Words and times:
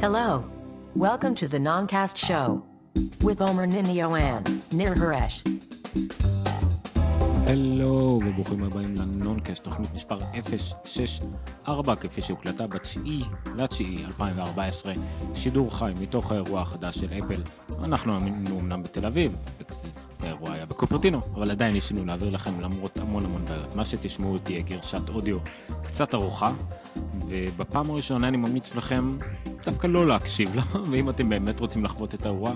Hello. 0.00 0.50
Welcome 0.94 1.34
to 1.34 1.46
the 1.46 1.58
Noncast 1.58 2.16
Show 2.16 2.64
with 3.20 3.42
Omer 3.42 3.66
Ninio 3.66 4.18
and 4.18 4.72
Nir 4.72 4.94
Haresh. 4.94 5.42
הלו 7.50 8.20
וברוכים 8.26 8.62
הבאים 8.64 8.96
לנונקאסט, 8.96 9.64
תוכנית 9.64 9.94
מספר 9.94 10.18
064 10.84 11.96
כפי 11.96 12.22
שהוקלטה 12.22 12.66
בתשיעי 12.66 13.22
לתשיעי 13.56 14.04
2014, 14.04 14.92
שידור 15.34 15.78
חי 15.78 15.92
מתוך 16.00 16.32
האירוע 16.32 16.60
החדש 16.60 16.98
של 16.98 17.06
אפל. 17.18 17.42
אנחנו 17.84 18.18
היינו 18.18 18.60
אמנם 18.60 18.82
בתל 18.82 19.06
אביב, 19.06 19.36
האירוע 20.20 20.52
היה 20.52 20.66
בקופרטינו, 20.66 21.20
אבל 21.34 21.50
עדיין 21.50 21.74
ניסינו 21.74 22.04
להעביר 22.04 22.30
לכם 22.30 22.60
למרות 22.60 22.96
המון 22.96 23.24
המון 23.24 23.44
בעיות. 23.44 23.76
מה 23.76 23.84
שתשמעו 23.84 24.38
תהיה 24.38 24.62
גרשת 24.62 25.08
אודיו 25.08 25.38
קצת 25.82 26.14
ארוכה, 26.14 26.52
ובפעם 27.28 27.90
הראשונה 27.90 28.28
אני 28.28 28.36
ממליץ 28.36 28.74
לכם 28.74 29.18
דווקא 29.64 29.86
לא 29.86 30.06
להקשיב 30.06 30.54
לה, 30.56 30.62
ואם 30.90 31.10
אתם 31.10 31.28
באמת 31.28 31.60
רוצים 31.60 31.84
לחוות 31.84 32.14
את 32.14 32.26
האירוע, 32.26 32.52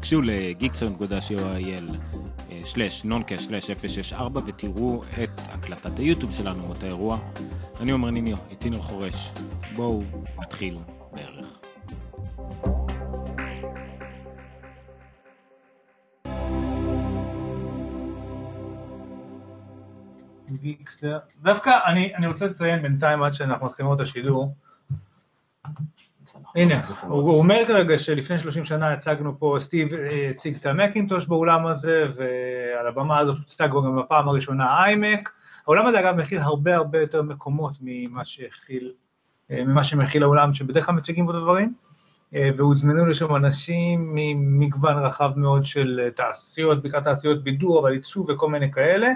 קשו 0.00 0.22
לגיקסון.co.il 0.22 1.92
שלש 2.64 3.04
נונקאסט 3.04 3.50
שלש 3.50 3.70
064 3.70 4.40
ותראו 4.46 5.02
את 5.22 5.30
הקלטת 5.48 5.98
היוטיוב 5.98 6.32
שלנו 6.32 6.66
מאותה 6.66 6.86
אירוע. 6.86 7.18
אני 7.80 7.92
אומר 7.92 8.10
ניניו, 8.10 8.36
איתי 8.50 8.70
ניר 8.70 8.80
חורש. 8.80 9.30
בואו 9.76 10.02
נתחיל 10.38 10.78
בערך. 11.12 11.58
דווקא 21.42 21.78
אני, 21.86 22.14
אני 22.14 22.26
רוצה 22.26 22.46
לציין 22.46 22.82
בינתיים 22.82 23.22
עד 23.22 23.32
שאנחנו 23.32 23.66
מתחילים 23.66 23.92
את 23.92 24.00
השידור. 24.00 24.54
הנה, 26.56 26.80
הוא, 27.02 27.20
הוא 27.20 27.38
אומר 27.38 27.62
כרגע 27.66 27.98
שלפני 27.98 28.38
30 28.38 28.64
שנה 28.64 28.92
הצגנו 28.92 29.38
פה, 29.38 29.56
סטיב 29.60 29.94
אה, 29.94 30.30
הציג 30.30 30.56
את 30.56 30.66
המקינטוש 30.66 31.26
באולם 31.26 31.66
הזה, 31.66 32.06
ועל 32.16 32.86
הבמה 32.86 33.18
הזאת 33.18 33.38
הוצג 33.38 33.68
גם 33.68 33.96
בפעם 33.96 34.28
הראשונה 34.28 34.84
איימק. 34.84 35.32
העולם 35.66 35.86
הזה 35.86 36.00
אגב 36.00 36.16
מכיל 36.16 36.38
הרבה 36.38 36.76
הרבה 36.76 37.00
יותר 37.00 37.22
מקומות 37.22 37.72
ממה 37.80 38.24
שהכיל, 38.24 38.92
אה, 39.50 39.64
ממה 39.64 39.84
שמכיל 39.84 40.22
העולם 40.22 40.54
שבדרך 40.54 40.86
כלל 40.86 40.94
מציגים 40.94 41.26
בו 41.26 41.32
דברים, 41.32 41.74
אה, 42.34 42.50
והוזמנו 42.56 43.06
לשם 43.06 43.36
אנשים 43.36 44.14
ממגוון 44.14 44.96
רחב 44.98 45.32
מאוד 45.36 45.64
של 45.64 46.08
תעשיות, 46.16 46.82
בעיקר 46.82 47.00
תעשיות 47.00 47.44
בידור, 47.44 47.80
אבל 47.80 47.92
עיצוב 47.92 48.30
וכל 48.30 48.50
מיני 48.50 48.72
כאלה. 48.72 49.12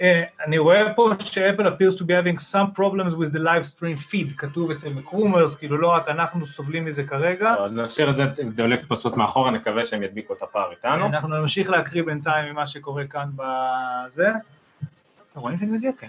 Uh, 0.00 0.04
אני 0.46 0.58
רואה 0.58 0.94
פה 0.94 1.10
שאפל 1.24 1.66
appears 1.66 1.94
to 1.98 2.02
be 2.02 2.12
having 2.12 2.38
some 2.38 2.72
problems 2.80 3.14
with 3.14 3.32
the 3.32 3.38
live 3.38 3.64
stream 3.64 4.10
feed, 4.10 4.36
כתוב 4.36 4.70
אצל 4.70 4.92
מקרומרס, 4.92 5.54
כאילו 5.54 5.78
לא 5.78 5.88
רק 5.88 6.08
אנחנו 6.08 6.46
סובלים 6.46 6.84
מזה 6.84 7.04
כרגע. 7.04 7.54
נשאיר 7.70 8.10
את 8.10 8.16
זה 8.16 8.24
דולק 8.54 8.80
פשוט 8.88 9.16
מאחורה, 9.16 9.50
נקווה 9.50 9.84
שהם 9.84 10.02
ידביקו 10.02 10.34
את 10.34 10.42
הפער 10.42 10.70
איתנו. 10.70 11.06
אנחנו 11.06 11.40
נמשיך 11.40 11.70
להקריא 11.70 12.02
בינתיים 12.02 12.52
ממה 12.52 12.66
שקורה 12.66 13.04
כאן 13.06 13.28
בזה. 13.36 14.30
רואים 15.34 15.58
שאני 15.58 15.70
מדייק? 15.70 16.00
כן. 16.00 16.08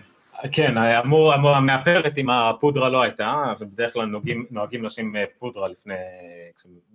כן, 0.51 0.77
אמור, 0.77 1.35
אמור, 1.35 1.55
המאפרת 1.55 2.17
עם 2.17 2.29
הפודרה 2.29 2.89
לא 2.89 3.01
הייתה, 3.01 3.43
אבל 3.57 3.65
בדרך 3.65 3.93
כלל 3.93 4.05
נוהגים, 4.05 4.45
נוהגים 4.51 4.83
לשים 4.83 5.15
פודרה 5.39 5.67
לפני, 5.67 5.93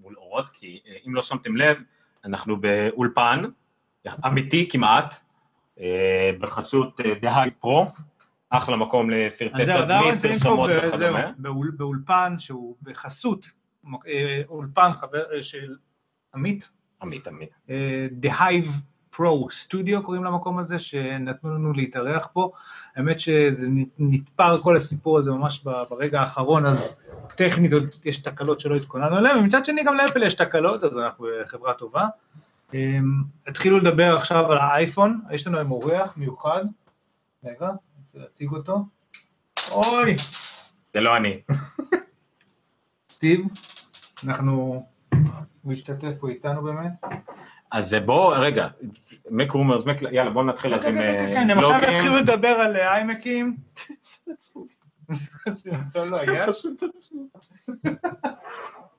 מול 0.02 0.14
אורות, 0.16 0.46
כי 0.52 0.80
אם 1.06 1.14
לא 1.14 1.22
שמתם 1.22 1.56
לב, 1.56 1.76
אנחנו 2.24 2.56
באולפן, 2.56 3.42
אמיתי 4.26 4.68
כמעט, 4.70 5.14
אה, 5.14 5.18
בחסות 6.40 7.00
The 7.20 7.50
Hive 7.50 7.68
Pro, 7.68 7.86
אחלה 8.50 8.76
מקום 8.76 9.10
לסרטי 9.10 9.64
תדמית, 9.64 10.20
פרסומות 10.22 10.70
וכדומה. 10.76 11.30
באולפן 11.76 12.34
שהוא 12.38 12.76
בחסות, 12.82 13.46
אה, 14.08 14.42
אולפן 14.48 14.90
חבר 14.92 15.22
אה, 15.34 15.42
של 15.42 15.76
עמית. 16.34 16.70
עמית, 17.02 17.28
עמית. 17.28 17.50
The 18.10 18.40
Hive 18.40 18.80
Pro 19.10 19.48
Studio 19.50 20.02
קוראים 20.02 20.24
למקום 20.24 20.58
הזה, 20.58 20.78
שנתנו 20.78 21.54
לנו 21.54 21.72
להתארח 21.72 22.28
פה. 22.32 22.50
האמת 22.96 23.20
שנתפר 23.20 24.62
כל 24.62 24.76
הסיפור 24.76 25.18
הזה 25.18 25.30
ממש 25.30 25.64
ברגע 25.90 26.20
האחרון, 26.20 26.66
אז 26.66 26.96
טכנית 27.36 27.72
עוד 27.72 27.84
יש 28.04 28.18
תקלות 28.18 28.60
שלא 28.60 28.76
התכוננו 28.76 29.16
עליהן, 29.16 29.38
ומצד 29.38 29.66
שני 29.66 29.84
גם 29.84 29.94
לאפל 29.94 30.22
יש 30.22 30.34
תקלות, 30.34 30.84
אז 30.84 30.98
אנחנו 30.98 31.26
חברה 31.46 31.74
טובה. 31.74 32.06
התחילו 33.46 33.78
לדבר 33.78 34.16
עכשיו 34.16 34.52
על 34.52 34.58
האייפון, 34.58 35.20
יש 35.30 35.46
לנו 35.46 35.58
היום 35.58 35.70
אורח 35.70 36.16
מיוחד, 36.16 36.64
רגע, 37.44 37.66
אני 37.66 37.76
רוצה 38.06 38.18
להציג 38.18 38.50
אותו, 38.52 38.84
אוי! 39.72 40.16
זה 40.94 41.00
לא 41.00 41.16
אני. 41.16 41.40
סטיב, 43.12 43.46
אנחנו, 44.26 44.84
הוא 45.62 45.72
השתתף 45.72 46.14
פה 46.20 46.28
איתנו 46.28 46.62
באמת. 46.62 46.92
אז 47.70 47.96
בוא, 48.04 48.36
רגע, 48.36 48.68
MacRumors, 49.30 49.84
יאללה 50.12 50.30
בוא 50.30 50.44
נתחיל 50.44 50.74
אז 50.74 50.86
עם 50.86 50.94
בלוגים. 50.94 51.34
כן, 51.34 51.50
הם 51.50 51.58
עכשיו 51.58 51.80
התחילו 51.82 52.16
לדבר 52.16 52.48
על 52.48 52.76
איימקים. 52.76 53.56
לא 56.06 56.52
פשוט 56.52 56.82
עצוב. 56.82 57.28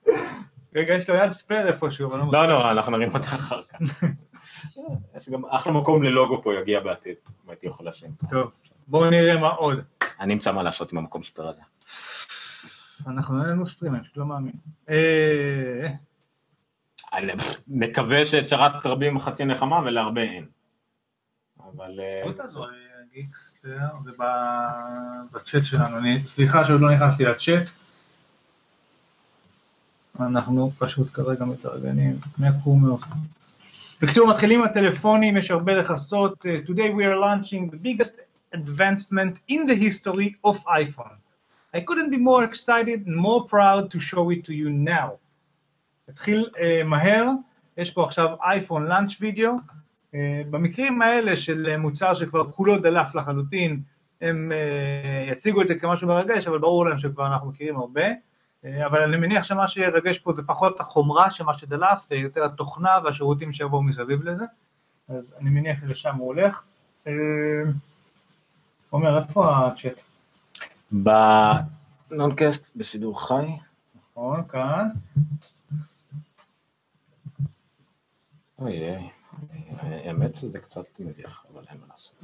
רגע, 0.75 0.94
יש 0.94 1.09
לו 1.09 1.16
יד 1.16 1.31
spare 1.31 1.67
איפשהו, 1.68 2.09
אבל 2.09 2.19
לא... 2.31 2.47
לא, 2.47 2.72
אנחנו 2.72 2.91
נרים 2.91 3.16
אותה 3.16 3.35
אחר 3.35 3.62
כך. 3.63 4.03
יש 5.18 5.30
גם 5.30 5.46
אחלה 5.46 5.74
מקום 5.74 6.03
ללוגו 6.03 6.44
פה 6.44 6.53
יגיע 6.56 6.80
בעתיד, 6.80 7.16
אם 7.46 7.50
הייתי 7.50 7.68
יכול 7.68 7.85
להשאיר. 7.85 8.12
טוב, 8.30 8.52
בואו 8.88 9.09
נראה 9.09 9.40
מה 9.40 9.50
עוד. 9.50 9.80
אני 10.19 10.34
אמצא 10.34 10.52
מה 10.52 10.63
לעשות 10.63 10.91
עם 10.91 10.97
המקום 10.97 11.24
spare 11.23 11.47
הזה. 11.47 11.62
אנחנו 13.07 13.41
אין 13.41 13.50
לנו 13.50 13.66
stream, 13.66 13.95
אני 13.96 14.03
פשוט 14.03 14.18
לא 14.18 14.25
מאמין. 14.25 14.53
אני 17.13 17.34
מקווה 17.68 18.25
שצרת 18.25 18.85
רבים 18.86 19.19
חצי 19.19 19.46
נחמה 19.46 19.80
ולהרבה 19.86 20.22
אין. 20.22 20.46
אבל... 21.59 22.00
בוא 22.24 22.31
תעזור 22.31 22.68
גיקסטר, 23.13 23.88
זה 24.03 24.12
בצ'אט 25.31 25.63
שלנו, 25.63 25.97
סליחה 26.28 26.66
שעוד 26.66 26.81
לא 26.81 26.94
נכנסתי 26.94 27.25
לצ'אט. 27.25 27.69
אנחנו 30.22 30.72
פשוט 30.78 31.13
כרגע 31.13 31.46
מתארגנים, 31.46 32.16
מהקומרס. 32.38 33.02
בקיצור, 34.02 34.28
מתחילים 34.28 34.63
הטלפונים, 34.63 35.38
יש 35.38 35.52
הרבה 35.52 35.75
לכסות. 35.75 36.46
Today 36.66 36.90
we 36.90 37.03
are 37.03 37.19
launching 37.19 37.72
the 37.72 37.78
biggest 37.78 38.16
advancement 38.56 39.52
in 39.52 39.68
the 39.68 39.75
history 39.75 40.35
of 40.47 40.56
iPhone. 40.66 41.16
I 41.74 41.81
couldn't 41.81 42.09
be 42.09 42.18
more 42.18 42.44
excited 42.44 43.06
and 43.07 43.16
more 43.16 43.46
proud 43.46 43.91
to 43.91 44.00
show 44.00 44.30
it 44.30 44.44
to 44.46 44.53
you 44.53 44.69
now. 44.69 45.09
נתחיל 46.09 46.50
uh, 46.56 46.59
מהר, 46.86 47.30
יש 47.78 47.91
פה 47.91 48.03
עכשיו 48.03 48.36
אייפון 48.44 48.86
launch 48.88 49.17
video. 49.22 49.51
Uh, 49.51 50.16
במקרים 50.50 51.01
האלה 51.01 51.38
של 51.38 51.78
מוצר 51.78 52.13
שכבר 52.13 52.51
כולו 52.51 52.80
דלף 52.80 53.16
לחלוטין, 53.16 53.81
הם 54.22 54.51
uh, 54.51 55.31
יציגו 55.31 55.62
את 55.62 55.68
זה 55.68 55.80
כמשהו 55.80 56.07
מרגש, 56.07 56.47
אבל 56.47 56.57
ברור 56.57 56.86
להם 56.86 56.97
שכבר 56.97 57.28
אנחנו 57.28 57.47
מכירים 57.47 57.78
הרבה. 57.78 58.03
אבל 58.63 59.03
אני 59.03 59.17
מניח 59.17 59.43
שמה 59.43 59.67
שירגש 59.67 60.19
פה 60.19 60.33
זה 60.35 60.43
פחות 60.43 60.79
החומרה 60.79 61.31
של 61.31 61.43
מה 61.43 61.57
שדלף, 61.57 62.11
יותר 62.11 62.43
התוכנה 62.43 62.99
והשירותים 63.03 63.53
שיבואו 63.53 63.83
מסביב 63.83 64.23
לזה, 64.23 64.43
אז 65.09 65.35
אני 65.39 65.49
מניח 65.49 65.79
שלשם 65.79 66.15
הוא 66.15 66.27
הולך. 66.27 66.63
עומר, 68.89 69.17
איפה 69.17 69.67
הצ'אט? 69.67 70.01
בנונקאסט 70.91 72.71
בשידור 72.75 73.27
חי. 73.27 73.45
נכון, 74.11 74.47
כאן. 74.47 74.89
אוי 78.59 78.89
אוי, 78.89 79.09
האמת 79.81 80.35
שזה 80.35 80.59
קצת 80.59 80.85
מביך, 80.99 81.45
אבל 81.53 81.65
אין 81.69 81.77
מה 81.79 81.85
לעשות. 81.91 82.23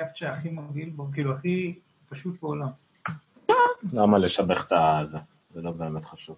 הקפצ'ה 0.00 0.32
הכי 0.32 0.50
מגעיל 0.50 0.90
כאילו 1.12 1.32
הכי 1.32 1.78
פשוט 2.08 2.42
בעולם. 2.42 2.68
למה 3.92 4.18
לשבח 4.18 4.68
את 4.72 5.10
זה? 5.10 5.18
זה 5.54 5.62
לא 5.62 5.70
באמת 5.70 6.04
חשוב. 6.04 6.36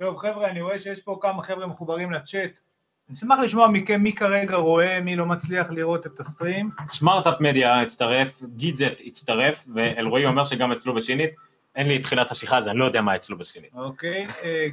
טוב 0.00 0.18
חבר'ה, 0.18 0.50
אני 0.50 0.62
רואה 0.62 0.78
שיש 0.78 1.00
פה 1.00 1.18
כמה 1.20 1.42
חבר'ה 1.42 1.66
מחוברים 1.66 2.12
לצ'אט, 2.12 2.60
אני 3.08 3.16
אשמח 3.16 3.38
לשמוע 3.38 3.68
מכם 3.68 4.02
מי 4.02 4.12
כרגע 4.12 4.56
רואה, 4.56 5.00
מי 5.00 5.16
לא 5.16 5.26
מצליח 5.26 5.70
לראות 5.70 6.06
את 6.06 6.20
ה 6.20 6.26
stream. 6.26 6.70
סמארט-אפ 6.88 7.40
מדיה 7.40 7.80
הצטרף, 7.80 8.42
גידג'ט 8.56 9.00
הצטרף, 9.06 9.66
ואלרועי 9.74 10.26
אומר 10.26 10.44
שגם 10.44 10.72
אצלו 10.72 10.94
בסינית. 10.94 11.30
אין 11.76 11.88
לי 11.88 11.96
את 11.96 12.02
תחילת 12.02 12.30
השיחה, 12.30 12.58
אז 12.58 12.68
אני 12.68 12.78
לא 12.78 12.84
יודע 12.84 13.02
מה 13.02 13.16
אצלו 13.16 13.38
בסינית. 13.38 13.70
אוקיי, 13.74 14.26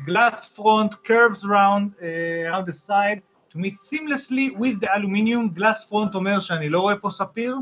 glass 0.06 0.56
front, 0.56 0.94
curves 0.94 1.44
round 1.44 2.00
uh, 2.00 2.70
the 2.70 2.88
side, 2.88 3.20
to 3.54 3.58
meet 3.58 3.74
seamlessly 3.74 4.60
with 4.60 4.84
the 4.84 4.88
aluminum, 4.88 5.54
glass 5.54 5.86
front 5.86 6.16
אומר 6.16 6.40
שאני 6.40 6.70
לא 6.70 6.80
רואה 6.80 6.96
פה 6.96 7.10
ספיר, 7.10 7.56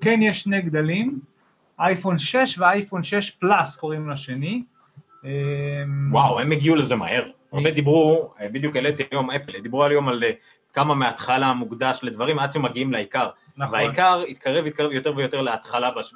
כן 0.00 0.22
יש 0.22 0.42
שני 0.42 0.62
גדלים, 0.62 1.18
אייפון 1.80 2.18
6 2.18 2.58
ואייפון 2.58 3.02
6 3.02 3.30
פלאס 3.30 3.76
קוראים 3.76 4.10
לשני. 4.10 4.62
אה, 5.24 5.30
וואו, 6.10 6.40
הם 6.40 6.52
הגיעו 6.52 6.76
לזה 6.76 6.96
מהר. 6.96 7.24
הרבה 7.52 7.70
דיברו, 7.70 8.30
אה, 8.40 8.48
בדיוק 8.48 8.76
העליתי 8.76 9.02
היום 9.10 9.30
אפל, 9.30 9.60
דיברו 9.60 9.84
היום 9.84 10.08
על 10.08 10.24
אה, 10.24 10.30
כמה 10.72 10.94
מההתחלה 10.94 11.52
מוקדש 11.52 12.00
לדברים 12.02 12.38
עד 12.38 12.52
שמגיעים 12.52 12.92
לעיקר. 12.92 13.28
נכון. 13.56 13.74
והעיקר 13.74 14.22
התקרב, 14.28 14.66
התקרב 14.66 14.92
יותר 14.92 15.12
ויותר 15.16 15.42
להתחלה 15.42 15.90
בש- 15.90 16.14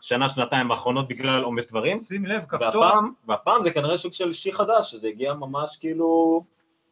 בשנה, 0.00 0.28
שנתיים 0.28 0.70
האחרונות 0.70 1.08
בגלל 1.08 1.42
עומס 1.42 1.70
דברים. 1.70 1.98
שים 1.98 2.26
לב, 2.26 2.44
כפתור, 2.48 2.82
והפעם, 2.82 3.12
והפעם 3.28 3.62
זה 3.62 3.70
כנראה 3.70 3.98
סוג 3.98 4.12
של 4.12 4.32
שיא 4.32 4.52
חדש, 4.52 4.90
שזה 4.90 5.08
הגיע 5.08 5.34
ממש 5.34 5.76
כאילו... 5.80 6.42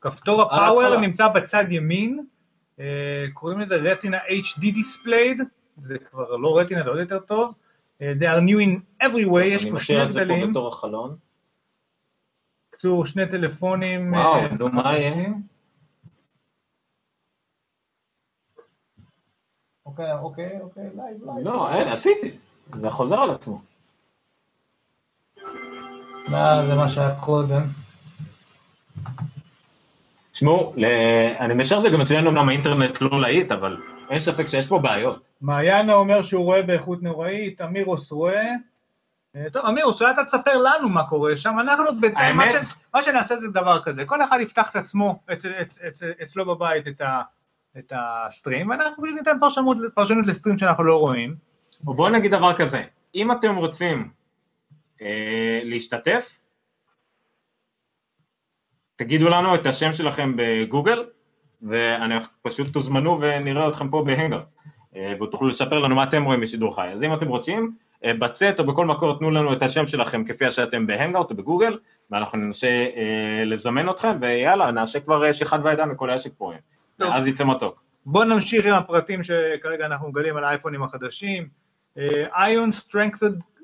כפתור 0.01 0.43
הפאוור. 0.43 0.97
נמצא 0.97 1.29
בצד 1.29 1.65
ימין, 1.71 2.25
אה, 2.81 2.85
קוראים 3.35 3.61
לזה 3.61 3.77
רטינה 3.77 4.19
HD 4.19 4.63
displayed, 4.63 5.43
זה 5.77 5.99
כבר 5.99 6.37
לא 6.37 6.59
רטינה, 6.59 6.83
זה 6.83 6.89
עוד 6.91 6.99
יותר 6.99 7.19
טוב. 7.19 7.55
אה, 8.03 8.13
They 8.19 8.25
are 8.25 8.41
new 8.41 8.59
in 8.59 9.05
every 9.07 9.27
way, 9.35 9.45
יש 9.45 9.63
אני 9.63 9.71
פה 9.71 9.79
שני 9.79 10.03
את 10.03 10.13
זה 10.13 10.21
פה 10.21 10.25
גדלים, 10.25 10.51
בתור 10.51 10.69
החלון. 10.69 11.17
בקיצור 12.69 13.07
שני 13.07 13.27
טלפונים. 13.27 14.13
וואו, 14.13 14.35
אה, 14.35 14.49
נו, 14.59 14.69
מה 14.69 14.99
יהיה? 14.99 15.29
אוקיי, 19.87 20.13
אוקיי, 20.13 20.61
אוקיי, 20.61 20.83
live, 20.97 21.25
live. 21.25 21.47
לא, 21.47 21.75
אין, 21.75 21.89
עשיתי. 21.89 22.31
זה 22.75 22.91
חוזר 22.91 23.17
על 23.21 23.31
עצמו. 23.31 23.63
לא, 26.29 26.67
זה 26.67 26.75
מה 26.75 26.89
שהיה 26.89 27.21
קודם. 27.21 27.63
תשמעו, 30.33 30.75
אני 31.39 31.55
משער 31.55 31.81
שגם 31.81 32.01
אצלנו 32.01 32.31
אמנם 32.31 32.49
האינטרנט 32.49 33.01
לא 33.01 33.21
להיט, 33.21 33.53
אבל 33.53 33.77
אין 34.11 34.21
ספק 34.21 34.47
שיש 34.47 34.69
פה 34.69 34.79
בעיות. 34.79 35.29
מעיינה 35.41 35.95
אומר 35.95 36.23
שהוא 36.23 36.45
רואה 36.45 36.63
באיכות 36.63 37.03
נוראית, 37.03 37.61
אמירוס 37.61 38.13
רואה. 38.13 38.51
אה, 39.37 39.51
טוב, 39.53 39.67
אמירוס, 39.67 40.03
אולי 40.03 40.13
אתה 40.13 40.25
תספר 40.25 40.63
לנו 40.63 40.89
מה 40.89 41.09
קורה 41.09 41.37
שם, 41.37 41.59
אנחנו 41.61 42.01
בינתיים, 42.01 42.37
מה, 42.37 42.45
ש... 42.53 42.75
מה 42.95 43.03
שנעשה 43.03 43.37
זה 43.37 43.49
דבר 43.51 43.83
כזה, 43.83 44.05
כל 44.05 44.23
אחד 44.23 44.39
יפתח 44.41 44.71
את 44.71 44.77
עצמו 44.77 45.21
אצל, 45.33 45.53
אצ, 45.63 45.83
אצ, 45.83 46.03
אצלו 46.23 46.47
בבית 46.47 46.89
את, 46.89 47.01
ה, 47.01 47.23
את 47.79 47.93
הסטרים, 47.97 48.71
ואנחנו 48.71 49.05
ניתן 49.05 49.37
פרשנות, 49.41 49.77
פרשנות 49.95 50.27
לסטרים 50.27 50.59
שאנחנו 50.59 50.85
לא 50.85 51.01
רואים. 51.01 51.35
או 51.87 51.95
בואו 51.95 52.09
נגיד 52.09 52.31
דבר 52.31 52.57
כזה, 52.57 52.83
אם 53.15 53.33
אתם 53.33 53.57
רוצים 53.57 54.11
אה, 55.03 55.61
להשתתף, 55.65 56.45
תגידו 58.97 59.29
לנו 59.29 59.55
את 59.55 59.67
השם 59.67 59.93
שלכם 59.93 60.33
בגוגל, 60.37 61.05
ואנחנו 61.63 62.29
פשוט 62.43 62.73
תוזמנו 62.73 63.19
ונראה 63.21 63.69
אתכם 63.69 63.89
פה 63.89 64.03
בהנגר, 64.07 64.41
אה, 64.97 65.13
ותוכלו 65.23 65.49
לספר 65.49 65.79
לנו 65.79 65.95
מה 65.95 66.05
אתם 66.05 66.25
רואים 66.25 66.41
בשידור 66.41 66.77
חי. 66.77 66.89
אז 66.93 67.03
אם 67.03 67.15
אתם 67.15 67.29
רוצים, 67.29 67.73
אה, 68.05 68.15
בצאת 68.15 68.61
או 68.61 68.67
בכל 68.67 68.87
מקור 68.87 69.19
תנו 69.19 69.31
לנו 69.31 69.53
את 69.53 69.63
השם 69.63 69.87
שלכם 69.87 70.25
כפי 70.25 70.51
שאתם 70.51 70.87
בהנגאוט 70.87 71.31
או 71.31 71.37
בגוגל, 71.37 71.79
ואנחנו 72.11 72.39
ננסה 72.39 72.67
אה, 72.69 73.45
לזמן 73.45 73.91
אתכם, 73.91 74.17
ויאללה, 74.21 74.71
נעשה 74.71 75.01
כבר 75.01 75.33
שיחת 75.33 75.61
ועדה 75.65 75.87
מכל 75.87 76.11
העסק 76.11 76.31
פה. 76.39 76.53
ואז 76.99 77.27
יצא 77.27 77.45
מתוק. 77.45 77.83
בואו 78.07 78.25
נמשיך 78.25 78.67
עם 78.67 78.75
הפרטים 78.75 79.23
שכרגע 79.23 79.87
אנחנו 79.87 80.09
מגלים 80.09 80.37
על 80.37 80.45
האייפונים 80.45 80.83
החדשים. 80.83 81.49
ion 82.37 82.71
strengthened 82.71 83.43
אה, 83.43 83.58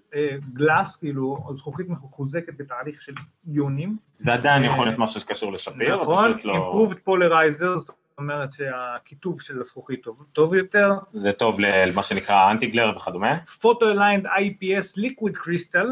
glass, 0.52 0.96
כאילו 0.96 1.38
זכוכית 1.56 1.86
מחוזקת 1.88 2.52
בתהליך 2.56 3.02
של 3.02 3.12
איונים. 3.52 3.96
זה 4.20 4.32
עדיין 4.32 4.64
יכול 4.64 4.86
להיות 4.86 4.98
משהו 4.98 5.20
שקשור 5.20 5.52
לספיר, 5.52 6.02
נכון, 6.02 6.38
לא... 6.44 6.72
improved 6.72 7.10
polarizers, 7.10 7.76
זאת 7.76 7.90
אומרת 8.18 8.52
שהקיטוב 8.52 9.40
של 9.40 9.60
הזכוכית 9.60 10.02
טוב, 10.02 10.24
טוב 10.32 10.54
יותר. 10.54 10.90
זה 11.12 11.32
טוב 11.32 11.60
למה 11.60 12.02
שנקרא 12.02 12.50
anti 12.50 12.66
glare 12.66 12.96
וכדומה. 12.96 13.38
photo 13.60 13.90
aligned 13.90 14.26
IPS 14.26 14.92
liquid 14.96 15.36
crystal 15.36 15.86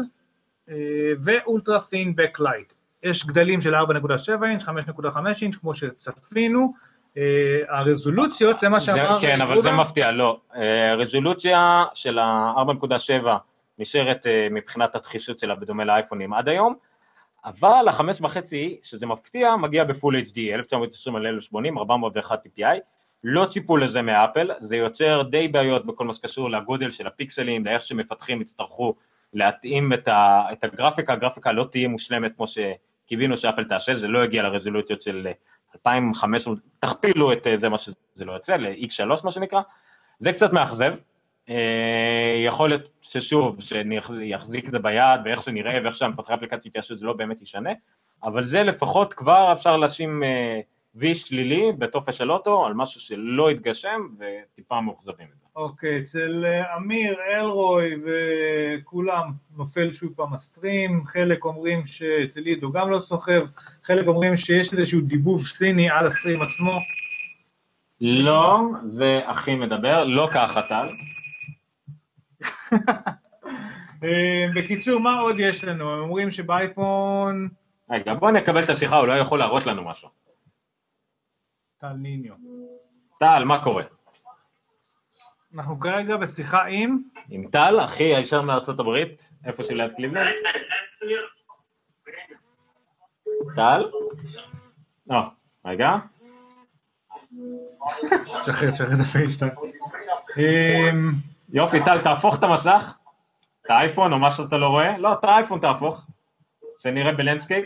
ו 1.19 1.29
ultra 1.29 1.79
thin 1.89 2.15
backlight. 2.15 2.73
יש 3.03 3.25
גדלים 3.25 3.61
של 3.61 3.75
4.7 3.75 4.45
אינץ', 4.45 4.63
5.5 4.63 5.07
אינץ', 5.41 5.55
כמו 5.55 5.73
שצפינו. 5.73 6.73
אה, 7.17 7.59
הרזולוציות, 7.69 8.59
זה 8.59 8.69
מה 8.69 8.79
שאמר 8.79 9.17
כן, 9.21 9.41
אבל. 9.41 9.61
זה 9.61 9.71
מפתיע, 9.71 10.11
לא. 10.11 10.39
אה, 10.55 10.91
הרזולוציה 10.91 11.85
של 11.93 12.19
ה-4.7 12.19 13.25
נשארת 13.79 14.27
אה, 14.27 14.47
מבחינת 14.51 14.95
התחישות 14.95 15.39
שלה 15.39 15.55
בדומה 15.55 15.83
לאייפונים 15.83 16.33
עד 16.33 16.49
היום, 16.49 16.75
אבל 17.45 17.85
החמש 17.87 18.21
וחצי, 18.21 18.79
שזה 18.83 19.05
מפתיע, 19.05 19.55
מגיע 19.55 19.83
בפול 19.83 20.15
HD, 20.15 20.37
1920 20.53 21.15
על 21.15 21.27
1080, 21.27 21.77
401 21.77 22.45
PPI, 22.45 22.79
לא 23.23 23.45
ציפו 23.45 23.77
לזה 23.77 24.01
מאפל, 24.01 24.51
זה 24.59 24.75
יוצר 24.75 25.21
די 25.21 25.47
בעיות 25.47 25.85
בכל 25.85 26.05
מה 26.05 26.13
שקשור 26.13 26.49
לגודל 26.49 26.91
של 26.91 27.07
הפיקסלים, 27.07 27.65
לאיך 27.65 27.83
שמפתחים 27.83 28.41
יצטרכו 28.41 28.95
להתאים 29.33 29.93
את, 29.93 30.07
ה, 30.07 30.43
את 30.51 30.63
הגרפיקה, 30.63 31.13
הגרפיקה 31.13 31.51
לא 31.51 31.67
תהיה 31.71 31.87
מושלמת 31.87 32.35
כמו 32.35 32.45
שקיווינו 32.47 33.37
שאפל 33.37 33.63
תעשה, 33.63 33.95
זה 33.95 34.07
לא 34.07 34.23
יגיע 34.23 34.43
לרזולוציות 34.43 35.01
של 35.01 35.27
אה, 35.27 35.31
2500, 35.75 36.59
תכפילו 36.79 37.33
את 37.33 37.47
אה, 37.47 37.57
זה 37.57 37.69
מה 37.69 37.77
שזה 37.77 38.25
לא 38.25 38.33
יוצא, 38.33 38.55
ל-X3 38.55 39.05
מה 39.23 39.31
שנקרא, 39.31 39.61
זה 40.19 40.33
קצת 40.33 40.53
מאכזב, 40.53 40.93
אה, 40.93 40.97
יכול 42.45 42.69
להיות 42.69 42.89
ששוב, 43.01 43.61
שיחזיק 43.61 44.67
את 44.67 44.71
זה 44.71 44.79
ביד 44.79 45.21
ואיך 45.25 45.43
שנראה 45.43 45.79
ואיך 45.83 45.95
שהמפתחי 45.95 46.33
אפליקציה 46.33 46.69
יתיישו 46.69 46.95
זה 46.95 47.05
לא 47.05 47.13
באמת 47.13 47.41
ישנה, 47.41 47.71
אבל 48.23 48.43
זה 48.43 48.63
לפחות 48.63 49.13
כבר 49.13 49.49
אפשר 49.53 49.77
לשים 49.77 50.23
אה, 50.23 50.59
וי 50.95 51.15
שלילי 51.15 51.71
בטופס 51.77 52.15
של 52.15 52.31
אוטו 52.31 52.65
על 52.65 52.73
משהו 52.73 53.01
שלא 53.01 53.49
התגשם 53.49 54.07
וטיפה 54.19 54.81
מאוכזבים 54.81 55.27
מזה. 55.33 55.45
אוקיי, 55.55 55.99
אצל 55.99 56.45
אה, 56.45 56.77
אמיר, 56.77 57.15
אלרוי 57.31 57.95
וכולם 58.05 59.31
נופל 59.57 59.93
שוב 59.93 60.13
פעם 60.15 60.33
הסטרים, 60.33 61.03
חלק 61.05 61.45
אומרים 61.45 61.85
שאצל 61.85 62.41
עידו 62.45 62.71
גם 62.71 62.89
לא 62.89 62.99
סוחב, 62.99 63.41
חלק 63.83 64.07
אומרים 64.07 64.37
שיש 64.37 64.73
איזשהו 64.73 65.01
דיבוב 65.01 65.47
סיני 65.47 65.89
על 65.89 66.07
הסטרים 66.07 66.41
עצמו. 66.41 66.79
לא, 68.01 68.59
זה 68.85 69.21
הכי 69.25 69.55
מדבר, 69.55 70.03
לא 70.03 70.29
ככה 70.31 70.61
טל. 70.61 70.87
אה, 74.03 74.45
בקיצור, 74.55 74.99
מה 74.99 75.19
עוד 75.19 75.35
יש 75.39 75.63
לנו? 75.63 75.93
הם 75.93 75.99
אומרים 75.99 76.31
שבאייפון... 76.31 77.49
רגע, 77.89 78.13
בוא 78.13 78.31
נקבל 78.31 78.63
את 78.63 78.69
השיחה, 78.69 78.97
הוא 78.97 79.07
לא 79.07 79.13
יכול 79.13 79.39
להראות 79.39 79.65
לנו 79.65 79.83
משהו. 79.83 80.09
טל 81.77 81.93
ניניו. 81.93 82.33
טל, 83.19 83.43
מה 83.43 83.63
קורה? 83.63 83.83
אנחנו 85.55 85.79
כרגע 85.79 86.17
בשיחה 86.17 86.65
עם... 86.65 86.97
עם 87.29 87.47
טל, 87.51 87.79
אחי 87.85 88.15
הישר 88.15 88.41
מארצות 88.41 88.79
הברית, 88.79 89.29
איפה 89.45 89.63
שליד 89.63 89.91
קליבלנד? 89.95 90.33
טל? 93.55 93.85
לא, 95.07 95.21
רגע. 95.65 95.89
שחרר, 98.45 98.75
שחרר 98.75 98.93
את 98.95 98.99
הפייסטיים. 99.01 99.51
יופי, 101.53 101.83
טל, 101.85 102.01
תהפוך 102.01 102.37
את 102.39 102.43
המסך, 102.43 102.93
את 103.61 103.69
האייפון 103.69 104.13
או 104.13 104.19
מה 104.19 104.31
שאתה 104.31 104.57
לא 104.57 104.67
רואה, 104.67 104.97
לא, 104.97 105.13
את 105.13 105.23
האייפון 105.23 105.59
תהפוך, 105.59 106.01
שנראה 106.79 107.13
ב 107.13 107.18
landscape. 107.18 107.65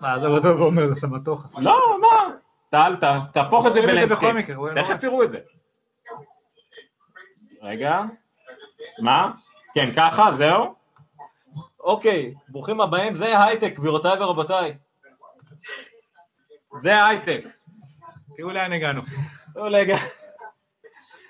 מה, 0.00 0.20
זה 0.20 0.26
אותו 0.26 0.58
ואומר, 0.58 0.86
זה 0.86 0.94
סמטוחה. 0.94 1.48
לא, 1.58 1.98
מה? 2.00 2.34
טל, 2.70 2.96
תהפוך 3.32 3.66
את 3.66 3.74
זה 3.74 3.80
ב 3.80 3.85
landscape. 3.85 4.36
תכף. 4.74 5.02
יראו 5.02 5.22
את 5.22 5.30
זה. 5.30 5.38
רגע, 7.62 8.00
מה? 8.98 9.32
כן, 9.74 9.94
ככה, 9.96 10.32
זהו. 10.32 10.74
אוקיי, 11.80 12.34
ברוכים 12.48 12.80
הבאים, 12.80 13.16
זה 13.16 13.44
הייטק, 13.44 13.72
גבירותיי 13.74 14.22
ורבותיי. 14.22 14.76
זה 16.80 17.06
הייטק. 17.06 17.44
תראו 18.36 18.50
לאן 18.50 18.72
הגענו. 18.72 19.02
רגע. 19.56 19.96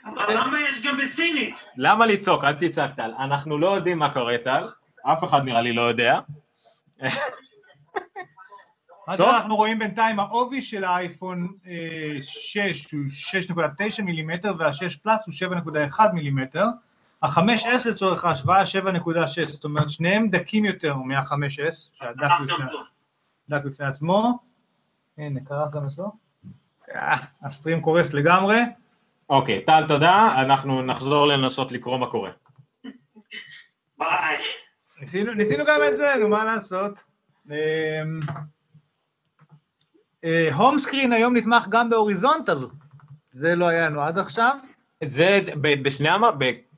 אבל 0.05 0.35
למה 0.37 0.59
יש 0.61 0.83
גם 0.85 0.99
בסינית? 1.05 1.55
למה 1.77 2.07
לצעוק? 2.07 2.45
אל 2.45 2.55
תצעק 2.55 2.95
טל. 2.95 3.13
אנחנו 3.19 3.59
לא 3.59 3.75
יודעים 3.77 3.99
מה 3.99 4.13
קורה 4.13 4.39
טל. 4.45 4.69
אף 5.03 5.25
אחד 5.25 5.45
נראה 5.45 5.63
לי 5.63 5.73
לא 5.73 5.83
יודע. 5.83 6.21
טוב. 9.17 9.27
שאנחנו 9.27 9.57
רואים 9.57 9.79
בינתיים, 9.79 10.21
העובי 10.21 10.63
של 10.63 10.85
האייפון 10.85 11.49
אה, 11.67 12.19
6 12.21 12.93
הוא 12.93 13.01
6.9 13.99 14.03
מילימטר 14.03 14.55
וה-6 14.59 14.99
פלאס 15.03 15.27
הוא 15.27 15.51
7.1 15.57 16.13
מילימטר. 16.13 16.67
ה-5S 17.23 17.89
לצורך 17.91 18.25
ההשוואה 18.25 18.63
7.6, 18.63 19.49
זאת 19.49 19.65
אומרת 19.65 19.91
שניהם 19.91 20.29
דקים 20.29 20.65
יותר 20.65 20.97
מה-5S, 20.97 21.91
שהדק 21.93 22.29
בפני, 22.43 22.55
דק 23.49 23.65
בפני 23.65 23.87
עצמו. 23.87 24.39
הנה, 25.19 25.41
קרס 25.45 25.75
גם 25.75 25.87
אצלו. 25.87 26.30
אה, 26.95 27.17
ה 27.43 27.48
stream 27.48 27.81
קורס 27.81 28.15
לגמרי. 28.15 28.57
אוקיי, 29.31 29.65
טל 29.65 29.85
תודה, 29.89 30.35
אנחנו 30.37 30.83
נחזור 30.83 31.27
לנסות 31.27 31.73
לקרוא 31.73 31.99
מה 31.99 32.11
קורה. 32.11 32.31
ביי. 33.99 34.39
ניסינו, 35.01 35.35
ניסינו 35.35 35.65
גם 35.65 35.81
את 35.89 35.97
זה, 35.97 36.15
נו 36.21 36.29
מה 36.29 36.45
לעשות. 36.45 37.03
home 40.55 40.79
screen 40.79 41.13
היום 41.13 41.37
נתמך 41.37 41.67
גם 41.69 41.91
ב 41.91 41.96
horizontal, 41.96 42.59
זה 43.31 43.55
לא 43.55 43.69
היה 43.69 43.87
לנו 43.87 44.03
עד 44.03 44.19
עכשיו. 44.19 44.57
את 45.03 45.13
זה 45.13 45.41
ב- 45.61 45.83
בשני 45.83 46.09
המ... 46.09 46.23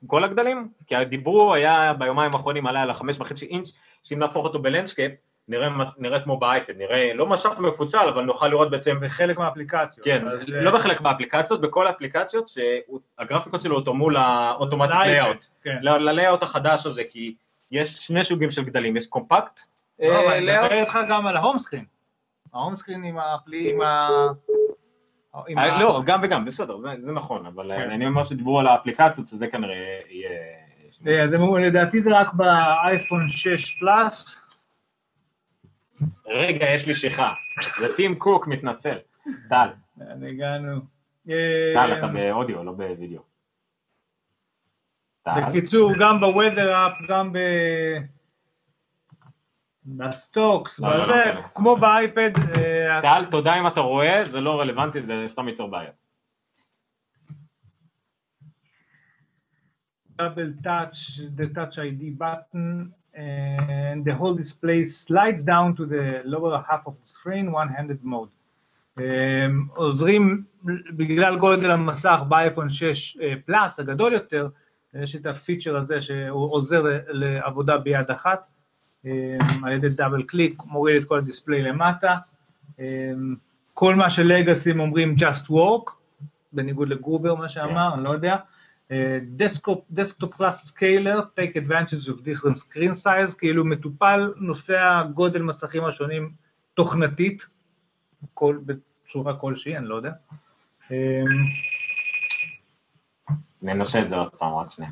בכל 0.03 0.23
הגדלים? 0.23 0.69
כי 0.87 0.95
הדיבור 0.95 1.53
היה 1.53 1.93
ביומיים 1.93 2.33
האחרונים 2.33 2.67
עלה 2.67 2.81
על 2.81 2.89
החמש 2.89 3.19
וחצי 3.19 3.45
אינץ', 3.45 3.71
שאם 4.03 4.19
נהפוך 4.19 4.45
אותו 4.45 4.61
ב 4.61 4.65
landscape, 4.65 5.11
נראה, 5.47 5.69
נראה 5.97 6.19
כמו 6.19 6.37
באייפד, 6.37 6.77
נראה 6.77 7.13
לא 7.13 7.25
מסך 7.25 7.59
מפוצל, 7.59 8.07
אבל 8.09 8.23
נוכל 8.23 8.47
לראות 8.47 8.71
בעצם, 8.71 8.97
בחלק 9.01 9.37
מהאפליקציות. 9.37 10.05
כן, 10.05 10.27
אז, 10.27 10.33
לא 10.47 10.69
אה, 10.69 10.75
בחלק 10.75 11.01
מהאפליקציות, 11.01 11.61
בכל 11.61 11.87
האפליקציות 11.87 12.49
שהגרפיקות 12.49 13.61
שלו 13.61 13.75
הותאמו 13.75 14.09
לאוטומטיק 14.09 14.95
לאייפד, 14.95 15.09
layout, 15.09 15.45
כן. 15.63 15.77
ל 15.81 15.90
layout 15.90 16.43
החדש 16.43 16.85
הזה, 16.85 17.03
כי 17.09 17.35
יש 17.71 17.97
שני 17.97 18.23
סוגים 18.23 18.51
של 18.51 18.63
גדלים, 18.63 18.97
יש 18.97 19.07
compact 19.07 19.59
לא, 19.99 20.19
אבל 20.19 20.27
אה, 20.27 20.37
אני 20.37 20.45
layout, 20.45 20.71
מדבר 20.71 20.81
איתך 20.81 20.97
גם 21.09 21.27
על 21.27 21.37
ה 21.37 21.41
home 21.41 21.57
screen. 21.57 21.85
ה 22.53 22.57
home 22.57 22.75
screen 22.75 23.03
עם 23.03 23.17
ה... 23.17 23.35
עם 25.47 25.57
אה, 25.57 25.75
ה- 25.75 25.79
לא, 25.79 26.01
גם 26.05 26.19
וגם, 26.23 26.45
בסדר, 26.45 26.77
זה, 26.77 26.89
זה 26.99 27.11
נכון, 27.11 27.45
אבל 27.45 27.71
כן. 27.77 27.89
אני 27.91 28.07
אומר 28.07 28.23
שדיברו 28.23 28.59
על 28.59 28.67
האפליקציות, 28.67 29.27
שזה 29.27 29.47
כנראה 29.47 29.99
יהיה... 30.09 30.29
לדעתי 31.59 32.01
זה 32.01 32.19
רק 32.19 32.33
באייפון 32.33 33.29
6 33.29 33.71
פלאס. 33.79 34.42
רגע, 36.25 36.65
יש 36.69 36.87
לי 36.87 36.93
שיחה. 36.93 37.33
זה 37.79 37.95
טים 37.95 38.15
קוק 38.15 38.47
מתנצל. 38.47 38.97
טל, 39.49 39.67
הגענו? 40.29 40.79
טל, 41.73 41.93
אתה 41.97 42.05
אה, 42.05 42.13
באודיו, 42.13 42.63
לא 42.63 42.71
בווידאו. 42.71 43.21
בקיצור, 45.27 45.91
גם 45.99 46.19
ב 46.19 46.27
weather 46.27 46.87
app, 46.87 46.93
גם 47.07 47.33
ב... 47.33 47.37
ב 49.85 49.97
stocks, 49.97 50.79
לא, 50.79 50.97
לא, 50.97 51.03
בזה, 51.03 51.23
לא, 51.25 51.33
לא. 51.33 51.41
כמו 51.55 51.77
באייפד, 51.77 52.31
אה, 52.37 53.01
טל, 53.01 53.25
תודה 53.31 53.59
אם 53.59 53.67
אתה 53.67 53.81
רואה, 53.81 54.25
זה 54.25 54.41
לא 54.41 54.61
רלוונטי, 54.61 55.03
זה 55.03 55.23
סתם 55.27 55.47
יוצר 55.47 55.69
בעיה. 55.69 55.91
double 60.21 60.53
touch 60.63 61.19
the 61.35 61.47
touch 61.47 61.77
ID 61.77 62.17
button 62.17 62.93
and 63.15 64.03
the 64.05 64.13
whole 64.13 64.33
display 64.33 64.83
slides 64.85 65.43
down 65.43 65.75
to 65.75 65.85
the 65.85 66.21
lower 66.25 66.63
half 66.69 66.87
of 66.87 66.95
the 67.01 67.07
screen 67.07 67.51
one-handed 67.51 68.03
mode. 68.03 68.29
Um, 68.97 69.01
עוזרים 69.75 70.43
בגלל 70.95 71.39
גודל 71.39 71.71
המסך 71.71 72.19
באייפון 72.27 72.69
6 72.69 73.17
פלאס 73.45 73.79
הגדול 73.79 74.13
יותר, 74.13 74.47
יש 74.93 75.15
את 75.15 75.25
הפיצ'ר 75.25 75.77
הזה 75.77 76.01
שהוא 76.01 76.51
עוזר 76.51 76.83
לעבודה 77.07 77.77
ביד 77.77 78.11
אחת, 78.11 78.47
um, 79.05 79.07
על 79.63 79.71
ידי 79.71 79.89
double 79.89 80.23
click, 80.23 80.63
מוריד 80.65 81.01
את 81.01 81.07
כל 81.07 81.17
ה 81.17 81.22
display 81.22 81.61
למטה. 81.61 82.15
Um, 82.77 82.81
כל 83.73 83.95
מה 83.95 84.09
שלגאסים 84.09 84.79
אומרים 84.79 85.15
just 85.19 85.49
work, 85.49 85.91
בניגוד 86.53 86.89
לגרובר 86.89 87.35
מה 87.35 87.49
שאמר, 87.49 87.93
אני 87.93 88.03
לא 88.03 88.09
יודע. 88.09 88.35
desktop 89.91 90.35
class 90.37 90.65
scaler, 90.65 91.19
take 91.19 91.55
advantage 91.57 92.09
of 92.09 92.21
different 92.21 92.55
screen 92.55 93.05
size, 93.05 93.37
כאילו 93.37 93.65
מטופל 93.65 94.33
נושא 94.37 94.79
הגודל 94.81 95.41
מסכים 95.41 95.85
השונים 95.85 96.31
תוכנתית, 96.73 97.45
כל, 98.33 98.57
בצורה 98.65 99.35
כלשהי, 99.35 99.77
אני 99.77 99.85
לא 99.85 99.95
יודע. 99.95 100.11
ננסה 103.61 104.01
את 104.01 104.09
זה 104.09 104.15
עוד 104.15 104.29
פעם, 104.29 104.53
רק 104.53 104.71
שנייה. 104.71 104.91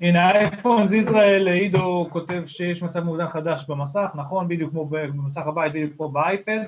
הנה 0.00 0.26
האייפון 0.26 0.94
ישראל, 0.94 1.48
עידו 1.48 2.08
כותב 2.10 2.42
שיש 2.46 2.82
מצב 2.82 3.04
מעודן 3.04 3.28
חדש 3.28 3.64
במסך, 3.68 4.10
נכון, 4.14 4.48
בדיוק 4.48 4.70
כמו 4.70 4.86
במסך 4.90 5.46
הבית, 5.46 5.72
בדיוק 5.72 5.96
כמו 5.96 6.08
באייפד. 6.08 6.60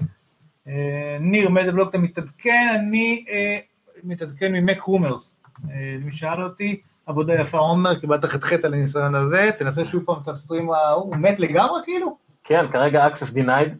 אה, 0.68 1.16
ניר 1.20 1.50
מדבלוג 1.50 1.88
אתה 1.88 1.98
מתעדכן, 1.98 2.66
אני 2.74 3.24
אה, 3.28 3.58
מתעדכן 4.04 4.52
ממק 4.52 4.80
רומרס. 4.80 5.35
אה, 5.70 5.96
מי 6.04 6.12
שאל 6.12 6.42
אותי, 6.42 6.80
עבודה 7.06 7.34
יפה 7.34 7.58
עומר, 7.58 7.94
קיבלת 7.94 8.24
ח"ח 8.24 8.52
על 8.52 8.74
הניסיון 8.74 9.14
הזה, 9.14 9.50
תנסה 9.58 9.84
שוב 9.84 10.04
פעם 10.04 10.16
את 10.22 10.28
ה 10.28 10.34
stream, 10.34 10.70
ההוא, 10.70 11.04
הוא 11.04 11.16
מת 11.16 11.40
לגמרי 11.40 11.80
כאילו? 11.84 12.16
כן, 12.44 12.68
כרגע 12.68 13.08
access 13.08 13.36
denied. 13.36 13.70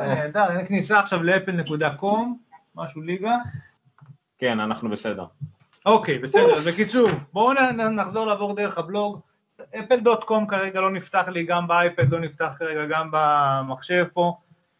נהדר, 0.00 0.56
אין 0.58 0.66
כניסה 0.66 0.98
עכשיו 0.98 1.22
לאפל.קום, 1.22 2.38
משהו 2.76 3.02
ליגה. 3.02 3.36
כן, 4.38 4.60
אנחנו 4.60 4.90
בסדר. 4.90 5.24
אוקיי, 5.86 6.18
בסדר, 6.18 6.56
אז 6.56 6.66
בקיצור, 6.66 7.08
בואו 7.32 7.52
נחזור 7.90 8.26
לעבור 8.26 8.56
דרך 8.56 8.78
הבלוג. 8.78 9.20
אפל.קום 9.78 10.46
כרגע 10.46 10.80
לא 10.80 10.90
נפתח 10.90 11.28
לי, 11.28 11.44
גם 11.44 11.68
באייפד 11.68 12.12
לא 12.12 12.20
נפתח 12.20 12.52
כרגע, 12.58 12.86
גם 12.86 13.08
במחשב 13.12 14.04
פה. 14.12 14.36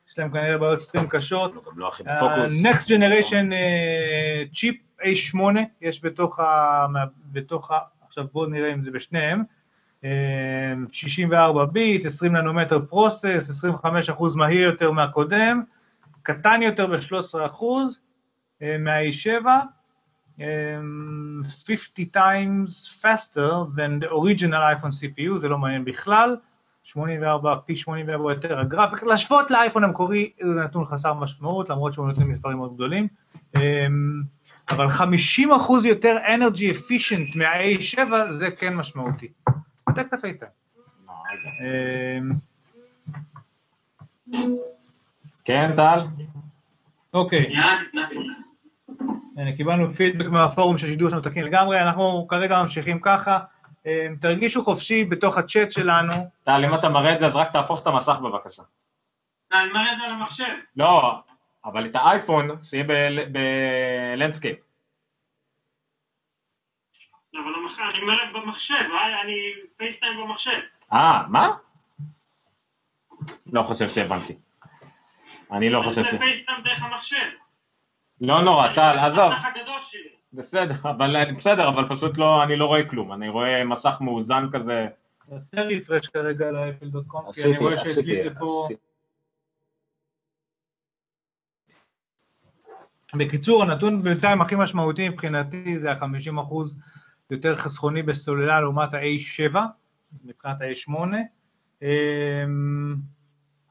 יש 0.08 0.18
להם 0.18 0.30
כנראה 0.30 0.58
בעיות 0.58 0.80
סטרים 0.80 1.08
קשות. 1.08 1.54
גם 1.54 1.78
לא 1.78 1.88
הכי 1.88 2.02
אה, 2.08 2.16
בפוקוס. 2.16 2.52
Next 2.52 2.86
Generation 2.86 3.52
אה, 3.52 4.42
צ'יפ 4.54 4.76
A8 5.02 5.58
יש 5.80 6.04
בתוך 6.04 6.40
ה... 6.40 6.86
בתוך 7.32 7.70
ה... 7.70 7.78
עכשיו 8.06 8.24
בואו 8.32 8.46
נראה 8.46 8.72
אם 8.72 8.82
זה 8.82 8.90
בשניהם. 8.90 9.42
אה, 10.04 10.74
64 10.92 11.64
ביט, 11.64 12.06
20 12.06 12.36
ננומטר 12.36 12.80
פרוסס, 12.88 13.64
25% 13.64 14.36
מהיר 14.36 14.60
יותר 14.60 14.90
מהקודם, 14.90 15.62
קטן 16.22 16.62
יותר 16.62 16.86
ב-13% 16.86 17.64
אה, 18.62 18.76
מה-A7, 18.78 19.46
אה, 20.40 20.46
50 21.44 22.06
times 22.16 23.02
faster 23.02 23.66
than 23.76 24.04
the 24.04 24.08
original 24.08 24.62
iPhone 24.76 24.92
CPU, 24.92 25.38
זה 25.38 25.48
לא 25.48 25.58
מעניין 25.58 25.84
בכלל, 25.84 26.36
84, 26.84 27.56
פי 27.66 27.76
84 27.76 28.32
יותר 28.32 28.58
הגרפיקה, 28.58 29.06
להשוות 29.06 29.50
לאייפון 29.50 29.84
המקורי 29.84 30.32
זה 30.40 30.60
נתון 30.64 30.84
חסר 30.84 31.14
משמעות, 31.14 31.70
למרות 31.70 31.92
שהוא 31.92 32.06
נותן 32.06 32.22
מספרים 32.22 32.56
מאוד 32.56 32.74
גדולים, 32.74 33.08
אה, 33.56 33.86
אבל 34.70 34.86
50% 34.86 35.86
יותר 35.86 36.16
energy 36.26 36.76
efficient 36.76 37.38
מה-A7 37.38 38.12
זה 38.28 38.50
כן 38.50 38.74
משמעותי. 38.74 39.28
נתק 39.88 40.06
את 40.08 40.12
הפייסטיים. 40.12 40.50
אה, 41.60 42.18
כן, 45.44 45.70
טל? 45.76 46.00
אוקיי. 47.14 47.52
הנה, 49.36 49.52
קיבלנו 49.56 49.90
פידבק 49.90 50.26
מהפורום 50.26 50.78
שהשידור 50.78 51.10
שלנו 51.10 51.22
תקין 51.22 51.44
לגמרי, 51.44 51.80
אנחנו 51.80 52.26
כרגע 52.28 52.62
ממשיכים 52.62 53.00
ככה. 53.00 53.38
אה, 53.86 54.06
תרגישו 54.20 54.64
חופשי 54.64 55.04
בתוך 55.04 55.38
הצ'אט 55.38 55.72
שלנו. 55.72 56.12
טל, 56.44 56.64
אם 56.64 56.74
אתה 56.74 56.88
מראה 56.88 57.14
את 57.14 57.20
זה, 57.20 57.26
אז 57.26 57.36
רק 57.36 57.52
תהפוך 57.52 57.82
את 57.82 57.86
המסך 57.86 58.18
בבקשה. 58.22 58.62
אני 59.52 59.72
מראה 59.72 59.92
את 59.92 59.98
זה 59.98 60.04
על 60.04 60.10
המחשב. 60.10 60.54
לא, 60.76 61.22
אבל 61.64 61.86
את 61.86 61.90
האייפון, 61.94 62.62
שיהיה 62.62 62.84
ב 63.32 63.44
landscape. 63.44 64.58
אבל 67.34 67.54
המח- 67.54 67.80
אני 67.94 68.04
מראה 68.04 68.32
במחשב, 68.32 68.74
אה? 68.74 69.22
אני 69.22 69.36
FaceTime 69.76 70.12
במחשב. 70.20 70.60
אה, 70.92 71.22
מה? 71.28 71.50
לא 73.52 73.62
חושב 73.62 73.88
שהבנתי. 73.88 74.34
אני 75.52 75.70
לא 75.70 75.82
חושב 75.82 76.04
ש... 76.04 76.10
זה 76.10 76.18
FaceTime 76.18 76.62
דרך 76.64 76.82
המחשב. 76.82 77.28
לא 78.20 78.42
נורא, 78.42 78.74
טל, 78.74 78.98
עזוב. 78.98 79.32
בסדר, 80.32 80.74
אבל 80.82 81.32
בסדר, 81.38 81.68
אבל 81.68 81.88
פשוט 81.96 82.18
לא, 82.18 82.42
אני 82.42 82.56
לא 82.56 82.66
רואה 82.66 82.88
כלום. 82.88 83.12
אני 83.12 83.28
רואה 83.28 83.64
מסך 83.64 83.96
מאוזן 84.00 84.44
כזה. 84.52 84.86
תעשה 85.30 85.62
רפרש 85.62 86.06
כרגע 86.06 86.50
לאפל.קום, 86.50 87.32
כי 87.32 87.44
אני 87.44 87.58
רואה 87.58 87.76
שאצלי 87.78 87.90
עשיתי, 87.92 88.22
זה 88.22 88.34
פה... 88.38 88.68
בקיצור, 93.16 93.62
הנתון 93.62 94.02
בינתיים 94.02 94.40
הכי 94.40 94.54
משמעותי 94.58 95.08
מבחינתי 95.08 95.78
זה 95.78 95.92
ה-50% 95.92 96.54
יותר 97.30 97.56
חסכוני 97.56 98.02
בסוללה 98.02 98.60
לעומת 98.60 98.94
ה-A7, 98.94 99.56
מבחינת 100.24 100.56
ה-A8. 100.60 100.94
אמ, 101.82 102.96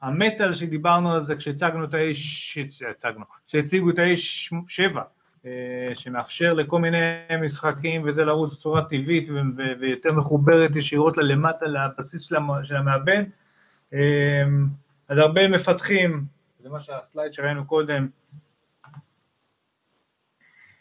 המטאל 0.02 0.54
שדיברנו 0.54 1.12
על 1.12 1.22
זה 1.22 1.36
כשהצגנו 1.36 1.84
את 1.84 1.94
ה-A, 1.94 2.14
שהצגנו, 2.14 3.24
כשהציגו 3.48 3.90
את 3.90 3.98
ה-A7, 3.98 4.98
אה, 5.46 5.50
שמאפשר 5.94 6.52
לכל 6.52 6.80
מיני 6.80 6.98
משחקים 7.44 8.02
וזה 8.04 8.24
לרוץ 8.24 8.52
בצורה 8.52 8.82
טבעית 8.84 9.28
ויותר 9.80 10.12
מחוברת 10.12 10.76
ישירות 10.76 11.16
ללמטה, 11.16 11.66
לבסיס 11.66 12.20
של 12.20 12.36
המ- 12.36 12.64
של 12.64 12.76
המעבד. 12.76 13.24
אה, 13.94 14.44
אז 15.08 15.18
הרבה 15.18 15.48
מפתחים, 15.48 16.24
זה 16.62 16.68
מה 16.68 16.80
שהסלייד 16.80 17.32
שראינו 17.32 17.64
קודם, 17.66 18.08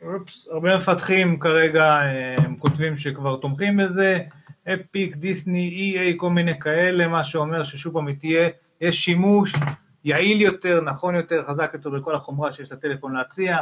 אופס, 0.01 0.47
הרבה 0.51 0.77
מפתחים 0.77 1.39
כרגע 1.39 1.83
אה, 1.83 2.35
הם 2.37 2.55
כותבים 2.55 2.97
שכבר 2.97 3.35
תומכים 3.35 3.77
בזה, 3.77 4.19
אפיק, 4.73 5.15
דיסני, 5.15 5.95
EA, 5.95 6.17
כל 6.17 6.29
מיני 6.29 6.59
כאלה, 6.59 7.07
מה 7.07 7.23
שאומר 7.23 7.63
ששוב 7.63 7.93
פעם 7.93 8.13
תהיה, 8.13 8.49
יש 8.81 9.05
שימוש 9.05 9.53
יעיל 10.03 10.41
יותר, 10.41 10.81
נכון 10.81 11.15
יותר, 11.15 11.43
חזק 11.47 11.71
יותר 11.73 11.89
בכל 11.89 12.15
החומרה 12.15 12.53
שיש 12.53 12.71
לטלפון 12.71 13.15
להציע, 13.15 13.57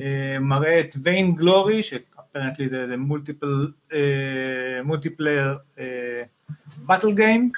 אה, 0.00 0.36
מראה 0.40 0.80
את 0.80 0.94
Vainglory, 1.02 1.34
ש 1.34 1.82
apparently 1.82 2.68
זה 2.68 2.96
multipl, 2.96 3.66
multiplayer 4.84 5.58
battle 6.76 7.12
game, 7.12 7.50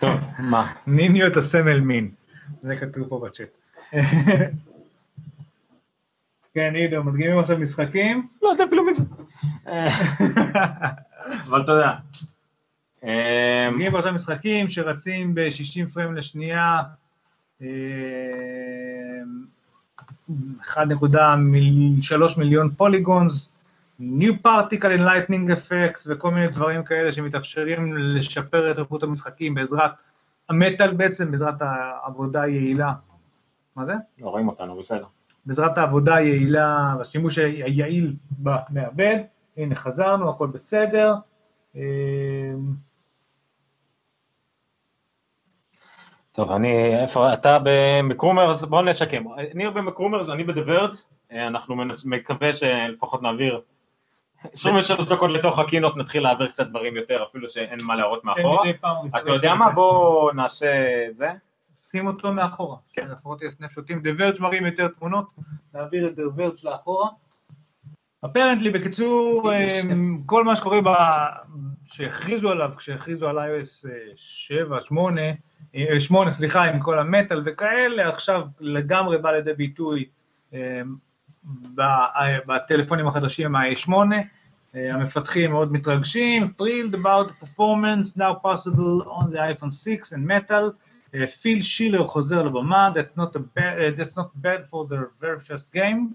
טוב, 0.00 0.20
מה? 0.38 0.72
ניניו 0.86 1.26
את 1.26 1.36
הסמל 1.36 1.80
מין, 1.80 2.10
זה 2.62 2.76
כתוב 2.76 3.08
פה 3.08 3.26
בצ'אט. 3.26 3.48
כן, 6.54 6.74
עידו, 6.74 7.04
מדגימים 7.04 7.38
עכשיו 7.38 7.58
משחקים? 7.58 8.28
לא 8.42 8.48
יודע 8.48 8.64
אפילו 8.64 8.84
מי 8.84 8.94
זה. 8.94 9.04
אבל 11.48 11.62
תודה. 11.66 11.94
אה, 13.04 13.68
מדגימים 13.70 13.96
עכשיו 13.96 14.14
משחקים 14.14 14.68
שרצים 14.68 15.34
ב-60 15.34 15.92
פריים 15.92 16.14
לשנייה, 16.14 16.82
אה, 17.62 17.66
1.3 20.62 22.38
מיליון 22.38 22.70
פוליגונס, 22.76 23.52
New 24.00 24.46
Particle 24.46 24.98
Enlightening 24.98 25.50
Effects 25.50 26.06
וכל 26.06 26.30
מיני 26.30 26.48
דברים 26.48 26.84
כאלה 26.84 27.12
שמתאפשרים 27.12 27.96
לשפר 27.96 28.70
את 28.70 28.78
איכות 28.78 29.02
המשחקים 29.02 29.54
בעזרת 29.54 29.90
המטאל 30.48 30.94
בעצם, 30.94 31.30
בעזרת 31.30 31.62
העבודה 31.62 32.42
היעילה. 32.42 32.92
מה 33.76 33.86
זה? 33.86 33.94
לא 34.18 34.28
רואים 34.28 34.48
אותנו, 34.48 34.78
בסדר. 34.78 35.04
בעזרת 35.46 35.78
העבודה 35.78 36.14
היעילה 36.14 36.94
והשימוש 36.98 37.38
היעיל 37.38 38.14
במעבד. 38.30 39.16
הנה 39.56 39.74
חזרנו, 39.74 40.30
הכל 40.30 40.46
בסדר. 40.46 41.14
אה, 41.76 41.82
טוב, 46.32 46.50
אני, 46.50 46.96
איפה, 47.02 47.32
אתה 47.32 47.58
במקרומרס, 47.64 48.64
בואו 48.64 48.82
נשקם. 48.82 49.24
ניר 49.54 49.70
במקרומרס, 49.70 50.28
אני 50.28 50.44
בדברץ, 50.44 51.04
אנחנו 51.32 51.76
מנס- 51.76 52.04
מקווה 52.04 52.54
שלפחות 52.54 53.22
נעביר 53.22 53.60
23 54.52 55.06
דקות 55.06 55.30
לתוך 55.30 55.58
הקינות, 55.58 55.96
נתחיל 55.96 56.22
להעביר 56.22 56.46
קצת 56.48 56.66
דברים 56.66 56.96
יותר, 56.96 57.24
אפילו 57.30 57.48
שאין 57.48 57.78
מה 57.86 57.96
להראות 57.96 58.24
מאחורה. 58.24 58.72
פעם 58.80 58.96
הוא 58.96 59.08
אתה 59.18 59.30
יודע 59.30 59.54
מה? 59.54 59.70
בואו 59.70 60.32
נעשה 60.32 60.66
זה. 61.16 61.30
שים 61.92 62.06
אותו 62.06 62.32
מאחורה, 62.32 62.76
כן. 62.92 63.08
לפחות 63.08 63.42
יהיה 63.42 63.52
סנפשוטים, 63.58 64.02
דה 64.02 64.10
ורג' 64.18 64.40
מראים 64.40 64.66
יותר 64.66 64.88
תמונות, 64.88 65.26
נעביר 65.74 66.08
את 66.08 66.16
דה 66.16 66.22
ורג' 66.36 66.54
לאחורה. 66.64 67.08
אפרנטלי, 68.24 68.70
בקיצור, 68.70 69.52
יש 69.54 69.84
אמ, 69.84 70.22
כל 70.26 70.44
מה 70.44 70.56
שקורה, 70.56 70.80
ב... 70.80 70.88
שהכריזו 71.86 72.50
עליו, 72.50 72.72
כשהכריזו 72.76 73.28
על 73.28 73.38
iOS 73.38 73.88
אה, 73.90 73.94
7, 74.16 74.78
8, 74.80 75.20
אה, 75.74 76.00
8, 76.00 76.30
סליחה, 76.30 76.64
עם 76.64 76.80
כל 76.80 76.98
המטאל 76.98 77.42
וכאלה, 77.46 78.08
עכשיו 78.08 78.48
לגמרי 78.60 79.18
בא 79.18 79.30
לידי 79.30 79.52
ביטוי 79.52 80.04
ב- 81.74 81.80
אה, 81.80 82.38
בטלפונים 82.46 83.06
החדשים, 83.06 83.56
ה-A8, 83.56 83.92
אה, 84.74 84.94
המפתחים 84.94 85.50
מאוד 85.50 85.72
מתרגשים, 85.72 86.42
thrilled 86.42 86.94
about 86.94 87.44
performance, 87.44 88.16
now 88.16 88.34
possible 88.46 89.04
on 89.06 89.30
the 89.32 89.38
iPhone 89.38 89.70
6 89.70 90.12
and 90.12 90.26
metal, 90.28 90.52
אה, 90.52 90.68
פיל 91.40 91.62
שילר 91.62 92.06
חוזר 92.06 92.42
לבמה, 92.42 92.90
that's 92.94 93.18
not, 93.18 93.36
a 93.36 93.38
bad, 93.38 93.58
uh, 93.58 94.00
that's 94.00 94.16
not 94.16 94.42
bad 94.42 94.70
for 94.70 94.86
their 94.86 95.10
very 95.20 95.40
first 95.48 95.74
game. 95.74 96.14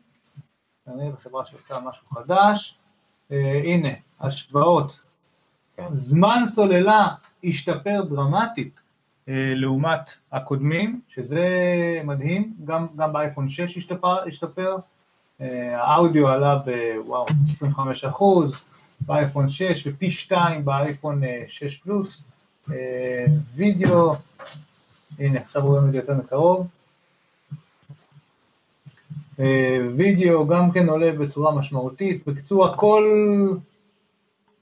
אני 0.87 1.11
זו 1.11 1.17
חברה 1.23 1.45
שעושה 1.45 1.79
משהו 1.79 2.07
חדש. 2.07 2.77
אה, 3.31 3.61
הנה, 3.63 3.89
השוואות. 4.19 4.99
כן. 5.77 5.87
זמן 5.93 6.41
סוללה 6.45 7.07
השתפר 7.43 8.01
דרמטית 8.09 8.79
אה, 9.29 9.53
לעומת 9.55 10.17
הקודמים, 10.31 11.01
שזה 11.07 11.47
מדהים, 12.03 12.53
גם, 12.65 12.87
גם 12.95 13.13
באייפון 13.13 13.49
6 13.49 13.77
השתפר, 13.77 14.27
השתפר. 14.27 14.77
אה, 15.41 15.81
האודיו 15.83 16.27
עלה 16.27 16.55
בוואו, 16.55 17.25
25 17.51 18.03
אחוז, 18.03 18.63
באייפון 19.01 19.49
6 19.49 19.87
ופי 19.87 20.11
2 20.11 20.65
באייפון 20.65 21.23
אה, 21.23 21.43
6 21.47 21.77
פלוס. 21.77 22.23
אה, 22.71 23.25
וידאו, 23.55 24.15
הנה 25.19 25.39
עכשיו 25.39 25.65
רואים 25.65 25.87
את 25.87 25.91
זה 25.91 25.97
יותר 25.97 26.13
מקרוב. 26.13 26.67
אה, 29.39 29.87
וידאו 29.97 30.47
גם 30.47 30.71
כן 30.71 30.89
עולה 30.89 31.11
בצורה 31.11 31.55
משמעותית. 31.55 32.27
בקיצור, 32.27 32.65
הכל, 32.65 33.03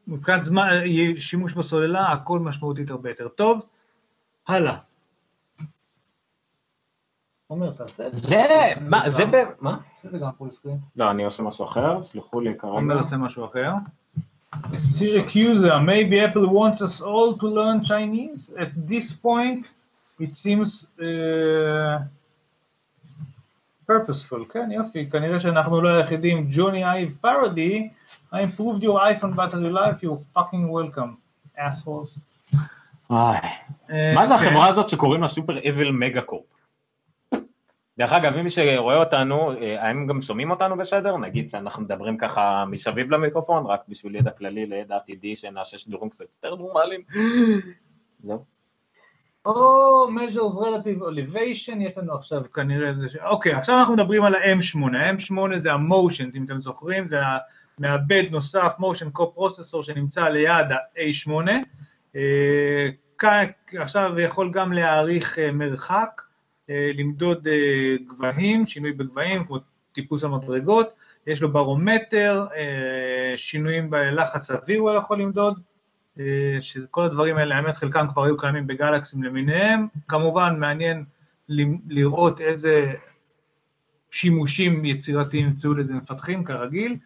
מבחינת 0.07 0.43
זמן, 0.43 0.67
אה, 0.69 1.21
שימוש 1.21 1.53
בסוללה, 1.53 2.11
הכל 2.11 2.39
משמעותית 2.39 2.89
הרבה 2.89 3.09
יותר 3.09 3.27
טוב. 3.27 3.65
הלאה. 4.47 4.77
עומר, 7.47 7.71
תעשה 7.71 8.07
את 8.07 8.13
זה. 8.13 8.27
זה, 8.27 8.43
מה, 8.81 9.09
זה 9.09 9.25
ב... 9.25 9.35
מה? 9.59 9.77
זה 10.11 10.17
גם 10.17 10.29
full 10.37 10.51
screen. 10.51 10.77
לא, 10.95 11.11
אני 11.11 11.23
עושה 11.23 11.43
משהו 11.43 11.65
אחר, 11.65 12.03
סלחו 12.03 12.39
לי 12.39 12.57
כרגע. 12.57 12.73
עומר 12.73 12.97
עושה 12.97 13.17
משהו 13.17 13.45
אחר. 13.45 13.71
Syracuse, 14.73 15.63
maybe 15.81 16.19
Apple 16.19 16.47
wants 16.47 16.81
us 16.81 17.01
all 17.01 17.35
to 17.41 17.47
learn 17.47 17.83
Chinese. 17.85 18.53
At 18.57 18.71
this 18.87 19.13
point, 19.13 19.71
it 20.19 20.33
seems 20.35 20.87
uh, 20.99 21.99
purposeful. 23.89 24.53
כן, 24.53 24.71
יופי, 24.71 25.09
כנראה 25.09 25.39
שאנחנו 25.39 25.81
לא 25.81 25.89
היחידים. 25.89 26.47
ג'וני 26.51 26.85
אייב 26.85 27.17
פרדי, 27.21 27.89
I 28.33 28.35
improved 28.35 28.83
your 28.83 28.99
iPhone 28.99 29.35
battery 29.35 29.71
life, 29.73 30.03
you're 30.03 30.37
fucking 30.37 30.69
welcome, 30.69 31.15
assholes. 31.57 32.19
אה, 33.11 34.13
מה 34.15 34.27
זה 34.27 34.33
כן. 34.33 34.47
החברה 34.47 34.67
הזאת 34.67 34.89
שקוראים 34.89 35.21
לה 35.21 35.27
סופר 35.27 35.69
אבל 35.69 35.91
מגה 35.91 36.21
קורפ? 36.21 36.45
דרך 37.97 38.13
אגב, 38.13 38.37
מי 38.37 38.49
שרואה 38.49 38.97
אותנו, 38.97 39.51
אה, 39.51 39.83
האם 39.87 40.07
גם 40.07 40.21
שומעים 40.21 40.51
אותנו 40.51 40.77
בסדר? 40.77 41.17
נגיד 41.17 41.49
שאנחנו 41.49 41.83
מדברים 41.83 42.17
ככה 42.17 42.65
מסביב 42.65 43.11
למיקרופון, 43.11 43.65
רק 43.65 43.81
בשביל 43.87 44.15
ידע 44.15 44.31
כללי 44.31 44.65
לידע 44.65 44.95
עתידי, 44.95 45.35
שנעשה 45.35 45.77
שידורים 45.77 46.09
קצת 46.09 46.25
יותר 46.35 46.55
נורמליים. 46.55 47.01
זהו. 48.23 48.45
או 49.45 50.07
measures 50.09 50.57
relative 50.57 51.01
elevation, 51.01 51.75
יש 51.79 51.97
לנו 51.97 52.13
עכשיו 52.13 52.43
כנראה, 52.53 52.89
איזה 52.89 53.09
ש- 53.09 53.15
אוקיי, 53.15 53.53
עכשיו 53.53 53.79
אנחנו 53.79 53.93
מדברים 53.93 54.23
על 54.23 54.35
ה-M8, 54.35 54.97
ה-M8 54.97 55.57
זה 55.57 55.73
המושן, 55.73 56.29
אם 56.35 56.45
אתם 56.45 56.61
זוכרים, 56.61 57.07
זה 57.09 57.17
מעבד 57.79 58.23
נוסף, 58.31 58.73
motion 58.79 59.19
co-processor 59.19 59.83
שנמצא 59.83 60.27
ליד 60.29 60.71
ה-A8, 60.71 61.49
אה, 62.15 62.89
עכשיו 63.77 64.19
יכול 64.19 64.51
גם 64.51 64.73
להעריך 64.73 65.39
אה, 65.39 65.51
מרחק, 65.51 66.21
אה, 66.69 66.91
למדוד 66.95 67.47
גבהים, 68.07 68.67
שינוי 68.67 68.91
בגבהים, 68.91 69.45
כמו 69.45 69.57
טיפוס 69.93 70.23
המדרגות, 70.23 70.89
יש 71.27 71.41
לו 71.41 71.51
ברומטר, 71.53 72.45
שינויים 73.37 73.89
בלחץ 73.89 74.51
אוויר 74.51 74.79
הוא 74.79 74.91
יכול 74.91 75.21
למדוד, 75.21 75.59
שכל 76.61 77.05
הדברים 77.05 77.37
האלה, 77.37 77.55
האמת 77.55 77.75
חלקם 77.75 78.05
כבר 78.09 78.23
היו 78.23 78.37
קיימים 78.37 78.67
בגלקסים 78.67 79.23
למיניהם, 79.23 79.87
כמובן 80.07 80.55
מעניין 80.59 81.03
לראות 81.89 82.41
איזה 82.41 82.93
שימושים 84.11 84.85
יצירתיים 84.85 85.45
ימצאו 85.47 85.73
לזה 85.73 85.93
מפתחים 85.93 86.43
כרגיל. 86.43 86.97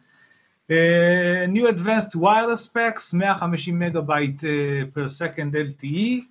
אה, 0.71 1.45
New 1.53 1.67
Advanced 1.67 2.15
Wireless 2.15 2.71
Specs, 2.71 3.13
150 3.13 3.79
מגה 3.79 4.01
בייט 4.01 4.43
per 4.93 5.07
second 5.07 5.55
LTE, 5.55 6.21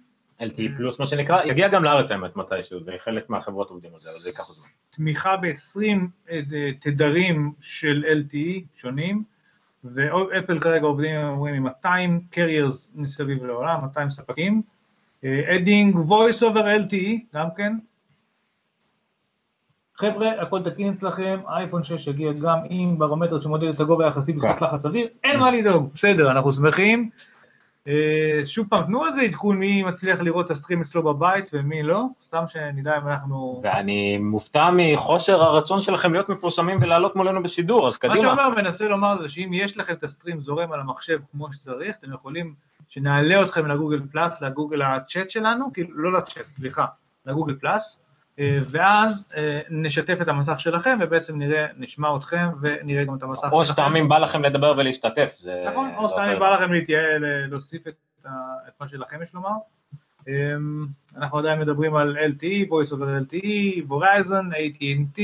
LTE 0.40 0.76
פלוס 0.76 1.00
מה 1.00 1.06
שנקרא, 1.06 1.44
יגיע 1.44 1.68
גם 1.68 1.84
לארץ 1.84 2.10
האמת 2.10 2.36
מתישהו, 2.36 2.84
זה 2.84 2.92
חלק 2.98 3.30
מהחברות 3.30 3.70
עובדים 3.70 3.92
על 3.92 3.98
זה, 3.98 4.10
אבל 4.10 4.18
זה 4.18 4.28
ייקח 4.28 4.42
זמן. 4.42 4.68
תמיכה 4.90 5.36
ב-20 5.36 6.32
תדרים 6.80 7.52
של 7.60 8.04
LTE 8.04 8.80
שונים, 8.80 9.24
ואפל 9.84 10.58
כרגע 10.60 10.86
עובדים 10.86 11.20
אומרים 11.20 11.54
עם 11.54 11.62
200 11.62 12.20
carriers 12.30 12.92
מסביב 12.94 13.44
לעולם, 13.44 13.80
200 13.82 14.10
ספקים, 14.10 14.62
adding 15.24 15.96
voice 15.96 16.42
over 16.42 16.64
LTE 16.90 17.10
גם 17.34 17.48
כן. 17.56 17.76
חבר'ה, 19.96 20.42
הכל 20.42 20.62
תקין 20.62 20.88
אצלכם, 20.88 21.40
אייפון 21.48 21.84
6 21.84 22.06
יגיע 22.06 22.32
גם 22.32 22.58
עם 22.68 22.98
ברומטר 22.98 23.40
שמודד 23.40 23.68
את 23.68 23.80
הגובה 23.80 24.04
היחסי 24.04 24.32
בסביבות 24.32 24.58
כן. 24.58 24.64
לחץ 24.64 24.86
אוויר, 24.86 25.08
אין 25.24 25.40
מה 25.40 25.50
לדאוג, 25.50 25.90
בסדר, 25.94 26.30
אנחנו 26.30 26.52
שמחים. 26.52 27.10
אה, 27.88 28.40
שוב 28.44 28.66
פעם, 28.70 28.84
תנו 28.84 29.06
איזה 29.06 29.20
עדכון 29.20 29.58
מי 29.58 29.82
מצליח 29.82 30.20
לראות 30.20 30.46
את 30.46 30.50
ה 30.50 30.54
stream 30.54 30.80
אצלו 30.80 31.02
בבית 31.02 31.50
ומי 31.52 31.82
לא, 31.82 32.04
סתם 32.24 32.44
שנדע 32.48 32.98
אם 32.98 33.08
אנחנו... 33.08 33.60
ואני 33.64 34.18
מופתע 34.18 34.70
מכושר 34.72 35.42
הרצון 35.42 35.82
שלכם 35.82 36.12
להיות 36.12 36.28
מפורסמים 36.28 36.78
ולעלות 36.82 37.16
מולנו 37.16 37.42
בשידור, 37.42 37.88
אז 37.88 37.94
מה 37.94 37.98
קדימה. 37.98 38.26
שאומר 38.28 38.48
מנסה 38.48 38.88
לומר 38.88 39.18
זה 39.22 39.28
שאם 39.28 39.50
יש 39.52 39.76
לכם 39.76 39.92
את 39.92 40.04
הסטרים 40.04 40.40
זורם 40.40 40.72
על 40.72 40.80
המחשב 40.80 41.18
כמו 41.32 41.52
שצריך, 41.52 41.96
אתם 42.00 42.12
יכולים 42.12 42.54
שנעלה 42.88 43.42
אתכם 43.42 43.66
לגוגל 43.66 44.00
פלאס, 44.12 44.42
לגוגל 44.42 44.82
הצ'אט 44.82 45.30
שלנו, 45.30 45.72
כאילו 45.72 45.88
לא 45.94 46.12
לצ'אט, 46.12 46.46
סליחה, 46.46 46.86
לגוגל 47.26 47.54
פלאס, 47.60 47.98
ואז 48.38 49.28
אה, 49.36 49.60
נשתף 49.70 50.18
את 50.22 50.28
המסך 50.28 50.60
שלכם 50.60 50.98
ובעצם 51.00 51.38
נראה, 51.38 51.66
נשמע 51.76 52.16
אתכם 52.16 52.48
ונראה 52.60 53.04
גם 53.04 53.14
את 53.14 53.22
המסך 53.22 53.42
שלכם. 53.42 53.52
או 53.52 53.60
אה, 54.02 54.08
בא 54.08 54.18
לכם 54.18 54.42
לדבר 54.42 54.74
ולהשתתף. 54.76 55.38
נכון, 55.70 55.90
או 55.96 56.02
אותו 56.02 56.24
אם 56.32 56.38
בא 56.38 56.50
לכם 56.50 56.72
להתייעל, 56.72 57.24
אה, 57.24 57.46
להוסיף 57.46 57.86
את 57.86 57.94
מה 58.80 58.88
שלכם 58.88 59.22
יש 59.22 59.34
לומר. 59.34 59.56
אנחנו 61.16 61.38
עדיין 61.38 61.60
מדברים 61.60 61.94
על 61.94 62.16
LTE, 62.18 62.68
voice 62.68 62.92
over 62.92 63.32
LTE, 63.32 63.82
Verizon, 63.88 64.54
AT&T, 64.54 65.20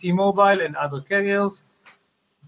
T-Mobile 0.00 0.60
and 0.68 0.76
other 0.76 1.10
carriers. 1.10 1.62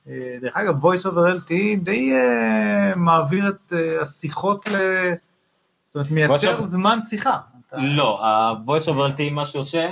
אה, 0.09 0.37
דרך 0.41 0.57
אגב, 0.57 0.85
voice 0.85 1.07
over 1.07 1.39
LTE 1.39 1.79
די 1.83 2.13
אה, 2.13 2.93
מעביר 2.97 3.49
את 3.49 3.73
אה, 3.73 4.03
השיחות 4.03 4.69
ל... 4.69 4.73
זאת 4.73 5.95
אומרת, 5.95 6.11
מייצר 6.11 6.67
זמן 6.67 6.99
שיחה. 7.03 7.39
לא, 7.73 8.25
ה-voice 8.27 8.87
over 8.89 9.17
LTE 9.17 9.31
מה 9.33 9.47
שעושה, 9.47 9.91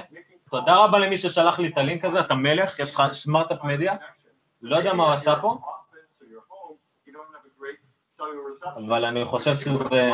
תודה 0.51 0.77
רבה 0.77 0.99
למי 0.99 1.19
ששלח 1.19 1.59
לי 1.59 1.69
את 1.69 1.79
הלינק 1.79 2.05
הזה, 2.05 2.21
אתה 2.21 2.35
מלך, 2.35 2.79
יש 2.79 2.95
לך 2.95 3.03
סמארט-אפ 3.13 3.65
מדיה, 3.65 3.95
לא 4.63 4.77
יודע 4.77 4.93
מה 4.95 5.05
הוא 5.05 5.13
עשה 5.13 5.35
פה, 5.41 5.59
אבל 8.77 9.05
אני 9.05 9.25
חושב 9.25 9.55
שזה... 9.55 10.13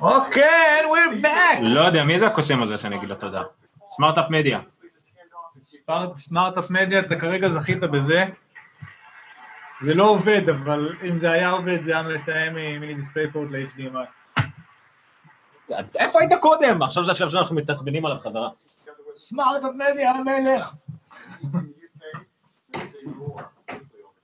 אוקיי, 0.00 0.80
and 0.80 0.84
we're 0.84 1.24
back! 1.26 1.58
לא 1.60 1.80
יודע, 1.80 2.04
מי 2.04 2.18
זה 2.18 2.26
הקוסם 2.26 2.62
הזה 2.62 2.78
שאני 2.78 2.96
אגיד 2.96 3.08
לו 3.08 3.14
תודה? 3.14 3.42
סמארט-אפ 3.90 4.30
מדיה. 4.30 4.60
סמארט- 5.64 6.18
סמארט-אפ 6.18 6.70
מדיה, 6.70 7.00
אתה 7.00 7.16
כרגע 7.20 7.48
זכית 7.48 7.80
בזה. 7.80 8.24
זה 9.82 9.94
לא 9.94 10.04
עובד, 10.10 10.48
אבל 10.48 10.96
אם 11.08 11.20
זה 11.20 11.30
היה 11.30 11.50
עובד, 11.50 11.82
זה 11.82 11.92
היה 11.92 12.02
מתאם 12.02 12.54
ממיני 12.54 12.94
דיספלייפורט 12.94 13.50
ל-HDMI. 13.50 14.06
איפה 15.98 16.20
היית 16.20 16.32
קודם? 16.40 16.82
עכשיו 16.82 17.04
זה 17.04 17.12
השלב 17.12 17.28
שאנחנו 17.28 17.56
מתעצבנים 17.56 18.06
עליו 18.06 18.18
חזרה. 18.18 18.48
סמארט-אפ 19.14 19.70
מדיה 19.74 20.10
המלך! 20.10 20.74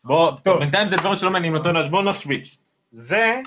בוא, 0.05 0.33
טוב. 0.45 0.59
בינתיים 0.59 0.89
זה 0.89 0.97
דברים 0.97 1.17
שלא 1.17 1.31
מעניינים 1.31 1.59
אותנו, 1.59 1.79
אז 1.79 1.89
בואו 1.91 2.03
נשוויץ. 2.03 2.57
זה, 2.93 3.41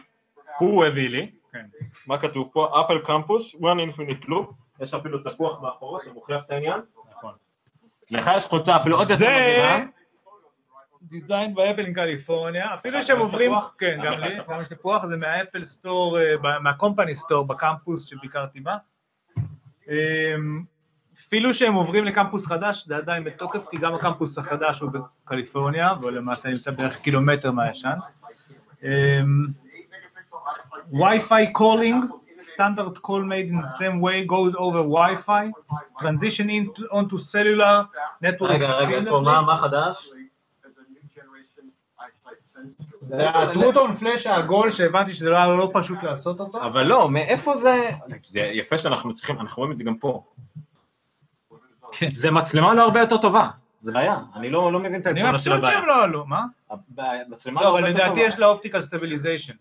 הוא 0.59 0.85
הביא 0.85 1.09
לי, 1.09 1.31
כן. 1.51 1.65
מה 2.07 2.17
כתוב 2.17 2.49
פה? 2.53 2.81
Apple 2.85 2.99
קמפוס, 2.99 3.55
one 3.55 3.89
infinite 3.89 4.25
loop, 4.25 4.45
יש 4.79 4.93
אפילו 4.93 5.19
תפוח 5.19 5.61
מאחורה 5.61 5.99
שמוכיח 6.03 6.43
את 6.45 6.51
העניין. 6.51 6.79
נכון. 7.11 7.33
לך 8.11 8.31
יש 8.37 8.45
חולצה 8.45 8.75
אפילו 8.75 8.97
עוד 8.97 9.09
יותר 9.09 9.25
מדהימה. 9.25 9.85
designed 11.01 11.55
by 11.55 11.64
Apple 11.64 11.85
in 11.85 11.93
California, 11.93 12.73
אפילו 12.73 13.01
שהם 13.01 13.19
עוברים? 13.19 13.51
כן, 13.77 13.99
גם 14.03 14.13
לי, 14.13 14.27
יש 14.27 14.33
תפוח. 14.33 14.49
גם 14.49 14.61
יש 14.61 14.67
תפוח, 14.67 15.05
זה 15.05 15.17
מה 15.17 15.31
Apple 15.31 15.65
Store, 15.65 16.19
אה, 16.19 16.59
מה 16.59 16.72
company 16.72 17.15
store 17.15 17.47
בקמפוס 17.47 18.05
שביקרתי 18.05 18.59
בה. 18.59 18.77
אמ, 19.89 20.63
אפילו 21.19 21.53
שהם 21.53 21.73
עוברים 21.73 22.05
לקמפוס 22.05 22.45
חדש, 22.45 22.85
זה 22.87 22.97
עדיין 22.97 23.23
בתוקף, 23.23 23.67
כי 23.71 23.77
גם 23.77 23.95
הקמפוס 23.95 24.37
החדש 24.37 24.79
הוא 24.79 24.91
בקליפורניה, 24.91 25.93
והוא 25.99 26.11
למעשה 26.11 26.49
נמצא 26.49 26.71
בערך 26.71 26.97
קילומטר 26.99 27.51
מהישן. 27.51 27.97
אמ, 28.83 29.47
Wi-Fi 30.93 31.53
calling, 31.57 31.99
standard 32.53 33.01
call 33.01 33.23
made 33.23 33.47
in 33.47 33.57
the 33.61 33.71
same 33.79 34.01
way 34.01 34.25
goes 34.25 34.53
over 34.57 34.81
Wi-Fi, 34.83 35.51
transition 35.99 36.49
into, 36.49 36.81
onto 36.91 37.17
cellular 37.17 37.85
network 38.21 38.49
רגע, 38.49 38.67
רגע, 38.79 39.11
מה 39.21 39.57
חדש? 39.57 40.11
הטרוטון 43.19 43.95
פלאש 43.95 44.27
העגול 44.27 44.71
שהבנתי 44.71 45.13
שזה 45.13 45.29
לא 45.29 45.35
היה 45.35 45.47
לא 45.47 45.71
פשוט 45.73 46.03
לעשות 46.03 46.39
אותו. 46.39 46.61
אבל 46.61 46.83
לא, 46.83 47.09
מאיפה 47.09 47.57
זה... 47.57 47.89
זה 48.23 48.39
יפה 48.39 48.77
שאנחנו 48.77 49.13
צריכים, 49.13 49.39
אנחנו 49.39 49.57
רואים 49.57 49.71
את 49.71 49.77
זה 49.77 49.83
גם 49.83 49.95
פה. 49.95 50.23
כן. 51.91 52.09
זה 52.15 52.31
מצלמה 52.31 52.73
לא 52.73 52.81
הרבה 52.81 52.99
יותר 52.99 53.17
טובה, 53.17 53.49
זה 53.81 53.91
בעיה, 53.91 54.17
אני 54.35 54.49
לא 54.49 54.73
לא 54.73 54.79
מבין 54.79 55.01
את 55.01 55.07
אני 55.07 55.21
העקרונה 55.21 55.39
של 55.39 55.49
מבסוט 55.49 55.63
הבעיה. 55.63 55.79
שהם 55.79 55.87
לא 55.87 56.03
עלו, 56.03 56.25
מה? 56.25 56.45
המצלמה 56.97 57.61
לא, 57.61 57.69
אבל 57.69 57.77
הרבה 57.77 57.89
יותר 57.89 58.03
לדעתי 58.03 58.19
טובה. 58.19 58.27
יש 58.27 58.39
לה 58.39 58.47
optical 58.47 58.81
stabilization. 58.81 59.53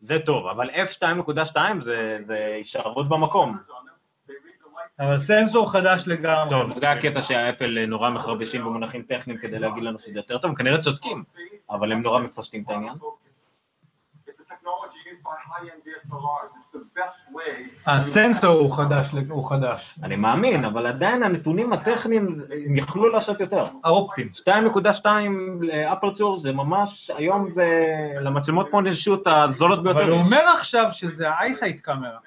זה 0.00 0.18
טוב, 0.18 0.46
אבל 0.46 0.70
f2.2 0.70 1.56
זה 1.82 2.18
זה 2.26 2.52
הישארות 2.56 3.08
במקום. 3.08 3.58
אבל 5.00 5.18
סנסור 5.18 5.72
חדש 5.72 6.04
לגמרי. 6.06 6.50
טוב, 6.50 6.78
זה 6.78 6.90
הקטע 6.90 7.22
שה 7.22 7.46
Apple 7.46 7.86
נורא 7.86 8.10
מחרבשים 8.10 8.64
במונחים 8.64 9.02
טכניים 9.02 9.38
כדי 9.38 9.58
להגיד 9.58 9.82
לנו 9.82 9.98
שזה 9.98 10.18
יותר 10.18 10.38
טוב, 10.38 10.50
הם 10.50 10.54
כנראה 10.54 10.78
צודקים, 10.78 11.24
אבל 11.70 11.92
הם 11.92 12.02
נורא 12.02 12.20
מפשטים 12.20 12.62
את 12.62 12.70
העניין. 12.70 12.94
הסנסור 17.86 18.60
הוא 18.60 18.76
חדש, 18.76 19.10
הוא 19.28 19.48
חדש. 19.48 19.98
אני 20.02 20.16
מאמין, 20.16 20.64
אבל 20.64 20.86
עדיין 20.86 21.22
הנתונים 21.22 21.72
הטכניים, 21.72 22.40
הם 22.66 22.76
יכלו 22.76 23.08
לעשות 23.08 23.40
יותר. 23.40 23.66
האופטים. 23.84 24.28
2.2 24.34 25.06
לאפרצור 25.60 26.38
זה 26.38 26.52
ממש, 26.52 27.10
היום 27.16 27.52
זה 27.54 27.80
למצלמות 28.20 28.68
פה 28.70 28.80
נרשות 28.80 29.26
הזולות 29.26 29.82
ביותר. 29.82 30.00
אבל 30.00 30.10
הוא 30.10 30.18
אומר 30.18 30.42
עכשיו 30.58 30.88
שזה 30.92 31.30
האייסייט 31.30 31.80
קאמרה. 31.80 32.18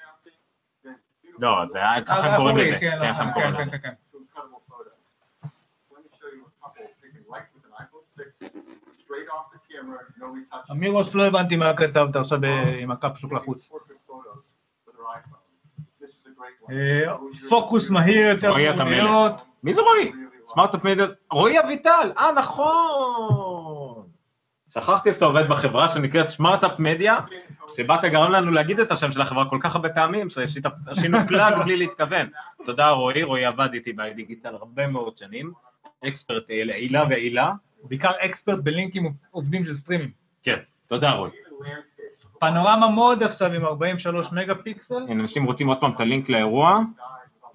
לא, 1.40 1.66
זה 1.70 1.78
היה, 1.78 2.02
ככה 2.06 2.30
הם 2.30 2.36
קוראים 2.38 2.58
לזה. 2.58 2.78
כן, 2.80 2.98
ככה 3.02 3.24
הם 3.24 3.28
כן, 3.28 3.34
קוראים 3.34 3.56
כן, 3.56 3.62
לזה. 3.62 3.72
כן, 3.72 3.78
כן. 3.78 3.94
אמירוס 10.72 11.14
לא 11.16 11.28
הבנתי 11.28 11.56
מה 11.56 11.74
כתבת 11.74 12.16
עכשיו 12.16 12.42
ב- 12.42 12.46
עם 12.80 12.92
הקפסול 12.92 13.30
לחוץ. 13.36 13.72
אה, 16.72 17.16
פוקוס 17.50 17.90
מהיר 17.90 18.28
יותר 18.28 18.50
רועי, 18.50 18.70
אתה 18.70 18.78
דמויות. 18.78 19.34
מי 19.64 19.74
זה 19.74 19.82
רועי? 19.82 20.12
סמארט-אפ 20.48 20.84
מדיה, 20.84 21.06
רועי 21.32 21.60
אביטל, 21.60 22.12
אה 22.18 22.32
נכון. 22.32 23.79
שכחתי 24.70 25.14
שאתה 25.14 25.26
עובד 25.26 25.50
בחברה 25.50 25.90
שנקראת 25.90 26.28
סמארט-אפ 26.28 26.80
מדיה, 26.80 27.18
שבאת 27.76 28.06
גרם 28.06 28.32
לנו 28.32 28.52
להגיד 28.52 28.80
את 28.80 28.92
השם 28.92 29.12
של 29.12 29.22
החברה 29.22 29.50
כל 29.50 29.58
כך 29.62 29.76
הרבה 29.76 29.90
פעמים, 29.90 30.30
שעשינו 30.30 31.20
פלאג 31.28 31.54
בלי 31.64 31.78
להתכוון. 31.78 32.28
תודה 32.66 32.90
רועי, 32.90 33.24
רועי 33.24 33.46
עבד 33.46 33.70
איתי 33.74 33.94
בדיגיטל 33.94 34.56
הרבה 34.56 34.88
מאוד 34.88 35.18
שנים, 35.18 35.52
אקספרט 36.08 36.50
לעילה 36.50 37.04
ועילה. 37.10 37.52
בעיקר 37.84 38.12
אקספרט 38.20 38.60
בלינקים 38.60 39.14
עובדים 39.32 39.64
של 39.64 39.74
סטרימים. 39.74 40.12
כן, 40.44 40.60
תודה 40.88 41.12
רועי. 41.12 41.32
פנורמה 42.40 42.88
מוד 42.88 43.24
עכשיו 43.24 43.54
עם 43.54 43.66
43 43.66 44.32
מגה 44.32 44.56
פיקסל. 44.56 45.04
הנה, 45.10 45.22
אנשים 45.24 45.46
רוצים 45.46 45.68
עוד 45.68 45.78
פעם 45.80 45.92
את 45.92 46.00
הלינק 46.00 46.30
לאירוע, 46.30 46.80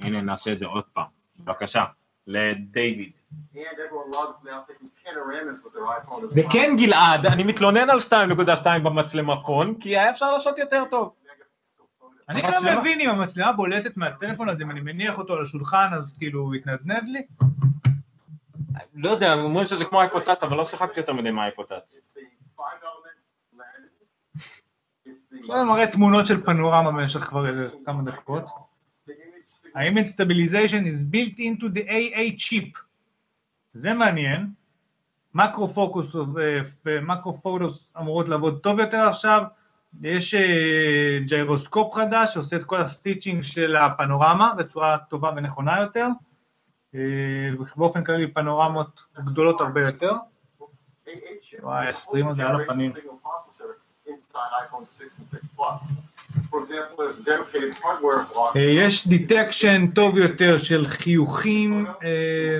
הנה 0.01 0.21
נעשה 0.21 0.53
את 0.53 0.59
זה 0.59 0.67
עוד 0.67 0.85
פעם, 0.93 1.05
בבקשה, 1.39 1.85
לדיוויד. 2.27 3.13
וכן 6.37 6.75
גלעד, 6.77 7.27
אני 7.27 7.45
מתלונן 7.45 7.91
על 7.91 7.99
2.2 7.99 8.67
במצלמפון, 8.85 9.75
כי 9.81 9.89
היה 9.89 10.11
אפשר 10.11 10.33
לעשות 10.33 10.59
יותר 10.59 10.85
טוב. 10.91 11.15
אני 12.29 12.43
גם 12.43 12.79
מבין 12.79 13.01
אם 13.01 13.11
המצלמה 13.11 13.53
בולטת 13.53 13.97
מהטלפון 13.97 14.49
הזה, 14.49 14.65
אם 14.65 14.71
אני 14.71 14.81
מניח 14.81 15.19
אותו 15.19 15.35
על 15.35 15.43
השולחן 15.43 15.89
אז 15.93 16.17
כאילו 16.19 16.41
הוא 16.41 16.55
יתנדנד 16.55 17.09
לי. 17.09 17.23
לא 18.95 19.11
יודע, 19.11 19.33
הם 19.33 19.39
אומרים 19.39 19.67
שזה 19.67 19.85
כמו 19.85 20.01
iPod 20.01 20.17
touch, 20.17 20.43
אבל 20.43 20.57
לא 20.57 20.65
שיחקתי 20.65 21.01
יותר 21.01 21.13
מדי 21.13 21.31
מה 21.31 21.42
iPod 21.42 21.64
touch. 21.64 21.97
עכשיו 25.41 25.57
אני 25.61 25.69
מראה 25.69 25.87
תמונות 25.87 26.27
של 26.27 26.45
פנורמה 26.45 26.93
במשך 26.93 27.21
כבר 27.21 27.49
איזה 27.49 27.69
כמה 27.87 28.11
דקות. 28.11 28.45
ה-image 29.75 30.09
stabilization 30.17 30.87
is 30.87 31.05
built 31.15 31.39
into 31.39 31.69
the 31.75 31.89
A8 31.89 32.37
chip. 32.37 32.79
זה 33.75 33.95
מעניין. 33.95 34.47
macro 35.35 35.69
focus 35.69 36.17
ו 36.85 36.94
macro 36.94 37.41
photos 37.43 37.93
אמורות 37.99 38.29
לעבוד 38.29 38.61
טוב 38.63 38.81
יותר 38.81 39.01
עכשיו. 39.09 39.43
יש 40.03 40.35
אה, 40.35 41.19
ג'יירוסקופ 41.27 41.95
חדש 41.95 42.35
שעושה 42.35 42.57
את 42.57 42.65
כל 42.65 42.81
ה 42.81 42.87
stitching 42.87 43.43
של 43.43 43.77
הפנורמה 43.77 44.55
בצורה 44.55 44.99
טובה 45.09 45.31
ונכונה 45.37 45.81
יותר. 45.81 46.07
אה, 46.95 47.01
באופן 47.77 48.05
כללי 48.05 48.33
פנורמות 48.33 49.03
גדולות 49.19 49.61
הרבה 49.61 49.81
יותר. 49.81 50.13
וואי, 51.63 51.89
ה 51.89 51.94
stream 51.94 52.29
הזה 52.29 52.47
על 52.47 52.61
הפנים. 52.61 52.93
אה, 58.57 58.61
יש 58.61 59.09
detection 59.09 59.87
טוב 59.87 60.19
יותר 60.19 60.59
של 60.59 60.87
חיוכים, 60.89 61.87
אה, 62.05 62.59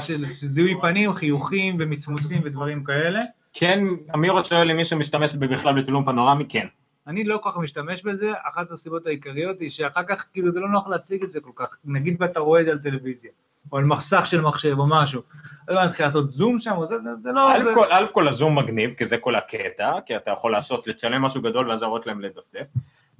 של 0.00 0.24
זיהוי 0.32 0.74
פנים, 0.80 1.12
חיוכים 1.12 1.76
ומצמוצים 1.80 2.40
ודברים 2.44 2.84
כאלה. 2.84 3.20
כן, 3.52 3.84
אמיר 4.14 4.42
שואל 4.42 4.70
אם 4.70 4.76
מישהו 4.76 4.98
משתמש 4.98 5.34
בכלל 5.34 5.80
בצילום 5.80 6.04
פנורמי, 6.04 6.44
כן. 6.48 6.66
אני 7.06 7.24
לא 7.24 7.38
כל 7.42 7.50
כך 7.50 7.58
משתמש 7.58 8.02
בזה, 8.02 8.32
אחת 8.50 8.70
הסיבות 8.70 9.06
העיקריות 9.06 9.60
היא 9.60 9.70
שאחר 9.70 10.02
כך, 10.02 10.26
כאילו, 10.32 10.52
זה 10.52 10.60
לא 10.60 10.68
נוח 10.68 10.88
להציג 10.88 11.22
את 11.22 11.30
זה 11.30 11.40
כל 11.40 11.50
כך, 11.54 11.76
נגיד 11.84 12.16
ואתה 12.20 12.40
רואה 12.40 12.60
את 12.60 12.66
זה 12.66 12.72
על 12.72 12.78
טלוויזיה, 12.78 13.30
או 13.72 13.78
על 13.78 13.84
מסך 13.84 14.26
של 14.26 14.40
מחשב 14.40 14.78
או 14.78 14.86
משהו, 14.86 15.22
לא 15.68 15.84
נתחיל 15.84 16.06
לעשות 16.06 16.30
זום 16.30 16.60
שם, 16.60 16.76
זה, 16.88 16.98
זה, 16.98 17.16
זה 17.16 17.32
לא... 17.32 17.56
א' 17.56 17.60
זה... 17.60 17.70
כל, 17.74 17.86
א' 17.92 18.06
כל 18.12 18.28
הזום 18.28 18.58
מגניב, 18.58 18.94
כי 18.94 19.06
זה 19.06 19.18
כל 19.18 19.34
הקטע, 19.34 19.98
כי 20.06 20.16
אתה 20.16 20.30
יכול 20.30 20.52
לעשות, 20.52 20.86
לצלם 20.86 21.22
משהו 21.22 21.42
גדול 21.42 21.70
ואז 21.70 21.82
להראות 21.82 22.06
להם 22.06 22.20
לדפדף. 22.20 22.68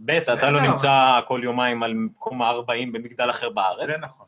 ב', 0.05 0.11
אתה 0.11 0.51
לא 0.51 0.63
לא, 0.63 0.71
נמצא 0.71 1.21
כל 1.29 1.41
יומיים 1.45 1.83
על 1.83 1.95
מקום 1.95 2.43
ה-40 2.43 2.93
במגדל 2.93 3.31
אחר 3.31 3.51
בארץ, 3.51 3.87
זה 3.87 4.07
נכון. 4.07 4.27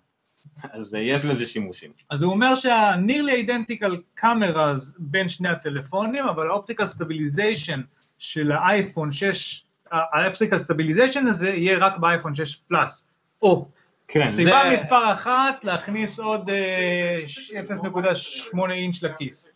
אז 0.73 0.95
אה, 0.95 1.01
יש 1.01 1.25
לזה 1.25 1.47
שימושים. 1.47 1.93
אז 2.11 2.23
הוא 2.23 2.33
אומר 2.33 2.55
שה-nearly 2.57 3.47
identical 3.47 4.21
cameras 4.21 4.97
בין 4.99 5.29
שני 5.29 5.49
הטלפונים, 5.49 6.25
אבל 6.25 6.51
ה 6.51 6.55
optical 6.55 6.87
stabilization 6.87 7.81
של 8.19 8.53
האייפון 8.53 9.13
6, 9.13 9.65
ה 9.91 9.99
optical 9.99 10.59
stabilization 10.59 11.27
הזה 11.27 11.51
יהיה 11.51 11.79
רק 11.79 11.97
באייפון 11.97 12.35
6 12.35 12.55
פלאס. 12.55 13.07
או, 13.43 13.69
כן, 14.13 14.29
סיבה 14.29 14.63
זה- 14.71 14.77
מספר 14.77 15.13
אחת, 15.13 15.65
להכניס 15.65 16.19
עוד 16.19 16.51
אה, 16.51 17.19
0.8 17.67 18.71
אינץ' 18.71 19.03
לכיס. 19.03 19.53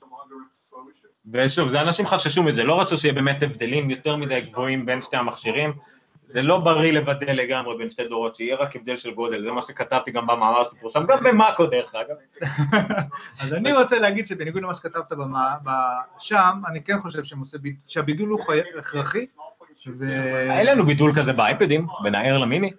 ושוב, 1.33 1.69
זה 1.71 1.81
אנשים 1.81 2.07
חששו 2.07 2.43
מזה, 2.43 2.65
לא 2.65 2.81
רצו 2.81 2.99
שיהיה 2.99 3.15
באמת 3.15 3.43
הבדלים 3.43 3.91
יותר 3.91 4.17
מדי 4.17 4.41
גבוהים 4.41 4.87
בין 4.87 5.01
שתי 5.01 5.17
המכשירים. 5.17 5.73
זה 6.29 6.43
לא 6.43 6.59
בריא 6.59 6.93
לבדל 6.93 7.33
לגמרי 7.33 7.77
בין 7.79 7.91
שתי 7.91 8.09
דורות, 8.09 8.37
שיהיה 8.37 8.57
רק 8.57 8.77
הבדל 8.77 8.97
של 8.97 9.11
גודל, 9.11 9.43
זה 9.45 9.53
מה 9.53 9.63
שכתבתי 9.63 10.11
גם 10.11 10.27
במאמר 10.27 10.65
שפורסם, 10.65 11.07
גם 11.07 11.19
במאקו 11.25 11.67
דרך 11.67 11.95
אגב. 11.95 12.17
אז 13.41 13.53
אני 13.55 13.73
רוצה 13.73 13.99
להגיד 13.99 14.27
שבניגוד 14.27 14.63
למה 14.63 14.75
שכתבת 14.75 15.13
שם, 16.19 16.63
אני 16.69 16.83
כן 16.83 17.01
חושב 17.01 17.23
שהבידול 17.87 18.29
הוא 18.29 18.41
חי- 18.47 18.61
הכרחי. 18.79 19.27
אין 20.51 20.67
לנו 20.67 20.87
בידול 20.87 21.13
כזה 21.15 21.33
באייפדים, 21.33 21.87
בין 22.03 22.15
האר 22.15 22.39
למיני. 22.39 22.71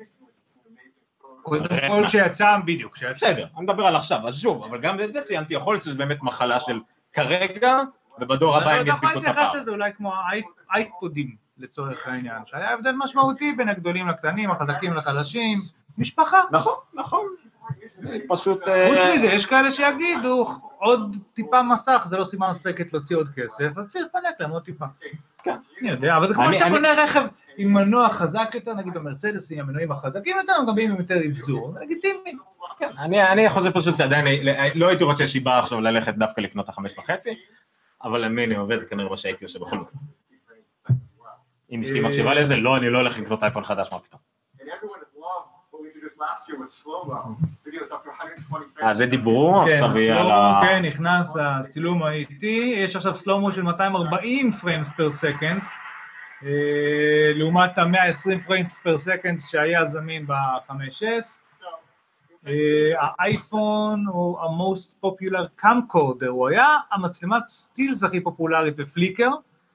קודם 1.47 1.65
כל 1.87 2.03
כשיצא, 2.07 2.57
בדיוק, 2.65 2.93
כשיצא. 2.93 3.13
בסדר, 3.13 3.45
אני 3.57 3.63
מדבר 3.63 3.85
על 3.87 3.95
עכשיו, 3.95 4.27
אז 4.27 4.35
שוב, 4.39 4.63
אבל 4.63 4.81
גם 4.81 4.99
את 5.01 5.13
זה 5.13 5.21
ציינתי, 5.21 5.53
יכול 5.53 5.73
להיות 5.73 5.83
שזה 5.83 5.97
באמת 5.97 6.23
מחלה 6.23 6.59
של 6.59 6.79
כרגע, 7.13 7.77
ובדור 8.19 8.55
הבא 8.57 8.69
הם 8.71 8.81
אתה 8.81 8.89
יכול 8.89 8.95
ידביקו 8.95 9.09
את 9.09 9.15
להתייחס 9.15 9.47
הפער. 9.49 9.61
לזה 9.61 9.71
אולי 9.71 9.91
כמו 9.97 10.13
האי- 10.15 10.41
האייפודים 10.71 11.35
לצורך 11.57 12.07
העניין, 12.07 12.41
שהיה 12.45 12.73
הבדל 12.73 12.91
משמעותי 12.97 13.53
בין 13.53 13.69
הגדולים 13.69 14.07
לקטנים, 14.07 14.51
החזקים 14.51 14.93
לחלשים, 14.93 15.61
משפחה. 15.97 16.37
נכון, 16.51 16.73
נכון. 16.93 17.25
פשוט... 18.27 18.59
חוץ 18.63 18.97
אה, 18.97 19.15
מזה, 19.15 19.27
יש 19.27 19.45
כאלה 19.45 19.71
שיגידו, 19.71 20.47
עוד 20.77 21.17
טיפה 21.33 21.61
מסך 21.61 22.03
זה 22.05 22.17
לא 22.17 22.23
סיבה 22.23 22.49
מספקת 22.49 22.93
להוציא 22.93 23.17
עוד 23.17 23.29
כסף, 23.35 23.77
אז 23.77 23.87
צריך 23.87 24.05
לפנק 24.05 24.35
להם 24.39 24.51
עוד 24.51 24.63
טיפה. 24.63 24.85
כן. 25.43 25.55
אני 25.81 25.89
יודע, 25.89 26.17
אבל 26.17 26.27
זה 26.27 26.33
כמו 26.33 26.43
אני- 26.45 26.53
שאתה 26.53 26.65
אני- 26.65 26.73
קונה 26.75 26.87
רכב 27.03 27.27
עם 27.57 27.73
מנוע 27.73 28.09
חזק 28.09 28.49
יותר, 28.53 28.73
נגיד 28.73 28.93
במרצדסים, 28.93 29.59
המנועים 29.59 29.91
החזקים 29.91 30.37
יותר, 30.37 30.53
הם 30.59 30.65
גם 30.67 30.75
באים 30.75 30.91
עם 30.91 30.97
יותר 30.97 31.25
אבזור, 31.27 31.73
זה 31.73 31.79
לגיטימי. 31.79 32.33
כן, 32.79 32.89
אני, 32.97 33.23
אני 33.31 33.49
חושב 33.49 33.71
פשוט 33.71 33.95
שעדיין 33.95 34.25
לא 34.75 34.87
הייתי 34.87 35.03
רוצה 35.03 35.27
שיבה 35.27 35.59
עכשיו 35.59 35.81
ללכת 35.81 36.13
דווקא 36.15 36.41
לקנות 36.41 36.65
את 36.65 36.69
החמש 36.69 36.97
וחצי, 36.97 37.29
אבל 38.03 38.23
המיני 38.23 38.55
עובד 38.55 38.83
כנראה 38.83 39.09
מה 39.09 39.17
שהייתי 39.17 39.45
עושה 39.45 39.59
בכל 39.59 39.77
מקרה. 39.77 39.99
אם 41.71 41.83
אשתי 41.83 41.97
אה, 41.99 42.07
מקשיבה 42.07 42.33
לזה, 42.33 42.55
לא, 42.55 42.77
אני 42.77 42.89
לא 42.89 42.97
הולך 42.97 43.19
לקנות 43.19 43.43
אייפון 43.43 43.63
חדש, 43.65 43.89
מה 43.91 43.99
פתאום. 43.99 44.21
אה, 48.83 48.93
זה 48.93 49.05
דיברו, 49.05 49.63
כן, 49.65 49.73
עכשיו 49.73 49.97
יהיה 49.97 50.21
על 50.21 50.31
ה... 50.31 50.61
כן, 50.63 50.85
נכנס 50.85 51.37
הצילום 51.41 52.03
האיטי, 52.03 52.73
יש 52.77 52.95
עכשיו 52.95 53.15
סלואו-מו 53.15 53.51
של 53.51 53.61
240 53.61 54.51
frames 54.51 54.89
per 54.97 55.11
seconds, 55.11 55.69
לעומת 57.35 57.77
ה-120 57.77 58.43
frames 58.45 58.79
per 58.83 58.97
seconds 58.97 59.49
שהיה 59.49 59.85
זמין 59.85 60.27
ב-5S. 60.27 61.47
אה, 62.47 62.91
האייפון 62.99 64.05
הוא 64.07 64.39
ה-most 64.39 65.05
popular 65.05 65.63
camcorder, 65.63 66.27
הוא 66.27 66.47
היה 66.47 66.75
המצלמת 66.91 67.47
סטילס 67.47 68.03
הכי 68.03 68.23
פופולרית 68.23 68.75
בפליקר, 68.75 69.29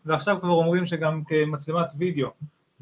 ועכשיו 0.07 0.41
כבר 0.41 0.53
אומרים 0.53 0.87
שגם 0.87 1.23
כמצלמת 1.25 1.87
וידאו 1.99 2.29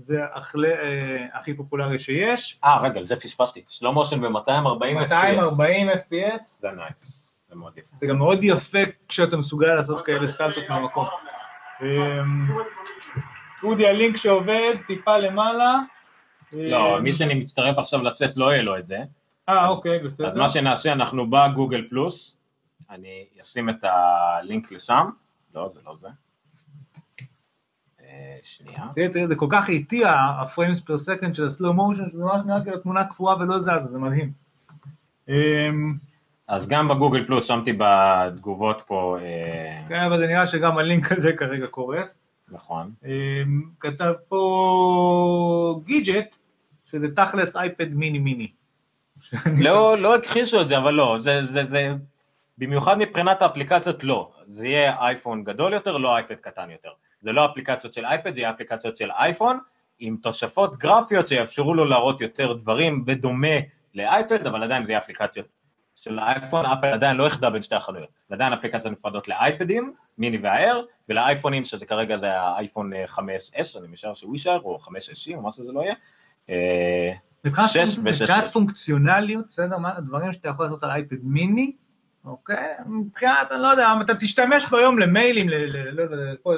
זה 0.01 0.21
הכלי- 0.35 0.73
אה, 0.73 1.27
הכי 1.33 1.55
פופולרי 1.55 1.99
שיש. 1.99 2.59
אה, 2.65 2.81
רגע, 2.83 3.03
זה 3.03 3.17
פספסתי. 3.17 3.65
slow 3.71 3.95
motion 3.97 4.17
ב-240 4.17 4.99
FPS. 4.99 5.15
240 5.15 5.91
FPS, 5.91 6.39
זה 6.39 6.69
nice, 6.71 7.33
זה 7.49 7.55
מאוד 7.57 7.79
יפה. 7.79 7.97
זה 8.01 8.07
גם 8.07 8.19
מאוד 8.19 8.39
יפה 8.45 8.79
כשאתה 9.09 9.37
מסוגל 9.37 9.75
לעשות 9.75 10.07
כאלה 10.07 10.29
סלטות 10.29 10.65
מהמקום. 10.69 11.07
אמ, 11.83 11.87
אודי, 13.63 13.89
הלינק 13.89 14.17
שעובד, 14.17 14.75
טיפה 14.87 15.19
למעלה. 15.19 15.79
לא, 16.53 16.99
אמ, 16.99 17.03
מי 17.03 17.13
שאני 17.13 17.35
מצטרף 17.35 17.79
עכשיו 17.79 18.03
לצאת 18.03 18.37
לא 18.37 18.53
יהיה 18.53 18.63
לו 18.63 18.79
את 18.79 18.87
זה. 18.87 18.99
אה, 19.49 19.69
אוקיי, 19.69 19.99
בסדר. 19.99 20.27
אז 20.29 20.35
מה 20.37 20.49
שנעשה, 20.49 20.93
אנחנו 20.93 21.27
בגוגל 21.31 21.87
פלוס, 21.91 22.37
אני 22.91 23.27
אשים 23.41 23.69
את 23.71 23.85
הלינק 23.85 24.73
לשם, 24.73 25.11
לא, 25.55 25.71
זה 25.75 25.81
לא 25.87 25.97
זה. 26.01 26.09
אה, 28.11 28.37
שנייה. 28.43 28.83
תראה, 28.95 29.09
תראה, 29.09 29.29
זה 29.29 29.37
כל 29.37 29.47
כך 29.51 29.69
איטי 29.69 30.03
ה 30.07 30.17
frames 30.17 30.81
per 30.81 30.99
second 30.99 31.35
של 31.35 31.47
ה 31.47 31.52
slow 31.52 31.75
motion, 31.75 32.09
שזה 32.09 32.25
ממש 32.25 32.43
נראה 32.47 32.63
כאילו 32.63 32.79
תמונה 32.79 33.05
קפואה 33.05 33.37
ולא 33.37 33.59
זזה, 33.59 33.71
זה 33.93 33.99
מדהים. 33.99 34.33
אמ, 35.29 35.95
אז 36.49 36.69
גם 36.69 36.89
בגוגל 36.89 37.27
פלוס 37.27 37.45
שמתי 37.45 37.73
בתגובות 37.79 38.83
פה, 38.87 39.17
אה, 39.21 39.83
כן, 39.89 40.01
אבל 40.01 40.19
זה 40.19 40.27
נראה 40.27 40.47
שגם 40.47 40.79
הלינק 40.79 41.13
הזה 41.13 41.33
כרגע 41.33 41.67
קורס. 41.67 42.21
נכון. 42.49 42.93
אמ, 43.05 43.63
כתב 43.81 44.13
פה 44.29 45.81
גידג'ט, 45.85 46.37
שזה 46.85 47.15
תכלס 47.15 47.57
אייפד 47.57 47.95
מיני 47.95 48.19
מיני. 48.19 48.49
לא, 49.67 49.99
לא 49.99 50.17
הכחישו 50.17 50.61
את 50.61 50.69
זה, 50.69 50.79
אבל 50.79 50.95
לא, 50.95 51.17
זה, 51.21 51.45
זה, 51.45 51.67
זה, 51.67 51.95
במיוחד 52.59 52.99
מבחינת 52.99 53.43
האפליקציות 53.43 54.05
לא, 54.05 54.33
זה 54.47 54.67
יהיה 54.67 55.01
אייפון 55.01 55.45
גדול 55.45 55.73
יותר, 55.73 55.99
לא 55.99 56.17
אייפד 56.17 56.35
קטן 56.35 56.71
יותר. 56.71 56.91
זה 57.23 57.33
לא 57.33 57.45
אפליקציות 57.47 57.95
של 57.95 58.07
אייפד, 58.07 58.35
זה 58.35 58.41
יהיה 58.41 58.51
אפליקציות 58.51 58.97
של 58.97 59.11
אייפון, 59.11 59.59
עם 59.99 60.17
תוספות 60.23 60.79
גרפיות 60.79 61.27
שיאפשרו 61.27 61.75
לו 61.75 61.85
להראות 61.85 62.21
יותר 62.21 62.53
דברים 62.53 63.05
בדומה 63.05 63.57
לאייפד, 63.95 64.47
אבל 64.47 64.63
עדיין 64.63 64.85
זה 64.85 64.93
יהיה 64.93 64.99
אפליקציות 64.99 65.47
של 65.97 66.19
האייפון, 66.19 66.67
אפל 66.67 66.87
עדיין 66.87 67.17
לא 67.17 67.27
יחדה 67.27 67.51
בין 67.51 67.63
שתי 67.63 67.75
החנויות, 67.75 68.09
זה 68.29 68.35
עדיין 68.35 68.53
אפליקציות 68.53 68.93
נפרדות 68.93 69.29
לאייפדים, 69.29 69.95
מיני 70.19 70.39
והאר, 70.39 70.81
ולאייפונים, 71.09 71.65
שזה 71.65 71.87
כרגע 71.87 72.17
זה 72.19 72.41
האייפון 72.41 72.93
אה, 72.93 73.05
5S, 73.09 73.79
אני 73.79 73.89
משער 73.89 74.15
שהוא 74.15 74.35
יישאר, 74.35 74.61
או 74.61 74.79
5SC, 74.83 75.35
או 75.35 75.43
מה 75.43 75.53
שזה 75.53 75.73
לא 75.73 75.81
יהיה. 75.81 75.95
אה, 76.51 77.13
מבחינת 77.45 77.69
שש 77.71 77.77
פונק- 77.77 78.01
ושש 78.05 78.23
מבחינת 78.23 78.45
שש. 78.45 78.53
פונקציונליות, 78.53 79.45
בסדר, 79.49 79.77
הדברים 79.85 80.33
שאתה 80.33 80.49
יכול 80.49 80.65
לעשות 80.65 80.83
על 80.85 80.91
אייפד 80.91 81.17
מיני, 81.23 81.73
אוקיי? 82.25 82.75
מבחינת, 82.87 83.53
אני 83.53 83.63
לא 83.63 83.69
יודע, 83.69 83.95
אתה 84.01 84.15
תשתמש 84.15 84.67
בו 84.67 84.77
היום 84.77 84.99
למיילים, 84.99 85.49
לא 85.49 86.03
יודע, 86.03 86.33
פה, 86.43 86.53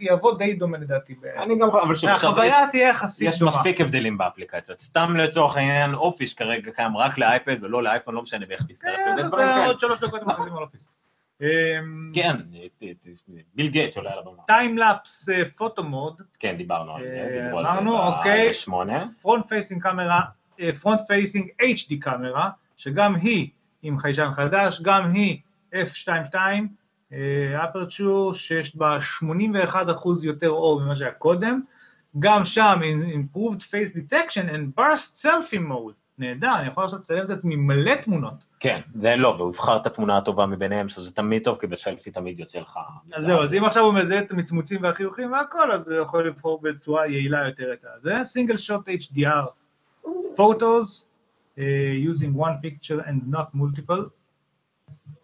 יעבוד 0.00 0.38
די 0.38 0.54
דומה 0.54 0.78
לדעתי. 0.78 1.14
אני 1.36 1.58
גם, 1.58 1.68
אבל 1.70 1.94
שוב, 1.94 2.10
החוויה 2.10 2.66
תהיה 2.70 2.88
יחסית 2.88 3.28
יש 3.28 3.38
דומה. 3.38 3.50
מספיק 3.50 3.80
הבדלים 3.80 4.18
באפליקציות. 4.18 4.80
סתם 4.80 5.16
לצורך 5.16 5.56
העניין, 5.56 5.94
אופיס 5.94 6.34
כרגע 6.34 6.72
קיים 6.72 6.96
רק 6.96 7.18
לאייפד 7.18 7.64
ולא 7.64 7.82
לאייפון, 7.82 8.14
לא 8.14 8.22
משנה 8.22 8.46
באיך 8.46 8.62
תצטרף 8.62 8.96
כן, 8.96 9.16
לזה, 9.18 9.30
כאלה. 9.30 9.66
עוד 9.66 9.80
שלוש 9.80 10.00
דקות 10.00 10.22
הם 10.22 10.28
מכריזים 10.28 10.56
על 10.56 10.62
אופיס. 10.62 10.88
אמ, 11.42 12.12
כן, 12.14 12.36
ביל 13.54 13.68
גייטס 13.68 13.92
עולה 13.92 14.12
על 14.12 14.18
הבמה. 14.18 14.42
Time-lapse 14.46 15.28
photo 15.56 15.84
mode, 15.84 16.22
כן, 16.38 16.56
דיברנו 16.56 16.92
על 16.92 17.02
זה, 17.02 17.50
אה, 17.54 17.60
אמרנו, 17.60 17.98
אוקיי. 17.98 18.50
front 19.20 19.48
facing 19.48 19.82
camera, 19.82 20.20
front 20.80 21.00
facing 21.00 21.48
HD 21.62 21.94
camera, 22.00 22.50
שגם 22.76 23.14
היא 23.14 23.48
עם 23.82 23.98
חיישן 23.98 24.30
חדש, 24.32 24.80
גם 24.82 25.10
היא 25.10 25.40
F22, 25.74 26.34
aperture, 27.64 28.34
שיש 28.34 28.76
בה 28.76 28.98
81% 29.22 29.74
יותר 30.22 30.50
אור 30.50 30.80
ממה 30.80 30.96
שהיה 30.96 31.10
קודם, 31.10 31.60
גם 32.18 32.44
שם 32.44 32.80
improved 33.14 33.60
face 33.60 33.96
detection 33.96 34.48
and 34.50 34.80
burst 34.80 35.24
selfie 35.24 35.68
mode, 35.68 35.94
נהדר, 36.18 36.54
אני 36.58 36.68
יכול 36.68 36.84
עכשיו 36.84 36.98
לצלם 36.98 37.24
את 37.24 37.30
עצמי 37.30 37.56
מלא 37.56 37.94
תמונות. 37.94 38.34
כן, 38.60 38.80
זה 38.94 39.16
לא, 39.16 39.34
והוא 39.38 39.50
יבחר 39.50 39.76
את 39.76 39.86
התמונה 39.86 40.16
הטובה 40.16 40.46
מביניהם, 40.46 40.88
שזה 40.88 41.12
תמיד 41.12 41.44
טוב, 41.44 41.58
כי 41.60 41.66
בסלפי 41.66 42.10
תמיד 42.10 42.40
יוצא 42.40 42.58
לך... 42.58 42.78
אז 43.12 43.24
זהו, 43.24 43.42
אז 43.42 43.54
אם 43.54 43.64
עכשיו 43.64 43.84
הוא 43.84 43.94
מזהה 43.94 44.18
את 44.18 44.30
המצמוצים 44.30 44.82
והחיוכים 44.82 45.32
והכל, 45.32 45.72
אז 45.72 45.88
הוא 45.88 45.96
יכול 45.96 46.26
לבחור 46.26 46.60
בצורה 46.62 47.06
יעילה 47.06 47.46
יותר 47.46 47.72
את 47.72 47.84
הזה. 47.96 48.14
single 48.20 48.58
shot 48.58 49.12
HDR 49.12 49.46
uh, 50.06 50.08
using 52.10 52.34
one 52.34 52.56
picture 52.62 53.00
and 53.08 53.34
not 53.34 53.54
multiple. 53.54 54.02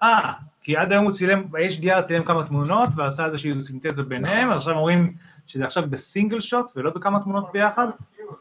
אה, 0.02 0.32
כי 0.62 0.76
עד 0.76 0.92
היום 0.92 1.04
הוא 1.04 1.12
צילם, 1.12 1.50
ב-HDR 1.50 2.02
צילם 2.02 2.24
כמה 2.24 2.44
תמונות 2.44 2.88
ועשה 2.96 3.26
איזושהי 3.26 3.62
סינתזה 3.62 4.02
ביניהם, 4.02 4.50
אז 4.50 4.56
עכשיו 4.56 4.74
אומרים 4.74 5.14
שזה 5.46 5.64
עכשיו 5.64 5.84
בסינגל 5.90 6.40
שוט 6.40 6.70
ולא 6.76 6.90
בכמה 6.90 7.20
תמונות 7.20 7.52
ביחד. 7.52 7.86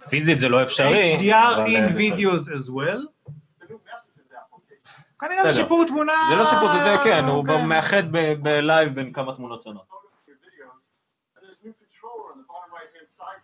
פיזית 0.09 0.39
זה 0.39 0.49
לא 0.49 0.63
אפשרי. 0.63 1.17
HDR 1.17 1.67
in 1.67 1.69
אה, 1.69 1.87
videos 1.87 2.47
as 2.47 2.69
well. 2.69 3.29
כנראה 5.19 5.43
זה. 5.43 5.53
שיפור 5.53 5.85
תמונה. 5.87 6.13
זה 6.29 6.35
לא 6.35 6.45
שיפוט, 6.45 6.69
זה 6.83 6.95
כן, 7.03 7.25
הוא 7.25 7.45
כן. 7.45 7.65
מאחד 7.65 8.03
בלייב 8.41 8.95
בין 8.95 9.13
כמה 9.13 9.33
תמונות 9.33 9.61
שונות. 9.61 9.93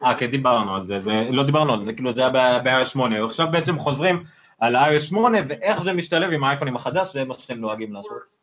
אה, 0.03 0.15
כן, 0.15 0.31
דיברנו 0.31 0.75
על 0.75 0.83
זה, 0.83 1.23
לא 1.31 1.43
דיברנו 1.43 1.73
על 1.73 1.85
זה, 1.85 1.93
כאילו 1.93 2.13
זה 2.13 2.21
היה 2.21 2.59
ב-iOS 2.59 2.85
8, 2.85 3.25
עכשיו 3.25 3.47
בעצם 3.51 3.79
חוזרים 3.79 4.23
על 4.59 4.75
iOS 4.75 4.99
8 4.99 5.37
ואיך 5.49 5.81
זה 5.81 5.93
משתלב 5.93 6.31
עם 6.31 6.43
האייפונים 6.43 6.75
החדש, 6.75 7.13
זה 7.13 7.25
מה 7.25 7.33
שהם 7.33 7.59
נוהגים 7.59 7.93
לעשות. 7.93 8.39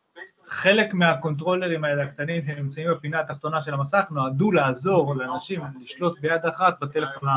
חלק 0.48 0.94
מהקונטרולרים 0.94 1.84
האלה 1.84 2.02
הקטנים 2.02 2.42
שנמצאים 2.46 2.90
בפינה 2.90 3.20
התחתונה 3.20 3.62
של 3.62 3.74
המסך 3.74 4.04
נועדו 4.10 4.52
לעזור 4.52 5.16
לאנשים 5.16 5.60
לשלוט 5.82 6.20
ביד 6.20 6.46
אחת 6.46 6.80
בטלפון 6.80 7.28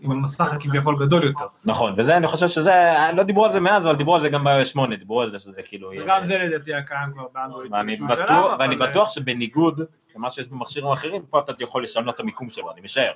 עם 0.00 0.10
המסך 0.10 0.52
הכביכול 0.52 1.06
גדול 1.06 1.24
יותר. 1.24 1.46
נכון, 1.64 1.94
וזה, 1.96 2.16
אני 2.16 2.26
חושב 2.26 2.48
שזה, 2.48 2.94
לא 3.14 3.22
דיברו 3.22 3.44
על 3.44 3.52
זה 3.52 3.60
מאז, 3.60 3.86
אבל 3.86 3.96
דיברו 3.96 4.14
על 4.14 4.20
זה 4.20 4.28
גם 4.28 4.44
ב-iOS 4.44 4.64
8, 4.64 4.96
דיברו 4.96 5.20
על 5.20 5.30
זה 5.30 5.38
שזה 5.38 5.62
כאילו... 5.62 5.90
וגם 6.02 6.26
זה 6.26 6.38
לדעתי 6.38 6.74
היה 6.74 6.82
קיים 6.82 7.12
כבר 7.12 7.26
באנדרואיד. 7.34 7.72
ואני 8.58 8.76
בטוח 8.76 9.10
שבניגוד 9.10 9.80
למה 10.16 10.30
שיש 10.30 10.48
במכשירים 10.48 10.92
אחרים, 10.92 11.22
פה 11.30 11.38
אתה 11.38 11.52
יכול 11.58 11.84
לשנות 11.84 12.14
את 12.14 12.20
המיקום 12.20 12.50
שלו, 12.50 12.72
אני 12.72 12.80
משער. 12.80 13.12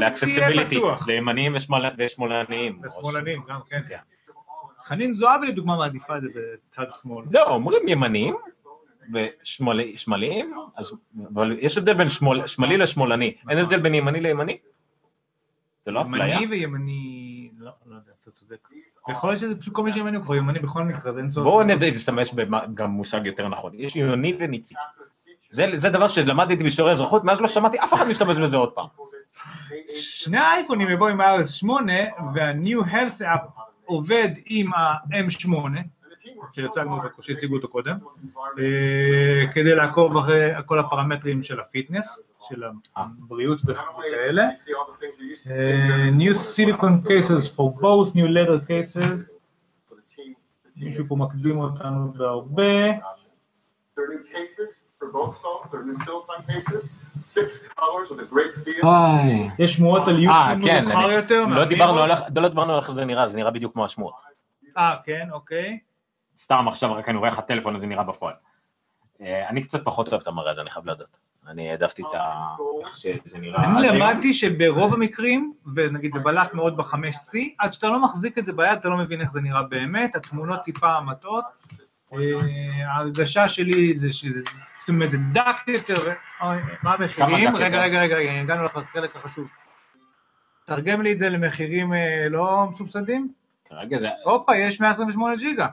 ל 0.00 0.05
accessibility, 0.05 0.76
בטוח. 0.76 1.08
לימניים 1.08 1.52
ושמאל- 1.56 1.90
ושמאלניים. 1.98 2.80
ושמאלנים 2.84 3.40
גם, 3.48 3.60
כן. 3.70 3.80
כן. 3.88 3.98
חנין 4.84 5.12
זועבי 5.12 5.46
לדוגמה 5.46 5.76
מעדיפה 5.76 6.16
את 6.16 6.22
זה 6.22 6.28
בצד 6.70 6.84
שמאל. 7.02 7.24
זהו, 7.24 7.48
אומרים 7.48 7.88
ימניים 7.88 8.34
ושמאליים, 9.14 10.54
אבל 11.34 11.56
יש 11.58 11.78
הבדל 11.78 11.94
בין 11.94 12.08
שמאל, 12.08 12.46
שמאלי 12.46 12.76
לשמאלני, 12.76 13.34
אין 13.48 13.58
הבדל 13.58 13.80
בין 13.80 13.94
ימני 13.94 14.20
לימני? 14.20 14.58
זה 15.84 15.90
לא 15.90 16.02
אפליה? 16.02 16.34
ימני 16.34 16.46
וימני, 16.46 17.50
לא, 17.58 17.70
לא 17.86 17.94
יודע, 17.94 18.12
אתה 18.22 18.30
צודק. 18.30 18.68
יכול 19.08 19.30
להיות 19.30 19.40
שזה 19.40 19.56
פשוט 19.60 19.74
כל 19.74 19.82
מי 19.82 19.92
שימני 19.92 20.16
הוא 20.16 20.24
כבר 20.24 20.34
ימני 20.34 20.58
בכל 20.58 20.82
מקרה, 20.82 21.12
זה 21.12 21.18
אין 21.20 21.28
צורך. 21.28 21.46
בואו 21.46 21.62
נשתמש 21.92 22.34
בגם 22.34 22.90
מושג 22.90 23.26
יותר 23.26 23.48
נכון, 23.48 23.72
יש 23.74 23.96
יוני 23.96 24.36
וניצי. 24.38 24.74
זה 25.50 25.88
דבר 25.90 26.08
שלמדתי 26.08 26.64
בשיעורי 26.64 26.92
אזרחות, 26.92 27.24
מאז 27.24 27.40
לא 27.40 27.48
שמעתי 27.48 27.78
אף 27.80 27.94
אחד 27.94 28.08
משתמש 28.08 28.36
בזה 28.36 28.56
עוד 28.56 28.72
פעם. 28.72 28.86
שני 30.00 30.38
האייפונים 30.38 30.88
יבואו 30.88 31.08
עם 31.08 31.20
iOS 31.20 31.46
8 31.46 31.92
וה-New 32.34 32.84
Health 32.92 33.20
App 33.20 33.60
עובד 33.84 34.28
עם 34.46 34.72
ה-M8, 34.74 35.48
שהצגנו 36.52 37.04
אותו, 37.04 37.22
שהציגו 37.22 37.56
אותו 37.56 37.68
קודם, 37.68 37.96
אה, 38.58 39.44
כדי 39.52 39.74
לעקוב 39.74 40.16
אחרי 40.16 40.50
כל 40.66 40.78
הפרמטרים 40.78 41.42
של 41.42 41.60
הפיטנס, 41.60 42.20
של 42.48 42.62
הבריאות 42.96 43.60
וכאלה. 43.64 44.48
אה, 45.50 46.08
New 46.18 46.34
silicon 46.34 47.08
cases 47.08 47.56
for 47.56 47.80
both 47.80 48.14
new 48.14 48.28
leather 48.28 48.68
cases, 48.68 49.38
מישהו 50.76 51.04
פה 51.08 51.16
מקדים 51.16 51.58
אותנו 51.58 52.12
בהרבה. 52.12 52.92
איי. 58.84 59.50
יש 59.58 59.74
שמועות 59.74 60.08
על 60.08 60.14
אה, 60.14 60.20
יוטיוב 60.20 60.70
כן, 60.70 60.84
מאוחר 60.84 61.10
יותר, 61.10 61.44
לא 61.46 61.64
דיברנו 61.64 61.98
על 61.98 62.08
מהמירוס. 62.08 62.30
לא 62.36 62.48
דיברנו 62.48 62.72
על 62.72 62.80
איך 62.80 62.90
זה 62.90 63.04
נראה, 63.04 63.28
זה 63.28 63.36
נראה 63.36 63.50
בדיוק 63.50 63.72
כמו 63.72 63.84
השמועות. 63.84 64.14
אה, 64.78 64.96
כן, 65.04 65.28
אוקיי. 65.32 65.78
סתם 66.38 66.68
עכשיו 66.68 66.94
רק 66.94 67.08
אני 67.08 67.18
רואה 67.18 67.30
איך 67.30 67.38
הטלפון 67.38 67.76
הזה 67.76 67.86
נראה 67.86 68.04
בפועל. 68.04 68.34
אה, 69.20 69.48
אני 69.48 69.62
קצת 69.62 69.84
פחות 69.84 70.08
אוהב 70.08 70.20
את 70.22 70.28
המראה 70.28 70.50
הזה, 70.50 70.60
אני 70.60 70.70
חייב 70.70 70.86
להודות. 70.86 71.18
אני 71.48 71.70
העדפתי 71.70 72.02
את 72.02 72.14
ה... 72.14 72.54
איך 72.80 72.96
שזה 72.96 73.38
נראה. 73.38 73.64
אני. 73.64 73.88
למדתי 73.88 74.34
שברוב 74.34 74.94
המקרים, 74.94 75.52
ונגיד 75.74 76.12
זה 76.14 76.20
בלט 76.20 76.54
מאוד 76.54 76.76
ב-5C, 76.76 77.38
עד 77.58 77.72
שאתה 77.72 77.88
לא 77.88 78.02
מחזיק 78.02 78.38
את 78.38 78.46
זה 78.46 78.52
ביד, 78.52 78.78
אתה 78.78 78.88
לא 78.88 78.96
מבין 78.96 79.20
איך 79.20 79.30
זה 79.30 79.40
נראה 79.40 79.62
באמת, 79.62 80.16
התמונות 80.16 80.62
טיפה 80.64 81.00
מטעות. 81.00 81.44
אה, 82.12 82.18
ההרגשה 82.86 83.48
שלי 83.48 83.94
זה 83.94 84.12
שזה, 84.12 84.42
זאת 84.78 84.88
אומרת, 84.88 85.10
זה 85.10 85.18
דק 85.32 85.56
יותר, 85.68 85.94
אוי, 86.40 86.56
מה 86.82 86.94
המחירים? 86.94 87.56
רגע? 87.56 87.82
רגע, 87.82 88.02
רגע, 88.02 88.16
רגע, 88.16 88.40
הגענו 88.40 88.62
לחלק 88.64 89.16
החשוב. 89.16 89.48
תרגם 90.64 91.02
לי 91.02 91.12
את 91.12 91.18
זה 91.18 91.28
למחירים 91.28 91.92
אה, 91.92 92.26
לא 92.30 92.66
מסובסדים? 92.70 93.32
כרגע 93.68 93.98
זה... 93.98 94.08
הופה, 94.24 94.56
יש 94.56 94.80
128 94.80 95.36
ג'יגה. 95.36 95.66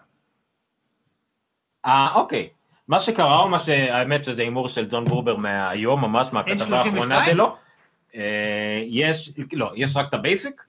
אה, 1.86 2.15
אוקיי. 2.15 2.50
מה 2.88 3.00
שקרה 3.00 3.39
הוא 3.39 3.50
מה 3.50 3.60
שהאמת 3.60 4.24
שזה 4.24 4.41
הימור 4.41 4.69
של 4.69 4.88
ג'ון 4.89 5.06
גרובר 5.06 5.36
מהיום, 5.36 6.02
ממש 6.02 6.34
מהכתבה 6.34 6.58
32? 6.58 6.95
האחרונה 6.95 7.26
שלו. 7.26 7.56
אה, 8.15 8.82
יש, 8.84 9.32
לא, 9.54 9.71
יש 9.76 9.95
רק 9.95 10.10
את 10.10 10.13
ה 10.13 10.21
basic, 10.21 10.63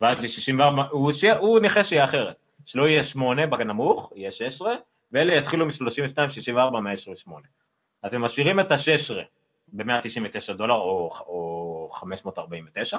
ואז 0.00 0.24
יש 0.24 0.34
64, 0.34 0.82
הוא, 0.90 1.12
ש... 1.12 1.24
הוא 1.24 1.60
ניחש 1.60 1.88
שיהיה 1.88 2.04
אחרת. 2.04 2.36
שלא 2.64 2.88
יהיה 2.88 3.02
8 3.02 3.46
בנמוך, 3.46 4.12
יהיה 4.16 4.30
16, 4.30 4.74
ואלה 5.12 5.34
יתחילו 5.34 5.66
מ-32, 5.66 6.28
64, 6.28 6.80
128. 6.80 7.46
אתם 8.06 8.20
משאירים 8.20 8.60
את 8.60 8.72
ה-16 8.72 9.14
ב-199 9.68 10.52
דולר 10.52 10.74
או, 10.74 11.10
או 11.26 11.90
549, 11.92 12.98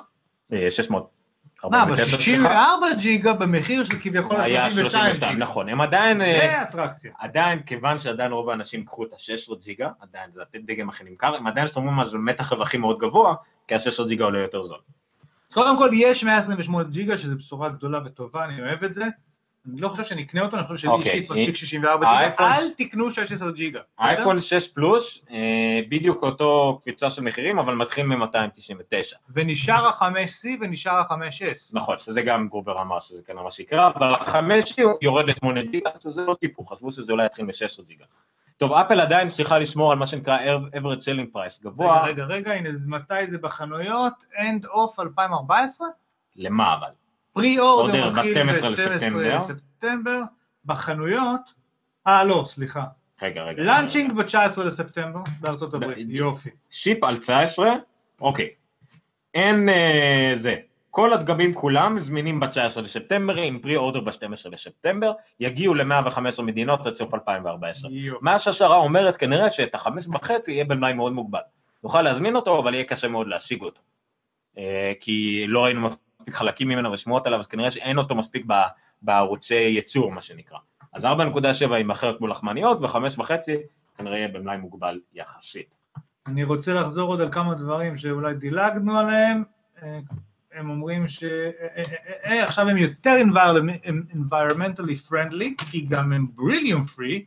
אה, 0.53 0.71
649, 0.71 1.25
מה, 1.63 1.83
אבל 1.83 1.95
סליחה. 1.95 2.11
64 2.11 2.87
ג'יגה 2.99 3.33
במחיר 3.33 3.85
של 3.85 3.99
כביכול 4.01 4.41
היה 4.41 4.69
32 4.69 5.13
32, 5.13 5.33
ג'יגה. 5.33 5.43
נכון, 5.43 5.69
הם 5.69 5.81
עדיין... 5.81 6.21
אה, 6.21 6.37
זה 6.41 6.61
אטרקציה. 6.61 7.11
עדיין, 7.19 7.63
כיוון 7.63 7.99
שעדיין 7.99 8.31
רוב 8.31 8.49
האנשים 8.49 8.79
ייקחו 8.79 9.03
את 9.03 9.13
ה-16 9.13 9.55
ג'יגה, 9.65 9.89
עדיין 9.99 10.31
זה 10.31 10.41
הדגם 10.55 10.89
הכי 10.89 11.03
נמכר, 11.03 11.35
הם 11.35 11.47
עדיין 11.47 11.67
שומעים 11.67 11.99
על 11.99 12.09
מתח 12.17 12.53
רווחים 12.53 12.81
מאוד 12.81 12.97
גבוה, 12.99 13.35
כי 13.67 13.75
ה-16 13.75 14.07
ג'יגה 14.07 14.25
עולה 14.25 14.39
יותר 14.39 14.63
זול. 14.63 14.79
אז 15.49 15.53
קודם 15.53 15.77
כל 15.77 15.89
יש 15.93 16.23
128 16.23 16.89
ג'יגה, 16.89 17.17
שזו 17.17 17.35
בשורה 17.35 17.69
גדולה 17.69 17.99
וטובה, 18.05 18.45
אני 18.45 18.61
אוהב 18.61 18.83
את 18.83 18.93
זה. 18.93 19.05
אני 19.71 19.81
לא 19.81 19.89
חושב 19.89 20.03
שאני 20.03 20.23
אקנה 20.23 20.41
אותו, 20.41 20.57
אני 20.57 20.63
חושב 20.67 20.77
שלי 20.81 20.89
אוקיי. 20.89 21.11
אישית 21.11 21.29
מספיק 21.29 21.55
64 21.55 21.95
ג'יגה, 22.05 22.09
האייפון- 22.19 22.45
אל 22.45 22.69
תקנו 22.77 23.11
16 23.11 23.51
ג'יגה. 23.51 23.79
האייפון 23.99 24.39
6 24.41 24.67
פלוס, 24.67 25.21
אה, 25.31 25.79
בדיוק 25.89 26.23
אותו 26.23 26.79
קפיצה 26.81 27.09
של 27.09 27.21
מחירים, 27.21 27.59
אבל 27.59 27.75
מתחיל 27.75 28.05
מ-299. 28.05 29.17
ונשאר 29.29 29.85
ה-5C 29.87 30.47
ונשאר 30.61 30.93
ה-5S. 30.93 31.71
נכון, 31.73 31.99
שזה 31.99 32.21
גם 32.21 32.47
גרובר 32.47 32.81
אמר 32.81 32.99
שזה 32.99 33.21
כנראה 33.27 33.43
מה 33.43 33.51
שיקרה, 33.51 33.87
אבל 33.95 34.13
ה-5 34.13 34.37
יורד 35.01 35.25
ל-8 35.29 35.61
ג'יגה, 35.71 35.89
שזה 35.99 36.25
לא 36.25 36.33
טיפו, 36.33 36.65
חשבו 36.65 36.91
שזה 36.91 37.11
אולי 37.11 37.25
יתחיל 37.25 37.45
מ-16 37.45 37.83
ג'יגה. 37.87 38.05
טוב, 38.57 38.73
אפל 38.73 38.99
עדיין 39.01 39.27
צריכה 39.27 39.59
לשמור 39.59 39.91
על 39.91 39.97
מה 39.97 40.07
שנקרא 40.07 40.37
average 40.73 40.77
selling 41.01 41.35
price 41.35 41.59
רגע, 41.59 41.63
גבוה, 41.63 42.05
רגע, 42.05 42.25
רגע, 42.25 42.53
הנה, 42.53 42.69
אז 42.69 42.87
מתי 42.87 43.27
זה 43.27 43.37
בחנויות? 43.37 44.13
end 44.33 44.65
of 44.65 45.01
2014? 45.03 45.87
למה 46.35 46.73
אבל? 46.73 46.87
פרי 47.35 47.59
אורדר 47.59 48.07
מתחיל 48.07 48.43
ב-12 48.43 48.65
ב-12 48.65 49.17
לספטמבר. 49.17 50.21
בחנויות, 50.65 51.53
אה 52.07 52.23
לא, 52.23 52.43
סליחה, 52.47 52.83
רגע, 53.21 53.43
רגע. 53.43 53.63
לאנצ'ינג 53.63 54.13
ב-19 54.13 54.63
לספטמבר 54.63 55.19
בארצות 55.39 55.73
הברית, 55.73 56.07
יופי. 56.09 56.49
שיפ 56.69 57.03
על 57.03 57.17
19, 57.17 57.73
אוקיי. 58.21 58.49
אין 59.33 59.69
אה, 59.69 60.33
זה. 60.35 60.55
כל 60.91 61.13
הדגמים 61.13 61.53
כולם 61.53 61.99
זמינים 61.99 62.39
ב-19 62.39 62.81
לספטמבר, 62.81 63.35
עם 63.35 63.59
פרי 63.59 63.75
אורדר 63.75 63.99
ב-12 63.99 64.49
לספטמבר, 64.51 65.11
יגיעו 65.39 65.73
ל-115 65.73 66.41
מדינות 66.41 66.87
עד 66.87 66.93
סוף 66.93 67.13
2014. 67.13 67.91
יופי. 67.91 68.19
מה 68.21 68.39
שהשערה 68.39 68.75
אומרת 68.77 69.17
כנראה 69.17 69.49
שאת 69.49 69.75
החמש 69.75 70.07
וחצי 70.07 70.51
יהיה 70.51 70.65
במלאי 70.65 70.93
מאוד 70.93 71.13
מוגבל. 71.13 71.39
נוכל 71.83 72.01
להזמין 72.01 72.35
אותו, 72.35 72.59
אבל 72.59 72.73
יהיה 72.73 72.83
קשה 72.83 73.07
מאוד 73.07 73.27
להשיג 73.27 73.61
אותו. 73.61 73.81
אה, 74.57 74.93
כי 74.99 75.45
לא 75.47 75.63
ראינו 75.63 75.89
מספיק 76.25 76.35
חלקים 76.35 76.67
ממנו 76.67 76.91
ושמועות 76.91 77.27
עליו, 77.27 77.39
אז 77.39 77.47
כנראה 77.47 77.71
שאין 77.71 77.97
אותו 77.97 78.15
מספיק 78.15 78.45
בערוצי 79.01 79.55
ייצור, 79.55 80.11
מה 80.11 80.21
שנקרא. 80.21 80.57
אז 80.93 81.05
4.7 81.05 81.73
יימכר 81.73 82.17
כמו 82.17 82.27
לחמניות, 82.27 82.81
וחמש 82.81 83.17
וחצי 83.17 83.55
כנראה 83.97 84.17
יהיה 84.17 84.27
במלאי 84.27 84.57
מוגבל 84.57 84.99
יחסית. 85.13 85.77
אני 86.27 86.43
רוצה 86.43 86.73
לחזור 86.73 87.09
עוד 87.09 87.21
על 87.21 87.31
כמה 87.31 87.55
דברים 87.55 87.97
שאולי 87.97 88.33
דילגנו 88.33 88.99
עליהם. 88.99 89.43
אה, 89.83 89.99
הם 90.53 90.69
אומרים 90.69 91.05
שעכשיו 91.07 92.69
הם 92.69 92.77
יותר 92.77 93.15
environment- 93.29 93.81
הם 93.83 94.03
environmentally 94.13 95.09
friendly, 95.11 95.65
כי 95.71 95.81
גם 95.81 96.13
הם 96.13 96.27
בריליום 96.35 96.85
פרי, 96.85 97.25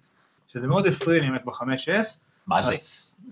שזה 0.48 0.66
מאוד 0.66 0.86
הפריע 0.86 1.22
לי 1.22 1.28
באמת 1.28 1.44
ב-5S. 1.44 2.18
מה 2.46 2.62
זה? 2.62 2.74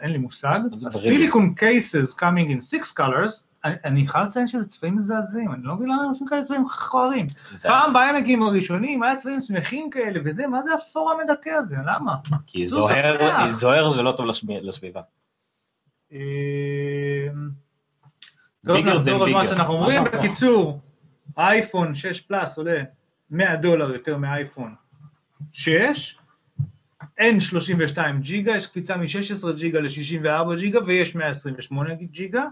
אין 0.01 0.13
לי 0.13 0.19
מושג. 0.19 0.59
הסיליקון 0.87 1.55
cases 1.59 2.15
coming 2.15 2.51
in 2.51 2.77
six 2.77 2.99
colors, 3.01 3.43
אני- 3.85 4.09
חייב 4.09 4.27
לציין 4.27 4.47
שזה 4.47 4.67
צבעים 4.69 4.97
מזעזעים, 4.97 5.53
אני 5.53 5.63
לא 5.63 5.75
מבין 5.75 5.89
למה 5.89 6.03
הם 6.03 6.09
עושים 6.09 6.27
כאלה 6.27 6.45
צבעים. 6.45 6.67
זה- 7.53 7.69
פעם 7.69 7.93
בהם 7.93 8.17
מגיעים 8.17 8.43
הראשונים, 8.43 9.03
היה 9.03 9.17
צבעים 9.17 9.41
שמחים 9.41 9.91
כאלה 9.91 10.21
וזה, 10.25 10.47
מה 10.47 10.63
זה 10.63 10.73
האפור 10.75 11.11
המדכא 11.11 11.51
הזה, 11.51 11.77
למה? 11.87 12.15
כי 12.47 12.67
זו 12.67 12.77
זוהר. 12.81 13.53
זוהר 13.53 13.93
זה 13.93 14.03
לא 14.03 14.13
טוב 14.13 14.27
לסביבה. 14.63 15.01
אמ, 16.13 16.19
טוב, 18.67 18.77
נחזור 18.87 19.25
על 19.25 19.31
מה. 19.33 19.49
שאנחנו 19.49 19.75
אומרים. 19.75 20.05
בקיצור, 20.05 20.81
האייפון 21.37 21.95
6 21.95 22.21
פלאס 22.21 22.59
עולה 22.59 22.83
100 23.31 23.57
דולר 23.57 23.93
יותר 23.93 24.17
מאייפון 24.17 24.75
6, 25.53 26.17
אין 27.19 27.41
32 27.41 28.21
ג'יגה, 28.21 28.57
יש 28.57 28.67
קפיצה 28.67 28.97
מ-16 28.97 29.53
ג'יגה 29.57 29.81
ל-64 29.81 30.57
ג'יגה 30.59 30.81
ויש 30.87 31.15
128 31.15 31.95
ג'יגה. 31.95 32.45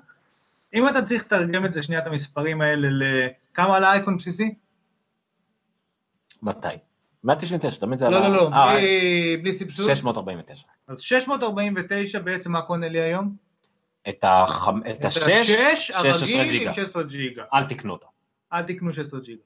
אם 0.75 0.89
אתה 0.89 1.03
צריך 1.03 1.25
לתרגם 1.25 1.65
את 1.67 1.73
זה, 1.73 1.83
שנייה 1.83 2.01
את 2.03 2.07
המספרים 2.07 2.61
האלה, 2.61 2.89
לכמה 2.91 3.77
על 3.77 3.85
האייפון 3.85 4.17
בסיסי? 4.17 4.55
מתי? 6.43 6.69
199, 7.25 7.81
תמיד 7.81 7.99
זה 7.99 8.09
לא, 8.09 8.17
עלה- 8.17 8.29
לא, 8.29 8.35
לא, 8.37 8.51
אה, 8.53 8.75
בלי- 8.75 9.37
בלי 9.43 9.53
סבסוד. 9.55 9.87
649. 9.87 10.67
אז 10.89 11.01
649 11.01 12.19
בעצם 12.19 12.53
מה 12.53 12.63
קונה 12.63 12.89
לי 12.89 13.01
היום? 13.01 13.37
את 14.09 14.25
החמ- 14.25 14.91
את 14.91 14.97
את 15.01 15.05
השש, 15.05 15.21
השש 15.51 15.87
16 15.87 16.11
הרגיל 16.19 16.51
ג'יגה. 16.51 16.69
עם 16.71 16.75
16 16.75 17.03
ג'יגה. 17.03 17.45
אל 17.55 17.65
תקנו 17.65 17.93
אותו. 17.93 18.07
אל 18.53 18.63
תקנו 18.63 18.93
16 18.93 19.21
ג'יגה. 19.21 19.43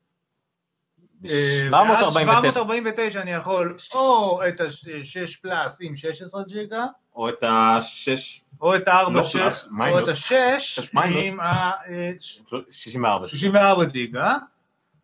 ב- 1.20 1.26
אה, 1.26 1.68
ואז 1.70 2.12
749, 2.12 2.52
749 2.52 3.20
אני 3.20 3.30
יכול 3.30 3.76
או 3.94 4.40
את 4.48 4.60
ה-6 4.60 5.40
פלאס 5.42 5.78
עם 5.80 5.96
16 5.96 6.42
ג'יגה, 6.48 6.86
או 7.16 7.28
את 7.28 7.44
השש, 7.46 8.44
או 8.60 8.76
את 8.76 8.88
ה-4 8.88 9.10
לא 9.10 9.24
6, 9.24 9.32
פלאס, 9.32 9.68
או. 9.80 9.98
את 9.98 10.08
ה-6 10.08 10.14
שש 10.58 10.94
מיינוס. 10.94 11.24
עם 11.24 11.40
ה-64 11.40 13.26
64. 13.26 13.84
ג'יגה, 13.84 14.36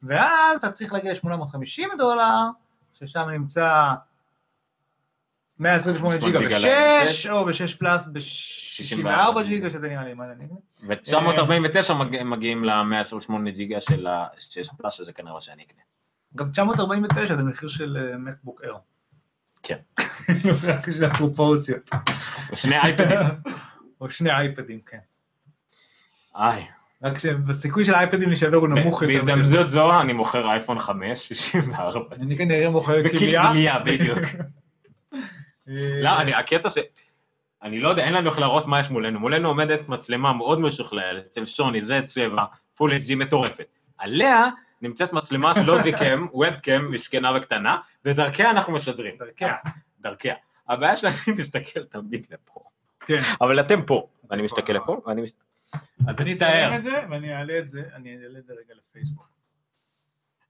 ואז 0.02 0.58
אתה 0.64 0.70
צריך 0.72 0.92
להגיע 0.92 1.12
ל-850 1.12 1.96
דולר, 1.98 2.40
ששם 3.00 3.28
נמצא 3.28 3.92
128 5.58 6.16
ג'יגה 6.16 6.38
ג'יגה 6.38 6.58
ב-6, 6.58 7.04
לשש. 7.04 7.26
או 7.26 7.44
ב-6 7.44 7.78
פלאס 7.78 8.06
ב-64 8.06 9.42
ג'יגה, 9.44 9.70
שזה 9.70 9.88
נראה 9.88 10.04
לי 10.04 10.14
מה 10.14 10.24
אני 10.32 10.44
ו-949 10.82 11.92
מגיעים 12.24 12.64
ל-128 12.64 13.50
ג'יגה 13.50 13.80
של 13.80 14.06
ה-6 14.06 14.76
פלאס, 14.76 14.94
שזה 14.94 15.12
כנראה 15.12 15.40
שאני 15.40 15.62
אקנה. 15.62 15.80
אגב, 16.36 16.48
949 16.48 17.36
זה 17.36 17.42
מחיר 17.42 17.68
של 17.68 17.96
אה, 17.96 18.18
מקבוק 18.18 18.60
אייר. 18.62 18.74
כן. 19.62 19.78
רק 20.68 20.90
של 20.90 21.04
הפרופורציות. 21.04 21.90
שני 22.54 22.78
אייפדים. 22.78 23.18
או 24.00 24.10
שני 24.10 24.30
אייפדים, 24.30 24.80
כן. 24.90 24.98
איי. 26.36 26.66
רק 27.02 27.18
שבסיכוי 27.18 27.84
של 27.84 27.94
האייפדים 27.94 28.28
להישבר 28.28 28.56
הוא 28.56 28.68
נמוך 28.68 29.02
יותר. 29.02 29.14
בהזדמנות 29.14 29.70
זו 29.70 30.00
אני 30.00 30.12
מוכר 30.12 30.50
אייפון 30.50 30.78
5, 30.78 31.28
64. 31.28 32.16
אני 32.16 32.36
כנראה 32.36 32.70
מוכר 32.70 33.08
כליה. 33.08 33.42
בכליה, 33.42 33.78
בדיוק. 33.78 34.18
אה, 35.68 36.00
לא, 36.04 36.20
אני, 36.20 36.34
הקטע 36.34 36.70
ש... 36.70 36.78
אני 37.62 37.80
לא 37.80 37.88
יודע, 37.88 38.04
אין 38.04 38.12
לנו 38.12 38.30
איך 38.30 38.38
להראות 38.38 38.66
מה 38.66 38.80
יש 38.80 38.90
מולנו. 38.90 39.20
מולנו 39.20 39.48
עומדת 39.48 39.88
מצלמה 39.88 40.32
מאוד 40.32 40.60
משוכללת 40.60 41.34
של 41.34 41.46
שוני, 41.46 41.82
זה 41.82 42.00
צבע, 42.06 42.44
פול 42.74 42.92
HD 42.92 43.16
מטורפת. 43.16 43.66
עליה 43.98 44.48
נמצאת 44.84 45.12
מצלמה 45.12 45.54
של 45.54 45.70
אוזיקם, 45.70 46.26
ובקם, 46.34 46.90
מסכנה 46.90 47.32
וקטנה, 47.36 47.78
ודרכיה 48.04 48.50
אנחנו 48.50 48.72
משדרים. 48.72 49.14
דרכיה. 49.18 49.54
דרכיה. 50.00 50.34
הבעיה 50.68 50.96
שאני 50.96 51.14
מסתכל 51.38 51.84
תמיד 51.84 52.26
לפה. 52.30 52.60
כן. 53.00 53.20
אבל 53.40 53.60
אתם 53.60 53.82
פה, 53.82 54.06
ואני 54.30 54.42
מסתכל 54.42 54.72
לפה, 54.72 55.00
ואני 55.06 55.22
מס- 55.22 55.32
אז 56.08 56.16
אני. 56.20 56.32
אצלם 56.34 56.72
את 56.76 56.82
זה 56.82 57.04
ואני 57.10 57.36
אעלה 57.36 57.58
את 57.58 57.68
זה, 57.68 57.82
אני 57.94 58.16
אעלה 58.24 58.38
את 58.38 58.46
זה 58.46 58.52
רגע 58.52 58.74
לפייסבוק. 58.74 59.28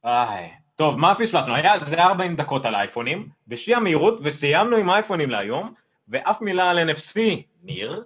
איי. 0.04 0.50
טוב, 0.76 0.96
מה 0.96 1.14
פספסנו? 1.14 1.54
היה, 1.54 1.72
זה 1.86 1.96
היה 1.96 2.06
40 2.06 2.36
דקות 2.36 2.64
על 2.64 2.74
אייפונים, 2.74 3.28
בשיא 3.48 3.76
המהירות, 3.76 4.20
וסיימנו 4.24 4.76
עם 4.76 4.90
האייפונים 4.90 5.30
להיום, 5.30 5.74
ואף 6.08 6.40
מילה 6.40 6.70
על 6.70 6.90
NFC, 6.90 7.18
ניר, 7.62 8.04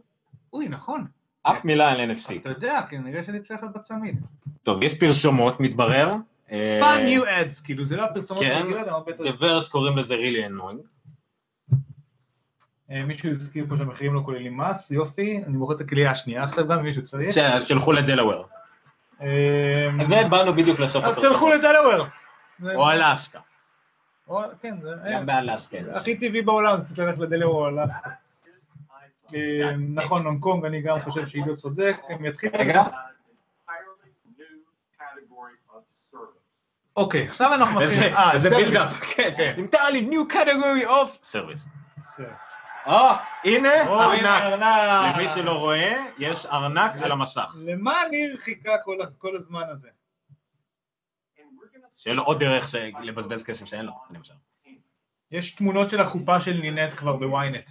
אוי, 0.53 0.69
נכון. 0.69 1.07
אף 1.43 1.65
מילה 1.65 1.91
על 1.91 2.11
NFC. 2.11 2.37
אתה 2.41 2.49
יודע, 2.49 2.81
כנראה 2.91 3.25
שאני 3.25 3.41
צריך 3.41 3.63
להיות 3.63 3.77
בצמיד. 3.77 4.21
טוב, 4.63 4.83
יש 4.83 4.99
פרשומות, 4.99 5.61
מתברר. 5.61 6.13
אה, 6.53 6.81
fun 6.81 7.09
new 7.09 7.25
ads, 7.25 7.65
כאילו 7.65 7.85
זה 7.85 7.97
לא 7.97 8.05
הפרסומות 8.05 8.43
כן, 8.43 8.57
הרגילות, 8.57 8.81
אבל 8.81 8.89
הרבה 8.91 9.11
יותר... 9.13 9.25
The 9.25 9.41
Verge 9.41 9.71
קוראים 9.71 9.99
לזה 9.99 10.15
really 10.15 10.51
annoying. 10.51 10.87
אה, 12.91 13.05
מישהו 13.05 13.31
הזכיר 13.31 13.67
פה 13.69 13.77
שהמחירים 13.77 14.15
לא 14.15 14.21
כוללים 14.25 14.57
מס, 14.57 14.91
יופי, 14.91 15.43
אני 15.47 15.57
מוכר 15.57 15.75
את 15.75 15.81
הכלייה 15.81 16.11
השנייה 16.11 16.45
עכשיו 16.45 16.69
גם, 16.69 16.83
מישהו 16.83 17.05
צריך. 17.05 17.35
ש- 17.35 17.39
אז 17.39 17.65
תלכו 17.65 17.93
לדלוור. 17.93 18.47
אה, 19.23 19.89
ובאנו 20.27 20.55
בדיוק 20.55 20.79
לסוף 20.81 21.05
אז 21.05 21.15
תלכו. 21.15 21.49
לדלוור. 21.49 22.07
או 22.75 22.91
אלסקה. 22.91 23.39
כן, 24.61 24.77
זה 24.83 24.91
גם 25.13 25.27
באלסקה. 25.27 25.79
הכי 25.95 26.17
טבעי 26.17 26.43
בעולם, 26.43 26.77
זה 26.77 26.85
פשוט 26.85 26.99
ללכת 26.99 27.19
לדלוור 27.19 27.55
או 27.55 27.69
אלסקה. 27.69 28.11
אה, 29.35 29.77
נכון, 29.77 30.27
הונג 30.27 30.41
קונג, 30.41 30.65
אני 30.65 30.83
גם 30.83 31.03
חושב 31.03 31.27
שעידו 31.27 31.57
צודק, 31.57 31.97
הם 32.09 32.25
יתחילו... 32.25 32.59
רגע, 32.59 32.83
service. 32.83 32.91
אוקיי, 36.97 37.27
עכשיו 37.27 37.55
אנחנו 37.55 37.81
מתחילים... 37.81 38.15
אה, 38.15 38.33
איזה 38.33 38.49
service. 38.49 38.57
בילדאפ. 38.57 39.01
כן, 39.01 39.55
entirely 39.57 40.11
new 40.11 40.33
category 40.33 40.89
of 40.89 41.33
service. 41.33 41.69
או, 42.87 43.09
הנה 43.45 43.83
ארנק. 43.83 45.17
למי 45.17 45.29
שלא 45.29 45.53
רואה, 45.53 46.07
יש 46.19 46.47
ארנק 46.47 46.93
על 47.03 47.13
המסך. 47.13 47.57
למה 47.59 47.95
ניר 48.11 48.37
חיכה 48.37 48.73
כל 49.19 49.37
הזמן 49.37 49.63
הזה? 49.69 49.89
שיהיה 51.95 52.15
לו 52.15 52.23
עוד 52.23 52.41
דרך 52.41 52.75
לבזבז 53.03 53.45
כסף 53.45 53.65
שאין 53.65 53.87
לו, 53.87 53.93
למשל. 54.11 54.35
יש 55.31 55.55
תמונות 55.55 55.91
של 55.91 56.01
החופה 56.01 56.41
של 56.41 56.53
נינט 56.53 56.95
כבר 56.95 57.17
בוויינט. 57.17 57.71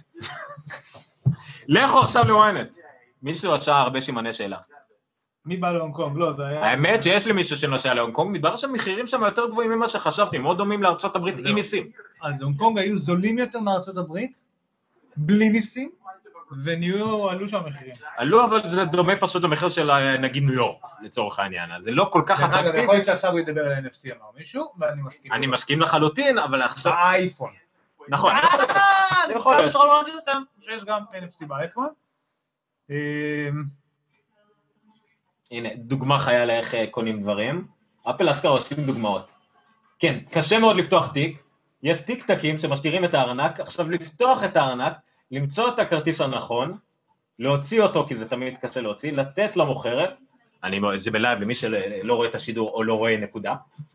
לכו 1.68 1.98
עכשיו 1.98 2.24
לוויינט. 2.28 2.76
מישהו 3.22 3.52
עשה 3.52 3.76
הרבה 3.76 4.00
סימני 4.00 4.32
שאלה. 4.32 4.56
מי 5.46 5.56
בא 5.56 5.72
להונג 5.72 5.94
קונג? 5.94 6.16
לא, 6.16 6.32
זה 6.36 6.46
היה... 6.46 6.64
האמת 6.64 7.02
שיש 7.02 7.26
לי 7.26 7.32
מישהו 7.32 7.56
שנוסע 7.56 7.94
להונג 7.94 8.14
קונג, 8.14 8.36
מתברר 8.36 8.56
שהמחירים 8.56 9.06
שם 9.06 9.22
יותר 9.22 9.46
גבוהים 9.46 9.70
ממה 9.70 9.88
שחשבתי, 9.88 10.38
מאוד 10.38 10.58
דומים 10.58 10.82
לארצות 10.82 11.16
הברית. 11.16 11.34
עם 11.46 11.54
מיסים. 11.54 11.90
אז 12.22 12.42
הונג 12.42 12.58
קונג 12.58 12.78
היו 12.78 12.98
זולים 12.98 13.38
יותר 13.38 13.60
מארצות 13.60 13.96
הברית, 13.96 14.40
בלי 15.16 15.48
ניסים, 15.48 15.90
ונהיו, 16.64 17.30
עלו 17.30 17.48
שם 17.48 17.56
המחירים. 17.56 17.94
עלו 18.16 18.44
אבל 18.44 18.70
זה 18.70 18.84
דומה 18.84 19.16
פשוט 19.16 19.42
למחיר 19.42 19.68
של 19.68 19.90
אה, 19.90 20.16
נגיד 20.16 20.42
ניו 20.42 20.54
יורק, 20.54 20.82
לצורך 21.02 21.38
העניין, 21.38 21.70
זה 21.80 21.90
לא 21.90 22.08
כל 22.12 22.22
כך 22.26 22.40
דרך 22.40 22.50
אגב, 22.50 22.58
יכול 22.58 22.68
אטרקטיבי. 22.68 22.92
להיות 22.92 23.04
שעכשיו 23.04 23.30
הוא 23.30 23.40
ידבר 23.40 23.60
על 23.60 23.72
NFC 23.72 24.16
אמר 24.16 24.26
מישהו, 24.38 24.72
ואני 24.78 25.02
מסכים. 25.02 25.32
אני. 25.32 25.46
מסכים 25.46 25.80
לחלוטין, 25.80 26.38
אבל 26.38 26.62
עכשיו... 26.62 26.92
באייפון. 26.92 27.50
נכון. 28.08 28.32
אה, 29.28 29.32
אני 29.32 29.40
יכול 29.40 29.56
להיות. 29.56 29.72
צריך 29.72 29.84
להגיד 29.84 30.14
לכם 30.14 30.42
שיש 30.60 30.84
גם 30.84 31.02
NFC 31.12 31.46
באייפון. 31.46 31.88
אמ, 32.90 32.96
הנה, 35.50 35.68
דוגמה 35.76 36.18
חיה 36.18 36.44
לאיך 36.44 36.74
אה, 36.74 36.86
קונים 36.90 37.22
דברים. 37.22 37.66
אפל 38.10 38.30
אסקר 38.30 38.48
עושים 38.48 38.86
דוגמאות. 38.86 39.34
כן, 39.98 40.18
קשה 40.30 40.58
מאוד 40.58 40.76
לפתוח 40.76 41.06
תיק, 41.12 41.42
יש 41.82 42.00
טיק 42.00 42.24
טקים 42.24 42.58
שמשאירים 42.58 43.04
את 43.04 43.14
הארנק, 43.14 43.60
עכשיו 43.60 43.90
לפתוח 43.90 44.44
את 44.44 44.56
הארנק, 44.56 44.92
למצוא 45.30 45.68
את 45.68 45.78
הכרטיס 45.78 46.20
הנכון, 46.20 46.78
להוציא 47.38 47.82
אותו, 47.82 48.06
כי 48.06 48.16
זה 48.16 48.28
תמיד 48.28 48.58
קשה 48.58 48.80
להוציא, 48.80 49.12
לתת 49.12 49.56
למוכרת, 49.56 50.20
אני, 50.64 50.80
זה 50.96 51.10
בלייב 51.10 51.40
למי 51.40 51.54
שלא 51.54 52.14
רואה 52.14 52.28
את 52.28 52.34
השידור 52.34 52.70
או 52.70 52.82
לא 52.82 52.94
רואה 52.94 53.16
נקודה, 53.16 53.54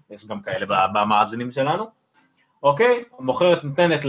יש 0.10 0.26
גם 0.26 0.42
כאלה 0.42 0.88
במאזינים 0.94 1.52
שלנו, 1.52 1.86
אוקיי? 2.64 3.04
המוכרת 3.20 3.64
נותנת 3.64 4.06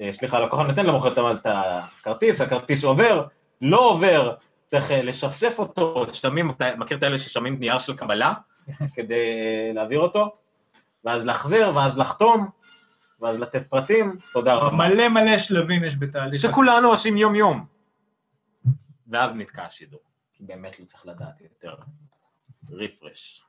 אה, 0.00 0.12
סליחה, 0.12 0.36
הלקוחה 0.36 0.62
נותנת 0.62 0.86
למוכרת 0.86 1.18
את 1.18 1.46
הכרטיס, 1.46 2.40
הכרטיס 2.40 2.84
עובר, 2.84 3.26
לא 3.60 3.90
עובר, 3.90 4.34
צריך 4.66 4.90
אה, 4.90 5.02
לשפשף 5.02 5.54
אותו, 5.58 6.06
שמים, 6.12 6.50
אתה 6.50 6.76
מכיר 6.76 6.98
את 6.98 7.02
האלה 7.02 7.18
ששמים 7.18 7.58
נייר 7.58 7.78
של 7.78 7.96
קבלה 7.96 8.34
כדי 8.94 9.14
אה, 9.14 9.70
להעביר 9.74 10.00
אותו, 10.00 10.36
ואז 11.04 11.24
להחזיר, 11.24 11.76
ואז 11.76 11.98
לחתום, 11.98 12.48
ואז 13.20 13.40
לתת 13.40 13.66
פרטים, 13.68 14.18
תודה 14.32 14.54
רבה. 14.54 14.76
מלא 14.76 15.08
מלא 15.08 15.38
שלבים 15.38 15.84
יש 15.84 15.96
בתהליך. 15.96 16.42
שכולנו 16.42 16.88
עושים 16.88 17.16
יום 17.16 17.34
יום. 17.34 17.66
ואז 19.06 19.30
נתקע 19.34 19.62
השידור, 19.64 20.00
כי 20.32 20.44
באמת 20.44 20.80
לא 20.80 20.84
צריך 20.84 21.06
לדעת 21.06 21.40
יותר. 21.40 21.74
רפרש. 22.70 23.42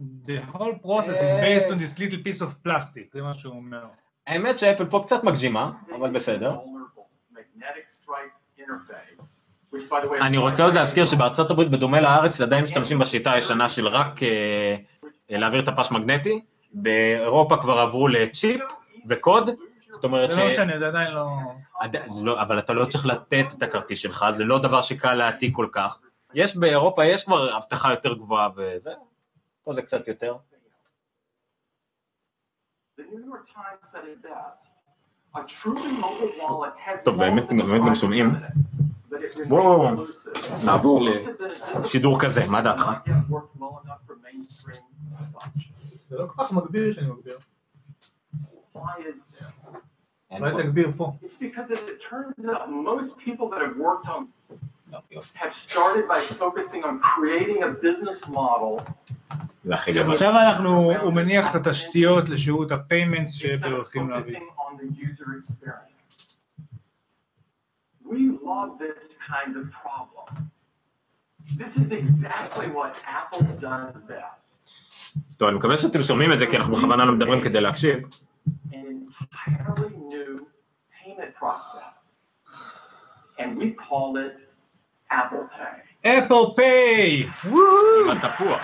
The 0.00 0.40
whole 0.52 0.78
process 0.82 1.18
is 1.26 1.34
based 1.46 1.70
on 1.70 1.78
this 1.78 1.98
little 1.98 2.22
piece 2.24 2.40
of 2.40 2.50
plastic, 2.66 3.12
זה 3.12 3.22
מה 3.22 3.34
שהוא 3.34 3.56
אומר. 3.56 3.86
האמת 4.26 4.58
שאפל 4.58 4.84
פה 4.84 5.02
קצת 5.06 5.24
מגזימה, 5.24 5.72
אבל 5.96 6.10
בסדר. 6.10 6.56
אני 10.20 10.38
רוצה 10.38 10.64
עוד 10.64 10.74
להזכיר 10.74 11.06
שבארצות 11.06 11.50
הברית, 11.50 11.70
בדומה 11.70 12.00
לארץ, 12.00 12.40
עדיין 12.40 12.64
משתמשים 12.64 12.98
בשיטה 12.98 13.32
הישנה 13.32 13.68
של 13.68 13.88
רק 13.88 14.22
אה, 14.22 14.76
אה, 15.30 15.38
להעביר 15.38 15.60
את 15.62 15.68
הפס 15.68 15.90
מגנטי. 15.90 16.40
באירופה 16.72 17.56
כבר 17.56 17.78
עברו 17.78 18.08
לצ'יפ 18.08 18.60
וקוד, 19.08 19.50
זאת 19.92 20.04
אומרת 20.04 20.32
זה 20.32 20.40
לא 20.40 20.48
משנה, 20.48 20.78
זה 20.78 20.86
עדיין 20.86 21.10
לא... 21.14 21.26
עד- 21.80 21.96
לא, 22.22 22.40
אבל 22.42 22.58
אתה 22.58 22.72
לא 22.72 22.84
צריך 22.84 23.06
לתת 23.06 23.44
את 23.58 23.62
הכרטיס 23.62 23.98
שלך, 23.98 24.26
זה 24.36 24.44
לא 24.44 24.58
דבר 24.58 24.82
שקל 24.82 25.14
להעתיק 25.14 25.54
כל 25.56 25.66
כך. 25.72 26.00
יש 26.34 26.56
באירופה, 26.56 27.04
יש 27.04 27.24
כבר 27.24 27.56
אבטחה 27.56 27.90
יותר 27.90 28.14
גבוהה 28.14 28.48
וזה, 28.56 28.90
פה 29.64 29.74
זה 29.74 29.82
קצת 29.82 30.08
יותר. 30.08 30.34
The 33.00 33.16
New 33.16 33.26
York 33.32 33.46
Times 33.54 33.82
said 33.92 34.04
it 34.12 34.22
best. 34.22 34.66
A 35.34 35.42
truly 35.46 35.92
mobile 35.92 36.32
wallet 36.40 36.72
has 36.86 37.04
טוב, 37.04 37.16
באמת, 37.16 37.42
multiple 37.52 37.56
באמת 37.62 37.80
גם 37.80 37.86
functions 37.86 37.94
שומעים. 38.00 38.30
in 38.30 38.34
it, 38.34 38.52
but 39.10 39.14
it 39.14 39.36
remains 39.36 39.48
בואו 39.48 39.88
elusive. 39.88 40.66
נעבור 40.66 41.00
Most 41.08 41.12
have 41.12 41.40
been 41.74 41.80
לשידור 41.84 42.20
כזה, 42.20 42.46
מה 42.48 42.62
דעתך? 42.62 42.82
not 42.82 43.08
yet 43.08 43.32
worked 43.32 43.60
well 43.60 43.80
enough 43.84 44.10
for 44.10 44.14
mainstream 44.26 44.82
adoption. 45.18 45.72
זה 46.08 46.16
לא 46.18 46.26
כל 46.26 46.44
כך 46.44 46.52
מגביר 46.52 46.92
שאני 46.92 47.06
מגביר. 47.06 47.38
Why 48.74 48.78
is 48.78 49.34
this? 49.38 49.44
אין 50.30 50.42
אולי 50.42 50.52
פה. 50.52 50.62
תגביר 50.62 50.90
פה. 50.96 51.12
Have 54.92 55.02
לא, 55.12 55.20
started 55.68 56.08
by 56.08 56.20
focusing 56.38 56.82
on 56.84 57.00
creating 57.00 57.62
a 57.62 57.70
business 57.84 58.28
model. 58.28 58.92
עכשיו 59.70 60.30
אנחנו, 60.30 60.92
הוא 61.00 61.12
מניח 61.12 61.50
את 61.50 61.66
התשתיות 61.66 62.28
לשירות 62.28 62.72
הפיימנטס 62.72 63.30
instead 63.36 63.38
שאפל 63.38 63.66
of 63.66 63.70
הולכים 63.70 64.10
להביא. 64.10 64.36
focusing 64.36 64.40
on 64.40 64.76
the 64.80 64.86
user 65.00 65.26
experience. 65.42 66.38
We 68.04 68.22
love 68.50 68.70
this 68.78 69.00
kind 69.32 69.52
of 69.60 69.64
problem. 69.82 70.50
This 71.62 71.76
is 71.76 71.88
exactly 71.92 72.68
what 72.78 72.92
Apple 73.06 73.46
does 73.60 73.94
best. 74.08 74.40
טוב, 75.36 75.48
אני 75.48 75.58
מקווה 75.58 75.76
שאתם 75.76 76.02
שומעים 76.02 76.32
את 76.32 76.38
זה, 76.38 76.46
כי 76.46 76.56
אנחנו 76.56 76.74
בכוונה 76.74 77.04
לא 77.04 77.12
מדברים 77.12 77.42
כדי 77.42 77.60
להקשיב. 77.60 77.98
An 78.72 78.74
entirely 78.74 79.90
new 80.12 80.46
payment 81.02 81.34
process. 81.40 81.94
And 83.38 83.56
we 83.58 83.70
call 83.88 84.16
it 84.16 84.49
אפל 85.12 85.36
פיי. 85.56 86.18
אפל 86.18 86.54
פיי! 86.56 87.26
עם 88.04 88.10
התפוח. 88.10 88.62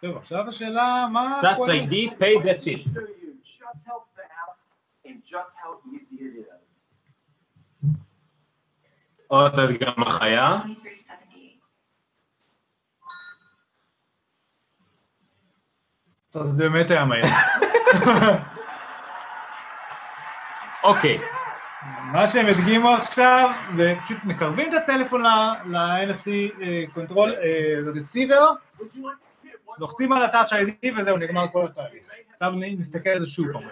טוב, 0.00 0.16
עכשיו 0.16 0.48
השאלה, 0.48 1.06
מה... 1.12 1.40
That's 1.42 1.68
ID, 1.68 1.94
pay 2.20 2.44
that's 2.44 2.64
it. 2.66 3.00
עוד 9.28 9.52
גם 9.80 10.02
החיה. 10.06 10.60
זה 16.32 16.68
באמת 16.68 16.90
אוקיי. 20.84 21.18
מה 22.12 22.28
שהם 22.28 22.46
הדגימו 22.46 22.90
עכשיו, 22.90 23.50
זה 23.76 23.94
פשוט 24.04 24.18
מקרבים 24.24 24.68
את 24.68 24.74
הטלפון 24.74 25.22
ל-NFC 25.22 26.30
control 26.94 27.34
receiver, 27.94 28.50
לוחצים 29.78 30.12
על 30.12 30.22
ה-Touch 30.22 30.50
ID 30.50 30.88
וזהו, 30.96 31.16
נגמר 31.16 31.48
כל 31.52 31.64
התהליך. 31.64 32.04
עכשיו 32.32 32.52
נסתכל 32.56 33.10
על 33.10 33.20
זה 33.20 33.26
שוב 33.26 33.52
פעם. 33.52 33.62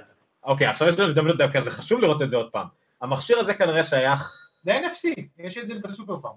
אוקיי, 0.45 0.67
עכשיו 0.67 0.89
יש 0.89 0.99
לנו 0.99 1.09
הזדמנות 1.09 1.39
דווקא, 1.39 1.61
זה 1.61 1.71
חשוב 1.71 2.01
לראות 2.01 2.23
את 2.23 2.31
זה 2.31 2.37
עוד 2.37 2.51
פעם. 2.51 2.67
המכשיר 3.03 3.39
הזה 3.39 3.55
כנראה 3.55 3.85
שייך, 3.85 4.37
זה 4.65 4.79
NFC, 4.79 5.21
יש 5.39 5.59
את 5.59 5.67
זה 5.67 5.75
בסופר 5.83 6.19
פארם. 6.19 6.35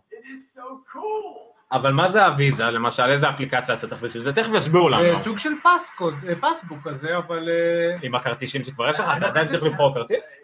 אבל 1.72 1.92
מה 1.92 2.10
זה 2.10 2.26
הוויזה, 2.26 2.64
למשל, 2.64 3.04
איזה 3.04 3.30
אפליקציה 3.30 3.76
אתה 3.76 3.88
צריך 3.88 4.02
בשביל 4.02 4.24
זה? 4.24 4.34
תכף 4.34 4.50
יסבירו 4.54 4.90
לנו. 4.90 5.18
זה 5.18 5.24
סוג 5.24 5.38
של 5.38 5.50
passcode, 5.64 6.14
אה, 6.28 6.34
Passbook 6.42 6.80
כזה, 6.84 7.18
אבל... 7.18 7.50
אה, 7.50 7.98
עם 8.02 8.16
הכרטיסים 8.16 8.64
שכבר 8.64 8.90
יש 8.90 9.00
לך, 9.00 9.10
אתה 9.18 9.28
עדיין 9.28 9.48
צריך 9.48 9.64
לבחור 9.64 9.94
כרטיס? 9.94 10.38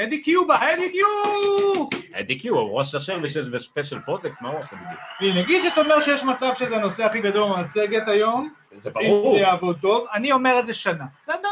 אדי 0.00 0.22
קיו 0.22 0.46
בא, 0.46 0.72
אדי 0.74 0.92
קיו! 0.92 1.06
אדי 2.20 2.38
קיו, 2.38 2.54
הוא 2.54 2.78
ראש 2.78 2.94
השם 2.94 3.20
וספיישל 3.52 4.00
פרוטקט, 4.00 4.40
מה 4.40 4.48
הוא 4.48 4.60
עושה 4.60 4.76
בדיוק? 4.76 5.00
הנה, 5.20 5.42
נגיד 5.42 5.62
שאתה 5.62 5.80
אומר 5.80 6.00
שיש 6.00 6.24
מצב 6.24 6.54
שזה 6.54 6.76
הנושא 6.76 7.04
הכי 7.04 7.20
גדול 7.20 7.52
במצגת 7.56 8.08
היום, 8.08 8.54
זה 8.80 8.90
אם 8.90 8.94
ברור. 8.94 9.34
זה 9.36 9.40
יעבוד 9.40 9.78
טוב, 9.80 10.06
אני 10.12 10.32
אומר 10.32 10.60
את 10.60 10.66
זה 10.66 10.74
שנה, 10.74 11.04
בסדר? 11.22 11.48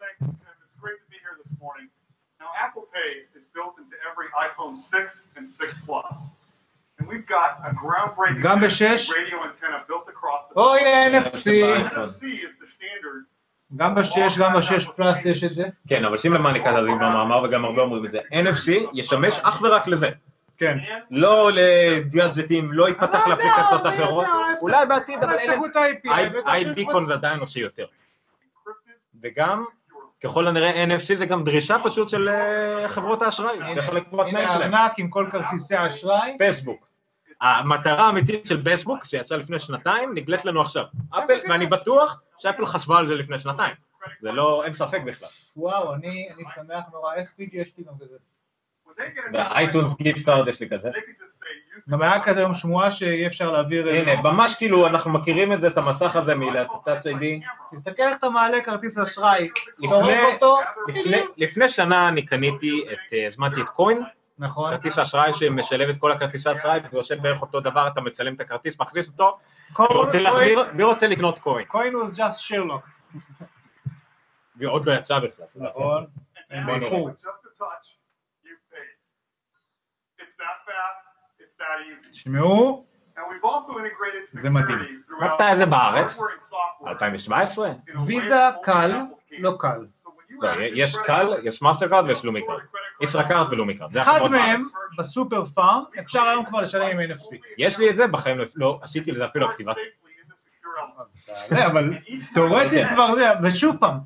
Thanks, 0.00 0.26
Tim. 0.26 0.30
It's 0.64 0.80
great 0.80 0.98
to 1.04 1.08
be 1.10 1.18
here 1.24 1.36
this 1.44 1.52
morning. 1.60 1.88
Now, 2.40 2.50
Apple 2.66 2.86
Pay 2.94 3.38
is 3.38 3.44
built 3.54 3.74
into 3.82 3.96
every 4.08 4.28
iPhone 4.46 4.76
6 4.76 5.26
and 5.36 5.46
6 5.46 5.74
Plus. 5.86 6.36
And 6.98 7.06
we've 7.08 7.26
got 7.26 7.50
a 7.64 7.72
groundbreaking 7.74 8.42
גם 8.42 8.58
NFC 8.58 8.66
בשש. 8.66 9.10
radio 9.10 9.44
antenna 9.44 9.84
built 9.88 10.08
across 10.08 10.48
the 10.48 10.56
או 10.56 10.74
הנה 10.74 11.18
NFC, 11.18 11.46
NFC 11.84 12.22
is 12.46 12.56
the 12.62 12.66
standard. 12.66 13.24
גם 13.75 13.95
בשש, 13.95 14.37
גם 14.37 14.53
בשש 14.53 14.87
פלאס 14.95 15.25
יש 15.25 15.43
את 15.43 15.53
זה. 15.53 15.67
כן, 15.87 16.05
אבל 16.05 16.17
שים 16.17 16.33
לב 16.33 16.41
מה 16.41 16.49
אני 16.49 16.63
כתבתי 16.63 16.91
במאמר, 16.91 17.43
וגם 17.43 17.65
הרבה 17.65 17.81
אומרים 17.81 18.05
את 18.05 18.11
זה. 18.11 18.19
NFC 18.19 18.71
ישמש 18.93 19.39
אך 19.43 19.61
ורק 19.61 19.87
לזה. 19.87 20.09
כן. 20.57 20.77
לא 21.11 21.51
לגאדג'טים, 21.53 22.71
לא 22.73 22.89
יתפתח 22.89 23.21
אבל 23.23 23.29
לאפליקציות 23.29 23.85
אחרות. 23.85 24.27
אולי 24.61 24.85
בעתיד, 24.85 25.23
אבל 25.23 25.35
איי-ביקון 26.47 27.05
זה 27.05 27.13
עדיין 27.13 27.33
אנושי 27.33 27.59
יותר. 27.59 27.85
וגם, 29.21 29.63
ככל 30.23 30.47
הנראה 30.47 30.85
NFC 30.85 31.15
זה 31.15 31.25
גם 31.25 31.43
דרישה 31.43 31.75
פשוט 31.83 32.09
של 32.09 32.29
אה, 32.29 32.89
חברות 32.89 33.21
האשראי, 33.21 33.57
זה 33.75 33.81
חלק 33.81 34.13
מהתנאים 34.13 34.37
הנה 34.37 34.53
שלהם. 34.53 34.73
הארנק 34.73 34.99
עם 34.99 35.09
כל 35.09 35.27
כרטיסי 35.31 35.75
האשראי. 35.75 36.35
פייסבוק. 36.37 36.92
המטרה 37.43 38.05
האמיתית 38.05 38.47
של 38.47 38.63
פייסבוק, 38.63 39.05
שיצאה 39.05 39.37
לפני 39.37 39.59
שנתיים, 39.59 40.13
נגלית 40.13 40.45
לנו 40.45 40.61
עכשיו. 40.61 40.83
אפל, 41.09 41.39
ואני 41.49 41.65
בטוח 41.65 42.21
שאפל 42.39 42.65
חשבה 42.65 42.97
על 42.97 43.07
זה 43.07 43.15
לפני 43.15 43.39
שנתיים. 43.39 43.75
זה 44.21 44.31
לא, 44.31 44.63
אין 44.63 44.73
ספק 44.73 45.01
בכלל. 45.05 45.29
וואו, 45.57 45.93
אני 45.93 46.29
שמח 46.55 46.83
נורא, 46.93 47.13
איך 47.15 47.31
פיג'י 47.35 47.57
יש 47.57 47.73
לי 47.77 47.83
גם 47.83 47.93
כזה. 48.01 48.15
ב 49.31 49.40
iTunes 49.40 49.97
gift 49.97 50.25
card 50.25 50.47
יש 50.47 50.59
לי 50.59 50.69
כזה. 50.69 50.89
גם 51.89 52.01
היה 52.01 52.23
כזה 52.23 52.39
היום 52.39 52.55
שמועה 52.55 52.91
שאי 52.91 53.27
אפשר 53.27 53.51
להעביר... 53.51 53.87
אה, 53.87 54.01
הנה, 54.01 54.21
ממש 54.21 54.55
כאילו, 54.55 54.87
אנחנו 54.87 55.11
מכירים 55.11 55.53
את 55.53 55.61
זה, 55.61 55.67
את 55.67 55.77
המסך 55.77 56.15
הזה 56.15 56.35
מה 56.35 56.56
Touch 56.56 57.07
ID. 57.07 57.41
תסתכל 57.71 58.03
איך 58.03 58.17
אתה 58.17 58.29
מעלה 58.29 58.61
כרטיס 58.61 58.97
אשראי, 58.97 59.49
לפני 61.37 61.69
שנה 61.69 62.09
אני 62.09 62.25
קניתי 62.25 62.85
את, 62.93 63.13
אה, 63.13 63.27
הזמנתי 63.27 63.61
את 63.61 63.69
Coin, 63.69 64.03
נכון, 64.37 64.71
כרטיס 64.71 64.99
אשראי 64.99 65.33
שמשלב 65.33 65.89
את 65.89 65.97
כל 65.97 66.11
הכרטיסי 66.11 66.51
אשראי, 66.51 66.79
וזה 66.79 66.97
יושב 66.97 67.21
בערך 67.21 67.41
אותו 67.41 67.59
דבר, 67.59 67.87
אתה 67.87 68.01
מצלם 68.01 68.35
את 68.35 68.41
הכרטיס, 68.41 68.79
מכניס 68.79 69.09
אותו, 69.09 69.39
מי 70.73 70.83
רוצה 70.83 71.07
לקנות 71.07 71.39
Coin? 71.39 71.65
Coin 71.65 71.95
was 71.95 72.17
just 72.17 72.33
Sherlocked, 72.33 72.89
ועוד 74.55 74.85
לא 74.85 74.93
יצא 74.93 75.19
בכלל. 75.19 75.45
שזה 75.49 75.65
נכון, 75.65 76.05
הם 76.49 76.65
בוא 76.65 76.77
באיחור. 76.77 77.09
With 77.09 77.13
just 77.13 77.25
a 77.25 77.59
touch, 77.59 77.87
you've 78.43 78.73
paid. 78.73 78.95
It's 80.23 80.35
that 80.35 80.57
fast, 80.65 81.05
it's 81.39 81.55
that 81.59 82.03
easy. 82.03 82.11
תשמעו, 82.11 82.85
זה 84.25 84.49
מדהים. 84.49 85.03
מתי 85.21 85.55
זה 85.57 85.65
בארץ? 85.65 86.19
hardware 86.19 86.21
and 86.21 86.43
software 86.43 86.89
2017? 86.89 87.71
in 87.71 87.71
a 87.71 87.97
way 87.97 88.01
ויזה 88.07 88.35
קל. 88.63 88.91
לא 89.31 89.51
קל. 89.59 89.85
לא, 90.29 90.49
יש 90.59 90.95
קל, 91.05 91.33
יש 91.43 91.61
מאסטר 91.61 91.89
קארד 91.89 92.05
ויש 92.07 92.25
לומי 92.25 92.45
קארד. 92.47 92.59
ישראכרט 93.01 93.47
ולומי 93.51 93.77
קארד, 93.77 93.91
זה 93.91 94.01
אחד 94.01 94.19
מהם. 94.31 94.61
בסופר 94.97 95.45
פארם, 95.45 95.83
אפשר 95.99 96.21
היום 96.21 96.45
כבר 96.45 96.61
לשלם 96.61 96.99
עם 96.99 97.11
NFC. 97.11 97.35
יש 97.57 97.77
לי 97.77 97.89
את 97.89 97.95
זה, 97.95 98.07
בחיים 98.07 98.37
לא- 98.37 98.45
לא 98.55 98.79
עשיתי 98.81 99.11
לזה 99.11 99.25
אפילו 99.25 99.49
אקטיבציה. 99.49 99.83
זה, 101.49 101.65
אבל 101.67 101.93
תאורטית. 102.33 102.87
כבר 102.87 103.15
זה, 103.15 103.29
ושוב 103.43 103.75
פעם, 103.79 103.97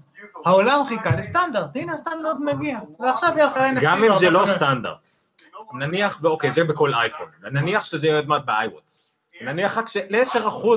העולם 0.46 0.82
חיכה 0.88 1.10
לסטנדרט, 1.16 1.76
הנה 1.76 1.94
הסטנדרט 1.94 2.38
מגיע, 2.40 2.80
ועכשיו 3.00 3.30
יהיה 3.36 3.46
לך 3.46 3.58
NFC. 3.58 3.82
גם 3.82 4.04
אם 4.04 4.20
זה 4.20 4.30
לא 4.30 4.46
סטנדרט. 4.46 4.98
נניח, 5.74 6.20
ואוקיי, 6.22 6.52
זה 6.52 6.64
בכל 6.64 6.94
אייפון, 6.94 7.28
נניח 7.52 7.84
שזה 7.84 8.08
יהיה 8.08 8.16
עוד 8.16 8.28
מעט 8.28 8.42
ב-iWatch. 8.46 8.98
נניח 9.42 9.78
רק 9.78 9.88
של-10% 9.88 10.68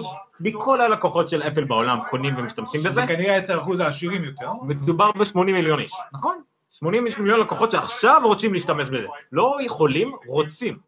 מכל 0.40 0.80
הלקוחות 0.80 1.28
של 1.28 1.42
אפל 1.42 1.64
בעולם 1.64 1.98
קונים 2.10 2.34
ומשתמשים 2.38 2.80
בזה, 2.80 2.90
זה 2.90 3.06
כנראה 3.06 3.38
10% 3.38 3.80
העשירים 3.80 4.24
יותר, 4.24 4.52
מדובר 4.62 5.12
ב-80 5.12 5.38
מיליון 5.38 5.80
איש. 5.80 5.92
נכון? 6.12 6.42
80 6.84 7.04
מיליון 7.18 7.40
לקוחות 7.40 7.70
שעכשיו 7.72 8.20
רוצים 8.24 8.54
להשתמש 8.54 8.88
בזה. 8.88 9.06
לא 9.32 9.58
יכולים, 9.62 10.12
רוצים. 10.26 10.78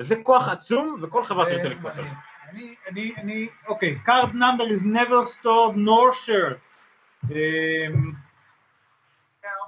וזה 0.00 0.16
כוח 0.22 0.48
עצום, 0.48 0.98
וכל 1.02 1.24
חברה 1.24 1.44
תרצה 1.46 1.68
לקפוץ 1.68 1.98
עליו. 1.98 2.10
אני, 2.50 2.74
אני, 2.88 3.12
אני, 3.16 3.48
אוקיי, 3.68 3.98
card 4.06 4.26
number 4.32 4.62
is 4.62 4.84
never 4.84 5.26
stored 5.40 5.76
nor 5.76 6.14
shared. 6.26 6.56
אמ, 7.30 8.12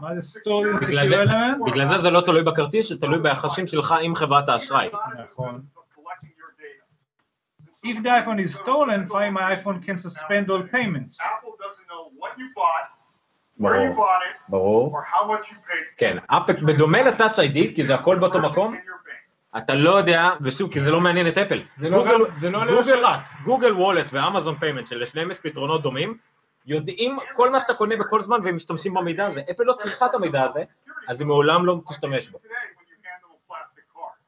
מה 0.00 0.14
זה 0.20 0.40
in 0.40 1.66
בגלל 1.70 1.86
זה- 1.86 1.98
זה 1.98 2.10
לא 2.10 2.20
תלוי 2.20 2.42
בכרטיס, 2.42 2.88
זה 2.88 3.00
תלוי 3.06 3.18
ביחסים 3.18 3.66
שלך 3.66 3.94
עם 4.02 4.14
חברת 4.14 4.48
האשראי. 4.48 4.88
נכון. 5.32 5.56
If 7.86 7.96
the 8.02 8.10
iPhone 8.22 8.40
is 8.46 8.54
stolen, 8.60 9.06
Find 9.06 9.32
My 9.36 9.54
iPhone 9.56 9.78
can 9.86 9.96
suspend 9.98 10.50
all 10.50 10.62
payments. 10.76 11.14
Apple 11.20 11.54
doesn't 11.64 11.86
know 11.92 12.02
what 12.20 12.32
you 12.40 12.46
bought, 12.56 12.86
ברור, 13.60 13.96
bought 13.96 14.22
it, 14.22 14.50
ברור. 14.50 14.98
or 14.98 15.02
how 15.14 15.24
much 15.30 15.46
you 15.46 15.54
paid. 15.54 15.98
כן, 15.98 16.18
אפק 16.26 16.58
בדומה 16.60 17.02
לטאצ' 17.02 17.38
איי-די, 17.38 17.74
כי 17.74 17.86
זה 17.86 17.94
הכל 17.94 18.18
באותו 18.18 18.38
מקום. 18.38 18.76
אתה 19.56 19.74
לא 19.74 19.90
יודע, 19.98 20.28
ושוב, 20.40 20.72
כי 20.72 20.80
זה 20.80 20.90
לא 20.90 21.00
מעניין 21.00 21.28
את 21.28 21.38
אפל. 21.38 21.62
זה 21.76 21.90
לא- 21.90 21.98
גוגל- 21.98 22.30
זה 22.36 22.50
לא 22.50 22.58
גוגל- 22.64 22.80
לשרת. 22.80 23.20
Google 23.44 23.72
Wallet 23.72 24.10
ו 24.12 24.19
Amazon 24.19 24.58
Payment, 24.58 24.86
שלשניהם 24.86 25.30
יש 25.30 25.38
פתרונות 25.40 25.82
דומים, 25.82 26.16
יודעים 26.66 27.18
כל 27.34 27.50
מה 27.50 27.60
שאתה 27.60 27.74
קונה 27.74 27.96
בכל 27.96 28.22
זמן 28.22 28.38
והם 28.44 28.56
משתמשים 28.56 28.94
במידע 28.94 29.26
הזה. 29.26 29.40
אפל 29.50 29.62
לא 29.62 29.72
צריכה 29.72 30.06
את 30.06 30.14
המידע 30.14 30.42
הזה, 30.42 30.62
אז 31.08 31.20
היא 31.20 31.26
מעולם 31.28 31.66
לא 31.66 31.76
תשתמש 31.90 32.28
בו. 32.28 32.38
Today, 32.38 32.42
when 32.78 32.86
you 32.88 32.96
handle 33.04 33.34
a 33.34 33.52
plastic 33.52 33.86
card. 33.96 34.18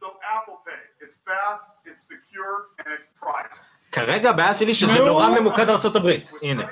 So 0.00 0.06
Apple 0.06 0.58
Pay, 0.66 1.04
it's 1.04 1.16
fast, 1.28 1.66
it's 1.86 2.02
secure, 2.12 2.56
and 2.80 2.86
it's 2.98 3.24
private. 3.24 3.58
כרגע 3.92 4.30
הבעיה 4.30 4.54
שלי 4.54 4.74
שזה. 4.74 4.98
נורא 4.98 5.40
ממוקד 5.40 5.68
ארצות 5.68 5.96
הברית. 5.96 6.32
הנה. 6.42 6.64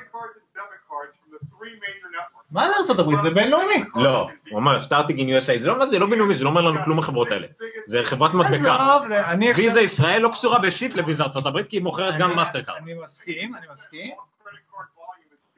מה 2.53 2.69
זה 2.69 2.75
ארצות 2.81 2.99
הברית? 2.99 3.19
זה 3.23 3.31
בינלאומי. 3.31 3.85
לא, 3.95 4.29
הוא 4.51 4.59
אומר 4.61 4.81
starting 4.81 5.19
in 5.19 5.39
USA, 5.39 5.59
זה 5.61 5.69
לא 5.69 5.87
זה 5.91 5.99
לא 5.99 6.07
בינלאומי, 6.07 6.35
זה 6.35 6.45
לא 6.45 6.49
אומר 6.49 6.61
לנו 6.61 6.85
כלום 6.85 6.99
החברות 6.99 7.31
האלה. 7.31 7.47
זה 7.87 8.01
חברת 8.05 8.35
מדבקה. 8.35 8.99
ויזה 9.57 9.81
ישראל 9.81 10.23
לא 10.23 10.29
קשורה 10.29 10.59
בשיט 10.59 10.95
לוויזה 10.97 11.23
ארצות 11.23 11.47
הברית, 11.47 11.69
כי 11.69 11.77
היא 11.77 11.83
מוכרת 11.83 12.15
גם 12.19 12.29
אני- 12.29 12.37
מאסטר 12.37 12.63
קארד. 12.63 12.77
אני 12.83 12.95
מסכים, 13.05 13.55
אני 13.55 13.67
מסכים, 13.73 14.11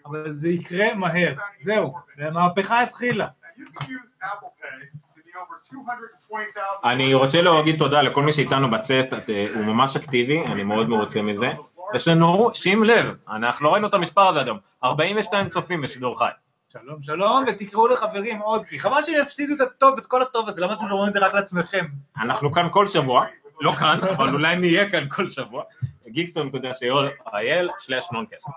אבל 0.07 0.31
זה 0.31 0.49
יקרה 0.49 0.95
מהר. 0.95 1.35
זהו, 1.62 1.95
המהפכה 2.18 2.83
התחילה. 2.83 3.26
And 3.26 3.61
you 3.61 3.81
can 3.81 3.85
use 3.85 4.22
Apple 4.22 4.62
Pay 4.62 4.87
to 5.16 5.20
the 5.20 5.39
over 5.39 5.76
220,000. 5.76 6.85
אני 6.85 7.14
רוצה 7.14 7.43
להגיד 7.43 7.79
תודה 7.79 8.03
לכל 8.03 8.22
מי 8.22 8.33
שאיתנו 8.33 8.70
בצאת, 8.70 9.14
את, 9.14 9.31
אה, 9.31 9.47
הוא 9.55 9.64
ממש 9.64 9.97
אקטיבי, 9.97 10.45
אני 10.47 10.62
מאוד 10.62 10.89
מרוצה 10.89 11.22
מזה. 11.22 11.53
יש 11.95 12.09
לנו, 12.09 12.51
שים 12.55 12.84
לב, 12.84 13.14
אנחנו 13.28 13.64
לא 13.64 13.72
ראינו 13.72 13.86
את 13.89 13.95
המספר 13.95 14.28
הזה 14.28 14.41
היום, 14.43 14.59
42 14.84 15.49
צופים 15.49 15.82
בשידור 15.82 16.18
חי. 16.18 16.28
שלום 16.72 17.03
שלום, 17.03 17.45
ותקראו 17.47 17.89
לחברים 17.89 18.39
עוד, 18.39 18.66
כי 18.66 18.78
חבל 18.78 19.03
שהם 19.07 19.20
יפסידו 19.22 19.55
את 19.55 19.61
הטוב, 19.61 19.99
את 19.99 20.07
כל 20.07 20.22
הטוב 20.22 20.49
הזה, 20.49 20.61
למה 20.61 20.72
אתם 20.72 20.84
אומרים 20.91 21.09
את 21.09 21.12
זה 21.12 21.18
רק 21.20 21.34
לעצמכם? 21.34 21.86
אנחנו 22.20 22.53
כאן 22.53 22.66
כל 22.70 22.86
שבוע, 22.86 23.24
לא 23.61 23.72
כאן, 23.72 23.99
אבל 24.16 24.28
אולי 24.34 24.57
נהיה 24.57 24.91
כאן 24.91 25.09
כל 25.09 25.30
שבוע, 25.30 25.62
geekstone.co.il 26.05 27.68
slash 27.80 28.12
נונקאסט. 28.12 28.49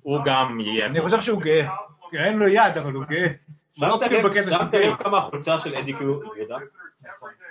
הוא 0.00 0.18
גם 0.24 0.60
יהיה. 0.60 0.86
אני 0.86 1.00
חושב 1.00 1.20
שהוא 1.20 1.42
גאה. 1.42 1.68
אין 2.12 2.38
לו 2.38 2.48
יד, 2.48 2.78
אבל 2.78 2.92
הוא 2.92 3.04
גאה. 3.04 3.26
לא 3.78 3.98
שמת 4.00 4.08
כאילו 4.08 4.28
לב- 4.28 4.96
כמה 4.96 5.18
החולצה 5.18 5.58
של 5.58 5.74
אדי 5.74 5.92
קיו? 5.92 6.18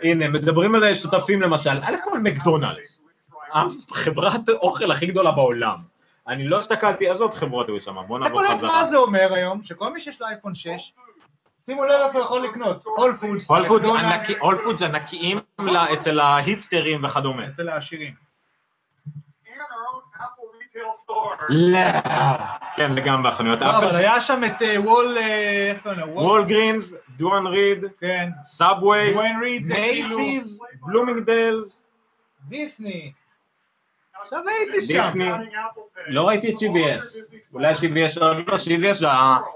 הנה, 0.02 0.28
מדברים 0.28 0.76
על 0.76 0.96
שותפים 0.96 1.42
למשל, 1.42 1.70
א' 1.70 1.96
כל 2.04 2.20
מקדונלדס, 2.20 3.02
חברת 3.92 4.50
אוכל 4.50 4.92
הכי 4.92 5.06
גדולה 5.06 5.32
בעולם. 5.32 5.76
אני 6.28 6.48
לא 6.48 6.60
הסתכלתי, 6.60 7.12
איזה 7.12 7.24
עוד 7.24 7.34
חברות 7.34 7.68
היו 7.68 7.82
שם? 7.82 7.96
בוא 8.08 8.18
אתה 8.18 8.26
נעבור 8.26 8.42
קולט 8.42 8.58
חזרה. 8.58 8.70
מה 8.70 8.86
זה 8.86 8.98
אומר 8.98 9.34
היום? 9.34 9.64
שכל 9.64 9.94
מי 9.94 10.02
שיש 10.02 10.22
לו 10.22 10.28
אייפון 10.28 10.56
6, 10.56 10.94
שימו 11.60 11.86
לב 11.86 12.02
איפה 12.08 12.20
יכול 12.20 12.42
לקנות. 12.42 12.84
הול 12.86 13.16
פודס, 13.16 13.50
הול 14.40 14.58
פודס 14.64 14.82
ענקיים 14.82 15.40
אצל 15.94 16.20
ההיפסטרים 16.20 17.04
וכדומה. 17.04 17.48
אצל 17.48 17.70
העשירים. 17.70 18.14
לא. 21.50 21.80
כן, 22.76 22.92
זה 22.92 23.02
גם 23.02 23.24
בחנויות 23.24 23.62
לא, 23.62 23.78
אבל 23.78 23.88
אפל. 23.88 23.96
היה 23.96 24.22
שם 24.22 24.42
את 24.44 24.62
אה, 24.62 24.82
וול, 24.82 25.18
אה, 25.18 25.72
איך 25.72 25.84
קוראים 25.84 26.00
לו? 26.00 26.08
וול, 26.08 26.24
וולגרינס, 26.24 26.94
דואן 27.10 27.48
ריד, 27.48 27.86
כן. 28.00 28.30
סאבווי, 28.44 29.14
כאילו 29.14 29.40
מייסיס, 29.40 30.60
בלומינגדלס, 30.82 31.84
דיסני. 32.48 33.12
עכשיו 34.26 34.42
הייתי 34.48 34.82
שם. 34.82 34.88
דיסני. 34.88 35.30
לא 36.08 36.28
ראיתי 36.28 36.50
את 36.50 36.56
CVS, 36.56 37.36
אולי 37.54 37.74
CVS, 37.74 38.20
לא, 38.20 38.34
לא, 38.48 38.56
CVS 38.56 38.94
זה 38.94 39.08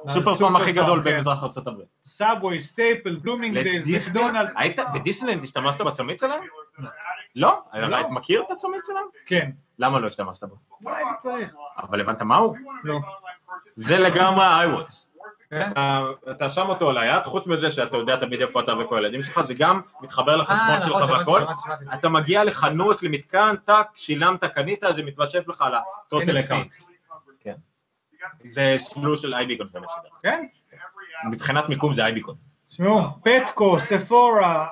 הסופר 0.05 0.35
פארם 0.35 0.55
הכי 0.55 0.71
גדול 0.71 1.01
כן. 1.03 1.15
במזרח 1.15 1.43
הברית. 1.43 1.87
סאבווי, 2.05 2.61
סטייפלס, 2.61 3.21
בלומינגדלס, 3.21 3.67
לדיסני? 3.87 4.21
מקדונלדס. 4.21 4.53
היית 4.57 4.79
בדיסנלנד 4.93 5.43
השתמשת 5.43 5.81
בצמיד 5.81 6.19
שלהם? 6.19 6.43
לא? 7.35 7.61
היית 7.71 8.07
מכיר 8.09 8.41
את 8.41 8.51
הצמיד 8.51 8.81
שלהם? 8.87 9.05
כן. 9.25 9.49
למה 9.79 9.99
לא 9.99 10.07
השתמשת 10.07 10.43
בו? 10.43 10.55
לא 10.81 10.95
הייתי 10.95 11.11
צריך. 11.19 11.53
אבל 11.77 12.01
הבנת 12.01 12.21
מהו? 12.21 12.55
לא. 12.83 12.99
זה 13.75 13.97
לגמרי 13.97 14.45
iWatch. 14.45 15.08
כן? 15.49 15.71
אתה- 16.31 16.49
שם 16.49 16.69
אותו 16.69 16.89
על 16.89 16.97
היד, 16.97 17.23
חוץ 17.23 17.47
מזה 17.47 17.71
שאתה 17.71 17.97
יודע 17.97 18.15
תמיד 18.15 18.41
איפה 18.41 18.59
אתה 18.59 18.77
ואיפה 18.77 18.97
הילדים 18.97 19.23
שלך, 19.23 19.41
זה 19.47 19.53
גם 19.53 19.81
מתחבר 20.01 20.35
לחשבון 20.35 20.59
אה, 20.69 20.81
שלך 20.81 20.95
נכון, 20.95 21.07
שמעתי, 21.07 21.29
והכל. 21.31 21.41
אתה 21.93 22.09
מגיע 22.09 22.43
לחנות, 22.43 23.03
למתקן, 23.03 23.55
טאק, 23.65 23.87
שילמת, 23.95 24.43
קנית, 24.43 24.83
זה 24.95 25.03
מתווסף 25.03 25.47
לך 25.47 25.63
ל 26.07 26.12
total 26.12 26.37
NFC. 26.37 26.45
account. 26.45 26.75
כן. 27.39 27.55
זה 28.51 28.77
שילוב 28.79 29.17
של 29.17 29.33
באמת. 29.73 29.87
כן? 30.23 30.45
מבחינת 31.29 31.69
מיקום 31.69 31.93
זה 31.93 32.05
אייקון. 32.05 32.35
תשמעו, 32.67 33.01
פטקו, 33.23 33.79
ספורה, 33.79 34.67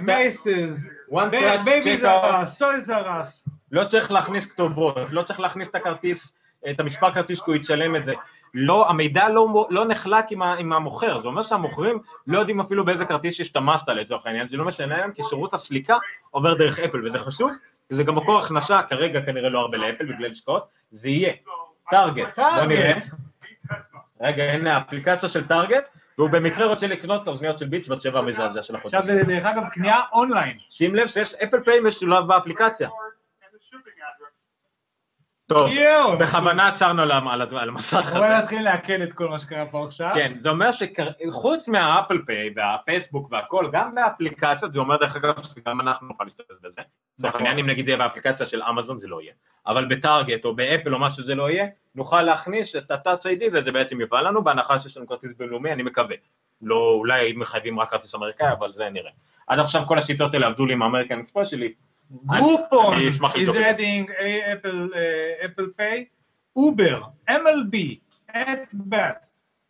מייסיס, 0.00 0.86
One 1.10 1.14
touch 1.14 1.28
בייבי 1.64 1.94
checkout. 1.96 2.00
זרס, 2.00 2.58
טויזרס. 2.58 3.48
לא 3.72 3.84
צריך 3.84 4.12
להכניס 4.12 4.46
כתובות, 4.46 4.96
לא 5.10 5.22
צריך 5.22 5.40
להכניס 5.40 5.68
את 5.68 5.74
הכרטיס, 5.74 6.38
את 6.70 6.80
המספר 6.80 7.10
כרטיס 7.10 7.40
כי 7.40 7.50
הוא 7.50 7.54
יצלם 7.56 7.96
את 7.96 8.04
זה. 8.04 8.14
לא, 8.54 8.90
המידע 8.90 9.28
לא, 9.28 9.66
לא 9.70 9.84
נחלק 9.84 10.24
עם, 10.30 10.42
ה, 10.42 10.54
עם 10.54 10.72
המוכר, 10.72 11.20
זה 11.20 11.28
אומר 11.28 11.42
שהמוכרים 11.42 11.98
לא 12.26 12.38
יודעים 12.38 12.60
אפילו 12.60 12.84
באיזה 12.84 13.04
כרטיס 13.04 13.40
השתמשת 13.40 13.88
לצורך 13.88 14.26
העניין, 14.26 14.48
זה 14.48 14.56
לא 14.56 14.64
משנה 14.64 14.98
להם 14.98 15.12
כי 15.12 15.22
שירות 15.28 15.54
הסליקה 15.54 15.96
עובר 16.30 16.54
דרך 16.54 16.78
אפל 16.78 17.06
וזה 17.06 17.18
חשוב, 17.18 17.50
וזה 17.90 18.04
גם 18.04 18.14
מקור 18.14 18.38
הכנסה, 18.38 18.82
כרגע 18.82 19.20
כנראה 19.20 19.48
לא 19.48 19.58
הרבה 19.58 19.78
לאפל 19.78 20.04
בגלל 20.04 20.30
השקעות, 20.30 20.68
זה 20.92 21.08
יהיה 21.08 21.32
טארגט, 21.90 22.38
בוא 22.38 22.66
נראה, 22.68 22.94
רגע 24.20 24.52
הנה 24.52 24.76
האפליקציה 24.76 25.28
של 25.28 25.46
טארגט, 25.46 25.84
והוא 26.18 26.30
במקרה 26.30 26.66
רוצה 26.66 26.86
לקנות 26.86 27.22
את 27.22 27.28
האוזניות 27.28 27.58
של 27.58 27.66
ביץ' 27.66 27.88
בת 27.88 28.02
שבע 28.02 28.18
המזעזע 28.18 28.62
של 28.62 28.76
החודש. 28.76 28.94
עכשיו 28.94 29.14
זה 29.14 29.24
דרך 29.24 29.46
אגב 29.46 29.62
קנייה 29.68 30.00
אונליין. 30.12 30.58
שים 30.70 30.94
לב 30.94 31.08
שיש 31.08 31.34
אפל 31.34 31.60
פיי 31.64 31.80
משולב 31.80 32.26
באפליקציה. 32.26 32.88
And 32.88 33.56
the 33.56 33.64
shipping 33.64 33.98
address. 33.98 34.34
טוב. 35.46 35.70
בכוונה 36.20 36.68
עצרנו 36.68 37.02
על 37.02 37.68
המסך 37.68 38.10
בואי 38.12 38.26
הזה. 38.26 38.42
נתחיל 38.42 38.62
לעכל 38.62 39.02
את 39.02 39.12
כל 39.12 39.28
מה 39.28 39.38
שקרה 39.38 39.66
פה 39.66 39.84
עכשיו. 39.84 40.10
כן, 40.14 40.32
זה 40.38 40.50
אומר 40.50 40.70
שחוץ 40.72 41.68
מהאפל 41.68 42.18
פיי 42.26 42.50
והפאסבוק 42.56 43.32
והכל, 43.32 43.68
גם 43.72 43.94
באפליקציות, 43.94 44.72
זה 44.72 44.78
אומר 44.78 44.96
דרך 44.96 45.16
אגב 45.16 45.34
שגם 45.42 45.80
אנחנו 45.80 46.06
נוכל 46.06 46.24
להשתמש 46.24 46.56
בזה. 46.62 46.80
לצורך 47.18 47.34
נכון. 47.34 47.46
העניין 47.46 47.58
אם 47.58 47.70
נגיד 47.70 47.88
יהיה 47.88 47.98
באפליקציה 47.98 48.46
של 48.46 48.62
אמזון 48.62 48.98
זה 48.98 49.08
לא 49.08 49.22
יהיה. 49.22 49.32
אבל 49.66 49.84
בטארגט 49.84 50.44
או 50.44 50.56
באפל 50.56 50.94
או 50.94 50.98
מה 50.98 51.10
שזה 51.10 51.34
לא 51.34 51.50
יהיה, 51.50 51.66
נוכל 51.94 52.22
להכניס 52.22 52.76
את 52.76 52.90
ה-Touch 52.90 53.22
ID 53.24 53.44
וזה 53.52 53.72
בעצם 53.72 54.00
יפעל 54.00 54.28
לנו, 54.28 54.44
בהנחה 54.44 54.78
שיש 54.78 54.96
לנו 54.96 55.06
כרטיס 55.06 55.32
בינלאומי, 55.32 55.72
אני 55.72 55.82
מקווה. 55.82 56.16
לא, 56.62 56.90
אולי 56.98 57.32
מחייבים 57.32 57.80
רק 57.80 57.90
כרטיס 57.90 58.14
אמריקאי, 58.14 58.52
אבל 58.52 58.72
זה 58.72 58.90
נראה. 58.90 59.10
עד 59.46 59.58
עכשיו 59.58 59.82
כל 59.86 59.98
השיטות 59.98 60.34
האלה 60.34 60.46
עבדו 60.46 60.66
לי 60.66 60.72
עם 60.72 60.82
האמריקן 60.82 61.18
אקספרס 61.18 61.48
שלי. 61.48 61.72
גרופון 62.26 62.96
uh, 64.06 65.44
Apple 65.44 65.78
Pay, 65.78 66.04
אובר, 66.56 67.02
MLB, 67.30 67.76
את 68.30 68.74
בת, 68.74 69.26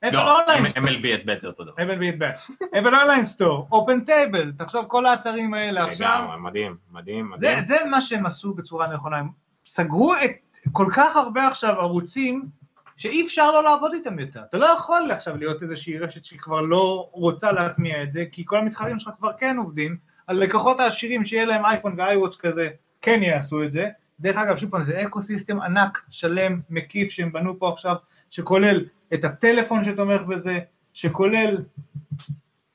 אפל 0.09 0.17
לא, 0.17 0.41
אונליין 0.41 0.67
MLB 0.67 1.15
at 1.15 1.27
b- 1.27 1.41
זה 1.43 1.49
אותו 1.49 1.65
דבר. 1.65 1.75
MLB 1.77 2.09
at 2.09 2.19
bat, 2.19 2.39
אפל 2.79 2.95
online 2.95 3.25
store, 3.25 3.69
אופן 3.73 4.01
טייבל, 4.01 4.53
תחשוב 4.53 4.85
כל 4.89 5.07
האתרים 5.07 5.55
האלה 5.55 5.85
עכשיו, 5.85 6.21
לגמרי, 6.25 6.41
מדהים, 6.41 6.77
מדהים, 6.93 7.31
זה, 7.39 7.51
מדהים. 7.51 7.67
זה 7.67 7.77
מה 7.91 8.03
שהם 8.03 8.27
עשו 8.27 8.55
בצורה 8.55 8.95
נכונה, 8.95 9.17
הם 9.17 9.29
סגרו 9.67 10.15
את 10.15 10.31
כל 10.73 10.87
כך 10.95 11.17
הרבה 11.17 11.47
עכשיו 11.49 11.81
ערוצים 11.81 12.49
שאי 12.97 13.27
אפשר 13.27 13.51
לא 13.51 13.63
לעבוד 13.63 13.95
איתם 13.95 14.19
יותר. 14.19 14.43
אתה 14.49 14.59
לא 14.59 14.67
יכול 14.67 15.11
עכשיו 15.11 15.37
להיות 15.37 15.63
איזושהי 15.63 15.99
רשת 15.99 16.25
שכבר 16.25 16.61
לא 16.61 17.09
רוצה 17.13 17.53
להטמיע 17.53 18.03
את 18.03 18.13
זה, 18.13 18.25
כי 18.33 18.43
כל 18.47 18.59
המתחרים 18.59 19.01
שלך 19.01 19.13
כבר 19.19 19.31
כן 19.39 19.57
עובדים, 19.59 19.97
הלקוחות 20.29 20.81
העשירים 20.81 21.25
שיהיה 21.25 21.45
להם 21.45 21.65
אייפון 21.65 21.95
ואיוואץ' 21.99 22.37
כזה, 22.37 22.69
כן 23.03 23.23
יעשו 23.23 23.63
את 23.63 23.73
זה. 23.73 23.89
דרך 24.21 24.37
אגב, 24.37 24.57
שוב 24.57 24.71
פעם, 24.71 24.83
זה 24.83 25.03
אקו 25.03 25.23
סיסטם 25.23 25.61
ענק, 25.61 26.03
שלם, 26.11 26.61
מקיף, 26.71 27.11
שהם 27.11 27.33
בנו 27.33 27.59
פה 27.59 27.73
עכשיו, 27.73 27.95
שכולל 28.31 28.85
את 29.15 29.25
הטלפון 29.25 29.85
שתומך 29.85 30.21
בזה, 30.21 30.59
שכולל... 30.93 31.57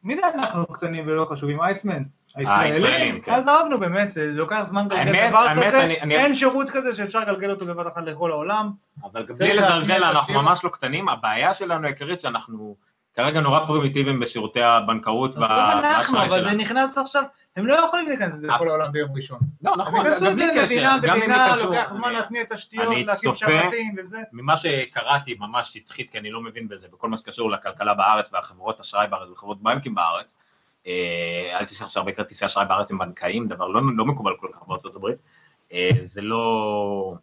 מי 0.04 0.16
זה 0.16 0.22
אנחנו 0.36 0.66
קטנים 0.66 1.08
ולא 1.08 1.26
חשובים? 1.26 1.62
אייסמן. 1.62 2.04
הישראלים? 2.36 3.22
כן. 3.22 3.32
אז 3.32 3.48
עזבנו 3.48 3.80
באמת, 3.80 4.10
זה 4.10 4.32
לוקח 4.34 4.64
זמן 4.64 4.86
לגלגל 4.86 5.30
דבר 5.30 5.68
כזה, 5.68 5.82
אין 6.10 6.36
שירות 6.36 6.70
כזה 6.70 6.96
שאפשר 6.96 7.20
לגלגל 7.20 7.52
אותו 7.52 7.66
בבת 7.66 7.88
אחת 7.94 8.04
לכל 8.06 8.32
העולם. 8.32 8.72
אבל 9.04 9.26
בלי 9.40 9.54
לזלזל, 9.54 10.04
אנחנו. 10.04 10.34
ממש 10.34 10.64
לא 10.64 10.70
קטנים, 10.70 11.10
הבעיה 11.10 11.54
שלנו 11.54 11.86
העיקרית 11.86 12.22
שאנחנו 12.22 12.76
כרגע 13.20 13.42
נורא 13.42 13.66
פרימיטיביים 13.68 14.20
בשירותי 14.20 14.62
הבנקאות 14.62 15.30
אז 15.30 15.38
גם 15.38 15.50
אנחנו, 15.50 16.14
והאשראי 16.14 16.42
אבל 16.42 16.50
זה. 16.50 16.58
נכנס 16.58 16.98
עכשיו, 16.98 17.24
הם 17.56 17.68
לא 17.68 17.74
יכולים 17.74 18.08
להיכנס 18.08 18.34
לזה 18.34 18.48
לכל 18.48 18.68
העולם 18.68 18.92
ביום 18.92 19.10
ראשון. 19.16 19.40
לא, 19.62 19.78
נכון, 19.78 20.06
גם 20.06 20.36
בלי 20.36 20.48
קשר, 20.56 20.98
גם 21.02 21.16
אם 21.16 21.20
מדינה, 21.20 21.36
ייכנסו, 21.36 21.66
לוקח 21.66 21.94
זמן 21.94 22.14
להטמיע 22.14 22.44
תשתיות, 22.44 22.96
להקים 23.06 23.34
שרתים 23.34 23.96
וזה. 23.98 24.18
ממה 24.32 24.58
שקראתי 24.58 25.36
ממש 25.40 25.74
שטחית, 25.74 26.12
כי 26.12 26.18
אני 26.18 26.32
לא 26.32 26.42
מבין 26.42 26.68
בזה, 26.68 26.88
בכל 26.94 27.10
מה 27.10 27.18
שקשור 27.18 27.52
לכלכלה 27.52 27.94
בארץ 27.94 28.34
והחברות 28.34 28.80
אשראי 28.80 29.08
בארץ 29.08 29.30
וחברות 29.30 29.64
בנקים 29.64 29.96
בארץ, 29.96 30.36
אה, 30.88 31.58
אל 31.60 31.66
תשכח 31.66 31.90
שהרבה 31.90 32.12
כרטיסי 32.12 32.46
אשראי 32.46 32.66
בארץ 32.66 32.92
הם 32.92 32.98
בנקאיים, 32.98 33.48
דבר 33.48 33.68
לא, 33.68 33.82
לא 33.98 34.06
מקובל 34.06 34.32
כל 34.40 34.48
כך 34.54 34.68
בארצות 34.68 34.96
הברית, 34.96 35.18
אה, 35.74 35.90
זה 36.02 36.22
לא... 36.22 37.16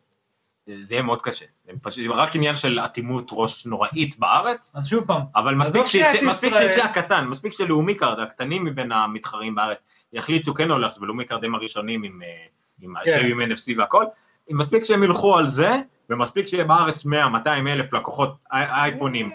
זה 0.80 0.94
יהיה 0.94 1.02
מאוד 1.02 1.22
קשה, 1.22 1.44
פשוט, 1.82 2.04
רק 2.10 2.36
עניין 2.36 2.56
של 2.56 2.80
אטימות 2.80 3.28
ראש 3.32 3.66
נוראית 3.66 4.18
בארץ, 4.18 4.72
אז 4.74 4.86
שוב 4.86 5.04
פעם, 5.06 5.22
אבל 5.36 5.54
מספיק 5.54 5.86
שיצא 6.52 6.84
הקטן, 6.84 7.24
מספיק 7.24 7.52
שלאומי 7.52 7.94
קארד, 7.94 8.20
הקטנים 8.20 8.64
מבין 8.64 8.92
המתחרים 8.92 9.54
בארץ, 9.54 9.78
יחליטו 10.12 10.54
כן 10.54 10.70
או 10.70 10.78
לא, 10.78 10.88
ולאומי 11.00 11.24
קארד 11.24 11.44
הם 11.44 11.54
הראשונים 11.54 12.02
עם, 12.02 12.22
אה, 12.22 12.28
עם, 12.82 12.94
כן. 13.04 13.26
עם 13.30 13.40
NFC 13.40 13.78
והכל, 13.78 14.04
מספיק 14.50 14.84
שהם 14.84 15.02
ילכו 15.02 15.36
על 15.38 15.48
זה, 15.48 15.70
ומספיק 16.10 16.46
שיהיה 16.46 16.64
בארץ 16.64 17.06
100-200 17.06 17.08
אלף 17.66 17.92
לקוחות 17.92 18.44
אי- 18.52 18.64
אייפונים 18.70 19.32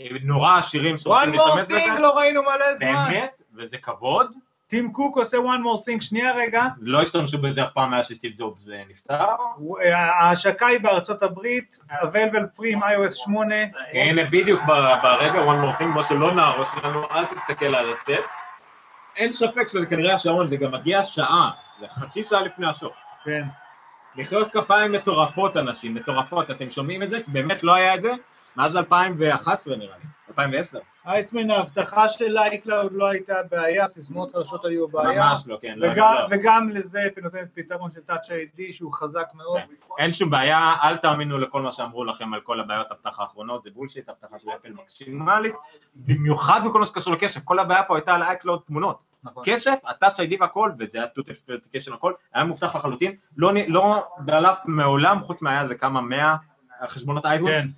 אה, 0.00 0.06
נורא 0.22 0.58
עשירים 0.58 0.98
שרוצים 0.98 1.34
one 1.34 1.36
more 1.36 1.56
להשתמש 1.56 1.66
בזה, 1.66 1.84
thing 1.84 2.00
לא 2.00 2.18
ראינו 2.18 2.42
מלא 2.42 2.76
זמן. 2.76 3.06
באמת, 3.10 3.42
וזה 3.56 3.78
כבוד, 3.78 4.32
טים 4.68 4.92
קוק 4.92 5.16
עושה 5.16 5.36
one 5.36 5.60
more 5.64 5.88
thing, 5.88 6.00
שנייה 6.00 6.34
רגע, 6.34 6.62
לא 6.80 7.02
השתמשו 7.02 7.38
בזה 7.38 7.62
אף 7.62 7.70
פעם 7.72 7.90
מאז 7.90 8.06
שסטיב 8.06 8.32
ג'ובס 8.36 8.68
אה, 8.72 8.82
נפטר, 8.88 9.24
אה, 9.84 9.96
ההשקה 9.96 10.66
היא 10.66 10.78
בארצות 10.80 11.22
הברית, 11.22 11.78
available 11.90 12.60
free 12.60 12.66
עם 12.66 12.82
iOS 12.82 13.14
8, 13.14 13.54
הנה 13.92 14.24
בדיוק 14.24 14.60
ברגע 15.02 15.44
one 15.44 15.64
more 15.64 15.80
thing, 15.80 15.84
משה 15.84 16.14
לא 16.14 16.34
נהרוס 16.34 16.68
לנו, 16.84 17.04
אל 17.10 17.24
תסתכל 17.24 17.74
על 17.74 17.92
הצט, 17.92 18.24
אין 19.16 19.32
ספק 19.32 19.68
שזה 19.68 19.86
כנראה 19.86 20.14
השעון, 20.14 20.48
זה 20.48 20.56
גם 20.56 20.72
מגיע 20.72 21.04
שעה, 21.04 21.50
זה 21.80 21.88
חצי 21.88 22.24
שעה 22.24 22.40
לפני 22.40 22.68
הסוף. 22.68 22.92
כן, 23.24 23.44
מחיאות 24.16 24.52
כפיים 24.52 24.92
מטורפות 24.92 25.56
אנשים, 25.56 25.94
מטורפות, 25.94 26.50
אתם 26.50 26.70
שומעים 26.70 27.02
את 27.02 27.10
זה? 27.10 27.20
כי 27.24 27.30
באמת 27.30 27.62
לא 27.62 27.74
היה 27.74 27.94
את 27.94 28.02
זה 28.02 28.12
מאז 28.56 28.76
2011 28.76 29.76
נראה 29.76 29.96
לי, 29.98 30.08
2010. 30.28 30.78
אייסמן, 31.06 31.50
ההבטחה 31.50 32.08
של 32.08 32.38
iCloud 32.38 32.88
לא 32.90 33.08
הייתה 33.08 33.34
בעיה, 33.50 33.86
סיסמאות 33.86 34.32
חדשות 34.32 34.64
היו 34.64 34.88
בעיה. 34.88 35.24
ממש 35.24 35.42
לא, 35.46 35.58
כן. 35.62 35.74
לא, 35.76 35.88
וגם, 35.88 36.14
לא. 36.18 36.26
וגם 36.30 36.68
לזה 36.68 37.00
נותנת 37.22 37.48
פתרון 37.54 37.90
של 37.94 38.00
Touch 38.10 38.26
ID 38.26 38.72
שהוא 38.72 38.92
חזק 38.92 39.26
מאוד. 39.34 39.58
כן. 39.58 39.66
אין 39.98 40.12
שום 40.12 40.30
בעיה, 40.30 40.74
אל 40.82 40.96
תאמינו 40.96 41.38
לכל 41.38 41.62
מה 41.62 41.72
שאמרו 41.72 42.04
לכם 42.04 42.34
על 42.34 42.40
כל 42.40 42.60
הבעיות 42.60 42.90
אבטחה 42.90 43.22
האחרונות, 43.22 43.62
זה 43.62 43.70
בולשיט, 43.74 44.08
אבטחה 44.08 44.38
של 44.38 44.48
אפל 44.50 44.72
מקסימלית, 44.72 45.54
במיוחד 45.94 46.60
בכל 46.66 46.80
מה 46.80 46.86
שקשור 46.86 47.12
לכסף, 47.12 47.40
כל 47.44 47.58
הבעיה 47.58 47.82
פה 47.82 47.96
הייתה 47.96 48.14
על 48.14 48.22
iCloud 48.22 48.66
תמונות. 48.66 48.98
נכון. 49.24 49.42
כסף, 49.46 49.78
ה-Touch 49.84 50.16
ID 50.16 50.36
והכל, 50.40 50.70
וזה 50.78 50.98
היה 50.98 51.06
two 51.06 51.30
application 51.30 51.92
הכל, 51.92 52.12
היה 52.34 52.44
מובטח 52.44 52.76
לחלוטין, 52.76 53.16
לא, 53.36 53.52
לא 53.68 54.06
דלף 54.24 54.58
מעולם, 54.64 55.24
חוץ 55.24 55.42
מההיה 55.42 55.62
איזה 55.62 55.74
כמה 55.74 56.00
מאה 56.00 56.36
חשבונות 56.86 57.26
אייטונס, 57.26 57.62
כן. 57.64 57.68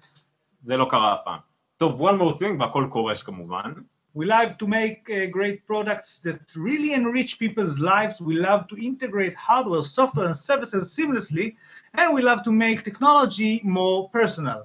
זה 0.64 0.76
לא 0.76 0.86
קרה 0.90 1.14
אף 1.14 1.18
פעם. 1.24 1.55
טוב, 1.77 2.01
one 2.01 2.17
more 2.19 2.33
thing, 2.33 2.59
והכל 2.59 2.87
קורש 2.89 3.23
כמובן. 3.23 3.73
We 4.13 4.25
love 4.25 4.57
to 4.57 4.67
make 4.67 5.09
uh, 5.09 5.27
great 5.37 5.65
products 5.65 6.19
that 6.25 6.41
really 6.55 6.93
enrich 6.93 7.39
people's 7.39 7.79
lives. 7.79 8.21
We 8.21 8.35
love 8.35 8.67
to 8.67 8.75
integrate 8.75 9.33
hardware, 9.33 9.81
software, 9.81 10.25
and 10.25 10.35
services 10.35 10.83
seamlessly, 10.95 11.55
and 11.93 12.13
we 12.13 12.21
love 12.21 12.43
to 12.43 12.51
make 12.51 12.83
technology 12.83 13.61
more 13.63 14.09
personal. 14.09 14.61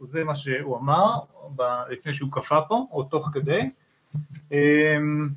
זה 0.00 0.24
מה 0.24 0.36
שהוא 0.36 0.76
אמר 0.76 1.18
ב- 1.56 1.82
לפני 1.90 2.14
שהוא 2.14 2.32
קפא 2.32 2.60
פה, 2.68 2.86
או 2.90 3.02
תוך 3.02 3.28
כדי. 3.32 3.70
Um, 4.50 5.36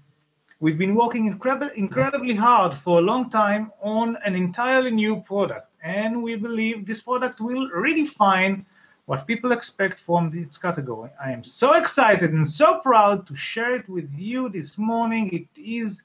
we've 0.60 0.78
been 0.78 0.96
working 0.96 1.26
incredible, 1.28 1.70
incredibly 1.76 2.36
hard 2.36 2.74
for 2.74 3.00
a 3.00 3.06
long 3.12 3.30
time 3.30 3.72
on 3.82 4.18
an 4.26 4.36
entirely 4.36 4.92
new 4.92 5.16
product, 5.30 5.68
and 5.84 6.22
we 6.22 6.36
believe 6.36 6.86
this 6.86 7.02
product 7.02 7.40
will 7.40 7.70
redefine 7.86 8.66
what 9.08 9.28
people 9.28 9.52
expect 9.52 10.00
from 10.00 10.32
its 10.34 10.58
category. 10.58 11.10
I 11.22 11.32
am 11.32 11.44
so 11.44 11.74
excited 11.74 12.32
and 12.32 12.48
so 12.50 12.80
proud 12.80 13.28
to 13.28 13.36
share 13.36 13.76
it 13.76 13.88
with 13.90 14.10
you 14.18 14.50
this 14.50 14.78
morning. 14.78 15.30
It 15.34 15.48
is 15.58 16.04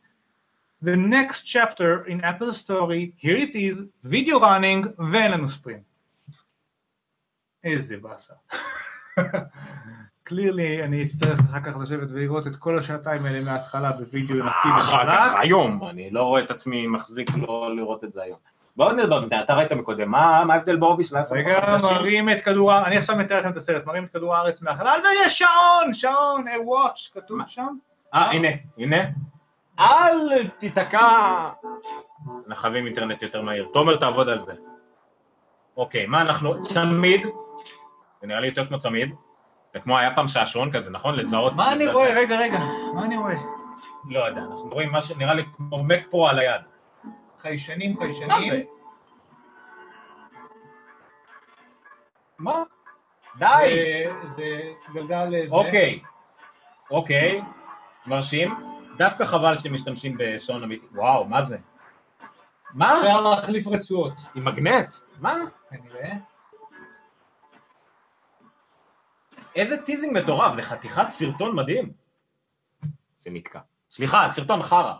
the 0.82 0.96
next 0.96 1.42
chapter 1.42 2.06
in 2.06 2.20
Apple's 2.22 2.58
story. 2.58 3.14
Here 3.16 3.36
it 3.36 3.54
is, 3.54 3.84
video 4.04 4.40
running 4.40 4.86
ואין 5.12 5.32
לנו 5.32 5.48
סטרים. 5.48 5.78
איזה 7.64 7.96
באסה. 7.96 8.34
קלירלי 10.22 10.84
אני 10.84 11.02
אצטרך 11.02 11.40
אחר 11.40 11.60
כך 11.60 11.76
לשבת 11.76 12.08
ולראות 12.10 12.46
את 12.46 12.56
כל 12.56 12.78
השעתיים 12.78 13.24
האלה 13.24 13.44
מההתחלה 13.44 13.92
בווידאו 13.92 14.36
נקי 14.36 14.68
אחר 14.78 15.06
כך, 15.06 15.26
וחלק. 15.28 15.40
היום, 15.40 15.88
אני 15.90 16.10
לא 16.10 16.22
רואה 16.22 16.44
את 16.44 16.50
עצמי 16.50 16.86
מחזיק 16.86 17.30
לא 17.36 17.76
לראות 17.76 18.04
את 18.04 18.12
זה 18.12 18.22
היום. 18.22 18.38
בואו 18.75 18.91
נדבר, 18.91 19.23
אתה 19.43 19.55
ראית 19.55 19.71
מקודם, 19.71 20.11
מה 20.11 20.37
ההבדל 20.37 20.75
בעובי 20.75 21.03
של 21.03 21.15
האייפון? 21.15 21.37
רגע? 21.37 21.77
מראים 21.83 22.29
את 22.29 22.43
כדור 22.43 22.71
הארץ, 22.71 22.85
אני 22.85 22.97
עכשיו 22.97 23.15
מתאר 23.15 23.39
לכם 23.39 23.51
את 23.51 23.57
הסרט, 23.57 23.85
מראים 23.85 24.05
את 24.05 24.09
כדור 24.13 24.35
הארץ 24.35 24.61
מהחלל, 24.61 24.99
ויש 25.03 25.39
שעון, 25.39 25.93
שעון, 25.93 26.47
a 26.47 26.51
watch, 26.51 27.13
כתוב? 27.13 27.39
שם. 27.47 27.67
אה, 28.13 28.31
הנה, 28.31 28.47
הנה. 28.77 28.97
אל 29.79 30.47
תיתקע. 30.57 31.49
חייבים 32.53 32.85
אינטרנט 32.85 33.23
יותר 33.23 33.41
מהיר. 33.41 33.67
תומר, 33.73 33.95
תעבוד 33.95 34.29
על 34.29 34.41
זה. 34.41 34.53
אוקיי, 35.77 36.05
מה 36.05 36.21
אנחנו... 36.21 36.61
צמיד. 36.61 37.21
זה 38.21 38.27
נראה 38.27 38.39
לי 38.39 38.47
יותר 38.47 38.67
כמו 38.67 38.77
צמיד. 38.77 39.15
זה 39.73 39.79
כמו 39.79 39.97
היה 39.97 40.15
פעם 40.15 40.27
שעשועון 40.27 40.71
כזה, 40.71 40.89
נכון? 40.89 41.15
לזהות... 41.15 41.53
מה 41.55 41.71
אני 41.71 41.87
רואה? 41.87 42.13
רגע, 42.15 42.39
רגע, 42.39 42.59
מה 42.93 43.05
אני 43.05 43.17
רואה? 43.17 43.35
לא 44.09 44.19
יודע, 44.19 44.41
אנחנו 44.41 44.69
רואים 44.69 44.91
מה 44.91 45.01
שנראה 45.01 45.33
לי 45.33 45.43
כמו 45.45 45.83
מק 45.83 46.07
פרו 46.09 46.27
על 46.27 46.39
היד. 46.39 46.61
חיישנים, 47.43 47.93
מה 47.93 47.99
חיישנים. 47.99 48.65
מה? 52.37 52.63
די! 53.37 54.03
זה 54.37 54.73
גלגל 54.93 55.29
זה. 55.31 55.51
אוקיי, 55.51 55.99
אוקיי, 56.91 57.41
מרשים. 58.05 58.53
דווקא 58.97 59.25
חבל 59.25 59.57
שאתם 59.57 59.73
משתמשים 59.73 60.15
בשעון 60.17 60.63
אמיתי. 60.63 60.85
וואו, 60.91 61.25
מה 61.25 61.41
זה? 61.41 61.57
מה? 62.73 62.97
אפשר 62.99 63.21
להחליף 63.21 63.67
רצועות, 63.67 64.13
עם 64.35 64.45
מגנט? 64.45 64.95
מה? 65.19 65.35
כנראה. 65.69 66.13
איזה 69.55 69.81
teasing 69.81 70.17
מטורף, 70.17 70.55
זה 70.55 70.61
חתיכת 70.61 71.11
סרטון 71.11 71.55
מדהים. 71.55 71.93
זה 73.17 73.31
נתקע. 73.31 73.59
סליחה, 73.89 74.27
סרטון 74.29 74.63
חרא. 74.63 74.93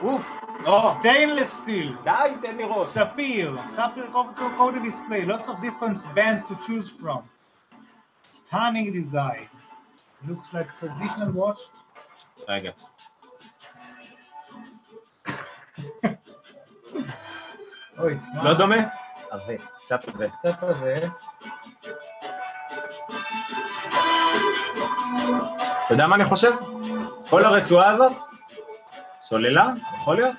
אוף, 0.00 0.40
לא, 0.64 0.90
stainless 0.92 1.58
steel. 1.58 1.96
די, 2.04 2.34
תן 2.42 2.56
לראות. 2.56 2.86
ספיר, 2.86 3.58
ספיר 3.68 4.10
קוד 4.56 4.74
דיספליי, 4.82 5.26
lots 5.26 5.46
of 5.46 5.60
different 5.60 6.14
bands 6.14 6.44
to 6.48 6.54
choose 6.54 7.02
from. 7.02 7.20
Stunning 8.24 8.92
design. 8.92 9.48
Looks 10.28 10.48
like 10.52 10.68
traditional 10.80 11.32
watch. 11.34 11.60
רגע. 12.48 12.70
אוי, 17.98 18.18
תשמע. 18.18 18.44
לא 18.44 18.54
דומה? 18.54 18.76
עבה, 19.30 19.54
קצת 19.84 20.08
עבה. 20.08 20.28
קצת 20.28 20.62
עבה. 20.62 21.06
אתה 25.86 25.94
יודע 25.94 26.06
מה 26.06 26.16
אני 26.16 26.24
חושב? 26.24 26.52
כל 27.30 27.44
הרצועה 27.44 27.90
הזאת, 27.90 28.12
סוללה, 29.32 29.72
יכול 29.94 30.16
להיות? 30.16 30.36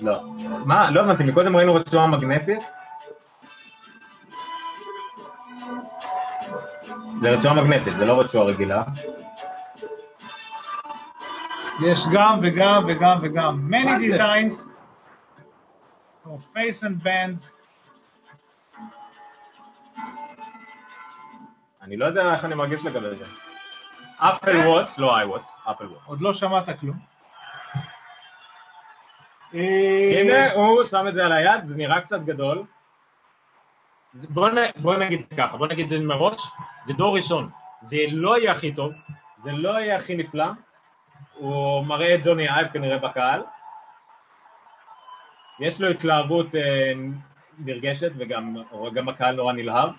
לא. 0.00 0.22
מה? 0.66 0.90
לא 0.90 1.00
הבנתי, 1.00 1.24
מקודם 1.24 1.56
ראינו 1.56 1.74
רצועה 1.74 2.06
מגנטית? 2.06 2.60
זה 7.22 7.30
רצועה 7.30 7.54
מגנטית, 7.54 7.96
זה 7.98 8.04
לא 8.04 8.20
רצועה 8.20 8.44
רגילה. 8.44 8.82
יש 11.86 12.04
גם 12.14 12.38
וגם 12.42 12.84
וגם 12.88 13.18
וגם. 13.22 13.70
Many 13.70 14.12
designs. 14.12 14.68
for 16.24 16.38
face 16.54 16.82
and 16.82 17.02
bands. 17.02 17.56
אני 21.82 21.96
לא 21.96 22.04
יודע 22.04 22.34
איך 22.34 22.44
אני 22.44 22.54
מרגיש 22.54 22.84
לגבי 22.84 23.16
זה. 23.16 23.24
אפל 24.22 24.56
וואטס, 24.56 24.98
לא 24.98 25.16
איי 25.16 25.26
וואטס, 25.26 25.56
אפל 25.70 25.86
וואטס. 25.86 26.06
עוד 26.06 26.20
לא 26.20 26.34
שמעת 26.34 26.80
כלום. 26.80 26.96
אה, 29.54 30.20
הנה, 30.20 30.52
הוא 30.52 30.84
שם 30.84 31.04
את 31.08 31.14
זה 31.14 31.26
על 31.26 31.32
היד, 31.32 31.66
זה 31.66 31.76
נראה 31.76 32.00
קצת 32.00 32.20
גדול. 32.20 32.62
בוא, 34.14 34.48
נ, 34.48 34.56
בוא 34.76 34.96
נגיד 34.96 35.26
ככה, 35.36 35.56
בוא 35.56 35.66
נגיד 35.66 35.92
את 35.92 35.98
זה 35.98 36.04
מראש, 36.04 36.42
זה 36.86 36.92
דור 36.92 37.16
ראשון. 37.16 37.50
זה 37.82 37.96
לא 38.10 38.38
יהיה 38.38 38.52
הכי 38.52 38.74
טוב, 38.74 38.92
זה 39.38 39.52
לא 39.52 39.70
יהיה 39.70 39.96
הכי 39.96 40.16
נפלא. 40.16 40.46
הוא 41.34 41.86
מראה 41.86 42.14
את 42.14 42.24
זוני 42.24 42.48
אייב 42.48 42.68
כנראה 42.68 42.98
בקהל. 42.98 43.42
יש 45.60 45.80
לו 45.80 45.88
התלהבות 45.88 46.54
אה, 46.54 46.92
נרגשת 47.58 48.12
וגם 48.16 48.56
גם 48.94 49.08
הקהל 49.08 49.36
נורא 49.36 49.52
נלהב. 49.52 49.90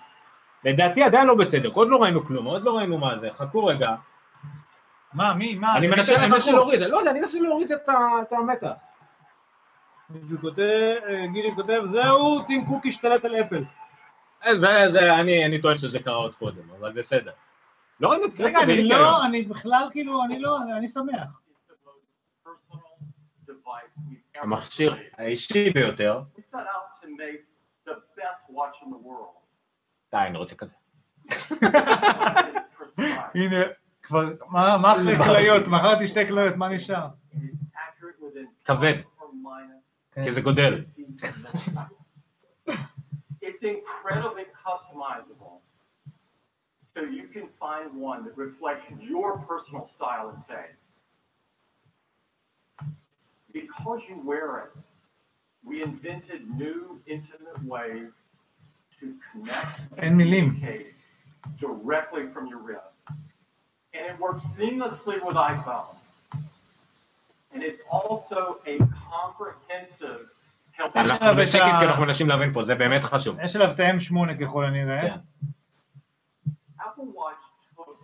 לדעתי 0.64 1.02
עדיין 1.02 1.26
לא 1.26 1.34
בצדק, 1.34 1.72
עוד 1.72 1.88
לא 1.88 2.02
ראינו 2.02 2.24
כלום, 2.24 2.46
עוד 2.46 2.62
לא 2.62 2.76
ראינו 2.76 2.98
מה 2.98 3.18
זה, 3.18 3.30
חכו 3.32 3.64
רגע. 3.64 3.94
מה, 5.14 5.34
מי, 5.34 5.54
מה? 5.54 5.76
אני 5.76 5.86
מנסה. 5.86 6.52
להוריד, 6.52 6.80
לא 6.80 6.96
יודע, 6.96 7.10
אני 7.10 7.20
מנסה 7.20 7.38
להוריד 7.40 7.72
את 7.72 8.32
המתח. 8.32 8.76
כותב, 10.40 10.94
אה, 11.08 11.26
גילי 11.32 11.54
כותב, 11.54 11.82
זהו, 11.84 12.42
טים 12.42 12.66
קוק 12.66 12.86
השתלט 12.86 13.24
על 13.24 13.34
אפל. 13.36 13.64
אה, 14.46 14.56
זה, 14.56 14.68
זה, 14.92 15.14
אני, 15.14 15.46
אני 15.46 15.62
טוען 15.62 15.76
שזה 15.76 15.98
קרה 15.98 16.14
עוד 16.14 16.34
קודם, 16.34 16.70
אבל 16.78 16.92
בסדר. 16.92 17.32
לא 18.00 18.08
ראינו 18.08 18.26
את 18.26 18.40
רגע, 18.40 18.58
אני. 18.62 18.88
לא, 18.88 19.24
אני 19.24 19.42
בכלל 19.42 19.88
כאילו, 19.90 20.24
אני 20.24 20.38
לא, 20.40 20.58
אני 20.76 20.88
שמח. 20.88 21.40
המכשיר. 24.34 24.96
האישי 25.18 25.70
ביותר. 25.70 26.22
די, 30.12 30.18
אני 30.18 30.38
רוצה 30.38 30.54
כזה. 30.54 30.74
הנה, 33.34 33.56
כבר, 34.03 34.29
מה 34.49 34.77
מה 34.81 34.91
אחרי 34.93 35.15
כליות? 35.17 35.67
מכרתי 35.67 36.07
שתי 36.07 36.27
כליות, 36.27 36.55
מה 36.55 36.69
נשאר? 36.69 37.07
It 37.31 37.35
is 37.35 37.55
accurate 37.75 38.19
within 38.21 38.65
כבד. 38.65 38.93
plus 39.01 39.23
or 39.23 39.33
minus 39.33 40.23
כי 40.23 40.31
זה 40.31 40.41
גודל. 40.41 40.85
It's 43.41 43.63
incredibly 43.63 44.45
customizable. 44.65 45.55
So 46.93 47.01
you 47.01 47.27
can 47.35 47.47
find 47.59 47.87
one 48.11 48.23
that 48.25 48.35
reflects 48.37 48.85
your 49.01 49.37
personal 49.39 49.85
style 49.95 50.29
and 50.33 50.39
taste. 50.47 50.85
Because 53.53 54.01
you 54.09 54.15
wear 54.25 54.47
it, 54.65 54.71
we 55.63 55.81
invented 55.83 56.41
new 56.63 56.99
intimate 57.07 57.59
ways 57.65 58.11
to 58.99 59.05
connect 59.31 59.93
אין 59.97 60.17
מילים. 60.17 60.55
communicate 60.55 60.93
directly 61.57 62.23
from 62.33 62.47
your 62.47 62.59
wrist. 62.59 62.92
And 63.94 64.04
it 64.10 64.18
works 64.20 64.42
seamlessly 64.58 65.16
with 65.24 65.36
iPhone. 65.36 65.94
And 67.52 67.62
it's 67.62 67.80
also 67.90 68.40
a 68.66 68.78
comprehensive 69.10 70.20
health. 70.72 70.96
אנחנו 70.96 71.26
בשקט 71.36 71.72
כי 71.80 71.86
אנחנו 71.86 72.02
מנסים 72.04 72.28
להבין 72.28 72.52
פה, 72.52 72.64
זה 72.64 72.74
באמת 72.74 73.04
חשוב. 73.04 73.36
יש 73.42 73.56
עליו 73.56 73.70
את 73.70 73.80
ה-M8 73.80 74.44
ככל 74.44 74.64
הנראה. 74.64 75.00
כן. 75.00 75.18
Apple 76.80 77.10
Watch 77.16 77.44
took 77.76 77.96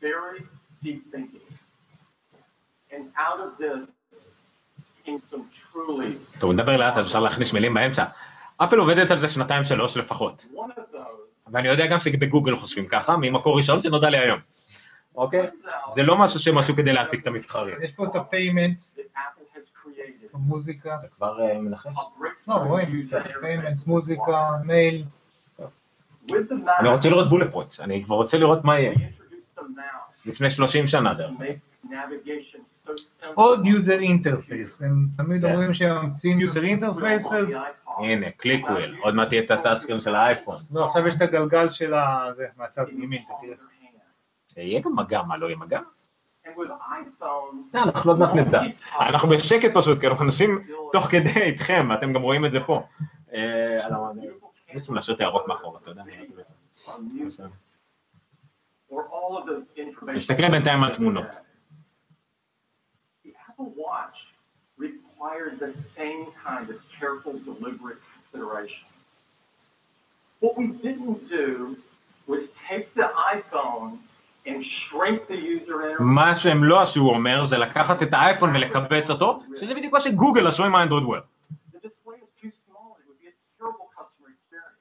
very 0.00 0.40
deep 0.84 1.02
thinking. 1.12 1.46
And 2.92 3.02
out 3.16 3.40
of 3.40 3.58
this 3.58 3.88
came 5.04 5.20
some 5.30 5.44
truly, 5.72 6.16
טוב, 6.38 6.52
נדבר 6.52 6.76
לאט, 6.76 6.96
אז 6.96 7.06
אפשר 7.06 7.20
להכניס 7.20 7.52
מילים 7.52 7.74
באמצע. 7.74 8.04
אפל 8.56 8.78
עובדת 8.78 9.10
על 9.10 9.18
זה 9.20 9.28
שנתיים 9.28 9.64
שלוש 9.64 9.96
לפחות. 9.96 10.46
one 10.54 10.70
of 10.70 10.94
those 10.94 11.29
ואני 11.52 11.68
יודע 11.68 11.86
גם 11.86 11.98
שבגוגל 11.98 12.56
חושבים 12.56 12.86
ככה, 12.86 13.16
ממקור 13.16 13.56
ראשון 13.56 13.82
שנודע 13.82 14.10
לי 14.10 14.18
היום. 14.18 14.38
אוקיי? 15.14 15.46
זה 15.94 16.02
לא 16.02 16.18
משהו 16.18 16.40
שהם 16.40 16.58
עשו 16.58 16.76
כדי 16.76 16.92
להעתיק 16.92 17.22
את 17.22 17.26
המתחרים. 17.26 17.82
יש 17.82 17.92
פה 17.92 18.04
את 18.04 18.16
created 19.84 20.34
המוזיקה, 20.34 20.98
כבר 21.16 21.40
אה, 21.40 21.58
מנחש? 21.58 21.96
לא, 22.48 22.54
רואים, 22.54 23.08
interface 23.10 23.82
מוזיקה, 23.86 24.50
מייל, 24.64 25.04
אני. 26.80 26.88
רוצה 26.88 27.08
לראות 27.08 27.28
bullet 27.28 27.52
points, 27.52 27.80
אני 27.80 28.04
כבר 28.04 28.16
רוצה 28.16 28.38
לראות 28.38 28.64
מה 28.64 28.78
יהיה. 28.78 29.08
לפני 30.26 30.50
30 30.50 30.86
שנה 30.86 31.14
דרך 31.14 31.30
אגב. 31.40 31.50
עוד 33.34 33.64
user 33.64 34.00
interface, 34.00 34.84
הם 34.84 35.06
תמיד 35.16 35.40
כן. 35.42 35.52
אומרים 35.52 35.74
שהם 35.74 36.04
ממציאים 36.04 36.38
user 36.38 36.80
interfaces, 36.80 37.58
הנה, 37.98 38.30
click 38.30 38.70
wheel, 38.70 38.96
עוד 39.00 39.14
מעט 39.14 39.28
תהיה 39.28 39.42
את 39.42 39.50
ה 39.50 39.54
touch 39.54 39.75
screen 39.75 40.00
של 40.00 40.14
האייפון. 40.14 40.62
לא, 40.70 40.86
עכשיו 40.86 41.08
יש 41.08 41.14
את 41.14 41.22
הגלגל 41.22 41.70
של 41.70 41.94
ה... 41.94 42.26
זה, 42.36 42.46
מהצד 42.56 42.84
ימין, 42.92 43.22
תראה. 43.40 43.54
יהיה 44.56 44.80
גם 44.80 44.96
מגע, 44.96 45.22
מה 45.22 45.36
לא 45.36 45.46
יהיה 45.46 45.56
מגע? 45.56 45.80
לא, 46.56 46.74
אנחנו 47.74 48.10
עוד 48.10 48.20
מעט 48.20 48.34
נדע. 48.34 48.62
אנחנו 49.00 49.28
בשקט 49.28 49.70
פשוט, 49.74 50.00
כי 50.00 50.06
אנחנו 50.06 50.24
נוסעים 50.24 50.64
תוך 50.92 51.04
כדי 51.06 51.40
איתכם, 51.40 51.86
ואתם 51.90 52.12
גם 52.12 52.22
רואים 52.22 52.44
את 52.44 52.52
זה 52.52 52.60
פה. 52.60 52.82
בעצם 54.74 54.94
להשאיר 54.94 55.16
את 55.16 55.20
הירוק 55.20 55.48
מאחור, 55.48 55.78
אתה 55.82 55.90
יודע. 55.90 56.02
information. 58.90 60.12
נסתכל 60.14 60.50
בינתיים 60.50 60.84
על 60.84 60.94
תמונות. 60.94 61.49
Apple 63.60 63.72
Watch 63.76 64.18
requires 64.78 65.58
the 65.58 65.72
same 65.96 66.26
kind 66.44 66.70
of 66.70 66.78
careful, 66.98 67.38
deliberate 67.50 67.98
consideration. 68.14 68.86
What 70.40 70.56
we 70.56 70.68
didn't 70.68 71.28
do 71.28 71.76
was 72.26 72.42
take 72.68 72.94
the 72.94 73.10
iPhone 73.34 73.98
and 74.46 74.64
shrink 74.64 75.26
the 75.28 75.36
user 75.36 75.82
interface. 75.82 76.00
מה 76.00 76.36
שהם 76.36 76.64
לא 76.64 76.82
עשו, 76.82 77.00
הוא 77.00 77.10
אומר, 77.10 77.46
זה 77.46 77.58
לקחת 77.58 78.02
את 78.02 78.08
האייפון 78.12 78.50
ולקבץ 78.56 79.10
אותו, 79.10 79.42
שזה 79.56 79.74
בדיוק 79.74 79.92
מה 79.92 80.00
שגוגל 80.00 80.46
עשו 80.46 80.64
עם 80.64 80.74
האנדרואיד 80.74 81.04
וויר. 81.04 81.22
The 81.72 81.78
display 81.78 82.16
is 82.16 82.42
too 82.42 82.50
small. 82.66 82.96
It 82.98 83.04
would 83.08 83.20
be 83.20 83.28
a 83.28 83.32
terrible 83.58 83.88
customer 83.96 84.28
experience. 84.28 84.80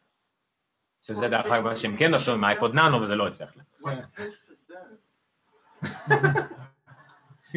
שזה 1.01 1.27
דרך 1.27 1.45
אגב 1.45 1.63
מה 1.63 1.75
שהם 1.75 1.97
כן 1.97 2.13
עשו 2.13 2.31
עם 2.31 2.43
האייפוד 2.43 2.75
נאנו 2.75 3.01
וזה 3.01 3.15
לא 3.15 3.27
הצליח 3.27 3.49
להם. 3.55 3.65
Like 3.83 4.19
push 4.19 4.37
to 4.47 4.53
zoom. 4.69 6.59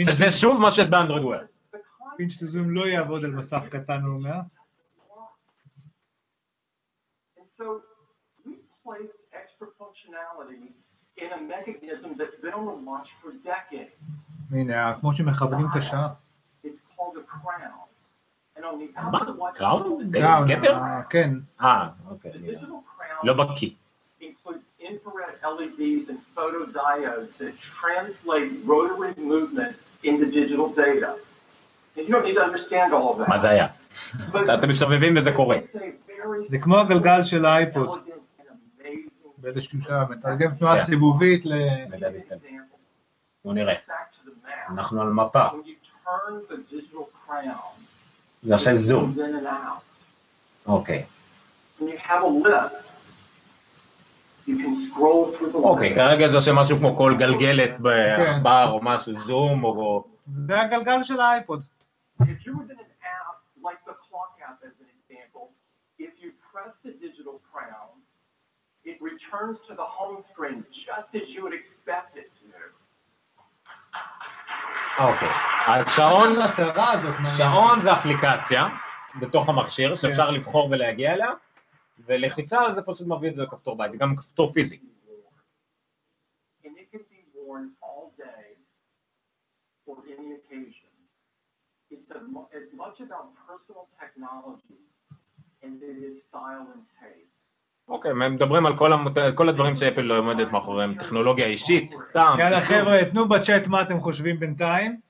שזה 0.00 0.30
שוב 0.30 0.60
מה 0.60 0.70
שיש 0.70 0.88
באנדרואיד 0.88 1.24
וויר. 1.24 1.46
פינץ' 2.16 2.36
טו 2.40 2.46
זום 2.46 2.70
לא 2.70 2.86
יעבוד 2.86 3.24
על 3.24 3.30
מסך 3.30 3.62
קטן, 3.70 4.00
for 13.22 13.46
decades. 13.46 14.04
הנה, 14.50 14.94
כמו 15.00 15.12
שמכוונים 15.12 15.66
את 15.70 15.76
השעה. 15.76 16.08
מה? 19.12 19.20
קראון? 19.54 20.14
אה, 20.16 21.02
כן. 21.10 21.30
אה, 21.60 21.88
אוקיי. 22.08 22.32
לא 23.24 23.34
בקיא. 23.34 23.70
Infrared 24.90 25.36
LEDs 25.56 26.08
and 26.10 26.18
photodiodes 26.36 27.36
that 27.38 27.54
translate 27.80 28.50
rotary 28.64 29.14
movement 29.16 29.76
into 30.02 30.24
digital 30.40 30.68
data. 30.84 31.10
And 31.96 32.02
you 32.06 32.12
don't 32.14 32.24
need 32.24 32.34
to 32.34 32.44
understand 32.50 32.92
all 32.94 33.12
of 33.12 33.18
that. 33.18 33.28
מה 33.28 33.38
זה 33.38 33.50
היה? 33.50 33.66
אתם 34.58 34.68
מסתובבים 34.68 35.16
וזה 35.16 35.32
קורה. 35.32 35.56
זה 36.46 36.58
כמו 36.58 36.78
הגלגל 36.78 37.22
של 37.22 37.44
האייפוד, 37.44 38.08
באיזשהו 39.38 39.82
שלב, 39.82 40.10
מתרגם 40.10 40.54
תנועה 40.54 40.78
כן. 40.78 40.84
סיבובית 40.84 41.46
ל... 41.46 41.52
בואו 43.44 43.54
נראה. 43.54 43.74
אנחנו 44.68 45.02
על 45.02 45.08
מפה. 45.08 45.46
When 45.48 45.52
you 45.52 45.74
turn 46.06 46.52
the 46.52 46.74
digital 46.74 47.28
crown, 47.28 47.82
זה 48.42 48.54
עושה 48.54 48.70
it 48.70 48.74
זום. 48.74 49.14
zooms 49.16 49.18
in 49.18 49.44
and 49.44 49.46
out. 49.46 49.82
אוקיי. 50.66 51.04
When 51.80 51.84
you 51.84 51.98
have 51.98 52.22
a 52.22 52.48
list, 52.48 52.48
you 52.48 52.48
can 52.48 52.48
scroll 52.48 52.88
through 52.88 52.88
the 54.24 54.31
אוקיי. 55.54 55.94
כרגע 55.94 56.28
זה 56.28 56.36
עושה 56.36 56.52
משהו 56.52 56.78
כמו 56.78 56.96
כל 56.96 57.14
גלגלת 57.18 57.80
בעכבר 57.80 58.68
או 58.72 58.80
משהו, 58.82 59.18
זום 59.18 59.64
או... 59.64 60.04
זה 60.26 60.60
הגלגל 60.60 61.02
של 61.02 61.20
האייפוד. 61.20 61.62
If 62.20 62.24
you're 62.24 62.56
within 62.62 62.78
an 62.78 62.92
app, 63.18 63.36
like 63.68 63.80
the 63.90 63.96
clock 64.06 64.32
app 64.48 64.58
as 64.68 64.76
an 64.84 64.90
example, 64.96 65.44
if 65.98 66.12
you 66.22 66.30
press 66.52 66.74
the 66.86 66.92
digital 67.06 67.36
crown, 67.52 67.94
it 68.90 68.96
returns 69.10 69.58
to 69.68 69.72
the 69.80 69.88
home 69.98 70.20
screen 70.32 70.58
just 70.86 71.10
as 71.20 71.26
you 71.34 71.40
would 71.44 71.56
expect 71.62 72.16
it 72.16 72.28
to. 72.38 72.46
אוקיי. 74.98 75.28
אז 75.66 75.94
שעון, 75.96 76.36
שעון 77.36 77.82
זה 77.82 77.92
אפליקציה 77.92 78.68
בתוך 79.20 79.48
המכשיר 79.48 79.94
שאפשר 79.94 80.30
לבחור 80.30 80.68
ולהגיע 80.70 81.12
אליה, 81.12 81.28
ולחיצה 81.98 82.60
על 82.60 82.72
זה 82.72 82.82
פשוט 82.82 83.06
מביא 83.06 83.30
את 83.30 83.36
זה 83.36 83.42
לכפתור 83.42 83.76
בית, 83.76 83.92
זה 83.92 83.98
גם 83.98 84.16
כפתור 84.16 84.48
פיזי. 84.48 84.80
It's 91.92 92.10
a, 92.10 92.20
mu- 92.34 92.48
as 92.58 92.68
much 92.82 93.00
about 93.06 93.26
personal 93.48 93.84
technology 94.02 94.80
as 95.66 95.74
it 95.90 95.96
is 96.08 96.22
style 96.22 96.66
and 96.74 96.82
taste. 97.00 97.28
אוקיי, 97.88 98.10
הם 98.10 98.34
מדברים 98.34 98.66
על 98.66 98.78
כל, 98.78 98.92
המות... 98.92 99.12
כל 99.34 99.48
הדברים 99.48 99.76
שאפל 99.76 100.00
לא 100.00 100.18
עומדת 100.18 100.52
מאחוריהם, 100.52 100.98
טכנולוגיה 100.98 101.46
אישית, 101.46 101.94
טעם. 102.12 102.38
יאללה. 102.40 102.60
חבר'ה, 102.60 103.10
תנו 103.10 103.28
בצ'אט 103.28 103.66
מה 103.66 103.82
אתם 103.82 104.00
חושבים 104.00 104.40
בינתיים, 104.40 105.00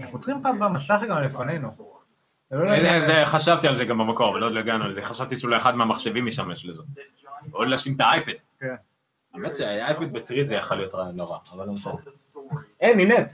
אנחנו 0.01 0.19
צריכים 0.19 0.43
פעם 0.43 0.59
במסך 0.59 1.01
גם 1.09 1.23
לפנינו. 1.23 1.69
זה 2.51 2.57
לא 2.57 3.25
חשבתי 3.25 3.69
על 3.69 3.77
זה 3.77 3.85
גם 3.85 3.99
במקור, 3.99 4.31
אבל 4.31 4.43
עוד 4.43 4.53
לא 4.53 4.61
הגענו 4.61 4.89
לזה, 4.89 5.03
חשבתי 5.03 5.39
שאולי 5.39 5.57
אחד 5.57 5.75
מהמחשבים 5.75 6.29
ישמש 6.29 6.67
לזה. 6.67 6.83
או 7.53 7.65
לשים 7.65 7.95
את 7.95 8.01
האייפד. 8.01 8.33
כן. 8.61 8.75
האמת 9.35 9.57
שהאייפד 9.57 10.13
בטריד 10.13 10.49
זה 10.49 10.55
יכול 10.55 10.77
להיות 10.77 10.95
רעיון 10.95 11.21
רע, 11.21 11.39
אבל 11.53 11.67
לא 11.67 11.73
משנה. 11.73 11.93
אין, 12.81 12.97
נינט. 12.97 13.33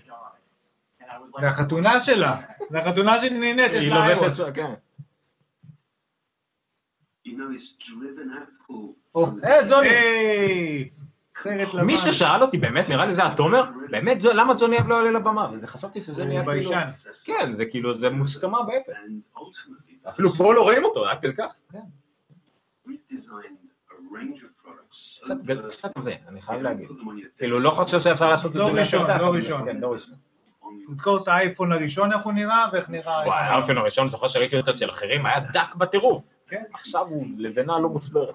זה 1.41 1.49
החתונה 1.49 2.01
שלה, 2.01 2.37
זה 2.71 2.79
החתונה 2.79 3.19
של 3.19 3.29
נינט, 3.29 3.71
יש 3.73 3.85
לה 3.87 4.53
כן. 4.55 4.75
או, 9.15 9.27
אה, 9.45 9.69
ג'וני. 9.69 9.89
סרט 11.43 11.75
לבן. 11.75 11.85
מי 11.85 11.99
ששאל 11.99 12.43
אותי, 12.43 12.59
באמת, 12.59 12.89
נראה 12.89 13.07
לי 13.07 13.15
זה 13.15 13.23
היה 13.23 13.35
תומר, 13.35 13.65
באמת, 13.91 14.25
למה 14.25 14.55
ג'וני 14.59 14.79
אייב 14.79 14.89
לא 14.89 15.01
עולה 15.01 15.11
לבמה? 15.11 15.49
וזה 15.53 15.67
חשבתי 15.67 16.03
שזה 16.03 16.23
הוא 16.23 16.29
נהיה 16.29 16.41
כאילו... 16.41 16.53
ביישן. 16.53 16.87
כן, 17.25 17.53
זה 17.53 17.67
כאילו, 17.67 17.99
זה 17.99 18.11
מוסכמה 18.11 18.63
באפל. 18.63 18.93
אפילו 20.09 20.33
פה 20.33 20.55
לא 20.55 20.63
רואים 20.63 20.85
אותו, 20.85 21.09
עד 21.09 21.21
כדי 21.23 21.33
כך. 21.37 21.77
so 24.93 25.35
קצת 25.71 25.97
עבה, 25.97 26.13
אני 26.29 26.43
חייב 26.43 26.63
להגיד. 26.63 26.89
כאילו, 27.37 27.59
לא 27.59 27.71
חושב 27.71 28.01
שאפשר 28.01 28.31
לעשות 28.31 28.51
את 28.51 28.57
לא 28.57 28.73
זה. 28.73 28.81
ראשון, 28.81 29.07
לא 29.21 29.35
ראשון. 29.35 29.65
כן, 29.65 29.81
לא 29.81 29.93
ראשון. 29.93 30.15
your 30.63 30.93
תזכור 30.93 31.23
את 31.23 31.29
האייפון 31.29 31.73
הראשון 31.73 32.13
איך 32.13 32.23
הוא 32.23 32.33
נראה 32.33 32.67
ואיך 32.73 32.91
נראה 32.91 33.23
וואי, 33.27 33.39
האייפון. 33.39 33.79
הראשון, 33.79 34.11
זוכר 34.11 34.29
שראיתי 34.29 34.57
אותו 34.57 34.71
אצל 34.71 34.91
אחרים, 34.91 35.27
היה 35.27 35.41
דק 35.41 35.75
בטירוף. 35.75 36.23
כן. 36.49 36.63
עכשיו 36.73 37.07
הוא 37.07 37.27
לבנה 37.39 37.79
לא 37.79 37.89
מוסברת. 37.89 38.35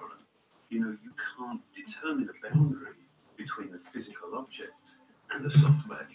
You 0.71 0.79
know, 0.81 0.97
you 1.03 1.11
can't 1.37 1.61
determine 1.75 2.29
a 2.29 2.47
boundary 2.49 2.95
between 3.37 3.71
the 3.71 3.79
physical 3.93 4.37
object 4.37 4.73
and 5.31 5.45
the 5.45 5.51
software. 5.51 6.07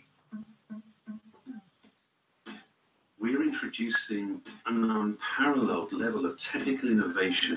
We're 3.20 3.42
introducing 3.42 4.40
an 4.66 4.90
unparalleled 4.90 5.92
level 5.92 6.26
of 6.26 6.38
technical 6.40 6.90
innovation 6.90 7.56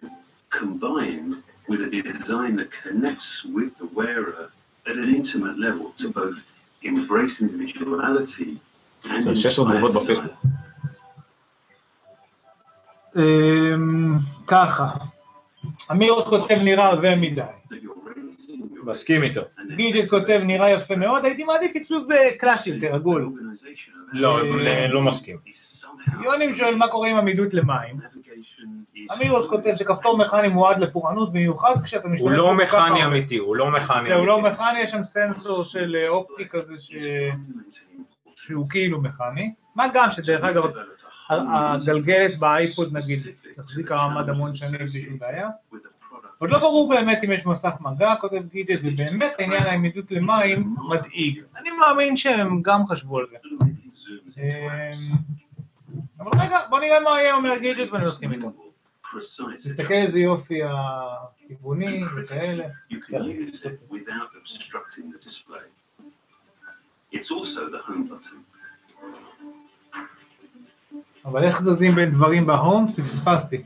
combined 0.50 1.44
with 1.68 1.82
a 1.82 1.90
design 2.02 2.56
that 2.58 2.72
connects 2.72 3.44
with 3.44 3.78
the 3.80 3.88
wearer 3.88 4.52
at 4.88 4.96
an 4.96 5.14
intimate 5.14 5.58
level 5.60 5.94
to 5.98 6.10
both 6.12 6.38
embrace 6.84 7.42
individuality 7.42 8.60
and 9.10 9.22
זה 9.22 9.36
שש 9.36 9.60
תגובות 9.60 9.92
inspire 9.92 10.04
בפייסבוק. 10.04 10.32
desire. 10.34 10.48
אמ, 13.16 14.18
ככה, 14.48 14.94
אמיר 15.91 16.15
כותב 16.15 16.55
נראה 16.65 16.91
עבה 16.91 17.17
מדי. 17.17 17.43
מסכים 18.85 19.23
איתו. 19.23 19.41
גידג'ט 19.77 20.09
כותב 20.11 20.41
נראה 20.47 20.71
יפה 20.71 20.97
מאוד, 20.97 21.25
הייתי 21.25 21.45
מעדיף 21.45 21.75
עיצוב 21.75 22.13
אה, 22.13 22.31
קלאסי 22.39 22.71
יותר, 22.71 22.95
עגול. 22.95 23.33
לא, 24.13 24.59
לא- 24.59 24.87
לא 24.87 25.03
מסכים. 25.03 25.37
יונים 26.25 26.55
שואל 26.55 26.75
מה 26.75 26.89
קורה 26.89 27.09
עם 27.09 27.17
עמידות 27.17 27.55
למים. 27.55 28.01
אמירוס 29.17 29.47
כותב 29.47 29.75
שכפתור 29.75 30.19
מכני 30.19 30.49
מועד 30.49 30.79
לפורענות 30.79 31.33
במיוחד 31.33 31.75
כשאתה 31.85 32.09
משתמש 32.09 32.21
הוא 32.21 32.31
לא 32.31 32.55
מכני. 32.55 33.05
אמיתי, 33.05 33.37
הוא 33.37 33.57
לא 33.57 33.71
מכני 33.71 34.09
לא, 34.11 34.15
הוא 34.15 34.27
לא 34.27 34.39
אמיתי. 34.41 34.51
מכני, 34.55 34.81
יש 34.81 34.91
שם 34.91 35.05
סנסור 35.05 35.65
של 35.65 35.97
אה, 35.97 36.09
אופטי 36.09 36.49
כזה 36.49 36.75
ש... 36.79 36.93
שהוא 38.37 38.67
כאילו 38.71 39.01
מכני. 39.03 39.53
מה 39.75 39.87
גם 39.95 40.09
שדרך 40.13 40.45
אגב, 40.45 40.65
הגלגלת 41.31 42.39
באייפוד 42.39 42.97
נגיד 42.97 43.19
תחזיק 43.57 43.93
מעמד 43.93 44.29
המון 44.29 44.55
שנים 44.55 44.87
בלי 44.87 45.03
שום 45.03 45.19
בעיה. 45.19 45.49
עוד 46.39 46.51
לא 46.51 46.59
ברור 46.59 46.89
באמת 46.89 47.21
אם 47.25 47.33
יש 47.33 47.47
מסך 47.47 47.73
מגע, 47.81 48.15
כותב 48.21 48.43
גידג'ט, 48.49 48.81
ובאמת 48.83 49.33
העניין 49.39 49.63
העמידות 49.63 50.11
למים 50.11 50.77
מדאיג. 50.89 51.43
אני 51.57 51.71
מאמין 51.71 52.17
שהם 52.17 52.63
גם 52.63 52.87
חשבו 52.87 53.19
על 53.19 53.27
זה. 53.31 53.37
אמ, 54.39 55.17
אבל 56.21 56.31
רגע, 56.41 56.59
בוא 56.71 56.81
נראה 56.81 57.01
מה 57.01 57.11
יהיה 57.11 57.35
אומר 57.35 57.59
גידג'ט 57.59 57.93
ואני 57.93 58.07
מסכים 58.07 58.33
איתו. 58.33 58.53
תסתכל 59.57 59.95
איזה 59.95 60.19
יופי 60.19 60.61
הכיווני 60.65 62.05
וכאלה. 62.17 62.65
It's 67.13 67.31
also 67.31 67.69
the 67.69 67.81
home 67.89 68.07
button. 68.09 68.50
אבל 71.25 71.45
איך 71.45 71.63
זזים 71.63 71.95
בין 71.95 72.11
דברים 72.11 72.47
בהום? 72.47 72.87
פספסתי. 72.87 73.63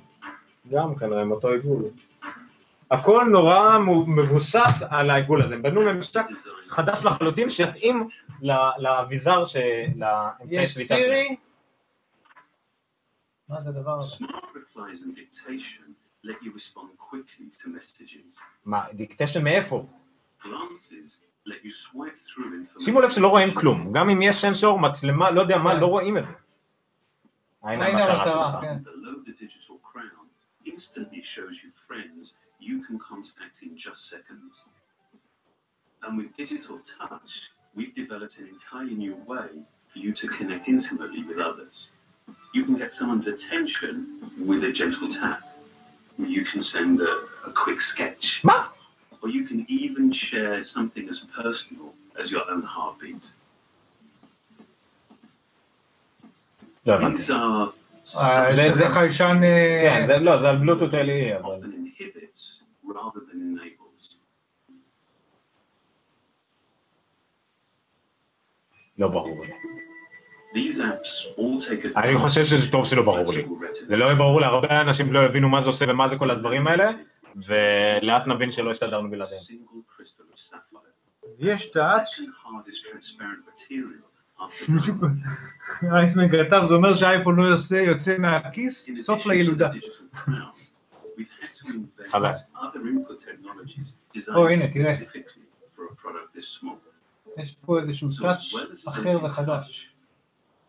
גם 0.70 0.94
כנראה 0.94 1.22
עם 1.22 1.30
אותו 1.30 1.48
עיגול. 1.48 1.82
הכל 2.90 3.24
נורא 3.30 3.78
מבוסס 4.06 4.82
על 4.90 5.10
העיגול 5.10 5.42
הזה, 5.42 5.54
הם 5.54 5.62
בנו 5.62 5.80
ממשק 5.80 6.26
חדש 6.68 7.04
לחלוטין 7.04 7.50
שיתאים 7.50 8.08
ל- 8.42 8.52
לאביזר, 8.78 9.42
לאמצעי 9.96 10.62
יש 10.62 10.74
שליטה. 10.74 10.94
סירי? 10.94 11.36
מה 13.48 13.62
זה 13.62 13.68
הדבר 13.68 14.00
הזה? 14.00 14.16
Smart 14.16 14.56
replies 14.56 14.98
and 15.02 15.18
dictation 15.18 15.84
let 16.26 16.44
you 16.44 16.50
respond 16.58 16.98
quickly 17.10 17.62
to 17.62 17.66
messages. 17.68 18.38
מה, 18.64 18.84
דיקטשן 18.92 19.44
מאיפה? 19.44 19.86
Glances 20.42 20.46
let 21.48 21.64
you 21.64 21.70
swipe 21.70 21.96
through 22.28 22.40
information. 22.78 22.84
שימו 22.84 23.00
לב 23.00 23.10
שלא 23.10 23.28
רואים 23.28 23.54
כלום, 23.54 23.92
גם 23.92 24.10
אם 24.10 24.22
יש 24.22 24.40
סנסור, 24.40 24.78
מצלמה, 24.80 25.30
לא 25.30 25.40
יודע 25.40 25.58
מה, 25.58 25.74
לא 25.74 25.86
רואים 25.86 26.18
את 26.18 26.26
זה. 26.26 26.32
Below 27.64 29.22
the 29.24 29.32
digital 29.32 29.78
crown 29.78 30.28
instantly 30.66 31.22
shows 31.22 31.62
you 31.64 31.70
friends 31.88 32.34
you 32.60 32.82
can 32.84 32.98
contact 32.98 33.62
in 33.62 33.74
just 33.74 34.10
seconds. 34.10 34.64
And 36.02 36.18
with 36.18 36.36
digital 36.36 36.78
touch, 36.98 37.40
we've 37.74 37.94
developed 37.94 38.36
an 38.36 38.48
entirely 38.48 38.94
new 38.94 39.16
way 39.26 39.48
for 39.90 39.98
you 39.98 40.12
to 40.12 40.28
connect 40.28 40.68
intimately 40.68 41.24
with 41.24 41.38
others. 41.38 41.88
You 42.52 42.66
can 42.66 42.76
get 42.76 42.94
someone's 42.94 43.28
attention 43.28 44.30
with 44.38 44.64
a 44.64 44.70
gentle 44.70 45.10
tap. 45.10 45.42
You 46.18 46.44
can 46.44 46.62
send 46.62 47.00
a, 47.00 47.24
a 47.46 47.52
quick 47.54 47.80
sketch. 47.80 48.42
מה? 48.44 48.66
Or 49.22 49.30
you 49.30 49.46
can 49.46 49.64
even 49.70 50.12
share 50.12 50.62
something 50.64 51.08
as 51.08 51.20
personal 51.34 51.94
as 52.20 52.30
your 52.30 52.44
own 52.50 52.62
heartbeat. 52.62 53.24
לא 56.86 56.94
הבנתי. 56.94 57.22
Are 57.22 58.16
אה, 58.16 58.70
זה- 58.74 58.88
חיישן... 58.88 59.40
כן, 59.82 60.06
זה 60.06 60.18
לא, 60.18 60.38
זה 60.38 60.50
על 60.50 60.56
בלוטות 60.56 60.94
LE, 60.94 61.38
אבל... 61.40 61.60
לא 68.98 69.08
ברור 69.08 69.44
לי. 69.44 69.52
These 70.54 70.76
apps 70.78 71.38
all 71.38 71.64
take 71.68 71.98
אני 71.98 72.18
חושב 72.18 72.44
שזה 72.44 72.72
טוב 72.72 72.86
שלא 72.86 73.02
ברור 73.02 73.32
לי. 73.32 73.46
זה 73.86 73.96
לא 73.96 74.04
יהיה 74.04 74.14
ברור 74.14 74.40
להרבה 74.40 74.80
אנשים 74.80 75.12
לא 75.12 75.26
יבינו 75.26 75.48
מה 75.48 75.60
זה 75.60 75.68
עושה 75.68 75.84
ומה 75.88 76.08
זה 76.08 76.16
כל 76.18 76.30
הדברים 76.30 76.66
האלה, 76.66 76.90
ולאט 77.36 78.26
נבין 78.26 78.50
שלא 78.50 78.70
הסתדרנו 78.70 79.10
בלעדיהם. 79.10 79.42
יש 81.38 81.70
טאץ'. 81.70 82.20
Second 84.38 84.48
hardest 84.48 84.66
transparent 84.66 84.68
material 84.68 84.68
after 84.68 84.72
מישהו 84.72 84.94
אייסמן 85.96 86.28
כתב, 86.28 86.62
זה 86.68 86.74
אומר 86.74 86.94
שהאייפון 86.94 87.36
לא 87.36 87.42
יוצא, 87.44 87.74
יוצא 87.74 88.18
מהכיס, 88.18 88.88
In 88.88 88.96
סוף 88.96 89.20
addition 89.20 89.24
to 89.24 89.28
לילודה. 89.28 89.70
the 89.70 89.74
digital 89.74 90.16
crown, 90.16 90.54
we've 91.16 91.26
had 91.40 91.66
to 91.66 91.74
invent 91.74 92.08
חזק. 92.08 92.34
other 92.56 92.78
input 92.88 93.20
technologies 93.24 93.92
או, 94.34 94.48
designed 94.48 94.52
הנה, 94.52 94.72
תראה. 94.72 94.94
specifically 94.94 95.44
for 95.76 95.82
a 95.82 96.06
product 96.06 96.36
this 96.38 96.60
small. 96.60 97.40
יש 97.40 97.56
פה 97.66 97.80
איזשהו 97.80 98.08
So 98.10 98.22
טאץ' 98.22 98.38
as 98.38 98.54
well 98.54 98.72
as 98.74 98.88
אחר 98.88 99.18
sensing 99.18 99.24
וחדש. 99.24 99.88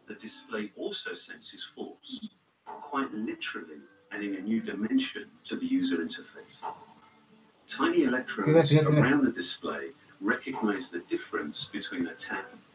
touch, 0.07 0.11
the 0.11 0.15
display 0.25 0.71
also 0.77 1.15
senses 1.15 1.63
force, 1.75 2.27
quite 2.91 3.11
literally 3.13 3.81
and 4.11 4.23
in 4.23 4.35
a 4.35 4.41
new 4.41 4.61
dimension 4.61 5.25
to 5.49 5.55
the 5.55 5.65
user 5.65 5.97
interface. 6.07 6.57
Tiny 7.77 8.03
electrodes 8.03 8.45
תראה, 8.45 8.63
תראה, 8.69 8.83
תראה. 8.83 9.01
around 9.01 9.23
the 9.25 9.39
display 9.41 9.85
recognize 10.21 10.89
the 10.91 11.01
difference 11.13 11.65
between 11.77 12.07
a 12.07 12.15
tap 12.27 12.45
and 12.53 12.59
a 12.59 12.63
press. 12.63 12.74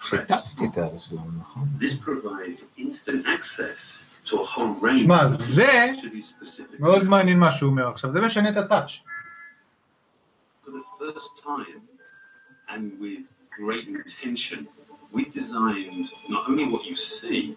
שיתפתי 0.00 0.64
את 0.66 0.74
זה 0.74 1.00
שלנו, 1.00 1.30
נכון? 1.40 1.68
This 1.80 1.94
provides 2.06 2.64
instant 2.78 3.26
access 3.26 4.04
to 4.26 4.34
a 4.34 4.44
whole 4.44 4.82
range 4.82 5.00
שמע, 5.02 5.22
of 5.26 5.28
זה 5.28 5.84
actually 5.92 6.22
specific 6.22 6.80
מאוד 6.80 7.04
מעניין 7.04 7.38
מה 7.38 7.52
שהוא 7.52 7.70
אומר 7.70 7.88
עכשיו, 7.88 8.12
זה 8.12 8.20
משנה 8.20 8.48
את 8.48 8.56
הטאץ'. 8.56 9.00
For 10.66 10.70
the 10.70 10.84
first 10.98 11.42
time, 11.44 11.80
and 12.68 12.92
with 13.00 13.24
great 13.60 13.86
intention, 13.88 14.66
we 15.12 15.24
designed 15.40 16.06
not 16.28 16.42
only 16.48 16.66
what 16.74 16.84
you 16.90 16.96
see, 16.96 17.54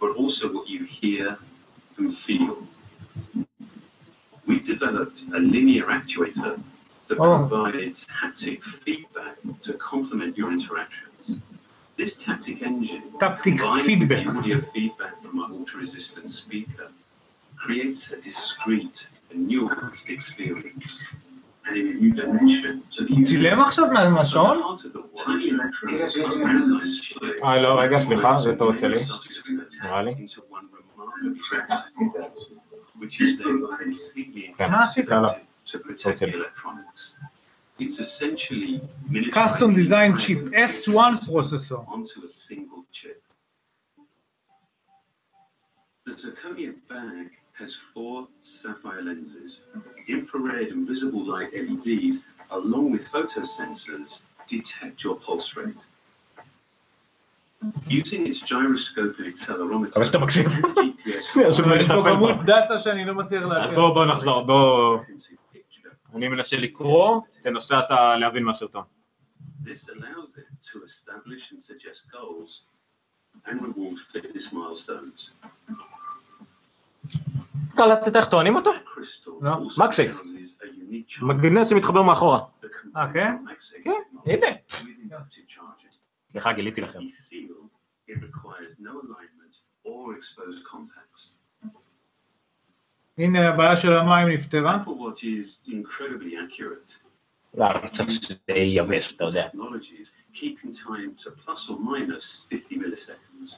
but 0.00 0.10
also 0.16 0.44
what 0.56 0.66
you 0.68 0.80
hear 1.00 1.36
and 1.98 2.16
feel. 2.26 2.56
We've 4.48 4.66
developed 4.76 5.18
a 5.38 5.40
linear 5.54 5.86
actuator 5.98 6.54
that 7.08 7.18
Oh. 7.18 7.38
provides 7.38 7.98
haptic 8.20 8.58
feedback 8.84 9.36
to 9.66 9.72
complement 9.92 10.32
your 10.40 10.50
interactions. 10.58 11.15
This 11.97 12.13
Taptic 12.23 12.61
engine, 12.61 13.03
Taptic 13.23 13.57
combined 13.57 13.85
feedback. 13.87 14.25
with 14.25 14.33
the 14.35 14.39
audio 14.39 14.61
feedback 14.73 15.13
from 15.21 15.39
our 15.43 15.49
ultra-resistant 15.57 16.29
speaker, 16.41 16.87
creates 17.63 18.11
a 18.15 18.17
discrete 18.27 18.99
and 19.31 19.39
nuanced 19.51 20.07
experience. 20.17 20.89
And 21.67 21.75
a 21.75 21.93
new 22.01 22.11
dimension 22.21 22.73
to 22.95 22.99
the. 23.05 23.23
צילם 23.23 23.59
עכשיו 23.59 23.85
מה- 23.93 24.09
מהשעון? 24.09 24.57
אה, 27.43 27.61
לא, 27.61 27.81
רגע, 27.81 27.99
סליחה, 27.99 28.41
זה 28.41 28.55
טעות 28.55 28.77
שלי. 28.77 28.99
נראה 29.83 30.01
לי. 30.01 30.13
כן, 34.57 34.71
מה 34.71 34.83
עשית? 34.83 35.09
לא, 35.09 35.21
לא. 35.21 35.29
טעות 36.03 36.17
שלי. 36.17 36.31
electronics. 37.78 37.98
It's 38.00 38.10
essentially 38.10 38.80
custom 39.30 39.74
design 39.74 40.16
chip, 40.18 40.38
miniaturized 40.38 40.86
S1 40.86 41.12
processor. 41.28 41.88
onto 41.88 42.24
a 42.24 42.28
single 42.28 42.84
chip. 42.92 43.22
The 46.06 46.12
zirconia 46.12 46.74
bag 46.88 47.30
has 47.52 47.76
four 47.94 48.26
sapphire 48.42 49.02
lenses. 49.02 49.60
Infrared 50.08 50.68
and 50.68 50.86
visible 50.86 51.24
light 51.24 51.50
LEDs, 51.54 52.22
along 52.50 52.90
with 52.90 53.04
photosensors, 53.06 54.22
detect 54.48 55.04
your 55.04 55.16
pulse 55.16 55.56
rate. 55.56 55.76
Using 57.86 58.26
its 58.26 58.40
gyroscopic 58.40 59.26
accelerometer, 59.34 59.88
מקווה 59.88 60.04
שאתה 60.04 60.18
מקשיב. 60.18 60.46
GPS 60.46 61.40
יש 61.50 61.60
לנו 61.60 61.74
יש 61.74 61.86
פה 61.88 61.96
לטפל 61.96 62.10
כמות 62.10 62.36
בו. 62.36 62.42
דאטה 62.42 62.78
שאני 62.78 63.04
לא 63.04 63.14
מצליח 63.14 63.42
אז 63.42 63.48
לעכל. 63.48 63.74
בואו 63.74 63.94
בוא 63.94 64.04
נחזור, 64.04 64.42
בואו... 64.42 64.98
אני 66.15 66.27
מנסה 66.27 66.57
לקרוא, 66.57 67.21
תנסה 67.41 67.79
אתה 67.79 68.15
להבין 68.15 68.43
מהסרטון. 68.43 68.83
קל 77.75 77.85
לתת 77.85 78.15
איך 78.15 78.27
טוענים 78.29 78.55
אותו? 78.55 78.71
לא. 79.41 79.51
מקסייף. 79.77 80.21
מגנט 81.21 81.67
שמתחבר 81.67 82.01
מאחורה. 82.01 82.39
אה, 82.95 83.13
כן? 83.13 83.35
כן, 83.83 83.91
הנה. 84.25 84.47
סליחה, 86.31 86.53
גיליתי 86.53 86.81
לכם. 86.81 86.99
requires 88.09 88.73
no 88.79 88.93
alignment 89.03 89.55
or 89.85 90.15
exposed. 90.17 90.57
הנה 93.18 93.48
הבעיה 93.48 93.76
של 93.76 93.92
המים 93.92 94.28
נפתרה. 94.28 94.82
Apple 94.84 94.88
Watch 94.88 95.22
is 95.24 95.70
incredibly 95.70 96.34
accurate. 96.36 96.92
לא, 97.54 97.70
אבל 97.70 97.88
צריך 97.88 98.10
שזה 98.10 98.58
יבש, 98.58 99.12
אתה 99.12 99.24
יודע. 99.24 99.48
technologies, 99.48 100.10
keeping 100.34 100.72
time 100.72 101.24
to 101.24 101.30
plus 101.44 101.68
or 101.68 101.78
minus 101.78 102.42
50 102.50 102.76
milliseconds. 102.76 103.56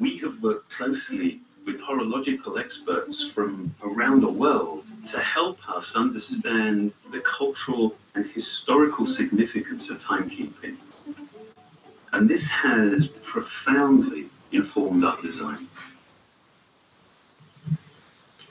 We 0.00 0.18
have 0.18 0.42
worked 0.42 0.70
closely 0.70 1.40
with 1.66 1.80
horological 1.80 2.58
experts 2.58 3.16
from 3.34 3.74
around 3.82 4.20
the 4.22 4.34
world 4.44 4.84
to 5.12 5.18
help 5.20 5.58
us 5.68 5.96
understand 5.96 6.92
the 7.10 7.20
cultural 7.20 7.94
and 8.14 8.24
historical 8.38 9.06
significance 9.06 9.90
of 9.90 9.96
timekeeping. 10.00 10.76
And 12.12 12.30
this 12.30 12.46
has 12.48 13.08
profoundly 13.34 14.26
informed 14.52 15.04
our 15.04 15.20
design. 15.20 15.66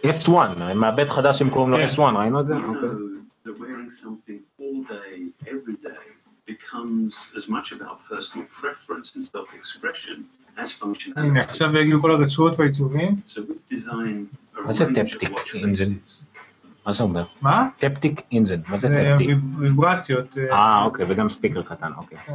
S1, 0.04 0.30
מעבד 0.74 1.08
חדש 1.08 1.38
שהם 1.38 1.50
קוראים 1.50 1.70
לו 1.72 1.76
כן. 1.78 1.86
S1, 1.86 2.00
ראינו 2.18 2.40
את 2.40 2.46
זה? 2.46 2.54
We 2.54 2.58
know 2.58 2.84
that 3.46 3.58
wearing 3.60 3.90
something 4.04 4.40
all 4.60 4.84
day, 4.88 5.46
every 5.46 5.76
day, 5.86 6.06
becomes 6.52 7.14
as 7.36 7.48
much 7.48 7.72
about 7.72 7.96
personal 8.10 8.44
preference 8.60 9.16
and 9.16 9.24
self-expression 9.24 10.18
as 10.58 10.68
functionality. 10.82 11.20
הנה, 11.20 11.40
עכשיו 11.40 11.76
יגיעו 11.76 12.00
כל 12.00 12.10
הרצועות 12.10 12.58
והעיצובים. 12.58 13.16
מה 14.64 14.72
זה 14.72 14.84
טפטיק 14.94 15.30
אינזן? 15.54 15.92
מה 16.86 16.92
זה 16.92 17.02
אומר? 17.02 17.24
מה? 17.42 17.68
טפטיק 17.78 18.20
אינזן, 18.32 18.60
מה 18.68 18.78
זה 18.78 18.88
זה 18.88 18.94
טפטיק? 19.12 19.28
ויב- 19.28 19.58
ויברציות. 19.58 20.38
אה, 20.38 20.52
אה, 20.52 20.84
אוקיי, 20.84 21.06
וגם 21.08 21.28
ספיקר 21.30 21.62
קטן, 21.62 21.92
אוקיי. 21.96 22.18
כן. 22.26 22.34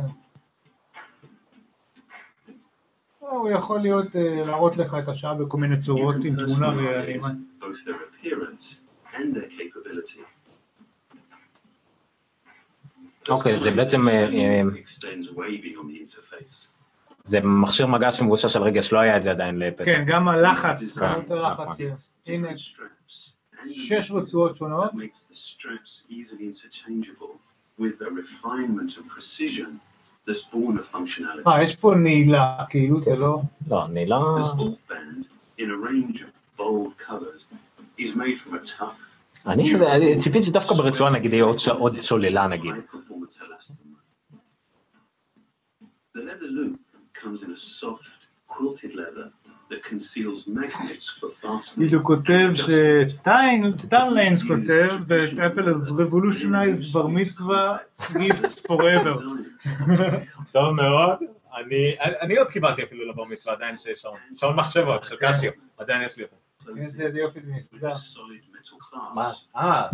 הוא 3.20 3.49
יכול 3.49 3.80
להיות, 3.80 4.16
אה, 4.16 4.43
להראות 4.45 4.78
לך 4.78 4.95
את 5.03 5.07
השעה 5.09 5.34
בכל 5.34 5.57
מיני 5.57 5.78
צורות 5.78 6.16
עם 6.24 6.36
תמונה 6.45 6.68
ועימה. 6.78 7.28
Both 7.66 7.80
their 7.86 7.99
appearance 8.09 8.66
and 9.18 9.36
their 9.36 9.49
capability. 9.59 10.22
אוקיי, 13.30 13.59
זה 13.59 13.72
בעצם, 13.72 14.07
אה, 14.07 14.13
אה, 14.13 14.61
extends 14.61 15.30
way 15.36 15.61
beyond 15.63 15.89
the 15.89 15.99
interface. 15.99 16.68
זה 17.24 17.39
מכשיר 17.43 17.88
מגע 17.88 18.11
שמבושש 18.11 18.55
על 18.55 18.63
רגש, 18.63 18.93
לא 18.93 18.99
היה 18.99 19.18
את 19.18 19.24
זה 19.24 19.32
עדיין 19.32 19.59
לאפל. 19.59 19.86
כן, 19.86 20.03
גם 20.07 20.28
הלחץ, 20.28 20.97
כן, 20.97 21.13
כמות 21.13 21.32
הלחץ 21.32 21.59
נכון. 21.59 21.76
hier. 21.76 22.30
הנה, 22.32 22.49
Different 22.49 22.59
straps. 22.59 23.34
And 23.53 23.70
שש 23.70 24.11
רצועות 24.11 24.55
שונות. 24.55 24.91
That 24.91 24.95
makes 24.95 25.32
the 25.32 25.36
straps 25.36 26.03
easily 26.09 26.45
interchangeable 26.45 27.36
with 27.80 28.01
a 28.01 28.09
refinement 28.09 28.97
and 28.97 29.09
precision 29.16 29.80
that's 30.28 30.43
born 30.53 30.78
of 30.78 30.95
functionality. 30.95 31.47
אה, 31.47 31.63
יש 31.63 31.76
פה 31.76 31.95
נעילה, 31.95 32.57
כאילו 32.70 33.01
זה 33.01 33.16
לא... 33.16 33.41
לא, 33.68 33.86
אני 33.86 34.05
לא... 36.60 36.66
Bold 36.66 36.93
colors, 37.08 37.45
is 37.97 38.16
made 38.16 38.38
from 38.41 38.53
a 38.56 38.66
tough, 38.80 39.06
אני 39.47 40.18
ציפיתי 40.18 40.45
שדווקא 40.45 40.76
ברצועה 40.76 41.12
נגיד 41.12 41.34
יהיה 41.34 41.45
עוד 41.78 41.99
סוללה 41.99 42.47
נגיד. 42.47 42.72
The 46.16 46.22
leather 46.22 46.49
loop 46.58 46.80
comes 47.22 47.43
in 47.43 47.51
a 47.51 47.60
soft, 47.82 48.20
quilted 48.47 48.93
leather 48.95 49.28
that 49.70 49.84
conceals 49.84 50.47
magnets 50.47 51.10
for 51.20 51.30
fastening. 51.41 51.76
כאילו 51.76 52.03
כותב 52.03 52.49
שטיין 52.53 53.64
ליינס 54.14 54.43
כותב 54.43 54.91
that 55.08 55.38
Apple 55.38 55.66
has 55.66 55.91
revolutionized 55.91 56.93
בר 56.93 57.08
מצווה 57.08 57.78
gifts 57.99 58.68
forever. 58.68 59.22
טוב 60.51 60.72
מאוד. 60.72 61.18
אני, 62.22 62.38
עוד 62.38 62.47
קיבלתי 62.47 62.84
אפילו 62.84 63.10
לבר 63.10 63.24
מצווה, 63.24 63.53
עדיין 63.56 63.78
שיש 63.78 64.06
שעון. 64.39 64.56
מחשבות 64.56 65.03
של 65.03 65.16
קסיו, 65.16 65.51
עדיין 65.78 66.01
יש 66.01 66.18
לי 66.18 66.24
אותו. 66.24 66.36
איזה 66.78 67.03
איזה 67.03 67.20
יופי 67.20 67.39
זה 67.41 67.51
metal 68.53 68.76
מה? 69.13 69.32
אה. 69.55 69.88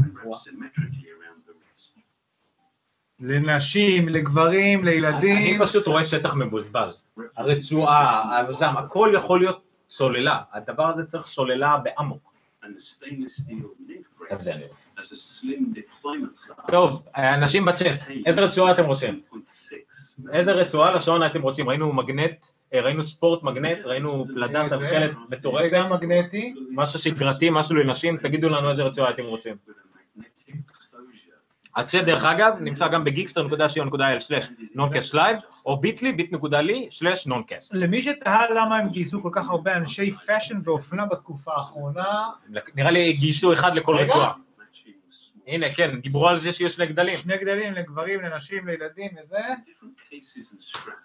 לנשים, 3.20 4.10
לגברים, 4.10 4.80
אני 4.80 4.92
לילדים. 4.92 5.62
פשוט 5.62 5.88
רואה 5.88 6.04
שטח 6.04 6.36
מבוזבז. 6.36 7.06
הרצועה, 7.38 8.38
הזם, 8.40 8.78
הכל 8.78 9.12
יכול 9.16 9.40
להיות 9.40 9.64
סוללה. 9.90 10.42
הדבר 10.54 10.88
הזה 10.88 11.06
צריך 11.06 11.28
סוללה 11.28 11.78
באמוק. 11.78 12.32
And 12.64 12.66
the 12.66 12.82
stainless 12.82 13.42
steel 13.42 13.90
link 13.90 14.12
אז 14.32 14.42
זה 14.42 14.54
brace 14.54 14.56
אני 14.56 14.66
רוצה. 14.66 14.88
טוב, 16.68 17.08
אנשים 17.16 17.66
בצ'אט, 17.66 18.00
איזה 18.26 18.42
רצועה 18.42 18.72
אתם 18.72 18.86
רוצים? 18.86 19.22
2.6. 20.20 20.30
איזה 20.34 20.52
רצועה 20.52 20.96
לשעון 20.96 21.22
הייתם 21.22 21.42
רוצים? 21.42 21.70
ראינו 21.70 21.94
מגנט, 21.94 22.46
אה, 22.74 22.82
ראינו 22.82 23.06
ספורט 23.06 23.44
מגנט, 23.44 23.78
ראינו 23.86 24.26
פלדה 24.36 24.64
זה- 24.70 24.78
זה 24.78 24.86
מטורפת, 25.30 25.70
גם 25.74 25.94
מגנטי. 25.94 26.54
משהו 26.72 27.00
שגרתי, 27.00 27.50
משהו 27.52 27.76
לנשים, 27.76 28.18
תגידו 28.18 28.50
לנו 28.50 28.70
איזה 28.70 28.84
רצועה 28.84 29.08
הייתם 29.08 29.24
רוצים. 29.26 29.56
הצ'אט 31.76 32.04
דרך 32.06 32.26
אגב 32.26 32.54
נמצא 32.60 32.88
גם 32.88 33.04
ב 33.04 33.13
geekster.co.il/noncast 33.13 35.14
live, 35.14 35.38
או 35.66 35.78
ביטלי, 35.82 36.14
bit.ly/noncast. 36.18 37.74
למי 37.74 38.04
שתהה 38.04 38.46
למה 38.52 38.78
הם 38.78 38.90
גייסו 38.90 39.22
כל 39.24 39.30
כך 39.32 39.50
הרבה 39.50 39.78
אנשי 39.78 40.12
fashion 40.12 40.58
ואופנה 40.64 41.06
בתקופה 41.06 41.52
האחרונה, 41.58 42.30
נראה 42.76 42.92
לי 42.92 43.14
גייסו 43.14 43.54
אחד 43.54 43.76
לכל 43.76 43.96
רגע. 43.96 44.04
רצועה. 44.06 44.32
הנה, 45.52 45.74
כן, 45.74 46.00
דיברו 46.00 46.28
על 46.28 46.40
זה 46.40 46.54
שיש 46.54 46.76
שני 46.76 46.86
גדלים. 46.86 47.18
שני 47.18 47.38
גדלים 47.38 47.74
לגברים, 47.74 48.22
לנשים, 48.22 48.68
לילדים 48.68 49.12
וזה. 49.24 49.38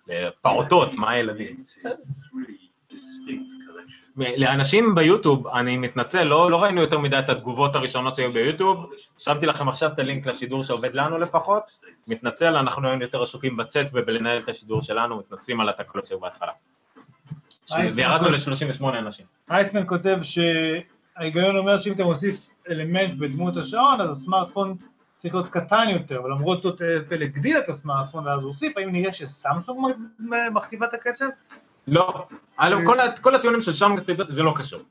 לפעוטות, 0.07 0.95
מה 0.95 1.11
הילדים? 1.11 1.65
לאנשים 4.17 4.95
ביוטיוב, 4.95 5.47
אני 5.47 5.77
מתנצל, 5.77 6.23
לא, 6.23 6.51
לא 6.51 6.63
ראינו 6.63 6.81
יותר 6.81 6.99
מדי 6.99 7.19
את 7.19 7.29
התגובות 7.29 7.77
הראשונות 7.77 8.15
שהיו 8.15 8.33
ביוטיוב, 8.33 8.91
שמתי 9.19 9.47
לכם 9.47 9.69
עכשיו 9.69 9.91
את 9.93 9.99
הלינק 9.99 10.27
לשידור 10.27 10.65
שעובד 10.65 10.95
לנו 10.95 11.19
לפחות, 11.19 11.79
מתנצל, 12.09 12.57
אנחנו 12.57 12.89
היום 12.89 13.03
יותר 13.03 13.23
עסוקים 13.23 13.57
בצאת 13.57 13.87
ובלנהל 13.93 14.39
את 14.39 14.49
השידור 14.49 14.83
שלנו, 14.83 15.19
מתנצלים 15.19 15.61
על 15.61 15.69
התקלות 15.69 16.07
שהיו 16.07 16.21
בהתחלה. 16.21 16.53
וירדנו 17.95 18.39
סליחה. 18.39 18.67
ל-38 18.67 18.99
אנשים. 18.99 19.27
אייסמן 19.51 19.83
כותב 19.87 20.19
שההיגיון 21.19 21.57
אומר 21.57 21.81
שאם 21.81 21.93
אתה 21.93 22.05
מוסיף 22.05 22.51
אלמנט 22.71 23.19
בדמות 23.19 23.57
השעון, 23.57 24.01
אז 24.01 24.11
הסמארטפון 24.11 24.77
צריך 25.17 25.35
להיות 25.35 25.49
קטן 25.49 25.89
יותר, 25.91 26.25
ולמרות 26.25 26.63
זאת 26.63 26.83
אפל 26.83 27.23
הגדיל 27.23 27.59
את 27.59 27.69
הסמארטפון 27.69 28.27
ואז 28.27 28.41
הוא 28.41 28.49
הוסיף, 28.49 28.77
האם 28.77 28.93
נראה 28.93 29.13
שסמסונג 29.13 29.95
מכתיבה 30.53 30.87
את 30.87 30.95
הקצב? 30.95 31.27
לא, 31.87 32.27
כל, 32.87 32.99
כל 33.21 33.35
הטיעונים 33.35 33.63
של 33.63 33.75
שם 33.75 33.95
זה 34.29 34.43
לא 34.43 34.53
קשור. 34.57 34.83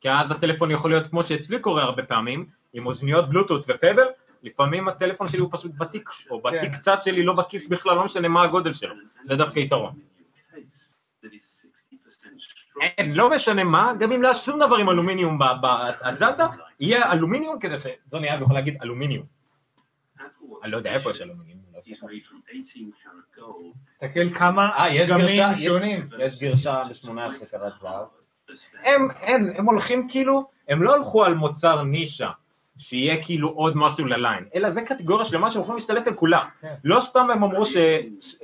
כי 0.00 0.10
אז 0.10 0.30
הטלפון 0.30 0.70
יכול 0.70 0.90
להיות 0.90 1.06
כמו 1.06 1.24
שאצלי 1.24 1.58
קורה 1.58 1.82
הרבה 1.82 2.02
פעמים, 2.02 2.46
עם 2.72 2.86
אוזניות 2.86 3.28
בלוטות 3.28 3.64
ופבל, 3.68 4.06
לפעמים 4.42 4.88
הטלפון 4.88 5.28
שלי 5.28 5.40
הוא 5.40 5.48
פשוט 5.52 5.72
בתיק, 5.78 6.10
או 6.30 6.40
בתיק 6.40 6.72
כן. 6.74 6.80
צד 6.80 7.02
שלי 7.02 7.22
לא 7.22 7.32
בכיס 7.32 7.68
בכלל, 7.68 7.96
לא 7.96 8.04
משנה 8.04 8.28
מה 8.28 8.44
הגודל 8.44 8.72
שלו. 8.72 8.94
זה 9.22 9.36
דווקא 9.36 9.58
יתרון. 9.58 9.94
Case 10.52 11.24
that 11.24 11.32
is 11.34 11.66
60% 11.92 11.96
strong. 12.10 12.59
אין, 12.80 13.12
לא 13.12 13.30
משנה 13.30 13.64
מה, 13.64 13.92
גם 13.98 14.12
אם 14.12 14.22
לא 14.22 14.28
היה 14.28 14.34
שום 14.34 14.58
דבר 14.58 14.76
עם 14.76 14.90
אלומיניום 14.90 15.38
באג'נדה, 15.60 16.46
יהיה 16.80 17.12
אלומיניום 17.12 17.58
כדי 17.58 17.74
שזוני 17.78 18.30
אהב 18.30 18.42
יכול 18.42 18.54
להגיד 18.54 18.78
אלומיניום. 18.82 19.26
אני 20.62 20.72
לא 20.72 20.76
יודע 20.76 20.94
איפה 20.94 21.10
יש 21.10 21.20
אלומיניום. 21.20 21.60
לא 21.74 21.78
is 21.78 21.92
הסתכלתי. 21.92 22.16
made 22.16 22.26
from 22.26 22.52
18 22.52 22.92
karat 23.02 23.38
gold. 23.38 23.90
תסתכל 23.90 24.34
כמה 24.38 24.70
אה, 24.76 25.06
גרשה, 25.06 25.54
שונים. 25.54 26.08
יש 26.18 26.38
גרשה 26.38 26.82
ב-18 26.84 27.50
קרת 27.50 27.72
זהב. 27.80 28.06
הם, 28.84 29.08
הם, 29.20 29.52
הם 29.56 29.64
הולכים 29.66 30.08
כאילו, 30.08 30.48
הם 30.68 30.82
לא 30.82 30.96
הלכו 30.96 31.24
על 31.24 31.34
מוצר 31.34 31.82
נישה, 31.82 32.30
שיהיה 32.78 33.22
כאילו 33.22 33.48
עוד 33.48 33.76
משהו 33.76 34.06
לליין, 34.06 34.44
אלא 34.54 34.70
זה 34.70 34.82
קטגוריה 34.82 35.24
שלמה 35.24 35.50
שהם 35.50 35.62
יכולים 35.62 35.76
להשתלט 35.76 36.06
על 36.06 36.14
כולה. 36.14 36.44
כן. 36.60 36.74
לא 36.84 37.00
סתם 37.00 37.30
הם 37.30 37.44
אמרו 37.44 37.66
ש... 37.66 37.76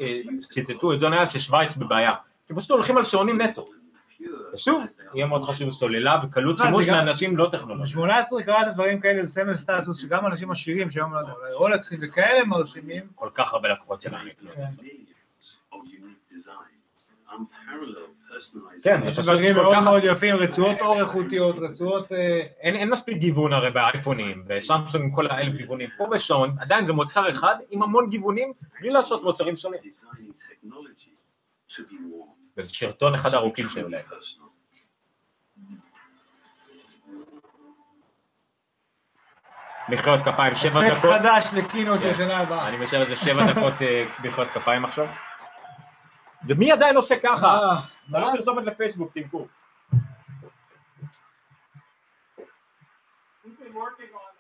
אה, 0.01 0.20
ציטטו 0.51 0.93
את 0.93 1.01
ג'ון 1.01 1.12
אייל 1.12 1.27
ששוויץ 1.27 1.77
בבעיה, 1.77 2.12
כי 2.47 2.55
פשוט 2.55 2.70
הולכים 2.70 2.97
על 2.97 3.05
שעונים 3.05 3.41
נטו. 3.41 3.65
ושוב, 4.55 4.84
יהיה 5.14 5.26
מאוד 5.26 5.43
חשוב 5.43 5.70
סוללה 5.70 6.20
וקלות 6.24 6.59
זה 6.59 6.64
שימוש 6.64 6.88
לאנשים 6.88 7.36
לא 7.36 7.48
טכנולוגיים. 7.52 8.09
ב-18 8.09 8.44
קראט 8.44 8.66
דברים 8.74 9.01
כאלה 9.01 9.24
זה 9.24 9.28
סמל 9.32 9.56
סטטוס 9.56 10.01
שגם 10.01 10.26
אנשים 10.26 10.51
עשירים 10.51 10.90
שהיום 10.90 11.14
לא 11.14 11.18
יודע, 11.18 11.32
אולי 11.32 11.52
רולקסים 11.52 11.98
וכאלה 12.02 12.44
מרשימים. 12.44 13.02
כל 13.14 13.28
כך 13.34 13.52
הרבה 13.52 13.68
לקוחות 13.68 14.02
שלנו. 14.02 14.30
כן. 14.55 14.70
Personalization. 18.36 18.82
כן, 18.82 19.01
יש 19.05 19.18
דברים 19.18 19.55
כל 19.55 19.60
מאוד 19.62 19.74
כך... 19.74 19.82
מאוד 19.82 20.02
יפים, 20.05 20.36
רצועות 20.36 20.80
אור 20.80 21.01
איכותיות, 21.01 21.59
רצועות... 21.59 22.12
אה, 22.12 22.47
אין, 22.60 22.76
אין 22.76 22.90
מספיק 22.90 23.16
גיוון 23.16 23.52
הרי 23.52 23.70
באייפונים, 23.70 24.44
וסמסונג 24.48 25.05
עם 25.05 25.10
כל 25.10 25.26
האלף 25.26 25.55
גיוונים. 25.55 25.90
פה 25.97 26.06
בשעון, 26.06 26.56
עדיין 26.60 26.86
זה 26.86 26.93
מוצר 26.93 27.30
אחד 27.30 27.56
עם 27.70 27.82
המון 27.82 28.09
גיוונים, 28.09 28.52
בלי 28.80 28.90
לעשות 28.90 29.22
מוצרים 29.22 29.56
שונים. 29.56 29.80
וזה 32.57 32.74
שרטון 32.74 33.15
אחד 33.15 33.35
הארוכים 33.35 33.69
שעולה. 33.69 34.01
Personal. 34.01 34.47
מחיאות 39.89 40.23
כפיים, 40.23 40.55
שבע 40.55 40.89
אפקט 40.89 40.99
דקות. 40.99 41.11
חדש 41.11 41.45
לקינות 41.55 42.01
כן. 42.01 42.12
של 42.12 42.15
שנה 42.15 42.39
הבאה. 42.39 42.69
אני 42.69 42.77
משאיר 42.77 43.03
איזה 43.03 43.16
שבע 43.16 43.47
דקות 43.53 43.83
אה, 43.83 44.07
מחיאות 44.24 44.51
כפיים 44.51 44.85
עכשיו. 44.85 45.07
ומי 46.49 46.73
עדיין 46.73 46.97
עושה 46.97 47.15
ככה? 47.23 47.47
אה, 47.47 47.77
זה 48.11 48.19
לא 48.19 48.27
מה? 48.27 48.37
פרסומת 48.37 48.65
לפייסבוק, 48.65 49.12
תמכו. 49.15 49.47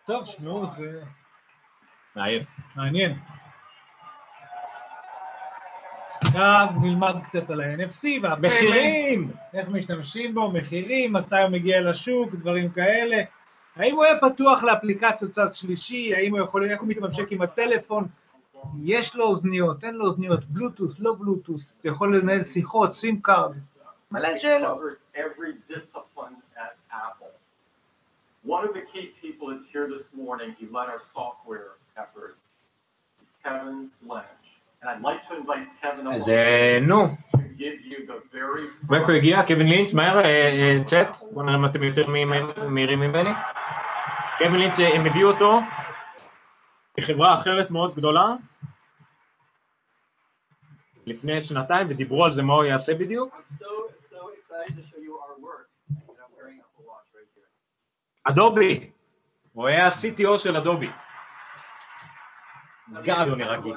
טוב, 0.06 0.26
שמעו, 0.26 0.66
זה 0.66 1.02
מעייף. 2.16 2.46
מעניין. 2.76 3.18
עכשיו 6.36 6.68
נלמד 6.80 7.14
קצת 7.22 7.50
על 7.50 7.60
ה-NFC 7.60 8.06
מחירים! 8.40 9.30
איך 9.54 9.68
משתמשים 9.68 10.34
בו, 10.34 10.50
מחירים, 10.50 11.12
מתי 11.12 11.42
הוא 11.42 11.50
מגיע 11.50 11.80
לשוק, 11.80 12.34
דברים 12.34 12.70
כאלה. 12.70 13.22
האם 13.76 13.94
הוא 13.94 14.04
יהיה 14.04 14.20
פתוח 14.20 14.62
לאפליקציות 14.62 15.30
צד 15.30 15.54
שלישי, 15.54 16.14
האם 16.14 16.32
הוא 16.32 16.40
יכול, 16.40 16.70
איך 16.70 16.80
הוא 16.80 16.88
מתממשק 16.88 17.32
עם 17.32 17.42
הטלפון, 17.42 18.08
יש 18.82 19.14
לו 19.14 19.24
אוזניות, 19.24 19.84
אין 19.84 19.94
לו 19.94 20.06
אוזניות, 20.06 20.44
בלוטות', 20.44 20.94
לא 20.98 21.14
בלוטות', 21.18 21.72
אתה 21.80 21.88
יכול 21.88 22.16
לנהל 22.16 22.42
שיחות, 22.42 22.92
SIM 22.92 23.20
card, 23.20 23.52
מלא 24.10 24.38
שאלות. 24.38 24.78
covered 24.78 24.98
every 25.14 25.52
discipline 25.74 26.36
at 26.56 26.76
Apple. 26.92 27.32
One 28.44 28.64
of 28.68 28.74
the 28.74 28.84
key 28.92 29.06
people 29.22 29.48
that's 29.48 29.68
here 29.72 29.88
this 29.88 30.06
morning, 30.14 30.54
he 30.58 30.66
led 30.66 30.88
our 30.94 31.02
software 31.14 31.70
effort, 31.96 32.36
is 33.22 33.28
Kevin 33.42 33.90
Lynch. 34.10 34.45
אז 36.14 36.28
אה, 36.28 36.78
נו, 36.82 37.06
מאיפה 38.90 39.12
הגיע? 39.12 39.42
קווין 39.46 39.68
לינץ', 39.68 39.92
מהר, 39.94 40.18
אה, 40.18 40.24
אה, 40.24 40.78
צ'אט, 40.84 41.16
בוא 41.32 41.42
נראה 41.42 41.56
אם 41.56 41.64
אתם 41.64 41.82
יותר 41.82 42.06
מהירים- 42.68 43.00
ממני. 43.00 43.30
קווין 44.38 44.54
לינץ', 44.60 44.78
הם 44.94 45.06
הביאו 45.06 45.28
אותו 45.30 45.60
מחברה 47.00 47.34
אחרת 47.34 47.70
מאוד 47.70 47.94
גדולה, 47.94 48.26
לפני 51.06 51.40
שנתיים, 51.42 51.86
ודיברו 51.90 52.24
על 52.24 52.32
זה 52.32 52.42
מה 52.42 52.54
הוא 52.54 52.64
יעשה 52.64 52.94
בדיוק. 52.94 53.34
אדובי, 58.24 58.90
הוא 59.52 59.66
היה 59.66 59.86
ה-CTO 59.86 60.38
של 60.38 60.56
אדובי. 60.56 60.90
גאד 63.02 63.28
הוא 63.28 63.36
נראה 63.36 63.60
גיק. 63.60 63.76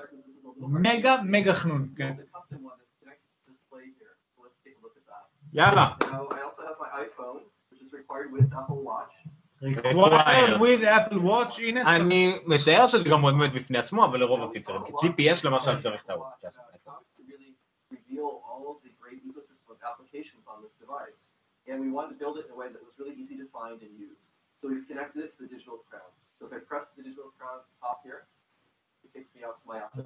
מגה 0.58 1.16
מגה 1.22 1.54
חנון, 1.54 1.88
כן. 1.96 2.14
The 2.18 2.38
custom 2.38 2.60
one 2.62 2.76
that's 2.78 2.94
connected 3.00 3.28
to 3.46 3.52
display 3.52 3.86
here. 3.98 4.14
So 4.34 4.42
let's 4.44 4.58
take 4.64 4.76
a 4.78 4.82
look 4.84 4.96
at 4.96 5.06
that. 5.10 5.24
יאללה. 5.52 5.96
Now, 6.00 6.28
I 6.30 6.42
also 6.42 6.62
have 6.68 6.78
my 6.80 6.90
iPhone, 7.04 7.40
which 7.70 7.82
is 7.82 7.92
required 7.92 8.30
with 8.32 8.52
Apple 8.52 8.82
Watch. 8.82 9.14
required 9.62 10.60
with 10.60 10.82
Apple 10.84 11.20
Watch, 11.20 11.58
הנה, 11.58 11.96
אני 11.96 12.38
משער 12.46 12.86
שזה 12.86 13.08
גם 13.08 13.22
עומד 13.22 13.54
בפני 13.54 13.78
עצמו, 13.78 14.04
אבל 14.04 14.20
לרוב 14.20 14.42
הפיצרים. 14.42 14.82
כי 14.84 14.92
GPS 14.92 15.46
למשל 15.46 15.80
צריך 15.80 16.04
את 16.04 16.10
ה... 16.10 16.14
to 16.14 17.22
really 17.28 17.54
reveal 17.90 18.42
all 18.48 18.64
of 18.72 18.76
the 18.84 18.92
great 19.00 19.20
ecosystem 19.28 19.68
of 19.70 19.78
applications 19.90 20.44
on 20.52 20.58
this 20.64 20.74
device. 20.84 21.22
And 21.68 21.80
we 21.80 21.90
wanted 21.96 22.10
to 22.14 22.18
build 22.22 22.36
it 22.38 22.44
in 22.46 22.52
a 22.56 22.58
way 22.62 22.68
that 22.74 22.82
was 22.88 22.94
really 23.00 23.16
easy 23.22 23.36
to 23.42 23.46
find 23.56 23.80
and 23.86 23.92
use. 24.10 24.24
So 24.58 24.62
we've 24.70 24.88
connected 24.90 25.18
it 25.24 25.30
to 25.36 25.38
the 25.44 25.50
digital 25.56 25.78
crown. 25.88 26.12
So 26.36 26.40
if 26.46 26.52
I 26.58 26.60
press 26.70 26.86
the 26.96 27.02
digital 27.08 27.30
crown 27.38 27.56
at 27.62 27.66
the 27.72 27.78
top 27.84 27.98
here, 28.08 28.20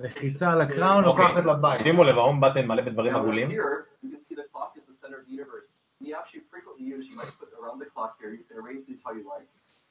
לחיצה 0.01 0.53
על 0.53 0.61
הקראון 0.61 1.05
לוקחת 1.05 1.45
לבית. 1.45 1.81
שימו 1.83 2.05
לב, 2.05 2.19
ההום 2.19 2.41
בטן 2.41 2.67
מלא 2.67 2.83
בדברים 2.83 3.15
Now, 3.15 3.19
עגולים. 3.19 3.51
here, 3.51 3.87
you 4.05 4.09
can 4.11 4.21
see 4.21 4.35
the 4.35 4.47
clock 4.53 4.73
is 4.77 4.85
the 4.91 4.97
center 5.07 5.17
of 5.21 5.27
the 5.27 5.33
universe. 5.39 5.71
We 6.03 6.15
actually 6.15 6.43
frequently 6.53 6.85
use, 6.95 7.05
you 7.11 7.17
might 7.17 7.33
put 7.41 7.51
around 7.61 7.79
the 7.83 7.89
clock 7.95 8.13
here, 8.21 8.31
you 8.39 8.45
can 8.49 8.57
arrange 8.63 8.83
these 8.89 9.01
how 9.05 9.13
you 9.19 9.25
like. 9.35 9.49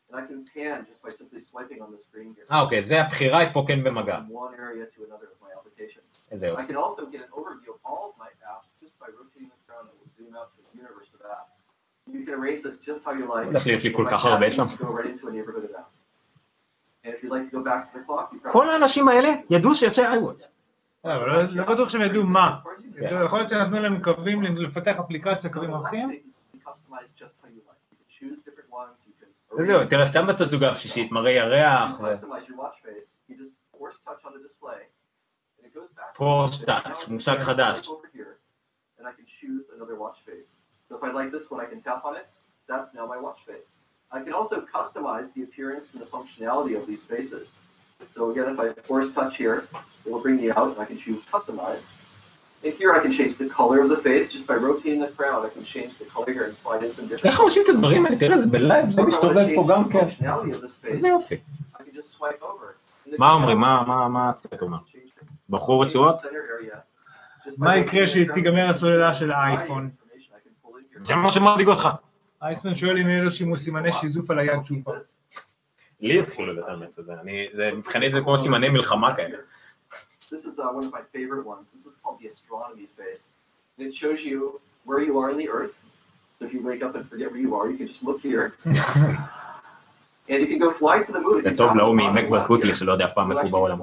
And 0.09 0.15
I 0.21 0.23
can 0.29 0.39
pan 0.55 0.77
just 0.91 1.01
by 1.05 1.11
simply 1.21 1.41
swiping 1.49 1.79
on 1.85 1.89
the 1.95 1.99
screen 2.07 2.29
here. 2.37 2.45
אה, 2.51 2.61
אוקיי, 2.61 2.83
זה 2.83 3.01
הבחירה 3.01 3.39
היא 3.39 3.49
פה 3.53 3.63
כן 3.67 3.83
במגע. 3.83 4.17
From 4.17 4.31
one 4.33 4.53
area 4.53 4.85
to 4.95 4.99
another 5.09 5.27
of 5.33 5.39
my 5.45 5.51
applications. 5.59 6.27
איזה 6.31 6.45
I 6.47 6.49
יופי. 6.49 6.73
can 6.73 6.75
also 6.77 7.01
get 7.13 7.21
an 7.27 7.31
overview 7.39 7.69
of 7.75 7.79
all 7.89 8.03
of 8.11 8.15
my 8.23 8.29
apps 8.53 8.67
just 8.83 8.95
by 9.01 9.07
rotating 9.19 9.49
the 9.53 9.59
crown 9.67 9.83
and 9.89 9.95
we'll 9.99 10.11
zoom 10.17 10.33
out 10.39 10.47
to 10.55 10.59
the 10.65 10.73
universe 10.81 11.09
of 11.15 11.19
apps. 11.37 11.51
You 12.15 12.21
can 12.25 12.33
arrange 12.39 12.61
this 12.67 12.77
just 12.89 13.01
how 13.05 13.11
you 13.19 13.25
like. 13.35 13.45
הולך 13.51 13.67
להיות 13.67 13.83
לי 13.83 13.93
כל 13.95 14.05
My 14.05 14.09
כך 14.11 14.23
tab, 14.23 14.27
הרבה 14.27 14.47
you 14.47 14.51
שם. 14.51 14.65
כל 18.52 18.68
האנשים 18.70 19.08
האלה 19.08 19.28
ידעו 19.50 19.74
שיוצא 19.74 20.12
iWatch. 20.12 20.42
לא, 21.04 21.26
לא- 21.26 21.42
לא 21.50 21.64
בטוח 21.64 21.88
שהם 21.88 22.00
ידעו 22.00 22.24
מה. 22.24 22.60
כן. 22.98 23.20
יכול 23.24 23.38
להיות 23.38 23.50
שנתנו 23.50 23.80
להם 23.80 24.02
קווים 24.02 24.42
לפתח 24.42 25.00
אפליקציה, 25.00 25.50
קווים 25.52 25.74
ערכים. 25.74 26.10
You 26.10 26.14
can 26.56 26.68
customize 26.68 27.20
just 27.22 27.34
how 27.42 27.48
you 27.48 27.62
like. 27.68 27.80
You 27.90 27.96
can 27.98 28.08
choose 28.20 28.38
different 28.44 28.70
ones. 28.72 28.96
You 29.06 29.12
can. 29.20 29.58
וזהו, 29.62 29.80
arrange 29.80 29.90
תראה, 29.90 30.04
them. 30.04 30.08
סתם 30.08 30.26
בתצוגה 30.26 30.70
הבשישית, 30.70 31.12
מראה 31.12 31.30
ירח, 31.30 31.98
To 31.98 32.02
ו... 32.02 32.12
customize 32.12 32.48
your 32.48 32.56
watch 32.56 32.78
face, 32.86 33.08
you 33.30 33.34
just 33.34 33.78
force 33.78 33.98
touch 34.04 34.24
on 34.26 34.32
the 34.32 34.48
display, 34.48 34.82
and 35.58 35.66
it 35.66 35.74
goes 35.74 35.90
back. 35.98 36.14
Force 36.16 36.64
touch, 36.64 37.08
מושג 37.10 37.38
חדש. 37.38 37.88
and 38.98 39.06
I 39.08 39.12
can 39.18 39.26
choose 39.26 39.64
another 39.76 39.96
watch 39.96 40.18
face. 40.28 40.50
So 40.88 40.96
if 40.98 41.02
I 41.02 41.10
like 41.18 41.30
this 41.36 41.50
one, 41.50 41.60
I 41.60 41.68
can 41.72 41.80
tap 41.80 42.04
on 42.04 42.14
it. 42.20 42.26
That's 42.70 42.90
now 42.94 43.04
my 43.14 43.18
watch 43.26 43.40
face. 43.50 43.72
I 44.11 44.19
can 44.25 44.33
also 44.39 44.55
customize 44.77 45.27
the 45.35 45.43
appearance 45.47 45.87
and 45.93 45.99
the 46.03 46.09
functionality 46.15 46.73
of 46.79 46.83
these 46.89 47.01
spaces. 47.07 47.45
So 48.15 48.19
again, 48.31 48.47
if 48.53 48.59
I 48.65 48.67
force 48.89 49.09
touch 49.19 49.33
here, 49.43 49.57
it 50.05 50.09
will 50.11 50.21
bring 50.25 50.37
me 50.37 50.47
out, 50.57 50.67
and 50.73 50.79
I 50.83 50.85
can 50.85 50.97
choose 51.05 51.21
customize. 51.35 51.83
And 52.63 52.73
here 52.81 52.91
I 52.97 52.99
can 53.03 53.11
change 53.19 53.33
the 53.43 53.49
color 53.59 53.77
of 53.85 53.89
the 53.93 53.97
face 54.07 54.25
just 54.35 54.45
by 54.51 54.55
rotating 54.67 54.99
the 55.05 55.11
crown. 55.17 55.39
I 55.45 55.49
can 55.55 55.63
change 55.73 55.91
the 56.01 56.05
color 56.13 56.31
here 56.37 56.45
and 56.49 56.55
slide 56.63 56.81
in 56.83 56.91
some 56.97 57.07
different. 57.07 57.25
איך 57.25 57.39
הם 57.39 57.45
עושים 57.45 57.63
את 57.63 57.69
הדברים 57.69 58.05
האלה? 58.05 58.17
תראה, 58.19 58.37
זה 58.39 58.47
בלייב, 58.47 58.89
זה 58.89 59.01
Or 59.01 59.05
if 59.05 59.07
I 59.07 59.11
wanna 59.11 59.15
מסתובב 59.15 59.55
פה 59.55 59.61
change 59.63 59.67
גם 59.67 59.83
the 59.83 59.91
כן. 59.93 59.99
functionality 59.99 60.51
of 60.57 60.61
this 60.61 60.73
space, 60.85 60.87
איזה 60.87 61.07
יופי. 61.07 61.35
I 61.75 61.77
can 61.77 61.83
just 61.95 62.17
swipe 62.17 62.41
over. 62.41 62.75
And 63.05 63.13
the 63.13 63.15
מה 63.19 63.33
אומרים? 63.33 63.57
crown- 63.57 63.61
מה- 63.61 63.83
מה 63.87 64.07
מה 64.07 64.29
הצוות 64.29 64.61
אומר? 64.61 64.77
Change 64.77 65.21
the- 65.21 65.25
בחור 65.49 65.83
change 65.83 65.87
the 65.87 65.89
רצועות? 65.89 66.15
center 66.15 66.25
area 66.61 66.75
just 67.47 67.51
by 67.51 67.59
מה 67.59 67.73
rotating 67.73 67.77
יקרה 67.77 68.03
the 68.03 68.07
שתיגמר 68.07 68.67
crown. 68.67 68.71
הסוללה 68.71 69.13
של 69.13 69.31
Variety 69.31 69.33
of 69.33 69.37
האייפון? 69.37 69.89
information 69.89 70.33
I 70.33 70.39
can 70.47 70.67
pull 70.67 70.75
in 70.75 71.01
here. 71.01 71.05
זה 71.05 71.15
מה 71.15 71.31
שמדאיג 71.31 71.67
אותך. 71.67 71.89
אייסמן 72.41 72.75
שואל 72.75 72.97
אם 72.97 73.09
יהיו 73.09 73.23
לו 73.23 73.31
שימוש 73.31 73.59
סימני 73.61 73.93
שיזוף 73.93 74.31
על 74.31 74.39
היד 74.39 74.63
שוב 74.63 74.77
פעם. 74.83 74.95
לי 76.01 76.19
התחילו 76.19 76.53
את 76.53 76.67
האמת 76.67 76.97
הזה, 76.97 77.13
אני, 77.21 77.47
זה, 77.51 77.71
מבחינתי 77.71 78.13
זה 78.13 78.21
כמו 78.21 78.39
סימני 78.39 78.69
מלחמה 78.69 79.15
כאלה. 79.15 79.37
This 80.33 80.45
is 80.45 80.59
uh, 80.59 80.63
one 80.77 80.83
of 80.83 80.91
my 80.91 81.03
favorite 81.15 81.45
ones. 81.45 81.71
This 81.71 81.85
is 81.89 81.95
called 82.01 82.19
the 82.21 82.27
astronomy 82.33 82.87
face. 82.97 83.23
And 83.77 83.87
it 83.87 83.93
shows 83.95 84.19
you 84.29 84.59
where 84.87 85.01
you 85.07 85.13
are 85.21 85.29
in 85.33 85.37
the 85.37 85.49
Earth. 85.57 85.75
So 86.37 86.45
if 86.47 86.51
you 86.53 86.61
wake 86.61 86.83
up 86.85 86.93
and 86.97 87.03
forget 87.11 87.27
where 87.31 87.39
you 87.45 87.55
are, 87.57 87.65
you 87.71 87.77
can 87.77 87.87
just 87.93 88.03
look 88.03 88.19
here. 88.29 88.45
and 90.29 90.37
you 90.43 90.47
can 90.51 90.59
go 90.65 90.69
fly 90.69 90.95
to 91.07 91.11
the 91.11 91.21
moon. 91.21 91.39
if 91.39 91.43
זה 91.43 91.49
you 91.49 91.57
טוב 91.57 91.71
tap 91.71 91.75
להוא 91.77 91.95
on 91.95 91.99
the 91.99 92.03
ממק 92.03 92.25
left 92.25 92.29
ברקוטלי 92.29 92.71
here. 92.71 92.75
שלא 92.75 92.91
יודע 92.91 93.05
אף 93.05 93.13
פעם 93.13 93.31
It'll 93.31 93.45
איפה 93.45 93.57
הוא 93.57 93.69
actually 93.69 93.75
בעולם. 93.75 93.79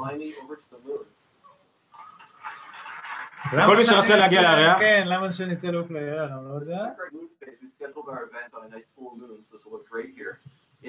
כל 3.66 3.76
מי 3.76 3.84
שרוצה 3.84 4.16
להגיע 4.16 4.40
לירח. 4.56 4.78
כן, 4.78 5.02
למה 5.06 5.32
שנצא 5.32 5.68
לעוף 5.68 5.90
לירח? 5.90 6.30
אני 6.30 6.44
לא 6.44 6.58
This 6.58 6.62
is 6.62 6.70
יודע. 6.70 6.84
a 6.84 6.96
great 6.96 7.12
moon 7.12 7.28
phase. 7.40 7.58
We 7.62 7.68
scheduled 7.68 8.08
our 8.08 8.22
event 8.28 8.50
on 8.56 8.62
a 8.72 8.76
nice 8.76 8.90
full 8.96 9.12
moon, 9.20 9.42
so 9.42 9.56
this 9.56 9.64
will 9.64 9.72
look 9.72 9.88
great 9.90 10.10
here. 10.16 10.38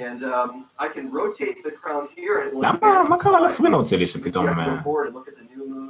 And 0.06 0.20
um, 0.24 0.66
I 0.80 0.88
can 0.96 1.06
rotate 1.12 1.58
the 1.64 1.72
crown 1.82 2.04
here 2.18 2.36
and 2.42 2.48
it 2.50 2.54
will 2.56 2.62
למה, 2.64 2.74
advance 2.78 3.10
מה 3.10 3.16
to 3.18 3.24
קרה 3.24 3.40
my- 3.40 3.46
לפרינות 3.46 3.88
שלי 3.88 4.04
You 4.04 4.08
can 4.08 4.12
see 4.12 4.20
שפתאום... 4.20 4.46
I 4.46 4.50
can 4.54 4.60
אה, 4.60 4.78
go 4.78 4.84
forward 4.84 5.08
and 5.08 5.16
look 5.16 5.28
at 5.28 5.36
the 5.40 5.56
new 5.56 5.64
moon. 5.70 5.90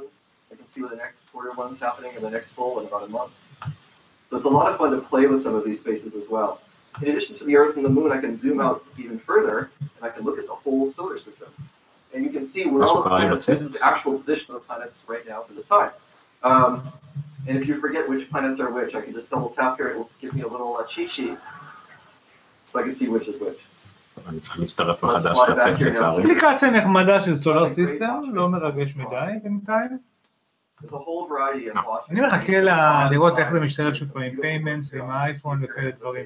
I 0.52 0.54
can 0.54 0.66
see 0.66 0.80
what 0.82 0.90
the 0.90 0.96
next 1.04 1.20
quarter 1.32 1.50
one's 1.62 1.80
happening 1.80 2.12
and 2.16 2.24
the 2.24 2.30
next 2.30 2.50
full 2.56 2.80
in 2.80 2.86
about 2.86 3.02
a 3.08 3.10
month. 3.18 3.32
So 4.30 4.36
it's 4.38 4.46
a 4.52 4.54
lot 4.60 4.66
of 4.70 4.74
fun 4.80 4.90
to 4.96 5.00
play 5.12 5.24
with 5.32 5.40
some 5.46 5.54
of 5.58 5.64
these 5.68 5.80
spaces 5.84 6.12
as 6.20 6.26
well. 6.34 6.52
In 7.02 7.06
addition 7.12 7.32
to 7.40 7.44
the 7.48 7.54
Earth 7.60 7.74
and 7.78 7.84
the 7.88 7.94
Moon, 7.98 8.08
I 8.16 8.18
can 8.24 8.32
zoom 8.42 8.58
out 8.66 8.78
even 9.02 9.18
further 9.30 9.56
and 9.96 10.02
I 10.08 10.10
can 10.14 10.22
look 10.26 10.38
at 10.42 10.46
the 10.52 10.58
whole 10.64 10.82
solar 10.98 11.18
system. 11.26 11.48
And 12.12 12.18
you 12.26 12.30
can 12.36 12.44
see 12.52 12.62
where 12.70 12.82
all 12.88 13.02
the 13.02 13.08
planets, 13.14 13.44
this 13.52 13.60
is 13.66 13.72
the 13.76 13.82
actual 13.90 14.12
position 14.20 14.46
of 14.50 14.54
the 14.60 14.64
planets 14.68 14.96
right 15.12 15.24
now 15.32 15.38
for 15.46 15.52
this 15.58 15.66
time. 15.74 15.90
Um, 16.43 16.91
and 17.47 17.57
if 17.57 17.67
you 17.67 17.75
forget 17.75 18.07
which 18.09 18.29
planets 18.29 18.59
are 18.59 18.71
which, 18.71 18.95
I 18.95 19.01
can 19.01 19.13
just 19.13 19.29
double 19.29 19.49
tap 19.49 19.77
here. 19.77 19.89
It 19.89 19.97
will 19.97 20.09
give 20.21 20.33
me 20.33 20.41
a 20.41 20.47
little 20.47 20.77
uh, 20.77 20.85
cheat 20.85 21.09
sheet 21.09 21.37
so 22.71 22.79
I 22.79 22.83
can 22.83 22.93
see 22.93 23.07
which 23.07 23.27
is 23.27 23.39
which. 23.39 23.59
אני 24.27 24.39
צריך 24.39 24.59
להצטרף 24.59 25.03
מחדש 25.03 25.37
לצאת. 25.49 25.79
לצערי. 25.79 26.23
אפליקציה 26.23 26.69
נחמדה 26.69 27.23
של 27.23 27.37
סולר 27.37 27.69
סיסטם, 27.69 28.21
לא 28.33 28.49
מרגש 28.49 28.95
מדי 28.95 29.39
בינתיים. 29.43 29.97
There's 30.81 30.93
a 30.93 30.97
whole 30.97 31.27
variety 31.27 31.69
of 31.69 31.75
watch 31.75 32.09
אני 32.11 32.21
מחכה 32.21 32.61
לראות 33.11 33.39
איך 33.39 33.51
זה 33.51 33.59
משתלב 33.59 33.93
שוב 33.93 34.09
פעם 34.13 34.21
עם 34.21 34.35
פיימנטס 34.41 34.93
ועם 34.93 35.09
האייפון 35.09 35.63
וכאלה 35.63 35.91
דברים. 35.91 36.25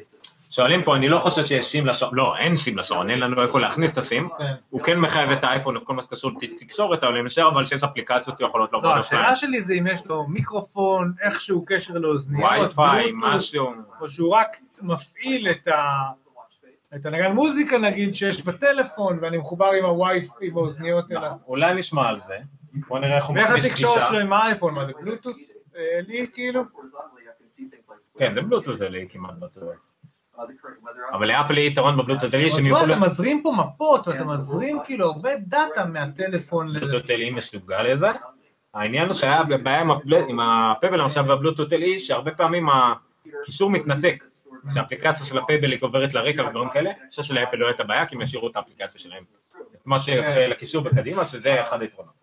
שואלים 0.55 0.83
פה, 0.83 0.95
אני 0.95 1.09
לא 1.09 1.19
חושב 1.19 1.43
שיש 1.43 1.65
סים 1.65 1.85
לשעון, 1.85 2.15
לא, 2.15 2.37
אין 2.37 2.57
סים 2.57 2.77
לשעון, 2.77 3.09
אין 3.09 3.19
לנו 3.19 3.41
איפה 3.41 3.59
להכניס 3.59 3.93
את 3.93 3.97
הסים. 3.97 4.29
כן. 4.37 4.53
הוא 4.69 4.81
כן 4.81 4.99
מחייב 4.99 5.29
את 5.29 5.43
האייפון 5.43 5.77
וכל 5.77 5.93
מה 5.93 6.03
שקשור 6.03 6.31
לתקשורת, 6.41 7.03
אבל 7.03 7.13
אני 7.13 7.21
משער 7.21 7.49
אבל 7.49 7.65
שיש 7.65 7.83
אפליקציות 7.83 8.37
שיכולות 8.37 8.73
לעבוד 8.73 8.89
לא, 8.89 8.97
offline. 8.97 9.25
השאלה 9.25 9.35
שלי 9.35 9.61
זה 9.61 9.73
אם 9.73 9.87
יש 9.87 10.05
לו 10.05 10.27
מיקרופון, 10.27 11.13
איכשהו 11.21 11.65
קשר 11.65 11.93
לאוזניות, 11.93 12.51
וי-פיי, 12.51 13.11
משהו. 13.15 13.71
או 14.01 14.09
שהוא 14.09 14.35
רק 14.35 14.57
מפעיל 14.81 15.49
את 15.49 15.67
ה... 15.67 15.83
את 16.95 17.05
הנגן 17.05 17.31
מוזיקה 17.31 17.77
נגיד 17.77 18.15
שיש 18.15 18.41
בטלפון 18.41 19.19
ואני 19.21 19.37
מחובר 19.37 19.69
עם 19.79 19.85
הווי-פיי 19.85 20.47
עם 20.47 20.57
האוזניות 20.57 21.11
אליו. 21.11 21.21
נכון, 21.21 21.37
אולי 21.47 21.73
נשמע 21.73 22.07
על 22.07 22.19
זה. 22.27 22.37
בוא 22.87 22.99
נראה 22.99 23.15
איך 23.15 23.25
הוא 23.25 23.35
ואיך 23.35 23.49
מכניס 23.49 23.65
התקשורת 23.65 23.97
גישה. 23.97 24.09
שלו 24.09 24.19
עם 24.19 24.33
האייפון, 24.33 24.73
מה 24.73 24.85
זה 24.85 24.93
בלוטות'? 25.01 25.35
אה, 25.77 25.99
לי 26.07 26.27
כאילו? 26.33 26.63
כן, 28.17 28.33
זה 28.35 28.41
בלוטות' 28.41 28.81
אלי 28.81 29.07
כמעט 29.09 29.33
בטוח. 29.33 29.94
אבל 31.13 31.27
לאפל 31.27 31.57
יהיה 31.57 31.67
יתרון 31.67 31.97
בבלוטות' 31.97 32.33
אלי 32.33 32.51
שהם 32.51 32.65
יוכלו... 32.65 32.85
אתה 32.85 32.99
מזרים 32.99 33.43
פה 33.43 33.51
מפות 33.57 34.07
ואתה 34.07 34.25
מזרים 34.25 34.79
כאילו 34.85 35.07
הרבה 35.07 35.29
דאטה 35.35 35.85
מהטלפון 35.85 36.67
ל... 36.67 36.79
בלוטות' 36.79 37.11
אלי 37.11 37.31
מסוגל 37.31 37.81
לזה. 37.81 38.07
העניין 38.73 39.07
הוא 39.07 39.13
שהיה 39.13 39.43
בעיה 39.43 39.81
עם 40.27 40.39
הפבל 40.39 41.01
למשל 41.01 41.29
והבלוטות' 41.29 41.73
אלי, 41.73 41.99
שהרבה 41.99 42.31
פעמים 42.31 42.67
הקישור 43.41 43.69
מתנתק. 43.69 44.23
כשהאפליקציה 44.69 45.25
של 45.25 45.37
הפבל 45.37 45.71
היא 45.71 45.79
עוברת 45.81 46.13
לרקע 46.13 46.41
ודברים 46.41 46.69
כאלה, 46.69 46.89
אני 46.89 47.09
חושב 47.09 47.23
שלאפל 47.23 47.57
לא 47.57 47.67
הייתה 47.67 47.83
בעיה, 47.83 48.05
כי 48.05 48.15
הם 48.15 48.21
השאירו 48.21 48.47
את 48.47 48.55
האפליקציה 48.55 49.01
שלהם. 49.01 49.23
את 49.75 49.85
מה 49.85 49.99
שיפה 49.99 50.47
לקישור 50.47 50.83
בקדימה, 50.83 51.25
שזה 51.25 51.63
אחד 51.63 51.81
היתרונות. 51.81 52.13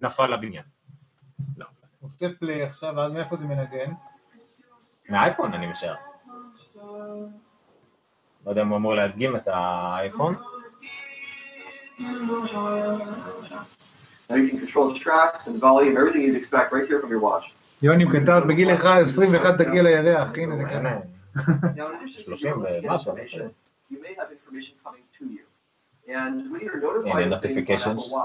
נפל 0.00 0.26
לבניין. 0.26 0.62
לא. 1.56 1.66
עושה 2.02 2.26
פליי 2.38 2.62
עכשיו, 2.62 3.00
אז 3.00 3.12
מאיפה 3.12 3.36
זה 3.36 3.44
מנגן? 3.44 3.92
מהאייפון 5.08 5.54
אני 5.54 5.66
משער. 5.66 5.94
לא 6.93 8.51
יודע 8.51 8.61
אם 8.61 8.67
הוא 8.67 8.77
אמור 8.77 8.95
להדגים 8.95 9.35
את 9.35 9.47
האייפון. 9.47 10.35
Now 14.29 14.35
you 14.35 14.47
can 14.49 14.59
control 14.59 14.93
the 14.93 14.99
tracks 14.99 15.47
and 15.47 15.59
volume, 15.59 15.97
everything 15.97 16.21
you'd 16.21 16.35
expect 16.35 16.71
right 16.71 16.87
here 16.87 16.99
from 17.01 17.09
your 17.09 17.19
watch. 17.19 17.51
יוני 17.81 18.05
כתב 18.11 18.41
בגיל 18.47 18.69
21 18.69 19.57
תגיע 19.57 19.83
לירח, 19.83 20.37
הנה 20.37 20.57
זה 20.57 20.63
ככה. 20.63 20.97
Now, 21.37 21.41
in 21.41 22.03
addition 22.03 22.19
to 22.19 22.23
שלושים 22.23 22.53
being 22.53 22.57
able 22.57 22.65
to 22.65 22.81
get 22.81 22.91
ומשהו, 22.91 23.11
information, 23.11 23.51
you 23.91 23.97
may 24.01 24.13
have 24.19 24.31
information 24.31 24.73
coming 24.83 25.03
to 25.19 25.25
you. 25.25 25.43
And 26.07 26.51
when 26.51 26.61
you're 26.61 26.81
notified 26.81 27.23
הנה, 27.23 27.35
of 27.35 28.19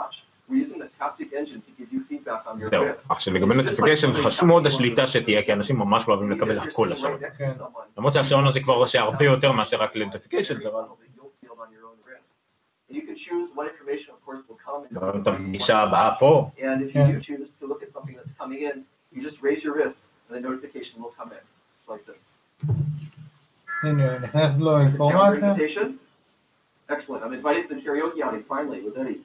זהו. 2.55 2.85
עכשיו 3.09 3.33
לגבי 3.33 3.55
נוטיפיקיישן 3.55 4.11
חשוב 4.13 4.45
מאוד 4.47 4.67
השליטה 4.67 5.07
שתהיה, 5.07 5.43
כי 5.43 5.53
אנשים 5.53 5.77
ממש 5.77 6.07
לא 6.07 6.13
אוהבים 6.13 6.31
לקבל 6.31 6.59
הכל 6.59 6.89
לשעון. 6.91 7.17
כן. 7.37 7.51
למרות 7.97 8.13
שהשעון 8.13 8.47
הזה 8.47 8.59
כבר 8.59 8.73
עושה 8.73 8.99
הרבה 9.01 9.25
יותר 9.25 9.51
מאשר 9.51 9.77
רק 9.77 9.95
לנוטיפיקיישן, 9.95 10.55
אבל 10.67 10.81
You'll 11.17 11.45
feel 11.45 11.51
on 11.51 11.69
your 11.73 11.85
own 11.89 11.99
wrist. 12.05 12.29
And 12.89 12.95
you 12.97 13.01
can 13.01 13.15
choose 13.15 13.47
what 13.55 13.65
information, 13.71 14.09
of 14.15 14.21
course, 14.25 14.41
will 14.49 14.59
come. 14.65 14.95
in. 14.95 14.99
רואים 14.99 15.21
את 15.21 15.27
הפגישה 15.27 15.77
הבאה 15.79 16.15
פה. 16.19 16.49
And 16.57 16.61
if 16.61 16.63
you 16.63 16.99
Yeah. 16.99 17.19
do 17.19 17.21
choose 17.21 17.49
to 17.61 17.65
look 17.71 17.83
at 17.83 17.91
something 17.97 18.15
that's 18.17 18.43
coming 18.43 18.59
in, 18.69 18.75
you 19.13 19.21
just 19.29 19.37
raise 19.41 19.63
your 19.63 19.73
wrist 19.77 19.99
and 20.29 20.37
the 20.37 20.41
notification 20.49 20.95
will 21.03 21.13
come 21.19 21.31
in, 21.37 21.43
like 21.91 22.03
this. 22.05 22.19
הנה, 23.83 24.19
נכנס 24.19 24.57
לו 24.59 24.79
אינפורמציה. 24.79 25.53
Excellent. 26.91 27.21
I'm 27.23 27.33
invited 27.33 27.63
to 27.69 27.75
the 27.75 27.81
karaoke 27.85 28.19
outing 28.25 28.43
finally 28.53 28.81
with 28.85 28.95
Eddie. 29.01 29.19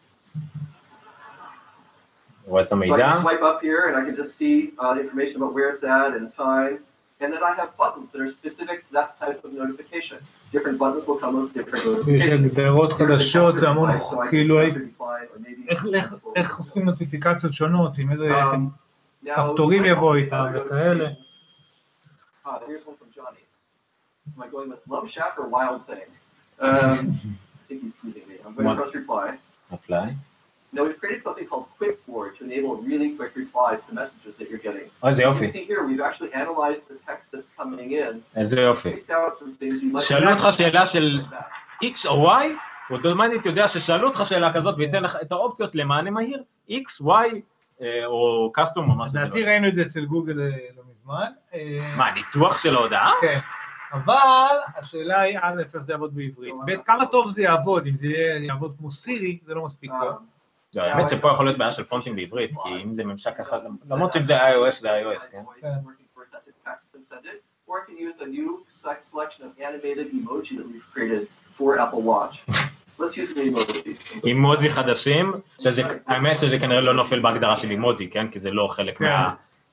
רואה 2.48 2.62
את 2.64 2.68
So 2.68 2.72
I 2.72 2.74
המידע. 2.76 3.12
can 3.12 3.22
swipe 3.22 3.44
up 3.52 3.60
here 3.62 3.82
and 3.88 3.96
I 3.98 4.04
can 4.08 4.16
just 4.22 4.34
see 4.42 4.56
uh, 4.80 4.94
the 4.96 5.02
information 5.06 5.36
about 5.42 5.54
where 5.58 5.70
it's 5.74 5.84
at 5.84 6.12
and 6.18 6.26
time. 6.46 6.76
And 7.22 7.30
then 7.34 7.44
I 7.44 7.54
have 7.62 7.70
buttons 7.84 8.08
that 8.14 8.22
are 8.26 8.32
specific 8.42 8.78
to 8.88 8.92
that 8.98 9.10
type 9.24 9.40
of 9.46 9.52
notification. 9.62 10.18
Different 10.56 10.78
buttons 10.84 11.04
will 11.08 11.20
come 11.24 11.34
with 11.42 11.54
different 11.58 11.84
יש 11.84 11.86
notifications. 11.86 12.46
הגדרות 12.60 12.94
חדשות, 12.94 13.60
זה 13.60 13.70
המון, 13.70 13.90
So 13.92 13.94
I 13.94 14.26
can 14.26 14.30
כאילו, 14.30 14.56
select 14.62 14.76
reply 14.76 15.20
or 15.32 15.40
maybe- 15.40 15.70
איך- 15.70 15.86
איך- 15.94 16.14
איך 16.36 16.58
עושים 16.58 16.86
נוטיפיקציות 16.86 17.54
שונות, 17.54 17.98
עם 17.98 18.12
איזה... 18.12 18.30
Um, 18.44 18.56
now, 19.26 19.30
כפתורים 19.36 19.84
יבוא 19.86 20.16
איתם 20.16 20.46
other 20.54 20.66
וכאלה. 20.66 21.06
notifications. 21.10 22.46
Ah, 22.46 22.60
here's 22.68 22.86
one 22.88 22.96
from 23.02 23.10
Johnny. 23.18 23.44
Am 24.38 24.42
I 24.44 24.48
going 24.56 24.70
with 24.74 24.82
Love 24.94 25.08
Shack 25.16 25.34
or 25.40 25.46
Wild 25.56 25.82
Thing? 25.90 26.08
Um, 26.62 26.70
I 27.60 27.64
think 27.68 27.80
he's 27.84 27.96
teasing 28.02 28.26
me. 28.30 28.36
I'm 28.46 28.54
going 28.56 28.66
One. 28.68 28.76
to 28.78 28.82
press 28.82 28.94
reply. 29.02 29.28
אפליי. 29.74 30.14
Now 30.75 30.83
we've 30.85 30.99
created 31.01 31.23
something 31.23 31.47
called 31.51 31.67
Quickboard 31.81 32.31
to 32.39 32.45
enable 32.45 32.73
really 32.91 33.11
quick 33.19 33.33
replies 33.37 33.81
to 33.89 33.95
messages 33.95 34.37
that 34.39 34.47
you're 34.51 34.65
getting. 34.69 34.89
איזה 35.09 35.23
You 35.23 35.27
יופי. 35.27 35.47
can 35.47 35.53
see 35.53 35.65
here 35.71 35.83
we've 35.89 36.01
actually 36.01 36.33
analyzed 36.35 36.83
the 36.91 36.99
text 37.11 37.27
that's 37.33 37.61
coming 37.63 37.91
in, 37.93 38.21
איזה 38.37 38.61
יופי. 38.61 38.91
picked 38.91 39.11
out 39.11 39.39
some 39.39 39.63
things 39.63 39.83
you'd 39.83 39.95
like. 39.97 40.01
שאלו 40.03 40.31
אותך 40.31 40.49
שאלה 40.57 40.87
של. 40.87 41.21
X 41.85 42.09
או 42.09 42.31
Y, 42.31 42.47
אוטומטית 42.91 43.47
יודע 43.47 43.69
ששאלו 43.69 44.09
אותך 44.09 44.23
שאלה 44.25 44.53
כזאת 44.53 44.75
וייתן 44.79 45.03
לך 45.03 45.17
את 45.23 45.33
האופציות 45.33 45.75
למענה 45.75 46.11
מהיר, 46.11 46.43
X, 46.71 47.03
Y 47.03 47.11
אה, 47.83 48.07
או 48.07 48.51
קאסטום 48.55 48.91
או 48.91 48.95
מה 48.95 49.09
שזה 49.09 49.19
לדעתי 49.21 49.43
לא. 49.43 49.47
ראינו 49.47 49.69
את 49.69 49.75
זה 49.75 49.83
אצל 49.83 50.05
גוגל 50.05 50.41
אה, 50.41 50.47
לא 50.77 50.83
מזמן. 50.91 51.31
אה, 51.55 51.95
מה, 51.97 52.11
ניתוח 52.15 52.59
של 52.63 52.77
ההודעה? 52.77 53.13
כן. 53.21 53.39
אבל 53.93 54.57
השאלה 54.77 55.21
היא, 55.21 55.39
א', 55.43 55.63
איך 55.75 55.83
זה 55.83 55.93
יעבוד 55.93 56.15
בעברית. 56.15 56.55
ב', 56.67 56.83
כמה 56.87 57.07
טוב 57.07 57.31
זה 57.31 57.43
יעבוד, 57.43 57.87
אם 57.87 57.97
זה 57.97 58.07
יעבוד 58.41 58.75
כמו 58.79 58.93
סירי, 58.93 59.39
זה 59.47 59.55
לא 59.55 59.65
מספיק 59.65 59.91
טוב. 60.01 60.17
לא, 60.77 60.83
האמת 60.83 61.09
שפה 61.09 61.31
יכול 61.33 61.47
להיות 61.47 61.59
בעיה 61.59 61.73
של 61.73 61.85
פונטים 61.85 62.17
בעברית, 62.17 62.51
כי 62.63 62.69
אם 62.83 62.95
זה 62.95 63.05
ממשק 63.05 63.41
אחד, 63.41 63.59
למרות 63.91 64.13
שאם 64.13 64.27
זה 64.27 64.53
iOS 64.53 64.71
זה 64.81 65.01
iOS, 65.03 65.31
כן? 65.33 65.43
or 67.69 67.81
I 67.81 67.91
can 67.91 67.97
use 67.97 68.21
a 68.21 68.27
new 68.27 68.65
select- 68.81 69.07
selection 69.13 69.43
of 69.47 69.53
animated 69.69 70.07
emoji 70.13 70.55
that 70.59 70.67
we've 70.73 70.89
created 70.93 71.23
for 71.57 71.79
Apple 71.85 72.03
Watch. 72.03 72.37
Let's 72.99 73.17
use 73.17 73.33
an 73.37 73.55
emoji. 73.55 73.89
אימוג'י 74.25 74.71
חדשים, 74.71 75.33
האמת 76.07 76.41
שזה 76.41 76.59
כנראה 76.59 76.81
לא 76.81 76.95
נופל 76.95 77.21
בהגדרה 77.21 77.57
של 77.57 77.71
אימוג'י, 77.71 78.11
כן? 78.11 78.31
כי 78.31 78.41
זה 78.41 78.51
לא 78.51 78.69
חלק 78.69 78.99
כן. 78.99 79.05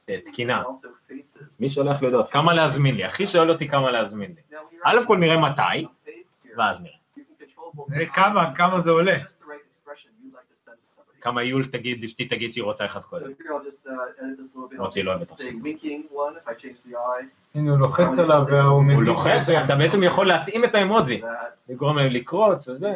מהתקינה. 0.10 0.64
מי 1.60 1.70
שולח 1.70 2.04
לדעות? 2.04 2.32
כמה 2.32 2.54
להזמין 2.54 2.96
לי? 2.96 3.06
אחי 3.06 3.28
שואל 3.28 3.50
אותי 3.50 3.68
כמה 3.68 3.92
להזמין 3.92 4.34
לי. 4.36 4.58
א' 4.86 5.00
כל 5.08 5.18
נראה 5.18 5.38
מתי. 5.40 5.86
ואז 6.58 6.78
נראה. 6.82 6.96
אה, 8.02 8.06
כמה, 8.06 8.56
כמה 8.56 8.82
זה 8.82 8.92
עולה? 8.92 9.16
and 9.16 9.22
just 9.22 9.40
the 9.40 9.46
right 9.46 9.66
expression 9.72 10.10
you'd 10.24 10.34
like 10.34 10.48
to 10.54 10.58
send 10.66 10.78
to 10.84 10.88
somebody. 10.96 11.11
כמה 11.22 11.44
יול 11.44 11.66
תגיד, 11.66 12.04
אשתי 12.04 12.26
תגיד 12.26 12.54
שהיא 12.54 12.64
רוצה 12.64 12.86
אחד 12.86 13.02
קודם. 13.02 13.26
just 13.26 13.86
uh. 13.86 13.90
למרות 14.72 14.94
שהיא 14.94 15.06
לא 15.06 15.12
אוהבת. 15.12 15.42
הנה, 17.56 17.72
הוא 17.72 17.80
לוחץ 17.80 18.20
עליו 18.20 18.44
והוא 18.48 18.62
הוא 18.62 18.84
מגיב. 18.84 19.00
לוחץ, 19.00 19.50
אתה 19.50 19.76
בעצם 19.76 20.04
יכול 20.04 20.28
להתאים 20.28 20.64
את 20.64 20.76
האמוג'י, 20.76 21.22
That 21.22 21.28
לגרום 21.70 21.98
להם 21.98 22.12
לקרוץ 22.12 22.68
וזה. 22.68 22.94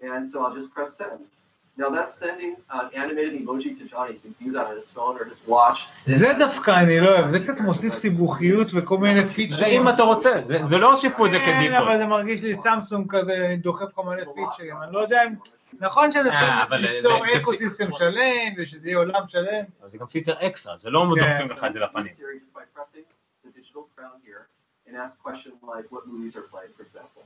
And 0.00 0.26
so 0.26 0.36
I'll 0.44 0.54
just 0.54 0.72
press 0.74 0.96
send. 0.96 1.37
Now 1.78 1.90
that's 1.96 2.14
sending 2.24 2.52
an 2.78 2.86
animated 3.02 3.32
emoji 3.40 3.70
to 3.78 3.84
Johnny. 3.92 4.12
You 4.14 4.20
can 4.24 4.34
view 4.40 4.52
that 4.56 4.66
on 4.70 4.76
his 4.82 4.88
phone 4.96 5.14
or 5.20 5.24
his 5.32 5.40
watch. 5.48 5.78
זה 6.06 6.32
דווקא 6.38 6.70
אני 6.82 7.00
לא 7.00 7.08
אוהב, 7.10 7.28
זה 7.30 7.40
קצת 7.40 7.60
מוסיף 7.60 7.94
סיבוכיות 7.94 8.66
וכל 8.74 8.98
מיני 8.98 9.24
זה 9.24 9.32
פיצ'רים. 9.32 9.82
אם 9.82 9.88
אתה 9.88 10.02
רוצה, 10.02 10.30
זה- 10.44 10.66
זה 10.66 10.78
לא 10.78 10.90
הוסיפו 10.92 11.26
את 11.26 11.30
זה 11.30 11.38
כן, 11.38 11.74
אבל. 11.78 11.98
זה 11.98 12.06
מרגיש 12.06 12.40
לי 12.42 12.56
סמסונג 12.56 13.10
כזה, 13.10 13.36
אני 13.46 13.56
דוחף 13.56 13.86
לך 13.98 13.98
מלא 14.06 14.24
פיצ'רים, 14.34 14.76
אני 14.82 14.92
לא 14.92 14.98
יודע 14.98 15.24
אם... 15.24 15.34
נכון 15.80 16.04
אה, 16.04 16.12
שננסה 16.12 16.62
אבל 16.62 16.80
זה- 16.82 16.88
ליצור 16.90 17.18
זה- 17.32 17.38
ecosystem 17.42 17.92
שלם, 17.92 18.52
ושזה 18.56 18.88
יהיה 18.88 18.98
עולם 18.98 19.22
שלם. 19.28 19.64
אבל 19.80 19.90
זה 19.90 19.98
גם 19.98 20.06
feature 20.06 20.32
extra, 20.46 20.76
זה 20.78 20.90
לא 20.90 21.06
כן. 21.16 21.20
דוחפים 21.20 21.56
לך 21.56 21.64
את 21.64 21.72
זה 21.72 21.78
לפנים. 21.78 22.06
Siri 22.12 22.18
just 22.44 22.56
by 22.58 22.78
pressing 22.78 23.04
the 23.44 23.58
digital 23.58 23.82
crown 23.96 24.18
here 24.26 24.42
and 24.88 24.96
ask 24.96 25.14
question 25.28 25.52
like 25.62 25.86
what 25.94 26.02
movies 26.06 26.36
are 26.36 26.46
playing, 26.54 26.72
for 26.78 26.82
example. 26.90 27.22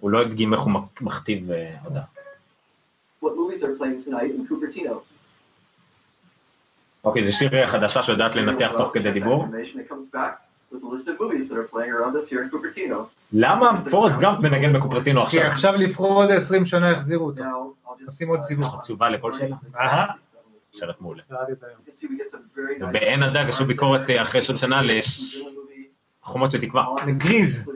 הוא 0.00 0.10
לא 0.10 0.20
הדגים 0.20 0.52
איך 0.52 0.60
הוא 0.60 0.72
מכתיב 1.00 1.50
אה, 1.50 1.74
הודעה. 1.84 2.04
What 3.22 3.36
movies 3.36 3.62
are 3.64 3.74
playing 3.80 4.02
tonight 4.02 4.30
in 4.36 4.46
Cupertino? 4.48 4.94
אוקיי, 7.04 7.24
זה 7.24 7.32
שירי 7.32 7.62
החדשה 7.62 8.02
שיודעת 8.02 8.36
לנתח 8.36 8.72
תוך 8.78 8.90
כדי 8.94 9.12
דיבור. 9.12 9.44
Information 9.44 9.76
that 9.76 9.92
comes 9.92 10.14
back 10.14 10.40
with 10.74 10.82
a 10.82 10.86
list 10.86 11.08
of 11.08 11.20
movies 11.20 11.48
that 11.48 11.56
are 11.56 11.68
playing 11.74 11.90
around 11.92 12.16
us 12.16 12.28
here 12.30 12.42
in 12.42 12.50
Cupertino. 12.56 12.94
למה 13.32 13.70
פורסט 13.90 14.18
גאמפ 14.20 14.40
מנגן 14.40 14.72
בקופרטינו 14.72 15.26
כי 15.26 15.40
עכשיו? 15.40 15.52
עכשיו 15.52 15.74
לפרור 15.76 16.22
עוד 16.22 16.30
20 16.30 16.66
שנה 16.66 16.90
יחזירו 16.90 17.26
אותו. 17.26 17.42
נשים 18.08 18.28
עוד 18.28 18.40
סיבוב. 18.42 18.80
תשובה 18.82 19.08
לכל 19.08 19.32
שאלה? 19.32 19.56
אהה. 19.76 20.06
שאלת 20.72 21.00
מעולה. 21.00 21.22
You 21.30 21.34
can 21.88 21.92
see 21.92 22.06
we 22.06 22.16
get 22.18 22.30
some 22.30 22.56
very 22.56 22.80
nice- 22.80 22.88
ובעין 22.88 23.22
הדג 23.22 23.44
עשו 23.48 23.64
ביקורת 23.64 24.10
אה, 24.10 24.22
אחרי 24.22 24.40
20 24.40 24.58
שנה. 24.58 24.80
לחומות 26.22 26.52
של 26.52 26.60
תקווה. 26.60 26.84
לגריז. 27.08 27.70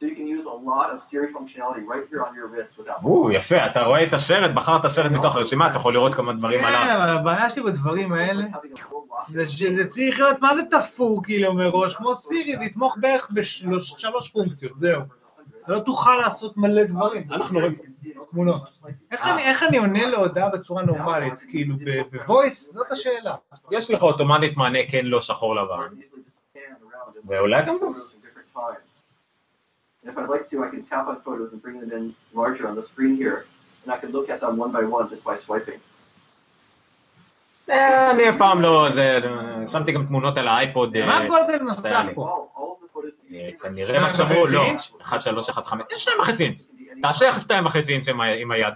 So 0.00 0.06
you 0.06 0.14
can 0.14 0.26
use 0.26 0.46
a 0.46 0.58
lot 0.70 0.88
of 0.94 1.02
Siri 1.02 1.28
functionality 1.36 1.84
right 1.92 2.04
here 2.10 2.22
on 2.26 2.34
your 2.34 2.46
wrist 2.46 2.78
without. 2.78 3.04
או, 3.04 3.30
יפה, 3.32 3.66
אתה 3.66 3.82
רואה 3.82 4.04
את 4.04 4.12
הסרט, 4.12 4.50
בחרת 4.54 4.86
סרט 4.86 5.12
מתוך 5.12 5.36
הרשימה, 5.36 5.70
אתה 5.70 5.76
יכול 5.76 5.92
לראות 5.92 6.14
כמה 6.14 6.32
דברים 6.32 6.60
כן, 6.60 6.66
עליו. 6.66 6.96
אבל 6.96 7.10
הבעיה 7.18 7.50
שלי 7.50 7.62
בדברים 7.62 8.12
האלה. 8.12 8.44
זה 9.28 9.86
צריך 9.86 10.18
להיות, 10.20 10.40
מה 10.40 10.56
זה 10.56 10.62
תפור 10.70 11.22
כאילו 11.24 11.54
מראש, 11.54 11.94
כמו 11.94 12.16
סירי, 12.16 12.56
זה 12.56 12.64
יתמוך 12.64 12.96
בערך 13.00 13.28
בשלוש 13.34 14.30
פונקציות, 14.32 14.76
זהו. 14.76 15.02
אתה 15.64 15.72
לא 15.72 15.78
תוכל 15.80 16.16
לעשות 16.16 16.56
מלא 16.56 16.84
דברים, 16.84 17.22
אנחנו 17.30 17.58
רואים 17.58 17.76
תמונות. 18.30 18.62
איך 19.10 19.62
אני- 19.62 19.78
עונה 19.78 20.06
להודעה 20.06 20.48
בצורה 20.48 20.82
נורמלית, 20.82 21.34
כאילו 21.48 21.74
בוויס? 22.26 22.72
זאת 22.72 22.92
השאלה. 22.92 23.34
יש 23.70 23.90
לך 23.90 24.02
אוטומטית 24.02 24.56
מענה 24.56 24.78
כן, 24.88 25.06
לא, 25.06 25.20
שחור 25.20 25.56
לבן. 25.56 25.88
ואולי 27.24 27.62
גם 27.66 27.76
times. 28.54 28.89
And 30.02 30.10
if 30.10 30.18
I'd 30.18 30.28
like 30.28 30.48
to, 30.50 30.64
I 30.64 30.68
can 30.68 30.82
tap 30.82 31.08
on 31.08 31.20
photos 31.20 31.52
and 31.52 31.60
bring 31.62 31.80
them 31.80 31.92
in 31.92 32.14
larger 32.32 32.66
on 32.68 32.74
the 32.74 32.82
screen 32.82 33.16
here. 33.16 33.44
And 33.82 33.92
I 33.92 33.98
can 33.98 34.10
look 34.12 34.28
at 34.30 34.40
them 34.40 34.56
one 34.56 34.72
by 34.72 34.84
one 34.84 35.08
just 35.10 35.24
by 35.24 35.36
swiping. 35.36 35.80
אה, 37.70 38.10
אני 38.10 38.30
אף 38.30 38.36
פעם 38.38 38.62
לא, 38.62 38.88
זה, 38.94 39.18
שמתי 39.72 39.92
גם 39.92 40.06
תמונות 40.06 40.38
על 40.38 40.48
האייפוד. 40.48 40.96
אה, 40.96 41.06
מה 41.06 41.20
מסך 41.62 41.86
ריאלי. 41.86 42.14
פה? 42.14 42.48
אה, 43.32 43.50
כנראה 43.60 44.00
מה 44.00 44.14
שאמרו, 44.14 44.44
לא, 44.52 44.64
אינץ'? 44.64 44.90
1, 45.02 45.22
3, 45.22 45.50
1, 45.50 45.66
5, 45.66 45.82
יש 45.92 46.02
2 46.02 46.18
וחצי 46.20 46.44
אינץ'. 46.44 46.58
תעשה 47.02 47.26
איך 47.26 47.40
2 47.40 47.66
וחצי 47.66 47.92
אינץ' 47.92 48.08
עם 48.08 48.50
היד. 48.50 48.74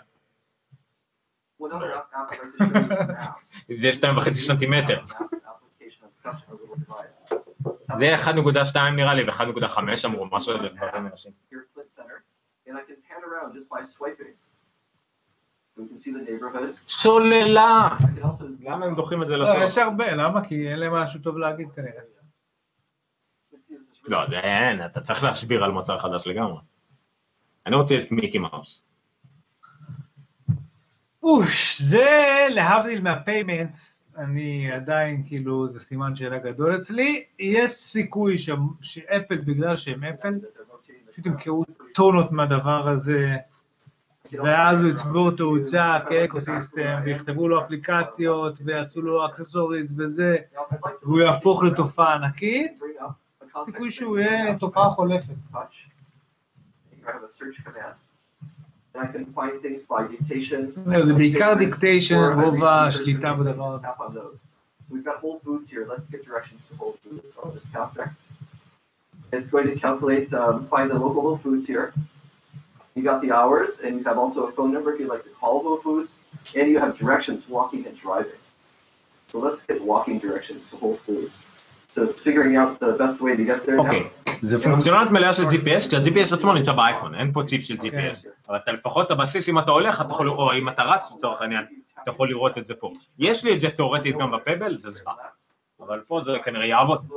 זה 3.77 3.93
2 3.93 4.17
וחצי 4.17 4.35
סנטימטר. 4.35 5.01
זה 7.99 8.15
1.2 8.15 8.79
נראה 8.97 9.15
לי 9.15 9.25
ו-1.5 9.25 9.79
אמרו, 10.05 10.27
משהו 10.27 10.53
לדברים 10.53 11.07
אנשים. 11.07 11.33
here 11.51 11.55
at 11.55 11.79
Flint 11.79 11.99
Center, 11.99 12.23
and 12.69 12.73
I 12.73 12.81
can 12.81 12.97
pan 13.09 13.23
around 13.25 13.55
just 13.59 13.69
by 13.69 13.83
swiping. 13.83 14.35
So 15.77 15.83
we 15.83 15.89
can 15.89 15.99
see 15.99 16.13
the 16.13 16.31
neighborhood. 16.31 16.79
סוללה! 16.89 17.89
I 17.99 18.03
can 18.03 18.25
also 18.25 18.45
למה 18.61 18.87
הם 18.87 18.95
דוחים 18.95 19.23
את 19.23 19.27
זה 19.27 19.37
לא, 19.37 19.45
לסוף? 19.45 19.63
יש 19.67 19.79
הרבה, 19.79 20.15
למה? 20.15 20.49
כי 20.49 20.69
אין 20.69 20.79
להם 20.79 20.93
משהו 20.95 21.21
טוב 21.21 21.39
להגיד 21.39 21.69
כנראה. 21.73 22.03
לא, 24.09 24.27
זה 24.27 24.39
אין, 24.41 24.85
אתה 24.87 25.01
צריך 25.01 25.25
להסביר 25.25 25.65
על 25.65 25.71
מוצר 25.71 25.99
חדש 25.99 26.27
לגמרי. 26.27 26.61
אני 27.67 27.77
רוצה 27.77 27.95
את 27.95 28.11
מיקי 28.11 28.39
מאוס. 28.39 28.87
אוש, 31.23 31.81
זה 31.81 32.47
להבדיל 32.51 33.01
מה 33.01 33.18
payments, 33.18 33.94
אני 34.17 34.73
עדיין, 34.73 35.23
כאילו, 35.27 35.69
זה 35.69 35.81
סימן 35.81 36.17
שאלה 36.17 36.39
גדול 36.39 36.77
אצלי. 36.77 37.25
יש 37.39 37.71
סיכוי 37.71 38.37
שאפל, 38.81 39.37
בגלל 39.37 39.77
שהם 39.77 40.05
אפל, 40.05 40.35
פשוט 41.13 41.27
ימכרו 41.27 41.65
טונות 41.95 42.33
מהדבר 42.33 42.89
הזה, 42.89 43.37
ואז 44.33 44.79
הוא 44.79 44.91
יצבור 44.91 45.31
תאוצה 45.31 45.99
כ 46.09 46.24
ecosystem, 46.24 47.01
ויכתבו 47.05 47.49
לו 47.49 47.65
אפליקציות, 47.65 48.59
ויעשו 48.65 49.03
לו 49.03 49.27
accessories 49.27 49.95
וזה, 49.99 50.37
והוא 51.03 51.21
יהפוך 51.21 51.63
לתופעה 51.63 52.15
ענקית. 52.15 52.81
סיכוי 53.65 53.93
שהוא 53.93 54.19
יהיה 54.19 54.59
תופעה 54.59 54.91
חולפת. 54.91 55.35
I 58.96 59.06
can 59.06 59.26
find 59.34 59.62
things 59.62 59.84
by 59.84 60.08
dictation. 60.08 60.74
לא, 60.86 61.06
זה 61.06 61.14
בעיקר 61.14 61.54
statements, 61.54 61.58
דיקטיישן, 61.58 62.16
or 62.16 62.34
I 62.34 62.44
רוב 62.44 62.56
recently 62.56 62.66
השליטה 62.66 63.34
searched 63.34 63.40
בדבר 63.40 63.68
הזה. 63.68 63.88
Tap 63.88 64.00
on 64.00 64.14
those. 64.14 64.38
We've 64.92 65.06
got 65.06 65.18
Whole 65.18 65.40
Foods 65.46 65.70
here. 65.70 65.86
Let's 65.86 66.10
get 66.10 66.26
directions 66.26 66.66
to 66.68 66.76
Whole 66.76 66.98
Foods. 67.04 67.36
I'll 67.38 67.52
just 67.52 67.72
tap 67.72 67.94
there. 67.96 68.16
It's 69.32 69.48
going 69.48 69.68
to 69.68 69.76
calculate, 69.76 70.34
um, 70.34 70.68
find 70.68 70.90
the 70.90 71.00
local 71.06 71.22
Whole 71.22 71.38
Foods 71.38 71.68
here. 71.68 71.94
You 72.96 73.04
got 73.04 73.22
the 73.22 73.32
hours, 73.32 73.82
and 73.84 73.92
you 73.98 74.04
have 74.06 74.18
also 74.18 74.40
a 74.48 74.52
phone 74.52 74.72
number 74.74 74.94
if 74.94 75.00
you'd 75.00 75.10
like 75.16 75.24
to 75.24 75.30
call 75.30 75.62
Whole 75.62 75.78
Foods, 75.78 76.20
and 76.58 76.68
you 76.72 76.80
have 76.80 76.98
directions, 76.98 77.48
walking 77.48 77.86
and 77.86 77.96
driving. 77.96 78.42
So 79.32 79.38
let's 79.46 79.62
get 79.62 79.80
walking 79.82 80.18
directions 80.18 80.66
to 80.70 80.76
Whole 80.76 80.98
Foods. 81.06 81.44
So 81.92 82.04
it's 82.04 82.20
figuring 82.20 82.56
out 82.56 82.80
the 82.80 82.94
best 82.94 83.22
way 83.22 83.36
to 83.36 83.46
get 83.46 83.66
there 83.66 83.78
now. 83.78 84.10
אוקיי, 84.35 84.49
זה 84.49 84.59
פונקציונלית 84.65 85.11
מלאה 85.11 85.35
של 85.35 85.45
GPS, 85.45 85.91
כי 85.91 85.97
ה-GPS 85.97 86.35
עצמו 86.35 86.55
נמצא 86.55 86.73
באייפון, 86.73 87.15
אין 87.15 87.33
פה 87.33 87.43
ציפ 87.47 87.65
של 87.65 87.77
GPS. 87.77 88.29
אבל 88.49 88.57
אתה 88.57 88.73
לפחות, 88.73 89.11
הבסיס, 89.11 89.49
אם 89.49 89.59
אתה 89.59 89.71
הולך, 89.71 90.01
אתה 90.01 90.13
יכול, 90.13 90.31
או 90.31 90.53
אם 90.53 90.69
אתה 90.69 90.83
רץ 90.83 91.13
לצורך 91.17 91.41
העניין, 91.43 91.65
אתה 92.03 92.11
יכול 92.11 92.29
לראות 92.29 92.59
את 92.59 92.67
זה 92.67 92.75
פה. 92.75 92.93
יש 93.19 93.45
לי 93.45 93.55
את 93.55 93.61
זה 93.61 93.71
תאורטית 93.71 94.17
גם 94.17 94.31
בפבל, 94.31 94.79
זה 94.79 94.91
זוועה. 94.91 95.15
אבל 95.81 96.01
פה 96.07 96.21
זה 96.25 96.39
כנראה 96.45 96.67
יעבוד. 96.67 97.09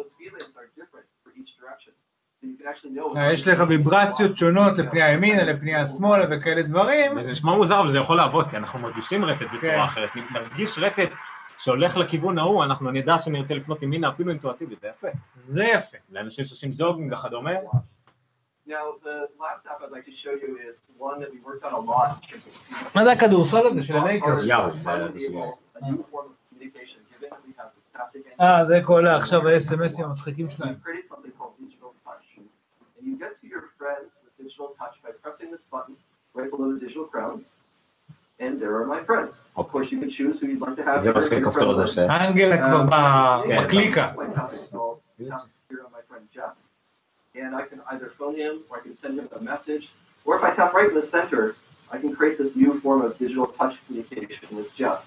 אה, 3.18 3.34
יש 3.34 3.48
לך 3.48 3.64
ויברציות 3.68 4.38
שונות 4.38 4.77
לפני 4.77 5.02
הימינה, 5.02 5.44
לפני 5.44 5.76
השמאלה 5.76 6.26
וכאלה 6.31 6.61
דברים. 6.61 7.23
זה 7.23 7.31
נשמע 7.31 7.56
מוזר, 7.56 7.80
אבל 7.80 7.91
זה 7.91 7.98
יכול 7.98 8.18
לעבוד, 8.18 8.49
כי 8.49 8.57
אנחנו 8.57 8.80
מרגישים 8.80 9.26
רטט 9.26 9.39
כן. 9.39 9.57
בצורה 9.57 9.85
אחרת. 9.85 10.10
אם 10.15 10.23
נרגיש 10.31 10.80
רטט 10.80 11.11
שהולך 11.58 11.98
לכיוון 11.98 12.38
ההוא, 12.38 12.64
אנחנו 12.64 12.92
נדע 12.92 13.20
שנרצה 13.20 13.56
לפנות 13.56 13.84
ימינה, 13.84 14.10
אפילו 14.10 14.32
אינטואטיבית, 14.32 14.80
זה 14.82 14.88
יפה. 14.88 15.08
זה 15.46 15.64
יפה. 15.64 15.98
לאנשים 16.12 16.46
שעושים 16.46 16.72
זוגינג 16.72 17.14
וכדומה, 17.14 17.52
Now, 18.70 18.72
the 19.04 19.18
last 19.40 19.66
app 19.66 19.82
I'd 19.82 19.92
like 19.98 20.06
to 20.06 20.12
show 20.24 20.34
you 20.44 20.58
is 20.70 20.76
one 21.00 21.18
that 21.22 21.32
we 21.32 21.40
worked 21.50 21.64
on 21.64 21.72
a 21.74 21.80
lot. 21.92 22.10
in 22.22 22.30
terms 22.30 22.44
of- 22.46 22.96
מה 22.96 23.04
זה 23.04 23.12
הכדורסל 23.12 23.68
הזה 23.68 23.84
של 23.84 23.96
הלייקרס? 23.96 24.48
אה, 28.42 28.66
זה 28.68 28.82
כל 28.86 29.08
ה- 29.08 29.18
עכשיו 29.18 29.48
ה-SMSים 29.48 30.04
המצחיקים 30.04 30.50
שלהם. 30.50 30.76
And 33.00 33.06
you 33.06 33.18
get 33.20 33.34
to 33.42 33.48
your 33.48 33.64
friends 33.80 34.12
with 34.24 34.34
digital 34.44 34.68
touch 34.80 34.96
by 35.04 35.12
pressing 35.24 35.50
this 35.52 35.64
button 35.72 35.96
right 36.36 36.52
below 36.52 36.68
the 36.74 36.80
digital 36.86 37.06
crown. 37.14 37.38
And 38.41 38.61
there 38.61 38.74
are 38.81 38.87
my 38.87 39.01
friends. 39.09 39.33
Of 39.57 39.66
course, 39.73 39.93
you 39.93 39.99
can 40.03 40.11
choose 40.11 40.37
who 40.41 40.47
you'd 40.51 40.61
like 40.61 40.77
to 40.77 40.85
have. 40.85 41.03
זה 41.03 41.12
מה 41.12 41.19
as 41.19 41.23
your 41.23 41.31
שהכפתור 41.31 41.70
הזה 41.70 41.83
friend 41.83 41.87
list. 41.87 41.99
עושה. 42.01 42.07
האנגלה 42.12 42.57
כבר 42.69 42.83
ב- 42.83 43.47
כן. 43.49 43.65
בקליקה. 43.65 44.09
By 44.16 44.35
tapping, 44.35 44.66
so 44.73 44.77
I'll 44.77 45.29
tap 45.31 45.41
here 45.70 45.81
on 45.87 45.93
my 45.97 46.03
friend 46.11 46.24
Jeff. 46.37 46.55
And 47.37 47.55
I 47.61 47.62
can 47.70 47.81
either 47.93 48.09
phone 48.19 48.35
him 48.43 48.55
or 48.69 48.77
I 48.79 48.81
can 48.87 48.95
send 49.03 49.15
him 49.20 49.27
a 49.39 49.43
message. 49.53 49.85
Or 50.27 50.33
if 50.39 50.43
I 50.49 50.51
tap 50.59 50.70
right 50.74 50.89
in 50.93 50.97
the 51.01 51.09
center, 51.16 51.43
I 51.95 51.97
can 52.03 52.11
create 52.19 52.37
this 52.43 52.51
new 52.62 52.73
form 52.83 53.01
of 53.07 53.11
digital 53.24 53.47
touch 53.59 53.74
communication 53.87 54.49
with 54.59 54.69
Jeff. 54.81 54.99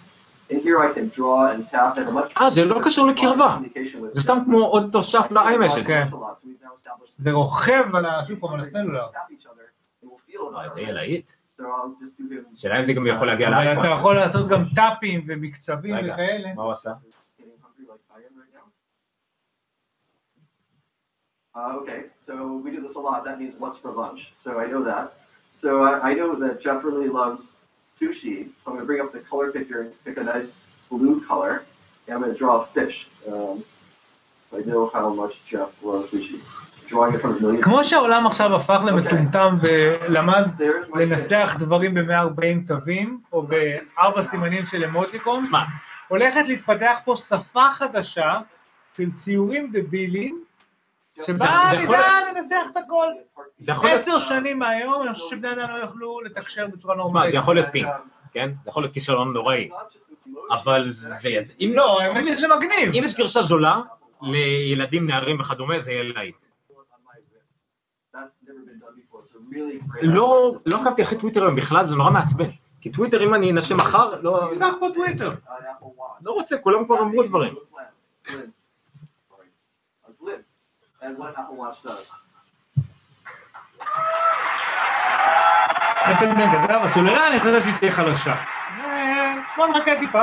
And 0.51 0.59
here 0.67 0.77
I 0.87 0.89
can 0.95 1.05
draw 1.17 1.37
and 1.53 1.61
tap 1.73 1.91
and 1.99 2.07
a 2.07 2.11
much 2.11 2.31
אה, 2.41 2.49
זה 2.49 2.65
לא 2.65 2.81
קשור 2.83 3.07
לקרבה. 3.07 3.57
communication 3.59 3.97
with 4.01 4.13
זה 4.13 4.21
סתם 4.21 4.37
כמו 4.45 4.65
עוד 4.65 4.89
תושב 4.91 5.19
ל-iMessage. 5.31 5.87
כן. 5.87 6.05
So 6.09 6.15
we've 6.15 6.63
now 6.63 6.73
established 6.83 7.11
זה 7.19 7.31
רוכב 7.31 7.95
על 7.95 8.05
ה- 8.05 8.21
שוב 8.27 8.39
פעם 8.39 8.53
על 8.53 8.61
הסלולר. 8.61 9.05
tap 9.13 9.31
each 9.33 9.45
other 9.45 9.65
and 10.03 10.09
we'll 10.09 10.31
feel 10.31 10.57
אה, 10.57 10.65
it. 10.67 10.73
זה 10.73 10.81
יהיה 10.81 10.91
להיט. 10.93 11.31
So 11.59 11.63
I'll 11.63 11.95
just 12.01 12.17
do 12.17 12.23
him. 12.29 12.45
שאלה 12.55 12.79
אם 12.79 12.85
זה 12.85 12.93
גם 12.93 13.07
יכול 13.07 13.27
להגיע 13.27 13.47
אבל 13.47 13.55
לאייפון. 13.57 13.85
אתה 13.85 13.93
יכול 13.93 14.15
לעשות 14.15 14.49
גם 14.49 14.63
טאפים 14.75 15.25
ומקצבים 15.27 15.95
רגע, 15.95 16.13
וכאלה. 16.13 16.53
מה 16.55 16.63
הוא 16.63 16.71
עשה? 16.71 16.93
getting 17.39 17.43
hungry 17.63 17.85
like 17.87 18.01
I 18.11 18.17
am 18.17 18.35
right 18.37 18.53
now. 18.57 18.65
Uh, 21.59 21.77
okay, 21.79 22.01
so 22.25 22.33
we 22.63 22.71
do 22.71 22.81
this 22.81 22.95
a 22.95 22.99
lot. 22.99 23.23
That 23.23 23.39
means 23.39 23.53
what's 23.59 23.77
for 23.77 23.91
lunch. 23.91 24.21
So 24.37 24.59
I 24.59 24.65
know 24.67 24.83
that. 24.83 25.13
So 25.51 25.69
I, 25.83 26.09
I 26.09 26.13
know 26.13 26.35
that 26.43 26.59
Jeff 26.59 26.83
really 26.83 27.07
loves 27.21 27.53
sushi. 27.99 28.37
So 28.59 28.65
I'm 28.67 28.73
going 28.73 28.79
to 28.79 28.85
bring 28.85 29.01
up 29.05 29.11
the 29.13 29.23
color 29.31 29.47
picker 29.51 29.79
and 29.83 29.91
pick 30.05 30.17
a 30.17 30.23
nice 30.23 30.49
blue 30.89 31.17
color. 31.31 31.63
And 32.07 32.15
I'm 32.15 32.21
going 32.21 32.33
to 32.33 32.37
draw 32.37 32.55
a 32.63 32.65
fish. 32.77 33.07
Um, 33.31 33.63
I 34.53 34.59
know 34.69 34.89
how 34.95 35.07
much 35.21 35.35
Jeff 35.49 35.71
loves 35.81 36.11
sushi. 36.11 36.39
כמו 37.62 37.84
שהעולם 37.84 38.26
עכשיו 38.26 38.56
הפך 38.56 38.80
למטומטם 38.86 39.58
ולמד. 39.62 40.48
לנסח 40.94 41.56
דברים 41.58 41.94
ב-140 41.94 42.66
תווים, 42.66 43.20
או 43.32 43.46
בארבע 43.46 44.22
סימנים 44.22 44.66
של 44.66 44.84
אמוטיקונס? 44.84 45.52
הולכת 46.08 46.42
להתפתח 46.46 46.98
פה 47.04 47.16
שפה 47.16 47.68
חדשה 47.72 48.40
של 48.96 49.10
ציורים 49.10 49.70
דבילים, 49.72 50.44
שבה 51.26 51.70
נדע 51.78 52.02
לנסח 52.30 52.66
את 52.72 52.76
הכל. 52.76 53.06
עשר 53.68 54.18
שנים 54.18 54.58
מהיום, 54.58 55.02
אני 55.02 55.14
חושב 55.14 55.36
שבני 55.36 55.52
אדם 55.52 55.70
לא 55.70 55.74
יוכלו 55.74 56.20
לתקשר 56.20 56.66
בצורה 56.66 56.94
נורמלית. 56.94 57.30
זה 57.30 57.36
יכול 57.36 57.54
להיות 57.54 57.68
פינק, 57.72 57.88
כן? 58.32 58.50
זה 58.64 58.70
יכול 58.70 58.82
להיות 58.82 58.94
כישלון 58.94 59.32
נוראי. 59.32 59.70
אבל 60.50 60.90
זה... 60.90 61.42
אם 61.60 61.72
לא, 61.74 62.00
האמת 62.02 62.26
שזה 62.26 62.48
מגניב. 62.48 62.94
אם 62.94 63.04
יש 63.04 63.14
גרשה 63.14 63.42
זולה 63.42 63.80
לילדים, 64.22 65.06
נערים 65.06 65.40
וכדומה, 65.40 65.80
זה 65.80 65.92
יהיה 65.92 66.02
להיט. 66.02 66.36
That's 66.36 66.42
never 66.42 66.46
been 66.46 66.46
done 66.46 66.48
before. 66.50 67.18
It's 67.20 67.96
a 67.96 67.96
really 67.96 67.96
great. 67.96 67.98
לא 70.02 70.56
לא 70.66 70.80
עקבתי 70.82 71.02
אחרי 71.02 71.18
טוויטר 71.18 71.42
היום 71.42 71.56
בכלל, 71.56 71.86
זה 71.86 71.94
נורא 71.94 72.10
מעצבן. 72.10 72.50
כי 72.80 72.90
טוויטר, 72.92 73.24
אם 73.24 73.34
אני 73.34 73.50
אנשם 73.50 73.76
מחר, 73.76 74.20
לא 74.20 74.48
תפתח 74.50 74.74
פה 74.80 74.88
טוויטר. 74.94 75.30
לא 76.22 76.32
רוצה, 76.32 76.58
כולם 76.58 76.84
כבר 76.84 77.00
אמרו 77.00 77.22
דברים. 77.22 77.54
אפל 86.04 86.26
נגד, 86.26 86.58
אגב, 86.64 86.82
הסוללה 86.82 87.28
אני 87.28 87.38
חושב 87.40 87.62
שהיא 87.62 87.74
תהיה 87.78 87.92
חלשה. 87.92 88.34
אה, 88.34 89.34
בוא 89.56 89.66
נחכה 89.66 89.90
טיפה. 89.98 90.22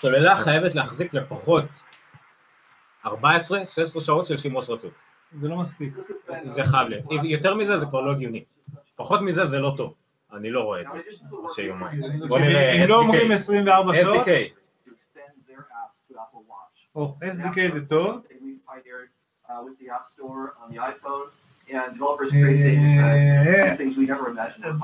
סוללה 0.00 0.36
חייבת 0.36 0.74
להחזיק 0.74 1.14
לפחות 1.14 1.64
14-16 3.06 3.10
שעות 4.00 4.26
של 4.26 4.36
שימוש 4.36 4.70
רצוף. 4.70 5.09
זה 5.32 5.48
לא 5.48 5.56
מספיק. 5.56 5.94
זה 6.44 6.64
חייב 6.64 6.88
להיות. 6.88 7.04
יותר 7.22 7.54
מזה 7.54 7.78
זה 7.78 7.86
כבר 7.86 8.00
לא 8.00 8.12
הגיוני. 8.12 8.44
פחות 8.96 9.20
מזה 9.20 9.46
זה 9.46 9.58
לא 9.58 9.74
טוב. 9.76 9.94
אני 10.32 10.50
לא 10.50 10.60
רואה 10.60 10.80
את 10.80 10.86
זה. 10.92 10.98
we've 10.98 12.22
done 12.22 12.28
בוא 12.28 12.38
נראה 12.38 12.72
אם 12.72 12.88
לא 12.88 13.00
אומרים 13.00 13.30
SDK. 13.30 13.34
24 13.34 13.94
שעות, 13.94 14.26
SDK. 14.26 14.30
או 16.94 17.16
SDK 17.22 17.74
זה 17.74 17.86
טוב. 17.86 18.20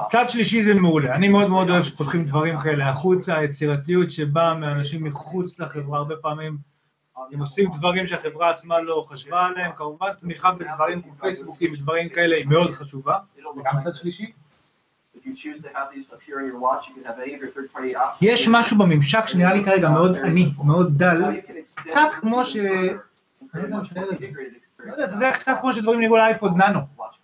צד 0.09 0.24
שלישי 0.28 0.62
זה 0.62 0.74
מעולה, 0.74 1.14
אני 1.14 1.28
מאוד 1.28 1.51
מאוד 1.51 1.70
אוהב 1.70 1.82
שפותחים 1.82 2.24
דברים 2.24 2.60
כאלה 2.60 2.89
החוצה, 2.89 3.39
היצירתיות 3.39 4.10
שבאה 4.10 4.55
מאנשים 4.55 5.05
מחוץ 5.05 5.60
לחברה, 5.60 5.98
הרבה 5.98 6.16
פעמים 6.16 6.59
הם 7.33 7.41
עושים 7.41 7.71
דברים 7.79 8.07
שהחברה 8.07 8.51
עצמה 8.51 8.81
לא 8.81 9.05
חשבה 9.09 9.47
עליהם, 9.47 9.73
כמובן 9.77 10.13
תמיכה 10.21 10.51
בדברים 10.53 11.03
כמו 11.03 11.13
פייסבוקים 11.21 11.73
ודברים 11.73 12.09
כאלה 12.09 12.37
היא 12.37 12.47
מאוד 12.47 12.75
חשובה, 12.75 13.19
וגם 13.57 13.81
צד. 13.81 13.95
שלישי. 13.95 14.33
יש 18.21 18.49
משהו 18.49 18.79
בממשק 18.79 19.27
שנראה 19.27 19.55
לי 19.55 19.65
כרגע 19.65 19.89
מאוד 19.89 20.17
עני, 20.17 20.49
מאוד 20.65 20.99
דל, 20.99 21.23
קצת 21.75 22.09
כמו 22.21 22.45
ש- 22.45 22.57
לא 23.55 23.69
לא 24.79 25.05
אתה 25.05 25.15
יודע, 25.15 25.33
קצת 25.33 25.53
כמו 25.61 25.73
שדברים 25.73 26.01
נראו 26.01 26.17
לאייפוד 26.17 26.53
ננו. 26.57 26.81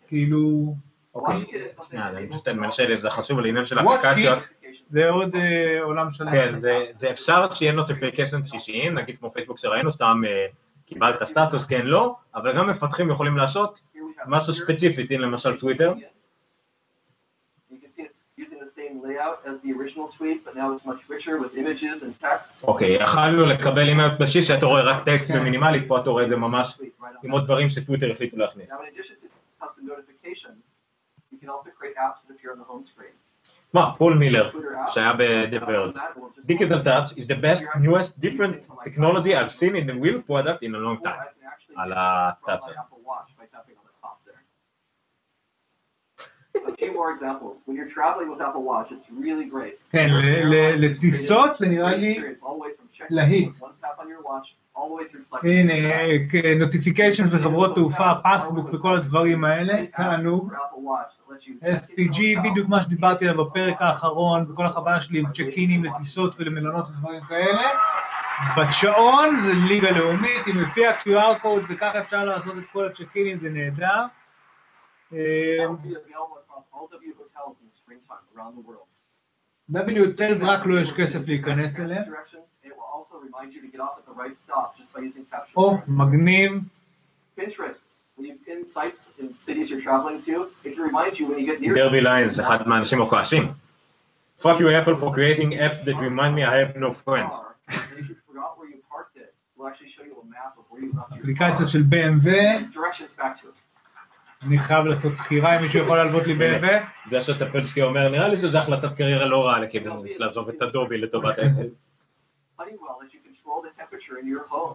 כאילו, 0.09 0.75
אוקיי. 1.15 1.45
שנייה, 1.89 2.09
אני 2.09 2.29
פשוט 2.29 2.49
מנסה 2.49 2.85
זה 3.01 3.11
חשוב 3.11 3.41
לעניין 3.41 3.65
של 3.65 3.79
אפליקציות. 3.79 4.49
זה 4.93 5.09
עוד 5.09 5.37
אה, 5.37 5.83
עולם 5.83 6.11
שלם. 6.11 6.31
כן, 6.31 6.57
זה, 6.57 6.85
זה 6.97 7.11
אפשר 7.11 7.51
שיהיה 7.51 7.73
notification 7.73 8.43
בסיסיים, 8.43 8.99
נגיד 8.99 9.19
כמו 9.19 9.31
פייסבוק 9.33 9.59
שראינו, 9.59 9.93
סתם 9.93 10.23
אה, 10.27 10.47
קיבלת 10.87 11.25
סטטוס, 11.25 11.67
כן, 11.67 11.87
לא, 11.87 12.17
אבל 12.35 12.57
גם 12.59 12.71
מפתחים 12.71 13.11
יכולים 13.11 13.37
לעשות 13.37 13.83
משהו. 14.27 14.53
ספציפית, 14.53 15.11
הנה 15.11 15.23
למשל 15.23 15.61
טוויטר. 15.61 15.93
אוקיי, 22.63 23.03
יכלנו 23.03 23.47
לקבל 23.47 23.89
אימייל 23.89 24.11
בסיס 24.21 24.49
שאתה 24.49 24.67
רואה 24.67 24.83
רק 24.83 25.05
טקסט 25.05 25.33
כן. 25.33 25.39
ומינימלי, 25.39 25.89
פה 25.89 26.01
אתה 26.01 26.11
רואה 26.11 26.25
את 26.25 26.29
זה 26.29 26.37
ממש 26.37 26.81
עם 27.23 27.31
עוד 27.31 27.45
דברים 27.45 27.69
שטוויטר 27.69 28.11
החליטו 28.11 28.37
להכניס. 28.37 28.73
Now, 33.74 33.96
in 34.00 34.14
addition 34.14 34.22
to 34.22 34.22
custom 34.22 34.22
notifications, 34.22 34.54
you 34.54 34.58
can 34.58 34.60
also 34.60 34.62
create 34.62 34.78
apps 34.78 34.94
that 34.94 34.94
appear 34.94 34.94
on 34.94 34.94
the 34.94 34.94
home 34.94 34.94
screen. 34.94 34.94
מה, 34.94 34.94
פול 34.94 34.94
מילר, 34.94 34.94
שהיה 34.94 35.14
ב-The 35.14 35.66
Verge. 35.66 36.00
Digital 36.48 36.84
Touch 36.84 37.12
is 37.18 37.28
the 37.28 37.42
best, 37.42 37.64
newest, 37.82 38.20
different 38.20 38.68
technology 38.84 39.36
I've 39.36 39.52
seen 39.52 39.76
in 39.76 39.88
the 39.88 40.04
wheel 40.04 40.22
product 40.22 40.64
in 40.64 40.76
a 40.76 40.80
long 40.80 41.04
time. 41.04 41.24
על 41.76 41.94
הטאץ' 41.96 42.68
הזה. 42.68 42.76
A 46.56 46.76
few 46.82 46.92
more 46.94 47.12
examples. 47.12 47.56
When 47.68 47.76
you're 47.76 47.94
traveling 48.00 48.30
with 48.32 48.42
Apple 48.42 48.64
Watch, 48.64 48.92
it's 48.92 49.08
really 49.26 49.46
great. 49.46 49.76
כן, 49.92 50.10
ל- 50.12 50.54
ל- 50.56 50.86
לטיסות 50.86 51.58
זה 51.58 51.68
נראה 51.68 51.96
לי 51.96 52.20
להיט. 53.10 53.58
הנה, 55.43 55.75
נוטיפיקיישן 56.59 57.31
בחברות 57.31 57.75
תעופה, 57.75 58.13
פסבוק 58.25 58.69
וכל 58.73 58.97
הדברים 58.97 59.45
האלה, 59.45 59.87
תענוג. 59.97 60.53
SPG, 61.63 62.19
בדיוק 62.45 62.69
מה 62.69 62.83
שדיברתי 62.83 63.29
עליו 63.29 63.45
בפרק 63.45 63.83
האחרון, 63.83 64.51
וכל 64.51 64.67
החוויה 64.67 65.01
שלי 65.01 65.19
עם 65.19 65.33
צ'קינים 65.33 65.85
לטיסות 65.85 66.35
ולמלונות 66.39 66.89
ודברים 66.89 67.21
כאלה. 67.29 67.69
בשעון 68.57 69.37
זה 69.37 69.53
ליגה 69.69 69.91
לאומית, 69.91 70.49
אם 70.51 70.59
לפי 70.61 70.87
ה-QR 70.87 71.39
קוד 71.43 71.63
וככה 71.69 72.01
אפשר 72.01 72.25
לעשות 72.25 72.59
את 72.59 72.65
כל 72.73 72.85
הצ'קינים, 72.85 73.39
זה 73.39 73.51
נהדר. 73.51 74.05
אה, 75.13 75.67
WTLs 79.73 80.47
רק 80.47 80.67
לו 80.67 80.79
יש 80.79 80.93
כסף 80.93 81.29
להיכנס 81.29 81.81
אליהם. 81.81 82.05
או, 85.57 85.79
מגניב. 85.89 86.53
Pinterest, 87.39 87.83
when 88.17 88.27
you 88.27 88.35
pin 88.47 88.67
sites 88.67 89.09
in 89.19 89.27
cities 89.47 89.71
you're 89.71 89.81
traveling 89.81 90.23
to, 90.23 90.35
it 90.65 90.75
can 90.75 90.83
remind 90.83 91.19
you 91.19 91.27
when 91.29 91.39
you 91.39 91.47
get 91.47 91.61
near. 91.61 91.75
דרבי 91.75 92.01
ליינס, 92.01 92.41
אחד 92.41 92.69
מהאנשים 92.69 93.03
הכועסים. 93.03 93.53
Fuck 94.39 94.59
you 94.61 94.69
Apple 94.69 94.97
for 94.97 95.11
creating 95.15 95.51
apps 95.67 95.79
that 95.85 95.97
remind 96.09 96.35
me 96.35 96.43
I 96.45 96.57
have 96.63 96.77
no 96.77 96.91
friends. 96.91 97.35
And 97.69 97.99
if 98.01 98.09
you 98.11 98.17
forgot 98.29 98.51
where 98.59 98.69
you 98.73 98.79
parked 98.93 99.17
it, 99.17 99.33
we'll 99.57 99.69
actually 99.69 99.93
show 99.97 100.05
you 100.11 100.17
a 100.25 100.27
map 100.37 100.53
of 100.61 100.65
where 100.71 100.83
you 100.85 100.91
left 100.93 101.11
your 101.11 101.21
אפליקציות 101.21 101.69
של 101.69 101.83
BMW, 101.91 102.29
directions 102.75 103.13
back 103.19 103.41
to 103.41 103.47
it. 103.49 103.57
אני 104.43 104.59
חייב 104.59 104.87
לעשות 104.87 105.15
סקירה 105.17 105.59
אם 105.59 105.63
מישהו 105.63 105.81
יכול 105.81 105.97
להלוות 105.97 106.27
לי 106.27 106.35
BMW. 106.35 106.67
זה 107.11 107.21
שטפלסקי 107.21 107.83
אומר, 107.83 108.09
נראה 108.09 108.29
לי 108.29 108.37
שזו 108.37 108.59
החלטת 108.59 108.95
קריירה 108.95 109.27
לא 109.27 109.47
רעה 109.47 109.59
לקיברניץ 109.59 110.19
לעזוב 110.19 110.49
את 110.49 110.63
הדובי 110.63 110.99
לטובת 110.99 111.39
אפל. 111.39 111.69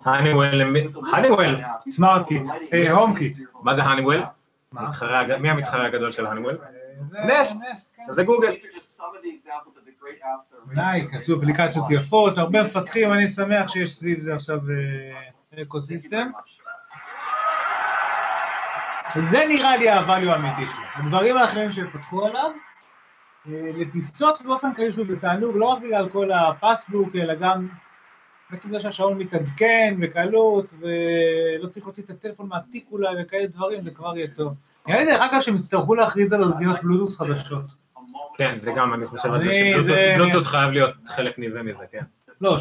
Honeywell, 0.05 0.61
Honeywell, 1.13 1.55
סמארט 1.87 2.27
קיט, 2.27 2.43
HomeKit. 2.91 3.39
מה 3.61 3.75
זה 3.75 3.83
Honeywell? 3.84 4.23
מי 5.39 5.49
המתחרה 5.49 5.85
הגדול 5.85 6.11
של 6.11 6.25
Honeywell? 6.27 6.57
זה- 7.11 7.19
Nest. 7.25 7.95
כן. 7.95 8.03
זה 8.13 8.23
גוגל. 8.23 8.55
נייק, 10.73 11.13
עשו 11.13 11.37
אפליקציות 11.37 11.85
יפות, 11.89 12.37
הרבה 12.37 12.63
מפתחים, 12.63 13.13
אני 13.13 13.27
שמח 13.27 13.67
שיש 13.67 13.95
סביב 13.95 14.21
זה 14.21 14.33
עכשיו 14.33 14.59
אה, 15.57 15.61
ecosystem. 15.61 16.29
זה 19.15 19.45
נראה 19.47 19.77
לי 19.77 19.89
ה-value 19.89 20.29
האמיתי 20.29 20.71
שלו. 20.71 20.81
הדברים 20.95 21.37
האחרים 21.37 21.71
שיפתחו 21.71 22.25
עליו, 22.25 22.51
אה, 22.51 22.66
לטיסות 23.49 24.41
באופן 24.41 24.73
כללי 24.73 24.93
שוב 24.93 25.07
זה 25.07 25.19
תענוג, 25.19 25.55
לא 25.57 25.65
רק 25.65 25.83
בגלל 25.83 26.09
כל 26.09 26.31
ה 26.31 26.40
Passbook, 26.40 27.15
אלא 27.15 27.35
גם 27.35 27.67
בעצם 28.51 28.73
זה 28.73 28.81
שהשעון 28.81 29.17
מתעדכן 29.17 29.95
בקלות, 29.99 30.73
ולא 30.79 31.67
צריך 31.69 31.85
להוציא 31.85 32.03
את 32.03 32.09
הטלפון 32.09 32.49
מהתיק 32.49 32.85
אולי, 32.91 33.15
וכאלה 33.21 33.47
דברים, 33.47 33.83
זה 33.83 33.91
כבר 33.91 34.17
יהיה 34.17 34.27
טוב. 34.27 34.53
נראה 34.87 35.03
לי 35.03 35.05
דרך 35.05 35.21
אגב 35.21 35.41
שהם 35.41 35.55
יצטרכו 35.55 35.95
להכריז 35.95 36.33
על 36.33 36.43
אוזניות 36.43 36.83
בלוטוס 36.83 37.17
חדשות. 37.17 37.65
כן, 38.35 38.57
זה 38.61 38.71
גם, 38.71 38.93
אני 38.93 39.07
חושב 39.07 39.33
על 39.33 39.43
זה 39.43 39.51
שבלוטות 39.53 39.97
בלוטות 40.17 40.45
חייב 40.45 40.71
להיות 40.71 40.93
חלק 41.05 41.39
נלווה 41.39 41.63
מזה, 41.63 41.83
כן. 41.91 42.03
לא, 42.41 42.57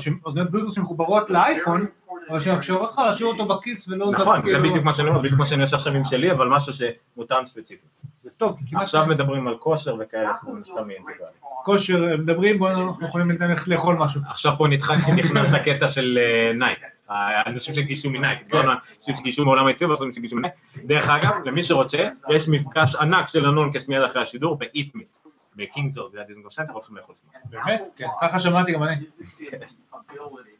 בלוטוס 0.50 0.74
שמחוברות 0.74 1.30
לאייפון, 1.30 1.86
אבל 2.30 2.40
שמאפשרות 2.40 2.92
לך 2.92 2.98
להשאיר 2.98 3.28
אותו 3.28 3.46
בכיס 3.46 3.88
ולא... 3.88 4.10
נכון, 4.10 4.36
זה 4.36 4.42
כאילו- 4.42 4.62
בדיוק 4.62 4.84
מה 4.84 4.94
שאני 4.94 5.08
אומר, 5.08 5.20
בדיוק 5.20 5.38
מה 5.38 5.46
שאני 5.46 5.62
עושה 5.62 5.76
עכשיו 5.76 5.92
עם 5.92 6.04
שלי, 6.04 6.32
אבל 6.32 6.48
משהו 6.48 6.72
שמותאם 6.72 7.46
ספציפי. 7.46 7.86
זה 8.22 8.30
טוב, 8.36 8.56
כי 8.58 8.70
כמעט 8.70 8.82
עכשיו 8.82 9.06
מדברים 9.06 9.46
על 9.48 9.56
כושר 9.56 9.96
וכאלה, 10.00 10.30
אז 10.30 10.44
יהיה 10.46 10.54
אינטגרלי. 10.78 11.30
כושר, 11.64 12.16
מדברים, 12.18 12.58
בואו 12.58 12.70
אנחנו 12.88 13.06
יכולים 13.06 13.30
ללכת 13.30 13.68
לאכול 13.68 13.94
משהו. 13.96 14.20
עכשיו 14.28 14.52
פה 14.58 14.68
נדחק- 14.68 15.08
נכנס 15.16 15.54
הקטע 15.54 15.88
של 15.88 16.18
אה, 16.22 16.52
נייק, 16.52 16.78
האנשים 17.08 17.74
שגייסו 17.74 18.10
מנייק, 18.10 18.54
על 18.54 18.68
אנשים 18.98 19.14
שגייסו 19.14 19.44
מעולם 19.44 19.66
העצים 19.66 19.88
ואנשים 19.88 20.12
שגייסו 20.12 20.36
מנייק. 20.36 20.54
דרך 20.84 21.10
אגב, 21.10 21.32
למי 21.44 21.62
שרוצה, 21.62 22.08
יש 22.30 22.48
מפגש 22.48 22.94
ענק 22.96 23.28
של 23.28 23.46
הנונקאסט 23.46 23.88
מיד 23.88 24.02
אחרי 24.02 24.22
השידור 24.22 24.58
ב 24.58 24.65
Eat 24.65 24.84
Meat, 24.84 25.16
בקינג 25.56 25.94
ג'ורג', 25.94 26.12
זה 26.12 26.20
הדיזנגוף 26.20 26.52
סנטר, 26.52 26.72
הולכים 26.72 26.96
לאכול 26.96 27.14
שם. 27.22 27.38
באמת? 27.50 27.88
כן, 27.96 28.06
ככה 28.20 28.40
שמעתי 28.40 28.72
גם 28.72 28.82
אני. 28.82 28.96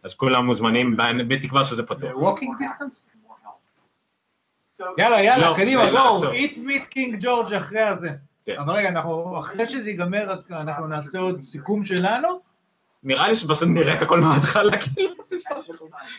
אז 0.03 0.15
כולם 0.15 0.47
מוזמנים, 0.47 0.97
ב- 0.97 1.35
בתקווה 1.35 1.65
שזה 1.65 1.83
פתוח. 1.83 2.17
walking 2.17 2.59
distance? 2.59 3.07
יאללה, 4.99 5.23
יאללה, 5.23 5.51
לא, 5.51 5.57
קדימה, 5.57 5.83
בואו. 5.91 6.33
Eat 6.33 6.59
Meat 6.59 6.85
קינג 6.85 7.17
ג'ורג' 7.21 7.53
אחרי 7.55 7.81
הזה. 7.81 8.11
כן. 8.47 8.57
אבל 8.59 8.73
רגע, 8.75 8.89
אנחנו, 8.89 9.41
אחרי 9.41 9.67
שזה 9.67 9.91
ייגמר, 9.91 10.35
אנחנו 10.51 10.87
נעשה 10.87 11.19
עוד 11.19 11.41
סיכום 11.43 11.85
שלנו? 11.85 12.29
נראה 13.07 13.29
לי 13.29 13.37
שפשוט 13.37 13.69
נראה 13.69 13.95
את 13.95 14.03
הכל 14.03 14.21
מההתחלה, 14.21 14.77
כאילו. 14.79 15.11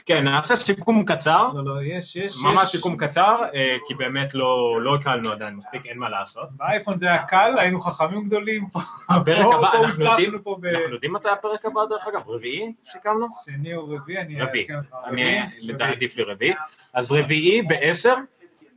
כן, 0.05 0.23
נעשה 0.23 0.55
סיכום 0.55 1.05
קצר, 1.05 1.47
לא, 1.53 1.65
לא, 1.65 1.81
יש, 1.83 2.15
יש, 2.15 2.35
ממש 2.43 2.63
יש. 2.63 2.69
סיכום 2.71 2.97
קצר, 2.97 3.37
אה, 3.53 3.77
כי 3.87 3.93
באמת 3.93 4.33
לא 4.33 4.81
לא 4.81 4.95
עיכלנו 4.95 5.31
עדיין 5.31 5.55
מספיק, 5.55 5.85
אין 5.85 5.99
מה 5.99 6.09
לעשות. 6.09 6.49
באייפון 6.51 6.97
זה 6.97 7.05
היה 7.07 7.23
קל, 7.23 7.53
היינו 7.57 7.81
חכמים 7.81 8.23
גדולים. 8.23 8.67
פה 8.69 8.79
הפרק 9.09 9.45
הבא, 9.55 9.71
אנחנו 9.83 10.03
יודעים, 10.03 10.39
פה 10.43 10.57
ב- 10.61 10.65
אנחנו 10.65 10.93
יודעים 10.93 11.13
מתי 11.13 11.29
הפרק 11.29 11.65
הבא 11.65 11.81
דרך 11.89 12.07
אגב, 12.07 12.29
רביעי 12.29 12.73
סיכמנו? 12.91 13.27
שני 13.45 13.75
או 13.75 13.89
רביעי, 13.89 14.21
אני 14.21 14.41
רביעי. 14.41 14.67
אני 15.05 15.39
לדעתי 15.59 15.91
עדיף 15.91 16.17
לי 16.17 16.23
רביעי, 16.23 16.53
אז 16.93 17.11
רביעי 17.11 17.61
בעשר, 17.61 18.15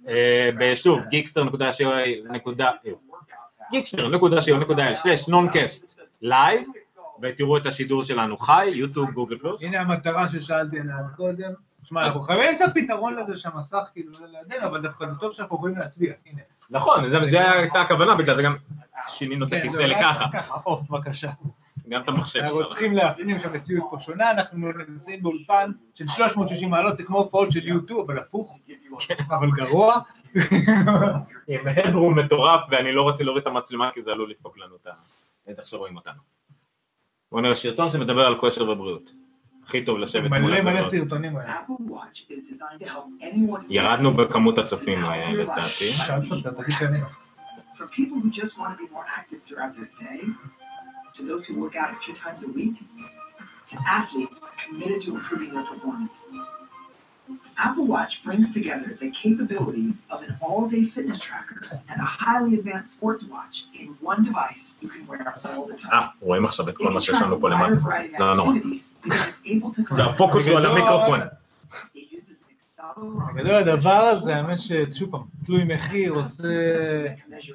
אה, 0.09 0.51
בשוב, 0.59 1.01
geekster.co.il, 1.11 2.89
geekster.co.il, 3.71 4.95
slash 4.95 5.29
noncast 5.29 6.01
live, 6.23 6.69
ותראו 7.23 7.57
את 7.57 7.67
השידור 7.67 8.03
שלנו 8.03 8.39
חי, 8.39 8.67
יוטיוב, 8.67 9.11
גוגל 9.11 9.39
פלוס. 9.39 9.63
הנה 9.63 9.81
המטרה 9.81 10.29
ששאלתי 10.29 10.81
עליה 10.81 10.97
קודם. 11.17 11.51
תשמע, 11.83 12.07
אנחנו 12.07 12.21
חייבים 12.21 12.47
למצוא 12.51 12.67
פתרון 12.75 13.15
לזה 13.15 13.37
שהמסך 13.37 13.83
כאילו 13.93 14.13
לא 14.21 14.27
לידינו, 14.39 14.67
אבל 14.67 14.81
דווקא 14.83 15.07
זה 15.07 15.15
טוב 15.21 15.33
שאנחנו 15.35 15.57
יכולים 15.57 15.77
להצביע, 15.79 16.13
הנה. 16.27 16.41
נכון, 16.71 17.11
זה- 17.11 17.31
זה 17.31 17.51
הייתה 17.53 17.81
הכוונה, 17.81 18.15
בגלל 18.15 18.37
זה 18.37 18.43
גם 18.43 18.57
שינינו 19.09 19.45
את 19.47 19.51
כן, 19.51 19.57
הכיסא 19.59 19.83
לככה, 19.83 20.25
ככה, 20.33 20.55
או, 20.67 20.83
בבקשה. 20.83 21.31
גם 21.89 22.01
את 22.01 22.09
המחשב. 22.09 22.41
אנחנו 22.41 22.69
צריכים 22.69 22.93
להפנים 22.93 23.39
שהמציאות 23.39 23.85
פה 23.91 23.97
שונה, 24.01 24.31
אנחנו 24.31 24.69
נמצאים 24.89 25.23
באולפן 25.23 25.71
של 25.95 26.07
360 26.09 26.71
מעלות, 26.71 26.97
זה 26.97 27.03
כמו 27.05 27.19
הופעות 27.19 27.53
של 27.53 27.69
יוטיוב, 27.69 28.11
אבל 28.11 28.19
הפוך, 28.21 28.59
אבל 29.31 29.51
גרוע. 29.51 29.99
עם 31.49 31.61
הדרום 31.69 32.19
מטורף, 32.19 32.65
ואני 32.71 32.93
לא 32.93 33.03
רוצה 33.03 33.25
להוריד 33.25 33.41
את 33.43 33.47
המצלמה 33.47 33.91
כי 33.95 34.03
זה 34.03 34.11
עלול 34.11 34.31
לדפוק 34.31 34.59
לנו 34.59 34.77
את 34.83 34.87
ה... 34.87 34.91
את 35.51 35.59
איך 35.59 35.67
שרואים 35.67 35.97
אותנו. 35.97 36.40
בואו 37.33 37.43
נראה 37.43 37.55
סרטון 37.55 37.91
שמדבר 37.91 38.27
על 38.27 38.39
כושר 38.39 38.71
ובריאות. 38.71 39.13
הכי 39.65 39.85
טוב 39.85 39.99
לשבת 39.99 40.31
מול 40.31 40.39
מלא 40.39 40.63
מלא 40.63 40.71
הזרועות. 40.71 40.91
סרטונים 40.91 41.37
האלה. 41.37 41.55
ירדנו 43.69 44.13
בכמות 44.13 44.59
הצופים 44.59 45.05
אה, 45.05 45.33
לדעתי. 45.33 45.91
שאלת 45.91 46.31
אותה, 46.33 46.51
תגיד 46.53 46.75
שאני. 46.79 46.99
from 47.79 47.89
people 47.89 48.19
who 48.21 48.31
just 48.31 48.59
want 48.59 48.77
to 48.77 48.79
be 48.85 48.93
more 48.93 49.07
active 49.19 49.41
throughout 49.47 49.73
their 49.75 49.89
day, 50.07 50.21
to 51.15 51.23
those 51.25 51.47
who 51.47 51.59
work 51.59 51.77
out 51.77 51.91
a 51.97 51.97
few 52.05 52.15
times 52.15 52.45
a 52.45 52.49
week, 52.49 52.77
to 53.71 53.77
athletes 53.99 54.51
committed 54.63 55.01
to 55.05 55.15
improving 55.15 55.51
their 55.55 55.65
performance. 55.73 56.19
Apple 57.67 57.87
Watch 57.95 58.13
brings 58.25 58.53
together 58.59 58.89
the 59.05 59.11
capabilities 59.23 59.95
of 60.13 60.19
an 60.27 60.33
all-day 60.41 60.85
fitness 60.95 61.19
tracker 61.27 61.61
and 61.91 61.99
a 62.01 62.11
highly 62.23 62.53
advanced 62.59 62.91
sports 62.97 63.23
watch 63.35 63.57
in 63.81 63.89
one 64.11 64.21
device 64.25 64.65
you 64.83 64.89
can 64.89 65.07
wear 65.07 65.21
all 65.45 65.67
the 65.67 65.77
time. 65.77 65.93
אה, 65.93 66.07
רואים 66.21 66.45
עכשיו 66.45 66.69
את 66.69 66.77
כל 66.77 66.91
מה 66.91 67.01
שיש 67.01 67.23
לנו 67.23 67.41
פה 67.41 67.49
למטה. 67.49 67.81
לא 68.19 68.35
נורא. 68.37 68.55
הפוקוס 69.99 70.49
הוא 70.49 70.57
על 70.57 70.67
המיקרופון. 70.67 71.21
בגדול 73.35 73.55
הדבר 73.55 73.91
הזה, 73.91 74.37
האמת 74.37 74.59
ששוב 74.59 75.11
פעם, 75.11 75.21
תלוי 75.47 75.65
מחיר, 75.65 76.13
עושה, 76.13 76.49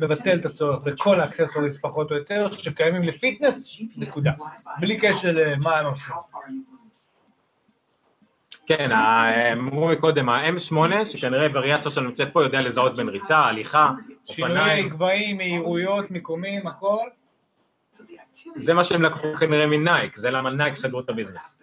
מבטל 0.01 0.37
את 0.37 0.45
הצורך 0.45 0.79
בכל 0.83 1.19
ה 1.19 1.24
accessories 1.24 1.79
פחות 1.81 2.11
או 2.11 2.15
יותר, 2.15 2.51
שקיימים 2.51 3.03
ל 3.03 3.12
fitness, 3.12 3.79
נקודה. 3.97 4.31
בלי 4.79 4.97
קשר 4.97 5.31
למה 5.33 5.79
הם 5.79 5.85
עושים. 5.85 6.15
כן, 8.67 8.91
אמרו 9.53 9.87
מקודם, 9.87 10.29
ה-M8, 10.29 11.05
שכנראה 11.05 11.47
וריאציה 11.53 11.91
שלו 11.91 12.07
נמצאת 12.07 12.33
פה, 12.33 12.43
יודע 12.43 12.61
לזהות 12.61 12.95
בין 12.95 13.09
ריצה, 13.09 13.37
הליכה, 13.37 13.91
שינויי 14.25 14.57
אופניים. 14.57 14.89
גבהים, 14.89 15.37
מהירויות, 15.37 16.11
מיקומים, 16.11 16.67
הכל. 16.67 17.07
זה 18.61 18.73
מה 18.73 18.83
שהם 18.83 19.01
לקחו 19.01 19.35
כנראה 19.39 19.67
מנייק, 19.67 20.17
זה 20.17 20.31
למה 20.31 20.49
נייק 20.49 20.75
סגרו 20.75 20.99
את 20.99 21.09
ה 21.09 21.14
business. 21.14 21.57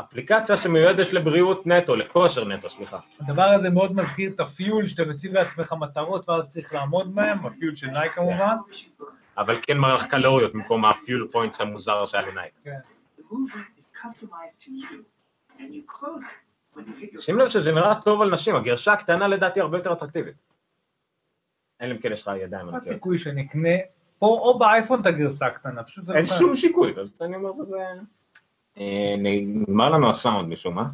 אפליקציה 0.00 0.56
שמיועדת 0.56 1.12
לבריאות 1.12 1.66
נטו, 1.66 1.96
לכושר 1.96 2.44
נטו, 2.44 2.70
סליחה. 2.70 2.98
הדבר 3.20 3.42
הזה 3.42 3.70
מאוד 3.70 3.96
מזכיר 3.96 4.30
את 4.30 4.40
ה 4.40 4.48
Fuel, 4.48 4.86
שאתה 4.86 5.04
מציב 5.04 5.32
לעצמך 5.32 5.74
מטרות 5.80 6.28
ואז 6.28 6.48
צריך 6.48 6.74
לעמוד 6.74 7.14
בהן, 7.14 7.38
ה 7.44 7.50
Fuel 7.50 7.74
של 7.76 7.86
נייק 7.86 8.12
כמובן. 8.12 8.56
אבל 9.38 9.58
כן 9.62 9.78
מראה 9.78 9.94
לך 9.94 10.04
קלוריות 10.04 10.52
במקום 10.52 10.84
ה 10.84 10.93
fuel 10.93 11.28
points 11.32 11.60
המוזר 11.60 12.06
שהיה 12.06 12.26
לנייק. 12.26 12.52
כן. 12.64 12.78
שים 17.18 17.38
לב 17.38 17.48
שזה 17.48 17.72
נראה 17.72 18.00
טוב 18.00 18.22
על 18.22 18.30
נשים, 18.32 18.56
הגרסה 18.56 18.92
הקטנה 18.92 19.28
לדעתי 19.28 19.60
הרבה 19.60 19.78
יותר 19.78 19.92
אטרקטיבית. 19.92 20.34
אלא 21.80 21.92
אם 21.92 21.98
כן 21.98 22.12
יש 22.12 22.22
לך 22.22 22.30
ידיים. 22.40 22.66
מה. 22.66 22.76
הסיכוי 22.76 23.18
שאני 23.18 23.46
אקנה 23.46 23.76
פה 24.18 24.26
או 24.26 24.58
באייפון 24.58 25.00
את 25.00 25.06
הגרסה 25.06 25.46
הקטנה? 25.46 25.82
פשוט 25.82 26.06
זה 26.06 26.12
לא 26.12 26.18
אין 26.18 26.26
קיים. 26.26 26.38
שום 26.38 26.56
סיכוי, 26.56 26.94
אז 27.00 27.10
אני 27.20 27.36
אומר 27.36 27.54
שזה... 27.54 27.76
אה, 28.78 29.14
נגמר 29.18 29.88
לנו 29.88 30.10
הסאונד 30.10 30.48
משום 30.48 30.74
מה. 30.74 30.88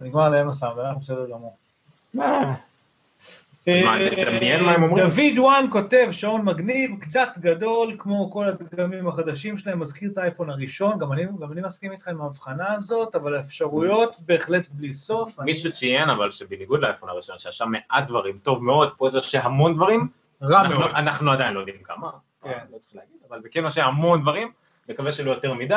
נגמר 0.00 0.28
להם 0.28 0.48
הסאונד, 0.48 0.78
אנחנו 0.78 1.00
בסדר 1.00 1.30
גמור. 1.30 1.56
אה, 2.20 2.20
מה, 2.20 2.24
לדמיין 2.24 2.24
מה 2.24 2.32
הם 2.32 2.42
אומרים? 2.42 2.56
דוד 4.96 5.38
וואן 5.38 5.66
כותב 5.72 6.08
שעון 6.10 6.42
מגניב, 6.44 6.90
קצת 7.00 7.28
גדול, 7.38 7.94
כמו 7.98 8.30
כל 8.30 8.48
הדגמים 8.48 9.08
החדשים 9.08 9.58
שלהם, 9.58 9.80
מזכיר 9.80 10.10
את 10.12 10.18
האייפון 10.18 10.50
הראשון, 10.50 10.98
גם 10.98 11.12
אני, 11.12 11.22
גם 11.40 11.52
אני 11.52 11.60
מסכים 11.60 11.92
איתך 11.92 12.08
עם 12.08 12.20
ההבחנה 12.20 12.72
הזאת, 12.72 13.14
אבל 13.14 13.36
האפשרויות 13.36 14.16
בהחלט 14.20 14.68
בלי 14.70 14.94
סוף. 14.94 15.40
מישהו 15.40 15.72
ציין 15.72 16.10
אבל 16.10 16.30
שבניגוד 16.30 16.80
לאייפון 16.80 17.08
הראשון, 17.08 17.38
שיש 17.38 17.58
שם 17.58 17.68
מעט 17.70 18.08
דברים, 18.08 18.38
טוב 18.42 18.64
מאוד, 18.64 18.92
פה 18.96 19.08
זה 19.08 19.22
שהמון 19.22 19.74
דברים, 19.74 20.08
רע 20.42 20.60
אנחנו- 20.60 20.80
מאוד. 20.80 20.90
אנחנו 20.94 21.30
עדיין 21.30 21.54
לא 21.54 21.60
יודעים 21.60 21.82
כמה, 21.84 22.10
כן. 22.42 22.58
לא 22.72 22.78
צריך 22.78 22.94
להגיד, 22.94 23.16
אבל 23.28 23.40
זה 23.40 23.48
כן 23.48 23.62
מה 23.62 23.70
שהמון 23.70 24.22
דברים, 24.22 24.52
מקווה 24.88 25.12
שלא 25.12 25.30
יותר 25.30 25.54
מדי. 25.54 25.76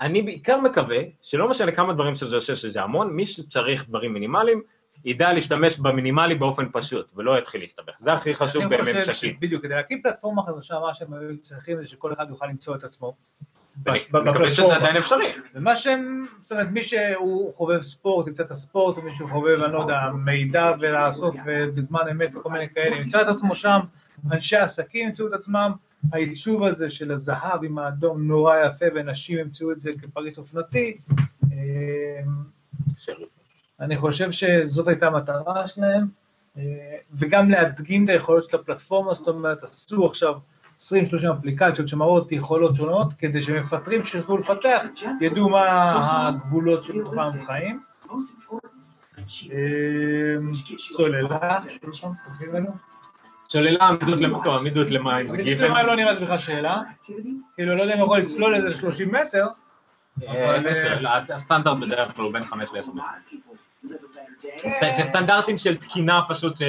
אני 0.00 0.22
בעיקר 0.22 0.60
מקווה 0.60 0.98
שלא 1.22 1.48
משנה 1.48 1.72
כמה 1.72 1.92
דברים 1.92 2.14
שזה 2.14 2.36
עושה 2.36 2.56
שזה 2.56 2.82
המון, 2.82 3.12
מי 3.12 3.26
שצריך 3.26 3.88
דברים 3.88 4.12
מינימליים, 4.12 4.62
ידע 5.04 5.32
להשתמש 5.32 5.78
במינימלי 5.78 6.34
באופן 6.34 6.64
פשוט, 6.72 7.12
ולא 7.16 7.38
יתחיל 7.38 7.60
להסתבך. 7.60 7.98
זה 7.98 8.12
הכי 8.12 8.34
חשוב 8.34 8.64
בממשקים. 8.64 9.34
שבדיוק, 9.34 9.62
כדי 9.62 9.74
להקים 9.74 10.02
פלטפורמה 10.02 10.42
חדשה, 10.42 10.78
מה 10.78 10.94
שהם 10.94 11.12
היו 11.12 11.38
צריכים 11.38 11.76
זה 11.76 11.86
שכל 11.86 12.12
אחד 12.12 12.26
יוכל 12.28 12.46
למצוא 12.46 12.74
את 12.74 12.84
עצמו. 12.84 13.14
מקווה 13.86 14.50
שזה. 14.50 14.76
עדיין 14.76 14.96
אפשרי. 14.96 15.32
ומה 15.54 15.76
שהם, 15.76 16.26
זאת 16.42 16.52
אומרת, 16.52 16.68
מי 16.70 16.82
שהוא 16.82 17.54
חובב 17.54 17.82
ספורט, 17.82 18.28
ימצא 18.28 18.42
את 18.42 18.50
הספורט, 18.50 18.98
ומי 18.98 19.14
שהוא 19.14 19.30
חובב, 19.30 19.62
אני 19.62 19.72
לא 19.72 19.78
יודע, 19.78 20.00
מידע 20.24 20.72
ולאסוף 20.80 21.36
אה, 21.48 21.66
בזמן 21.74 22.00
אמת 22.10 22.36
וכל 22.36 22.50
מיני 22.50 22.68
כאלה, 22.68 22.96
ימצא 22.96 23.22
את 23.22 23.26
עצמו 23.28 23.54
שם, 23.54 23.78
אנשי 24.32 24.56
עסקים 24.56 25.06
ימצאו 25.08 25.26
את 25.26 25.32
עצמם, 25.32 25.72
העיצוב 26.12 26.64
הזה 26.64 26.90
של 26.90 27.10
הזהב 27.10 27.64
עם 27.64 27.78
האדום 27.78 28.26
נורא 28.26 28.56
יפה, 28.66 28.86
ונשים 28.94 29.38
ימצאו 29.38 29.72
את 29.72 29.80
זה 29.80 29.90
כפריט 30.02 30.38
אופנתי. 30.38 30.98
אני 33.80 33.96
חושב 33.96 34.30
שזאת 34.30 34.88
הייתה 34.88 35.06
המטרה 35.06 35.68
שלהם, 35.68 36.06
אה, 36.58 36.62
וגם 37.12 37.50
להדגים 37.50 38.04
את 38.04 38.08
היכולות 38.08 38.50
של 38.50 38.56
הפלטפורמה, 38.56 39.14
זאת 39.14 39.28
אומרת, 39.28 39.62
עשו 39.62 40.06
עכשיו 40.06 40.34
20-30 40.78 40.82
אפליקציות 41.38 41.88
שמראות 41.88 42.32
יכולות 42.32 42.76
שונות, 42.76 43.14
כדי 43.18 43.42
שמפטרים 43.42 44.04
שיוכלו 44.04 44.38
לפתח, 44.38 44.82
ידעו 45.20 45.48
מה 45.48 46.28
הגבולות 46.28 46.84
שבתוכם 46.84 47.18
הם 47.18 47.44
חיים. 47.44 47.80
אה, 49.52 50.36
סוללה. 50.78 51.58
שוללה 53.48 53.88
עמידות 53.88 54.20
למים, 54.20 54.42
טוב, 54.44 54.58
עמידות 54.58 54.90
למים 54.90 55.30
זה 55.30 55.36
עמידות 55.36 55.44
גיוון. 55.44 55.70
למים 55.70 55.86
לא 55.86 55.96
נראית 55.96 56.20
בכלל 56.20 56.38
שאלה, 56.38 56.82
כאילו 57.54 57.74
לא 57.74 57.82
יודע 57.82 57.94
אם 57.94 58.00
יכול 58.00 58.18
לצלול 58.18 58.54
איזה 58.54 58.74
30 58.74 59.14
מטר, 59.14 59.46
אה, 60.28 61.24
הסטנדרט 61.34 61.78
בדרך 61.78 62.14
כלל 62.16 62.24
הוא 62.24 62.32
בין 62.32 62.44
5 62.44 62.68
ל-10 62.72 62.88
a 62.88 63.47
כן. 64.40 65.02
סטנדרטים 65.02 65.58
של 65.58 65.76
תקינה 65.76 66.20
פשוט, 66.28 66.60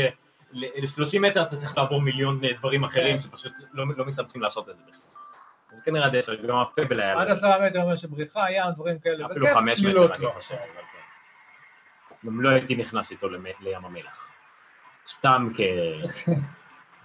ל-30 0.51 1.19
מטר 1.19 1.41
אתה 1.41 1.55
צריך 1.55 1.77
לעבור 1.77 2.01
מיליון 2.01 2.43
אה, 2.43 2.53
דברים 2.53 2.83
אחרים 2.83 3.19
שפשוט 3.19 3.51
לא 3.73 3.85
לא 3.97 4.05
מסתבכים 4.05 4.41
לעשות 4.41 4.69
את 4.69 4.75
זה 4.77 4.83
בכלל. 4.89 5.01
זה 5.75 5.81
כנראה 5.85 6.17
10, 6.17 6.35
גם 6.35 6.57
הפבל 6.57 6.99
היה... 6.99 7.21
עד. 7.21 7.29
עשרה 7.29 7.67
מטר 7.67 7.81
אומר 7.81 7.95
שבריכה, 7.95 8.51
ים, 8.51 8.63
דברים 8.75 8.99
כאלה, 8.99 9.25
אפילו 9.25 9.45
וכיף, 9.45 9.57
5 9.57 9.79
צלילות 9.79 10.11
מטר, 10.11 10.15
אני 10.15 10.23
לא. 10.23 10.29
חושב. 10.29 10.55
אבל 10.55 10.63
כן. 12.21 12.27
גם 12.27 12.41
לא 12.41 12.49
הייתי 12.49 12.75
נכנס 12.75 13.11
איתו 13.11 13.29
לים 13.29 13.85
המלח. 13.85 14.25
סתם 15.07 15.47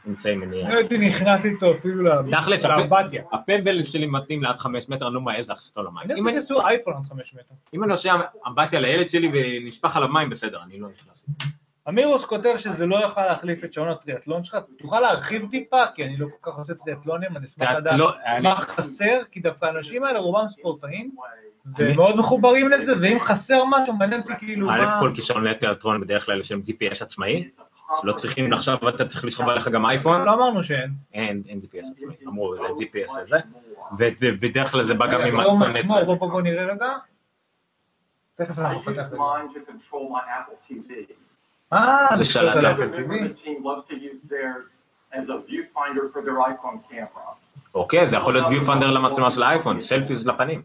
כאמצעי 0.04 0.36
מניעה. 0.36 0.72
לא 0.72 0.78
הייתי 0.78 0.98
נכנס 0.98 1.44
איתו 1.44 1.72
אפילו 1.74 2.02
לאמבטיה. 2.02 3.22
הפבל 3.32 3.82
שלי 3.82 4.06
מתאים 4.06 4.42
לעד 4.42 4.58
5 4.58 4.88
מטר, 4.88 5.06
אני 5.06 5.14
לא 5.14 5.20
מעז 5.20 5.48
להכניס 5.48 5.68
אותו 5.68 5.82
למים. 5.82 6.10
אני 6.10 6.20
רוצה 6.20 6.30
שיעשו 6.30 6.66
אייפון 6.66 6.94
עד 6.96 7.08
5 7.08 7.34
מטר. 7.34 7.54
אם 7.74 7.84
אני 7.84 7.92
עושה 7.92 8.12
אמבטיה 8.48 8.80
לילד 8.80 9.08
שלי 9.08 9.30
ונשפך 9.32 9.96
עליו 9.96 10.08
מים, 10.08 10.30
בסדר, 10.30 10.62
אני 10.62 10.80
לא 10.80 10.88
נכנס. 10.88 11.24
אמירוס 11.88 12.24
כותב 12.24 12.54
שזה 12.56 12.86
לא 12.86 12.96
יוכל 12.96 13.26
להחליף 13.26 13.64
את 13.64 13.72
שעון 13.72 13.88
הטריאטלון 13.88 14.44
שלך, 14.44 14.58
תוכל 14.78 15.00
להרחיב 15.00 15.46
טיפה, 15.50 15.82
כי 15.94 16.04
אני 16.04 16.16
לא 16.16 16.26
כל 16.40 16.50
כך 16.50 16.58
עושה 16.58 16.74
טריאטלונים, 16.74 17.36
אני 17.36 17.46
אשמח 17.46 17.70
לדעת 17.70 17.98
לא, 17.98 18.12
מה 18.42 18.56
חסר, 18.56 19.20
כי 19.30 19.40
דווקא 19.40 19.66
האנשים 19.66 20.04
האלה 20.04 20.18
רובם 20.18 20.48
ספורטאים, 20.48 21.10
והם 21.78 21.96
מאוד 21.96 22.16
מחוברים 22.16 22.68
לזה, 22.68 22.92
ואם 23.00 23.20
חסר 23.20 23.64
משהו, 23.64 23.96
מעניין 23.96 24.20
אותי 24.20 24.32
כאילו 24.38 24.70
א', 24.70 24.72
מה... 24.72 25.00
כל 25.00 25.12
כישרון 25.14 25.44
לתיאטרון 25.44 26.00
בדרך 26.00 26.26
כלל 26.26 26.40
יש 26.40 26.52
להם 26.52 26.62
GPS 26.66 27.02
עצמאי, 27.02 27.48
שלא 28.00 28.12
צריכים 28.12 28.52
עכשיו 28.52 28.88
אתה 28.88 29.08
צריך 29.08 29.24
לשכב 29.24 29.48
עליך 29.48 29.68
גם 29.68 29.86
אייפון, 29.86 30.24
לא 30.24 30.34
אמרנו 30.34 30.64
שאין. 30.64 30.90
אין 31.14 31.42
אין 31.48 31.60
GPS 31.60 31.92
עצמאי, 31.92 32.16
אמרו 32.26 32.56
זה 32.56 32.62
GPS 32.62 33.20
הזה, 33.20 33.38
ובדרך 33.98 34.70
כלל 34.70 34.84
זה 34.84 34.94
בא 34.94 35.06
גם 35.06 35.20
עם 35.20 35.86
בוא, 35.86 36.04
בוא, 36.04 36.30
בוא 36.30 36.42
נראה 36.42 36.64
רגע. 36.64 36.92
תכף 38.34 38.58
אנחנו 38.58 38.78
נפתח 38.78 39.06
את 39.06 39.10
זה. 39.10 39.16
אה, 41.72 42.16
זה 42.18 42.24
שלט 42.24 42.56
לאפל 42.56 42.90
TV. 42.94 43.12
אוקיי, 47.74 48.08
זה 48.08 48.16
יכול 48.16 48.34
להיות 48.34 48.46
viewfinder 48.46 48.84
למצלמה 48.84 49.30
של 49.30 49.42
האייפון, 49.42 49.80
סלפיז 49.80 50.26
לפנים. 50.26 50.62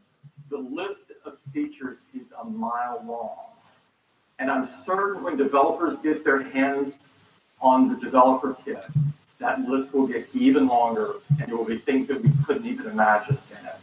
And 4.41 4.49
I'm 4.49 4.67
certain 4.85 5.21
when 5.25 5.35
developers 5.35 5.97
get 6.01 6.23
their 6.23 6.41
hands 6.55 6.93
on 7.61 7.89
the 7.91 7.97
developer 8.07 8.51
kit, 8.65 8.85
that 9.41 9.57
list 9.73 9.87
will 9.93 10.07
get 10.15 10.23
even 10.45 10.63
longer 10.67 11.07
and 11.39 11.45
there 11.47 11.57
will 11.59 11.71
be 11.75 11.79
things 11.89 12.03
that 12.09 12.19
we 12.23 12.29
couldn't 12.45 12.65
even 12.73 12.85
imagine 12.95 13.37
in 13.51 13.65
it. 13.65 13.79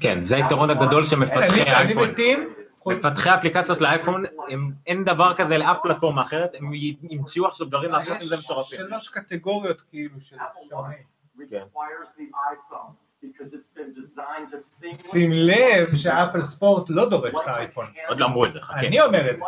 כן, 0.00 0.22
זה 0.22 0.36
היתרון 0.36 0.70
הגדול 0.70 1.04
של 1.04 1.16
מפתחי 1.16 1.38
אני- 1.44 1.62
אני 1.62 1.70
האייפון, 1.70 2.10
וטים, 2.10 2.48
מפתחי 2.86 3.30
האפליקציות 3.30 3.80
לאייפון, 3.80 4.24
הם- 4.48 4.72
אין 4.86 5.04
דבר 5.04 5.34
כזה 5.34 5.58
לאף 5.58 5.76
פלטפורמה 5.82 6.22
אחרת, 6.22 6.50
הם 6.58 6.70
ימצאו 7.10 7.46
עכשיו 7.46 7.66
דברים 7.66 7.90
לעשות 7.92 8.16
עם 8.20 8.24
זה 8.24 8.34
יש 8.34 8.44
מטורפים. 8.44 8.78
שלוש 8.78 9.08
קטגוריות 9.08 9.80
כאילו 9.90 10.20
של 10.20 10.36
Apple 10.36 10.68
שעונים. 10.68 10.98
Watch 11.38 11.40
requires 11.40 12.18
the 12.18 12.26
iPhone 12.52 12.92
because 13.24 13.52
it's 13.54 13.78
been 13.78 13.92
designed 14.00 14.52
to 14.54 14.58
seamlessly 14.84 15.10
שים 15.10 15.30
לב 15.32 15.94
שאפל 15.94 16.42
ספורט 16.42 16.90
לא 16.90 17.08
דורש 17.08 17.34
את 17.42 17.48
האייפון. 17.48 17.86
עוד 18.08 18.20
לא 18.20 18.26
אמרו 18.26 18.44
את 18.46 18.52
זה, 18.52 18.60
חכה. 18.60 18.78
אני 18.80 19.00
אומר 19.00 19.30
את 19.30 19.36
זה. 19.38 19.44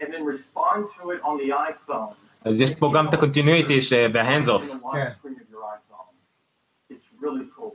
and 0.00 0.08
then 0.12 0.22
respond 0.34 0.78
to 0.96 1.02
it 1.14 1.20
on 1.22 1.34
the 1.42 1.50
iPhone. 1.70 2.14
אז 2.44 2.60
יש 2.60 2.74
פה 2.78 2.90
גם 2.94 3.08
את 3.08 3.14
ה-continuity 3.14 3.80
ש-hands 3.80 4.48
off. 4.48 4.62
In 4.62 4.70
the 4.70 4.84
lock 4.84 4.94
Yeah. 4.94 5.14
screen 5.18 5.36
of 5.42 5.48
your 5.54 5.64
iPhone. 5.76 6.12
It's 6.92 7.08
really 7.24 7.46
cool. 7.56 7.74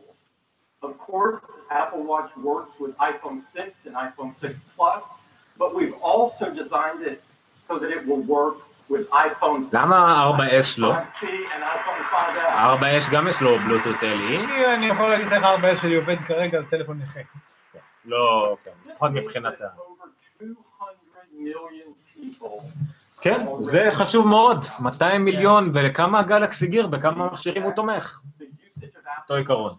Of 0.89 0.93
course, 1.09 1.41
Apple 1.81 2.03
Watch 2.11 2.31
works 2.49 2.73
with 2.83 2.93
iPhone 3.11 3.39
6 3.53 3.71
and 3.85 3.93
iPhone 4.07 4.31
6 4.39 4.53
Plus, 4.77 5.03
but 5.61 5.69
we've 5.77 5.97
also 6.11 6.45
designed 6.61 7.01
it 7.11 7.17
so 7.67 7.73
that 7.81 7.89
it 7.97 8.01
will 8.09 8.23
work 8.37 8.57
with 8.93 9.03
iPhone 9.27 9.59
למה 9.73 10.29
4S 10.37 10.77
לא? 10.77 10.93
5C 10.93 11.23
and 11.23 11.63
iPhone 11.77 12.01
5S. 12.11 13.09
4S 13.09 13.11
גם 13.11 13.27
יש 13.27 13.41
לו 13.41 13.57
בלוטות 13.59 13.95
LE, 13.95 14.03
אני- 14.05 14.75
אני 14.75 14.85
יכול 14.85 15.09
להגיד 15.09 15.25
לך 15.27 15.33
איך 15.33 15.43
ה-4S 15.43 15.81
שלי 15.81 15.95
עובד 15.95 16.15
כרגע 16.27 16.57
על 16.57 16.65
טלפון 16.65 16.99
נכה. 17.01 17.19
לא, 18.05 18.57
כן, 18.63 18.71
לפחות 18.91 19.11
מבחינת 19.11 19.61
ה... 19.61 19.65
Over 19.65 20.07
200 20.41 21.45
million 21.47 21.89
people 21.93 22.04
כן, 23.20 23.46
זה 23.60 23.88
חשוב 23.90 24.26
מאוד, 24.26 24.64
200 24.80 25.24
מיליון, 25.24 25.70
ולכמה 25.74 26.20
הגלקסי 26.20 26.66
גיר, 26.66 26.86
בכמה 26.86 27.26
מכשירים 27.26 27.62
הוא 27.62 27.72
תומך. 27.72 28.20
אותו 29.22 29.34
עיקרון. 29.34 29.72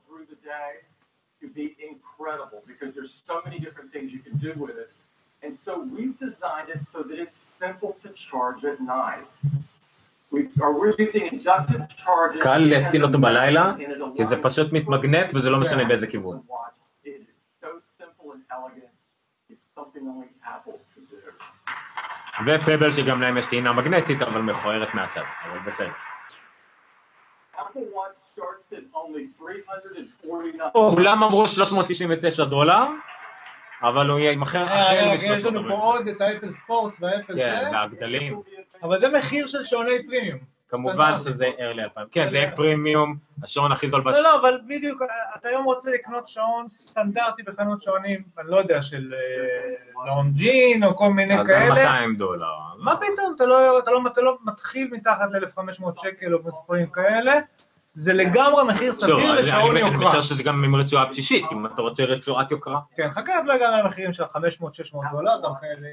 And 5.44 5.56
so 5.66 5.72
we've 5.96 6.18
designed 6.28 6.70
it 6.76 6.82
so 6.94 7.00
that 7.10 7.20
it's 7.26 7.42
simple 7.62 7.92
to 8.04 8.10
charge 8.28 8.62
at 8.72 8.80
night. 8.82 9.28
קל 12.42 12.58
להטעין 12.58 13.04
אותו 13.04 13.20
בלילה, 13.20 13.74
כי 14.16 14.26
זה 14.26 14.36
פשוט 14.44 14.74
מתמגנט 14.74 15.34
וזה 15.36 15.50
לא 15.50 15.60
משנה 15.60 15.86
באיזה 15.86 16.08
כיוון. 16.08 16.42
ופבל 22.46 22.92
שגם 22.92 23.22
להם 23.22 23.38
יש 23.38 23.46
טעינה 23.46 23.74
מגנטית, 23.74 24.22
אבל 24.22 24.42
מכוערת 24.42 24.94
מהצד, 24.94 25.22
אבל 25.50 25.60
בסדר. 25.60 25.92
Apple 27.56 27.60
Watch 27.94 28.40
starts 28.40 28.74
at 28.74 28.96
only 28.96 29.40
349. 29.40 30.70
כולם 30.72 31.24
אמרו 31.24 31.48
399 31.48 32.44
דולר, 32.46 32.86
אבל 33.82 34.10
הוא 34.10 34.20
יימכר 34.20 34.64
רגע, 34.64 34.74
החל 34.74 35.10
רגע, 35.10 35.26
יש 35.26 35.46
לנו 35.46 35.62
פה 35.62 35.68
ב-340. 35.68 35.74
עוד 35.74 36.08
את 36.08 36.22
האפל 36.22 36.52
ספורטס 36.52 37.02
והאפל 37.02 37.34
כן, 37.34 37.34
זה, 37.34 37.70
והגדלים. 37.72 38.42
אבל 38.84 39.00
זה 39.00 39.10
מחיר 39.10 39.48
של 39.48 39.64
שעוני 39.64 40.08
פרימיום. 40.08 40.57
כמובן 40.70 41.20
שזה 41.20 41.50
early 41.58 41.82
2000. 41.84 42.08
כן, 42.12 42.30
זה 42.30 42.38
יהיה 42.38 42.52
פרימיום, 42.52 43.16
השעון 43.44 43.72
הכי 43.72 43.90
זול. 43.90 44.02
לא, 44.06 44.12
לא, 44.12 44.40
אבל 44.42 44.60
בדיוק, 44.68 45.02
אתה 45.36 45.50
היום 45.50 45.64
רוצה 45.66 45.92
לקנות 45.92 46.28
שעון 46.28 46.70
סטנדרטי 46.70 47.44
בחנות 47.44 47.82
שעונים, 47.82 48.24
אני 48.40 48.52
לא 48.52 48.58
יודע, 48.58 48.84
של 48.84 49.14
אה, 49.14 50.06
לונג'ין 50.08 50.84
או 50.84 50.96
כל 50.96 51.10
מיני 51.14 51.40
אז 51.40 51.48
כאלה. 51.48 51.70
200 51.74 52.16
דולר. 52.16 52.46
מה 52.80 52.96
פתאום, 52.98 53.34
אתה 53.36 53.46
לא, 53.46 53.80
לא, 53.88 54.02
לא 54.24 54.38
מתחיל 54.46 54.90
מתחת 54.92 55.30
ל-1500 55.32 56.02
שקל 56.02 56.34
או 56.34 56.40
מספרים 56.46 56.88
כאלה, 56.88 57.34
זה 57.96 58.14
לגמרי 58.14 58.64
מחיר 58.64 58.94
סביר 58.94 59.16
אני- 59.34 59.42
לשעון 59.42 59.72
אני 59.78 59.80
יוקרה. 59.80 60.10
משער 60.10 60.22
שזה 60.22 60.44
גם 60.44 60.64
עם 60.64 60.76
רצועה 60.76 61.06
בשישית, 61.06 61.46
אם 61.52 61.66
אתה 61.66 61.82
רוצה 61.82 62.04
רצועת 62.04 62.52
יוקרה. 62.52 62.80
כן, 62.96 63.10
חכה, 63.12 63.38
עוד 63.38 63.46
לא 63.46 63.54
הגענו 63.54 63.78
למחירים 63.84 64.14
של 64.14 64.24
500-600 64.24 64.28
דולר, 65.12 65.32
גם 65.44 65.52
כאלה. 65.62 65.88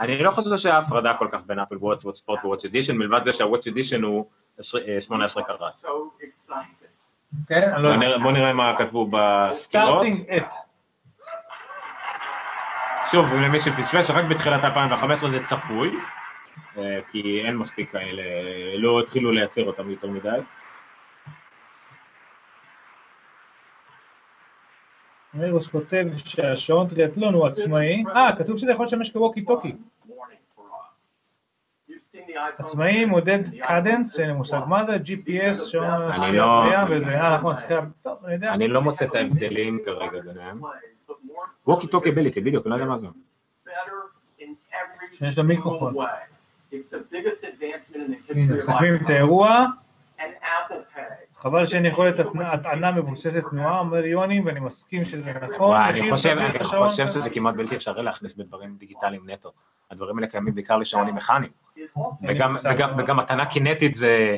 אני 0.00 0.22
לא 0.22 0.30
חושב 0.30 0.56
שהיה 0.56 0.78
הפרדה 0.78 1.14
כל 1.14 1.28
כך 1.32 1.40
בין 1.46 1.58
אפל 1.58 1.76
וואץ' 1.76 2.04
וואץ' 2.04 2.16
ספורט 2.16 2.40
וואץ' 2.44 2.64
אדישן, 2.64 2.96
מלבד 2.96 3.20
זה 3.24 3.32
שהוואץ' 3.32 3.66
אדישן 3.66 4.02
הוא 4.02 4.26
עשרה- 4.58 4.80
אה, 4.88 5.00
18 5.00 5.42
קראט. 5.42 5.84
אני 7.50 7.82
לא 7.82 7.88
בוא 8.18 8.28
יודע. 8.28 8.30
נראה- 8.40 8.52
מה 8.52 8.76
כתבו 8.78 9.08
בסקירות. 9.12 10.02
שוב, 13.10 13.34
למי 13.34 13.60
שפספס, 13.60 14.10
רק 14.10 14.24
בתחילת 14.24 14.64
2015 14.64 15.30
זה 15.30 15.42
צפוי, 15.44 15.96
אה, 16.78 16.98
כי 17.10 17.42
אין 17.44 17.56
מספיק 17.56 17.92
כאלה, 17.92 18.22
לא 18.78 19.00
התחילו 19.00 19.32
לייצר 19.32 19.64
אותם 19.64 19.90
יותר 19.90 20.08
מדי. 20.08 20.28
אמירוס 25.34 25.66
כותב 25.66 26.06
שהשעון 26.16 26.88
טריאטלון 26.88 27.34
הוא 27.34 27.46
עצמאי. 27.46 28.04
אה, 28.16 28.30
כתוב 28.38 28.58
שזה 28.58 28.72
יכול 28.72 28.86
לשמש 28.86 29.10
כווקי 29.10 29.44
טוקי. 29.44 29.72
עצמאי 32.58 33.04
מודד 33.04 33.38
cadence, 33.62 34.12
6 34.12 34.20
אין 34.20 34.28
לי 34.28 34.34
מושג. 34.34 34.60
מה 34.68 34.86
זה, 34.86 34.96
GPS, 34.96 35.54
שעון 35.54 35.84
לא- 36.34 36.62
בריאה 36.64 36.84
וזה, 36.90 37.20
אה 37.20 37.38
נכון, 37.38 37.54
שחייה, 37.54 37.80
טוב, 38.02 38.24
אני 38.24 38.34
יודע. 38.34 38.52
אני 38.54 38.68
לא 38.68 38.80
מוצא 38.80 39.04
את 39.04 39.14
ההבדלים 39.14 39.78
כרגע 39.84 40.20
ביניהם. 40.20 40.60
walkie 41.66 41.86
talkie 41.86 42.10
ability, 42.10 42.40
בדיוק, 42.40 42.66
אני 42.66 42.70
לא 42.70 42.74
יודע 42.76 42.86
מה 42.86 42.98
זה. 42.98 43.06
שיש 45.12 45.38
לו 45.38 45.44
מיקרופון. 45.44 45.94
הנה, 48.28 48.54
מסכמים 48.54 48.96
את. 48.96 49.10
האירוע. 49.10 49.66
חבל 51.38 51.66
שאין 51.66 51.84
יכולת 51.86 52.14
הטענה 52.44 52.92
מבוססת 52.92 53.42
תנועה, 53.50 53.78
אומר 53.78 54.06
יוני, 54.06 54.40
ואני 54.40 54.60
מסכים 54.60 55.04
שזה 55.04 55.32
נכון. 55.32 55.66
וואי, 55.70 55.90
אני 55.90 56.10
חושב, 56.10 56.28
אני 56.38 56.64
חושב. 56.64 57.06
שזה 57.06 57.30
כמעט 57.30 57.54
בלתי 57.54 57.76
אפשרי 57.76 58.02
להכניס 58.02 58.34
בדברים 58.34 58.76
דיגיטליים 58.76 59.30
נטו. 59.30 59.52
הדברים 59.90 60.16
האלה 60.18 60.26
קיימים 60.26 60.54
בעיקר 60.54 60.76
לשעונים 60.76 61.14
מכניים. 61.14 61.50
וגם. 62.28 62.56
וגם, 62.74 62.90
וגם 62.98 63.16
הטענה 63.16 63.46
קינטית 63.46 63.94
זה 63.94 64.36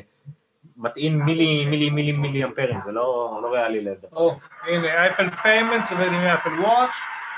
מטעין 0.76 1.22
מילי 1.22 1.66
מילי 1.66 1.90
מילי 1.90 2.12
מילי 2.12 2.44
אמפרים, 2.44 2.80
זה 2.84 2.92
לא, 2.92 3.40
לא 3.42 3.52
ריאלי 3.52 3.80
לדבר. 3.84 4.08
או, 4.12 4.36
הנה, 4.62 5.06
אפל 5.06 5.30
payment 5.42 5.90
עובד 5.92 6.06
עם 6.06 6.20
Apple 6.20 6.60
Watch, 6.60 6.90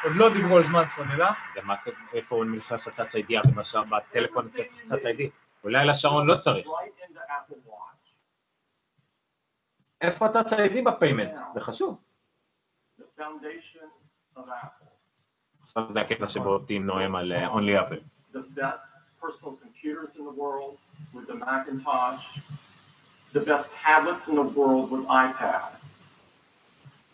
עוד 0.04 0.12
לא 0.16 0.32
דיברו 0.34 0.56
על 0.56 0.64
זמן 0.64 0.82
סוללה. 0.96 1.30
ומה 1.56 1.76
כזה, 1.82 1.96
איפה 2.12 2.36
הוא 2.36 2.44
נכנס 2.44 2.88
ל 2.88 2.93
Touch 2.93 3.14
ID, 3.14 3.36
בשער- 3.56 3.84
בטלפון 3.84 4.48
צריך 4.48 4.66
קצת 4.82 4.98
ID. 5.04 5.30
אולי 5.64 5.86
לשעון 5.86 6.26
לא 6.26 6.34
צריך. 6.36 6.66
right 6.66 6.70
into 7.04 7.18
Apple 7.18 7.68
Watch. 7.70 8.08
איפה 10.02 10.26
הטאצ' 10.26 10.52
איי-די 10.52 10.82
בפיימנט? 10.82 11.38
זה 11.54 11.60
חשוב. 11.60 12.00
The 13.00 13.20
foundation 13.20 13.86
of 14.36 14.40
Apple. 14.40 14.86
עכשיו 15.62 15.82
זה 15.92 16.00
הקטע 16.00 16.28
שבו 16.28 16.58
טים 16.58 16.86
נואם 16.86 17.16
על 17.16 17.32
אה, 17.32 17.52
Only 17.54 17.80
Apple. 17.88 18.02
the 18.34 18.42
best 18.60 18.82
personal 19.22 19.54
computers 19.64 20.10
in 20.18 20.24
the 20.24 20.36
world 20.42 20.74
with 21.14 21.26
the 21.30 21.34
Macintosh, 21.44 22.24
the 23.36 23.40
best 23.50 23.68
tablets 23.84 24.24
in 24.30 24.34
the 24.42 24.48
world 24.58 24.90
with 24.92 25.04
iPad, 25.06 25.70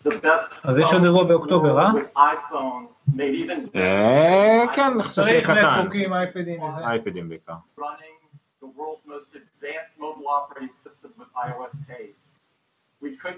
the 0.04 0.10
best 0.10 0.50
אז 0.64 0.78
יש 0.78 0.92
עוד 0.92 1.02
אירוע 1.02 1.24
באוקטובר, 1.24 1.78
אה? 1.78 1.90
world 1.92 1.94
with 1.94 2.18
iPhone, 2.18 3.12
made 3.16 3.34
even 3.44 3.78
אה, 3.78 4.64
כן, 4.74 4.82
אני 4.94 5.02
חושב 5.02 5.22
שזה 5.22 5.30
צריך 5.30 5.50
קטן. 5.50 5.78
מקבוקים, 5.80 6.12
אייפדים. 6.12 6.60
אייפדים 6.62 7.28
בעיקר. 7.28 7.54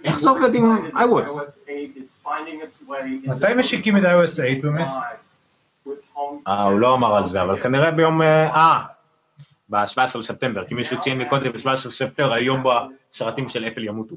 איך 0.05 0.19
זה 0.19 0.31
עובד 0.31 0.55
עם 0.55 0.87
iOS? 0.87 0.97
iOS 0.97 1.31
8 1.31 1.97
is 1.97 2.25
finding 2.25 2.63
its 2.63 2.89
way 2.89 3.27
into 3.27 3.31
מתי 3.31 3.55
משיקים 3.57 3.97
את 3.97 4.03
iOS 4.03 4.37
8 4.37 4.63
באמת? 4.63 4.89
אה, 6.47 6.63
הוא 6.63 6.81
לא 6.81 6.95
אמר 6.95 7.17
על 7.17 7.29
זה, 7.29 7.43
אבל 7.43 7.63
כנראה 7.63 7.91
ביום... 7.91 8.23
אה, 8.23 8.51
אה, 8.51 8.85
ב-17 9.71 10.19
לספטמבר, 10.19 10.65
כי 10.65 10.75
מישהו 10.75 11.01
ציין 11.01 11.19
מקודם 11.19 11.53
ב-17 11.53 11.69
לספטמבר, 11.69 12.33
היום 12.33 12.63
בשרתים 12.63 13.49
של 13.49 13.69
אפל 13.69 13.85
ימותו. 13.85 14.17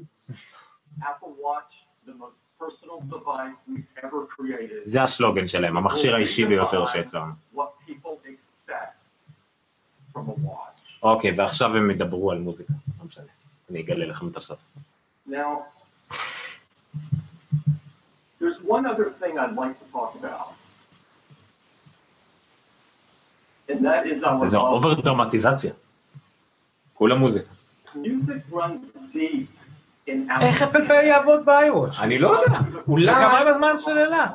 זה 4.84 5.02
הסלוגן 5.02 5.46
שלהם, 5.46 5.76
המכשיר 5.76 6.14
האישי 6.14 6.46
ביותר 6.46 6.86
שיצרנו. 6.86 7.32
אוקיי, 11.02 11.34
ועכשיו 11.36 11.76
הם 11.76 11.90
ידברו 11.90 12.30
על 12.30 12.38
מוזיקה, 12.38 12.72
לא 12.98 13.04
משנה. 13.04 13.24
אני 13.70 13.80
אגלה 13.80 14.06
לכם 14.06 14.28
את 14.28 14.36
הסוף. 14.36 14.58
Now, 15.26 15.66
there's 18.38 18.60
one 18.62 18.84
other 18.86 19.10
thing 19.20 19.38
I'd 19.38 19.56
like 19.56 19.78
to 19.78 19.86
talk 19.92 20.14
about. 20.20 20.52
And 23.68 23.84
that 23.84 24.06
is 24.06 24.22
our 24.22 24.48
זה 24.48 24.56
אובר 24.56 25.00
דרמטיזציה. 25.00 25.72
כולה 26.94 27.14
מוזיקה. 27.14 27.50
music 27.94 28.52
runs 28.52 29.14
deep. 29.14 29.46
איך 30.40 30.62
אפל 30.62 30.88
פיי 30.88 31.06
יעבוד 31.06 31.44
ב-iWatch? 31.44 32.02
אני 32.02 32.18
לא 32.18 32.40
יודע, 32.40 32.58
אולי... 32.88 33.12
וכמה 33.12 33.66
סוללה? 33.80 34.26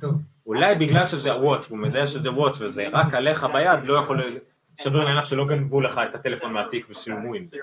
טוב. 0.00 0.14
אולי 0.46 0.74
בגלל 0.74 1.06
שזה 1.06 1.36
וואץ' 1.36 1.66
והוא 1.68 1.78
מזהה 1.78 2.06
שזה 2.06 2.32
וואץ' 2.32 2.60
וזה 2.60 2.88
רק 2.92 3.14
עליך 3.14 3.46
ביד, 3.52 3.84
לא 3.84 3.94
יכול... 3.94 4.38
שווה 4.82 5.04
להניח 5.04 5.24
שלא 5.24 5.46
גנבו 5.46 5.80
לך 5.80 6.00
את 6.10 6.14
הטלפון 6.14 6.52
מהתיק 6.52 6.86
ושילמו 6.90 7.34
עם 7.34 7.46
זה. 7.48 7.56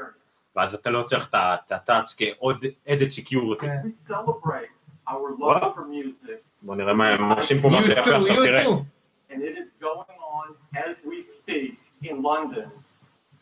ואז 0.56 0.74
אתה 0.74 0.90
לא 0.90 1.04
צריך 1.04 1.30
את 1.34 1.72
הטאץ' 1.72 2.16
כעוד 2.18 2.66
added 2.88 3.12
security. 3.20 3.62
כן. 3.62 3.78
We 3.84 4.10
celebrate 4.12 4.72
our 5.10 5.40
love 5.40 5.62
What? 5.62 5.64
for 5.64 5.80
music, 5.80 6.32
בוא 6.62 6.76
נראה 6.76 6.94
מה 6.94 7.10
הם 7.10 7.22
מרשים 7.30 7.62
פה 7.62 7.70
משהו 7.70 7.92
יפה 7.92 8.02
עכשיו, 8.16 8.36
תראה. 8.36 8.64
and 9.30 9.34
it 9.34 9.58
is 9.58 9.84
going 9.84 10.18
on 10.38 10.78
as 10.78 10.96
we 11.06 11.24
speak 11.24 11.76
in 12.04 12.16
London 12.24 12.70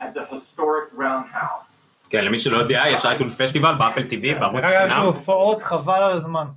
at 0.01 0.13
the 0.13 0.35
historic 0.35 0.93
Roundhouse. 0.97 1.65
כן, 2.09 2.25
למי 2.25 2.39
שלא 2.39 2.57
יודע, 2.57 2.83
יש 2.87 3.05
אייטון 3.05 3.29
פסטיבל 3.29 3.73
באפל 3.79 4.01
TV, 4.01 4.39
בערוץ 4.39 4.55
רגע, 4.65 4.85
יש 4.85 4.91
לו 4.91 4.97
חינם. 4.97 5.05
הופעות 5.05 5.63
חבל 5.63 6.03
על 6.03 6.11
הזמן. 6.11 6.47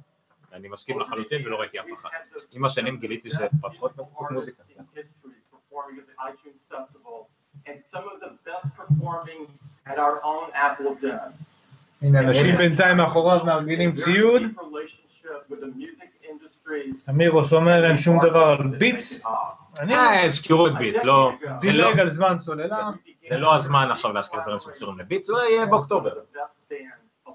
אני 0.52 0.68
מסכים 0.68 1.00
לחלוטין 1.00 1.46
ולא 1.46 1.56
ראיתי 1.56 1.80
אף 1.80 1.84
אחת. 1.94 2.10
the 2.36 2.56
עם 2.56 2.64
השנים 2.64 2.96
גיליתי 2.96 3.30
שפחות 3.30 3.92
מוזיקה. 4.30 4.62
and 7.66 7.78
some 7.92 8.04
of 8.12 8.18
the 8.20 8.32
best 8.48 8.66
performing 8.80 9.42
at 9.86 9.98
our 9.98 10.20
own 10.24 10.50
Apple 10.54 10.86
events. 11.04 11.44
הנה, 12.02 12.18
אנשים 12.20 12.56
בינתיים 12.56 12.96
מאחוריו 12.96 13.44
מארגנים 13.44 13.94
ציוד. 13.94 14.42
deep 14.42 14.58
relationship 14.60 15.52
with 15.52 15.60
the 15.60 15.78
music 15.78 16.24
industry. 16.24 17.10
אמירוס 17.10 17.52
אומר 17.52 17.84
אין 17.84 17.96
שום 17.96 18.18
דבר 18.22 18.56
על 18.60 18.66
ביטס. 18.78 19.26
אני 19.80 19.94
אה, 19.94 20.24
הזכירו 20.24 20.66
את 20.66 20.72
ביטס, 20.78 21.04
לא... 21.04 21.32
לא- 21.42 21.52
דילג 21.60 22.00
על 22.00 22.08
זמן 22.08 22.38
סוללה. 22.38 22.90
זה 23.30 23.38
לא 23.38 23.54
הזמן 23.54 23.88
עכשיו 23.90 24.12
להזכיר 24.12 24.40
דברים 24.40 24.60
שקשורים 24.60 24.98
לביטס, 24.98 25.26
זה 25.26 25.32
יהיה 25.50 25.66
באוקטובר. 25.66 26.12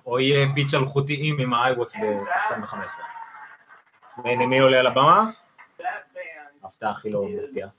או 0.06 0.20
יהיה 0.20 0.46
ביט 0.46 0.74
אלחוטיים 0.74 1.40
עם 1.40 1.54
ה-iWatch 1.54 1.98
ב-2015. 2.02 3.02
והנה 4.24 4.46
מי 4.46 4.60
עולה 4.60 4.80
על 4.80 4.88
הבמה? 4.88 5.30
הפתעה 6.64 6.92
הכי 6.92 7.10
לא 7.10 7.26
מפתיעה. 7.26 7.70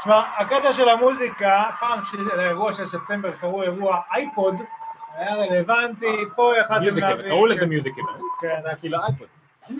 U2. 0.00 0.08
יאה! 0.08 0.22
תשמע, 0.22 0.22
הקטע 0.38 0.72
של 0.72 0.88
המוזיקה, 0.88 1.64
פעם 1.80 1.98
שלאירוע 2.02 2.72
של 2.72 2.86
ספטמבר 2.86 3.36
קראו 3.36 3.62
אירוע 3.62 4.00
אייפוד, 4.14 4.54
היה 5.14 5.34
רלוונטי, 5.36 6.16
פה 6.36 6.52
יכלתם 6.60 6.80
מיוזיק 6.82 7.04
איבנט, 7.04 7.26
קראו 7.26 7.46
לזה 7.46 7.66
מיוזיק 7.66 7.94
איבנט. 7.98 8.20
כן. 8.40 8.60
זה 8.62 8.68
היה 8.68 8.76
כאילו 8.76 8.98
אייפוד. 9.02 9.28
U2 9.68 9.72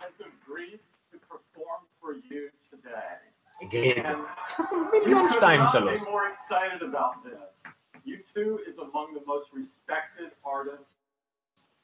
has 0.00 0.20
agreed 0.20 0.80
to 1.12 1.16
perform 1.28 1.80
for 2.00 2.12
you 2.30 2.50
today. 2.70 3.62
הגריד. 3.62 4.06
And 4.06 4.18
מיליון 4.92 5.24
you 5.24 5.28
could 5.28 5.34
שתיים 5.34 5.60
not 5.62 5.72
שלוש. 5.72 6.00
be 6.00 6.04
more 6.04 6.28
excited 6.32 6.82
about 6.82 7.24
this. 7.24 7.72
U2 8.06 8.38
is 8.68 8.78
among 8.78 9.14
the 9.14 9.24
most 9.26 9.48
respected 9.52 10.30
artists 10.44 10.92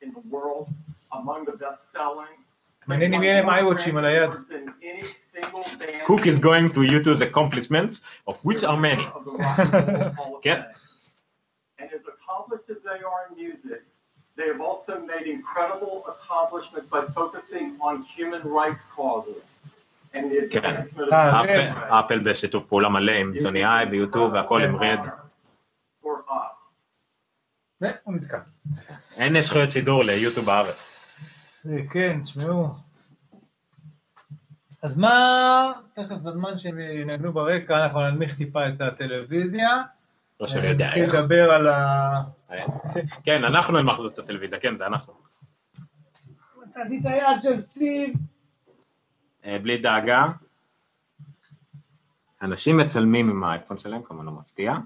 in 0.02 0.10
the 0.12 0.22
world, 0.30 0.68
among 1.12 1.44
the 1.44 1.52
best-selling. 1.52 2.34
מעניין 2.34 2.53
אם 2.92 3.22
יהיה 3.22 3.42
להם 3.42 3.50
iWatchים 3.50 3.96
על 3.98 4.04
היד. 4.04 4.30
Than 4.30 4.68
any 4.82 5.04
single 5.04 5.64
band 5.78 6.06
Cook 6.06 6.26
is 6.26 6.38
going 6.38 6.70
to 6.74 6.80
YouTube's 6.92 7.22
accomplishments, 7.22 8.00
of 8.28 8.36
which 8.44 8.62
are 8.64 8.76
many. 8.76 9.06
of 9.14 9.24
the 9.24 9.30
rock 9.30 9.58
and 9.58 9.88
roll 9.88 10.12
hall 10.16 10.36
of 10.36 10.42
כן. 10.42 10.60
fame. 10.60 11.82
And 11.82 11.88
as 11.96 12.02
accomplished 12.14 12.68
as 12.74 12.80
they 12.88 13.00
are 13.10 13.20
in 13.28 13.32
music, 13.44 13.80
they 14.36 14.46
have 14.52 14.60
also 14.70 14.92
made 15.12 15.26
incredible 15.38 15.94
accomplishments 16.12 16.88
by 16.94 17.02
focusing 17.20 17.66
on 17.86 17.94
human 18.16 18.42
rights 18.58 18.82
causes 18.96 19.42
and 20.14 20.24
the 20.32 20.40
כן. 20.50 20.64
advancement 20.64 21.08
of 21.08 21.12
אה, 21.12 21.42
human 21.42 21.44
אפל- 21.44 21.72
rights. 21.78 21.94
אפל 22.06 22.18
בשיתוף 22.18 22.64
פעולה 22.66 22.88
מלא 22.88 23.12
עם 23.12 23.32
סוני 23.42 23.64
איי 23.66 23.86
ויוטיוב 23.90 24.32
והכל 24.32 24.62
עם 24.64 24.76
רד. 24.76 24.98
For 26.02 26.06
us. 26.30 26.34
והוא 27.80 28.14
נתקע. 28.14 28.38
אין 29.16 29.40
זכויות 29.40 29.70
שידור 29.70 30.02
ליוטיוב 30.04 30.46
בארץ. 30.46 30.93
אה, 31.70 31.86
כן, 31.90 32.20
תשמעו. 32.22 32.68
אז 34.82 34.96
מה, 34.96 35.72
תכף 35.94 36.16
בזמן 36.16 36.58
שהם 36.58 36.78
ינגנו 36.78 37.32
ברקע, 37.32 37.84
אנחנו 37.84 38.00
ננמיך 38.00 38.36
טיפה 38.36 38.68
את 38.68 38.80
הטלוויזיה. 38.80 39.82
לא 40.40 40.46
שאני 40.46 40.66
יודע 40.66 40.86
נתחיל 40.86 41.04
איך. 41.04 41.14
לדבר 41.14 41.50
על 41.50 41.68
ה... 41.68 42.22
כן, 43.24 43.44
אנחנו 43.44 43.78
הנמכנו 43.78 44.08
את 44.08 44.18
הטלוויזיה, 44.18 44.60
כן, 44.60 44.76
זה 44.76 44.86
אנחנו. 44.86 45.12
מצאתי 46.62 47.00
את 47.00 47.06
היד 47.06 47.42
של 47.42 47.58
סטיב. 47.58 48.14
אה, 49.44 49.58
בלי 49.58 49.78
דאגה. 49.78 50.26
אנשים 52.42 52.76
מצלמים 52.76 53.30
עם 53.30 53.44
האייפון 53.44 53.78
שלהם, 53.78 54.02
כמובן 54.02 54.26
לא 54.26 54.32
מפתיע, 54.32 54.72
אני 54.72 54.82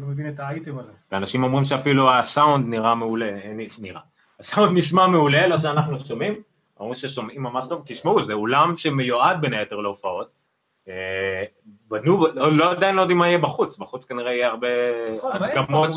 לא 0.00 0.06
מבין 0.06 0.28
את 0.28 0.40
האייטם 0.40 0.78
הזה. 0.78 0.92
ואנשים 1.12 1.44
אומרים 1.44 1.64
שאפילו 1.64 2.10
הסאונד 2.10 2.66
נראה 2.68 2.94
מעולה, 2.94 3.28
אה, 3.28 3.54
נראה. 3.78 4.00
הסאונד 4.40 4.78
נשמע 4.78 5.06
מעולה, 5.06 5.46
לא 5.46 5.58
שאנחנו 5.58 6.00
שומעים, 6.00 6.34
אומרים 6.80 6.94
ששומעים 6.94 7.42
ממש 7.42 7.64
טוב, 7.68 7.82
כי 7.86 7.94
שמעו, 7.94 8.24
זה 8.24 8.32
אולם 8.32 8.76
שמיועד 8.76 9.40
בין 9.40 9.54
היתר 9.54 9.76
להופעות. 9.76 10.30
אה, 10.88 11.44
בנו, 11.88 12.26
לא, 12.34 12.52
לא 12.52 12.70
עדיין 12.70 12.94
לא 12.94 13.00
יודעים 13.00 13.18
מה 13.18 13.28
יהיה 13.28 13.38
בחוץ, 13.38 13.78
בחוץ 13.78 14.04
כנראה 14.04 14.32
יהיה 14.32 14.48
הרבה 14.48 14.68
נכון, 15.16 15.32
הדגמות? 15.32 15.90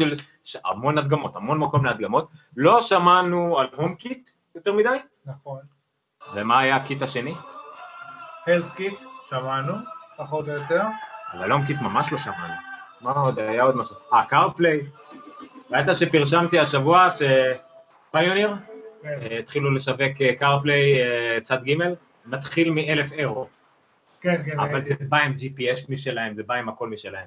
של, 0.43 0.59
המון 0.65 0.97
הדגמות, 0.97 1.35
המון 1.35 1.57
מקום 1.57 1.85
להדגמות. 1.85 2.29
לא 2.57 2.81
שמענו 2.81 3.59
על 3.59 3.67
HomeKit 3.75 4.29
יותר 4.55 4.73
מדי, 4.73 4.97
נכון. 5.25 5.59
ומה 6.35 6.59
היה 6.59 6.75
ה 6.75 6.82
kit 6.82 7.01
השני? 7.01 7.33
HealthKit, 8.47 8.99
שמענו, 9.29 9.73
פחות 10.17 10.47
או 10.47 10.53
יותר. 10.53 10.81
על 11.31 11.43
ה 11.43 11.65
HomeKit 11.65 11.81
ממש 11.81 12.11
לא 12.11 12.17
שמענו. 12.17 12.66
מה 13.01 13.11
עוד? 13.11 13.39
היה 13.39 13.63
עוד 13.63 13.75
משהו. 13.75 13.95
אה, 14.13 14.25
CarPlay. 14.25 14.81
ראית 15.71 15.87
שפרשמתי 15.93 16.59
השבוע 16.59 17.07
שפיוניר 17.09 18.55
כן. 19.01 19.19
אה, 19.21 19.39
התחילו 19.39 19.71
לשווק 19.71 20.21
אה, 20.21 20.35
קארפליי 20.35 21.01
אה, 21.01 21.41
צד 21.41 21.63
ג' 21.63 21.73
מתחיל 22.25 22.71
מאלף 22.71 23.11
אירו, 23.11 23.47
כן, 24.21 24.37
כן. 24.45 24.59
אבל 24.59 24.85
זה 24.85 24.95
בא 24.99 25.17
עם 25.17 25.33
GPS 25.33 25.85
משלהם, 25.89 26.35
זה 26.35 26.43
בא 26.43 26.55
עם 26.55 26.69
הכל 26.69 26.89
משלהם. 26.89 27.25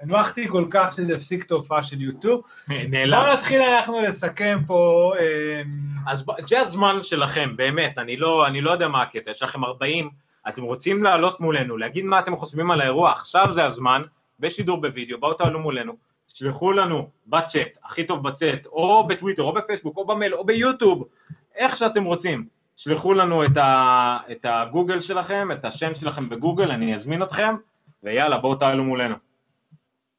הנמכתי 0.00 0.48
כל 0.48 0.64
כך 0.70 0.92
שזה 0.92 1.16
הפסיק 1.16 1.44
את 1.44 1.50
ההופעה 1.50 1.82
של 1.82 2.00
יוטיוב. 2.00 2.42
נעלם. 2.90 3.20
בואו 3.20 3.34
נתחיל 3.34 3.62
אנחנו 3.62 4.02
לסכם 4.02 4.58
פה. 4.66 5.12
אה, 5.18 5.62
אז 6.06 6.24
זה 6.40 6.60
הזמן 6.60 6.96
שלכם, 7.02 7.56
באמת, 7.56 7.98
אני 7.98 8.16
לא, 8.16 8.46
אני 8.46 8.60
לא 8.60 8.70
יודע 8.70 8.88
מה 8.88 9.02
הקטע, 9.02 9.30
יש 9.30 9.42
לכם 9.42 9.64
40, 9.64 10.10
אתם 10.48 10.62
רוצים 10.62 11.02
לעלות 11.02 11.40
מולנו, 11.40 11.76
להגיד 11.76 12.04
מה 12.04 12.18
אתם 12.18 12.36
חושבים 12.36 12.70
על 12.70 12.80
האירוע, 12.80 13.12
עכשיו 13.12 13.52
זה 13.52 13.64
הזמן, 13.64 14.02
בשידור 14.40 14.80
בווידאו, 14.80 15.20
בואו 15.20 15.34
תעלו 15.34 15.60
מולנו, 15.60 15.92
תשלחו 16.26 16.72
לנו 16.72 17.10
בצ'אט, 17.26 17.78
הכי 17.84 18.04
טוב 18.04 18.28
בצ'אט, 18.28 18.66
או 18.66 19.06
בטוויטר, 19.06 19.42
או 19.42 19.52
בפייסבוק, 19.52 19.96
או 19.96 20.06
במייל, 20.06 20.34
או 20.34 20.44
ביוטיוב, 20.44 21.08
איך 21.54 21.76
שאתם 21.76 22.04
רוצים. 22.04 22.46
שלחו 22.76 23.14
לנו 23.14 23.44
את, 23.44 23.56
ה, 23.56 24.18
את 24.32 24.46
הגוגל 24.48 25.00
שלכם, 25.00 25.48
את 25.52 25.64
השם 25.64 25.94
שלכם 25.94 26.28
בגוגל, 26.28 26.70
אני 26.70 26.94
אזמין 26.94 27.22
אתכם, 27.22 27.54
ויאללה, 28.02 28.38
בואו 28.38 28.54
תעלו 28.54 28.84
מולנו. 28.84 29.14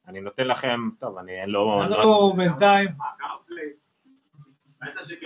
אני 0.08 0.20
נותן 0.20 0.46
לכם, 0.46 0.88
טוב, 0.98 1.18
אני 1.18 1.40
אין 1.40 1.50
לו... 1.50 1.82
אנחנו 1.82 2.32
בינתיים. 2.32 2.88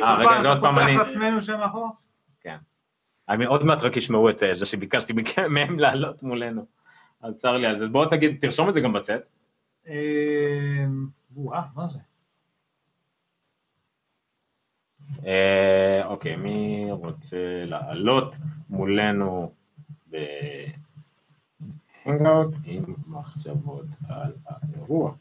אה, 0.02 0.16
רגע, 0.16 0.42
זה 0.42 0.48
עוד 0.48 0.60
פעם 0.60 0.78
אני... 0.78 0.96
פותח 0.96 1.08
עצמנו 1.10 1.42
שם 1.42 1.60
אחורה? 1.60 1.90
כן. 2.40 2.56
אני 3.28 3.44
עוד 3.44 3.64
מעט 3.64 3.82
רק 3.82 3.96
ישמעו 3.96 4.30
את 4.30 4.38
זה 4.38 4.66
שביקשתי 4.66 5.12
מהם 5.48 5.78
לעלות 5.78 6.22
מולנו. 6.22 6.66
אז 7.24 7.36
צר 7.36 7.56
לי 7.56 7.66
על 7.66 7.78
זה. 7.78 7.88
בואו 7.88 8.08
תגיד, 8.08 8.36
תרשום 8.40 8.68
את 8.68 8.74
זה 8.74 8.80
גם 8.80 8.92
בצאת. 8.92 9.22
אה, 9.88 10.84
וואה, 11.36 11.62
מה 11.74 11.86
זה? 11.88 11.98
אה, 15.26 16.06
אוקיי, 16.06 16.36
מי 16.36 16.86
רוצה 16.90 17.64
לעלות 17.64 18.34
מולנו 18.70 19.52
בהנגאוט 22.06 22.54
עם 22.64 22.84
מחשבות 23.06 23.86
על 24.08 24.32
האירוע? 24.46 25.14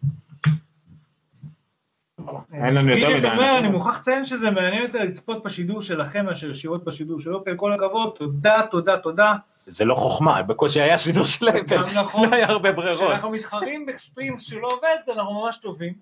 אין 2.53 2.73
לנו 2.73 2.89
יותר 2.89 3.17
מדי 3.17 3.27
אומר, 3.27 3.43
אני 3.43 3.57
אנשים. 3.57 3.71
מוכרח 3.71 3.97
לציין 3.97 4.25
שזה 4.25 4.51
מעניין 4.51 4.83
יותר 4.83 5.03
לצפות 5.03 5.43
בשידור 5.43 5.81
שלכם 5.81 6.25
מאשר 6.25 6.51
ישירות 6.51 6.83
בשידור 6.83 7.19
של 7.19 7.33
אופל, 7.33 7.55
כל 7.55 7.73
הכבוד, 7.73 8.13
תודה, 8.17 8.61
תודה, 8.71 8.97
תודה. 8.97 9.35
זה 9.67 9.85
לא 9.85 9.95
חוכמה, 9.95 10.43
בקושי 10.43 10.81
היה 10.81 10.97
שידור 10.97 11.25
של 11.25 11.49
אפל. 11.49 11.75
לא 11.75 12.35
היה 12.35 12.47
הרבה 12.47 12.71
ברירות. 12.71 12.97
כשאנחנו 12.97 13.29
מתחרים 13.29 13.85
בסטרים 13.85 14.39
שלא 14.39 14.73
עובד, 14.73 15.13
אנחנו 15.15 15.33
ממש 15.33 15.57
טובים. 15.57 15.93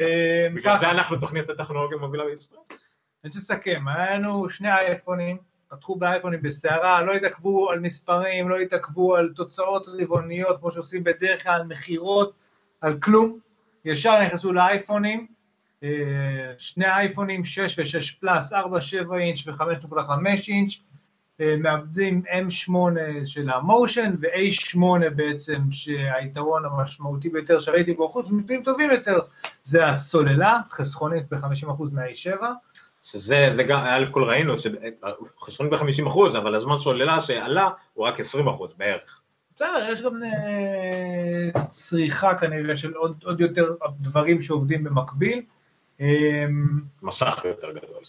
אה, 0.00 0.46
בגלל 0.54 0.78
זה 0.78 0.90
אנחנו 0.90 1.16
תוכנית 1.16 1.50
הטכנולוגיה 1.50 1.98
מובילה 1.98 2.24
בישראל. 2.24 2.60
אני 2.70 3.28
רוצה 3.28 3.38
לסכם, 3.38 3.84
היה 3.88 4.18
לנו 4.18 4.48
שני 4.48 4.72
אייפונים, 4.72 5.36
פתחו 5.68 5.96
באייפונים 5.96 6.42
בסערה, 6.42 7.02
לא 7.02 7.12
התעכבו 7.12 7.70
על 7.70 7.80
מספרים, 7.80 8.48
לא 8.48 8.58
התעכבו 8.58 9.16
על 9.16 9.32
תוצאות 9.36 9.84
רבעוניות, 9.88 10.60
כמו 10.60 10.72
שעושים 10.72 11.04
בדרך 11.04 11.42
כלל, 11.42 11.52
על 11.52 11.66
מכירות, 11.66 12.32
על 12.80 12.98
כלום. 12.98 13.38
ישר 13.84 14.22
נכנסו 14.22 14.52
לאייפונים, 14.52 15.26
אה, 15.82 15.88
שני 16.58 16.86
אייפונים, 16.86 17.44
6 17.44 17.78
ו-6 17.78 18.20
פלאס, 18.20 18.52
4, 18.52 18.80
7 18.80 19.18
אינץ' 19.18 19.46
ו-5.5 19.46 20.48
אינץ', 20.48 20.72
אה, 21.40 21.56
מאבדים 21.58 22.22
M8 22.28 22.72
של 23.26 23.50
המושן 23.50 24.14
ו-A8 24.20 25.10
בעצם, 25.16 25.58
שהיתרון 25.70 26.64
המשמעותי 26.64 27.28
ביותר 27.28 27.60
שראיתי 27.60 27.92
בו, 27.92 28.08
חוץ 28.08 28.30
ממצבים 28.30 28.62
טובים 28.62 28.90
יותר, 28.90 29.18
זה 29.62 29.86
הסוללה, 29.86 30.60
חסכונית 30.70 31.24
ב-50% 31.32 31.82
מה-A7. 31.92 32.42
שזה, 33.02 33.48
זה 33.52 33.62
גם, 33.62 33.80
א' 33.84 34.04
כל 34.10 34.24
ראינו, 34.24 34.54
שחסכון 34.58 35.70
ב-50 35.70 36.08
אחוז, 36.08 36.36
אבל 36.36 36.54
הזמן 36.54 36.78
סוללה 36.78 37.20
שעלה 37.20 37.68
הוא 37.94 38.06
רק 38.06 38.20
20 38.20 38.48
אחוז 38.48 38.74
בערך. 38.76 39.20
בסדר, 39.56 39.88
יש 39.92 40.02
גם 40.02 40.22
אה, 40.22 41.62
צריכה 41.70 42.34
כנראה 42.34 42.76
של 42.76 42.92
עוד, 42.92 43.22
עוד 43.24 43.40
יותר 43.40 43.74
דברים 44.00 44.42
שעובדים 44.42 44.84
במקביל. 44.84 45.42
אה, 46.00 46.44
מסך 47.02 47.42
יותר 47.44 47.70
גדול. 47.70 48.02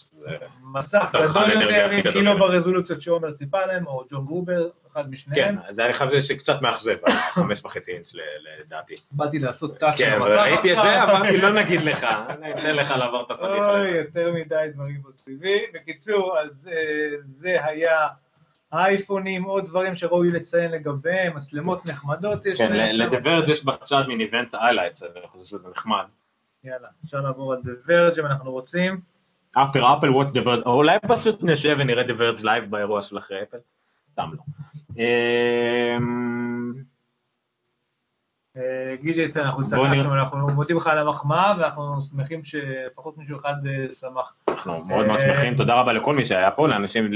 מסך 0.72 1.14
גדול 1.14 1.62
יותר, 1.62 1.90
עם 1.92 2.02
קילו 2.02 2.12
שלהם. 2.12 2.38
ברזולוציות 2.38 3.02
שעומר 3.02 3.30
ציפה 3.30 3.66
להם, 3.66 3.86
או 3.86 4.04
ג'ון 4.10 4.24
גרובר, 4.24 4.68
אחד 4.92 5.10
משניהם. 5.10 5.56
כן, 5.56 5.74
זה 5.74 5.84
אני 5.84 5.92
חייב 5.92 6.10
לזה 6.10 6.26
שקצת 6.26 6.62
מאכזב, 6.62 6.96
חמש 7.34 7.64
וחצי 7.64 7.92
אינץ' 7.92 8.12
לדעתי. 8.60 8.94
באתי 9.12 9.38
לעשות 9.38 9.82
כן, 9.96 10.12
על 10.12 10.22
המסך 10.22 10.34
ראיתי 10.34 10.72
את 10.72 10.76
זה. 10.82 11.02
אמרתי 11.02 11.36
לא 11.36 11.52
נגיד 11.52 11.80
לך, 11.80 12.06
אני 12.28 12.52
אתן 12.52 12.76
לך 12.76 12.90
לעבור 12.90 13.22
את 13.26 13.30
הפדיחה. 13.30 13.80
אוי, 13.80 13.90
יותר 13.90 14.32
מדי 14.32 14.66
דברים 14.74 15.02
פה 15.02 15.08
סביבי. 15.12 15.60
בקיצור, 15.74 16.38
אז 16.38 16.70
אה, 16.72 17.16
זה 17.24 17.64
היה 17.64 18.08
האייפונים, 18.72 19.44
עוד 19.44 19.66
דברים 19.66 19.96
שראוי 19.96 20.30
לציין 20.30 20.70
לגביהם, 20.70 21.36
מצלמות 21.36 21.88
נחמדות 21.88 22.46
יש 22.46 22.58
כן, 22.58 22.72
להם. 22.72 22.96
לדברת 22.96 23.48
יש 23.48 23.64
בצ'אט 23.64 24.06
מין 24.06 24.20
event 24.20 24.54
highlights, 24.54 25.02
אני 25.02 25.28
חושב 25.28 25.44
שזה 25.44 25.68
נחמד. 25.68 26.04
יאללה, 26.64 26.88
אפשר 27.04 27.20
לעבור 27.20 27.52
על 27.52 27.58
The 27.58 27.88
Verge 27.88 28.20
אם 28.20 28.26
אנחנו 28.26 28.52
רוצים. 28.52 29.00
after 29.56 29.80
Apple 29.80 30.12
watch 30.14 30.32
the 30.32 30.44
verge, 30.44 30.66
או 30.66 30.72
אולי 30.72 30.98
פשוט 31.08 31.42
נשב 31.42 31.76
ונראה 31.78 32.02
the 32.02 32.18
verge 32.20 32.42
live 32.42 32.66
באירוע 32.70 33.02
של 33.02 33.18
אחרי 33.18 33.42
אפל, 33.42 33.58
סתם 34.12 34.30
לא. 34.32 34.42
אמ, 34.96 36.72
אה, 38.56 38.94
גיג'י, 39.02 39.32
אנחנו 39.36 39.66
צחקנו. 39.66 40.14
אנחנו 40.14 40.48
מודים 40.48 40.76
לך 40.76 40.86
על 40.86 40.98
המחמאה, 40.98 41.54
ואנחנו 41.58 42.02
שמחים 42.02 42.44
שלפחות 42.44 43.18
מישהו 43.18 43.40
אחד 43.40 43.54
אה, 43.66 43.92
שמח. 43.92 44.34
אנחנו 44.48 44.84
מאוד 44.84 45.06
מאוד 45.06 45.20
אה, 45.20 45.26
שמחים, 45.26 45.56
תודה 45.56 45.74
רבה 45.74 45.92
לכל 45.92 46.14
מי 46.14 46.24
שהיה 46.24 46.50
פה, 46.50 46.68
לאנשים, 46.68 47.08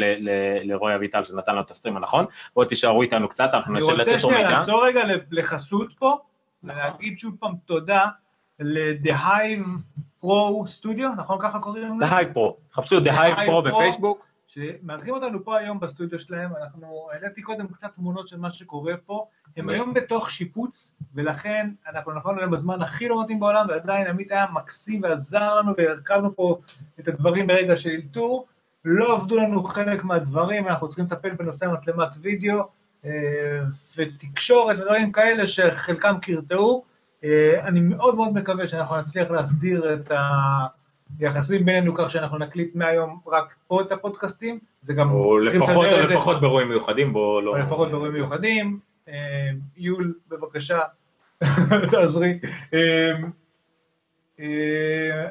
לרועי 0.64 0.94
אביטל 0.94 1.24
שנתן 1.24 1.52
לנו 1.52 1.60
את 1.60 1.70
הסטרים 1.70 1.96
הנכון, 1.96 2.26
בואו 2.54 2.66
תישארו 2.66 3.02
איתנו 3.02 3.28
קצת, 3.28 3.50
אנחנו 3.52 3.74
אני 3.74 3.80
ננסה 3.80 3.92
רוצה 3.92 4.12
לתת 4.12 4.22
לו 4.22 4.30
שנייה 4.30 4.44
מידע. 4.44 4.58
לעצור 4.58 4.86
רגע 4.86 5.00
לחסות 5.30 5.92
פה, 5.98 6.18
ולהגיד 6.64 7.18
שוב 7.18 7.36
פעם 7.40 7.54
תודה 7.64 8.06
ל-The 8.60 9.12
Hive 9.12 9.68
Pro 10.24 10.66
Studio, 10.80 11.08
נכון 11.16 11.38
ככה 11.42 11.58
קוראים 11.58 12.00
The 12.02 12.04
לזה? 12.04 12.18
Hive 12.18 12.36
Pro, 12.36 12.52
חפשו 12.72 12.98
The 12.98 13.10
Hive 13.10 13.48
Pro. 13.48 13.60
בפייסבוק, 13.68 14.26
שמארחים 14.46 15.14
אותנו 15.14 15.44
פה 15.44 15.58
היום 15.58 15.80
בסטודיו 15.80 16.18
שלהם, 16.18 16.50
אנחנו, 16.62 17.08
העליתי 17.12 17.42
קודם 17.42 17.68
קצת 17.68 17.94
תמונות 17.94 18.28
של 18.28 18.38
מה 18.38 18.52
שקורה 18.52 18.96
פה, 18.96 19.26
הם 19.56 19.68
היום 19.68 19.94
בתוך 19.94 20.30
שיפוץ, 20.30 20.94
ולכן 21.14 21.70
אנחנו 21.88 22.12
נפלנו 22.12 22.40
להם 22.40 22.50
בזמן 22.50 22.82
הכי 22.82 23.08
לא 23.08 23.22
מתאים 23.22 23.40
בעולם, 23.40 23.66
ועדיין 23.68 24.06
עמית 24.06 24.32
היה 24.32 24.46
מקסים 24.52 25.02
ועזר 25.02 25.54
לנו, 25.54 25.72
והרכבנו 25.78 26.36
פה 26.36 26.58
את 27.00 27.08
הדברים 27.08 27.46
ברגע 27.46 27.76
של 27.76 27.90
אלתור, 27.90 28.46
לא 28.84 29.16
עבדו 29.16 29.36
לנו 29.36 29.64
חלק 29.64 30.04
מהדברים, 30.04 30.68
אנחנו 30.68 30.88
צריכים 30.88 31.04
לטפל 31.04 31.30
בנושא 31.30 31.66
המצלמת 31.66 32.08
וידאו, 32.22 32.62
אה, 33.04 33.10
ותקשורת 33.96 34.78
ודברים 34.78 35.12
כאלה 35.12 35.46
שחלקם 35.46 36.14
קרטעו. 36.22 36.84
אה, 37.24 37.60
אני 37.68 37.80
מאוד 37.80 38.14
מאוד 38.14 38.32
מקווה 38.32 38.68
שאנחנו 38.68 38.96
נצליח 39.00 39.30
להסדיר 39.30 39.94
את 39.94 40.12
היחסים 41.18 41.64
בינינו 41.64 41.94
כך 41.94 42.10
שאנחנו 42.10 42.38
נקליט 42.38 42.74
מהיום 42.74 43.20
רק 43.26 43.54
פה 43.66 43.80
את 43.80 43.92
הפודקאסטים. 43.92 44.58
זה 44.82 44.94
גם 44.94 45.10
או 45.10 45.38
לפחות, 45.38 45.86
או. 45.86 46.02
לפחות 46.02 46.40
באירועים 46.40 46.68
מיוחדים, 46.68 47.12
בואו 47.12 47.40
לא... 47.40 47.50
או 47.50 47.56
לפחות 47.56 47.88
באירועים 47.88 48.12
מיוחדים. 48.12 48.80
אה, 49.08 49.50
יול, 49.76 50.14
בבקשה, 50.28 50.78
תעזרי. 51.90 52.38
אה, 54.40 55.28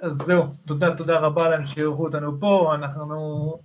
אז 0.00 0.12
זהו, 0.12 0.44
תודה, 0.66 0.96
תודה 0.96 1.18
רבה 1.18 1.48
להם 1.48 1.66
שאירחו 1.66 2.04
אותנו 2.04 2.40
פה, 2.40 2.74
אנחנו... 2.74 3.58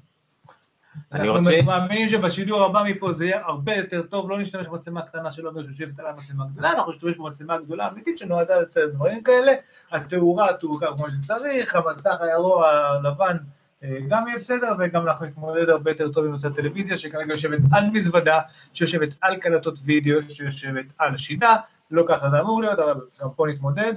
אני 1.11 1.29
אנחנו 1.29 1.39
רוצה- 1.39 1.61
מאמינים 1.65 2.09
שבשידור 2.09 2.63
הבא 2.63 2.83
מפה 2.87 3.13
זה 3.13 3.25
יהיה 3.25 3.41
הרבה 3.45 3.75
יותר 3.75 4.01
טוב, 4.01 4.29
לא 4.29 4.39
נשתמש 4.39 4.67
במצלמה 4.67 5.01
קטנה 5.01 5.31
שלא 5.31 5.49
אומר 5.49 5.63
שיושבת 5.63 5.99
על 5.99 6.05
המצלמה 6.05 6.45
גדולה, 6.51 6.71
אנחנו 6.71 6.91
נשתמש 6.91 7.17
במצלמה 7.17 7.57
גדולה 7.57 7.89
אמיתית 7.89 8.17
שנועדה 8.17 8.59
לצייר 8.59 8.87
דברים 8.89 9.23
כאלה, 9.23 9.51
התאורה 9.91 10.53
תאורה 10.53 10.97
כמו 10.97 11.05
שצריך, 11.11 11.75
המסך 11.75 12.15
הירוק 12.21 12.63
הלבן 12.65 13.37
אה, 13.83 13.97
גם 14.09 14.27
יהיה 14.27 14.37
בסדר, 14.37 14.67
וגם 14.79 15.07
אנחנו 15.07 15.25
נתמודד 15.25 15.69
הרבה 15.69 15.91
יותר 15.91 16.09
טוב 16.11 16.25
עם 16.25 16.31
נושא 16.31 16.47
הטלוויזיה, 16.47 16.97
שכרגע 16.97 17.33
יושבת 17.33 17.59
על 17.71 17.89
מזוודה, 17.93 18.39
שיושבת 18.73 19.09
על 19.21 19.35
קלטות 19.35 19.79
וידאו, 19.85 20.19
שיושבת 20.29 20.85
על 20.97 21.17
שידה, 21.17 21.55
לא 21.91 22.03
ככה 22.07 22.29
זה 22.29 22.39
אמור 22.41 22.61
להיות, 22.61 22.79
אבל 22.79 23.01
גם 23.21 23.29
פה 23.35 23.47
נתמודד. 23.47 23.93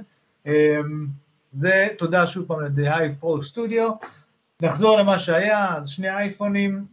אה, 0.47 0.77
זה 1.53 1.87
תודה 1.97 2.27
שוב 2.27 2.45
פעם 2.47 2.59
ל-The 2.59 2.93
Hive 2.93 3.23
Pro 3.23 3.53
Studio. 3.53 4.07
נחזור 4.63 4.97
למה 4.99 5.19
שהיה, 5.19 5.75
אז 5.75 5.89
שני 5.89 6.09
אייפונים, 6.09 6.85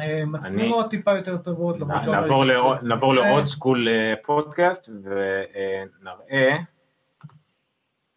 אה, 0.00 0.22
מצלמות 0.26 0.90
טיפה 0.90 1.16
יותר 1.16 1.36
טובות, 1.36 1.80
למרות 1.80 2.02
שעוד 2.02 2.16
לא 2.16 2.20
נעבור 2.22 2.44
בסוף. 2.44 2.82
נעבור 2.82 3.14
לעוד 3.14 3.44
call 3.44 3.88
אה, 3.88 4.14
פודקאסט 4.24 4.88
ונראה, 5.02 6.56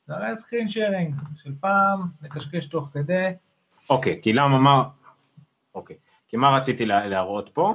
נראה 0.07 0.35
screen 0.35 0.67
sharing 0.67 1.15
של 1.35 1.51
פעם, 1.59 2.01
נקשקש 2.21 2.65
תוך 2.65 2.89
כדי. 2.93 3.29
אוקיי, 3.89 4.19
כי 4.21 4.33
למה 4.33 4.57
מה, 4.59 4.83
אוקיי, 5.75 5.95
כי 6.27 6.37
מה 6.37 6.49
רציתי 6.57 6.85
לה- 6.85 7.07
להראות 7.07 7.49
פה? 7.53 7.73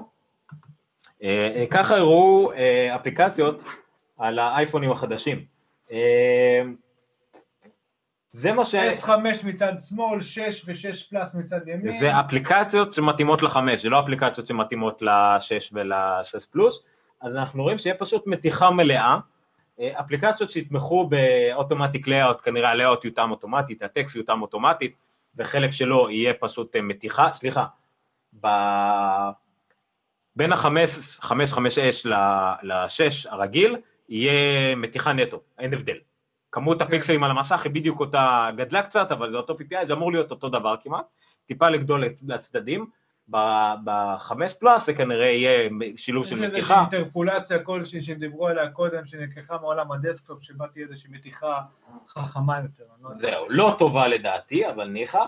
אה, 1.22 1.52
אה, 1.56 1.64
ככה 1.70 1.96
הראו 1.96 2.52
אה, 2.52 2.96
אפליקציות 2.96 3.64
על 4.18 4.38
האייפונים 4.38 4.92
החדשים. 4.92 5.44
אה, 5.92 6.62
זה 8.36 8.52
מה 8.52 8.64
ש... 8.64 8.74
S5 8.74 9.10
מצד 9.44 9.72
שמאל, 9.88 10.22
6 10.22 10.64
ו-6 10.66 11.08
פלאס 11.10 11.34
מצד 11.34 11.68
ימין. 11.68 11.96
זה 11.96 12.20
אפליקציות 12.20 12.92
שמתאימות 12.92 13.42
לחמש, 13.42 13.82
זה 13.82 13.88
לא 13.88 14.00
אפליקציות 14.00 14.46
שמתאימות 14.46 15.02
לשש 15.02 15.70
ולשש 15.72 16.46
פלוס, 16.50 16.84
אז 17.20 17.36
אנחנו 17.36 17.62
רואים 17.62 17.78
שיהיה 17.78 17.96
פשוט 17.96 18.26
מתיחה 18.26 18.70
מלאה, 18.70 19.18
אה, 19.80 20.00
אפליקציות 20.00 20.50
שיתמכו 20.50 21.08
באוטומטיק 21.08 22.08
לאyout, 22.08 22.42
כנראה 22.42 22.72
הלאyout 22.72 23.00
יותאם 23.04 23.30
אוטומטית, 23.30 23.82
הטקסט 23.82 24.16
יותאם 24.16 24.42
אוטומטית, 24.42 24.96
וחלק 25.36 25.70
שלו 25.70 26.10
יהיה 26.10 26.34
פשוט 26.34 26.76
אה, 26.76 26.82
מתיחה, 26.82 27.32
סליחה, 27.32 27.64
ב... 28.40 28.48
בין 30.36 30.52
החמש, 30.52 30.90
חמש, 31.20 31.52
חמש 31.52 31.78
אש 31.78 32.06
ל- 32.06 32.14
לשש 32.62 33.26
הרגיל, 33.26 33.76
יהיה 34.08 34.76
מתיחה 34.76 35.12
נטו, 35.12 35.40
אין 35.58 35.74
הבדל. 35.74 35.96
כמות 36.52 36.82
הפיקסלים 36.82 37.24
על 37.24 37.30
המסך 37.30 37.64
היא 37.64 37.72
בדיוק 37.72 38.00
אותה, 38.00 38.50
גדלה 38.56 38.82
קצת, 38.82 39.12
אבל 39.12 39.30
זה 39.30 39.36
אותו 39.36 39.54
PPI, 39.54 39.86
זה 39.86 39.92
אמור 39.92 40.12
להיות 40.12 40.30
אותו 40.30 40.48
דבר 40.48 40.74
כמעט, 40.82 41.04
טיפה 41.46 41.68
לגדול 41.70 42.04
לצ- 42.04 42.24
לצדדים. 42.28 42.86
ב-5 43.28 44.32
פלוס 44.60 44.86
זה 44.86 44.94
כנראה 44.94 45.26
יהיה 45.26 45.70
שילוב 45.96 46.26
של 46.26 46.36
יש 46.36 46.42
איזושהי 46.42 46.60
מתיחה. 46.60 46.80
אינטרפולציה 46.80 47.58
כלשהי 47.58 48.02
שהם 48.02 48.18
דיברו 48.18 48.46
עליה 48.48 48.70
קודם, 48.70 49.06
שנלקחה 49.06 49.56
מעולם 49.60 49.92
הדסקטופ, 49.92 50.42
שבה 50.42 50.66
תהיה 50.72 50.86
איזושהי 50.86 51.10
מתיחה 51.12 51.60
חכמה 52.08 52.56
יותר. 52.62 52.84
לא. 53.02 53.14
זהו, 53.14 53.46
לא 53.48 53.74
טובה 53.78 54.08
לדעתי, 54.08 54.70
אבל 54.70 54.88
ניחא. 54.88 55.24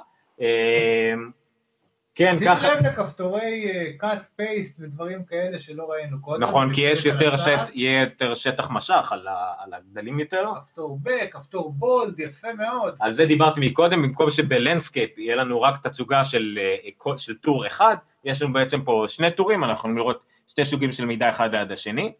כן, 2.19 2.35
ככה, 2.45 2.69
שים 2.69 2.79
לב 2.79 2.87
לכפתורי 2.87 3.71
אה, 4.01 4.13
cut 4.13 4.41
paste 4.41 4.77
ודברים 4.81 5.25
כאלה 5.25 5.59
שלא 5.61 5.91
ראינו 5.91 6.21
קודם. 6.23 6.43
נכון, 6.43 6.75
כי 6.75 6.81
יש 6.81 7.05
יותר. 7.05 7.37
שט- 7.37 7.71
יהיה 7.75 8.01
יותר 8.01 8.35
שטח 8.35 8.71
מסך 8.71 9.09
על 9.11 9.29
ה- 9.29 9.53
על 9.59 9.75
הגדלים 9.75 10.21
יותר. 10.21 10.45
כפתור 10.67 10.99
ב, 11.03 11.11
כפתור 11.31 11.73
bold, 11.73 12.21
יפה 12.21 12.49
מאוד. 12.53 12.95
על 13.01 13.13
זה 13.13 13.27
דיברתי 13.27 13.61
מקודם, 13.71 14.03
במקום 14.03 14.31
שב 14.31 14.53
landscape 14.53 15.19
יהיה 15.19 15.37
לנו 15.37 15.63
רק 15.63 15.87
תצוגה 15.87 16.25
של, 16.25 16.59
אה, 17.07 17.19
של 17.19 17.37
טור 17.39 17.67
אחד, 17.67 17.97
יש 18.25 18.43
לנו 18.43 18.53
בעצם 18.53 18.83
פה 18.83 19.05
שני 19.09 19.31
טורים, 19.31 19.65
אנחנו 19.65 19.79
יכולים 19.79 19.97
לראות 19.97 20.23
שתי 20.47 20.65
סוגים 20.65 20.93
של 20.93 21.05
מידע 21.05 21.31
אחד 21.31 21.55
ליד 21.55 21.73
השני. 21.73 22.13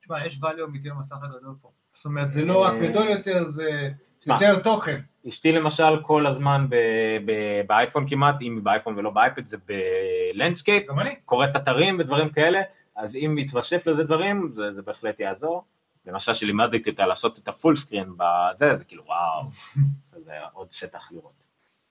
תשמע, 0.00 0.26
יש 0.26 0.38
value 0.42 0.64
אמיתי 0.64 0.88
למסך 0.88 1.16
הגדול 1.22 1.54
פה. 1.62 1.70
זאת 1.94 2.04
אומרת, 2.04 2.30
זה 2.30 2.44
לא 2.44 2.64
רק 2.64 2.72
אה, 2.72 2.88
גדול 2.88 3.08
יותר, 3.08 3.48
זה 3.48 3.88
יותר 4.26 4.58
תוכן. 4.58 5.00
אשתי 5.28 5.52
למשל 5.52 6.02
כל 6.02 6.26
הזמן 6.26 6.66
ב- 6.68 6.76
ב- 7.26 7.60
באייפון 7.66 8.08
כמעט, 8.08 8.42
אם 8.42 8.54
היא 8.56 8.62
באייפון 8.62 8.98
ולא 8.98 9.10
באייפד, 9.10 9.46
זה 9.46 9.56
ב 9.66 9.77
landscape. 9.77 10.86
קוראת 11.24 11.56
אתרים 11.56 11.96
ודברים 11.98 12.28
כאלה, 12.28 12.60
אז 12.96 13.16
אם 13.16 13.36
יתווסף 13.38 13.86
לזה 13.86 14.04
דברים, 14.04 14.48
זה, 14.52 14.72
זה 14.72 14.82
בהחלט 14.82 15.20
יעזור. 15.20 15.64
למשל 16.06 16.34
שלימדתי 16.34 16.90
אותה 16.90 17.06
לעשות 17.06 17.38
את 17.38 17.48
ה 17.48 17.54
full 17.54 17.76
screen 17.76 18.12
בזה, 18.16 18.76
זה 18.76 18.84
כאילו 18.84 19.04
וואו, 19.06 19.42
זה 20.24 20.32
עוד 20.52 20.72
שטח 20.72 21.12
לראות. 21.12 21.46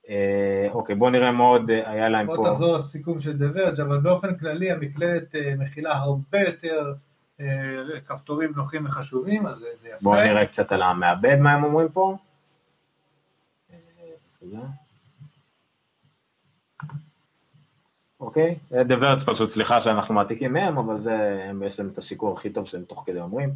אה, 0.08 0.68
אוקיי, 0.72 0.94
בואו 0.94 1.10
נראה 1.10 1.32
מה 1.32 1.44
עוד 1.44 1.70
אה, 1.70 1.90
היה 1.90 2.08
להם 2.08 2.26
פה. 2.26 2.36
בוא 2.36 2.50
תחזור 2.50 2.76
לסיכום 2.76 3.20
של 3.20 3.36
Verge, 3.54 3.82
אבל 3.82 3.98
באופן 3.98 4.34
כללי 4.38 4.70
המקלדת 4.70 5.34
אה, 5.34 5.54
מכילה 5.58 5.96
הרבה 5.96 6.40
יותר 6.40 6.92
כפתורים 8.06 8.52
נוחים 8.56 8.86
וחשובים, 8.86 9.46
אז 9.46 9.58
זה 9.58 9.88
יפה. 9.88 9.98
בואו 10.02 10.24
נראה 10.24 10.46
קצת 10.46 10.72
על 10.72 10.82
המעבד, 10.82 11.36
מה 11.40 11.52
הם 11.52 11.64
אומרים 11.64 11.88
פה. 11.88 12.16
זה? 14.50 14.56
אוקיי, 18.20 18.58
The 18.72 19.02
Verge 19.02 19.26
פשוט, 19.26 19.48
סליחה 19.48 19.80
שאנחנו 19.80 20.14
מעתיקים 20.14 20.52
מהם, 20.52 20.78
אבל 20.78 20.98
זה, 21.00 21.44
הם 21.48 21.62
יש 21.62 21.80
להם 21.80 21.88
את 21.88 21.98
הסיקור 21.98 22.32
הכי 22.32 22.50
טוב 22.50 22.66
שהם 22.66 22.82
תוך 22.84 23.02
כדי 23.06 23.20
אומרים. 23.20 23.50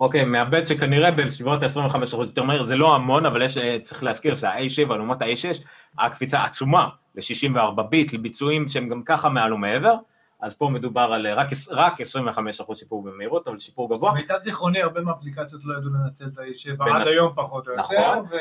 אוקיי, 0.00 0.24
מעבד 0.24 0.64
שכנראה 0.66 1.10
בסביבות 1.10 1.62
ה-25% 1.62 2.16
יותר 2.16 2.42
מהר, 2.42 2.64
זה 2.64 2.76
לא 2.76 2.94
המון, 2.94 3.26
אבל 3.26 3.42
יש, 3.42 3.58
אה, 3.58 3.78
צריך 3.84 4.02
להזכיר 4.04 4.34
שה-A7 4.34 4.94
לעומת 4.94 5.22
ה-A6, 5.22 5.62
הקפיצה 5.98 6.44
עצומה 6.44 6.88
ל-64 7.14 7.82
ביט, 7.82 8.12
לביצועים 8.12 8.68
שהם 8.68 8.88
גם 8.88 9.02
ככה 9.02 9.28
מעל 9.28 9.52
ומעבר, 9.52 9.94
אז 10.40 10.54
פה 10.54 10.68
מדובר 10.68 11.00
על 11.12 11.26
אה, 11.26 11.34
רק, 11.34 11.48
רק 11.70 12.00
25% 12.00 12.74
שיפור 12.74 13.02
במהירות, 13.02 13.48
אבל 13.48 13.58
שיפור 13.58 13.94
גבוה. 13.94 14.12
למיטב 14.12 14.38
זיכרוני, 14.38 14.82
הרבה 14.82 15.00
מהאפליקציות 15.00 15.64
לא 15.64 15.78
ידעו 15.78 15.90
לנצל 15.90 16.26
את 16.32 16.38
ה-A7 16.38 16.84
בין- 16.84 16.94
עד 16.96 17.06
היום 17.06 17.32
פחות 17.36 17.68
או 17.68 17.72
יותר. 17.72 17.82
נכון. 17.82 18.26
ו... 18.30 18.34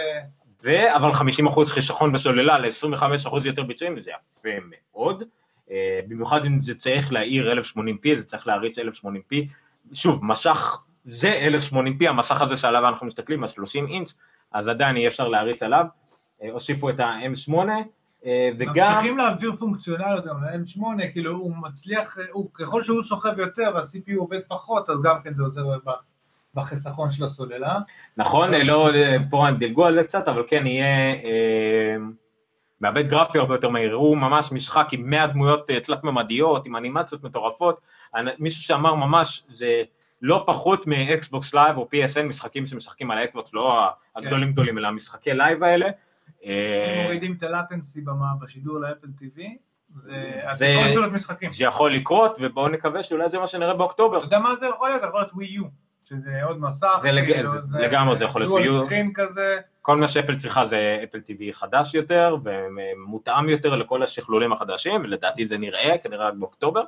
ו... 0.63 0.95
אבל 0.95 1.11
50% 1.11 1.65
חיסכון 1.65 2.11
בסוללה 2.11 2.59
ל-25% 2.59 3.37
יותר 3.45 3.63
ביצועים, 3.63 3.99
זה 3.99 4.11
יפה 4.11 4.49
מאוד. 4.69 5.23
אה, 5.71 5.99
במיוחד 6.07 6.45
אם 6.45 6.61
זה 6.61 6.75
צריך 6.75 7.13
להעיר 7.13 7.61
1080p, 7.61 8.17
זה 8.17 8.23
צריך 8.23 8.47
להריץ 8.47 8.79
1080p. 8.79 9.35
שוב, 9.93 10.25
מסך 10.25 10.79
זה 11.05 11.47
1080p, 11.69 12.09
המסך 12.09 12.41
הזה 12.41 12.57
שעליו 12.57 12.87
אנחנו 12.87 13.07
מסתכלים, 13.07 13.43
ה-30 13.43 13.87
אינץ', 13.87 14.13
אז 14.51 14.67
עדיין 14.67 14.97
יהיה 14.97 15.07
אפשר 15.07 15.27
להריץ 15.27 15.63
עליו. 15.63 15.85
אה, 16.43 16.51
הוסיפו 16.51 16.89
את 16.89 16.99
ה-M8, 16.99 17.53
אה, 18.25 18.49
וגם... 18.57 18.73
ממשיכים 18.93 19.17
להעביר 19.17 19.55
פונקציונליות 19.55 20.25
גם 20.25 20.43
ל-M8, 20.43 21.11
כאילו 21.13 21.31
הוא 21.31 21.53
מצליח, 21.61 22.17
הוא, 22.31 22.49
ככל 22.53 22.83
שהוא 22.83 23.03
סוחב 23.03 23.39
יותר 23.39 23.71
וה-CPU 23.75 24.17
עובד 24.17 24.39
פחות, 24.47 24.89
אז 24.89 25.01
גם 25.03 25.21
כן 25.23 25.33
זה 25.33 25.43
עוזר 25.43 25.65
בחיסכון 26.55 27.11
של 27.11 27.23
הסוללה. 27.23 27.77
נכון, 28.17 28.53
אה, 28.53 28.63
לא, 28.63 28.93
אה, 28.95 29.17
פה 29.29 29.47
הם 29.47 29.57
דילגו 29.57 29.85
על 29.85 29.93
זה 29.95 30.03
קצת, 30.03 30.27
אבל 30.27 30.43
כן 30.47 30.67
יהיה 30.67 31.13
אה, 31.23 31.95
מעבד 32.81 33.07
גרפי 33.07 33.37
הרבה 33.39 33.55
יותר 33.55 33.69
מהיר, 33.69 33.93
הוא 33.93 34.17
ממש 34.17 34.51
משחק 34.51 34.87
עם 34.91 35.09
100 35.09 35.27
דמויות 35.27 35.69
אה, 35.69 35.79
תלת-ממדיות, 35.79 36.65
עם 36.65 36.75
אנימציות 36.75 37.23
מטורפות, 37.23 37.81
מישהו 38.39 38.63
שאמר 38.63 38.95
ממש, 38.95 39.43
זה 39.49 39.83
לא 40.21 40.43
פחות 40.47 40.87
מ 40.87 41.00
Xbox 41.00 41.53
Live 41.53 41.77
או 41.77 41.87
PSN, 41.93 42.21
משחקים 42.23 42.67
שמשחקים 42.67 43.11
על 43.11 43.17
ה 43.17 43.23
Xbox, 43.23 43.53
לא 43.53 43.83
הגדולים 44.15 44.51
גדולים, 44.51 44.77
אלא 44.77 44.87
המשחקי 44.87 45.33
live 45.33 45.63
האלה. 45.63 45.85
אה, 46.45 46.95
הם 46.97 47.03
מורידים 47.03 47.33
את 47.37 47.43
ה 47.43 47.50
latency 47.50 48.01
בשידור 48.41 48.79
ל 48.79 48.84
Apple 48.84 49.07
TV, 49.21 49.41
זה- 50.55 50.75
משחקים. 51.11 51.51
שיכול 51.51 51.93
לקרות, 51.93 52.37
ובואו 52.41 52.67
נקווה 52.67 53.03
שאולי 53.03 53.29
זה 53.29 53.39
מה 53.39 53.47
שנראה 53.47 53.73
באוקטובר. 53.73 54.17
אתה 54.17 54.25
יודע 54.25 54.39
מה 54.39 54.55
זה 54.55 54.65
יכול 54.65 54.89
להיות? 54.89 55.01
זה 55.01 55.07
יכול 55.07 55.19
להיות 55.19 55.33
ווי 55.33 55.45
יו, 55.45 55.63
שזה 56.13 56.43
עוד 56.43 56.61
מסך. 56.61 56.87
זה 57.01 57.11
לג- 57.11 57.33
כאילו, 57.33 57.49
זה- 57.49 57.77
לגמרי 57.79 58.15
זה 58.15 58.23
יכול 58.25 58.41
להיות 58.41 58.85
screen 58.85 59.11
כזה. 59.15 59.57
כל 59.81 59.97
מה 59.97 60.07
שאפל 60.07 60.35
צריכה 60.35 60.65
זה 60.65 60.99
Apple 61.03 61.17
TV 61.27 61.53
חדש 61.53 61.95
יותר 61.95 62.35
ומותאם 62.43 63.49
יותר 63.49 63.75
לכל 63.75 64.03
השכלולים 64.03 64.53
החדשים 64.53 65.01
ולדעתי 65.03 65.45
זה 65.45 65.57
נראה, 65.57 65.97
כנראה 66.03 66.27
רק 66.27 66.33
באוקטובר 66.33 66.83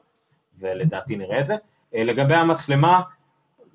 ולדעתי 0.60 1.16
נראה 1.16 1.40
את 1.40 1.48
זה. 1.48 1.56
אה, 1.96 2.04
לגבי 2.04 2.36
המצלמה, 2.36 3.02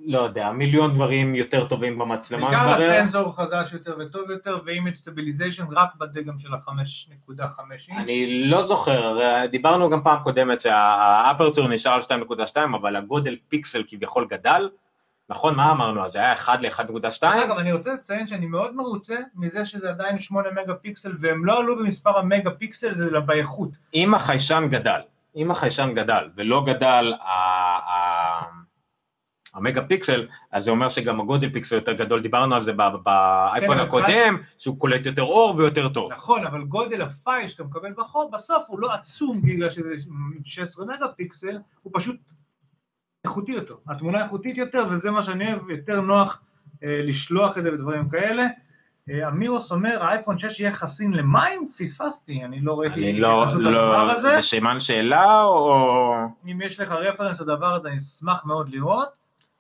לא 0.07 0.19
יודע, 0.19 0.51
מיליון 0.53 0.95
דברים 0.95 1.35
יותר 1.35 1.65
טובים 1.67 1.99
במצלמה. 1.99 2.47
בעיקר. 2.51 2.69
הסנסור 2.69 3.37
חדש 3.37 3.73
יותר 3.73 3.97
וטוב 4.01 4.31
יותר, 4.31 4.59
ו 4.67 4.72
image 4.72 4.95
stabilization 4.95 5.65
רק 5.73 5.95
בדגם 5.99 6.39
של 6.39 6.55
ה-5.5 6.55 7.61
אינץ'. 7.89 7.99
אני 8.09 8.45
לא 8.49 8.63
זוכר, 8.63 9.19
דיברנו 9.51 9.91
גם 9.91 10.03
פעם 10.03 10.23
קודמת 10.23 10.61
שה 10.61 10.90
aperture 10.90 11.69
נשאר 11.69 11.93
על 11.93 12.01
2.2, 12.03 12.57
אבל 12.81 12.97
הגודל 12.97 13.37
פיקסל 13.49 13.83
כביכול 13.89 14.27
גדל. 14.31 14.69
נכון, 15.31 15.55
מה 15.55 15.71
אמרנו? 15.73 16.05
אז 16.05 16.13
זה 16.13 16.19
היה 16.19 16.33
1 16.33 16.61
ל-1.2? 16.63 17.27
אגב, 17.27 17.59
אני 17.59 17.73
רוצה 17.73 17.95
לציין 17.95 18.27
שאני 18.27 18.47
מאוד 18.47 18.75
מרוצה 18.75 19.17
מזה 19.35 19.65
שזה 19.65 19.91
עדיין 19.91 20.19
8 20.19 20.49
מגה 20.51 20.75
פיקסל, 20.75 21.13
והם 21.21 21.45
לא 21.45 21.59
עלו 21.59 21.79
במספר 21.79 22.19
המגה 22.19 22.51
פיקסל, 22.51 22.95
זה 22.95 23.09
אלא 23.09 23.21
באיכות. 23.21 23.71
אם 23.95 24.15
החיישן 24.15 24.65
גדל, 24.71 25.01
אם 25.37 25.51
החיישן 25.51 25.95
גדל 25.95 26.29
ולא 26.37 26.65
גדל 26.67 27.13
המגה 29.55 29.83
פיקסל, 29.83 30.27
אז 30.53 30.65
זה 30.65 30.71
אומר 30.71 30.89
שגם 30.89 31.21
הגודל 31.21 31.53
פיקסל 31.53 31.75
יותר 31.75 31.93
גדול, 31.93 32.21
דיברנו 32.23 32.55
על 32.55 32.63
זה 32.63 32.73
באייפון 32.73 33.61
כן, 33.75 33.81
אבל- 33.81 33.81
הקודם, 33.81 34.37
שהוא 34.59 34.79
קולט 34.79 35.07
יותר 35.07 35.23
אור 35.23 35.57
ויותר 35.57 35.89
טוב. 35.89 36.13
נכון, 36.13 36.47
אבל 36.47 36.63
גודל 36.65 37.03
הפייל 37.03 37.49
שאתה 37.49 37.65
מקבל 37.65 37.93
בחור, 37.97 38.31
בסוף 38.33 38.65
הוא 38.69 38.81
לא 38.81 38.93
עצום 38.93 39.43
בגלל 39.43 39.71
שזה 39.71 39.95
16 40.45 40.87
מגה 40.87 41.09
פיקסל, 41.17 41.59
הוא 41.83 41.93
פשוט 41.97 42.17
איכותי 43.25 43.53
יותר. 43.53 43.75
התמונה 43.89 44.25
איכותית 44.25 44.57
יותר, 44.57 44.85
וזה 44.91 45.11
מה 45.11 45.23
שאני 45.23 45.53
אוהב, 45.53 45.71
יותר 45.71 46.01
נוח 46.01 46.43
אה, 46.85 47.01
לשלוח 47.03 47.59
את 47.59 47.63
זה 47.63 47.73
ודברים 47.75 48.09
כאלה. 48.09 48.47
אה, 49.11 49.29
אמירוס 49.29 49.73
אומר, 49.73 50.03
האייפון 50.03 50.39
6 50.39 50.61
יהיה 50.61 50.73
חסין 50.73 51.13
למים? 51.13 51.69
פספסתי, 51.79 52.45
אני 52.45 52.61
לא 52.61 52.81
ראיתי 52.81 53.11
אני 53.11 53.21
לא, 53.21 53.43
התייחסות 53.43 53.63
לדבר 53.63 54.05
לא, 54.05 54.13
הזה. 54.13 54.29
זה 54.29 54.43
סימן 54.43 54.81
שאלה 54.81 55.43
או... 55.43 56.15
אם 56.47 56.61
יש 56.63 56.81
לך 56.81 56.93
רפרנס 56.93 57.41
לדבר 57.41 57.75
הזה, 57.75 57.89
אני 57.89 57.97
אשמח 57.97 58.45
מאוד 58.45 58.69
לראות. 58.69 59.09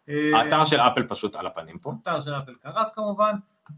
אה, 0.09 0.31
האתר 0.35 0.65
של 0.65 0.81
אפל 0.81 1.03
פשוט 1.03 1.37
על 1.37 1.47
הפנים 1.47 1.78
פה. 1.78 1.93
האתר 2.07 2.23
של 2.23 2.35
אפל 2.35 2.53
קרס 2.62 2.95
כמובן, 2.95 3.35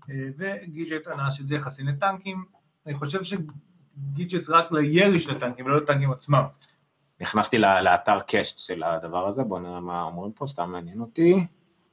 וגידג'ט 0.08 1.06
ענה 1.06 1.30
שזה 1.30 1.54
יחסין 1.54 1.86
לטנקים. 1.86 2.44
אני 2.86 2.94
חושב 2.94 3.20
שגידג'ט 3.22 4.42
זה 4.44 4.56
רק 4.56 4.72
לירי 4.72 5.20
של 5.20 5.30
הטנקים, 5.30 5.66
ולא 5.66 5.76
לטנקים 5.76 6.12
עצמם. 6.12 6.42
נכנסתי 7.22 7.58
לאתר 7.58 8.20
קאשט 8.20 8.58
של 8.58 8.82
הדבר 8.82 9.26
הזה, 9.26 9.42
בואו 9.42 9.60
נראה 9.60 9.80
מה 9.80 10.02
אומרים 10.02 10.32
פה, 10.32 10.46
סתם 10.46 10.70
מעניין 10.70 11.00
אותי. 11.00 11.46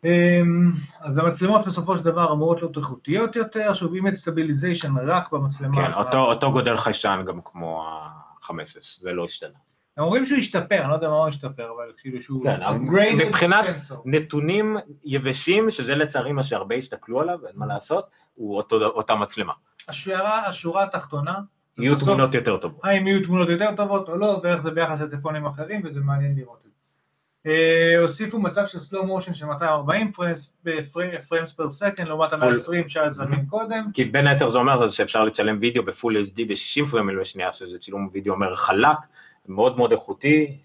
אמ, 0.03 0.71
אז 0.99 1.17
המצלמות 1.17 1.65
בסופו 1.65 1.97
של 1.97 2.03
דבר 2.03 2.33
אמורות 2.33 2.61
להיות 2.61 2.77
איכותיות 2.77 3.35
יותר, 3.35 3.73
שוב 3.73 3.93
אימג' 3.93 4.13
סטביליזיישן 4.13 4.93
רק 4.97 5.31
במצלמה. 5.31 5.75
כן, 5.75 5.93
אותו, 5.93 6.17
אותו 6.17 6.51
גודל 6.51 6.77
חיישן 6.77 7.23
גם 7.27 7.39
כמו 7.45 7.83
ה-15, 7.83 8.53
זה 9.01 9.11
לא 9.11 9.25
השתנה. 9.25 9.57
הם 9.97 10.03
אומרים 10.03 10.25
שהוא 10.25 10.37
השתפר, 10.37 10.81
אני 10.81 10.89
לא 10.89 10.93
יודע 10.93 11.09
מה 11.09 11.15
הוא 11.15 11.27
השתפר, 11.27 11.71
אבל 11.75 11.91
כאילו 11.97 12.21
שהוא 12.21 12.43
כן, 12.43 12.59
מבחינת. 13.17 13.65
נתונים 14.05 14.77
יבשים, 15.03 15.71
שזה 15.71 15.95
לצערי 15.95 16.31
מה 16.31 16.43
שהרבה 16.43 16.75
הסתכלו 16.75 17.21
עליו, 17.21 17.47
אין 17.47 17.55
מה 17.55 17.65
לעשות, 17.65 18.09
הוא 18.35 18.57
אותו, 18.57 18.85
אותה 18.85 19.15
מצלמה. 19.15 19.53
השורה, 19.87 20.47
השורה 20.47 20.83
התחתונה, 20.83 21.35
יהיו 21.79 21.95
בסוף- 21.95 22.07
תמונות 22.09 22.33
יותר 22.35 22.57
טובות. 22.57 22.79
האם 22.83 23.07
יהיו 23.07 23.23
תמונות 23.25 23.49
יותר 23.49 23.75
טובות 23.75 24.09
או 24.09 24.17
לא, 24.17 24.39
ואיך 24.43 24.61
זה 24.61 24.71
ביחס 24.71 25.01
לטלפונים 25.01 25.45
אחרים, 25.45 25.81
וזה 25.85 25.99
מעניין 25.99 26.35
לראות 26.35 26.57
את 26.57 26.63
זה. 26.63 26.69
אה, 27.51 27.99
הוסיפו 28.01 28.39
מצב 28.39 28.65
של 28.65 28.77
slow 28.77 29.03
motion 29.03 29.33
של 29.33 29.45
240 29.45 30.11
frames 31.31 31.51
per 31.55 31.71
second 31.71 32.07
לעומת 32.07 32.33
Full. 32.33 32.45
ה-120 32.45 32.87
שהיה 32.89 33.09
זמין 33.09 33.45
קודם. 33.45 33.85
כי 33.93 34.05
בין 34.05 34.27
היתר 34.27 34.49
זה 34.49 34.57
אומר 34.57 34.87
שאפשר 34.87 35.23
לצלם 35.23 35.57
וידאו 35.61 35.83
ב-full 35.85 36.17
HD 36.17 36.41
ב-60 36.47 36.87
פריים 36.91 37.19
בשנייה, 37.19 37.53
שזה 37.53 37.79
צילום 37.79 38.09
וידאו 38.13 38.33
אומר 38.33 38.55
חלק, 38.55 38.97
מאוד 39.47 39.77
מאוד 39.77 39.91
איכותי. 39.91 40.57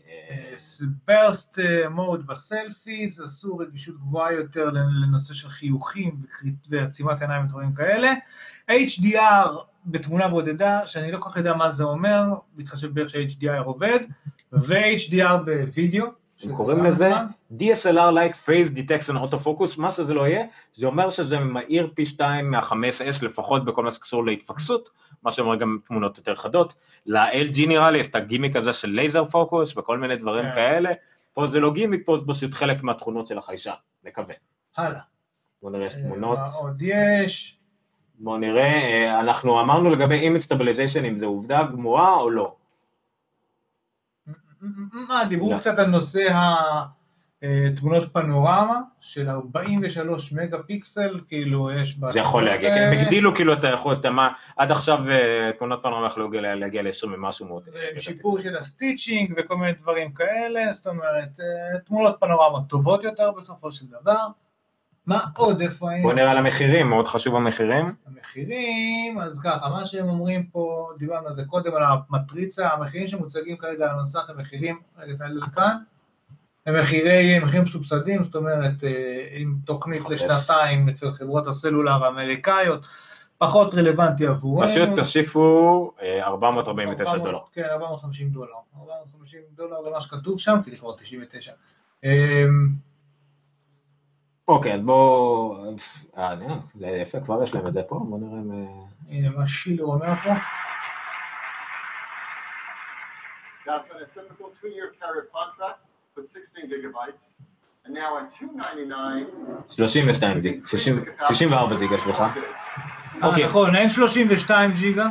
ברסט 1.09 1.59
מוד 1.91 2.27
בסלפיס, 2.27 3.21
עשו 3.21 3.57
רגישות 3.59 3.95
גבוהה 4.01 4.33
יותר 4.33 4.71
לנושא 5.03 5.35
של 5.35 5.49
חיוכים 5.49 6.17
ועצימת 6.69 7.21
עיניים 7.21 7.45
ודברים 7.45 7.75
כאלה. 7.75 8.13
HDR 8.71 9.49
בתמונה 9.87 10.29
בודדה, 10.29 10.81
שאני 10.87 11.13
לא 11.13 11.19
כל 11.19 11.31
כך 11.31 11.37
יודע 11.37 11.55
מה 11.55 11.71
זה 11.71 11.85
אומר, 11.85 12.23
בהתחשב 12.53 12.95
באיך 12.95 13.11
שה-HDR 13.11 13.63
עובד, 13.65 13.99
ו-HDR 14.53 15.37
בווידאו. 15.45 16.07
הם 16.43 16.57
קוראים 16.57 16.85
לזה 16.85 17.09
נחמד. 17.09 17.27
DSLR 17.61 18.15
like 18.15 18.35
phase 18.47 18.77
detection 18.77 19.15
autofocus, 19.15 19.81
מה 19.81 19.91
שזה 19.91 20.15
לא 20.15 20.29
יהיה, 20.29 20.45
זה 20.75 20.87
אומר 20.87 21.11
שזה 21.11 21.39
מהיר 21.39 21.91
פי 21.95 22.07
2 22.07 22.51
מה-5S 22.51 23.25
לפחות 23.25 23.65
בכל 23.65 23.85
מה 23.85 23.93
שקשור 23.93 24.27
להתפקסות, 24.27 24.91
מה 25.23 25.33
שאומר 25.33 25.57
גם 25.57 25.79
תמונות 25.87 26.19
יותר 26.19 26.35
חדות. 26.35 26.75
ל-LG 27.07 27.69
נראה 27.69 27.91
לי 27.91 27.99
יש 27.99 28.07
את 28.07 28.15
הגימיק 28.15 28.57
הזה 28.57 28.73
של 28.73 28.89
laser 28.89 29.25
focus 29.25 29.77
וכל 29.77 29.99
מיני 29.99 30.17
דברים 30.17 30.45
כן. 30.45 30.55
כאלה, 30.55 30.93
פה 31.35 31.47
זה 31.51 31.61
לא 31.61 31.73
גימיק, 31.73 32.03
פה 32.05 32.19
זה 32.19 32.25
פשוט 32.27 32.55
חלק 32.55 32.83
מהתכונות 32.83 33.27
של 33.27 33.39
החיישן, 33.39 33.73
נקווה. 34.05 34.35
הלאה. 34.77 35.01
בואו 35.63 35.73
נראה 35.73 35.87
יש 35.87 35.97
אה, 35.97 36.03
תמונות, 36.03 36.39
עוד 36.61 36.83
יש? 36.83 37.54
בואו 38.19 38.39
נראה, 38.39 38.63
אה, 38.65 39.21
אנחנו 39.21 39.61
אמרנו 39.61 39.91
לגבי 39.91 40.29
image 40.29 40.43
stabilization 40.43 41.05
אם 41.09 41.19
זה 41.19 41.27
עובדה 41.27 41.63
גמורה 41.63 42.15
או 42.17 42.31
לא. 42.31 42.55
מה, 45.09 45.25
דיברו 45.29 45.53
לא. 45.53 45.59
קצת 45.59 45.79
על 45.79 45.87
נושא 45.87 46.29
התמונות 47.43 48.13
פנורמה 48.13 48.81
של 49.01 49.29
43 49.31 50.33
מגה 50.33 50.63
פיקסל, 50.63 51.21
כאילו 51.29 51.71
יש 51.71 51.99
בה... 51.99 52.13
זה 52.13 52.21
יכול 52.21 52.45
להגיע, 52.45 52.75
כן, 52.75 52.83
הם 52.83 52.93
אה, 52.93 53.03
הגדילו 53.03 53.35
כאילו 53.35 53.53
את 53.53 53.65
היכולת, 53.65 54.05
עד 54.57 54.71
עכשיו 54.71 54.99
אה, 55.11 55.51
תמונות 55.59 55.83
פנורמה 55.83 56.07
יכלו 56.07 56.31
להגיע- 56.31 56.55
להגיע 56.55 56.83
ל-20 56.83 57.07
ומשהו 57.15 57.47
מאוד. 57.47 57.69
שיפור 57.99 58.41
של 58.41 58.57
הסטיצ'ינג 58.57 59.35
וכל 59.37 59.57
מיני 59.57 59.73
דברים 59.73 60.13
כאלה, 60.13 60.73
זאת 60.73 60.87
אומרת, 60.87 61.41
אה, 61.41 61.79
תמונות 61.79 62.17
פנורמה 62.21 62.59
טובות 62.69 63.05
יותר 63.05 63.31
בסופו 63.31 63.73
של 63.73 63.87
דבר. 63.87 64.27
מה 65.07 65.21
עוד, 65.37 65.61
איפה 65.61 65.91
היינו? 65.91 66.03
בואו 66.03 66.17
נראה 66.17 66.31
על 66.31 66.39
המחירים, 66.39 66.91
מאוד 66.91 67.09
חשוב 67.09 67.37
המחירים. 67.37 67.95
המחירים, 68.07 69.21
אז 69.21 69.41
ככה, 69.45 69.69
מה 69.69 69.87
שהם 69.87 70.09
אומרים 70.09 70.47
פה, 70.47 70.91
דיברנו 70.99 71.29
על 71.29 71.37
זה 71.37 71.45
קודם, 71.45 71.75
על 71.75 71.83
המטריצה, 71.83 72.69
המחירים 72.69 73.09
שמוצגים 73.09 73.57
כרגע 73.57 73.85
על 73.85 73.99
המסך 73.99 74.31
הם 74.31 74.39
מחירים, 74.39 74.81
רגע 74.99 75.17
תעלה 75.17 75.35
לכאן, 75.35 75.77
הם 76.67 76.75
מחירי, 76.81 77.39
מחירים 77.39 77.65
מסובסדים, 77.65 78.25
זאת 78.25 78.35
אומרת, 78.35 78.85
אה, 78.85 79.27
עם 79.31 79.55
תוכנית 79.65 80.11
לשנתיים 80.11 80.89
אצל 80.89 81.13
חברות 81.13 81.47
הסלולר 81.47 82.05
האמריקאיות, 82.05 82.81
פחות 83.39 83.75
רלוונטי 83.75 84.27
עבורנו. 84.27 84.69
פשוט 84.69 84.89
תוסיפו 84.97 85.93
אה, 86.03 86.27
449 86.27 87.11
400, 87.11 87.27
דולר. 87.27 87.39
כן, 87.53 87.65
450 87.71 88.31
דולר. 88.31 88.49
450 88.81 89.41
דולר 89.57 89.81
למה 89.81 90.01
שכתוב 90.01 90.41
שם, 90.41 90.57
כי 90.65 90.71
לכאורה 90.71 90.95
99. 90.97 91.53
אוקיי, 94.49 94.75
אז 94.75 94.81
בואו... 94.81 95.57
אה, 96.19 96.37
זה 96.75 96.87
יפה, 96.87 97.21
כבר 97.21 97.43
יש 97.43 97.55
להם 97.55 97.67
את 97.67 97.73
זה 97.73 97.83
פה, 97.89 98.01
בואו 98.09 98.21
נראה 98.21 98.41
אם... 98.41 98.53
אה, 98.53 98.85
הנה 99.09 99.31
מה 99.31 99.47
שילר 99.47 99.85
אומר 99.85 100.15
פה. 100.25 100.31
That's 103.67 103.89
on 103.89 103.97
a 103.97 104.07
typical 104.15 104.49
two-year 104.61 104.89
carrier 105.01 105.27
contract 105.33 105.81
with 106.17 106.31
16 106.31 106.69
gigabytes. 106.69 107.25
And 107.87 107.95
now 107.95 108.19
at 108.19 108.31
299, 108.33 109.27
32 109.69 110.41
ג'יג, 110.41 110.67
60 110.67 111.05
64 111.29 111.77
ג'יגה, 111.77 111.99
סליחה. 111.99 112.33
אוקיי. 113.23 113.47
נכון, 113.47 113.77
אין 113.77 113.89
32 113.89 114.73
ג'יגה, 114.73 115.07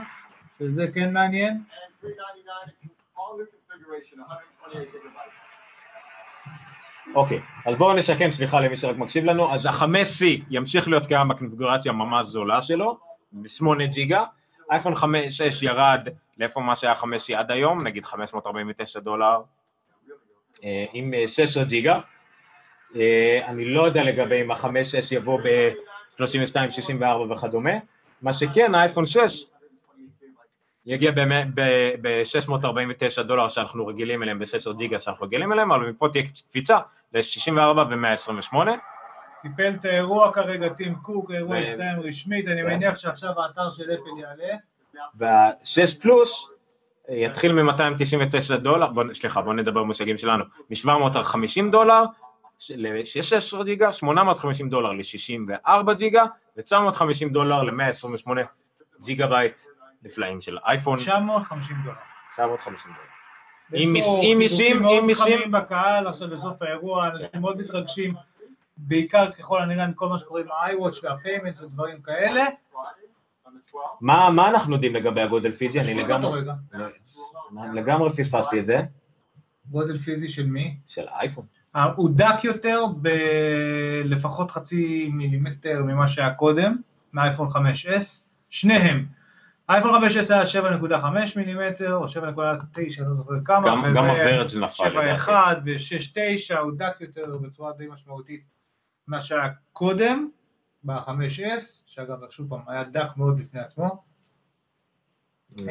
שזה 0.60 0.88
כן 0.96 1.14
מעניין. 1.14 1.54
and 1.54 2.02
399, 2.02 2.90
all 3.18 3.38
new 3.38 3.46
configuration, 3.46 4.20
128 4.20 4.92
gigabytes. 4.94 5.43
אוקיי, 7.16 7.40
אז 7.66 7.76
בואו 7.76 7.94
נשקם, 7.94 8.32
סליחה 8.32 8.60
למי 8.60 8.78
שרק 8.78 8.98
מקשיב 8.98 9.26
לנו, 9.26 9.54
אז 9.54 9.66
ה-5C 9.66 10.26
ימשיך 10.50 10.88
להיות 10.88 11.06
קיים 11.06 11.28
בקונפיגורציה 11.28 11.92
ממש 11.92 12.26
זולה 12.26 12.62
שלו, 12.62 12.98
ב-8 13.32 13.86
ג'יגה, 13.86 14.24
אייפון 14.72 14.94
5-6 14.94 15.06
ירד 15.62 16.08
לאיפה 16.38 16.60
מה 16.60 16.76
שהיה 16.76 16.94
5C 16.94 17.36
עד 17.36 17.52
היום, 17.52 17.78
נגיד 17.84 18.04
549 18.04 19.00
דולר, 19.00 19.42
אה, 20.64 20.86
עם 20.94 21.14
אה, 21.14 21.28
16 21.28 21.64
ג'יגה, 21.64 22.00
אה, 22.96 23.40
אני 23.48 23.66
לא 23.66 23.82
יודע 23.82 24.04
לגבי 24.04 24.42
אם 24.42 24.52
ה-5-6 24.52 24.68
יבוא 25.12 25.40
ב-32, 25.44 26.70
64 26.70 27.34
וכדומה, 27.34 27.74
מה 28.22 28.34
שכן, 28.34 28.76
האייפון 28.76 29.06
6 29.06 29.46
יגיע 30.86 31.12
ב-649 31.12 33.22
דולר 33.22 33.48
שאנחנו 33.48 33.88
רגילים 33.88 34.24
אליהם, 34.24 34.40
ב-16 34.40 34.74
ג'יגה 34.78 35.00
שאנחנו 35.00 35.26
רגילים 35.26 35.54
אליהם, 35.54 35.72
אבל 35.72 35.90
מפה 35.90 36.08
תהיה 36.12 36.24
קפיצה 36.24 36.78
ל-64 37.14 37.78
ו-128. 37.90 38.56
טיפל 39.42 39.72
את 39.80 39.86
האירוע 39.86 40.34
כרגע 40.34 40.70
טים 40.70 40.96
קוק, 40.96 41.32
האירוע 41.32 41.56
ו- 41.56 41.60
הסתיים 41.60 42.00
רשמית, 42.00 42.48
אני 42.48 42.62
כן. 42.62 42.68
מניח 42.68 42.98
שעכשיו 42.98 43.42
האתר 43.42 43.72
של 43.72 43.92
אפל 43.92 44.20
יעלה. 44.20 44.54
וה-6 45.16 46.02
פלוס 46.02 46.52
יתחיל 47.10 47.54
מ-299 47.54 48.56
דולר, 48.56 48.88
בוא, 48.88 49.04
סליחה, 49.14 49.42
בואו 49.42 49.56
נדבר 49.56 49.84
במושגים 49.84 50.18
שלנו, 50.18 50.44
מ-750 50.70 51.72
דולר 51.72 52.04
ל-16 52.70 53.64
ג'יגה, 53.64 53.94
850 53.94 54.70
דולר 54.70 54.92
ל-64 54.92 55.94
ג'יגה, 55.94 56.26
ו-950 56.58 57.30
דולר 57.32 57.64
ל-128 57.64 58.30
ג'יגה 59.02 59.28
בייט 59.28 59.62
נפלאים 60.04 60.42
של 60.42 60.58
אייפון, 60.66 60.98
950 60.98 61.78
דולר. 61.84 61.96
950 62.34 62.92
דולר. 62.92 63.14
עם 63.74 63.96
עם 64.22 64.38
מיסים, 64.38 64.82
מאוד 64.82 64.98
עם 64.98 65.08
מיסים. 65.08 65.38
חמים 65.38 65.52
בקהל 65.52 66.08
עכשיו 66.08 66.30
בסוף 66.30 66.62
האירוע, 66.62 67.08
אנשים 67.08 67.42
מאוד 67.42 67.58
מתרגשים. 67.58 68.14
בעיקר 68.78 69.32
ככל 69.32 69.62
הנראה 69.62 69.88
מכל 69.88 70.10
מה 70.10 70.20
שקורה 70.20 70.42
עם 70.42 70.48
ה-iWatch 70.52 71.00
וה-payments 71.04 71.64
ודברים 71.64 72.02
כאלה. 72.02 72.46
מה 74.02 74.30
מה 74.30 74.50
אנחנו 74.50 74.74
יודעים 74.74 74.96
לגבי 74.96 75.22
הגודל 75.22 75.52
פיזי? 75.52 75.80
אני 75.80 76.04
לגמרי 77.74 78.10
פספסתי 78.10 78.60
את 78.60 78.66
זה. 78.66 78.80
גודל 79.72 79.98
פיזי 79.98 80.30
של 80.30 80.46
מי? 80.46 80.78
של 80.88 81.06
אייפון. 81.20 81.46
אה, 81.76 81.84
הוא 81.84 82.10
דק 82.14 82.44
יותר 82.44 82.86
בלפחות 82.98 84.52
חצי 84.52 85.10
מילימטר 85.14 85.84
ממה 85.84 86.08
שהיה 86.08 86.34
קודם, 86.34 86.76
מאייפון 87.14 87.48
5S, 87.48 88.26
שניהם. 88.50 89.06
אייפון 89.70 90.04
5S 90.04 90.34
היה 90.34 90.44
7.5 90.92 91.06
מילימטר 91.36 91.96
או 91.96 92.06
7.9, 92.08 92.14
לא 93.04 93.16
זוכר 93.16 93.34
כמה, 93.46 93.68
גם- 93.68 93.84
גם 93.96 94.06
הוורג' 94.06 94.42
נפל, 94.58 94.66
7.1 95.26 95.30
ו-6.9 95.66 96.58
הוא 96.60 96.72
דק 96.78 96.96
יותר 97.00 97.38
בצורה 97.38 97.72
די 97.78 97.88
משמעותית 97.88 98.44
ממה 99.08 99.22
שהיה 99.22 99.48
קודם, 99.74 100.30
ב-5S, 100.84 101.62
שאגב 101.86 102.18
שוב 102.30 102.50
פעם 102.50 102.62
היה 102.68 102.84
דק 102.84 103.08
מאוד 103.18 103.38
בפני 103.38 103.60
עצמו. 103.60 104.04
אמ, 105.60 105.66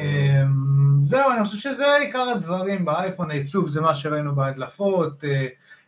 זהו, 1.03 1.31
אני 1.31 1.45
חושב 1.45 1.57
שזה 1.57 1.95
עיקר 1.95 2.21
הדברים 2.35 2.85
באייפון, 2.85 3.31
העיצוב 3.31 3.69
זה 3.69 3.81
מה 3.81 3.95
שראינו 3.95 4.35
בהדלפות, 4.35 5.23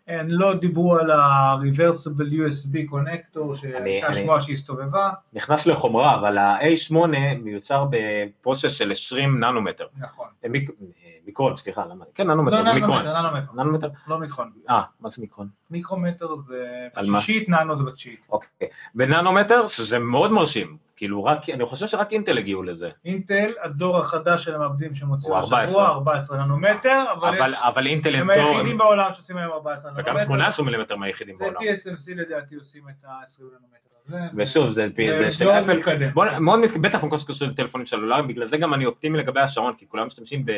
הם 0.07 0.27
לא 0.29 0.53
דיברו 0.53 0.95
על 0.95 1.11
ה-reversible 1.11 2.31
USB 2.33 2.91
connector 2.91 3.55
שהייתה 3.55 4.13
שמועה 4.13 4.41
שהסתובבה, 4.41 5.09
נכנס 5.33 5.65
לחומרה, 5.67 6.15
אבל 6.19 6.37
ה-A8 6.37 6.95
מיוצר 7.43 7.85
בפרוסס 7.89 8.71
של 8.71 8.91
20 8.91 9.39
ננומטר. 9.39 9.85
נכון. 9.97 10.27
אה, 10.43 10.49
מיק- 10.49 10.69
אה, 10.81 10.85
מיקרון, 11.25 11.55
סליחה, 11.55 11.85
למה? 11.85 12.05
כן, 12.15 12.27
ננומטר, 12.27 12.57
לא 12.57 12.63
זה 12.63 12.73
מיקרון. 12.73 12.91
ננומטר, 13.05 13.21
ננומטר, 13.21 13.51
ננומטר? 13.63 13.87
לא 14.07 14.19
מיקרון. 14.19 14.51
אה, 14.69 14.81
מה 14.99 15.09
זה 15.09 15.21
מיקרון? 15.21 15.47
מיקרומטר 15.71 16.35
זה? 16.47 16.87
בשישית, 16.97 17.49
ננו 17.49 17.77
זה 17.77 17.83
בתשיעית. 17.83 18.27
אוקיי. 18.29 18.67
בננומטר, 18.95 19.67
שזה 19.67 19.99
מאוד 19.99 20.31
מרשים. 20.31 20.77
כאילו, 20.95 21.23
רק, 21.23 21.49
אני 21.49 21.65
חושב 21.65 21.87
שרק 21.87 22.11
אינטל 22.11 22.37
הגיעו 22.37 22.63
לזה. 22.63 22.89
אינטל, 23.05 23.51
הדור 23.61 23.97
החדש 23.97 24.43
של 24.43 24.55
המעבדים 24.55 24.95
שמוציאו 24.95 25.33
הוא 25.33 25.43
14. 25.43 25.63
השבוע, 25.63 25.87
14 25.87 26.45
ננומטר, 26.45 27.03
אבל 27.13 27.37
אבל, 27.37 27.49
יש, 27.49 27.57
אבל 27.61 27.87
אינטל 27.87 28.15
הם 28.15 28.29
הם 28.29 28.39
דור, 28.39 28.49
היחידים 28.49 28.77
בעולם 28.77 29.13
שעושים 29.13 29.37
היום 29.37 29.51
14 29.51 29.91
וגם 29.91 30.05
ננומטר. 30.05 30.25
18 30.25 30.65
מילימטר 30.65 30.95
מהיחידים 30.95 31.37
בעולם. 31.37 31.55
ו-TSMC 31.55 32.15
לדעתי 32.15 32.55
עושים 32.55 32.83
את 32.89 33.05
ה-20 33.05 33.43
ננומטר 33.43 33.89
הזה. 34.05 34.19
ושוב, 34.37 34.69
זה, 34.69 34.87
זה 35.07 35.17
זה 35.17 35.31
של 35.31 35.45
מאוד 35.45 35.55
אפל, 35.55 35.77
מתקדם. 35.77 36.09
מאוד 36.39 36.59
מתקדם, 36.59 36.81
בטח 36.81 37.03
במקום 37.03 37.19
שקשור 37.19 37.47
לטלפונים 37.47 37.87
סלולריים, 37.87 38.27
בגלל 38.27 38.47
זה 38.47 38.57
גם 38.57 38.73
אני 38.73 38.85
אופטימי 38.85 39.17
לגבי 39.17 39.39
השעון, 39.39 39.73
כי 39.77 39.87
כולם 39.87 40.07
משתמשים 40.07 40.45
ב, 40.45 40.51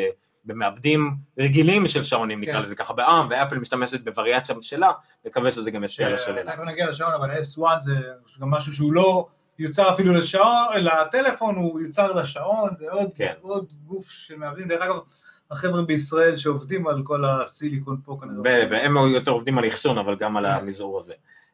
במעבדים 0.45 1.15
רגילים 1.39 1.88
של 1.88 2.03
שעונים, 2.03 2.41
נקרא 2.41 2.53
כן. 2.53 2.61
לזה 2.61 2.76
ככה 2.76 2.93
בעם, 2.93 3.27
ואפל 3.30 3.57
משתמשת 3.57 4.03
בווריאציה 4.03 4.55
שלה, 4.61 4.91
מקווה 5.26 5.51
שזה 5.51 5.72
גם 5.72 5.84
ישפיע 5.84 6.07
על 6.07 6.14
השוללה. 6.14 6.51
תכף 6.51 6.64
נגיע 6.64 6.89
לשעון, 6.89 7.14
אבל 7.14 7.31
S1 7.31 7.80
זה 7.80 7.93
גם 8.41 8.49
משהו 8.49 8.73
שהוא 8.73 8.93
לא 8.93 9.27
יוצר 9.59 9.93
אפילו 9.93 10.13
לשעון, 10.13 10.65
לטלפון, 10.77 11.55
הוא 11.55 11.79
יוצר 11.79 12.13
לשעון, 12.13 12.69
זה 12.79 12.85
עוד, 12.91 13.09
כן. 13.15 13.34
עוד 13.41 13.65
גוף 13.85 14.09
של 14.09 14.35
מעבדים. 14.35 14.67
דרך 14.67 14.81
אגב, 14.81 14.99
החבר'ה 15.51 15.81
בישראל 15.81 16.35
שעובדים 16.35 16.88
על 16.88 17.01
כל 17.03 17.25
הסיליקון 17.25 17.97
פה 18.05 18.17
כנראה. 18.21 18.67
והם 18.71 18.97
יותר 18.97 19.31
עובדים 19.31 19.57
על 19.57 19.67
אחסון, 19.67 19.97
אבל 19.97 20.15
גם 20.15 20.38
על 20.38 20.45
המזעור 20.45 20.99
הזה. 20.99 21.13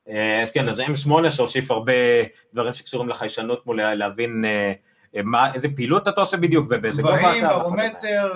אה, 0.10 0.42
אז 0.42 0.52
כן, 0.52 0.70
אז 0.70 0.80
M8 0.80 1.30
שהוסיף 1.30 1.72
הרבה 1.72 1.94
דברים 2.54 2.74
שקשורים 2.74 3.10
לחיישנות 3.10 3.66
מול 3.66 3.94
להבין 3.94 4.46
אה, 4.46 4.74
אה, 5.16 5.22
מה, 5.24 5.54
איזה 5.54 5.68
פעילות 5.76 6.08
אתה 6.08 6.22
עושה 6.22 6.38
בדיוק 6.38 6.66
ובאיזה 6.70 7.02
גובה 7.02 7.16
אתה. 7.16 7.28
גבהים. 7.28 7.48
ברומטר, 7.48 8.34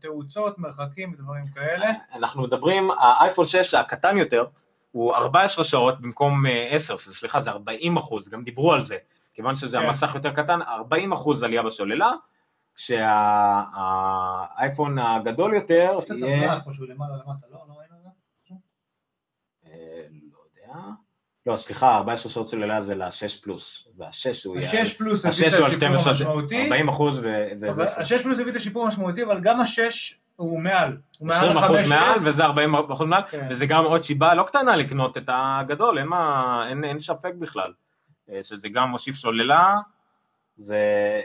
תאוצות, 0.00 0.58
מרחקים 0.58 1.12
ודברים 1.12 1.44
כאלה. 1.54 1.90
אנחנו 2.14 2.42
מדברים, 2.42 2.90
האייפון 2.98 3.46
6 3.46 3.74
הקטן 3.74 4.18
יותר, 4.18 4.44
הוא 4.94 5.14
14 5.14 5.64
שעות 5.64 6.00
במקום 6.00 6.46
אה, 6.46 6.68
10, 6.70 6.96
שזה- 6.96 7.14
סליחה, 7.14 7.40
זה 7.40 7.50
40 7.50 7.96
אחוז, 7.96 8.28
גם 8.28 8.42
דיברו 8.42 8.72
על 8.72 8.86
זה, 8.86 8.96
כיוון 9.34 9.54
שזה 9.54 9.78
כן. 9.78 9.84
המסך 9.84 10.14
יותר 10.14 10.30
קטן, 10.32 10.62
40 10.62 11.12
אחוז 11.12 11.42
עלייה 11.42 11.62
בסוללה, 11.62 12.12
כשהאייפון 13.94 14.98
הגדול 14.98 15.54
יותר 15.54 15.98
יהיה, 16.26 16.46
לא? 17.50 17.58
לא 17.68 17.74
ראינו 17.78 17.96
את 17.96 18.02
זה? 18.02 18.08
אה, 19.66 20.06
לא 20.32 20.38
יודע, 20.50 20.74
לא, 21.46 21.56
סליחה, 21.56 21.96
14 21.96 22.32
שעות 22.32 22.48
סוללה 22.48 22.82
זה 22.82 22.94
ל-6 22.94 23.42
פלוס, 23.42 23.88
וה-6 23.96 24.10
הוא 24.44 24.56
יהיה, 24.56 24.68
השש 24.82 24.94
פלוס 24.96 25.24
הביא 25.26 25.48
את 25.48 25.52
ה-6 25.52 25.64
השיפור 25.64 25.70
12, 25.70 26.12
המשמעותי. 26.12 26.64
40 26.64 26.88
אחוז 26.88 27.18
ו... 27.18 27.22
ו- 27.60 27.70
אבל 27.70 27.84
ו- 27.84 28.00
השש 28.00 28.22
פלוס 28.22 28.38
הביא 28.38 28.52
את 28.52 28.56
השיפור 28.56 28.84
המשמעותי, 28.84 29.24
אבל 29.24 29.40
גם 29.40 29.60
השש 29.60 30.18
הוא 30.36 30.60
מעל. 30.60 30.96
הוא 31.18 31.28
מעל 31.28 31.36
20 31.38 31.56
אחוז 31.56 31.76
החמש 31.76 31.88
מעל 31.88 32.16
S. 32.16 32.20
וזה 32.24 32.44
40 32.44 32.74
אחוז 32.74 33.08
מעל, 33.08 33.22
כן. 33.30 33.46
וזה 33.50 33.66
גם 33.66 33.84
עוד 33.84 34.02
סיבה 34.02 34.34
לא 34.34 34.42
קטנה 34.42 34.76
לקנות 34.76 35.16
את 35.18 35.30
הגדול, 35.32 35.98
אין, 35.98 36.06
מה, 36.06 36.64
אין, 36.68 36.84
אין 36.84 36.98
ספק 36.98 37.32
בכלל, 37.38 37.72
אה, 38.30 38.42
שזה 38.42 38.68
גם 38.68 38.88
מוסיף 38.88 39.14
סוללה, 39.14 39.76
זה 40.58 40.78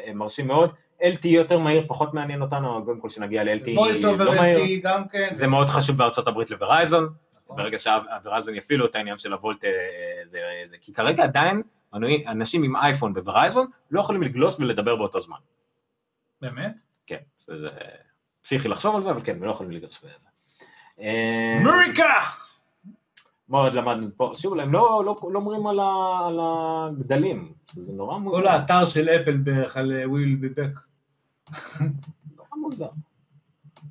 אה, 0.07 0.14
מרשים 0.14 0.48
מאוד, 0.48 0.72
LTE 1.02 1.27
יותר 1.27 1.60
מהיר, 1.60 1.84
פחות 1.88 2.14
מעניין 2.14 2.41
אותנו, 2.41 2.86
קודם 2.86 2.99
כל 2.99 3.10
שנגיע 3.10 3.44
ל-LTE 3.44 3.77
over 3.77 4.23
לא 4.23 4.36
מהיר, 4.36 4.80
גם 4.84 5.07
כן. 5.07 5.30
זה 5.36 5.48
מאוד 5.48 5.68
חשוב 5.69 5.98
בארצות 5.98 6.27
הברית 6.27 6.52
לוורייזון, 6.52 7.10
נכון. 7.44 7.57
ברגע 7.57 7.80
שהוורייזון 7.80 8.56
יפעילו 8.56 8.86
את 8.86 8.95
העניין 8.95 9.18
של 9.18 9.34
הוולט, 9.34 9.65
אה, 9.65 9.69
זה, 10.26 10.40
זה, 10.69 10.76
כי 10.81 10.94
כרגע 10.94 11.23
עדיין 11.23 11.61
אנשים 12.27 12.64
עם 12.64 12.76
אייפון 12.76 13.14
בוורייזון 13.14 13.68
לא 13.91 14.02
יכולים 14.02 14.22
לגלוש 14.22 14.56
ולדבר 14.60 14.95
באותו 14.95 15.22
זמן. 15.22 15.38
באמת? 16.41 16.81
כן, 17.07 17.18
זה 17.48 17.68
פסיכי 18.41 18.67
לחשוב 18.67 18.95
על 18.95 19.03
זה, 19.03 19.11
אבל 19.11 19.21
כן, 19.23 19.35
הם 19.35 19.43
לא 19.43 19.51
יכולים 19.51 19.71
לגלוש 19.71 19.99
בזה. 20.03 20.13
אה, 20.99 21.57
אמריקה! 21.61 22.13
מה 23.49 23.57
עוד 23.57 23.73
למדנו 23.73 24.07
פה? 24.17 24.33
שוב, 24.35 24.59
הם 24.59 24.73
לא, 24.73 25.03
לא, 25.05 25.19
לא 25.31 25.39
אומרים 25.39 25.67
על, 25.67 25.79
ה, 25.79 26.19
על 26.27 26.39
הגדלים, 26.41 27.53
זה 27.73 27.93
נורא 27.93 28.17
מוזר. 28.17 28.37
כל 28.37 28.47
האתר 28.47 28.85
של 28.85 29.09
אפל 29.09 29.37
בערך 29.37 29.77
על 29.77 29.91
אה, 29.91 30.03
will 30.03 30.43
be 30.43 30.59
back. 30.59 30.79
נורא 32.37 32.49
מוזר. 32.55 32.89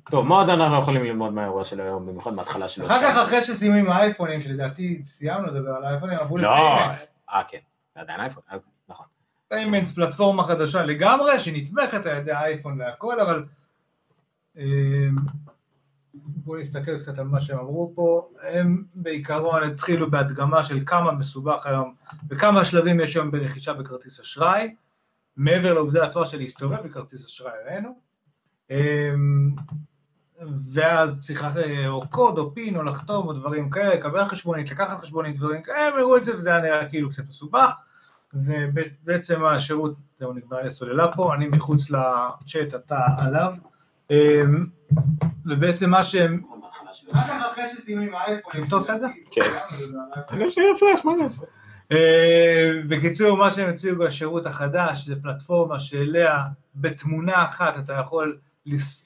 טוב, 0.09 0.25
מה 0.25 0.35
עוד 0.35 0.49
אנחנו 0.49 0.79
יכולים 0.79 1.03
ללמוד 1.03 1.33
מהאירוע 1.33 1.65
של 1.65 1.81
היום, 1.81 2.05
במיוחד 2.05 2.33
מההתחלה 2.33 2.67
שלו? 2.69 2.85
אחר 2.85 3.01
כך, 3.01 3.17
אחרי 3.17 3.43
שסיימו 3.43 3.75
עם 3.75 3.89
האייפונים, 3.91 4.41
שלדעתי 4.41 5.03
סיימנו 5.03 5.47
לדבר 5.47 5.71
על 5.75 5.85
האייפונים, 5.85 6.19
עברו 6.19 6.37
לא, 6.37 6.53
ל-payments. 6.53 7.07
אה 7.29 7.41
כן, 7.47 7.59
זה 7.95 8.01
עדיין 8.01 8.19
אייפון, 8.19 8.43
אה, 8.51 8.57
נכון. 8.89 9.05
payments 9.47 9.91
פלטפורמה 9.91 10.43
חדשה 10.43 10.83
לגמרי, 10.83 11.39
שנתמכת 11.39 12.05
על 12.05 12.17
ידי 12.17 12.31
האייפון 12.31 12.81
והכל, 12.81 13.19
אבל 13.19 13.35
אה, 13.37 13.43
בואו 16.13 16.61
נסתכל 16.61 16.99
קצת 16.99 17.19
על 17.19 17.27
מה 17.27 17.41
שהם 17.41 17.59
אמרו 17.59 17.91
פה. 17.95 18.29
הם 18.41 18.83
בעיקרון 18.95 19.63
התחילו 19.63 20.11
בהדגמה 20.11 20.63
של 20.63 20.85
כמה 20.85 21.11
מסובך 21.11 21.65
היום 21.65 21.95
וכמה 22.29 22.65
שלבים 22.65 22.99
יש 22.99 23.15
היום 23.15 23.31
ברכישה 23.31 23.73
בכרטיס 23.73 24.19
אשראי, 24.19 24.75
מעבר 25.37 25.73
לעובדה 25.73 26.05
עצמה 26.05 26.25
של 26.25 26.37
להסתובב 26.37 26.83
בכרטיס 26.83 27.25
אשראי 27.25 27.53
ראינו. 27.65 27.99
אה, 28.71 29.13
ואז 30.73 31.19
צריך 31.19 31.43
אה, 31.43 31.87
או 31.87 32.07
קוד 32.09 32.37
או 32.37 32.53
פין 32.53 32.75
או 32.75 32.83
לחתום 32.83 33.27
או 33.27 33.33
דברים 33.33 33.69
כאלה, 33.69 33.95
לקבל 33.95 34.25
חשבונית, 34.25 34.71
לקחת 34.71 34.99
חשבונית, 34.99 35.37
דברים 35.37 35.61
כאלה, 35.61 35.87
הם 35.87 35.93
הראו 35.99 36.17
את 36.17 36.25
זה 36.25 36.37
וזה 36.37 36.49
היה 36.49 36.61
נראה 36.61 36.89
כאילו 36.89 37.09
קצת 37.09 37.27
מסובך. 37.27 37.71
ובעצם 38.33 39.45
השירות, 39.45 39.99
זהו 40.19 40.33
נגמר 40.33 40.61
לי 40.61 40.67
הסוללה 40.67 41.11
פה, 41.11 41.35
אני 41.35 41.47
מחוץ 41.47 41.89
לצ'אט, 41.89 42.75
אתה 42.75 42.99
עליו, 43.17 43.53
אמ, 43.53 43.68
ובעצם 45.45 45.89
מה 45.89 46.03
שהם... 46.03 46.41
כן. 49.31 49.41
אה, 51.91 52.71
בקיצור, 52.89 53.37
מה 53.37 53.51
שהם 53.51 53.69
הציגו, 53.69 54.05
השירות 54.05 54.45
החדש, 54.45 55.05
זה 55.05 55.15
פלטפורמה 55.21 55.79
שאליה 55.79 56.43
בתמונה 56.75 57.43
אחת 57.43 57.77
אתה 57.79 57.93
יכול 57.93 58.37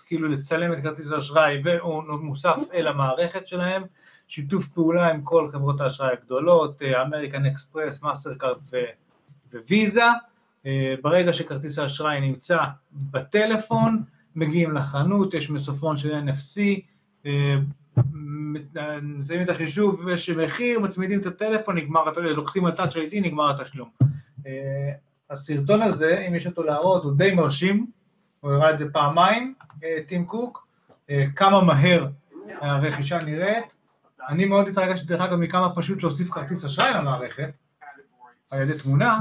כאילו 0.08 0.28
לצלם 0.28 0.74
את 0.74 0.80
כרטיס 0.84 1.12
האשראי 1.12 1.62
והוא 1.64 2.04
מוסף 2.04 2.56
אל 2.74 2.88
המערכת 2.88 3.48
שלהם, 3.48 3.84
שיתוף 4.28 4.68
פעולה 4.68 5.10
עם 5.10 5.22
כל 5.22 5.50
חברות 5.52 5.82
האשראי 5.82 6.14
הגדולות, 6.14 6.82
אמריקן 6.82 7.46
אקספרס, 7.46 8.02
מאסטרקארד 8.02 8.58
וויזה, 9.70 10.04
אה, 10.66 10.94
ברגע 11.02 11.34
שכרטיס 11.34 11.80
האשראי 11.80 12.22
נמצא 12.22 12.58
בטלפון, 12.92 14.04
מגיעים 14.36 14.74
לחנות, 14.74 15.34
יש 15.34 15.50
מסופון 15.50 15.98
של 15.98 16.14
NFC, 16.14 16.82
אה, 17.26 17.56
מסיימים 19.02 19.46
את 19.46 19.50
החישוב, 19.50 20.10
יש 20.10 20.30
מחיר, 20.30 20.80
מצמידים 20.80 21.20
את 21.20 21.26
הטלפון, 21.26 21.78
נגמר, 21.78 22.04
יודע, 22.18 22.34
לוקחים 22.34 22.66
על 22.66 22.72
touch 22.72 22.94
ID, 22.94 23.22
נגמר 23.22 23.50
התשלום. 23.50 23.90
אה, 24.48 24.92
הסרטון 25.30 25.82
הזה, 25.82 26.26
אם 26.28 26.36
יש 26.36 26.48
אותו 26.48 26.64
להראות, 26.64 27.04
הוא 27.04 27.14
די 27.18 27.36
מרשים, 27.36 27.86
הוא 28.40 28.52
הראה 28.52 28.70
את 28.70 28.78
זה 28.78 28.90
פעמיים, 28.90 29.54
אה, 29.84 29.98
טים 30.08 30.26
קוק, 30.26 30.68
כמה 31.36 31.62
מהר 31.62 32.08
הרכישה 32.62 33.18
נראית. 33.18 33.76
אני 34.30 34.46
מאוד 34.46 34.68
התרגשתי, 34.68 35.08
דרך 35.08 35.22
אגב, 35.22 35.36
מכמה 35.36 35.76
פשוט 35.76 36.04
להוסיף 36.04 36.30
כרטיס 36.30 36.66
אשראי 36.66 36.94
למערכת, 36.94 37.58
על 38.52 38.62
ידי 38.62 38.80
תמונה. 38.80 39.20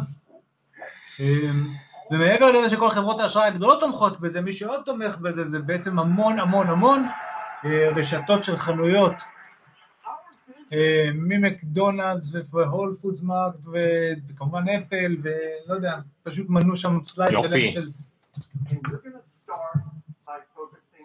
ומעבר 2.12 2.52
לזה 2.52 2.70
שכל 2.70 2.90
חברות 2.90 3.20
האשראי 3.20 3.46
הגדולות 3.46 3.80
תומכות 3.80 4.20
בזה, 4.20 4.40
מי 4.40 4.52
שעוד 4.52 4.80
תומך 4.84 5.16
בזה 5.16 5.44
זה 5.44 5.58
בעצם 5.58 5.98
המון 5.98 6.38
המון 6.38 6.66
המון 6.66 7.06
אה, 7.64 7.90
רשתות 7.96 8.44
של 8.44 8.56
חנויות 8.56 9.14
אה, 10.72 11.08
ממקדונלדס 11.14 12.32
והול 12.50 12.96
פודס 13.00 13.22
מרקט 13.22 13.58
וכמובן 14.28 14.64
אפל 14.68 15.16
ולא 15.22 15.74
יודע, 15.74 15.96
פשוט 16.22 16.48
מנו 16.48 16.76
שם 16.76 16.98
slide. 17.04 17.38
שלם 17.38 17.70
של 17.70 17.90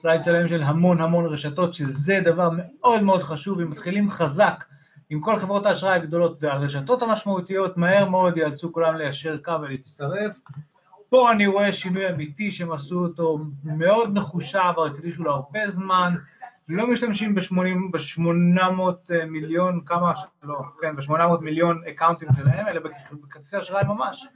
slide 0.01 0.21
שלם 0.25 0.49
של 0.49 0.63
המון 0.63 1.01
המון 1.01 1.25
רשתות, 1.25 1.75
שזה 1.75 2.19
דבר 2.23 2.49
מאוד 2.53 3.03
מאוד 3.03 3.23
חשוב, 3.23 3.59
אם 3.59 3.71
מתחילים 3.71 4.09
חזק 4.09 4.63
עם 5.09 5.21
כל 5.21 5.39
חברות 5.39 5.65
האשראי 5.65 5.95
הגדולות 5.95 6.43
והרשתות 6.43 7.01
המשמעותיות, 7.01 7.77
מהר 7.77 8.09
מאוד 8.09 8.37
ייאלצו 8.37 8.73
כולם 8.73 8.95
ליישר 8.95 9.37
קו 9.37 9.61
ולהצטרף. 9.61 10.41
פה 11.09 11.31
אני 11.31 11.47
רואה 11.47 11.73
שינוי 11.73 12.09
אמיתי 12.09 12.51
שהם 12.51 12.71
עשו 12.71 12.99
אותו 13.03 13.39
מאוד 13.63 14.13
מחושב, 14.13 14.59
אבל 14.75 14.87
הקדישו 14.87 15.23
לו 15.23 15.31
הרבה 15.31 15.69
זמן, 15.69 16.15
לא 16.69 16.87
משתמשים 16.87 17.35
ב-80, 17.35 17.57
ב-800 17.91 19.25
מיליון, 19.27 19.81
כמה, 19.85 20.13
לא, 20.43 20.59
כן, 20.81 20.95
ב-800 20.95 21.39
מיליון 21.41 21.81
אקאונטים 21.89 22.27
שלהם, 22.37 22.67
אלא 22.67 22.79
בכ- 22.79 23.11
בכרטיסי 23.23 23.59
אשראי 23.59 23.83
ממש. 23.83 24.27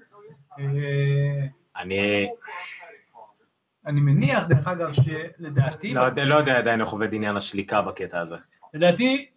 אה, 0.59 1.45
אני 1.77 2.27
אני 3.85 4.01
מניח, 4.01 4.47
דרך 4.47 4.67
אגב, 4.67 4.91
שלדעתי, 4.93 5.93
לא 5.93 6.07
לא 6.25 6.35
יודע 6.35 6.57
עדיין 6.57 6.81
איך 6.81 6.89
עובד 6.89 7.13
עניין 7.13 7.37
השליקה 7.37 7.81
בקטע 7.81 8.19
הזה. 8.19 8.35
לדעתי, 8.73 9.29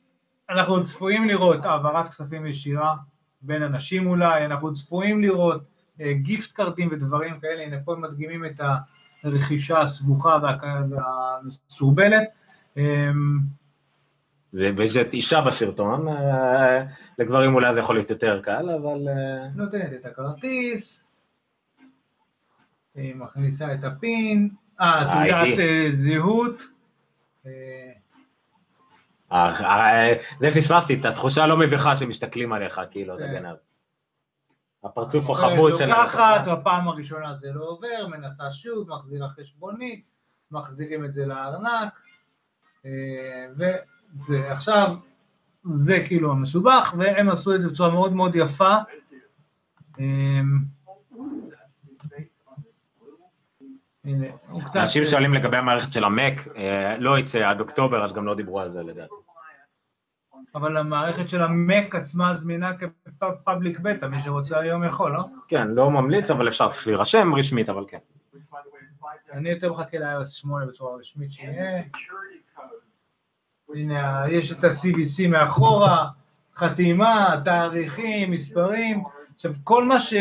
אנחנו 0.50 0.84
צפויים 0.84 1.24
לראות 1.28 1.64
העברת 1.64 2.08
כספים 2.08 2.46
ישירה 2.46 2.94
בין 3.42 3.62
אנשים 3.62 4.06
אולי, 4.06 4.44
אנחנו 4.44 4.72
צפויים 4.72 5.22
לראות 5.22 5.62
אה, 5.62 5.73
גיפט 6.02 6.52
קארטים 6.52 6.88
ודברים 6.92 7.40
כאלה, 7.40 7.62
הנה 7.62 7.76
פה 7.84 7.92
הם 7.92 8.00
מדגימים 8.00 8.44
את 8.44 8.60
הרכישה 9.24 9.78
הסבוכה 9.78 10.38
וה- 10.42 10.82
והמסורבלת. 10.90 12.28
אמ, 12.76 13.38
וזאת 14.54 15.14
אישה 15.14 15.40
בסרטון, 15.40 16.08
אה, 16.08 16.84
לגברים 17.18 17.54
אולי 17.54 17.74
זה 17.74 17.80
יכול 17.80 17.96
להיות 17.96 18.10
יותר 18.10 18.40
קל, 18.42 18.70
אבל... 18.70 19.08
אה, 19.08 19.48
נותנת 19.54 19.92
את 19.92 20.06
הכרטיס, 20.06 21.04
היא 22.94 23.14
מכניסה 23.14 23.74
את 23.74 23.84
הפין, 23.84 24.48
אה, 24.80 25.04
תעודת. 25.04 25.58
אה, 25.58 25.86
זהות, 25.90 26.62
אה, 27.46 27.50
אה, 29.32 29.52
אה, 29.62 30.14
זה 30.40 30.50
פספסתי, 30.50 30.94
את 30.94 31.04
התחושה 31.04 31.44
הלא 31.44 31.56
מביכה 31.56 31.96
שמסתכלים 31.96 32.52
עליך, 32.52 32.80
כאילו, 32.90 33.14
אתה 33.14 33.22
כן. 33.22 33.32
גנב. 33.32 33.54
הפרצוף 34.84 35.30
החמוד 35.30 35.74
של... 35.74 35.86
לוקחת, 35.86 36.48
בפעם 36.48 36.88
הראשונה 36.88 37.34
זה 37.34 37.52
לא 37.52 37.64
עובר, 37.64 38.06
מנסה 38.08 38.52
שוב, 38.52 38.88
מחזירה 38.90 39.28
חשבונית, 39.28 40.04
מחזירים 40.50 41.04
את 41.04 41.12
זה 41.12 41.26
לארנק, 41.26 42.00
אה, 42.86 43.46
וזה 43.56 44.52
עכשיו, 44.52 44.94
זה 45.64 46.04
כאילו 46.06 46.32
המסובך, 46.32 46.94
והם 46.98 47.28
עשו 47.28 47.54
את 47.54 47.62
זה 47.62 47.68
בצורה 47.68 47.90
מאוד 47.90 48.12
מאוד 48.12 48.36
יפה. 48.36 48.74
אה. 50.00 50.40
אנשים 54.76 55.06
שואלים 55.06 55.34
לגבי 55.34 55.56
המערכת 55.56 55.92
של 55.92 56.04
המק, 56.04 56.48
אה, 56.56 56.98
לא 56.98 57.18
יצא 57.18 57.48
עד 57.48 57.60
אוקטובר, 57.60 58.04
אז 58.04 58.12
גם 58.12 58.26
לא 58.26 58.34
דיברו 58.34 58.60
על 58.60 58.72
זה 58.72 58.82
לדעתי. 58.82 59.14
אבל 60.54 60.76
המערכת 60.76 61.28
של 61.28 61.42
המק 61.42 61.94
עצמה 61.94 62.34
זמינה 62.34 62.70
כפאבליק 63.20 63.78
בטא, 63.78 64.06
מי 64.06 64.22
שרוצה 64.22 64.58
היום 64.58 64.84
יכול, 64.84 65.12
לא? 65.12 65.24
כן, 65.48 65.68
לא 65.68 65.90
ממליץ, 65.90 66.30
אבל 66.30 66.48
אפשר, 66.48 66.68
צריך 66.68 66.86
להירשם 66.86 67.34
רשמית, 67.34 67.68
אבל 67.68 67.84
כן. 67.88 67.98
אני 69.32 69.50
יותר 69.50 69.72
מחכה 69.72 69.98
ל-iOS 69.98 70.26
8 70.26 70.66
בצורה 70.66 70.96
רשמית 70.96 71.32
שיהיה. 71.32 71.82
הנה, 73.74 74.24
יש 74.28 74.52
את 74.52 74.64
ה-CVC 74.64 75.28
מאחורה, 75.28 76.06
חתימה, 76.56 77.34
תאריכים, 77.44 78.30
מספרים. 78.30 79.02
עכשיו, 79.34 79.52
כל 79.64 79.84
מה 79.84 80.00
ש... 80.00 80.14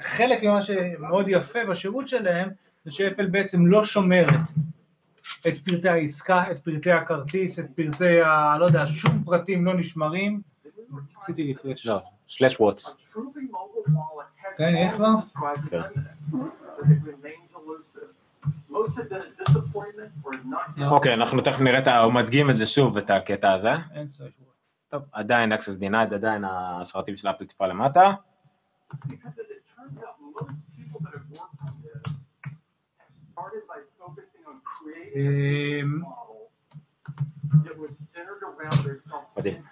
חלק 0.00 0.44
ממה 0.44 0.62
שמאוד 0.62 1.24
יפה 1.28 1.58
בשירות 1.70 2.08
שלהם, 2.08 2.48
זה 2.84 2.90
שאפל 2.90 3.26
בעצם 3.26 3.66
לא 3.66 3.84
שומרת 3.84 4.40
את 5.48 5.58
פרטי 5.58 5.88
העסקה, 5.88 6.50
את 6.50 6.64
פרטי 6.64 6.92
הכרטיס, 6.92 7.58
את 7.58 7.66
פרטי 7.74 8.20
ה... 8.20 8.58
לא 8.58 8.64
יודע, 8.64 8.86
שום 8.86 9.24
פרטים 9.24 9.64
לא 9.64 9.74
נשמרים. 9.74 10.40
עשיתי 11.20 11.52
רפרש. 11.52 11.86
לא, 11.86 12.00
שלש 12.26 12.60
ווטס. 12.60 12.94
כן, 14.56 14.74
יש 14.76 14.92
כבר? 14.94 15.08
כן. 15.70 15.80
אוקיי, 20.84 21.14
אנחנו 21.14 21.40
תכף 21.40 21.60
נראה. 21.60 22.02
הוא 22.02 22.12
מדגים 22.12 22.50
את 22.50 22.56
זה 22.56 22.66
שוב, 22.66 22.96
את 22.96 23.10
הקטע 23.10 23.52
הזה. 23.52 23.72
טוב, 24.88 25.02
עדיין 25.12 25.52
access 25.52 25.80
denied, 25.80 26.14
עדיין 26.14 26.44
השרתים 26.44 27.16
של 27.16 27.28
אפל 27.28 27.44
טיפה 27.44 27.66
למטה. 27.66 28.12
אמ, 35.14 36.02
מדהים. 39.36 39.62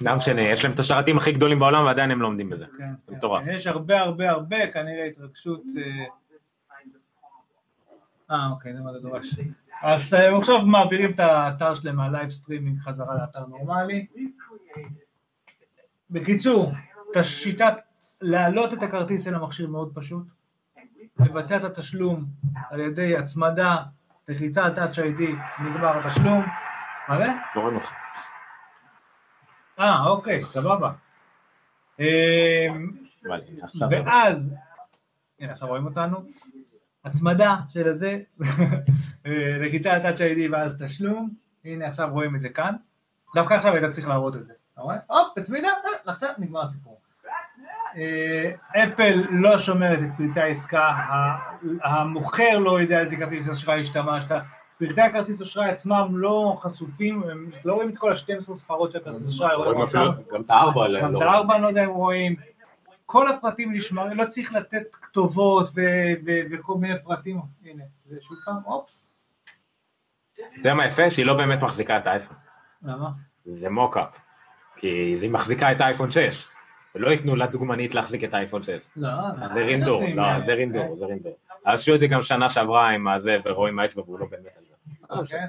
לא 0.00 0.16
משנה, 0.16 0.42
יש 0.42 0.64
להם 0.64 0.74
את 0.74 0.78
השרתים 0.78 1.16
הכי 1.16 1.32
גדולים 1.32 1.58
בעולם 1.58 1.84
ועדיין 1.84 2.10
הם 2.10 2.22
לא 2.22 2.26
עומדים 2.26 2.50
בזה. 2.50 2.66
כן, 2.66 2.72
זה 2.78 3.12
כן. 3.12 3.16
מטורף. 3.16 3.44
יש 3.46 3.66
הרבה 3.66 4.00
הרבה 4.00 4.30
הרבה, 4.30 4.66
כנראה 4.66 5.04
התרגשות... 5.04 5.62
אה, 5.78 6.04
אה, 8.30 8.50
אוקיי, 8.50 8.74
זה 8.74 8.80
מה 8.80 8.92
זה 8.92 8.98
דורש. 9.00 9.34
אז 9.82 10.14
אה, 10.14 10.38
עכשיו 10.38 10.66
מעבירים 10.66 11.10
את 11.10 11.20
האתר 11.20 11.74
שלהם 11.74 11.96
מהלייב 11.96 12.28
סטרימינג 12.28 12.80
חזרה 12.80 13.16
לאתר 13.16 13.46
נורמלי. 13.46 14.06
בקיצור, 16.10 16.72
את 17.10 17.16
השיטת 17.16 17.74
להעלות 18.20 18.72
את 18.72 18.82
הכרטיס 18.82 19.26
אל 19.26 19.34
המכשיר 19.34 19.68
מאוד 19.68 19.90
פשוט, 19.94 20.26
לבצע 21.20 21.56
את 21.56 21.64
התשלום 21.64 22.24
על 22.70 22.80
ידי 22.80 23.16
הצמדה, 23.16 23.76
לחיצה 24.28 24.64
על 24.64 24.72
Touch 24.72 24.96
ID, 24.96 25.22
נגמר 25.62 25.98
התשלום. 25.98 26.44
מה 27.08 27.18
זה? 27.18 27.26
לא 27.54 27.60
רואים 27.60 27.76
אותך. 27.76 27.90
אה, 29.78 30.06
אוקיי, 30.06 30.42
סבבה. 30.42 30.92
אמ. 31.98 32.90
ואז, 33.90 34.54
הנה 35.40 35.52
עכשיו 35.52 35.68
רואים 35.68 35.86
אותנו, 35.86 36.24
הצמדה 37.04 37.56
של 37.68 37.88
הזה, 37.88 38.18
אה, 39.26 39.58
לחיצה 39.60 39.92
על 39.92 40.02
Touch 40.02 40.18
ID 40.18 40.52
ואז 40.52 40.82
תשלום, 40.82 41.30
הנה 41.64 41.88
עכשיו 41.88 42.08
רואים 42.12 42.36
את 42.36 42.40
זה 42.40 42.48
כאן, 42.48 42.74
דווקא 43.34 43.54
עכשיו 43.54 43.74
היית 43.74 43.90
צריך 43.90 44.08
להראות 44.08 44.36
את 44.36 44.46
זה, 44.46 44.52
אתה 44.72 44.80
רואה? 44.80 44.96
הופ, 45.06 45.38
הצמידה, 45.38 45.68
אה, 45.68 45.90
לחצה, 46.04 46.26
נגמר 46.38 46.62
הסיפור. 46.62 47.00
אה, 47.96 48.50
אפל 48.84 49.22
לא 49.30 49.58
שומרת 49.58 49.98
את 49.98 50.08
פרטי 50.16 50.40
העסקה, 50.40 50.92
המוכר 51.84 52.58
לא 52.58 52.80
יודע 52.80 53.00
איזה 53.00 53.16
כרטיס 53.16 53.48
אשראי 53.48 53.80
השתמשת, 53.80 54.32
פרטי 54.78 55.00
הכרטיס 55.00 55.42
אשראי 55.42 55.68
עצמם 55.68 56.08
לא 56.10 56.58
חשופים, 56.60 57.22
הם 57.22 57.50
לא 57.64 57.74
רואים 57.74 57.88
את 57.88 57.98
כל 57.98 58.12
ה-12 58.12 58.40
ספרות 58.40 58.92
של 58.92 58.98
הכרטיס 58.98 59.28
אשראי, 59.28 59.54
רואים 59.56 59.82
אפילו. 59.82 60.12
גם 60.32 60.40
את 60.40 60.50
הארבע. 60.50 60.88
לא 60.88 61.00
גם 61.00 61.10
את 61.10 61.14
רואים. 61.14 61.28
הארבע 61.28 61.54
אני 61.54 61.62
לא 61.62 61.68
יודע 61.68 61.84
אם 61.84 61.90
רואים. 61.90 62.36
כל 63.06 63.28
הפרטים 63.28 63.72
נשמרים, 63.72 64.16
לא 64.16 64.24
צריך 64.24 64.54
לתת 64.54 64.94
כתובות 64.94 65.70
וכל 66.50 66.74
מיני 66.74 66.94
פרטים. 67.04 67.40
הנה, 67.64 67.82
זה 68.06 68.16
שוב 68.20 68.36
פעם, 68.44 68.56
אופס. 68.66 69.10
זה 70.62 70.74
מה 70.74 70.86
יפה, 70.86 71.10
שהיא 71.10 71.26
לא 71.26 71.34
באמת 71.34 71.62
מחזיקה 71.62 71.98
את 71.98 72.06
האייפון. 72.06 72.36
למה? 72.82 73.10
זה 73.44 73.70
mockup. 73.70 74.16
כי 74.76 74.88
היא 75.22 75.30
מחזיקה 75.30 75.72
את 75.72 75.80
האייפון 75.80 76.10
6. 76.10 76.48
ולא 76.96 77.10
ייתנו 77.10 77.36
לדוגמנית 77.36 77.94
להחזיק 77.94 78.24
את 78.24 78.34
האייפון 78.34 78.62
6. 78.62 78.70
לא, 78.96 79.10
זה 79.50 79.60
רינדור, 79.60 80.02
לא, 80.14 80.22
אה, 80.22 80.40
זה 80.40 80.54
רינדור, 80.54 80.96
זה 80.96 81.06
רינדור. 81.06 81.36
אז 81.64 81.80
עשו 81.80 81.94
את 81.94 82.00
זה 82.00 82.06
גם 82.06 82.22
שנה 82.22 82.48
שעברה 82.48 82.90
עם 82.90 83.08
הזה 83.08 83.38
ורואים 83.44 83.78
האצבע 83.78 84.02
והוא 84.02 84.18
לא 84.18 84.26
באמת 84.30 84.50
על 84.58 84.64
זה. 84.68 84.74
אוקיי. 85.10 85.40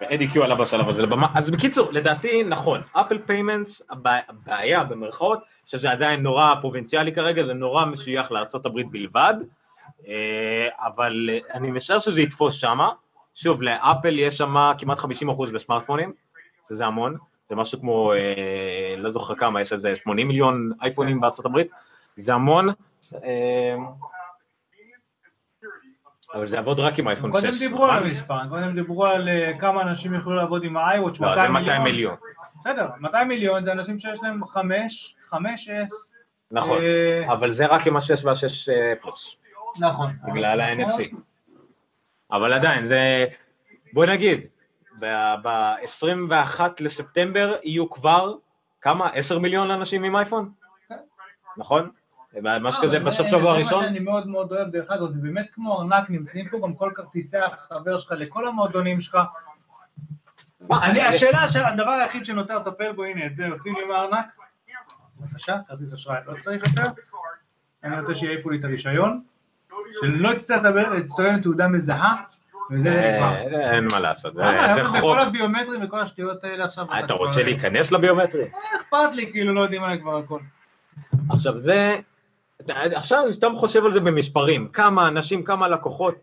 ואדי 0.00 0.28
קיו 0.28 0.44
עלה 0.44 0.54
בשלב 0.54 0.88
הזה 0.88 1.02
לבמה. 1.02 1.26
אז 1.34 1.50
בקיצור, 1.50 1.92
לדעתי 1.92 2.44
נכון, 2.44 2.80
אפל 2.92 3.18
payments, 3.18 3.82
הבעיה 3.90 4.84
במרכאות, 4.84 5.42
שזה 5.64 5.90
עדיין 5.90 6.22
נורא 6.22 6.54
פרובינציאלי 6.60 7.12
כרגע, 7.12 7.44
זה 7.44 7.54
נורא 7.54 7.84
משוייך 7.84 8.32
לארה"ב 8.32 8.80
בלבד, 8.90 9.34
אה, 10.08 10.68
אבל 10.78 11.30
אה, 11.32 11.38
אני 11.54 11.70
משער 11.70 11.98
שזה 11.98 12.20
יתפוס 12.20 12.54
שמה. 12.54 12.90
שוב, 13.34 13.62
לאפל 13.62 14.18
יש 14.18 14.38
שם 14.38 14.72
כמעט 14.78 14.98
50% 14.98 15.04
בסמארטפונים, 15.54 16.12
שזה 16.68 16.86
המון, 16.86 17.16
זה 17.50 17.56
משהו 17.56 17.80
כמו, 17.80 18.12
אה, 18.12 18.94
לא 18.98 19.10
זוכר 19.10 19.34
כמה, 19.34 19.60
יש 19.60 19.72
איזה 19.72 19.96
80 19.96 20.28
מיליון 20.28 20.70
אייפונים 20.82 21.20
בארצות 21.20 21.46
הברית, 21.46 21.70
זה 22.16 22.34
המון, 22.34 22.68
אה, 23.24 23.76
אבל 26.34 26.46
זה 26.46 26.56
יעבוד 26.56 26.80
רק 26.80 26.98
עם 26.98 27.08
אייפון 27.08 27.32
6. 27.32 27.40
קודם 27.40 27.58
דיברו 27.58 27.86
על 27.86 28.02
המספר, 28.04 28.48
קודם 28.48 28.74
דיברו 28.74 29.06
על 29.06 29.28
אה, 29.28 29.52
כמה 29.58 29.82
אנשים 29.82 30.14
יוכלו 30.14 30.34
לעבוד 30.34 30.64
עם 30.64 30.76
ה-iWatch, 30.76 31.16
לא, 31.20 31.34
זה 31.34 31.48
200 31.48 31.82
מיליון. 31.82 32.16
בסדר, 32.60 32.88
200 33.00 33.28
מיליון 33.28 33.64
זה 33.64 33.72
אנשים 33.72 33.98
שיש 33.98 34.18
להם 34.22 34.46
5, 34.46 35.16
5S. 35.30 35.36
נכון, 36.50 36.78
אה, 36.82 37.32
אבל 37.32 37.52
זה 37.52 37.66
רק 37.66 37.86
עם 37.86 37.96
ה-6 37.96 38.26
וה-6 38.26 39.00
פלוס, 39.02 39.36
נכון. 39.80 40.12
בגלל 40.32 40.60
ה-NFC. 40.60 41.14
אבל 42.32 42.52
עדיין, 42.52 42.86
זה, 42.86 43.26
בוא 43.92 44.06
נגיד, 44.06 44.40
ב-21 44.98 46.60
לספטמבר 46.80 47.56
יהיו 47.62 47.90
כבר, 47.90 48.34
כמה? 48.80 49.08
10 49.10 49.38
מיליון 49.38 49.70
אנשים 49.70 50.04
עם 50.04 50.16
אייפון? 50.16 50.52
נכון? 51.56 51.90
משהו 52.42 52.82
כזה 52.82 52.96
אה, 52.96 53.02
בסוף 53.04 53.26
זה- 53.26 53.30
שבוע 53.30 53.54
זה 53.54 53.58
ראשון? 53.58 53.80
מה 53.80 53.86
שאני 53.86 53.98
מאוד 53.98 54.28
מאוד 54.28 54.52
אוהב, 54.52 54.68
דרך 54.68 54.90
אגב, 54.90 55.12
זה 55.12 55.18
באמת 55.20 55.50
כמו 55.54 55.78
ארנק, 55.80 56.10
נמצאים 56.10 56.48
פה 56.48 56.58
גם 56.62 56.74
כל 56.74 56.92
כרטיסי 56.94 57.38
החבר 57.38 57.98
שלך 57.98 58.12
לכל 58.12 58.46
המועדונים 58.46 59.00
שלך. 59.00 59.18
אני, 60.72 61.02
השאלה, 61.02 61.48
שהדבר 61.48 61.90
היחיד 61.90 62.24
שנותר 62.24 62.58
לטפל 62.58 62.92
בו, 62.92 63.04
הנה, 63.04 63.26
את 63.26 63.36
זה 63.36 63.46
יוצאים 63.46 63.74
לי 63.74 63.84
מהארנק. 63.84 64.26
בבקשה, 65.20 65.56
כרטיס 65.68 65.94
אשראי, 65.94 66.18
לא 66.26 66.34
צריך 66.42 66.62
יותר. 66.68 66.90
אני 67.84 68.00
רוצה 68.00 68.14
שיעיפו 68.14 68.50
לי 68.50 68.58
את 68.58 68.64
הרישיון, 68.64 69.22
שלא 70.00 70.32
אצטרך 70.32 70.62
להצטוין 70.92 71.34
עם 71.34 71.40
תעודה 71.40 71.68
מזהה, 71.68 72.14
וזה 72.70 72.90
נגמר. 72.90 73.36
אה, 73.36 73.74
אין 73.74 73.88
מה 73.92 74.00
לעשות, 74.00 74.34
זה 74.34 74.40
למה? 74.40 74.74
זה 74.74 74.80
היום 74.80 74.84
חוק. 74.86 74.96
בכל 74.96 75.18
הביומטרים 75.18 75.80
וכל 75.84 76.00
השטויות 76.00 76.44
האלה 76.44 76.64
עכשיו... 76.64 76.86
אתה 76.98 77.06
כבר- 77.06 77.16
רוצה 77.16 77.42
להיכנס 77.42 77.92
לביומטרי? 77.92 78.44
אכפת 78.76 79.14
לי, 79.14 79.32
כאילו 79.32 79.54
לא 79.54 79.60
יודעים 79.60 79.84
עליי 79.84 79.98
כבר 80.00 80.16
הכל. 80.16 80.38
עכשיו 81.30 81.58
זה, 81.58 81.96
עכשיו 82.68 83.24
אני 83.24 83.32
סתם 83.32 83.54
חושב 83.56 83.84
על 83.84 83.92
זה 83.94 84.00
במספרים, 84.00 84.68
כמה 84.68 85.08
אנשים, 85.08 85.44
כמה 85.44 85.68
לקוחות 85.68 86.14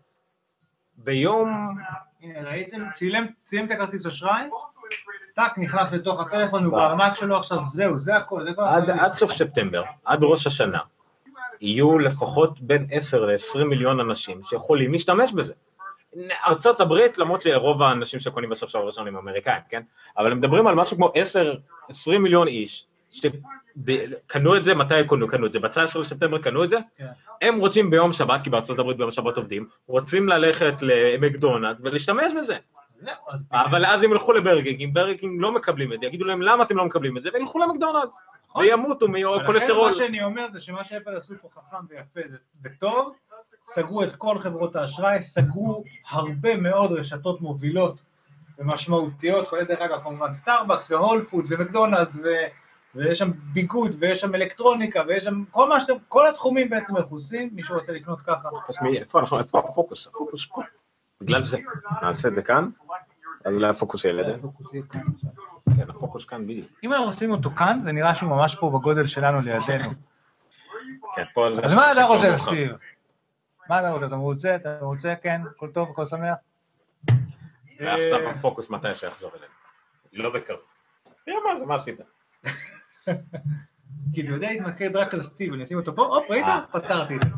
ביום, 0.96 1.76
הנה, 2.22 2.40
ראיתם? 2.50 2.82
צילם, 2.92 3.26
צילם 3.44 3.66
את 3.66 3.70
הכרטיס 3.70 4.06
אשראי, 4.06 4.42
טאק, 5.34 5.58
נכנס 5.58 5.92
לתוך 5.92 6.20
הטלפון, 6.20 6.64
הוא 6.64 6.72
בארנק 6.72 7.14
שלו 7.14 7.36
עכשיו, 7.36 7.58
זהו, 7.64 7.98
זה 7.98 8.16
הכל, 8.16 8.48
זה 8.48 8.54
כל 8.54 8.62
עד, 8.62 8.82
הכללים. 8.82 9.00
עד 9.00 9.14
סוף 9.14 9.32
ספטמבר, 9.32 9.82
עד 10.04 10.18
ראש 10.22 10.46
השנה, 10.46 10.78
יהיו 11.60 11.98
לפחות 11.98 12.60
בין 12.60 12.86
10 12.90 13.26
ל-20 13.26 13.64
מיליון 13.64 14.00
אנשים 14.00 14.42
שיכולים 14.42 14.92
להשתמש 14.92 15.32
בזה. 15.32 15.52
ארצות 16.46 16.80
הברית, 16.80 17.18
למרות 17.18 17.42
שרוב 17.42 17.82
האנשים 17.82 18.20
שקונים 18.20 18.50
בסוף 18.50 18.70
שבוע 18.70 18.84
ראשון 18.84 19.08
הם 19.08 19.16
אמריקאים, 19.16 19.62
כן? 19.68 19.82
אבל 20.18 20.32
הם 20.32 20.38
מדברים 20.38 20.66
על 20.66 20.74
משהו 20.74 20.96
כמו 20.96 21.12
10-20 21.90 22.18
מיליון 22.18 22.48
איש, 22.48 22.86
שקנו 23.10 24.56
את 24.56 24.64
זה, 24.64 24.74
מתי 24.74 24.94
קנו, 25.08 25.28
קנו 25.28 25.46
את 25.46 25.52
זה? 25.52 25.60
ב-19 25.60 25.98
בספטמבר 26.00 26.38
קנו 26.38 26.64
את 26.64 26.68
זה? 26.68 26.78
כן. 26.96 27.06
הם 27.42 27.58
רוצים 27.58 27.90
ביום 27.90 28.12
שבת, 28.12 28.40
כי 28.44 28.50
בארצות 28.50 28.78
הברית 28.78 28.96
ביום 28.96 29.10
שבת 29.10 29.36
עובדים, 29.36 29.68
רוצים 29.86 30.28
ללכת 30.28 30.74
למקדונלדס 30.82 31.80
ולהשתמש 31.84 32.32
בזה. 32.40 32.56
אבל 33.52 33.86
אז 33.86 34.02
הם 34.02 34.12
ילכו 34.12 34.32
לברגינג, 34.32 34.82
אם 34.82 34.90
ברגינג 34.92 35.42
לא 35.42 35.52
מקבלים 35.52 35.92
את 35.92 36.00
זה, 36.00 36.06
יגידו 36.06 36.24
להם 36.24 36.42
למה 36.42 36.64
אתם 36.64 36.76
לא 36.76 36.84
מקבלים 36.84 37.16
את 37.16 37.22
זה, 37.22 37.28
וילכו 37.34 37.58
למקדונלדס, 37.58 38.20
וימותו 38.56 39.06
ולכן 39.06 39.42
מכולסטרול. 39.42 39.86
מה 39.86 39.92
שאני 39.92 40.24
אומר 40.24 40.46
זה 40.52 40.60
שמה 40.60 40.84
שאפל 40.84 41.16
עשו 41.16 41.34
פה 41.42 41.48
חכם 41.54 41.84
ויפה 41.88 42.20
וטוב, 42.64 43.14
סגרו 43.68 44.02
את 44.02 44.16
כל 44.16 44.38
חברות 44.38 44.76
האשראי, 44.76 45.22
סגרו 45.22 45.84
הרבה 46.10 46.56
מאוד 46.56 46.92
רשתות 46.92 47.40
מובילות 47.40 47.98
ומשמעותיות, 48.58 49.48
כולל 49.48 49.64
דרך 49.64 49.80
אגב 49.80 50.02
כמובן 50.02 50.32
סטארבקס 50.32 50.90
והול 50.90 51.24
פוד 51.24 51.44
ומקדונלדס 51.48 52.16
ו... 52.16 52.28
ויש 52.94 53.18
שם 53.18 53.30
ביגוד 53.52 53.96
ויש 53.98 54.20
שם 54.20 54.34
אלקטרוניקה 54.34 55.02
ויש 55.08 55.24
שם 55.24 55.44
כל 55.50 55.68
מה 55.68 55.80
שאתם, 55.80 55.92
כל 56.08 56.26
התחומים 56.26 56.70
בעצם 56.70 56.96
מכוסים, 56.96 57.50
מי 57.52 57.64
שרוצה 57.64 57.92
לקנות 57.92 58.20
ככה. 58.20 58.48
איפה 58.96 59.20
אנחנו, 59.20 59.38
איפה 59.38 59.58
הפוקוס? 59.58 60.06
הפוקוס 60.06 60.46
פה. 60.46 60.62
בגלל 61.20 61.44
זה. 61.44 61.58
נעשה 62.02 62.28
את 62.28 62.34
זה 62.34 62.42
כאן, 62.42 62.68
אז 63.44 63.54
אולי 63.54 63.68
הפוקוס 63.68 64.04
יהיה 64.04 64.14
לידינו. 64.14 64.52
כן, 65.76 65.90
הפוקוס 65.90 66.24
כאן 66.24 66.44
בדיוק. 66.44 66.66
אם 66.84 66.92
אנחנו 66.92 67.06
עושים 67.06 67.30
אותו 67.30 67.50
כאן, 67.50 67.80
זה 67.82 67.92
נראה 67.92 68.14
שהוא 68.14 68.30
ממש 68.30 68.54
פה 68.54 68.70
בגודל 68.70 69.06
שלנו 69.06 69.40
לידינו. 69.40 69.88
כן, 71.14 71.24
פה. 71.34 71.48
אז 71.62 71.74
מה 71.74 71.92
אתה 71.92 72.04
רוצה. 72.04 72.38
סטיב? 72.38 72.72
מה 73.68 73.80
אתה 73.80 73.90
רוצה? 73.90 74.06
אתה 74.06 74.16
מרוצה? 74.16 74.54
אתה 74.54 74.78
מרוצה? 74.82 75.14
כן? 75.22 75.42
הכל 75.56 75.70
טוב? 75.74 75.90
הכל 75.90 76.06
שמח? 76.06 76.34
ועכשיו 77.80 78.26
אה, 78.26 78.30
הפוקוס 78.30 78.70
מתי 78.70 78.94
שיחזור 78.94 79.30
אלינו. 79.30 79.52
לא 80.12 80.30
בקרוב. 80.30 80.60
תראה 81.24 81.36
מה 81.52 81.58
זה, 81.58 81.66
מה 81.66 81.74
עשית? 81.74 82.00
כי 84.14 84.20
אתה 84.20 84.30
יודע 84.30 84.50
להתמקד 84.50 84.96
רק 84.96 85.14
על 85.14 85.22
סטיב, 85.22 85.52
אני 85.52 85.64
אשים 85.64 85.78
אותו 85.78 85.96
פה, 85.96 86.02
הופ, 86.02 86.30
ראית? 86.30 86.46
פתרתי 86.72 87.16
את 87.16 87.20
זה. 87.22 87.28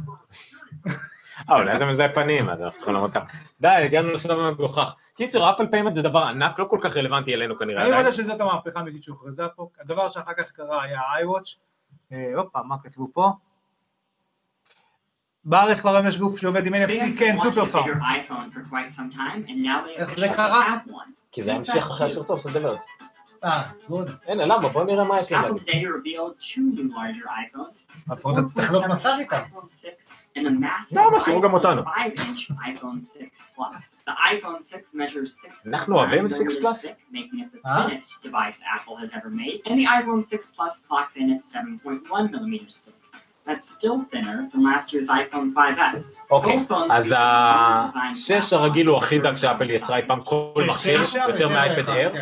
אה, 1.51 1.57
אולי 1.57 1.79
זה 1.79 1.85
מזהה 1.85 2.15
פנים, 2.15 2.49
אז 2.49 2.63
אנחנו 2.63 2.93
לעמוד 2.93 3.13
ככה. 3.13 3.27
די, 3.61 3.69
הגענו 3.69 4.13
לשלב 4.13 4.39
המגוחך. 4.39 4.95
קיצור, 5.15 5.51
אפל 5.51 5.67
פיימנט 5.67 5.95
זה 5.95 6.03
דבר 6.03 6.23
ענק, 6.23 6.59
לא 6.59 6.65
כל 6.65 6.79
כך 6.81 6.97
רלוונטי 6.97 7.35
אלינו 7.35 7.59
כנראה. 7.59 7.83
אני. 7.83 8.11
חושב 8.11 8.23
שזאת 8.23 8.41
המהפכה 8.41 8.79
האמיתית 8.79 9.03
שהוכרזה 9.03 9.49
פה. 9.57 9.69
הדבר 9.81 10.09
שאחר 10.09 10.33
כך 10.35 10.51
קרה 10.51 10.83
היה 10.83 11.01
ה-iWatch. 11.01 11.57
אה, 12.13 12.33
הופה, 12.37 12.63
מה 12.63 12.77
כתבו 12.83 13.09
פה? 13.13 13.31
בארץ 15.45 15.81
כבר 15.81 15.97
היום 15.97 16.07
יש 16.07 16.19
גוף 16.19 16.39
שעובד 16.39 16.67
עם 16.67 16.75
NFC, 16.75 16.89
כן, 17.19 17.37
סופר 17.43 17.67
פארם. 17.67 17.85
איך 19.97 20.19
זה 20.19 20.29
קרה? 20.37 20.77
כי 21.33 21.43
זה 21.43 21.55
המשך 21.55 21.77
אחרי 21.77 22.07
השיר 22.07 22.23
טוב 22.23 22.41
של 22.41 22.53
דברת. 22.53 22.79
אה, 23.45 23.63
גוד. 23.89 24.11
אין, 24.27 24.39
למה? 24.39 24.69
בוא 24.69 24.85
נראה 24.85 25.05
מה 25.05 25.21
יש 25.21 25.33
להם. 25.33 25.45
לפחות 28.11 28.35
תחלוף 28.55 28.85
מסר 28.87 29.19
איתם. 29.19 29.41
זה 30.89 31.01
מה 31.13 31.21
שאומרים 31.21 31.43
גם 31.45 31.55
אותנו. 31.55 31.83
אנחנו 35.67 35.97
אוהבים 35.97 36.29
6 36.29 36.37
פלוס? 36.61 36.87
אה? 37.67 37.87
That's 43.47 43.69
still 43.79 43.99
thinner 44.11 44.49
than 44.53 44.63
last 44.63 44.93
year's 44.93 45.09
iPhone 45.09 45.55
5S. 45.55 46.05
אוקיי, 46.31 46.57
אז 46.91 47.15
השש 47.19 48.53
הרגיל 48.53 48.87
הוא 48.87 48.97
הכי 48.97 49.19
דק 49.19 49.35
שאפל 49.37 49.71
יצרה 49.71 49.97
אי 49.97 50.03
פעם 50.07 50.21
כל 50.21 50.65
מכשיר, 50.69 51.01
יותר 51.29 51.47
אחד, 51.47 51.89
אייר. 51.89 52.13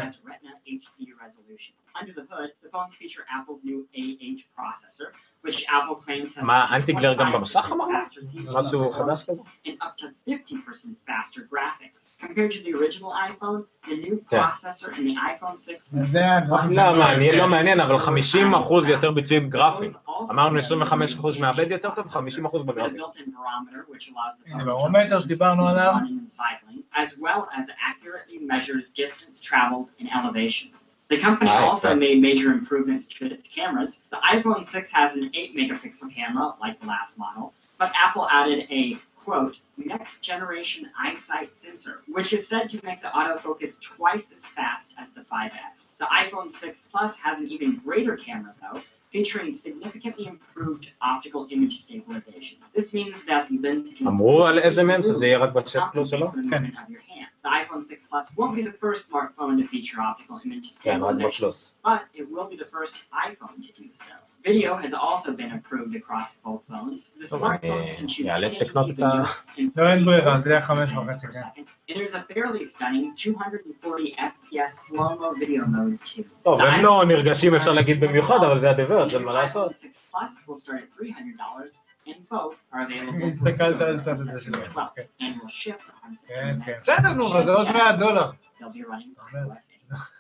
כן. 1.98 2.06
has 2.06 2.08
Retina 2.08 2.14
HD 2.14 2.14
resolution. 2.14 2.14
Under 2.14 2.14
the 2.14 2.26
hood, 2.34 2.50
the 2.64 2.70
phones 2.70 2.96
feature 2.96 3.24
Apple's 3.38 3.64
new 3.64 3.88
A8 3.96 4.40
processor, 4.58 5.08
which 5.46 5.66
Apple 5.70 5.96
claims 6.06 6.36
has 6.36 6.44
מה, 6.46 6.66
up 6.66 6.70
to 6.70 6.74
אנטי-גלר 6.76 7.14
גם 7.14 7.28
25% 7.28 7.38
במסך 7.38 7.70
אמרנו? 7.72 7.92
faster 7.94 8.20
CPU 8.20 8.60
משהו 8.60 8.92
חדש 8.92 9.24
כזה? 9.30 9.42
and 9.68 9.72
up 9.82 9.98
to 10.02 10.06
50% 10.30 10.96
faster 11.08 11.42
graphics. 11.54 12.02
Compared 12.26 12.52
to 12.52 12.60
the 12.64 12.74
original 12.80 13.12
iPhone, 13.30 13.64
the 13.88 13.96
new 13.96 14.18
כן. 14.30 14.40
processor 14.40 14.90
in 14.98 15.04
the 15.08 15.16
iPhone 15.16 15.58
6 15.60 15.90
זה 16.12 16.36
הגרפים. 16.38 16.78
לא 16.78 16.96
מעניין, 16.98 17.36
לא 17.38 17.48
מעניין, 17.48 17.80
אבל 17.80 17.96
50% 17.96 18.90
יותר 18.90 19.12
ביצועים 19.12 19.50
גרפיים. 19.50 19.92
אמרנו 20.32 20.60
25% 20.60 21.40
מעבד 21.40 21.72
יותר 21.72 21.90
טוב, 21.96 22.06
50% 22.06 22.18
with 22.18 22.62
a 22.62 22.64
בגרפים. 22.64 22.98
built-in 22.98 23.30
barometer, 23.32 23.92
which 23.92 24.08
allows 24.10 24.44
the 24.44 24.54
הנה, 24.54 24.64
phone 24.64 24.66
to 24.66 24.66
ברומטר 24.66 25.18
jump 25.18 25.22
שדיברנו 25.22 25.68
עליו. 25.68 25.94
running 25.96 26.30
and 26.30 26.40
cycling, 26.40 26.82
as 26.96 27.18
well 27.20 27.48
as 27.60 27.66
accurately 27.90 28.38
measures 28.54 28.90
distance 29.02 29.40
traveled 29.42 29.88
and 30.00 30.08
elevation. 30.18 30.70
The 31.09 31.19
company 31.19 31.51
Nice, 31.51 31.63
also 31.63 31.95
made 31.95 32.21
major 32.21 32.53
improvements 32.53 33.07
to 33.07 33.27
its 33.27 33.43
cameras. 33.49 33.99
The 34.11 34.19
iPhone 34.19 34.69
6 34.69 34.91
has 34.93 35.17
an 35.17 35.31
8 35.33 35.57
megapixel 35.57 36.15
camera, 36.15 36.55
like 36.61 36.79
the 36.81 36.87
last 36.87 37.17
model, 37.17 37.55
but 37.79 37.93
Apple 37.95 38.29
added 38.29 38.67
a 38.71 38.99
quote, 39.29 39.61
next 39.77 40.23
generation 40.23 40.91
eyesight 40.99 41.55
sensor, 41.55 42.03
which 42.09 42.33
is 42.33 42.49
said 42.49 42.69
to 42.71 42.85
make 42.85 43.03
the 43.03 43.09
autofocus 43.09 43.81
twice 43.81 44.33
as 44.35 44.47
fast 44.47 44.95
as 44.99 45.11
the 45.13 45.21
5S. 45.23 45.89
The 45.99 46.07
iPhone 46.07 46.53
6 46.53 46.85
Plus 46.91 47.17
has 47.17 47.41
an 47.41 47.49
even 47.49 47.77
greater 47.77 48.17
camera, 48.17 48.55
though, 48.61 48.83
featuring 49.12 49.54
significantly 49.66 50.26
improved 50.28 50.88
optical 51.02 51.48
image 51.52 51.76
stabilization. 51.84 52.58
This 52.76 52.94
means 52.94 53.16
that 53.30 53.48
the 53.50 53.58
lens 53.62 53.90
can 53.98 54.08
אמרו 54.08 54.46
על 54.46 54.60
איזה 54.60 54.84
מהם 54.84 55.02
שזה 55.04 55.26
יהיה 55.26 55.38
רק 55.38 55.54
ב-6 55.54 55.80
פלוס 55.92 56.10
שלו? 56.10 56.28
compensate 56.28 56.34
for 56.34 56.42
the 56.42 56.60
movement 56.60 56.74
of 56.78 56.90
your 56.90 57.02
hand. 57.02 57.28
The 57.44 57.50
iPhone 57.50 57.84
6 57.86 58.04
Plus 58.10 58.26
won't 58.38 58.56
be 58.56 58.64
the 58.64 58.78
first 58.84 59.10
smartphone 59.12 59.56
to 59.62 59.68
feature 59.68 59.98
optical 60.02 60.40
image 60.46 60.78
כן, 60.82 61.02
רק 61.04 61.16
stabilization, 61.16 61.28
בפלוס. 61.28 61.76
but 61.86 62.02
it 62.16 62.26
will 62.32 62.48
be 62.50 62.58
the 62.64 62.70
first 62.76 62.96
iPhone 63.28 63.56
to 63.68 63.72
do 63.82 63.88
so. 63.96 64.14
Video 64.49 64.77
has 64.85 64.95
also 64.95 65.29
been 65.41 65.53
approved 65.59 65.95
across 66.03 66.29
both 66.45 66.63
phones. 66.71 67.01
The 67.21 67.27
smartphones 67.27 67.97
can 67.99 68.09
shoot 68.09 68.27
אאלץ 68.27 68.53
1080p 68.53 68.65
לקנות 68.65 68.91
את 68.91 69.03
ה... 69.03 69.23
video 69.23 69.59
in 69.59 69.71
לא, 69.77 69.89
אין 69.91 70.05
30 70.05 70.05
ברירה, 70.05 70.41
זה 70.41 70.51
היה 70.51 70.61
frames 70.61 70.65
חמש 70.65 70.91
וחצי, 70.93 71.27
per 71.27 71.33
כן. 71.33 71.63
there's 71.93 72.15
a 72.15 72.33
fairly 72.33 72.65
stunning 72.65 73.15
240 73.15 74.15
FPS 74.19 74.73
slow-mo 74.89 75.35
video 75.41 75.65
mode 75.67 76.17
too. 76.17 76.23
טוב, 76.43 76.61
הם 76.61 76.85
לא 76.85 77.05
נרגשים 77.09 77.55
אפשר 77.55 77.73
להגיד 77.73 78.01
במיוחד, 78.01 78.37
אבל 78.45 78.59
זה 78.59 78.71
הדברת, 78.71 79.15
אין 79.15 79.23
מה 79.23 79.31
the 79.31 79.35
לעשות. 79.35 79.71
iPhone 79.71 79.75
6 79.75 79.87
Plus 80.15 80.49
will 80.49 80.57
start 80.57 80.81
at 80.83 81.03
$300 81.03 81.73
and 82.07 82.29
both 82.31 82.57
are 82.73 82.83
available 82.87 83.21
for 83.21 83.49
הסתכלת 83.49 83.81
על 83.81 83.97
הצד 83.97 84.21
הזה 84.21 84.41
של 84.41 84.53
as 84.55 84.75
well 84.75 84.81
כן. 84.97 85.03
and 85.21 85.43
will 85.43 85.51
ship 85.51 85.81
on 86.05 86.29
כן, 86.29 86.59
September 86.61 86.65
כן. 86.65 86.79
9th. 86.79 86.81
בסדר, 86.81 87.13
נו, 87.13 87.27
אבל 87.33 87.45
זה 87.45 87.53
עוד 87.53 87.69
100 87.69 87.97
דולר. 87.97 88.31
They'll 88.61 88.63
be 88.63 88.83
running 88.89 89.37
אומר. 89.37 89.55
iOS 89.55 89.63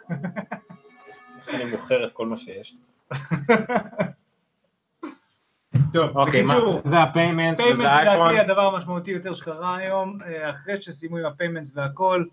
8. 0.08 0.20
אני 1.54 1.70
מוכר 1.70 2.06
את 2.06 2.12
כל 2.12 2.26
מה 2.26 2.36
שיש. 2.36 2.74
טוב, 5.92 6.16
אוקיי, 6.16 6.42
מה? 6.42 6.54
בקיצור, 6.54 6.80
זה 6.84 6.98
הפיימנטס 6.98 7.60
פיימנטס 7.60 7.86
וזה 7.86 7.98
אייפון. 7.98 8.28
לדעתי 8.28 8.50
הדבר 8.50 8.74
המשמעותי 8.74 9.10
יותר 9.10 9.34
שקרה 9.34 9.76
היום, 9.76 10.18
אה, 10.26 10.50
אחרי 10.50 10.82
שסיימו 10.82 11.16
עם 11.16 11.26
הפיימנטס 11.26 11.72
והכל, 11.74 12.24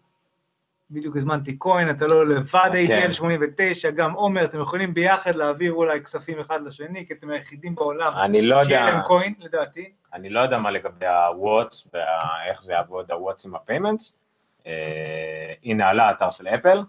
בדיוק 0.91 1.17
הזמנתי 1.17 1.57
קוין, 1.57 1.89
אתה 1.89 2.07
לא 2.07 2.27
לבד 2.27 2.69
כן. 2.87 3.07
ATL 3.09 3.13
89, 3.13 3.91
גם 3.91 4.13
עומר, 4.13 4.45
אתם 4.45 4.59
יכולים 4.59 4.93
ביחד 4.93 5.35
להעביר 5.35 5.73
אולי 5.73 6.01
כספים 6.01 6.39
אחד 6.39 6.61
לשני, 6.61 7.07
כי 7.07 7.13
אתם 7.13 7.29
היחידים 7.29 7.75
בעולם 7.75 8.13
אני 8.15 8.41
לא 8.41 8.55
יודע, 8.55 8.85
להם 8.85 9.01
קוין, 9.01 9.33
לדעתי. 9.39 9.91
אני 10.13 10.29
לא 10.29 10.39
יודע 10.39 10.57
מה 10.57 10.71
לגבי 10.71 11.07
ה 11.07 11.20
Watch 11.20 11.87
ואיך 11.93 12.63
זה 12.63 12.73
יעבוד 12.73 13.11
ה 13.11 13.17
Watch 13.17 13.45
עם 13.45 13.55
ה 13.55 13.61
payments. 13.61 14.17
אה, 14.67 15.53
הנה 15.63 15.89
עלה 15.89 16.07
האתר 16.07 16.31
של 16.31 16.47
אפל. 16.47 16.83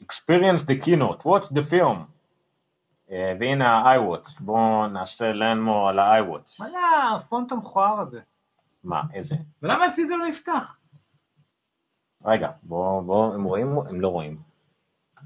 experience 0.00 0.62
the 0.62 0.76
keynote, 0.76 1.24
watch 1.24 1.48
the 1.48 1.62
film. 1.62 1.98
אה, 3.10 3.32
והנה 3.40 3.78
ה-iWatch, 3.78 4.40
בואו 4.40 4.86
נעשה 4.86 5.32
דמו 5.32 5.88
על 5.88 5.98
ה-iWatch. 5.98 6.56
מה 6.60 6.70
זה 6.70 6.76
הפונט 7.16 7.52
המכוער 7.52 8.00
הזה? 8.00 8.20
מה, 8.84 9.02
איזה? 9.14 9.36
ולמה 9.62 9.86
אצלי 9.86 10.06
זה 10.06 10.16
לא 10.16 10.28
נפתח? 10.28 10.76
רגע, 12.24 12.50
בואו, 12.62 13.02
בואו, 13.02 13.34
הם 13.34 13.44
רואים? 13.44 13.78
הם 13.88 14.00
לא 14.00 14.08
רואים. 14.08 14.38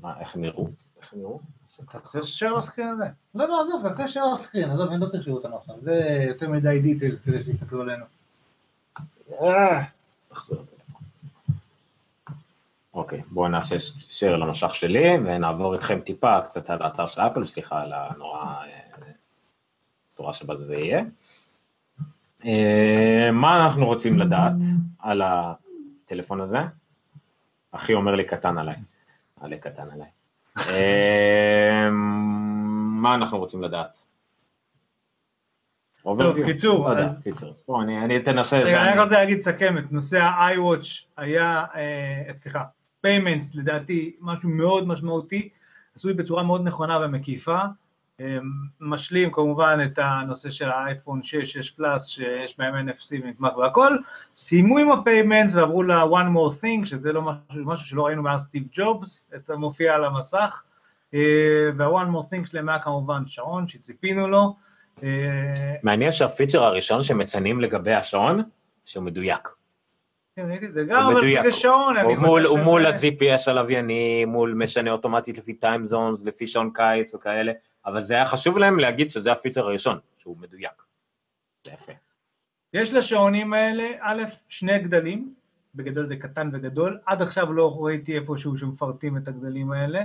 מה, 0.00 0.20
איך 0.20 0.34
הם 0.34 0.44
יראו? 0.44 0.68
איך 1.00 1.12
הם 1.12 1.20
יראו? 1.20 1.40
תעשה 1.90 2.18
share 2.18 2.58
לסקרין 2.58 2.88
הזה. 2.88 3.04
לא, 3.34 3.48
לא, 3.48 3.62
עזוב, 3.62 3.88
תעשה 3.88 4.04
share 4.04 4.34
לסקרין, 4.34 4.70
עזוב, 4.70 4.90
אני 4.90 5.00
לא 5.00 5.06
צריך 5.06 5.24
שיראו 5.24 5.38
אותנו 5.38 5.56
עכשיו. 5.56 5.74
זה 5.80 6.24
יותר 6.28 6.48
מדי 6.48 6.80
דיטיילס 6.82 7.20
כדי 7.20 7.44
שיסתכלו 7.44 7.82
עלינו. 7.82 8.04
אה, 9.32 9.84
תחזור. 10.28 10.64
אוקיי, 12.94 13.22
בואו 13.30 13.48
נעשה 13.48 13.76
share 13.98 14.36
למשך 14.36 14.74
שלי 14.74 15.08
ונעבור 15.24 15.74
איתכם 15.74 16.00
טיפה 16.00 16.40
קצת 16.40 16.70
על 16.70 16.82
האתר 16.82 17.06
של 17.06 17.20
אפל, 17.20 17.46
סליחה 17.46 17.80
על 17.82 17.92
הנורא, 17.92 18.44
אה, 18.44 18.66
צורה 20.14 20.34
שבה 20.34 20.56
זה 20.56 20.76
יהיה. 20.76 21.02
אה, 22.44 23.28
מה 23.32 23.64
אנחנו 23.64 23.86
רוצים 23.86 24.18
לדעת 24.18 24.52
על 24.98 25.22
הטלפון 25.24 26.40
הזה? 26.40 26.58
אחי 27.72 27.94
אומר 27.94 28.14
לי 28.14 28.24
קטן 28.24 28.58
עליי, 28.58 28.76
עלי 29.40 29.58
קטן 29.58 29.90
עליי. 29.90 30.08
אה, 30.68 31.88
מה 33.00 33.14
אנחנו 33.14 33.38
רוצים 33.38 33.62
לדעת? 33.62 33.98
טוב, 36.02 36.44
קיצור, 36.44 36.90
לא 36.90 36.98
אז- 36.98 37.22
קיצור, 37.22 37.50
אז 37.50 37.64
בוא, 37.68 37.82
אני 37.82 38.04
אני 38.04 38.20
תנסה, 38.20 38.58
רגע, 38.58 38.82
אני 38.82 38.98
רק 38.98 39.04
רוצה 39.04 39.14
להגיד, 39.18 39.40
סכם 39.40 39.74
נושא 39.90 40.18
ה-iWatch 40.18 41.04
היה, 41.16 41.64
אה, 41.74 42.32
סליחה, 42.32 42.64
payments 43.06 43.46
לדעתי 43.54 44.16
משהו 44.20 44.48
מאוד 44.48 44.88
משמעותי, 44.88 45.48
עשוי 45.96 46.12
בצורה 46.14 46.42
מאוד 46.42 46.64
נכונה 46.64 46.98
ומקיפה, 47.04 47.58
אה, 48.20 48.38
משלים 48.80 49.32
כמובן 49.32 49.78
את 49.84 49.98
הנושא 50.02 50.50
של 50.50 50.70
האייפון 50.70 51.22
6, 51.22 51.52
6 51.52 51.70
פלאס, 51.70 52.06
שיש 52.06 52.58
בהם 52.58 52.88
NFC 52.88 53.08
ונתמך 53.12 53.56
והכל, 53.56 53.96
סיימו 54.36 54.78
עם 54.78 54.90
ה-payments 54.90 55.56
ועברו 55.56 55.82
ל-one 55.82 56.36
more 56.36 56.62
thing, 56.64 56.86
שזה 56.86 57.12
לא 57.12 57.22
משהו, 57.22 57.64
משהו 57.64 57.86
שלא 57.86 58.06
ראינו 58.06 58.22
מאז 58.22 58.42
סטיב 58.42 58.68
ג'ובס, 58.72 59.24
את 59.34 59.50
המופיע 59.50 59.94
על 59.94 60.04
המסך, 60.04 60.62
אה, 61.14 61.70
וה-one 61.76 62.14
more 62.14 62.34
thing 62.34 62.50
שלהם 62.50 62.68
היה 62.68 62.78
כמובן 62.78 63.22
שעון 63.26 63.68
שציפינו 63.68 64.28
לו, 64.28 64.56
אה, 65.02 65.74
מעניין 65.82 66.12
שהפיצ'ר 66.12 66.62
הראשון 66.62 67.04
שמציינים 67.04 67.60
לגבי 67.60 67.94
השעון, 67.94 68.42
שהוא 68.84 69.04
מדויק. 69.04 69.48
כן, 70.36 70.50
ראיתי 70.50 70.66
את 70.66 70.72
זה 70.74 70.84
גם, 70.84 71.12
אבל. 71.12 71.42
זה 71.42 71.52
שעון, 71.52 71.96
הוא 71.96 72.58
מול, 72.58 72.86
ה-GPS 72.86 73.42
הלווייני, 73.46 74.24
מול 74.24 74.54
משנה 74.54 74.90
אוטומטית 74.90 75.38
לפי 75.38 75.54
טיים 75.54 75.86
זונס, 75.86 76.24
לפי 76.24 76.46
שעון 76.46 76.70
קיץ 76.74 77.14
וכאלה, 77.14 77.52
אבל 77.86 78.04
זה 78.04 78.14
היה 78.14 78.26
חשוב 78.26 78.58
להם 78.58 78.78
להגיד 78.78 79.10
שזה 79.10 79.32
הפיצ'ר 79.32 79.60
הראשון, 79.60 79.98
שהוא 80.18 80.36
מדויק. 80.38 80.82
זה 81.66 81.72
יפה. 81.72 81.92
יש 82.72 82.92
לשעונים 82.92 83.52
האלה, 83.52 83.90
א', 84.00 84.22
שני 84.48 84.78
גדלים, 84.78 85.34
בגדול 85.74 86.06
זה 86.06 86.16
קטן 86.16 86.50
וגדול, 86.52 86.98
עד 87.06 87.22
עכשיו 87.22 87.52
לא 87.52 87.76
ראיתי 87.84 88.18
איפשהו 88.18 88.58
שמפרטים 88.58 89.16
את 89.16 89.28
הגדלים 89.28 89.72
האלה. 89.72 90.02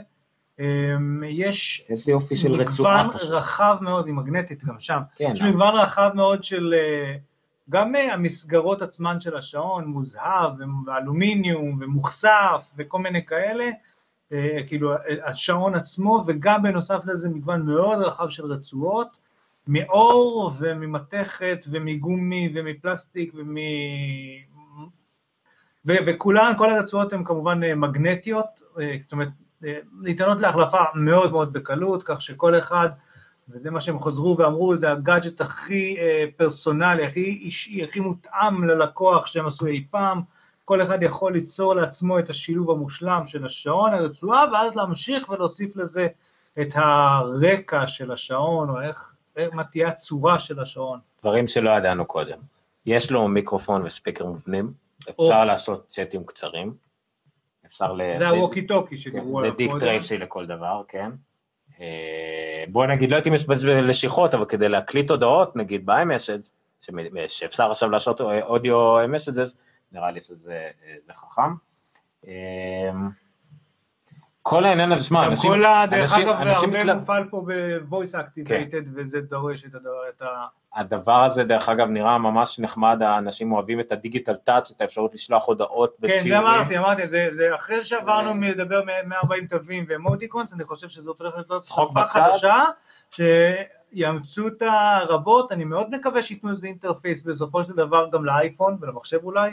אמ, 0.59 1.23
יש 1.27 1.87
מגוון. 2.49 3.07
רחב 3.29 3.77
מאוד, 3.81 4.05
היא 4.05 4.13
מגנטית 4.13 4.63
גם 4.63 4.79
שם, 4.79 4.99
כן, 5.15 5.31
יש 5.33 5.41
מגוון 5.41 5.75
רחב 5.75 6.11
מאוד 6.15 6.43
של, 6.43 6.73
אה, 6.73 7.15
גם 7.69 7.95
אה, 7.95 8.13
המסגרות 8.13 8.81
עצמן 8.81 9.19
של 9.19 9.37
השעון, 9.37 9.85
מוזהב 9.85 10.51
ואלומיניום 10.85 11.77
ומוכסף 11.81 12.71
וכל 12.77 12.99
מיני 12.99 13.25
כאלה, 13.25 13.69
אה, 14.31 14.57
כאילו 14.67 14.93
אה, 14.93 14.97
השעון 15.25 15.75
עצמו, 15.75 16.23
וגם 16.27 16.63
בנוסף 16.63 17.05
לזה 17.05 17.29
מגוון 17.29 17.65
מאוד 17.65 18.01
רחב 18.01 18.29
של 18.29 18.45
רצועות, 18.45 19.17
מאור 19.67 20.51
וממתכת 20.59 21.65
ומגומי 21.69 22.51
ומפלסטיק 22.55 23.33
ומ... 23.35 23.55
ו- 25.85 26.05
וכולן, 26.05 26.53
כל 26.57 26.69
הרצועות 26.69 27.13
הן 27.13 27.23
כמובן 27.23 27.59
מגנטיות, 27.73 28.61
זאת 29.03 29.11
אומרת, 29.11 29.27
ניתנות 30.01 30.41
להחלפה 30.41 30.83
מאוד 30.95 31.31
מאוד 31.31 31.53
בקלות, 31.53 32.03
כך 32.05 32.21
שכל 32.21 32.57
אחד, 32.57 32.89
וזה 33.49 33.71
מה 33.71 33.81
שהם 33.81 34.01
חזרו 34.01 34.37
ואמרו, 34.37 34.77
זה 34.77 34.91
הגאדג'ט 34.91 35.41
הכי 35.41 35.97
אה, 35.99 36.25
פרסונלי, 36.37 37.05
הכי 37.05 37.39
אישי, 37.43 37.83
הכי 37.83 37.99
מותאם 37.99 38.63
ללקוח 38.63 39.27
שהם 39.27 39.47
עשו 39.47 39.67
אי 39.67 39.85
פעם, 39.91 40.21
כל 40.65 40.81
אחד 40.81 41.03
יכול 41.03 41.33
ליצור 41.33 41.75
לעצמו 41.75 42.19
את 42.19 42.29
השילוב 42.29 42.71
המושלם 42.71 43.27
של 43.27 43.45
השעון, 43.45 43.93
הרצועה, 43.93 44.45
ואז 44.53 44.75
להמשיך 44.75 45.29
ולהוסיף 45.29 45.75
לזה 45.75 46.07
את 46.61 46.69
הרקע 46.73 47.87
של 47.87 48.11
השעון, 48.11 48.69
או 48.69 48.81
איך, 48.81 49.15
איך 49.37 49.53
מה 49.53 49.63
תהיה 49.63 49.87
הצורה 49.87 50.39
של 50.39 50.59
השעון. 50.59 50.99
דברים 51.21 51.47
שלא 51.47 51.69
ידענו 51.69 52.05
קודם. 52.05 52.39
יש 52.85 53.11
לו 53.11 53.27
מיקרופון 53.27 53.81
ו 53.85 53.90
speaker 53.90 54.25
מובנים, 54.25 54.73
אפשר 55.09 55.39
או. 55.39 55.45
לעשות 55.45 55.87
chatים 55.87 56.23
קצרים. 56.23 56.73
אפשר 57.65 57.93
ל... 57.93 58.01
זה 58.17 58.29
הווקי 58.29 58.67
טוקי 58.67 58.95
כן, 58.95 59.01
שדיברו 59.01 59.41
זה 59.41 59.47
עליו 59.47 59.57
דיק 59.57 59.71
קודם. 59.71 59.79
Tracy 59.79 60.17
לכל 60.17 60.45
דבר, 60.45 60.81
כן. 60.87 61.11
אה, 61.81 62.63
בוא 62.67 62.85
נגיד, 62.85 63.11
לא 63.11 63.15
הייתי 63.15 63.29
מבזבז 63.29 63.65
לשיחות, 63.65 64.33
אבל 64.33 64.45
כדי 64.45 64.69
להקליט 64.69 65.11
הודעות, 65.11 65.55
נגיד 65.55 65.85
ב-iMessage, 65.85 66.49
שאפשר 67.27 67.71
עכשיו 67.71 67.89
לעשות 67.89 68.21
אודיו 68.21 69.05
messages, 69.05 69.55
נראה 69.91 70.11
לי 70.11 70.21
שזה 70.21 70.69
אה, 71.09 71.13
חכם. 71.13 71.53
כל 74.49 74.65
העניין 74.65 74.91
הזה, 74.91 75.03
שמע, 75.03 75.23
גם 75.25 75.29
אנשים... 75.31 75.51
כל 75.51 75.65
ה... 75.65 75.85
דרך 75.91 76.13
אנשים- 76.13 76.27
אגב, 76.27 76.41
אנשים 76.41 76.63
הרבה 76.69 76.79
מתלה- 76.79 76.95
מופעל 76.95 77.23
פה 77.29 77.45
ב-voice 77.47 78.11
כן. 78.11 78.19
activated, 78.19 78.87
וזה 78.95 79.21
דורש 79.21 79.65
את 79.65 79.75
הדבר, 79.75 80.01
את 80.15 80.21
ה... 80.21 80.25
הדבר 80.75 81.23
הזה, 81.23 81.43
דרך 81.43 81.69
אגב, 81.69 81.87
נראה 81.87 82.17
ממש 82.17 82.59
נחמד, 82.59 83.01
האנשים 83.01 83.51
אוהבים 83.51 83.79
את 83.79 83.91
ה 83.91 83.97
Digital 83.97 84.35
Touch, 84.35 84.71
את 84.75 84.81
האפשרות 84.81 85.13
לשלוח 85.13 85.47
הודעות 85.47 85.95
כן, 86.01 86.05
וציורים. 86.05 86.29
זה 86.31 86.39
אמרתי, 86.39 86.77
אמרתי, 86.77 87.07
זה, 87.07 87.29
זה 87.35 87.55
אחרי 87.55 87.85
שעברנו 87.85 88.33
מלדבר 88.33 88.81
140 89.05 89.47
תווים 89.47 89.85
ו 89.89 89.95
emoticons, 89.95 90.53
אני 90.53 90.63
חושב 90.63 90.89
שזאת 90.89 91.19
הולכת 91.19 91.49
להיות 91.49 91.63
שפה. 91.63 92.01
חדשה, 92.07 92.63
שיאמצו 93.11 94.47
את 94.47 94.61
הרבות, 94.61 95.51
אני 95.51 95.63
מאוד 95.63 95.87
מקווה 95.91 96.23
שייתנו 96.23 96.49
איזה 96.51 96.67
interface 96.67 97.23
בסופו 97.23 97.63
של 97.63 97.73
דבר 97.73 98.09
גם 98.11 98.25
לאייפון 98.25 98.77
ולמחשב 98.81 99.19
אולי, 99.23 99.51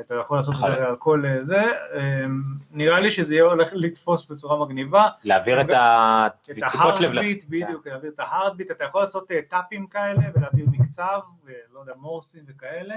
אתה 0.00 0.14
יכול 0.14 0.38
לעשות 0.38 0.54
את 0.54 0.60
זה 0.60 0.86
על 0.86 0.96
כל 0.96 1.26
אה, 1.26 1.44
זה, 1.44 1.62
אה, 1.94 2.24
נראה 2.70 3.00
לי 3.00 3.10
שזה 3.10 3.34
יהיה 3.34 3.44
הולך 3.44 3.68
לתפוס 3.72 4.26
בצורה 4.26 4.64
מגניבה. 4.66 5.08
להעביר 5.24 5.60
את 5.60 5.66
את 5.70 5.74
הדפיקות 5.74 7.00
לב. 7.00 7.10
ההארדביט, 7.10 7.44
בדיוק, 7.48 7.86
להעביר 7.86 8.10
את 8.14 8.20
ההארדביט, 8.20 8.70
אתה 8.70 8.84
יכול 8.84 9.00
לעשות 9.00 9.32
אה, 9.32 9.40
טאפים 9.48 9.86
כאלה 9.86 10.22
ולהעביר 10.34 10.66
מקצב, 10.72 11.20
ולא 11.44 11.80
יודע, 11.80 11.92
מורסים 11.96 12.44
וכאלה. 12.48 12.94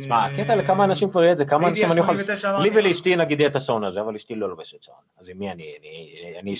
תשמע, 0.00 0.26
הקטע 0.26 0.56
לכמה 0.56 0.84
אנשים 0.84 1.08
כבר 1.08 1.22
יהיה 1.22 1.32
את 1.32 1.38
זה, 1.38 1.44
כמה 1.44 1.68
אנשים 1.68 1.92
אני 1.92 2.00
יכול... 2.00 2.14
89 2.14 2.58
לי. 2.58 2.70
ולאשתי 2.74 3.16
נגיד 3.16 3.40
יהיה 3.40 3.50
את 3.50 3.56
השעון 3.56 3.84
הזה, 3.84 4.00
אבל 4.00 4.14
אשתי 4.14 4.34
לא 4.34 4.48
לובשת 4.48 4.82
שעון. 4.82 5.02
אז 5.18 5.28
עם 5.28 5.38
מי 5.38 5.50
אני... 5.52 5.72
אני- 6.40 6.54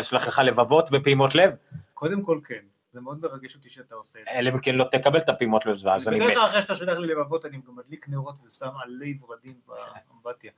אשלח 0.00 0.28
לך 0.28 0.38
לבבות 0.44 0.88
ופעימות 0.92 1.34
לב? 1.34 1.50
קודם 1.94 2.22
כל 2.22 2.40
כן, 2.44 2.54
זה 2.92 3.00
מאוד 3.00 3.20
מרגש 3.22 3.54
אותי 3.54 3.70
שאתה 3.70 3.94
עושה 3.94 4.18
את 4.18 4.24
זה. 4.24 4.38
אלא 4.38 4.50
אם 4.50 4.58
כן 4.58 4.74
לא 4.74 4.84
תקבל 4.84 5.18
את 5.18 5.28
הפעימות 5.28 5.66
לב, 5.66 5.76
ואז 5.82 6.08
אני 6.08 6.16
בדרך 6.16 6.30
מת. 6.30 6.36
כלל 6.36 6.44
אחרי 6.46 6.60
שאתה 6.62 6.76
שולח 6.76 6.98
לי 6.98 7.06
לבבות 7.06 7.44
אני 7.44 7.58
גם 7.66 7.76
מדליק 7.76 8.08
נרות 8.08 8.34
ושם 8.46 8.68
עלי 8.84 9.18
ורדים 9.22 9.54
באמבטיה. 9.66 10.50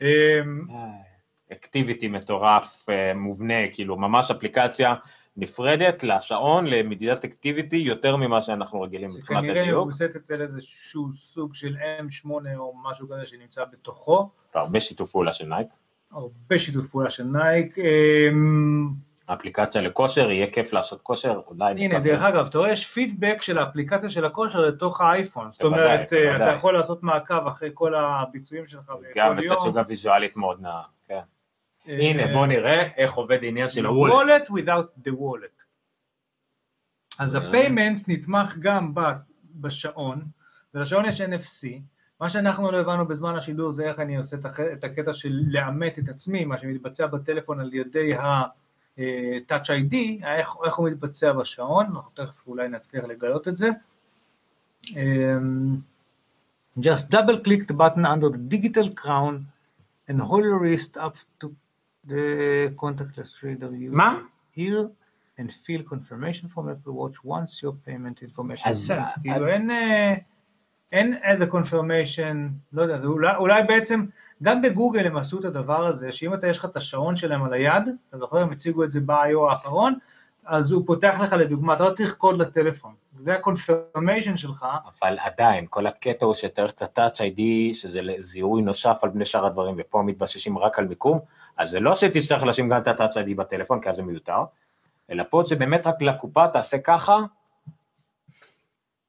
אמ, 0.00 0.66
activity 1.52 2.08
מטורף, 2.08 2.86
אה, 2.88 3.14
מובנה, 3.14 3.54
כאילו 3.72 3.96
ממש 3.96 4.30
אפליקציה 4.30 4.94
נפרדת 5.36 6.02
לשעון, 6.02 6.66
למדידת 6.66 7.24
activity, 7.24 7.76
יותר 7.76 8.16
ממה 8.16 8.42
שאנחנו 8.42 8.80
רגילים 8.80 9.10
מבחינת 9.16 9.44
שכנראה 9.44 9.62
הדיוק. 9.62 9.86
מבוססת 9.86 10.30
על 10.30 10.42
איזשהו 10.42 11.12
סוג 11.12 11.54
של 11.54 11.76
M8 11.76 12.30
או 12.56 12.74
משהו 12.82 13.08
כזה 13.08 13.26
שנמצא 13.26 13.64
בתוכו, 13.64 14.30
והרבה 14.54 14.80
שיתוף 14.80 15.10
פעולה 15.10 15.32
של 15.32 15.46
נייק. 15.46 15.68
הרבה 16.12 16.58
שיתוף 16.58 16.86
פעולה 16.86 17.10
של 17.10 17.24
נייק. 17.24 17.76
האפליקציה 19.30 19.82
לכושר, 19.82 20.30
יהיה 20.30 20.46
כיף 20.52 20.72
לעשות 20.72 21.02
כושר, 21.02 21.40
אולי... 21.46 21.74
הנה. 21.84 21.98
דרך 21.98 22.22
אגב, 22.22 22.46
אתה 22.46 22.58
רואה, 22.58 22.72
יש 22.72 22.86
פידבק 22.86 23.42
של 23.42 23.58
האפליקציה 23.58 24.10
של 24.10 24.24
הכושר 24.24 24.60
לתוך 24.60 25.00
האייפון. 25.00 25.52
זאת 25.52 25.62
אומרת, 25.62 26.12
אה. 26.12 26.36
אתה 26.36 26.56
יכול 26.56 26.74
לעשות 26.74 27.02
מעקב 27.02 27.46
אחרי 27.46 27.70
כל 27.74 27.94
הביצועים 27.94 28.66
שלך 28.66 28.92
גם 29.16 29.36
בכל 29.36 29.44
יום. 29.44 29.56
בתצוגה 29.56 29.82
ויזואלית 29.88 30.36
מאוד 30.36 30.60
נאה, 30.60 30.82
כן. 31.08 31.20
אה, 31.88 31.98
הנה, 31.98 32.26
בוא 32.32 32.46
נראה 32.46 32.82
איך 32.96 33.14
עובד 33.14 33.38
העניין 33.42 33.68
של 33.68 33.86
הוולט. 33.86 34.12
וולט 34.12 34.48
without 34.48 35.08
the 35.08 35.12
wallet. 35.12 35.62
אז 37.18 37.36
אה. 37.36 37.40
ה-payments 37.40 38.04
נתמך 38.08 38.56
גם 38.60 38.92
בשעון, 39.54 40.24
ולשעון 40.74 41.04
יש 41.04 41.20
NFC. 41.20 41.68
מה 42.20 42.30
שאנחנו 42.30 42.70
לא 42.70 42.80
הבנו 42.80 43.08
בזמן 43.08 43.36
השידור 43.36 43.72
זה 43.72 43.84
איך 43.84 43.98
אני 43.98 44.16
עושה 44.16 44.36
את 44.36 44.46
את 44.72 44.84
הקטע 44.84 45.14
של 45.14 45.40
לאמת 45.46 45.98
את 45.98 46.08
עצמי, 46.08 46.44
מה 46.44 46.58
שמתבצע 46.58 47.06
בטלפון 47.06 47.60
על 47.60 47.74
ידי 47.74 48.14
ה-Touch 48.98 49.68
ID, 49.68 49.94
איך, 50.24 50.54
איך 50.64 50.74
הוא 50.74 50.88
מתבצע 50.88 51.32
בשעון, 51.32 51.86
אנחנו 51.86 52.10
תכף 52.14 52.46
אולי 52.46 52.68
נצליח 52.68 53.04
לגלות 53.04 53.48
את 53.48 53.56
זה. 53.56 53.68
אמ, 54.90 55.76
Just 56.78 57.10
double 57.10 57.38
click 57.44 57.66
the 57.68 57.74
button 57.76 58.04
under 58.06 58.28
the 58.30 58.38
digital 58.54 58.88
crown 59.02 59.34
and 60.08 60.20
hold 60.20 60.44
your 60.44 60.58
wrist 60.58 60.96
up 60.96 61.14
to 61.40 61.46
the 62.08 62.72
contactless 62.76 63.42
reader 63.42 63.70
you 63.72 63.90
מה? 63.92 64.18
here 64.56 64.88
and 65.38 65.50
fill 65.66 65.82
confirmation 65.92 66.48
from 66.48 66.68
Apple 66.68 66.92
Watch 66.94 67.18
once 67.24 67.62
your 67.62 67.74
payment 67.86 68.22
information 68.22 68.66
is 68.66 68.70
אז- 68.70 68.90
sent. 68.92 69.20
כאילו 69.22 69.48
אין, 69.48 69.70
אה, 69.70 70.14
אין 70.92 71.18
איזה 71.22 71.44
confirmation, 71.44 72.36
לא 72.72 72.82
יודע, 72.82 72.98
אולי, 73.04 73.36
אולי 73.36 73.62
בעצם, 73.62 74.04
גם 74.42 74.62
בגוגל 74.62 75.06
הם 75.06 75.16
עשו 75.16 75.38
את 75.38 75.44
הדבר 75.44 75.86
הזה, 75.86 76.12
שאם 76.12 76.34
אתה 76.34 76.46
יש 76.46 76.58
לך 76.58 76.64
את 76.64 76.76
השעון 76.76 77.16
שלהם 77.16 77.44
על 77.44 77.52
היד, 77.52 77.82
אתה 78.08 78.18
זוכר, 78.18 78.38
הם 78.38 78.52
הציגו 78.52 78.84
את 78.84 78.92
זה 78.92 79.00
ב-IO 79.00 79.50
האחרון, 79.50 79.94
אז 80.46 80.72
הוא 80.72 80.86
פותח 80.86 81.14
לך 81.22 81.32
לדוגמה, 81.32 81.74
אתה 81.74 81.84
לא 81.84 81.90
צריך 81.90 82.14
קוד 82.14 82.38
לטלפון, 82.38 82.94
זה 83.18 83.34
ה-confirmation 83.34 84.36
שלך, 84.36 84.66
אבל 85.00 85.18
עדיין, 85.18 85.66
כל 85.70 85.86
הקטע 85.86 86.26
הוא 86.26 86.34
שצריך 86.34 86.72
את 86.72 86.98
ה-Touch 86.98 87.16
ID, 87.16 87.40
שזה 87.74 88.00
זיהוי 88.18 88.62
נוסף 88.62 88.98
על 89.02 89.10
פני 89.10 89.24
שאר 89.24 89.46
הדברים, 89.46 89.74
ופה 89.78 90.02
מתבססים 90.02 90.58
רק 90.58 90.78
על 90.78 90.86
מיקום, 90.86 91.18
אז 91.56 91.70
זה 91.70 91.80
לא 91.80 91.94
שתצטרך 91.94 92.42
לשים 92.42 92.68
גם 92.68 92.80
את 92.80 92.88
ה-Touch 92.88 93.14
ID 93.14 93.34
בטלפון, 93.36 93.80
כי 93.80 93.90
אז 93.90 93.96
זה 93.96 94.02
מיותר, 94.02 94.42
אלא 95.10 95.24
פה 95.30 95.42
זה 95.42 95.56
באמת 95.56 95.86
רק 95.86 96.02
לקופה, 96.02 96.48
תעשה 96.48 96.78
ככה, 96.78 97.18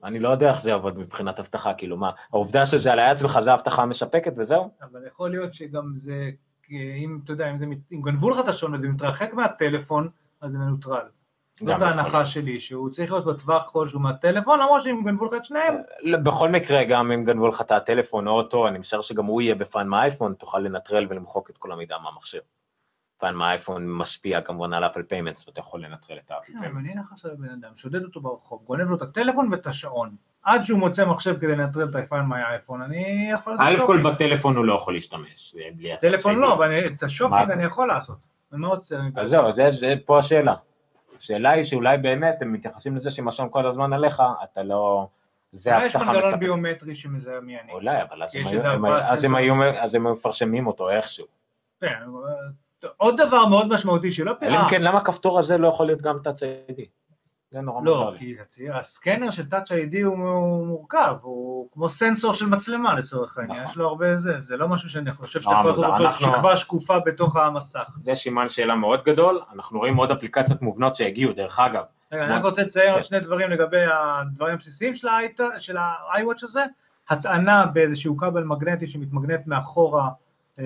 אני 0.04 0.20
לא 0.20 0.30
יודע 0.30 0.50
איך 0.50 0.62
זה 0.62 0.70
יעבוד 0.70 0.98
מבחינת 0.98 1.40
אבטחה, 1.40 1.74
כאילו 1.74 1.98
מה, 1.98 2.12
העובדה 2.34 2.66
שזה 2.66 2.92
על 2.92 3.00
היד 3.00 3.18
שלך 3.18 3.40
זה 3.40 3.54
אבטחה 3.54 3.86
מספקת 3.86 4.34
וזהו? 4.38 4.70
אבל 4.82 5.00
יכול 5.08 5.30
להיות 5.30 5.54
שגם 5.54 5.92
זה, 5.96 6.30
אם 6.72 7.20
אתה 7.24 7.32
יודע, 7.32 7.50
אם, 7.50 7.60
זה, 7.60 7.66
אם 7.92 8.02
גנבו 8.02 8.30
לך 8.30 8.40
את 8.40 8.48
השעון 8.48 8.76
וזה 8.76 8.90
מתרחק 8.90 9.34
מהטלפון, 9.34 10.10
אז 10.42 10.52
זה 10.52 10.60
מנוטרל. 10.60 11.06
זאת 11.60 11.82
ההנחה. 11.82 12.26
שלי, 12.26 12.60
שהוא 12.60 12.90
צריך 12.90 13.12
להיות 13.12 13.26
בטווח 13.26 13.70
כלשהו 13.72 14.00
מהטלפון, 14.00 14.60
למרות 14.60 14.84
שאם 14.84 15.04
גנבו 15.06 15.26
לך 15.26 15.34
את 15.34 15.46
שניהם, 15.46 15.76
לא, 16.02 16.18
בכל 16.18 16.50
מקרה, 16.50 16.84
גם 16.84 17.12
אם 17.12 17.24
גנבו 17.24 17.48
לך 17.48 17.62
את 17.62 17.72
הטלפון 17.72 18.28
או 18.28 18.32
אותו, 18.32 18.68
אני 18.68 18.80
משער 18.80 19.02
שגם 19.02 19.26
הוא 19.26 19.42
יהיה 19.42 19.56
ב 19.56 19.62
Find 19.62 19.88
My 19.88 19.98
iPhone, 19.98 20.34
תוכל 20.34 20.60
לנטרל 20.60 21.08
ולמחוק 21.10 21.50
את 21.50 21.58
כל 21.58 21.72
המידע 21.72 21.98
Find 23.22 23.36
My 23.36 23.50
iPhone 23.50 23.92
משפיע 23.92 24.42
כמובן 24.42 24.74
על 24.74 24.84
Apple 24.86 25.04
payments, 25.04 25.48
ואתה 25.48 25.60
יכול 25.60 25.84
לנטרל 25.86 26.18
את 26.26 26.32
ה 26.32 26.34
Apple 26.34 26.46
כן, 26.46 26.54
payments. 26.54 26.74
מעניין 26.76 26.98
לך 27.00 27.12
עכשיו 27.12 27.32
בן 27.38 27.50
אדם, 27.50 27.76
שודד 27.76 28.04
אותו 28.04 28.22
ברחוב, 28.22 28.64
גונב 28.64 28.90
לו 28.90 28.96
את 28.96 29.02
הטלפון 29.02 29.48
ואת 29.52 29.68
השעון, 29.68 30.16
עד 30.44 30.64
שהוא 30.64 30.80
מוצא 30.80 31.06
מחשב 31.06 31.38
כדי 31.40 31.56
לנטרל 31.56 31.88
את 31.90 31.96
ה 31.96 32.02
Find 32.02 32.26
My 32.26 32.38
iPhone, 32.38 32.82
אני 32.82 33.30
יכול 33.34 33.58
א' 33.60 33.70
לעשות 33.70 33.88
כל. 33.88 34.02
בטלפון 34.02 34.56
הוא 34.58 34.66
לא 34.66 34.76
יכול 34.76 34.94
להשתמש, 34.94 35.56
בלי 35.76 35.98
טלפון. 36.02 36.36
לא, 36.36 36.54
אבל 36.54 36.86
את 36.88 37.04
השופינג 37.04 37.48
מה? 37.48 37.54
אני 37.54 37.64
יכול 37.64 37.88
לעשות. 37.88 38.18
אני 38.54 38.62
לא 38.62 38.68
רוצה... 38.68 39.00
אז 39.16 39.30
זהו, 39.30 39.52
זה, 39.72 39.94
פה 40.06 40.20
השאלה. 40.20 40.56
השאלה 41.18 41.50
היא 41.50 41.64
שאולי 41.64 41.98
באמת 41.98 42.42
הם 42.42 42.54
מתייחסים 42.54 42.96
לזה 42.96 43.12
שאם 43.12 43.28
השעון 43.28 43.50
כל 43.50 43.68
הזמן 43.68 43.94
עליך, 43.94 44.24
אתה 44.44 44.64
לא... 44.64 45.08
זה 45.52 45.76
אולי 45.76 45.86
יש 45.86 45.96
הבטחה 45.96 46.12
מנגנון 46.12 46.28
מספקת. 46.28 46.40
ביומטרי 46.44 46.96
שמזהה 46.96 47.40
מי 47.42 47.60
אני. 47.60 47.72
אולי, 47.72 48.02
אבל 48.02 48.24
אז 48.24 48.36
הם 48.36 48.42
יש 49.36 49.94
היו- 49.94 50.02
מפרשמים 50.12 50.68
אותו 50.68 50.90
איכשהו. 50.90 51.26
כן, 51.82 52.00
עוד 52.98 53.22
דבר 53.22 53.46
מאוד 53.46 53.68
משמעותי 53.74 54.12
שלא 54.12 54.34
פירה. 54.40 54.64
אם 54.64 54.70
כן, 54.70 54.82
למה 54.82 54.98
הכפתור 54.98 55.40
הזה 55.40 55.58
לא 55.58 55.68
יכול 55.68 55.86
להיות 55.86 56.02
גם 56.02 56.16
Touch 56.16 56.42
ID? 56.72 56.82
זה 57.52 57.62
נורא 57.62 57.82
מוזר 57.82 58.10
לא. 58.10 58.18
כי 58.18 58.36
הסקנר 58.74 59.32
של 59.32 59.44
Touch 59.44 59.68
ID 59.68 60.04
הוא 60.04 60.18
מורכב, 60.68 61.16
הוא 61.22 61.68
כמו 61.74 61.90
סנסור 61.90 62.34
של 62.34 62.46
מצלמה 62.46 62.94
לצורך 62.96 63.38
העניין, 63.38 63.60
נכון. 63.60 63.72
יש 63.72 63.78
לו 63.78 63.88
הרבה 63.88 64.18
זה, 64.18 64.42
זה 64.42 64.58
לא 64.58 64.68
משהו 64.68 64.90
שאני 64.90 65.12
חושב 65.12 65.42
שאתה 65.42 65.54
יכול 65.60 65.70
לעשות. 65.72 65.86
אותו 65.86 65.96
אנחנו- 66.06 66.32
שכבה 66.34 66.58
שקופה 66.58 67.00
בתוך 67.00 67.36
המסך. 67.36 67.98
זה 68.04 68.16
סימן 68.16 68.50
שאלה 68.50 68.76
מאוד 68.76 69.04
גדול, 69.04 69.42
אנחנו 69.54 69.80
רואים 69.80 69.96
עוד 69.96 70.12
אפליקציות 70.12 70.62
מובנות 70.62 70.96
שהגיעו, 70.96 71.34
דרך 71.34 71.60
אגב. 71.60 71.84
רגע, 72.12 72.26
אני? 72.26 72.34
רק 72.34 72.44
רוצה 72.44 72.62
לציין 72.64 72.88
עוד 72.90 72.98
כן. 72.98 73.04
שני 73.04 73.20
דברים 73.20 73.50
לגבי 73.50 73.84
הדברים 73.94 74.54
הבסיסיים 74.54 74.94
של 75.60 75.78
ה-iWatch 75.78 76.44
הזה, 76.44 76.64
הטענה 77.10 77.66
באיזשהו 77.66 78.18
כבל 78.18 78.44
מגנטי 78.44 78.88
שמתמגנט 78.88 79.48
מאחורה, 79.48 80.10
אה, 80.60 80.66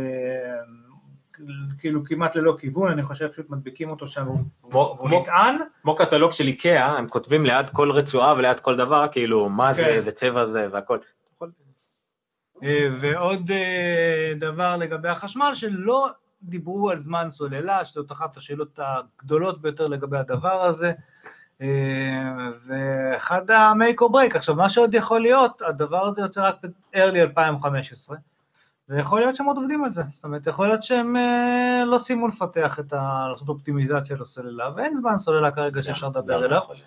כאילו 1.80 2.06
כמעט 2.06 2.36
ללא 2.36 2.56
כיוון, 2.60 2.92
אני 2.92 3.04
חושב 3.04 3.28
שפשוט 3.28 3.50
מדביקים 3.50 3.90
אותו 3.90 4.08
שם, 4.08 4.26
הוא 4.62 5.10
נטען, 5.10 5.56
כמו 5.82 5.96
קטלוג 5.96 6.32
של 6.32 6.48
איקאה, 6.48 6.98
הם 6.98 7.08
כותבים 7.08 7.46
ליד 7.46 7.70
כל 7.70 7.92
רצועה 7.92 8.34
וליד 8.34 8.60
כל 8.60 8.76
דבר, 8.76 9.06
כאילו, 9.12 9.50
מה 9.50 9.74
זה, 9.74 9.82
כן. 9.82 9.90
איזה 9.90 10.12
צבע 10.12 10.46
זה 10.46 10.68
והכל. 10.72 10.98
אה, 12.64 12.88
ועוד 13.02 13.52
אה, 13.52 14.34
דבר 14.36 14.78
לגבי 14.78 15.10
החשמל, 15.10 15.52
שלא 15.54 16.10
דיברו 16.44 16.90
על 16.92 16.98
זמן 17.00 17.30
סוללה, 17.30 17.86
שזאת 17.86 18.12
אחת 18.12 18.38
השאלות 18.38 18.80
הגדולות 18.84 19.62
ביותר 19.62 19.88
לגבי 19.88 20.18
הדבר 20.18 20.62
הזה, 20.62 20.92
אה, 21.62 21.68
ואחד 22.66 23.52
ה-make 23.52 24.02
or 24.02 24.10
break. 24.10 24.38
עכשיו, 24.38 24.56
מה 24.56 24.70
שעוד 24.70 24.94
יכול 24.94 25.22
להיות, 25.22 25.62
הדבר 25.62 26.06
הזה 26.06 26.22
יוצא 26.22 26.48
רק 26.48 26.56
ב-early 26.64 27.18
2015, 27.18 28.18
ויכול 28.90 29.20
להיות 29.20 29.36
שהם 29.36 29.46
עוד 29.46 29.58
עובדים 29.58 29.84
על 29.84 29.92
זה, 29.92 30.04
זאת 30.12 30.24
אומרת, 30.24 30.48
יכול 30.48 30.68
להיות 30.68 30.84
שהם 30.84 31.16
אה, 31.16 31.84
לא 31.86 31.98
סיימו 31.98 32.28
לפתח 32.28 32.80
את 32.80 32.94
ה... 32.94 33.28
לעשות 33.32 33.50
אופטימיזציה 33.50 34.18
לסוללה, 34.18 34.70
ואין 34.76 34.96
זמן 34.96 35.18
סוללה 35.18 35.52
כרגע 35.52 35.84
שאפשר 35.84 36.10
לדבר 36.10 36.46
אליו. 36.46 36.62
להיות. 36.70 36.82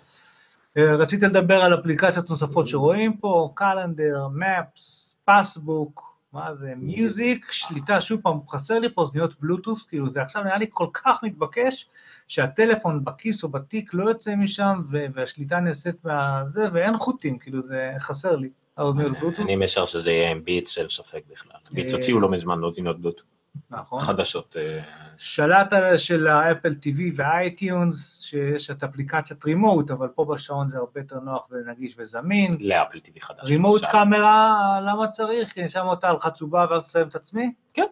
אה, 0.77 0.95
רציתי 0.95 1.25
לדבר 1.25 1.61
על 1.61 1.79
אפליקציות 1.79 2.29
נוספות 2.29 2.67
שרואים 2.67 3.17
פה, 3.17 3.51
קלנדר, 3.55 4.27
מפס, 4.27 5.15
פסבוק, 5.25 6.09
מה 6.33 6.55
זה, 6.55 6.73
מיוזיק, 6.77 7.51
שליטה, 7.51 8.01
שוב 8.01 8.21
פעם, 8.21 8.39
חסר 8.49 8.79
לי 8.79 8.93
פה 8.93 9.01
אוזניות 9.01 9.41
בלוטוס, 9.41 9.85
כאילו 9.85 10.09
זה 10.09 10.21
עכשיו 10.21 10.43
נראה 10.43 10.57
לי 10.57 10.65
כל 10.69 10.87
כך 10.93 11.23
מתבקש, 11.23 11.89
שהטלפון 12.27 13.03
בכיס 13.05 13.43
או 13.43 13.49
בתיק 13.49 13.93
לא 13.93 14.03
יוצא 14.09 14.35
משם, 14.35 14.79
והשליטה 15.13 15.59
נעשית 15.59 16.05
מהזה, 16.05 16.67
ואין 16.73 16.97
חוטים, 16.97 17.39
כאילו 17.39 17.63
זה 17.63 17.91
חסר 17.99 18.35
לי, 18.35 18.49
האוזניות 18.79 19.19
בלוטוס. 19.19 19.39
אני 19.39 19.55
משער 19.55 19.85
שזה 19.85 20.11
יהיה 20.11 20.31
עם 20.31 20.43
ביטס 20.43 20.71
של 20.71 20.89
ספק 20.89 21.23
בכלל. 21.31 21.59
אה, 21.77 21.83
הוציאו 21.93 22.19
לא 22.19 22.29
מזמן 22.29 22.63
אוזנייות 22.63 23.01
בלוטות 23.01 23.23
נכון. 23.69 24.01
חדשות. 24.01 24.57
אה, 24.59 24.79
שלט 25.17 25.73
של 25.97 26.27
האפל 26.27 26.69
TV 26.71 26.99
והאייטיונס, 27.15 28.21
שיש 28.21 28.69
את 28.71 28.83
אפליקציית 28.83 29.45
רימוט, 29.45 29.91
אבל 29.91 30.07
פה 30.07 30.25
בשעון 30.25 30.67
זה 30.67 30.77
הרבה 30.77 30.99
יותר 30.99 31.19
נוח 31.19 31.47
ונגיש 31.51 31.95
וזמין. 31.97 32.51
לאפל 32.59 32.97
TV 32.97 33.19
חדש. 33.21 33.39
רימוט. 33.43 33.81
קאמרה, 33.91 34.79
למה 34.81 35.07
צריך? 35.07 35.53
כי 35.53 35.61
אני 35.61 35.69
שם 35.69 35.85
אותה 35.85 36.09
על 36.09 36.19
חצובה 36.19 36.65
ואז 36.69 36.85
אצלם 36.85 37.07
את 37.07 37.15
עצמי? 37.15 37.53
כן. 37.73 37.85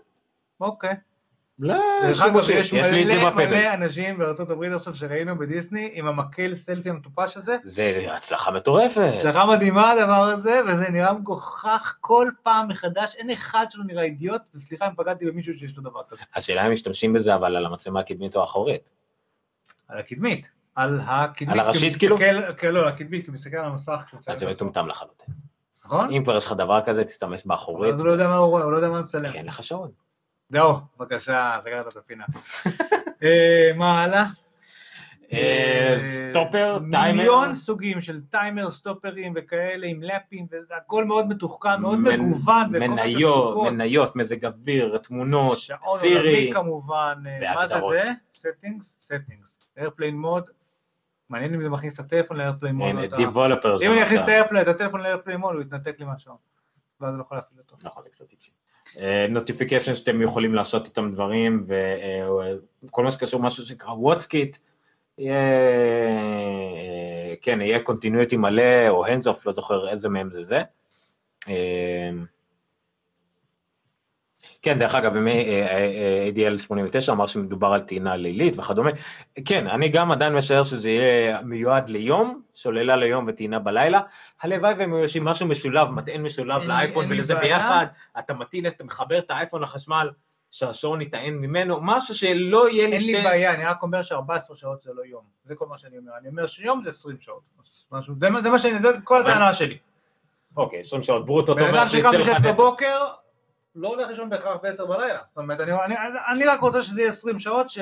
אוקיי. 0.61 0.95
לא, 1.59 1.75
דרך 2.03 2.21
אגב, 2.21 2.41
שימושי, 2.41 2.53
יש 2.53 2.73
מלא 2.73 3.73
אנשים 3.73 4.17
בארצות 4.17 4.49
הברית 4.49 4.73
עכשיו 4.73 4.95
שראינו 4.95 5.37
בדיסני 5.37 5.91
עם 5.93 6.07
המקל 6.07 6.55
סלפי 6.55 6.89
המטופש 6.89 7.37
הזה. 7.37 7.57
זה 7.63 8.07
הצלחה 8.13 8.51
מטורפת. 8.51 9.11
הצלחה 9.13 9.45
מדהימה 9.45 9.91
הדבר 9.91 10.23
הזה, 10.23 10.61
וזה 10.67 10.89
נראה 10.89 11.13
מגוחך 11.13 11.95
כל 12.01 12.29
פעם 12.43 12.67
מחדש, 12.67 13.15
אין 13.15 13.31
אחד 13.31 13.65
שלא 13.69 13.83
נראה 13.83 14.03
אידיוט, 14.03 14.41
וסליחה 14.55 14.87
אם 14.87 14.91
פגעתי 14.97 15.25
במישהו 15.25 15.53
שיש 15.53 15.77
לו 15.77 15.83
דבר 15.83 16.01
כזה. 16.09 16.21
השאלה 16.35 16.67
אם 16.67 16.71
משתמשים 16.71 17.13
בזה 17.13 17.35
אבל 17.35 17.55
על 17.55 17.65
המצלמה 17.65 17.99
הקדמית 17.99 18.35
או 18.35 18.41
האחורית. 18.41 18.89
על 19.87 19.99
הקדמית. 19.99 20.47
על 20.75 20.99
הקדמית. 21.05 21.53
על 21.53 21.59
הראשית, 21.59 21.95
כאילו? 21.95 22.17
כן, 22.57 22.71
לא, 22.73 22.79
על 22.79 22.87
הקדמית, 22.87 23.25
כי 23.25 23.31
מסתכל 23.31 23.57
על 23.57 23.65
המסך 23.65 24.03
כשהוא 24.07 24.19
אז 24.27 24.39
זה 24.39 24.49
מטומטם 24.49 24.87
לחלוטין. 24.87 25.33
נכון? 25.85 26.13
אם 26.13 26.23
כבר 26.23 26.37
יש 26.37 26.45
לך 26.45 26.51
דבר 26.51 26.81
כזה, 26.85 27.03
תשתמש 27.03 27.45
באחורית. 27.45 27.93
אז 27.93 27.99
הוא 27.99 28.07
לא 28.07 28.11
יודע 28.11 28.27
מה 28.27 28.35
הוא 28.35 28.49
רואה, 28.49 28.63
הוא 28.63 28.71
לא 28.71 28.77
יודע 28.77 28.89
מה 28.89 29.01
מצלם. 29.01 29.31
כי 29.31 29.37
אין 29.37 29.45
לך 29.45 29.63
שעון. 29.63 29.91
זהו, 30.49 30.73
בבקשה, 30.97 31.57
סגרת 31.61 31.87
את 31.87 31.97
הפינה. 31.97 32.25
אה, 33.23 33.71
מה 33.75 34.03
הלאה? 34.03 34.25
אה, 35.33 35.97
סטופר, 36.29 36.79
טיימר. 36.91 37.11
מיליון 37.11 37.53
סוגים 37.53 38.01
של 38.01 38.21
טיימר, 38.21 38.71
סטופרים 38.71 39.33
וכאלה 39.35 39.87
עם 39.87 40.03
lapים, 40.03 40.47
והכל 40.69 41.05
מאוד 41.05 41.27
מתוחכם, 41.27 41.81
מאוד 41.81 41.99
מגוון. 41.99 42.71
מניות. 42.71 43.71
מניות, 43.71 44.15
מזג 44.15 44.45
אוויר, 44.45 44.97
תמונות, 44.97 45.59
שעון 45.59 45.99
סירי. 45.99 46.17
עולמי 46.17 46.53
כמובן, 46.53 47.23
אה, 47.27 47.55
מה 47.55 47.67
זה. 47.67 47.75
זה? 47.89 48.11
settings, 48.31 49.07
settings, 49.07 49.65
airplane 49.77 50.17
mode, 50.17 50.49
מעניין 51.29 51.53
אם 51.53 51.61
זה 51.61 51.69
מכניס 51.69 51.99
את 51.99 52.05
הטלפון 52.05 52.37
ל 52.37 52.41
airplane 52.41 52.75
mode. 52.75 52.89
אם 53.81 53.91
אני 53.91 54.03
אכניס 54.03 54.21
את 54.61 54.67
הטלפון 54.67 55.01
ל 55.01 55.05
airplane 55.05 55.39
mode, 55.39 55.53
הוא 55.53 55.61
יתנתק 55.61 55.99
לי 55.99 56.05
מהשעון. 56.05 56.37
ואז 57.01 57.09
אני 57.09 57.17
לא 57.17 57.23
יכול 57.23 57.37
להפעיל 57.37 57.59
אותו. 57.59 57.75
נכון, 57.83 58.03
זה 58.03 58.09
קצת 58.09 58.27
טיפשי. 58.27 58.51
notification 59.29 59.95
שאתם 59.95 60.21
יכולים 60.21 60.55
לעשות 60.55 60.85
איתם 60.85 61.11
דברים, 61.13 61.65
וכל 62.83 63.03
מה 63.03 63.11
שקשור 63.11 63.41
משהו 63.41 63.63
שנקרא 63.63 63.89
WatchKit, 63.89 64.57
אה, 65.19 65.27
כן, 67.41 67.61
יהיה 67.61 67.79
continuity 67.79 68.37
מלא, 68.37 68.89
או 68.89 69.05
handoff, 69.05 69.41
לא 69.45 69.51
זוכר 69.53 69.89
איזה 69.89 70.09
מהם 70.09 70.29
זה 70.31 70.43
זה. 70.43 70.61
אה, 74.57 74.61
כן, 74.61 74.79
דרך 74.79 74.95
אגב, 74.95 75.13
במי- 75.17 75.45
אה, 75.45 75.67
אה, 75.67 76.53
ADL 76.53 76.57
89 76.57 77.11
אמר 77.11 77.25
שמדובר 77.25 77.67
על 77.67 77.81
טעינה 77.81 78.15
לילית 78.15 78.59
וכדומה. 78.59 78.89
כן, 79.45 79.67
אני 79.67 79.89
גם 79.89 80.11
עדיין 80.11 80.33
משער 80.33 80.63
שזה 80.63 80.89
יהיה 80.89 81.41
מיועד 81.41 81.89
ליום, 81.89 82.41
סוללה 82.55 82.95
ליום 82.95 83.25
וטעינה 83.27 83.59
בלילה. 83.59 84.01
הלוואי 84.41 84.73
והם 84.73 84.93
היו 84.93 85.01
עושים 85.03 85.25
משהו 85.25 85.47
משולב, 85.47 85.89
מטען 85.89 86.21
משולב 86.23 86.59
אין 86.61 86.69
לאייפון 86.69 87.03
אין 87.11 87.19
ולזה. 87.19 87.35
ביחד, 87.35 87.85
אתה 88.19 88.33
מטיל, 88.33 88.67
אתה 88.67 88.83
מחבר 88.83 89.17
את 89.19 89.31
האייפון 89.31 89.61
לחשמל, 89.61 90.09
שהשעון 90.51 91.01
יטען 91.01 91.33
ממנו, 91.33 91.79
משהו 91.81 92.15
שלא 92.15 92.69
יהיה 92.69 92.87
לי 92.87 92.95
אין 92.95 93.05
לי. 93.05 93.23
בעיה, 93.23 93.53
אני 93.53 93.65
רק 93.65 93.83
אומר 93.83 94.03
ש-14 94.03 94.15
שעות 94.55 94.81
זה 94.81 94.91
לא 94.95 95.01
יום. 95.05 95.23
זה 95.45 95.55
כל 95.55 95.65
מה 95.67 95.77
שאני 95.77 95.97
אומר. 95.97 96.11
אני 96.21 96.29
אומר 96.29 96.47
שיום 96.47 96.81
זה 96.83 96.89
20 96.89 97.17
שעות. 97.19 97.41
משהו, 97.91 98.13
זה 98.19 98.29
מה- 98.29 98.41
זה 98.41 98.49
מה 98.49 98.59
שאני, 98.59 98.79
זה 98.81 98.89
כל 99.03 99.21
הטענה 99.21 99.53
שלי. 99.53 99.77
אוקיי, 100.57 100.79
20 100.79 101.03
שעות 101.03 101.25
ברוטו, 101.25 101.55
בן 101.55 101.63
אדם 101.75 101.87
שקם 101.87 102.11
שיצא 102.11 102.17
לך 102.17 102.27
ב-6 102.29 102.39
נטו. 102.41 102.53
בבוקר, 102.53 103.05
לא 103.77 103.87
הולך 103.87 104.07
לישון 104.09 104.29
בהכרח 104.29 104.57
ב-10 104.63 104.85
בלילה. 104.85 105.19
זאת 105.29 105.37
אומרת, 105.37 105.59
אני, 105.59 105.71
אני, 105.85 105.95
אני 106.33 106.45
רק 106.45 106.59
רוצה 106.59 106.83
שזה 106.83 107.01
יהיה 107.01 107.11
20 107.11 107.39
שעות, 107.39 107.69
ש... 107.69 107.79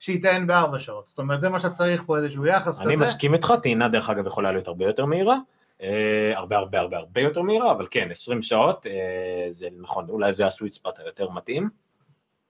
ושיטען 0.00 0.46
ב-4 0.46 0.78
שעות. 0.78 1.08
זאת 1.08 1.18
אומרת, 1.18 1.40
זה 1.40 1.48
מה 1.48 1.60
שצריך 1.60 2.02
פה, 2.06 2.18
איזשהו 2.18 2.46
יחס 2.46 2.80
אני 2.80 2.94
כזה. 2.94 3.04
מסכים 3.04 3.34
איתך, 3.34 3.54
טעינה 3.62 3.88
דרך 3.88 4.10
אגב 4.10 4.26
יכולה 4.26 4.52
להיות 4.52 4.68
הרבה 4.68 4.84
יותר 4.84 5.04
מהירה, 5.04 5.36
אה, 5.82 6.32
הרבה 6.34 6.56
הרבה 6.56 6.80
הרבה 6.80 6.96
הרבה 6.96 7.20
יותר 7.20 7.42
מהירה, 7.42 7.72
אבל 7.72 7.86
כן, 7.90 8.08
20 8.10 8.42
שעות, 8.42 8.86
אה, 8.86 9.48
זה 9.52 9.68
נכון, 9.80 10.08
אולי 10.08 10.32
זה 10.32 10.46
הסוויט 10.46 10.72
ספאט 10.72 10.98
היותר 10.98 11.30
מתאים, 11.30 11.70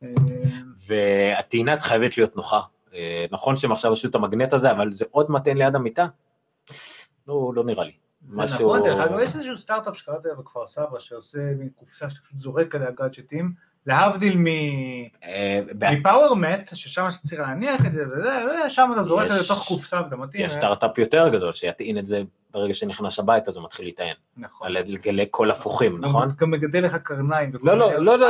אה, 0.02 0.08
והטעינה 0.86 1.80
חייבת 1.80 2.16
להיות 2.16 2.36
נוחה. 2.36 2.60
אה, 2.94 3.26
נכון 3.30 3.56
שהם 3.56 3.72
עכשיו 3.72 3.92
עשו 3.92 4.08
את 4.08 4.14
המגנט 4.14 4.52
הזה, 4.52 4.70
אבל 4.70 4.92
זה 4.92 5.04
עוד 5.10 5.30
מתן 5.30 5.56
ליד 5.56 5.74
המיטה? 5.74 6.06
לא, 7.28 7.52
לא 7.54 7.64
נראה 7.64 7.84
לי. 7.84 7.92
משהו... 8.28 8.56
נכון, 8.56 8.82
דרך 8.82 8.98
אגב, 8.98 9.18
יש 9.18 9.34
איזשהו 9.34 9.58
סטארט-אפ 9.58 9.96
שקראתי 9.96 10.28
עליו 10.28 10.42
בכפר 10.42 10.66
סבא, 10.66 10.98
שעושה 10.98 11.54
מין 11.54 11.68
קופסה 11.68 12.10
שאתה 12.10 12.22
פשוט 12.22 12.40
זורק 12.40 12.74
עליה 12.74 12.90
גאדג'טים, 12.90 13.52
להבדיל 13.86 14.36
מ... 14.36 14.46
אה, 15.24 15.60
ב- 15.78 15.92
מ 15.94 16.02
Powermat, 16.02 16.70
ששם 16.74 17.08
צריך 17.22 17.40
להניח 17.40 17.86
את 17.86 17.92
זה, 17.92 18.06
שם 18.68 18.90
אתה 18.92 19.02
זורק 19.02 19.26
את 19.26 19.30
זה 19.30 19.40
לתוך 19.40 19.68
קופסה 19.68 20.00
ואתה 20.04 20.16
מתאים. 20.16 20.44
יש 20.44 20.52
סטארט-אפ 20.52 20.98
יותר 20.98 21.28
גדול 21.28 21.52
שיטעין 21.52 21.98
את 21.98 22.06
זה 22.06 22.22
ברגע 22.50 22.74
שנכנס 22.74 23.18
הביתה, 23.18 23.50
אז 23.50 23.56
הוא 23.56 23.64
מתחיל 23.64 23.84
להיטען. 23.86 24.14
נכון. 24.36 24.66
על 24.66 24.76
גלי 24.86 25.26
קול 25.26 25.50
הפוכים, 25.50 26.00
נכון? 26.00 26.28
גם 26.36 26.50
מגדל 26.50 26.84
לך 26.84 26.96
קרניים. 26.96 27.52
לא, 27.62 27.78
לא, 27.78 27.92
לא, 27.98 28.18
לא. 28.18 28.28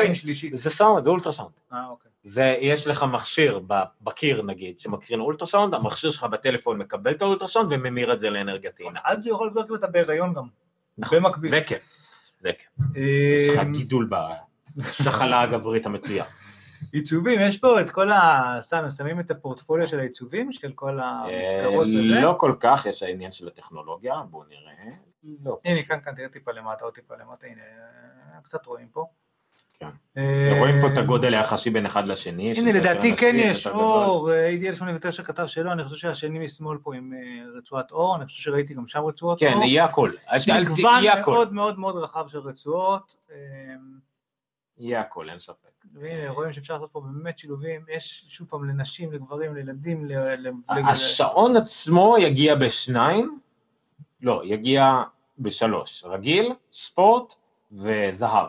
זה 0.53 0.71
סאונד, 0.71 1.05
זה 1.05 1.11
אולטרסאונד. 1.11 1.51
אה, 1.73 1.87
אוקיי. 1.89 2.11
זה, 2.23 2.57
יש 2.61 2.87
לך 2.87 3.03
מכשיר 3.03 3.61
ב- 3.67 3.83
בקיר 4.03 4.43
נגיד, 4.43 4.79
שמקרין 4.79 5.21
אולטרסאונד, 5.21 5.75
המכשיר 5.75 6.11
שלך 6.11 6.25
בטלפון 6.25 6.79
מקבל 6.79 7.11
את 7.11 7.23
האולטרסאונד 7.23 7.69
וממיר 7.73 8.13
את 8.13 8.21
זה 8.21 8.31
לאנרגיה 8.31 8.71
טעינה. 8.71 9.01
אז 9.05 9.19
הוא 9.19 9.35
יכול 9.35 9.47
לבדוק 9.47 9.71
אם 9.71 9.75
אתה 9.75 9.87
בהיריון 9.87 10.35
גם. 10.35 10.45
נכון, 10.99 11.19
במקביל. 11.19 11.51
זה 11.51 11.61
כן, 11.67 11.77
זה 12.41 12.51
כן. 12.59 13.01
יש 13.01 13.49
לך 13.49 13.61
גידול 13.73 14.05
בשחלה 14.81 15.41
הגברית 15.41 15.87
המצויה. 15.87 16.25
עיצובים, 16.93 17.41
יש 17.41 17.59
פה 17.59 17.81
את 17.81 17.91
כל 17.91 18.13
ה... 18.13 18.57
סתם, 18.61 18.91
שמים 18.97 19.21
את 19.21 19.31
הפורטפוליו 19.31 19.89
של 19.89 19.99
העיצובים, 19.99 20.53
של 20.53 20.73
כל 20.73 21.01
המסגרות 21.01 21.87
אה, 21.87 22.01
וזה. 22.01 22.21
לא 22.21 22.35
כל 22.39 22.55
כך, 22.61 22.87
יש 22.87 23.03
העניין 23.03 23.33
של 23.33 23.49
הטכנולוגיה, 23.49 24.15
בואו 24.31 24.45
נראה. 24.49 24.95
לא. 25.45 25.59
הנה, 25.65 25.83
כאן, 25.83 26.01
כאן, 26.05 26.15
תראה 26.15 26.29
טיפה 26.29 26.53
למטה, 26.53 26.85
עוד 26.85 26.95
טיפה 26.95 27.15
למטה, 27.15 27.47
הנה, 27.47 27.63
קצת 28.43 28.67
רואים 28.67 28.89
פה. 28.93 29.07
כן. 29.81 29.89
אה, 30.17 30.57
רואים 30.59 30.75
פה 30.81 30.87
את 30.93 30.99
הגודל 30.99 31.35
היחסי 31.35 31.71
בין 31.71 31.87
אחד 31.87 32.07
לשני. 32.07 32.53
הנה, 32.57 32.73
לדעתי 32.73 33.17
כן 33.17 33.35
יש. 33.39 33.67
אור, 33.67 34.33
אה, 34.33 34.51
ADL 34.51 34.77
89 34.77 35.23
כתב 35.23 35.47
שלא, 35.47 35.73
אני 35.73 35.85
חושב 35.85 35.97
שהשני 35.97 36.39
משמאל 36.39 36.79
פה 36.83 36.95
עם 36.95 37.13
רצועת 37.57 37.91
אור, 37.91 38.17
אני 38.17 38.25
חושב 38.25 38.43
שראיתי 38.43 38.75
גם 38.75 38.89
שם 38.89 39.05
רצועות 39.05 39.43
אור. 39.43 39.51
כן, 39.51 39.63
יהיה 39.63 39.85
הכל. 39.85 40.11
מגוון. 40.61 41.05
מאוד 41.27 41.53
מאוד 41.53 41.79
מאוד 41.79 41.97
רחב 41.97 42.29
של 42.29 42.39
רצועות. 42.39 43.15
יהיה 44.81 45.01
הכל, 45.01 45.31
אין 45.31 45.41
ספק. 45.41 45.85
והנה, 45.93 46.31
רואים 46.31 46.53
שאפשר 46.53 46.75
לעשות 46.75 46.91
פה 46.93 47.01
באמת 47.01 47.39
שילובים, 47.39 47.85
יש 47.89 48.25
שוב 48.29 48.49
פעם 48.49 48.69
לנשים, 48.69 49.13
לגברים, 49.13 49.55
לילדים, 49.55 50.07
ל... 50.09 50.13
השעון 50.69 51.57
עצמו 51.57 52.17
יגיע 52.19 52.55
בשניים, 52.55 53.41
לא, 54.21 54.43
יגיע 54.45 55.03
בשלוש, 55.39 56.05
רגיל, 56.05 56.53
ספורט 56.73 57.35
וזהב. 57.73 58.47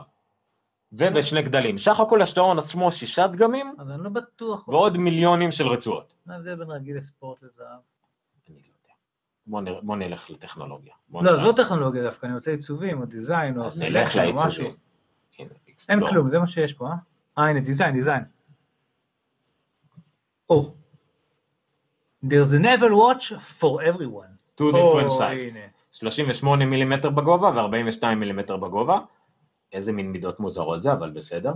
ובשני 0.93 1.42
גדלים. 1.42 1.77
סך 1.77 2.00
הכל 2.00 2.22
השעון 2.22 2.60
עצמו 2.60 2.92
שישה 2.92 3.27
דגמים, 3.27 3.76
אז 3.80 3.90
אני 3.90 4.03
לא 4.03 4.10
בטוח. 4.10 4.68
ועוד 4.68 4.98
מיליונים 4.98 5.51
של 5.51 5.68
רצועות. 5.68 6.14
מה 6.26 6.34
ההבדל 6.34 6.56
בין 6.56 6.72
רגיל 6.72 6.98
לספורט 6.98 7.43
לזהב? 7.43 7.80
בוא, 9.48 9.61
נראה, 9.61 9.82
בוא 9.82 9.95
נלך 9.95 10.30
לטכנולוגיה. 10.30 10.93
בוא 11.10 11.24
לא. 11.24 11.35
זה 11.35 11.42
לא 11.42 11.53
טכנולוגיה 11.58 12.03
דווקא, 12.03 12.26
אני 12.26 12.35
רוצה 12.35 12.51
עיצובים, 12.51 13.01
או 13.01 13.06
design, 13.06 13.57
או 13.58 13.64
נלך 13.64 14.10
collection, 14.09 14.25
או 14.27 14.34
משהו. 14.34 14.66
אין 15.90 16.00
לא. 16.00 16.10
כלום, 16.10 16.30
זה 16.30 16.40
מה 16.40 16.48
שיש 16.48 16.74
פה, 16.74 16.88
אה? 16.88 16.95
אה, 17.38 17.50
הנה, 17.50 17.60
design, 17.59 17.93
design. 17.93 18.23
או. 20.50 20.74
There's 22.26 22.53
an 22.60 22.66
Apple 22.66 22.93
Watch 22.93 23.34
for 23.60 23.82
everyone. 23.82 24.60
Two 24.60 24.64
או, 24.64 25.00
different 25.00 25.11
sizes. 25.11 25.57
הנה. 25.58 25.60
38 25.92 26.66
מילימטר 26.66 27.10
בגובה 27.10 27.48
ו-42 27.48 28.06
מילימטר 28.16 28.58
בגובה. 28.58 29.00
איזה 29.74 29.92
מין 29.92 30.11
מידות 30.11 30.40
מוזרות 30.40 30.84
זה, 30.84 30.92
אבל 30.92 31.10
בסדר. 31.10 31.53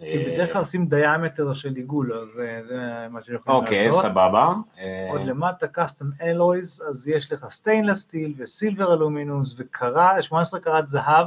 כי 0.00 0.18
בדרך 0.18 0.52
כלל 0.52 0.60
עושים 0.60 0.86
diameter 0.86 1.54
של 1.54 1.74
עיגול, 1.74 2.12
אז 2.12 2.40
אה, 2.40 2.62
זה 2.68 3.06
מה 3.10 3.20
שיכולים 3.20 3.60
אוקיי, 3.60 3.86
לעשות. 3.86 4.02
סבבה. 4.02 4.52
אה, 4.78 5.08
עוד 5.10 5.20
למטה, 5.20 5.66
custom 5.66 6.22
alloys, 6.22 6.88
אז 6.88 7.08
יש 7.08 7.32
לך 7.32 7.46
stainless 7.48 7.98
steel 7.98 8.34
ו 8.38 8.46
silver 8.46 8.94
aluminum 8.94 9.54
וקרה, 9.58 10.22
18 10.22 10.60
קראט 10.60 10.88
זהב, 10.88 11.26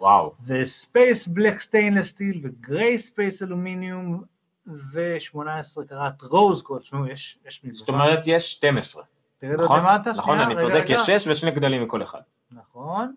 וואו. 0.00 0.34
ו 0.44 0.58
space 0.58 1.26
black 1.26 1.60
stainless 1.60 2.06
steel 2.06 2.40
ו 2.42 2.53
gray 2.53 2.98
space 2.98 3.42
aluminum 3.42 4.24
ו-18 4.66 5.84
קראט 5.88 6.22
rose 6.22 6.62
gold, 6.62 6.80
תשמעו, 6.80 7.06
יש 7.06 7.38
יש 7.46 7.64
מגוון. 7.64 7.78
זאת 7.78 7.88
אומרת, 7.88 8.18
יש 8.26 8.52
12. 8.52 9.02
תראה 9.38 9.64
נכון? 9.64 9.80
למטה, 9.80 10.10
נכון, 10.10 10.36
שנייה, 10.36 10.46
אני 10.46 10.56
צודק. 10.56 10.84
יש 10.88 11.00
6 11.06 11.28
ושני 11.28 11.50
גדלים 11.50 11.82
מכל 11.82 12.02
אחד. 12.02 12.20
נכון. 12.50 13.14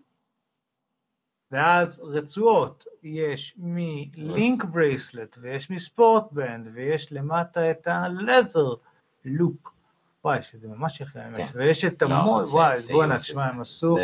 ואז 1.50 2.00
רצועות, 2.04 2.84
יש 3.02 3.54
מ 3.58 3.79
link 3.79 4.64
bracelet, 4.64 5.36
ויש 5.40 5.70
מ 5.70 5.79
sport 5.79 6.24
band, 6.32 6.68
ויש 6.72 7.12
למטה 7.12 7.70
את 7.70 7.86
ה 7.86 7.97
leather 7.97 8.74
loop. 9.24 9.79
וואי, 10.24 10.38
שזה 10.42 10.68
ממש 10.68 11.00
יפה 11.00 11.20
האמת. 11.20 11.36
כן. 11.36 11.44
ויש 11.54 11.84
את 11.84 12.02
לא, 12.02 12.14
המון, 12.14 12.44
זה- 12.44 12.52
וואי, 12.52 12.76
בואנה, 12.92 13.18
תשמע, 13.18 13.44
הם 13.44 13.60
עשו. 13.60 13.98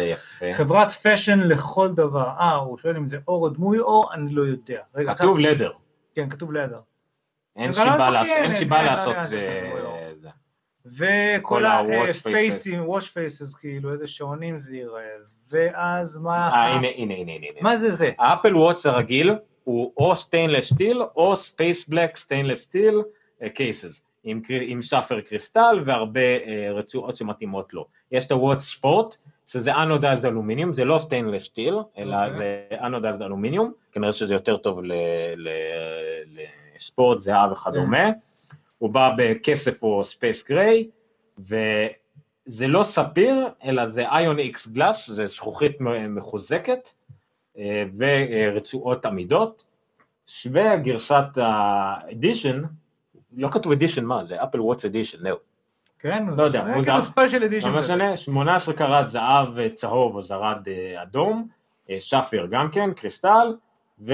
חברת 0.55 0.91
fashion 0.93 1.41
לכל 1.41 1.89
דבר. 1.95 2.29
אה, 2.39 2.55
הוא 2.55 2.79
שואל 2.79 2.97
אם 2.97 3.09
זה 3.09 3.19
עור 3.29 3.43
או 3.45 3.49
דמוי 3.49 3.79
עור, 3.79 4.15
אני 4.15 4.31
לא 4.35 4.43
יודע. 4.43 4.81
רגע, 4.95 5.15
כתוב 5.15 5.39
אתה- 5.39 5.49
leather. 5.49 5.73
כן, 6.15 6.29
כתוב 6.29 6.53
leather. 6.53 6.81
אין 7.57 7.69
לא 7.69 7.73
סיבה 7.75 8.11
לעשות- 8.11 8.37
אין 8.37 8.53
כן, 8.53 8.59
סיבה 8.59 8.83
לא 8.83 8.89
לעשות 8.91 9.15
יודע, 9.17 9.37
אה, 9.39 10.13
זה. 10.21 10.29
וכל. 10.85 11.65
ה 11.65 11.80
faceים, 11.80 12.87
watch 12.87 13.03
faces, 13.05 13.59
כאילו, 13.61 13.93
איזה 13.93 14.07
שעונים 14.07 14.61
זה 14.61 14.77
ייראה. 14.77 15.03
ואז 15.51 16.19
מה... 16.19 16.49
אה, 16.53 16.67
הנה, 16.67 16.89
הנה, 16.97 17.15
הנה, 17.15 17.33
הנה. 17.33 17.47
הנה. 17.47 17.61
מה 17.61 17.77
זה 17.79 17.95
זה? 17.97 18.13
ה 18.19 18.25
Apple 18.25 18.57
Watch 18.57 18.87
הרגיל 18.87 19.35
הוא 19.65 19.93
או 19.97 20.17
stainless 20.17 20.73
steel 20.73 21.03
או 21.17 21.37
space 21.37 21.89
black 21.89 22.17
stainless 22.17 22.61
steel 22.63 23.03
cases, 23.55 24.03
עם 24.27 24.41
עם 24.61 24.83
sapphire 24.83 25.21
crystal 25.21 25.83
והרבה 25.85 26.21
אה, 26.21 26.69
רצועות 26.73 27.17
שמתאימות 27.17 27.75
לו. 27.75 27.87
יש 28.13 28.27
את 28.27 28.33
ה 28.33 28.39
Watch 28.39 28.71
Sport, 28.71 29.17
שזה 29.47 29.75
anodized 29.75 30.27
aluminum, 30.27 30.75
זה 30.75 30.85
לא 30.85 30.99
stainless 30.99 31.45
steel, 31.45 31.75
אלא 31.99 32.17
אוקיי. 32.17 32.37
זה 32.37 32.67
anodized 32.87 33.23
aluminum, 33.23 33.73
כנראה 33.93 34.13
שזה 34.13 34.35
יותר 34.35 34.57
טוב 34.57 34.81
לספורט, 36.77 37.21
זהב 37.21 37.53
וכדומה. 37.53 38.11
הוא 38.79 38.91
בא 38.91 39.11
בכסף 39.19 39.83
או 39.83 40.05
Space 40.05 40.49
Gray, 40.49 40.89
וזה 41.39 42.67
לא 42.67 42.83
ספיר, 42.83 43.49
אלא 43.65 43.87
זה 43.89 44.05
Ion-X 44.17 44.67
Glass, 44.67 45.11
זה 45.11 45.27
זכוכית 45.27 45.77
מחוזקת, 46.09 46.89
אה, 47.59 47.85
ורצועות 47.97 49.07
עמידות, 49.07 49.65
שווה 50.27 50.77
גרסת 50.77 51.27
ה-Edition, 51.37 52.63
לא 53.37 53.49
כתוב 53.49 53.73
Edition 53.73 54.05
מה, 54.05 54.25
זה 54.25 54.43
Apple 54.43 54.61
Watch 54.61 54.85
Edition, 54.85 55.19
זהו. 55.19 55.37
כן, 55.99 56.27
לא 56.37 56.43
יודע, 56.43 56.65
זה 56.65 56.71
כאילו 56.71 56.85
זהב. 56.85 57.01
Special 57.01 57.45
Edition. 57.45 57.73
לא 57.73 57.79
משנה, 57.79 58.17
18 58.17 58.75
קראט 58.75 59.09
זהב 59.09 59.59
אה, 59.59 59.69
צהוב 59.75 60.15
או 60.17 60.23
זרד 60.23 60.69
אה, 60.69 61.03
אדום, 61.03 61.49
אה, 61.91 62.01
שפיר 62.01 62.47
גם 62.47 62.69
כן, 62.71 62.93
קריסטל, 62.95 63.57
ו... 64.01 64.13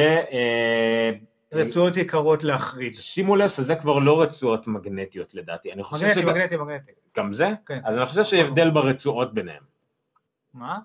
רצועות 1.53 1.97
יקרות 1.97 2.45
להחריד. 2.45 2.95
שימו 2.95 3.37
לב 3.37 3.49
שזה 3.49 3.75
כבר 3.77 3.99
לא 3.99 4.23
רצועות 4.23 4.67
מגנטיות 4.67 5.35
לדעתי, 5.35 5.73
אני 5.73 5.83
חושב 5.83 6.05
מגנטי, 6.05 6.21
שגם- 6.21 6.31
מגנטי, 6.35 6.57
מגנטי. 6.57 6.93
גם 7.17 7.33
זה? 7.33 7.51
כן. 7.67 7.81
אז 7.85 7.97
אני 7.97 8.07
חושב 8.07 8.25
שיהיה 8.25 8.45
הבדל 8.45 8.71
ברצועות 8.71 9.35
ביניהם. 9.35 9.63
מה? 10.55 10.79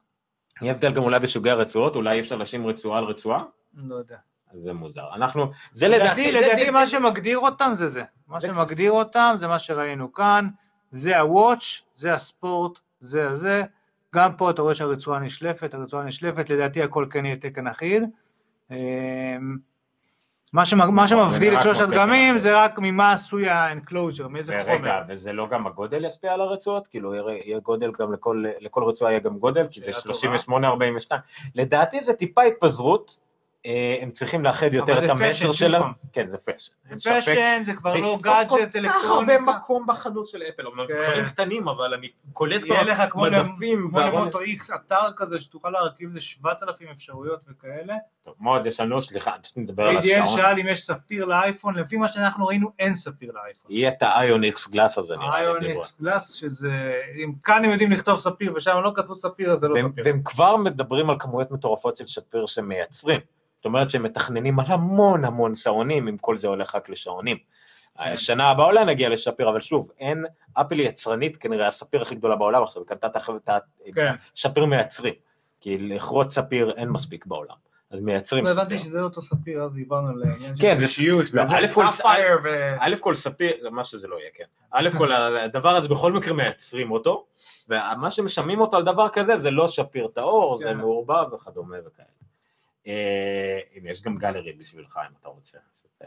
יהיה 0.62 0.74
הבדל 0.74 0.92
גם 0.94 1.04
אולי 1.04 1.20
בסוגי 1.20 1.50
הרצועות, 1.50 1.96
אולי 1.96 2.16
אי 2.16 2.20
אפשר 2.20 2.36
לשים 2.36 2.68
רצועה 2.68 3.00
על 3.00 3.06
רצועה? 3.06 3.44
לא 3.76 3.96
יודע. 3.96 4.18
זה 4.54 4.74
מוזר. 4.74 5.06
אנחנו, 5.16 5.52
זה 5.72 5.88
לדעתי, 5.88 6.06
לדעתי, 6.08 6.32
זה- 6.32 6.46
לדעתי 6.48 6.66
זה- 6.66 6.72
מה 6.72 6.88
שמגדיר 6.88 7.40
אותם 7.40 7.72
זה 7.76 7.88
זה. 7.88 8.04
מה 8.28 8.40
זה- 8.40 8.48
שמגדיר 8.48 8.92
אותם 8.92 9.36
זה 9.40 9.48
מה 9.48 9.60
שראינו 9.60 10.14
כאן, 10.14 10.48
זה 10.92 11.20
הוואץ', 11.20 11.82
זה 11.94 12.14
הספורט, 12.14 12.72
זה 13.02 13.30
הזה. 13.30 13.64
גם 14.16 14.36
פה 14.36 14.50
אתה 14.50 14.62
רואה 14.62 14.76
שהרצועה 14.76 15.20
נשלפת, 15.20 15.74
הרצועה 15.74 16.04
נשלפת, 16.04 16.50
לדעתי 16.50 16.84
הכל 16.84 17.06
כן 17.10 17.26
יהיה 17.26 17.36
תקן 17.36 17.68
אחיד. 17.68 18.04
אמ, 18.72 19.58
מה 20.54 20.66
שמ- 20.66 20.78
מה 20.78 20.86
נכון, 20.86 21.08
שמבדיל 21.08 21.52
זה 21.52 21.58
את 21.58 21.64
שלושת 21.64 21.82
הדגמים. 21.82 22.38
זה 22.38 22.64
רק 22.64 22.80
ממה 22.80 23.12
עשוי 23.14 23.50
ה-enclosure, 23.50 24.28
מאיזה 24.30 24.62
רגע, 24.62 24.74
חומר. 24.78 25.02
וזה 25.10 25.34
לא 25.34 25.48
גם 25.50 25.68
הגודל 25.68 26.06
ישפיע 26.06 26.34
על 26.34 26.42
הרצועות? 26.42 26.88
כאילו 26.88 27.14
יהיה 27.16 27.60
גודל 27.60 27.92
גם 28.00 28.14
לכל, 28.14 28.44
לכל 28.60 28.84
רצועה 28.84 29.12
יהיה 29.12 29.20
גם 29.20 29.38
גודל, 29.40 29.68
כי 29.72 29.80
זה 29.82 29.94
שאלה 29.94 30.14
טובה. 30.14 30.14
38-42. 30.14 31.12
לדעתי 31.56 32.04
זה 32.04 32.14
טיפה 32.14 32.42
התפזרות, 32.42 33.20
הם 34.02 34.12
צריכים 34.12 34.44
לאחד 34.44 34.74
יותר 34.74 34.98
את 34.98 35.04
זה 35.04 35.12
המסר 35.12 35.50
fashion, 35.50 35.54
שלהם. 35.54 35.84
כן, 36.14 36.28
זה 36.28 36.38
fashion. 36.38 36.72
אין 36.90 37.00
זה. 37.00 37.10
fashion, 37.10 37.62
זה 37.66 37.74
כבר 37.74 37.92
זה 37.92 37.98
לא 37.98 38.18
גאדג'ט, 38.22 38.50
כל 38.50 38.88
כך 38.90 39.06
הרבה 39.06 39.34
אלקטרוניקה. 39.36 39.58
מקום 39.58 39.88
בחנות 39.88 40.28
של 40.28 40.42
אפל, 40.50 40.68
אמנם 40.68 40.86
זה 40.88 40.94
כן. 40.94 41.04
דברים 41.08 41.26
קטנים, 41.26 41.68
אבל 41.68 41.94
אני 41.94 42.08
קולט 42.34 42.64
כבר 42.64 42.74
יהיה 42.74 42.84
לך 42.84 43.04
כמו 43.10 43.22
מדפים. 43.22 43.92
למוטו 43.96 44.40
איקס, 44.40 44.72
אתר 44.72 45.12
כזה 45.18 45.42
שתוכל 45.42 45.70
להרכיב 45.70 46.10
ל-7,000 46.14 46.92
אפשרויות 46.92 47.40
וכאלה. 47.50 47.96
טוב, 48.26 48.36
מאוד, 48.40 48.66
יש 48.66 48.80
לנו, 48.80 49.02
סליחה, 49.02 49.32
פשוט 49.44 49.58
נדבר 49.58 49.84
על 49.84 49.98
ADL 49.98 50.00
השעון. 50.00 50.28
שאל 50.28 50.60
אם 50.60 50.68
יש 50.68 50.86
ספיר 50.86 51.26
לאייפון, 51.26 51.76
לפי 51.76 51.98
מה 51.98 52.08
שאנחנו 52.08 52.48
ראינו 52.48 52.72
אין 52.80 52.96
ספיר 52.96 53.32
לאייפון. 53.32 53.72
יהיה 53.72 53.90
את 53.90 54.04
ה-Ion-X 54.04 54.68
Glass 54.68 54.98
הזה 54.98 55.18
נראה 55.18 55.42
לי. 55.42 55.46
דיברו. 55.46 55.64
Ion-X 55.64 55.96
Glass, 56.02 56.34
שזה, 56.34 56.94
אם 57.24 57.32
כאן 57.44 57.66
הם 57.66 57.72
יודעים 57.72 57.92
לכתוב 57.92 58.20
ספיר 58.20 58.54
ושם 58.56 58.80
לא 58.84 58.92
כתבו 58.96 59.16
ספיר, 59.16 59.52
אז 59.52 59.60
זה 59.60 59.68
לא 59.68 59.76
ספיר. 59.76 60.04
והם 60.06 60.22
כבר 60.24 60.58
מדברים 60.58 61.10
על 61.10 61.16
כמויות 61.20 61.52
מטורפות 61.52 61.98
של 61.98 62.08
ספיר 62.08 62.46
שמייצרים. 62.46 63.20
זאת 63.58 63.66
אומרת 63.66 63.90
שהם 63.90 64.04
מתכננים 64.04 64.60
על 64.60 64.66
המון 64.70 65.26
המון 65.26 65.56
שעונים, 65.56 66.08
אם 66.08 66.18
כל 66.18 66.38
זה 66.38 66.48
הולך 66.48 66.76
רק 66.76 66.90
לשעונים. 66.90 67.38
שנה 68.16 68.50
הבאה 68.50 68.66
אולי 68.66 68.86
נגיע 68.86 69.10
לשפיר, 69.10 69.50
אבל 69.50 69.60
שוב, 69.62 69.92
אין, 70.00 70.26
אפל 70.54 70.80
יצרנית 70.80 71.38
כנראה 71.38 71.68
הספיר 71.68 72.02
הכי 72.02 72.16
גדולה 72.16 72.36
בעולם 72.36 72.64
עכשיו, 72.64 72.82
היא 72.82 72.88
קנתה 72.88 73.08
את 73.08 73.16
החברה- 73.16 73.38
את 73.44 73.50
ה- 73.50 73.58
כן. 73.96 74.16
שפיר 74.36 74.66
מייצרים, 74.66 75.14
כי 75.62 75.78
לכרות 75.78 76.32
ספיר 76.32 76.74
אין 76.78 76.90
מספיק 76.90 77.26
בעולם, 77.26 77.56
אז 77.92 78.02
מייצרים 78.02 78.46
לא 78.46 78.50
ספיר. 78.50 78.62
הבנתי 78.62 78.80
שזה 78.80 79.00
לא 79.00 79.04
אותו 79.04 79.22
ספיר, 79.22 79.62
אז 79.62 79.74
דיברנו 79.74 80.10
על 80.10 80.24
העניין 80.24 80.56
של 80.56 80.62
כן, 80.62 80.78
אישיות, 80.82 81.34
לא, 81.34 81.42
א' 81.42 81.68
כל- 81.74 81.88
ספייר 81.90 82.38
ו... 82.44 82.76
א' 82.80 82.96
כל 83.00 83.16
ספיר, 83.16 83.70
מה 83.72 83.84
שזה 83.84 84.08
לא 84.08 84.16
יהיה, 84.20 84.30
כן. 84.34 84.44
א' 84.72 84.90
כל 84.98 85.12
הדבר 85.12 85.76
הזה 85.76 85.88
בכל 85.88 86.14
מקרה 86.14 86.34
מייצרים 86.34 86.92
אותו, 86.92 87.26
ומה 87.70 88.10
שמשלמים 88.12 88.62
אותו 88.62 88.78
על 88.78 88.84
דבר 88.84 89.10
כזה 89.10 89.38
זה 89.38 89.52
לא 89.52 89.68
שפיר 89.68 90.08
טהור, 90.08 90.58
זה 90.58 90.64
כן. 90.64 90.78
מעורבב 90.78 91.34
וכדומה 91.34 91.76
וכאלה. 91.88 92.08
אה, 92.88 93.60
יש 93.84 94.02
גם 94.02 94.18
גלרי 94.18 94.54
בשבילך 94.54 95.00
אם 95.10 95.16
אתה 95.20 95.30
רוצה, 95.30 95.58
זה 96.00 96.06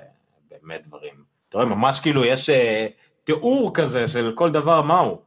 באמת 0.50 0.86
דברים. 0.86 1.24
אתה 1.48 1.58
רואה, 1.58 1.68
ממש 1.68 2.00
כאילו 2.00 2.24
יש 2.24 2.50
אה, 2.50 2.86
תיאור 3.24 3.70
כזה 3.74 4.08
של 4.08 4.32
כל 4.34 4.50
דבר 4.52 4.82
מהו. 4.82 5.22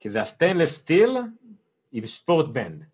כי 0.00 0.08
זה 0.08 0.20
ה-stainless 0.20 0.74
steel 0.74 1.16
עם 1.92 2.06
Sport 2.06 2.46
Band. 2.46 2.84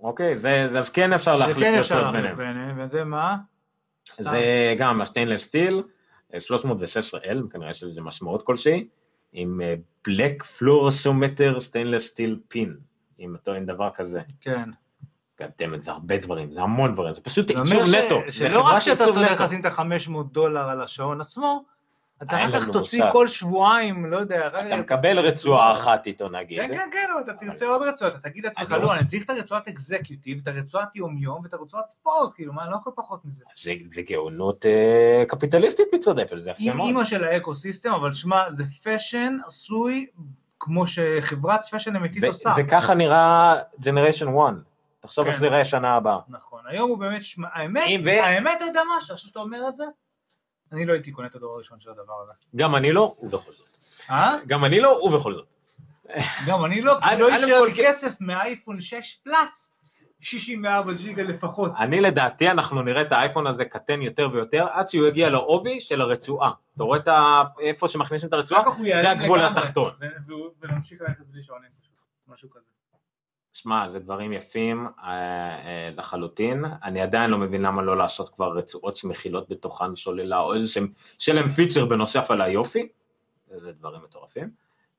אוקיי, 0.00 0.36
זה, 0.36 0.68
אז 0.78 0.90
כן 0.90 1.12
אפשר 1.12 1.36
זה 1.36 1.46
להחליף 1.46 1.68
כן 1.68 1.78
אפשר 1.78 2.02
להחליף 2.02 2.36
ביניהם. 2.36 2.80
וזה 2.80 3.04
מה? 3.04 3.36
זה 4.18 4.74
גם 4.78 5.00
ה-stainless 5.00 5.42
steel, 5.44 5.82
316L, 6.32 7.50
כנראה 7.50 7.70
יש 7.70 7.82
לזה 7.82 8.00
משמעות 8.00 8.42
כלשהי, 8.42 8.88
עם 9.32 9.60
black 10.04 10.42
fluoroelastomer 10.42 11.60
stainless 11.60 12.06
steel 12.06 12.40
pin, 12.48 12.76
אם 13.20 13.36
טוען 13.42 13.66
דבר 13.66 13.90
כזה. 13.90 14.20
כן. 14.40 14.70
גדמת, 15.58 15.82
זה 15.82 15.90
הרבה 15.90 16.16
דברים, 16.18 16.52
זה 16.52 16.60
המון 16.60 16.92
דברים, 16.92 17.14
זה 17.14 17.20
פשוט 17.20 17.50
עיצוב 17.50 17.86
ש- 17.86 17.94
נטו. 17.94 18.20
שלא 18.30 18.60
רק 18.60 18.78
שאתה 18.78 19.04
הולך. 19.04 19.40
לשים 19.40 19.60
את 19.60 19.66
ה-500 19.66 20.22
דולר 20.32 20.68
על 20.68 20.80
השעון 20.80 21.20
עצמו, 21.20 21.64
אתה 22.22 22.44
אחר 22.44 22.60
כך 22.60 22.68
תוציא. 22.68 23.04
כל 23.12 23.28
שבועיים, 23.28 24.06
לא 24.06 24.16
יודע, 24.16 24.46
אתה 24.46 24.76
מקבל 24.76 25.18
רצועה 25.18 25.72
אחת 25.72 26.06
איתו 26.06 26.28
נגיד. 26.28 26.60
כן, 26.60 26.68
כן, 26.68 26.88
כן, 26.92 27.06
אבל 27.14 27.20
אתה 27.20 27.46
תרצה 27.46 27.66
עוד 27.66 27.82
רצועות, 27.82 28.14
אתה 28.14 28.28
תגיד 28.30 28.44
לעצמך, 28.44 28.70
לא- 28.70 28.78
לא, 28.82 28.94
אני 28.94 29.06
צריך 29.06 29.24
את 29.24 29.30
הרצועת 29.30 29.68
executive, 29.68 30.40
את 30.42 30.48
הרצועת 30.48 30.96
יום-יום 30.96 31.40
ואת 31.42 31.54
הרצועת 31.54 31.88
ספורט, 31.88 32.30
כאילו, 32.34 32.52
מה, 32.52 32.62
אני 32.62 32.70
לא 32.70 32.76
יכול 32.76 32.92
פחות 32.96 33.20
מזה. 33.24 33.44
זה, 33.62 33.72
זה 33.94 34.02
גאונות 34.02 34.66
אה, 34.66 35.24
קפיטליסטית 35.28 35.86
מצד 35.94 36.18
אפל, 36.18 36.40
זה 36.40 36.50
יפה 36.50 36.62
עם 36.70 36.76
מאוד. 36.76 36.88
אימא 36.88 37.04
של 37.04 37.24
ה-ecosystem, 37.24 37.90
אבל 37.92 38.14
שמע, 38.14 38.50
זה 38.50 38.64
fashion 38.82 39.36
עשוי 39.46 40.06
כמו 40.60 40.86
שחברת 40.86 41.64
fashion 41.64 41.96
אמיתית 41.96 42.24
עושה. 42.24 42.52
זה 42.56 42.62
ככה 42.64 42.94
נראה 42.94 43.54
Generation 43.80 44.28
1. 44.46 44.54
תחשוב 45.02 45.24
כן. 45.24 45.30
איך 45.30 45.40
זה 45.40 45.46
יראה 45.46 45.64
שנה 45.64 45.94
הבאה. 45.94 46.18
נכון, 46.28 46.60
היום 46.66 46.90
הוא 46.90 46.98
באמת, 46.98 47.22
האמת, 47.52 47.82
האמת, 48.06 48.56
אתה 48.56 48.64
יודע 48.64 48.80
משהו, 48.98 49.14
עכשיו 49.14 49.28
שאתה 49.28 49.40
אומר 49.40 49.68
את 49.68 49.76
זה, 49.76 49.84
אני 50.72 50.86
לא 50.86 50.92
הייתי 50.92 51.12
קונה 51.12 51.28
את 51.28 51.34
הדור 51.34 51.54
הראשון 51.54 51.80
של 51.80 51.90
הדבר 51.90 52.22
הזה. 52.22 52.32
גם 52.56 52.76
אני 52.76 52.92
לא, 52.92 53.14
ובכל 53.22 53.52
זאת. 53.52 53.68
אה? 54.10 54.36
גם 54.46 54.64
אני 54.64 54.80
לא, 54.80 54.88
ובכל 54.88 55.34
זאת. 55.34 55.46
גם 56.46 56.64
אני 56.64 56.82
לא, 56.82 56.94
כי 57.02 57.16
לא 57.20 57.30
יישאר 57.32 57.62
לי 57.62 57.72
כסף 57.76 58.16
מהאייפון 58.20 58.80
6 58.80 59.14
פלאס 59.24 59.72
64 60.20 60.92
ג'יגה 60.92 61.22
לפחות. 61.22 61.72
אני 61.78 62.00
לדעתי, 62.00 62.50
אנחנו 62.50 62.82
נראה 62.82 63.02
את 63.02 63.12
האייפון 63.12 63.46
הזה 63.46 63.64
קטן 63.64 64.02
יותר 64.02 64.28
ויותר, 64.32 64.66
עד 64.70 64.88
שהוא 64.88 65.06
יגיע 65.06 65.30
לעובי 65.30 65.80
של 65.80 66.00
הרצועה. 66.00 66.52
אתה 66.74 66.82
רואה 66.84 66.98
את 66.98 67.08
ה... 67.08 67.42
איפה 67.60 67.88
שמכניסים 67.88 68.28
את 68.28 68.32
הרצועה? 68.32 68.62
זה 68.82 69.10
הגבול 69.10 69.40
התחתון. 69.40 69.92
והוא- 70.26 70.48
ונמשיך 70.60 71.00
ללכת 71.00 71.26
בלי 71.26 71.42
שעונים 71.42 71.70
משהו 72.28 72.50
כזה. 72.50 72.64
שמע, 73.52 73.88
זה 73.88 73.98
דברים 73.98 74.32
יפים 74.32 74.86
אה, 74.86 75.10
אה, 75.10 75.90
לחלוטין. 75.96 76.64
אני 76.84 77.00
עדיין 77.00 77.30
לא 77.30 77.38
מבין 77.38 77.62
למה 77.62 77.82
לא 77.82 77.96
לעשות 77.96 78.28
כבר 78.28 78.52
רצועות 78.52 78.96
שמכילות 78.96 79.48
בתוכן 79.48 79.96
סוללה, 79.96 80.38
או 80.38 80.54
איזה 80.54 80.68
שהם, 80.68 80.88
להם 81.32 81.48
פיצ'ר 81.48 81.84
בנוסף 81.84 82.30
על 82.30 82.40
היופי. 82.40 82.88
זה 83.56 83.72
דברים 83.72 84.00
מטורפים. 84.04 84.50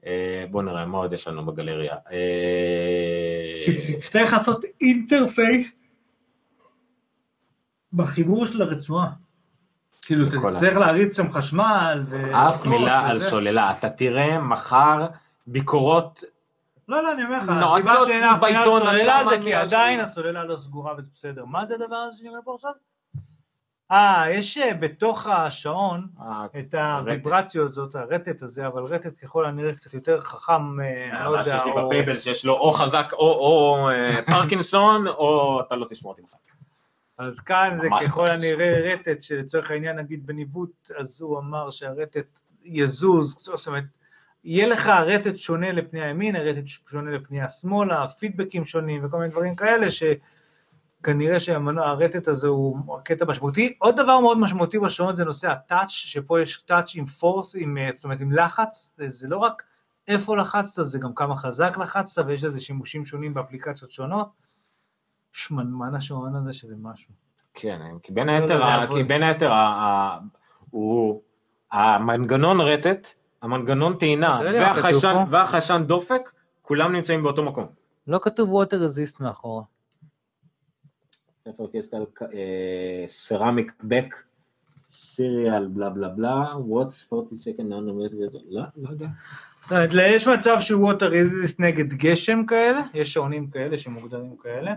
אה, 0.05 0.45
בואו 0.51 0.63
נראה 0.63 0.85
מה 0.85 0.97
עוד 0.97 1.13
יש 1.13 1.27
לנו 1.27 1.45
בגלריה. 1.45 1.95
אה, 2.11 3.73
תצטרך 3.93 4.33
לעשות 4.33 4.65
interface 4.81 5.71
בחיבור 7.93 8.45
של 8.45 8.61
הרצועה. 8.61 9.09
כאילו, 10.01 10.25
תצטרך 10.25 10.77
להריץ 10.77 11.17
שם 11.17 11.31
חשמל 11.31 12.03
ו... 12.09 12.35
אף 12.49 12.65
מילה 12.65 13.07
על. 13.07 13.19
סוללה. 13.19 13.71
אתה 13.71 13.89
תראה 13.89 14.39
מחר 14.39 15.07
ביקורות 15.47 16.23
לא, 16.93 17.03
לא, 17.03 17.11
אני 17.11 17.23
אומר 17.23 17.37
לך, 17.37 17.49
הסיבה 17.49 18.05
שאין 18.05 18.23
אף 18.23 18.43
מילה 18.43 18.63
על 18.63 18.69
בעיתון, 18.69 18.81
סוללה 18.81 19.23
זה 19.29 19.39
כי 19.43 19.53
עדיין 19.53 19.93
סוללה? 19.99 20.03
הסוללה 20.03 20.43
לא 20.43 20.57
סגורה 20.57 20.93
וזה 20.97 21.09
בסדר. 21.13 21.45
מה 21.45 21.65
זה 21.65 21.75
הדבר 21.75 21.95
הזה 21.95 22.17
שנראה 22.17 22.41
פה 22.43 22.55
עכשיו? 22.55 22.71
אה, 23.91 24.25
יש 24.29 24.57
אה, 24.57 24.73
בתוך 24.73 25.27
השעון 25.27 26.07
את 26.59 26.73
הוויברציות 26.73 27.71
הזאת, 27.71 27.95
הרטט 27.95 28.41
הזה, 28.41 28.67
אבל 28.67 28.83
רטט 28.83 29.13
ככל 29.21 29.45
הנראה 29.45 29.73
קצת 29.73 29.93
יותר 29.93 30.21
חכם, 30.21 30.81
אה, 30.81 31.09
אני 31.17 31.25
לא 31.25 31.31
מה 31.31 31.39
יודע, 31.39 31.57
שיש 31.57 31.65
לי 31.65 31.71
או... 31.71 31.87
בפייבל 31.87 32.19
שיש 32.19 32.45
לו 32.45 32.53
או 32.57 32.71
חזק 32.71 33.09
או- 33.13 33.19
או 33.19 33.89
אה, 33.89 34.21
פרקינסון, 34.25 35.07
או 35.07 35.61
אתה 35.67 35.75
לא 35.75 35.87
תשמע 35.89 36.09
אותי 36.09 36.21
בכלל. 36.21 36.39
אז 37.17 37.39
כאן 37.39 37.77
זה 37.81 37.89
ממש 37.89 38.05
ככל 38.05 38.27
הנראה 38.27 38.93
רטט, 38.93 39.21
שלצורך 39.21 39.71
העניין 39.71 39.95
נגיד 39.95 40.27
בניווט, 40.27 40.91
אז 40.97 41.21
הוא 41.21 41.39
אמר 41.39 41.71
שהרטט 41.71 42.39
יזוז, 42.63 43.35
זאת 43.39 43.67
אומרת, 43.67 43.83
יהיה 44.43 44.67
לך 44.67 44.87
רטט 44.87 45.37
שונה 45.37 45.71
לפני 45.71 46.01
הימין, 46.01 46.35
הרטט 46.35 46.67
שונה 46.67 47.11
לפני 47.11 47.41
השמאלה, 47.41 48.07
פידבקים 48.07 48.65
שונים 48.65 49.05
וכל 49.05 49.17
מיני 49.17 49.29
דברים 49.29 49.55
כאלה, 49.55 49.87
שכנראה 49.91 51.39
שהרטט 51.39 52.27
הזה 52.27 52.47
הוא 52.47 52.77
קטע 53.03 53.25
משמעותי. 53.25 53.73
עוד 53.79 53.95
דבר 53.97 54.19
מאוד 54.19 54.39
משמעותי 54.39 54.79
בשעון 54.79 55.15
זה 55.15 55.25
נושא 55.25 55.51
הטאץ', 55.51 55.89
שפה 55.89 56.41
יש 56.41 56.57
טאץ' 56.57 56.95
עם 56.95 57.05
פורס, 57.05 57.55
עם, 57.57 57.77
אה, 57.77 57.89
זאת 57.91 58.03
אומרת 58.03 58.21
עם 58.21 58.31
לחץ, 58.31 58.93
זה, 58.97 59.09
זה 59.09 59.27
לא 59.27 59.37
רק 59.37 59.63
איפה 60.07 60.37
לחצת, 60.37 60.83
זה 60.83 60.99
גם 60.99 61.15
כמה 61.15 61.35
חזק 61.37 61.77
לחצת, 61.77 62.23
ויש 62.27 62.43
לזה 62.43 62.61
שימושים 62.61 63.05
שונים 63.05 63.33
באפליקציות 63.33 63.91
שונות. 63.91 64.27
שמנמן 65.31 65.95
השעון 65.95 66.35
הזה 66.35 66.53
שזה 66.53 66.75
משהו. 66.81 67.13
כן, 67.53 67.79
כי 68.03 68.11
בין 68.11 68.27
לא, 68.27 68.31
היתר, 68.31 68.59
לא, 68.59 68.65
ה- 68.65 68.83
אבל- 68.83 68.95
כי 68.95 69.03
בין 69.03 69.23
היתר, 69.23 69.51
הוא, 70.69 71.21
המנגנון 71.71 72.61
רטט, 72.61 73.07
המנגנון 73.43 73.97
טעינה 73.97 74.39
והחיישן-? 74.43 75.23
והחיישן 75.29 75.83
דופק, 75.87 76.31
כולם 76.61 76.93
נמצאים 76.93 77.23
באותו 77.23 77.43
מקום. 77.43 77.65
לא 78.07 78.19
כתוב 78.23 78.63
water 78.63 78.73
resist 78.75 79.23
מאחורה. 79.23 79.63
ספר 81.47 81.67
קריסטל, 81.71 82.05
סרמיק 83.07 83.71
בק, 83.83 84.15
סיריאל 84.87 85.67
בלה 85.67 85.89
בלה 85.89 86.09
בלה, 86.09 86.45
וואטס 86.57 87.13
40 87.13 87.27
second 87.41 87.71
nanometer, 87.71 88.37
לא, 88.49 88.61
לא 88.77 88.89
יודע. 88.89 89.07
זאת 89.61 89.71
אומרת, 89.71 89.89
יש 89.93 90.27
מצב 90.27 90.57
שהוא 90.59 90.91
water 90.91 91.05
resist 91.11 91.55
נגד 91.59 91.93
גשם 91.93 92.45
כאלה, 92.45 92.81
יש 92.93 93.13
שעונים 93.13 93.49
כאלה 93.49 93.79
שמוגדרים 93.79 94.37
כאלה. 94.37 94.73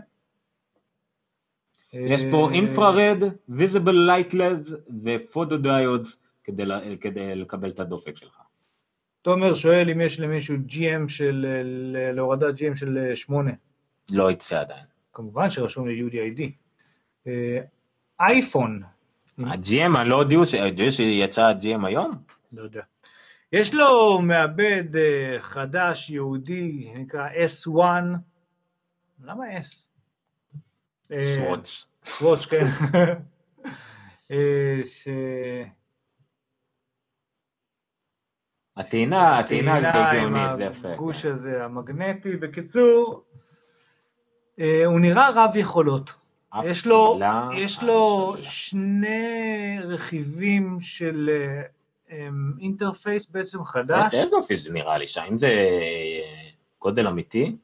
יש 1.93 2.23
פה 2.31 2.49
אה, 2.49 2.55
infrared, 2.55 3.19
visible 3.49 3.95
light 4.07 4.45
LEDs 4.45 4.75
ו-photo 5.05 5.57
diodes 5.59 6.19
כדי 6.45 6.67
ל- 6.67 6.97
כדי 7.01 7.35
לקבל 7.35 7.71
את 7.71 7.81
הדופק 7.81 8.17
שלך. 8.17 8.41
תומר 9.27 9.55
שואל 9.55 9.91
אם 9.91 10.01
יש 10.01 10.21
למישהו 10.21 10.57
GM 10.69 11.09
של, 11.09 11.47
להורדת 12.15 12.55
GM 12.55 12.77
של 12.77 13.15
8. 13.15 13.51
לא 14.13 14.31
יצא 14.31 14.61
עדיין. 14.61 14.85
כמובן 15.13 15.51
שרשום 15.51 15.89
לי 15.89 16.03
UDID. 16.03 16.43
אה, 17.27 17.59
אייפון, 18.21 18.83
ה-GM, 19.39 19.99
אני 20.01 20.09
לא 20.09 20.15
הודיעו 20.15 20.43
שיצא 20.91 21.43
ה-GM 21.43 21.87
היום? 21.87 22.15
לא 22.53 22.63
יודע. 22.63 22.83
יש 23.53 23.75
לו 23.75 24.19
מעבד 24.23 24.97
אה, 24.97 25.37
חדש, 25.41 26.11
ייחודי, 26.11 26.93
נקרא 26.95 27.29
S1. 27.29 27.79
למה 29.25 29.45
S? 29.57 29.89
אה, 31.13 31.35
שוואץ'. 31.37 31.85
שוואץ', 32.05 32.47
כן. 32.47 32.67
אה, 34.31 34.81
ש... 34.85 35.09
הטעינה, 38.77 39.39
הטעינה 39.39 39.81
גאונית, 39.81 40.57
זה 40.57 40.65
יפה. 40.65 40.93
הגוש 40.93 41.25
הזה, 41.25 41.65
המגנטי. 41.65 42.37
בקיצור, 42.37 43.23
אה, 44.61 44.83
הוא 44.87 45.01
נראה 45.01 45.31
רב 45.35 45.57
יכולות. 45.57 46.15
יש 46.65 46.87
לו, 46.87 47.21
יש 47.57 47.83
לו. 47.83 48.35
שני 48.43 49.79
רכיבים 49.85 50.79
של 50.81 51.31
אה, 51.33 51.63
אמ, 52.11 52.53
אינטרפייס 52.61 53.31
בעצם 53.31 53.65
חדש. 53.65 54.15
איזה 54.15 54.37
אופי 54.37 54.57
זה 54.57 54.73
נראה 54.73 54.99
לי, 54.99 55.07
שאם 55.07 55.39
זה 55.39 55.51
גודל 56.81 57.07
אמיתי, 57.07 57.57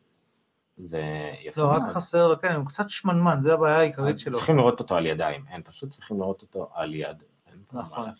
זה 0.78 1.02
יפה 1.42 1.60
לא, 1.60 1.66
רק. 1.66 1.82
חסר 1.88 2.28
לו, 2.28 2.40
כן, 2.40 2.54
הוא 2.54 2.66
קצת 2.66 2.90
שמנמן, 2.90 3.40
זה 3.40 3.52
הבעיה 3.52 3.78
העיקרית 3.78 4.18
שלו. 4.18 4.32
צריכים 4.32 4.56
לראות 4.56 4.80
אותו 4.80 4.96
על 4.96 5.06
ידיים, 5.06 5.44
אין, 5.50 5.62
פשוט 5.62 5.90
צריכים 5.90 6.20
לראות 6.20 6.42
אותו 6.42 6.70
על 6.74 6.94
יד. 6.94 7.22
נכון. 7.72 8.10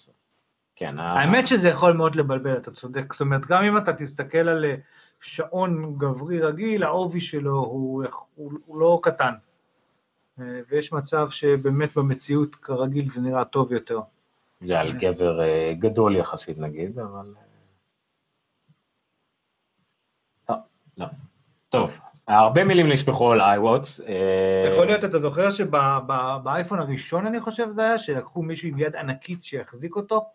כן, 0.83 0.99
האמת 0.99 1.47
שזה 1.47 1.69
יכול 1.69 1.93
מאוד 1.93 2.15
לבלבל, 2.15 2.57
אתה 2.57 2.71
צודק. 2.71 3.13
זאת 3.13 3.21
אומרת, 3.21 3.47
גם 3.47 3.65
אם 3.65 3.77
אתה 3.77 3.93
תסתכל 3.93 4.49
על 4.49 4.65
אה, 4.65 4.75
שעון 5.21 5.95
גברי 5.99 6.41
רגיל, 6.41 6.85
העובי 6.85 7.21
שלו 7.21 7.59
הוא, 7.59 8.05
הוא, 8.35 8.53
הוא 8.67 8.81
לא 8.81 9.01
קטן. 9.03 9.33
אה, 10.41 10.61
ויש 10.69 10.93
מצב 10.93 11.31
שבאמת 11.31 11.97
במציאות 11.97 12.55
כרגיל 12.55 13.09
זה 13.09 13.21
נראה 13.21 13.45
טוב 13.45 13.73
יותר. 13.73 14.01
זה 14.67 14.81
על 14.81 14.93
גבר 14.93 15.41
אה, 15.41 15.73
גדול 15.79 16.17
יחסית 16.17 16.59
נגיד, 16.59 16.99
אבל... 16.99 17.35
לא, 20.49 20.57
לא. 20.99 21.07
טוב, 21.69 21.91
הרבה 22.29 22.65
מילים 22.65 22.93
נשפכו 22.93 23.33
על 23.33 23.41
iWatch. 23.41 24.03
יכול 24.73 24.87
להיות, 24.87 25.05
אתה 25.05 25.19
זוכר 25.19 25.51
שבאייפון 25.51 26.79
הראשון, 26.79 27.27
אני 27.27 27.41
חושב 27.41 27.67
זה 27.71 27.83
היה, 27.83 27.99
שלקחו 27.99 28.43
מישהו 28.43 28.69
עם 28.69 28.79
יד 28.79 28.97
ענקית 28.97 29.43
שיחזיק 29.43 29.97
אותו, 29.97 30.29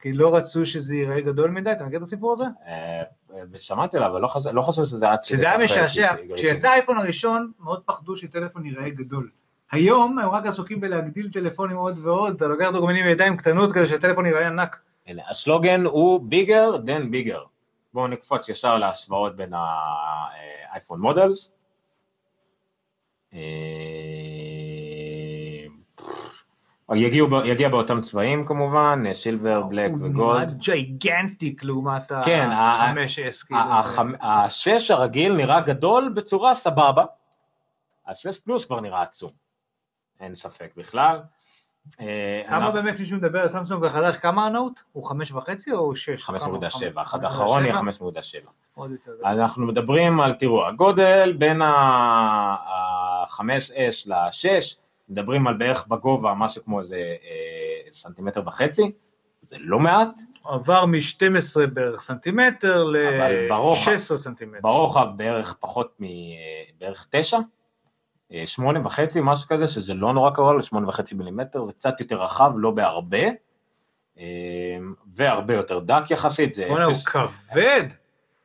כי 0.00 0.12
לא 0.12 0.36
רצו 0.36 0.66
שזה 0.66 0.94
ייראה 0.94 1.20
גדול 1.20 1.50
מדי, 1.50 1.72
אתה 1.72 1.84
מכיר 1.84 1.98
את 1.98 2.02
הסיפור 2.02 2.32
הזה? 2.32 2.44
אה, 2.66 3.02
ושמעתי 3.52 3.96
עליו, 3.96 4.10
אבל 4.10 4.20
לא 4.20 4.28
חשב- 4.28 4.50
לא 4.50 4.72
שזה 4.72 5.10
עד 5.10 5.24
שזה 5.24 5.50
היה 5.50 5.58
משעשע. 5.58 6.12
כשיצא 6.34 6.68
האייפון 6.68 6.98
הראשון, 6.98 7.52
מאוד 7.60 7.82
פחדו 7.86 8.16
שטלפון 8.16 8.66
ייראה 8.66 8.90
גדול. 8.90 9.30
היום 9.72 10.18
הם 10.18 10.28
רק 10.28 10.46
עסוקים 10.46 10.80
בלהגדיל 10.80 11.30
טלפונים 11.32 11.76
עוד 11.76 11.98
ועוד, 12.02 12.34
אתה 12.34 12.46
לוקח 12.46 12.70
דוגמנים 12.72 13.04
בידיים 13.04 13.36
קטנות 13.36 13.72
כדי 13.72 13.86
שהטלפון 13.88 14.26
ייראה 14.26 14.46
ענק. 14.46 14.80
הסלוגן 15.30 15.84
הוא 15.84 16.20
bigger 16.30 16.78
than 16.86 17.12
bigger. 17.12 17.40
בואו 17.94 18.08
נקפוץ 18.08 18.48
ישר 18.48 18.78
להשוואות 18.78 19.36
בין 19.36 19.52
האייפון 19.54 21.00
models. 21.00 21.54
אה, 26.90 26.96
יגיעו 26.96 27.28
יגיע 27.44 27.68
באותם 27.68 28.00
צבעים 28.00 28.46
כמובן, 28.46 29.02
silver, 29.12 29.62
black 29.62 29.90
הוא 29.90 29.98
נראה 29.98 30.10
ו-gold. 30.10 30.58
gigantic 30.58 31.64
לעומת 31.64 32.12
כן, 32.24 32.50
ה- 32.50 32.72
ה-5S, 32.72 33.46
כאילו. 33.46 33.60
ה- 33.60 33.80
החמ- 33.80 34.16
השש 34.26 34.90
הרגיל 34.90 35.32
נראה 35.32 35.60
גדול 35.60 36.12
בצורה 36.14 36.54
סבבה, 36.54 37.04
השש 38.06 38.38
פלוס 38.38 38.64
כבר 38.64 38.80
נראה 38.80 39.02
עצום, 39.02 39.30
אין 40.20 40.34
ספק 40.34 40.70
בכלל. 40.76 41.20
אה, 42.00 42.42
כמה 42.48 42.70
באמת 42.70 43.00
מישהו 43.00 43.16
מדבר 43.16 43.40
על 43.40 43.48
סמסונג 43.48 43.84
החדש, 43.84 44.16
כמה 44.16 44.46
ה-Note? 44.46 44.80
הוא 44.92 45.04
חמש 45.04 45.32
וחצי 45.32 45.72
או 45.72 45.96
שש? 45.96 46.30
5.7, 46.30 46.34
אחד 47.02 47.18
כמה? 47.18 47.28
האחרון 47.28 47.64
יהיה 47.64 47.74
5.7? 47.80 47.82
5.7. 47.82 47.84
עוד 48.74 48.90
יותר. 48.90 49.10
אנחנו 49.24 49.66
מדברים 49.66 50.20
על, 50.20 50.34
תראו, 50.34 50.66
הגודל 50.66 51.32
בין 51.38 51.62
ה-5S 51.62 53.72
ל-6, 54.06 54.74
מדברים 55.08 55.46
על 55.46 55.54
בערך 55.54 55.86
בגובה, 55.86 56.34
משהו 56.34 56.64
כמו 56.64 56.80
איזה 56.80 56.96
אה, 56.96 57.92
סנטימטר 57.92 58.42
וחצי, 58.46 58.92
זה 59.42 59.56
לא 59.60 59.78
מעט, 59.78 60.20
עבר 60.44 60.86
מ-12 60.86 61.66
בערך 61.72 62.00
סנטימטר 62.00 62.82
אבל 62.82 63.48
ברוחב. 63.48 63.90
ל-16 63.90 64.16
סנטימטר. 64.16 64.60
ברוחב 64.62 65.06
בערך 65.16 65.56
פחות 65.60 65.94
מ... 66.00 66.04
בערך 66.80 67.06
9, 67.10 67.38
8 68.44 68.86
וחצי, 68.86 69.20
משהו 69.22 69.48
כזה, 69.48 69.66
שזה 69.66 69.94
לא 69.94 70.12
נורא 70.12 70.30
קרוב 70.30 70.56
ל-8 70.56 70.88
וחצי 70.88 71.14
מילימטר, 71.14 71.64
זה 71.64 71.72
קצת 71.72 72.00
יותר 72.00 72.22
רחב, 72.22 72.52
לא 72.56 72.70
בהרבה, 72.70 73.22
אה, 74.18 74.24
והרבה 75.14 75.54
יותר 75.54 75.78
דק 75.78 76.10
יחסית, 76.10 76.54
זה 76.54 76.66
בוא'נה, 76.68 76.84
הוא 76.84 76.94
כבד. 76.94 77.84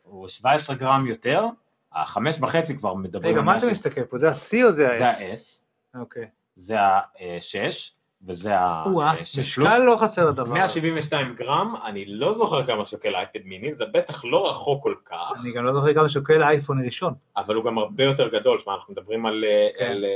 הוא 0.04 0.28
17 0.28 0.76
גרם 0.76 1.08
יותר, 1.08 1.46
החמש 1.94 2.38
וחצי 2.42 2.78
כבר 2.78 2.94
מדברים 2.94 3.32
רגע, 3.32 3.42
מה 3.42 3.58
אתה 3.58 3.68
מסתכל 3.68 4.04
פה? 4.04 4.18
זה 4.18 4.28
ה-C 4.28 4.64
או 4.64 4.72
זה 4.72 4.88
זה 4.98 5.06
ה-S? 5.06 5.12
ה-S, 5.12 6.00
אוקיי. 6.00 6.28
זה 6.56 6.80
ה-6, 6.80 7.94
וזה 8.28 8.50
או-אה, 8.86 9.12
ה-6 9.12 9.16
פלוס. 9.16 9.40
משקל 9.40 9.78
לא 9.78 9.98
חסר 10.02 10.26
לדבר. 10.26 10.42
הזה. 10.42 10.54
172 10.54 11.36
גרם, 11.36 11.76
אני 11.86 12.06
לא 12.06 12.34
זוכר 12.34 12.66
כמה 12.66 12.86
שוקל 12.86 13.16
אייפד 13.16 13.40
מיני, 13.46 13.76
זה 13.76 13.86
בטח 13.94 14.26
לא 14.26 14.50
רחוק 14.50 14.84
כל 14.84 14.96
כך, 15.06 15.34
אני 15.42 15.52
גם 15.52 15.66
לא 15.66 15.74
זוכר 15.74 15.94
כמה 15.94 16.10
שוקל 16.10 16.44
האייפון 16.44 16.80
הראשון. 16.80 17.14
אבל 17.38 17.56
הוא 17.56 17.66
גם 17.66 17.78
הרבה 17.78 18.04
יותר 18.04 18.28
גדול, 18.28 18.60
שמע, 18.60 18.74
אנחנו 18.74 18.94
מדברים 18.94 19.26
על 19.26 19.44
כן. 19.80 19.86
על, 19.86 20.06
אה, 20.06 20.10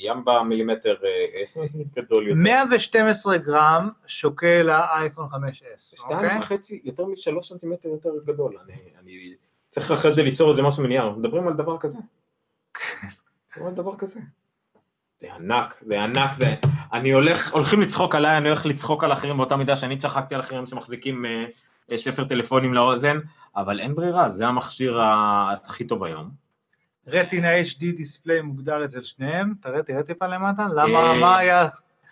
ימבה 0.00 0.42
מילימטר 0.42 0.94
אה, 1.04 1.62
גדול 1.96 2.28
יותר. 2.28 2.40
112 2.40 3.38
גרם 3.38 3.90
שוקל 4.06 4.70
האייפון 4.70 5.28
5S, 5.32 5.96
שתיים 5.96 6.18
אוקיי? 6.18 6.38
וחצי, 6.38 6.80
יותר 6.84 7.06
משלוש 7.06 7.48
סנטימטר 7.48 7.88
יותר 7.88 8.10
גדול, 8.24 8.56
אני, 8.64 8.74
אני 9.02 9.34
צריך 9.70 9.90
אחרי 9.90 10.12
זה 10.12 10.22
ליצור 10.22 10.50
איזה 10.50 10.62
משהו 10.62 10.82
מנייר, 10.82 11.02
אנחנו 11.02 11.20
מדברים 11.20 11.48
על 11.48 11.54
דבר 11.54 11.78
כזה. 11.78 11.98
מדברים 13.50 13.68
על 13.68 13.74
דבר 13.74 13.96
כזה. 13.96 14.20
זה 15.20 15.34
ענק, 15.34 15.82
זה 15.86 16.02
ענק, 16.02 16.32
זה... 16.32 16.54
אני 16.92 17.10
הולך, 17.10 17.52
הולכים 17.52 17.80
לצחוק 17.80 18.14
עליי, 18.14 18.36
אני 18.36 18.48
הולך 18.48 18.66
לצחוק 18.66 19.04
על 19.04 19.12
אחרים 19.12 19.36
באותה 19.36 19.56
מידה 19.56 19.76
שאני 19.76 19.98
צחקתי 19.98 20.34
על 20.34 20.40
אחרים 20.40 20.66
שמחזיקים 20.66 21.26
אה, 21.26 21.44
אה, 21.92 21.98
ספר 21.98 22.24
טלפונים 22.24 22.74
לאוזן, 22.74 23.18
אבל 23.56 23.80
אין 23.80 23.94
ברירה, 23.94 24.28
זה 24.28 24.46
המכשיר 24.46 25.00
הכי 25.00 25.84
טוב 25.84 26.04
היום. 26.04 26.30
Retina 27.06 27.60
HD 27.60 27.96
Display 27.96 28.40
מוגדר 28.40 28.84
אצל 28.84 29.02
שניהם, 29.02 29.54
תראה, 29.60 29.82
תראה 29.82 30.02
טיפה 30.02 30.26
למטה, 30.26 30.66
למה, 30.74 30.98
אה, 30.98 31.20
מה 31.20 31.38
היה, 31.38 31.68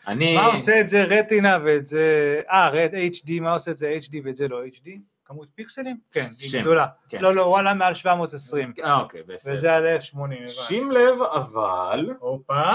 אני... 0.06 0.34
מה 0.34 0.44
עושה 0.44 0.80
את 0.80 0.88
זה 0.88 1.04
Retina 1.04 1.58
ואת 1.64 1.86
זה, 1.86 2.40
אה, 2.50 2.86
HD, 3.12 3.40
מה 3.40 3.52
עושה 3.52 3.70
את 3.70 3.78
זה 3.78 3.98
HD 4.02 4.16
ואת 4.24 4.36
זה 4.36 4.48
לא 4.48 4.66
HD? 4.66 4.88
כמות 5.28 5.48
פיקסלים? 5.54 5.96
כן, 6.12 6.26
היא 6.40 6.60
גדולה. 6.60 6.86
כן. 7.08 7.18
לא, 7.20 7.34
לא, 7.34 7.42
הוא 7.42 7.58
עלה 7.58 7.74
מעל 7.74 7.94
720, 7.94 8.72
אה, 8.84 9.00
אוקיי, 9.00 9.22
בסדר. 9.22 9.52
וזה 9.54 9.74
על 9.76 9.86
1080, 9.86 10.38
הבנתי. 10.38 10.52
שים 10.52 10.90
לב 10.90 11.22
אבל, 11.22 12.06
הופה, 12.18 12.72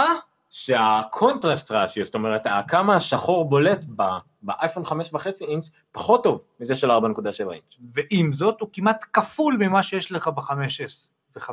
שה-contrast 0.50 1.72
ratio, 1.72 2.06
זאת 2.06 2.14
אומרת, 2.16 2.42
כמה 2.68 2.96
השחור 2.96 3.50
בולט 3.50 3.80
ב- 3.96 4.04
באייפון 4.42 4.84
5.5 4.86 4.92
אינץ', 5.42 5.70
פחות 5.92 6.24
טוב 6.24 6.44
מזה 6.60 6.76
של 6.76 6.92
4.7 6.92 6.98
אינץ'. 7.52 7.76
ועם 7.94 8.34
זאת 8.34 8.62
הוא 8.62 8.70
כמעט 8.74 9.06
כפול 9.14 9.58
ממה 9.60 9.84
שיש 9.84 10.12
לך 10.12 10.28
ב-5S 10.28 11.08
ו-5. 11.36 11.52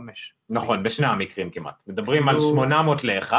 נכון, 0.50 0.82
בשני 0.82 1.06
המקרים 1.06 1.50
כמעט. 1.50 1.82
מדברים 1.86 2.28
על 2.28 2.34
כאילו- 2.36 2.50
800 2.50 3.04
ל-1, 3.04 3.32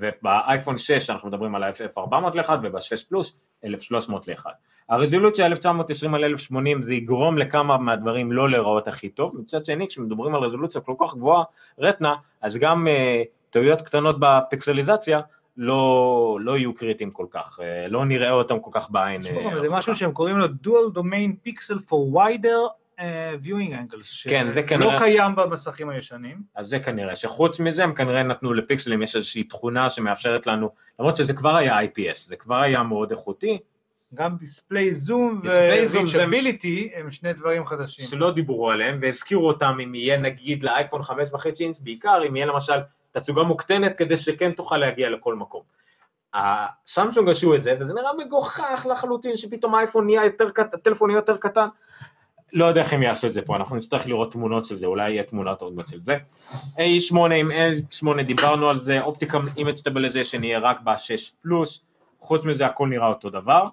ובאייפון 0.00 0.78
6 0.78 1.10
אנחנו 1.10 1.28
מדברים 1.28 1.54
על 1.54 1.64
1400 1.64 2.34
ל-1, 2.34 2.50
וב-6 2.62 3.08
פלוס 3.08 3.36
1300 3.64 4.28
ל-1. 4.28 4.46
הרזולוציה 4.88 5.46
1920 5.46 6.14
על 6.14 6.24
1080 6.24 6.82
זה 6.82 6.94
יגרום 6.94 7.38
לכמה 7.38 7.78
מהדברים 7.78 8.32
לא 8.32 8.50
להיראות 8.50 8.88
הכי 8.88 9.08
טוב, 9.08 9.36
מצד 9.40 9.64
שני 9.64 9.88
כשמדברים 9.88 10.34
על 10.34 10.40
רזולוציה 10.40 10.80
כל 10.80 10.94
כך 11.00 11.14
גבוהה, 11.14 11.44
רטנה, 11.78 12.14
אז 12.40 12.56
גם 12.56 12.86
uh, 12.86 13.26
טעויות 13.50 13.82
קטנות 13.82 14.16
בפיקסליזציה 14.18 15.20
לא, 15.56 16.38
לא 16.40 16.58
יהיו 16.58 16.74
קריטיים 16.74 17.10
כל 17.10 17.26
כך, 17.30 17.58
uh, 17.58 17.62
לא 17.88 18.04
נראה 18.04 18.30
אותם 18.30 18.60
כל 18.60 18.70
כך 18.72 18.90
בעין. 18.90 19.22
תשמעו, 19.22 19.50
אה, 19.50 19.60
זה. 19.60 19.68
משהו 19.70 19.96
שהם 19.96 20.12
קוראים 20.12 20.38
לו 20.38 20.46
dual 20.46 20.96
domain 20.98 21.48
pixel 21.48 21.78
for 21.90 22.16
wider 22.16 22.46
אה, 22.46 22.68
viewing 23.44 23.72
angles, 23.72 24.28
כן, 24.30 24.46
זה 24.52 24.62
כנראה- 24.62 24.98
קיים 24.98 25.36
במסכים 25.36 25.88
הישנים. 25.88 26.42
אז 26.54 26.66
זה 26.68 26.78
כנראה, 26.78 27.14
שחוץ 27.14 27.60
מזה 27.60 27.84
הם 27.84 27.94
כנראה 27.94 28.22
נתנו 28.22 28.54
לפיקסלים, 28.54 29.02
יש 29.02 29.16
איזושהי 29.16 29.44
תכונה 29.44 29.90
שמאפשרת 29.90 30.46
לנו, 30.46 30.70
למרות 30.98 31.16
שזה 31.16 31.32
כבר 31.32 31.56
היה 31.56 31.82
IPS, 31.82 32.18
זה 32.26 32.36
כבר 32.36 32.56
היה 32.56 32.82
מאוד 32.82 33.10
איכותי, 33.10 33.58
גם 34.14 34.36
דיספליי 34.36 34.94
זום 34.94 35.40
ו-reachability 35.44 36.96
הם 36.96 37.10
שני 37.10 37.32
דברים 37.32 37.66
חדשים. 37.66 38.06
שלא 38.06 38.30
דיברו 38.30 38.70
עליהם, 38.70 38.98
והזכירו 39.02 39.48
אותם 39.48 39.78
אם 39.84 39.94
יהיה 39.94 40.18
נגיד 40.18 40.62
לאייפון 40.62 41.02
5.5 41.02 41.14
אינץ, 41.60 41.78
בעיקר 41.78 42.20
אם 42.28 42.36
יהיה 42.36 42.46
למשל 42.46 42.78
תצוגה 43.12 43.42
מוקטנת 43.42 43.98
כדי 43.98 44.16
שכן 44.16 44.52
תוכל 44.52 44.76
להגיע 44.76 45.10
לכל 45.10 45.34
מקום. 45.34 45.62
הסמסונג 46.34 47.28
עשו 47.28 47.54
את 47.54 47.62
זה, 47.62 47.74
וזה 47.80 47.94
נראה 47.94 48.10
מגוחך 48.18 48.86
לחלוטין 48.90 49.36
שפתאום 49.36 49.74
האייפון 49.74 50.06
נהיה 50.06 50.24
יותר 50.24 50.50
קטן, 50.50 50.68
הטלפון 50.78 51.10
נהיה 51.10 51.18
יותר 51.18 51.36
קטן. 51.36 51.66
לא 52.52 52.64
יודע 52.64 52.80
איך 52.80 52.92
הם 52.92 53.02
יעשו 53.02 53.26
את 53.26 53.32
זה 53.32 53.42
פה, 53.42 53.56
אנחנו 53.56 53.76
נצטרך 53.76 54.06
לראות 54.06 54.32
תמונות 54.32 54.64
של 54.64 54.76
זה, 54.76 54.86
אולי 54.86 55.10
יהיה 55.10 55.22
תמונות 55.22 55.62
עוד 55.62 55.72
מעט 55.72 55.88
של 55.88 56.00
זה. 56.02 56.16
A8 56.54 57.16
עם 57.16 57.50
A8 57.50 58.22
דיברנו 58.22 58.68
על 58.68 58.78
זה, 58.78 59.00
optical 59.00 59.38
image 59.56 59.76
stabilization 59.76 60.44
יהיה 60.44 60.58
רק 60.58 60.80
ב-6 60.80 61.32
פלוס, 61.42 61.80
חוץ 62.20 62.44
מזה 62.44 62.66
הכל 62.66 62.88
נראה 62.88 63.06
אותו 63.06 63.30
דבר. 63.30 63.68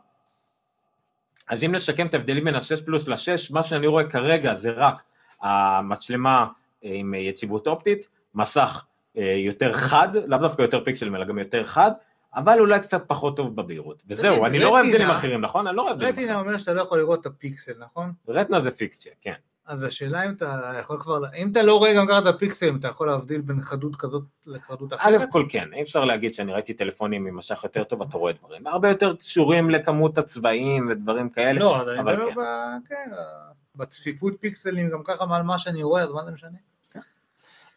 אז 1.48 1.64
אם 1.64 1.76
נשקם 1.76 2.08
את 2.08 2.14
ההבדלים 2.14 2.44
בין 2.44 2.56
ה-6 2.56 2.86
פלוס 2.86 3.08
ל-6, 3.08 3.54
מה 3.54 3.64
שאני 3.64 3.88
רואה 3.88 4.10
כרגע 4.10 4.56
זה 4.56 4.72
רק 4.72 5.04
המצלמה 5.42 6.48
אה, 6.86 6.90
עם 6.94 7.14
יציבות 7.14 7.68
אופטית, 7.68 8.10
מסך 8.36 8.86
אה, 9.18 9.36
יותר 9.38 9.74
חד, 9.74 10.08
לאו 10.28 10.40
דווקא 10.40 10.62
יותר 10.62 10.84
פיקסלים 10.84 11.16
אלא 11.16 11.26
גם 11.26 11.40
יותר 11.40 11.64
חד, 11.64 11.92
אבל 12.35 12.59
אולי 12.59 12.80
קצת 12.80 13.03
פחות 13.07 13.38
טוב 13.38 13.55
בבהירות. 13.55 14.03
וזהו, 14.07 14.45
אני 14.45 14.59
לא 14.59 14.69
רואה 14.69 14.81
הבדלים 14.81 15.09
אחרים, 15.09 15.41
נכון? 15.41 15.67
אני 15.67 15.77
לא 15.77 15.81
רואה 15.81 15.93
הבדלים. 15.93 16.14
רטינה 16.14 16.39
אומר 16.39 16.57
שאתה 16.57 16.73
לא 16.73 16.81
יכול 16.81 16.99
לראות 16.99 17.22
את 17.22 17.25
הפיקסל, 17.25 17.73
נכון? 17.80 18.14
רטנה 18.27 18.61
זה 18.61 18.72
פיקציה, 18.72 19.14
כן. 19.22 19.33
אז 19.67 19.83
השאלה 19.83 20.25
אם 20.25 20.31
אתה 20.31 20.72
יכול 20.80 20.99
כבר, 21.01 21.22
אם 21.35 21.51
אתה 21.51 21.64
לא 21.64 21.77
רואה 21.77 21.95
גם 21.95 22.07
ככה 22.07 22.19
את 22.19 22.27
הפיקסלים, 22.27 22.75
אתה 22.75 22.88
יכול 22.88 23.07
להבדיל 23.07 23.41
בין 23.41 23.61
חדות 23.61 23.95
כזאת 23.95 24.23
לחדות 24.45 24.93
א' 24.93 24.95
אחרת? 24.95 25.30
כל 25.31 25.45
כן, 25.49 25.73
אי 25.73 25.81
אפשר 25.81 26.05
להגיד 26.05 26.33
שאני 26.33 26.53
ראיתי 26.53 26.73
טלפונים 26.73 27.25
עם 27.27 27.38
מסך 27.38 27.64
יותר 27.64 27.83
טוב, 27.83 28.01
אתה 28.01 28.17
רואה 28.17 28.33
דברים 28.33 28.67
הרבה 28.67 28.89
יותר 28.89 29.15
קשורים 29.15 29.69
לכמות 29.69 30.17
הצבעים 30.17 30.88
ודברים 30.89 31.30
כאלה, 31.30 31.59
לא, 31.59 31.81
אז 31.81 31.89
אני 31.89 31.99
אבל 31.99 32.15
מדבר 32.15 32.30
כן. 32.30 32.41
ב- 32.41 32.88
כן, 32.89 33.11
בצפיפות 33.75 34.33
פיקסלים 34.39 34.89
גם 34.89 35.03
ככה 35.03 35.25
מעל 35.25 35.43
מה 35.43 35.59
שאני 35.59 35.83
רואה, 35.83 36.01
אז 36.03 36.09
מה 36.11 36.25
זה 36.25 36.31
משנה? 36.31 36.57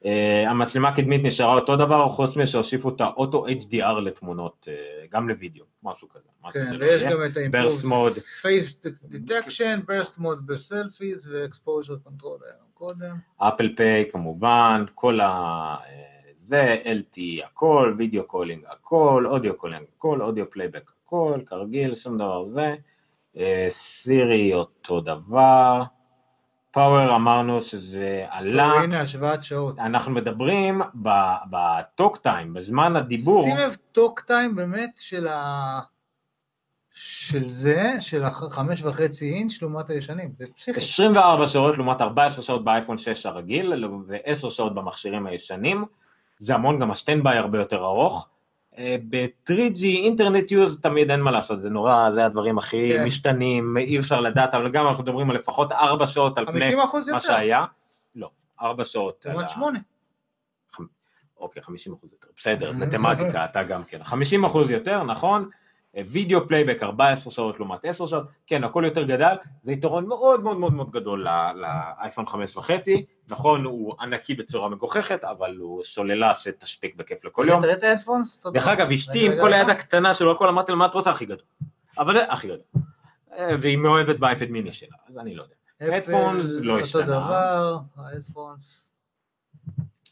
Uh, 0.02 0.08
המצלמה 0.48 0.88
הקדמית 0.88 1.24
נשארה 1.24 1.54
אותו 1.54 1.76
דבר, 1.76 2.08
חוץ 2.08 2.36
מזה 2.36 2.46
שהוסיפו 2.46 2.88
את 2.88 3.00
האוטו 3.00 3.46
HDR 3.46 4.00
לתמונות, 4.00 4.68
uh, 4.70 5.12
גם 5.12 5.28
לוידאו, 5.28 5.64
משהו 5.82 6.08
כזה. 6.08 6.28
כן, 6.52 6.76
ויש. 6.80 7.02
גם 7.02 7.18
את 7.24 7.36
mode, 7.84 8.18
face 8.42 8.86
detection, 9.10 9.90
burst 9.90 10.18
mode 10.18 10.40
ב 10.46 10.56
selfies 10.56 11.26
ו-exposure 11.26 12.08
control 12.08 12.44
היה 12.44 12.54
קודם. 12.74 13.16
Apple 13.36 13.74
Pay 13.76 14.10
כמובן, 14.10 14.84
כל 14.94 15.20
ה... 15.20 15.26
אה, 15.26 16.18
זה, 16.36 16.76
LTE 16.84 17.46
הכל, 17.46 17.94
video 17.98 18.24
calling 18.24 18.64
הכל, 18.70 19.24
audio 19.26 19.56
calling 19.56 19.84
הכל, 19.96 20.22
audio 20.22 20.50
playback 20.50 20.90
הכל, 21.04 21.40
כרגיל, 21.46 21.96
שום 21.96 22.18
דבר 22.18 22.44
זה. 22.44 22.74
אה, 23.36 23.66
סירי 23.70 24.54
אותו 24.54 25.00
דבר. 25.00 25.82
power 26.78 27.16
אמרנו 27.16 27.62
שזה 27.62 28.24
עלה, 28.28 28.64
הנה 28.64 29.00
השוואת 29.00 29.44
שעות. 29.44 29.78
אנחנו 29.78 30.12
מדברים 30.12 30.82
ב 31.50 31.63
talk 31.63 32.16
time, 32.16 32.54
בזמן 32.54 32.96
הדיבור, 32.96 33.44
שים 33.44 33.56
לב 33.56 33.76
talk 33.92 34.20
time 34.20 34.56
באמת 34.56 34.90
של 34.96 35.28
ה... 35.28 35.80
של 36.92 37.44
זה, 37.44 37.92
של 38.00 38.24
החמש 38.24 38.82
וחצי 38.82 39.34
אינץ' 39.34 39.62
לעומת 39.62 39.90
הישנים, 39.90 40.32
זה 40.38 40.44
פסיכי. 40.56 40.78
24 40.78 41.46
שעות 41.46 41.76
לעומת 41.78 42.00
14 42.00 42.42
שעות 42.42 42.64
באייפון 42.64 42.98
6 42.98 43.26
הרגיל 43.26 43.84
ו-10 44.06 44.50
שעות 44.50 44.74
במכשירים 44.74 45.26
הישנים, 45.26 45.84
זה 46.38 46.54
המון, 46.54 46.78
גם 46.78 46.90
ה 46.90 46.96
standby 46.96 47.38
הרבה 47.38 47.58
יותר 47.58 47.84
ארוך. 47.84 48.28
אה, 48.78 48.96
ב-3G 49.10 49.84
internet 49.84 50.50
use 50.50 50.80
תמיד 50.80 51.10
אין 51.10 51.20
מה 51.20 51.30
לעשות, 51.30 51.60
זה 51.60 51.70
נורא, 51.70 52.10
זה 52.10 52.24
הדברים 52.26 52.58
הכי 52.58 52.92
כן. 52.96 53.04
משתנים, 53.04 53.76
אי 53.76 53.98
אפשר 53.98 54.20
לדעת, 54.20 54.54
אבל 54.54 54.70
גם 54.70 54.86
אנחנו 54.86 55.02
מדברים 55.02 55.30
על 55.30 55.36
לפחות 55.36 55.72
4 55.72 56.06
שעות 56.06 56.38
על 56.38 56.46
פני 56.46 56.60
50 56.60 56.80
אחוז 56.80 57.08
מה 57.08 57.16
יותר, 57.16 57.26
שהיה. 57.28 57.64
לא, 58.14 58.30
4 58.62 58.84
שעות. 58.84 59.26
לעומת 59.28 59.44
ה- 59.44 59.48
שמונה. 59.48 59.78
אוקיי, 61.40 61.62
50 61.62 61.92
אחוז 61.92 62.10
יותר, 62.12 62.28
בסדר, 62.36 62.72
מתמטיקה, 62.72 63.44
אתה 63.44 63.62
גם 63.62 63.84
כן. 63.84 64.04
50 64.04 64.44
אחוז 64.44 64.70
יותר, 64.70 65.02
נכון? 65.02 65.50
אה, 65.98 66.02
video 66.06 66.48
playback 66.48 66.82
14 66.82 67.32
שעות 67.32 67.58
לעומת 67.58 67.84
10 67.84 68.06
שעות, 68.06 68.26
כן, 68.46 68.64
הכל 68.64 68.82
יותר 68.86 69.02
גדל, 69.02 69.34
זה 69.62 69.72
יתרון 69.72 70.06
מאוד 70.06 70.42
מאוד 70.42 70.56
מאוד 70.56 70.72
מאוד 70.72 70.90
גדול 70.90 71.26
לאייפון 71.54 72.26
5 72.26 72.56
וחצי, 72.56 73.04
נכון, 73.28 73.64
הוא 73.64 73.94
ענקי 74.00 74.34
בצורה 74.34 74.68
מגוחכת, 74.68 75.24
אבל 75.24 75.56
הוא 75.56 75.82
סוללה 75.82 76.34
שתספיק 76.34 76.96
בכיף 76.96 77.24
לכל 77.24 77.46
יום. 77.48 77.62
דרך 78.52 78.68
אגב, 78.68 78.92
אשתי 78.92 79.26
עם 79.26 79.32
כל 79.40 79.52
היד 79.52 79.68
הקטנה 79.68 80.14
שלו, 80.14 80.32
הכל 80.32 80.48
אמרתי 80.48 80.72
לה, 80.72 80.78
מה 80.78 80.86
את 80.86 80.94
רוצה 80.94 81.10
הכי 81.10 81.26
גדול? 81.26 81.44
אבל 81.98 82.20
הכי 82.20 82.48
גדול. 82.48 82.82
אה, 83.32 83.50
והיא 83.60 83.78
מאוהבת 83.78 84.18
באייפד 84.18 84.50
מיני 84.50 84.72
שלה, 84.72 84.96
אז 85.08 85.18
אני 85.18 85.34
לא 85.34 85.42
יודע. 85.42 85.54
Headphones 85.80 86.62
לא 86.62 86.80
השתנה. 86.80 87.00
אותו 87.02 87.12
דבר, 87.12 87.78
האדפונס. 87.96 88.90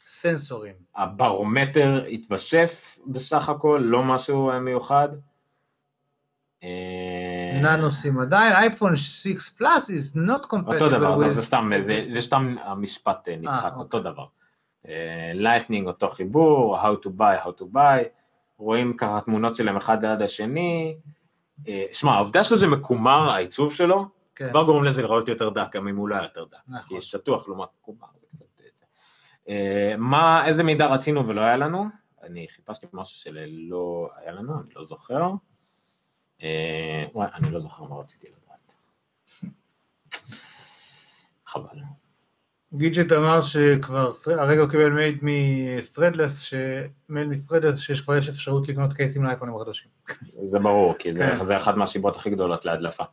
סנסורים. 0.05 0.73
הברומטר 0.95 2.05
התווסף 2.11 2.97
בסך 3.07 3.49
הכל, 3.49 3.81
לא 3.83 4.03
משהו 4.03 4.51
מיוחד. 4.61 5.09
אה, 6.63 7.59
ננוסים 7.61 8.19
עדיין, 8.19 8.53
אייפון 8.53 8.95
6 8.95 9.49
פלאס 9.49 9.89
is 9.89 10.15
not 10.15 10.45
compatible 10.45 10.73
אותו 10.73 10.89
דבר, 10.89 11.17
זה- 11.17 11.25
with... 11.27 11.31
זה 11.31 11.41
סתם, 11.41 11.71
זה- 11.87 12.01
זה 12.01 12.21
סתם 12.21 12.55
המשפט 12.63 13.29
אה, 13.29 13.35
נדחק, 13.35 13.71
אה, 13.73 13.77
אותו 13.79 13.99
דבר. 13.99 14.25
Lightning 15.33 15.87
אותו 15.87 16.09
חיבור, 16.09 16.77
how 16.81 17.05
to 17.05 17.09
buy, 17.19 17.45
how 17.45 17.61
to 17.61 17.75
buy, 17.75 18.03
רואים 18.57 18.93
ככה 18.97 19.19
תמונות 19.25 19.55
שלהם 19.55 19.75
אחד 19.77 20.05
ליד 20.05 20.21
השני. 20.21 20.97
אה, 21.67 21.83
שמע, 21.93 22.11
העובדה 22.11 22.43
שזה 22.43 22.67
מקומר, 22.67 23.29
העיצוב 23.29 23.73
שלו, 23.73 24.05
כן. 24.35 24.49
כבר 24.49 24.63
גורם 24.63 24.83
לזה 24.83 25.01
לראות 25.01 25.27
יותר 25.27 25.49
דק, 25.49 25.75
גם 25.75 25.87
אם 25.87 25.95
הוא 25.97 26.09
לא 26.09 26.15
היה 26.15 26.23
יותר 26.23 26.43
דק. 26.45 26.57
נכון. 26.67 26.97
כי 26.97 27.05
שטוח 27.05 27.47
לעומת 27.47 27.67
מקומר. 27.81 28.07
אה, 29.49 29.93
מה, 29.97 30.45
איזה 30.45 30.63
מידע 30.63 30.85
רצינו 30.85 31.27
ולא 31.27 31.41
היה 31.41 31.57
לנו? 31.57 31.85
אני 32.23 32.47
חיפשתי 32.55 32.87
משהו 32.93 33.17
שלא 33.17 34.09
היה 34.15 34.31
לנו, 34.31 34.53
אני 34.53 34.69
לא 34.75 34.85
זוכר. 34.85 35.31
אה, 36.43 37.05
וואי, 37.13 37.27
אני 37.33 37.51
לא 37.51 37.59
זוכר 37.59 37.83
מה 37.83 37.95
רציתי 37.95 38.27
לדעת. 38.27 38.75
חבל. 41.45 41.79
גידג'ט 42.73 43.11
אמר 43.11 43.41
שכבר, 43.41 44.11
הרגע 44.27 44.61
הוא 44.61 44.69
קיבל 44.69 44.91
מפרדלס, 45.21 46.53
מייל 47.09 47.27
מפרדלס 47.27 47.79
שיש 47.79 48.01
כבר 48.01 48.15
יש 48.15 48.29
אפשרות 48.29 48.67
לקנות 48.67 48.93
קייסים 48.93 49.23
לאייפונים 49.23 49.55
החדשים. 49.55 49.89
זה 50.43 50.59
ברור, 50.59 50.93
כי 50.99 51.13
זה, 51.13 51.19
כן. 51.39 51.45
זה 51.45 51.57
אחת 51.57 51.75
מהסיבות 51.75 52.15
הכי 52.15 52.29
גדולות 52.29 52.65
להדלפה. 52.65 53.03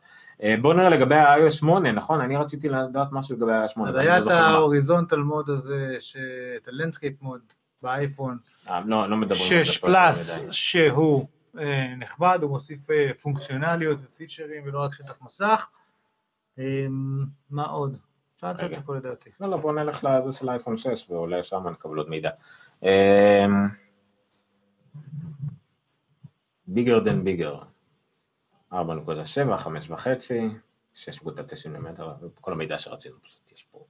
אה, 0.43 0.55
בואו 0.61 0.73
נראה 0.73 0.89
לגבי 0.89 1.15
ה-iOS 1.15 1.51
8, 1.51 1.91
נכון? 1.91 2.21
אני 2.21 2.37
רציתי 2.37 2.69
לדעת 2.69 3.07
משהו 3.11 3.35
לגבי 3.35 3.53
ה-iOS 3.53 3.67
8. 3.69 3.89
אז 3.89 3.95
היה 3.95 4.19
לא 4.19 4.25
את. 4.25 4.31
ההוריזונטל 4.31 5.17
mode 5.19 5.49
הזה, 5.49 5.97
ש- 5.99 6.17
את 6.57 6.67
ה 6.67 6.72
landscape 6.72 7.21
mode 7.21 7.41
באייפון, 7.81 8.37
אה, 8.69 8.81
לא, 8.85 9.09
לא 9.09 9.17
מדברים 9.17 9.41
על 9.43 9.57
זה 9.57 9.65
6 9.65 9.77
פה 9.77 9.87
יותר 9.87 9.99
פלאס. 9.99 10.39
שהוא 10.51 11.27
נחמד, 11.97 12.39
הוא 12.41 12.49
מוסיף 12.49 12.91
אה, 12.91 13.11
פונקציונליות 13.21 13.99
ופיצ'רים 14.03 14.63
ולא 14.65 14.79
רק 14.79 14.93
שטח 14.93 15.21
מסך. 15.21 15.67
אה, 16.59 16.85
מה 17.49 17.65
עוד? 17.65 17.97
אפשר 18.35 18.51
לצאת. 18.51 18.71
לפה 18.71 18.95
לדעתי. 18.95 19.29
לא, 19.39 19.49
לא, 19.49 19.57
בואו 19.57 19.73
נלך 19.73 20.03
לזה 20.03 20.37
של 20.37 20.49
האייפון 20.49 20.77
6 20.77 21.09
ואולי 21.09 21.43
שם 21.43 21.67
נקבל 21.67 21.97
עוד 21.97 22.09
מידע. 22.09 22.29
ביגר 26.67 26.99
דן 26.99 27.23
ביגר, 27.23 27.59
4.7, 28.73 28.75
5.5, 28.75 28.77
6.9 30.95 31.69
מילימטר, 31.69 32.13
כל 32.41 32.53
המידע 32.53 32.77
שרצינו 32.77 33.15
פשוט 33.23 33.51
יש 33.51 33.63
פה. 33.71 33.85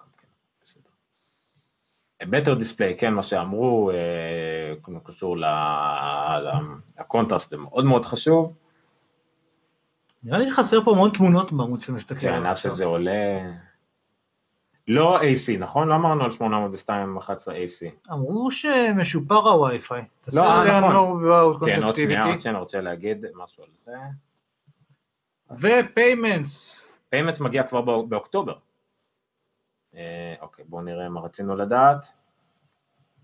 בטר 2.23 2.53
דיספליי, 2.53 2.97
כן, 2.97 3.13
מה 3.13 3.23
שאמרו, 3.23 3.91
אה, 3.91 3.95
כמו 4.83 5.01
קשור 5.03 5.37
לקונטרסט, 6.99 7.49
זה 7.49 7.57
מאוד 7.57 7.85
מאוד 7.85 8.05
חשוב, 8.05 8.57
נראה 10.23 10.37
לי 10.39 10.47
שחסר 10.51 10.83
פה 10.83 10.91
המון 10.91 11.09
תמונות 11.09 11.51
בעמוד 11.51 11.81
שמסתכל 11.81 12.19
כן, 12.19 12.45
עד. 12.45 12.55
שזה 12.55 12.85
עולה... 12.85 13.51
לא 14.87 15.19
AC, 15.21 15.57
נכון? 15.59 15.87
לא 15.87 15.95
אמרנו 15.95 16.23
על 16.23 16.31
802 16.31 17.17
11 17.17 17.55
AC. 17.55 18.09
אמרו 18.13 18.51
שמשופר 18.51 19.35
הווי-פיי. 19.35 20.05
לא, 20.33 20.43
נכון. 20.65 20.89
נכון. 20.89 21.65
כן, 21.69 21.83
עוד 21.83 21.95
שנייה, 21.95 22.25
עוד 22.25 22.39
שנייה, 22.39 22.55
אני 22.55 22.59
רוצה 22.59 22.81
להגיד 22.81 23.25
משהו 23.35 23.63
על 23.63 23.69
זה. 23.85 23.93
ו 25.51 25.65
payments. 25.65 26.85
payments 27.09 27.39
מגיע 27.39 27.63
כבר 27.63 27.81
בא- 27.81 28.01
באוקטובר. 28.09 28.53
אה, 29.95 30.35
אוקיי, 30.41 30.65
בואו 30.67 30.81
נראה 30.81 31.09
מה 31.09 31.21
רצינו 31.21 31.55
לדעת. 31.55 32.05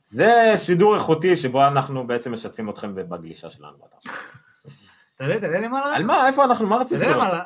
זה 0.08 0.54
שידור 0.58 0.96
איכותי 0.96 1.36
שבו 1.36 1.68
אנחנו 1.68 2.08
בעצם 2.08 2.34
משתפים 2.34 2.70
אתכם 2.70 2.96
בגלישה 2.96 3.50
שלנו. 3.50 3.78
באתר 3.78 3.98
שלנו. 4.02 4.16
תעלה, 5.16 5.40
תעלה 5.40 5.60
למעלה. 5.60 5.96
על 5.96 6.04
מה? 6.04 6.28
איפה 6.28 6.46
אנחנו? 6.46 6.68
מה 6.68 6.78
רצינו 6.78 7.02
תעלה? 7.02 7.16
למעלה. 7.16 7.44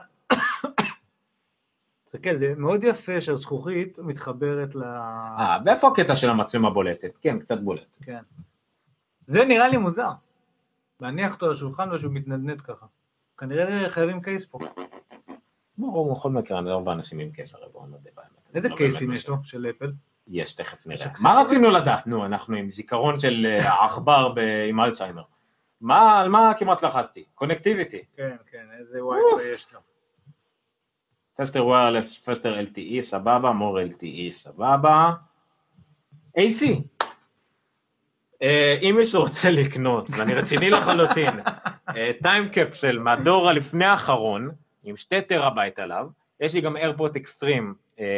תסתכל, 2.04 2.38
זה 2.38 2.54
מאוד 2.58 2.84
יפה 2.84 3.22
שהזכוכית 3.22 4.00
מתחברת 4.00 4.76
ל... 4.76 4.84
אה, 4.84 5.58
ואיפה 5.66 5.88
הקטע 5.88 6.16
של 6.16 6.30
המצלמה 6.30 6.70
בולטת? 6.70 7.18
כן, 7.22 7.40
קצת 7.40 7.60
בולט. 7.60 7.98
כן. 8.02 8.22
זה 9.28 9.46
נראה 9.46 9.68
לי 9.68 9.78
מוזר. 9.78 10.12
להניח 11.00 11.34
אותו 11.34 11.46
על 11.46 11.54
השולחן 11.54 11.92
ושהוא 11.92 12.14
מתנדנד 12.14 12.62
ככה. 12.62 12.86
כנראה 13.38 13.90
חייבים 13.90 14.22
קייס 14.22 14.46
פה. 14.46 14.60
ברור, 15.78 16.14
בכל 16.14 16.30
מקרה, 16.30 16.60
אני 16.60 16.70
לא 16.70 16.76
רואה 16.76 16.94
אנשים 16.94 17.20
עם 17.20 17.32
קשר, 17.32 17.58
בואו 17.72 17.86
נודה 17.86 18.10
באמת. 18.16 18.45
איזה 18.56 18.70
קייסים 18.78 19.14
יש 19.14 19.30
לו, 19.30 19.36
של 19.44 19.68
אפל? 19.70 19.92
יש, 20.28 20.54
תכף 20.54 20.88
נראה. 20.88 21.06
מה? 21.24 21.42
רצינו 21.42 21.70
לדעת? 21.70 22.08
נו, 22.08 22.26
אנחנו 22.26 22.56
עם 22.56 22.72
זיכרון 22.72 23.20
של 23.20 23.46
אה, 23.60 23.86
עכבר 23.86 24.30
ב- 24.36 24.66
עם 24.70 24.80
אלצהיימר. 24.80 25.24
מה, 25.82 26.20
על 26.20 26.30
מה 26.30 26.52
כמעט 26.58 26.84
לחצתי? 26.84 27.24
connectivity. 27.36 28.04
כן, 28.18 28.36
כן, 28.52 28.66
איזה 28.80 29.06
וי-פיי 29.06 29.54
יש 29.54 29.74
לו. 29.74 29.80
faster 31.38 31.66
wireless, 31.66 32.18
faster 32.18 32.60
LTE, 32.60 33.02
סבבה, 33.02 33.52
more 33.52 33.80
LTE, 33.80 34.32
סבבה. 34.32 35.12
AC. 36.38 36.66
אה, 38.42 38.78
אם 38.82 38.96
מישהו 38.98 39.22
רוצה 39.22 39.52
לקנות, 39.52 40.10
ואני 40.18 40.34
רציני 40.34 40.70
לחלוטין, 40.70 41.30
Time 42.22 42.50
Capsule 42.50 43.00
מהדור 43.00 43.50
הלפני 43.50 43.86
האחרון, 43.86 44.52
עם 44.84 44.98
שתי 44.98 45.22
טרהבייט 45.22 45.80
עליו, 45.80 46.08
יש 46.40 46.54
לי 46.54 46.62
גם 46.62 46.78
AirPort 46.78 47.16
Extreme 47.16 47.74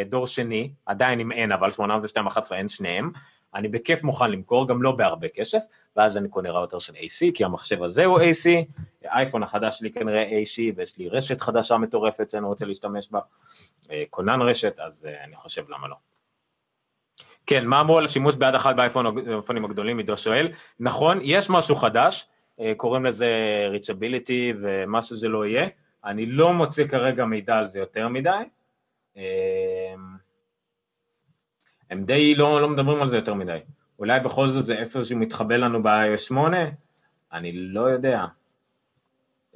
דור 0.10 0.28
שני, 0.28 0.72
עדיין 0.86 1.20
עם 1.20 1.32
N, 1.32 1.54
אבל 1.54 1.70
802.11 1.70 2.56
אין 2.56 2.68
שניהם, 2.68 3.12
אני 3.56 3.68
בכיף 3.68 4.04
מוכן 4.04 4.32
למכור, 4.32 4.68
גם 4.68 4.82
לא 4.82 4.92
בהרבה 4.92 5.28
כסף, 5.28 5.60
ואז 5.96 6.18
אני 6.18 6.30
קונה 6.30 6.52
ראוטר 6.52 6.80
של 6.80 6.94
AC, 6.94 7.32
כי 7.34 7.44
המחשב 7.44 7.84
הזה 7.84 8.06
הוא 8.06 8.20
AC, 8.20 8.50
האייפון 9.06 9.44
החדש 9.44 9.80
שלי 9.80 9.92
כנראה 9.92 10.24
AC, 10.24 10.74
ויש 10.76 10.98
לי 10.98 11.10
רשת 11.10 11.42
חדשה 11.42 11.78
מטורפת 11.78 12.30
שאני 12.30 12.46
רוצה 12.46 12.66
להשתמש 12.66 13.12
בה, 13.12 13.20
אה, 13.92 14.04
כונן 14.10 14.42
רשת, 14.42 14.80
אז 14.80 15.06
אה, 15.06 15.24
אני 15.24 15.36
חושב 15.36 15.70
למה 15.70 15.88
לא. 15.88 15.96
כן, 17.46 17.66
מה 17.66 17.80
אמרו 17.80 17.98
על 17.98 18.06
השימוש 18.06 18.36
ביד 18.36 18.56
אחת 18.56 18.76
באייפונים 18.76 19.66
הגדולים, 19.66 19.98
עידו 19.98 20.18
שואל? 20.18 20.52
נכון, 20.80 21.20
יש 21.22 21.50
משהו 21.50 21.76
חדש, 21.76 22.28
אה, 22.60 22.74
קוראים 22.78 23.06
לזה 23.06 23.32
ריצ'ביליטי 23.70 24.54
ומה 24.62 25.02
שזה 25.02 25.28
לא 25.28 25.46
יהיה, 25.46 25.68
אני 26.06 26.26
לא 26.26 26.54
מוצא 26.54 26.88
כרגע 26.88 27.26
מידע 27.26 27.56
על 27.56 27.68
זה 27.68 27.80
יותר 27.80 28.08
מדי. 28.08 28.44
אה, 29.18 29.96
הם 31.92 32.04
די 32.04 32.36
לא, 32.36 32.62
לא 32.62 32.70
מדברים 32.70 33.02
על 33.02 33.10
זה 33.10 33.16
יותר 33.16 33.34
מדי. 33.34 33.58
אולי 34.00 34.20
בכל 34.20 34.50
זאת 34.50 34.66
זה 34.66 34.78
איפשהו 34.78 35.18
מתחבא 35.18 35.56
לנו 35.56 35.84
ב-iOS 35.84 36.18
8? 36.18 36.58
אני 37.34 37.52
לא 37.54 37.82
יודע. 37.82 38.26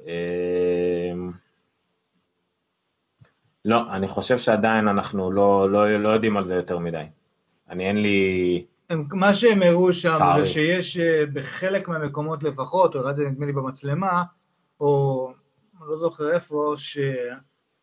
אה, 0.06 1.12
לא, 3.64 3.92
אני 3.92 4.08
חושב 4.08 4.38
שעדיין 4.38 4.88
אנחנו 4.88 5.32
לא, 5.32 5.70
לא, 5.70 5.98
לא 5.98 6.08
יודעים 6.08 6.36
על 6.36 6.46
זה 6.46 6.54
יותר 6.54 6.78
מדי. 6.78 7.04
אני 7.70 7.88
אין 7.88 8.02
לי... 8.02 8.64
מה 9.10 9.34
שהם 9.34 9.62
הראו 9.62 9.92
שם 9.92 10.12
צערי. 10.18 10.40
זה 10.40 10.46
שיש 10.46 10.98
אה, 10.98 11.24
בחלק 11.32 11.88
מהמקומות 11.88 12.42
לפחות, 12.42 12.94
או 12.94 13.00
הראה 13.00 13.10
את 13.10 13.16
זה 13.16 13.30
נדמה 13.30 13.46
לי 13.46 13.52
במצלמה, 13.52 14.22
או 14.80 15.21
לא 15.86 15.96
זוכר 15.96 16.32
איפה, 16.32 16.74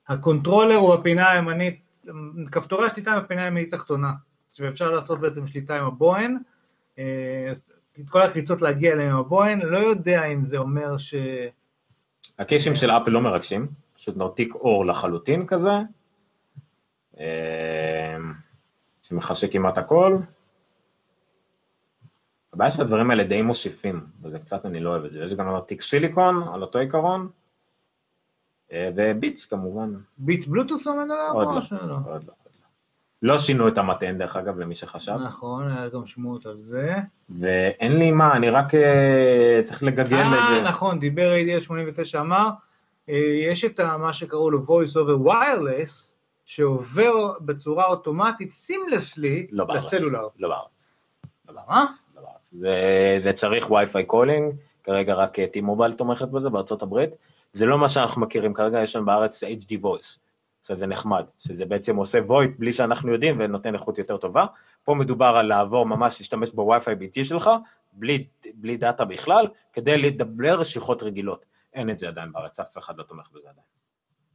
שהקונטרולר 0.08 0.76
הוא 0.76 0.94
הפינה 0.94 1.32
הימנית, 1.32 1.80
כפתורי 2.52 2.86
השליטה 2.86 3.12
הם 3.12 3.18
הפינה 3.18 3.44
הימנית 3.44 3.74
תחתונה, 3.74 4.14
ואפשר 4.60 4.92
לעשות 4.92 5.20
בעצם 5.20 5.48
שליטה 5.48 5.78
עם 5.78 5.86
הבוהן, 5.86 6.38
אה, 7.00 7.54
את 8.00 8.10
כל 8.10 8.22
הקריצות 8.22 8.62
להגיע 8.62 8.94
אליהם 8.94 9.14
עם 9.14 9.20
הבוהן, 9.20 9.60
לא 9.62 9.78
יודע 9.78 10.26
אם 10.26 10.46
זה 10.46 10.58
אומר 10.58 10.98
ש... 10.98 11.14
הקייסים 12.40 12.76
של 12.76 12.92
אפל 12.92 13.12
לא 13.12 13.22
מרגשים, 13.22 13.68
פשוט 13.96 14.18
נרתיק 14.18 14.56
עור 14.56 14.86
לחלוטין 14.86 15.48
כזה, 15.48 15.72
אה, 17.20 18.18
שמכסה 19.02 19.48
כמעט 19.48 19.78
הכל. 19.78 20.18
הבעיה 22.54 22.72
שהדברים 22.72 23.12
האלה 23.12 23.24
די 23.24 23.42
מוסיפים, 23.42 24.06
וזה 24.22 24.40
קצת 24.40 24.66
אני 24.66 24.80
לא 24.80 24.90
אוהב 24.90 25.06
את 25.06 25.12
זה. 25.12 25.24
יש 25.24 25.34
גם 25.34 25.48
נרתיק 25.48 25.82
סיליקון 25.82 26.44
על 26.54 26.62
אותו 26.62 26.80
עיקרון, 26.80 27.22
אה, 27.22 27.39
וביטס 28.74 29.46
כמובן. 29.46 29.94
ביטס 30.18 30.46
בלוטוס 30.46 30.88
עומד 30.88 31.04
עליו? 31.04 31.32
עוד 31.34 31.56
לא, 31.56 31.62
שלא? 31.62 31.78
עוד 31.80 31.90
לא, 31.90 32.12
עוד 32.14 32.24
לא. 32.28 32.34
לא 33.22 33.38
שינו 33.38 33.68
את 33.68 33.78
המטען 33.78 34.18
דרך 34.18 34.36
אגב, 34.36 34.60
למי 34.60 34.76
שחשב, 34.76 35.16
נכון, 35.26 35.72
היה 35.72 35.90
גם 35.90 36.06
שמועות 36.06 36.46
על 36.46 36.62
זה. 36.62 36.96
ואין 37.40 37.98
לי 38.00 38.12
מה, 38.12 38.34
אני 38.36 38.50
רק 38.50 38.76
אה, 38.76 39.62
צריך 39.64 39.84
לגגל 39.84 40.18
את 40.18 40.34
אה, 40.34 40.56
זה. 40.56 40.62
נכון, 40.62 41.00
דיבר 41.00 41.34
ADL 41.34 41.62
89, 41.62 42.22
אמר, 42.22 42.50
אה, 43.10 43.16
יש 43.50 43.66
את 43.66 43.80
מה 43.80 44.14
שקראו 44.14 44.52
לו 44.52 44.66
voice 44.66 44.94
over 44.94 45.30
wireless, 45.30 46.16
שעובר 46.46 47.34
בצורה 47.42 47.86
אוטומטית, 47.86 48.52
סימלסלי, 48.52 49.48
לא 49.52 49.66
בארץ. 49.66 49.94
לסלולר. 49.94 50.28
לא 50.40 50.50
בארץ. 50.50 50.84
מה? 51.68 51.86
זה, 52.52 53.18
זה 53.20 53.34
צריך 53.34 53.72
Wi-Fi 53.72 54.04
calling, 54.04 54.54
כרגע 54.84 55.14
רק 55.14 55.40
T-Mobile 55.40 55.96
תומכת 55.98 56.28
בזה 56.28 56.50
בארצות 56.50 56.82
הברית, 56.82 57.16
זה 57.54 57.66
לא 57.66 57.78
מה 57.78 57.90
שאנחנו 57.90 58.22
מכירים, 58.22 58.54
כרגע 58.54 58.82
יש 58.82 58.96
לנו 58.96 59.06
בארץ 59.06 59.44
HD 59.44 59.82
voice, 59.84 60.18
שזה 60.68 60.88
נחמד, 60.88 61.26
שזה 61.40 61.66
בעצם 61.66 61.96
עושה 61.96 62.20
VoIP 62.28 62.50
בלי 62.60 62.74
שאנחנו 62.74 63.12
יודעים 63.12 63.36
ונותן 63.40 63.74
איכות 63.74 63.98
יותר 63.98 64.18
טובה, 64.18 64.46
פה 64.84 64.94
מדובר 64.96 65.26
על 65.26 65.46
לעבור 65.46 65.86
ממש 65.86 66.20
להשתמש 66.20 66.50
בווי-פיי 66.52 66.96
ביתי 66.96 67.26
שלך, 67.26 67.50
בלי, 67.94 68.28
בלי 68.54 68.78
דאטה 68.78 69.06
בכלל, 69.06 69.48
כדי 69.74 69.98
לדבר 69.98 70.64
שיחות 70.64 71.04
רגילות, 71.04 71.46
אין 71.74 71.90
את 71.90 71.98
זה 72.00 72.08
עדיין 72.08 72.32
בארץ, 72.32 72.60
אף 72.60 72.78
אחד 72.78 72.98
לא 72.98 73.04
תומך 73.04 73.30
בזה 73.32 73.50
עדיין. 73.50 73.66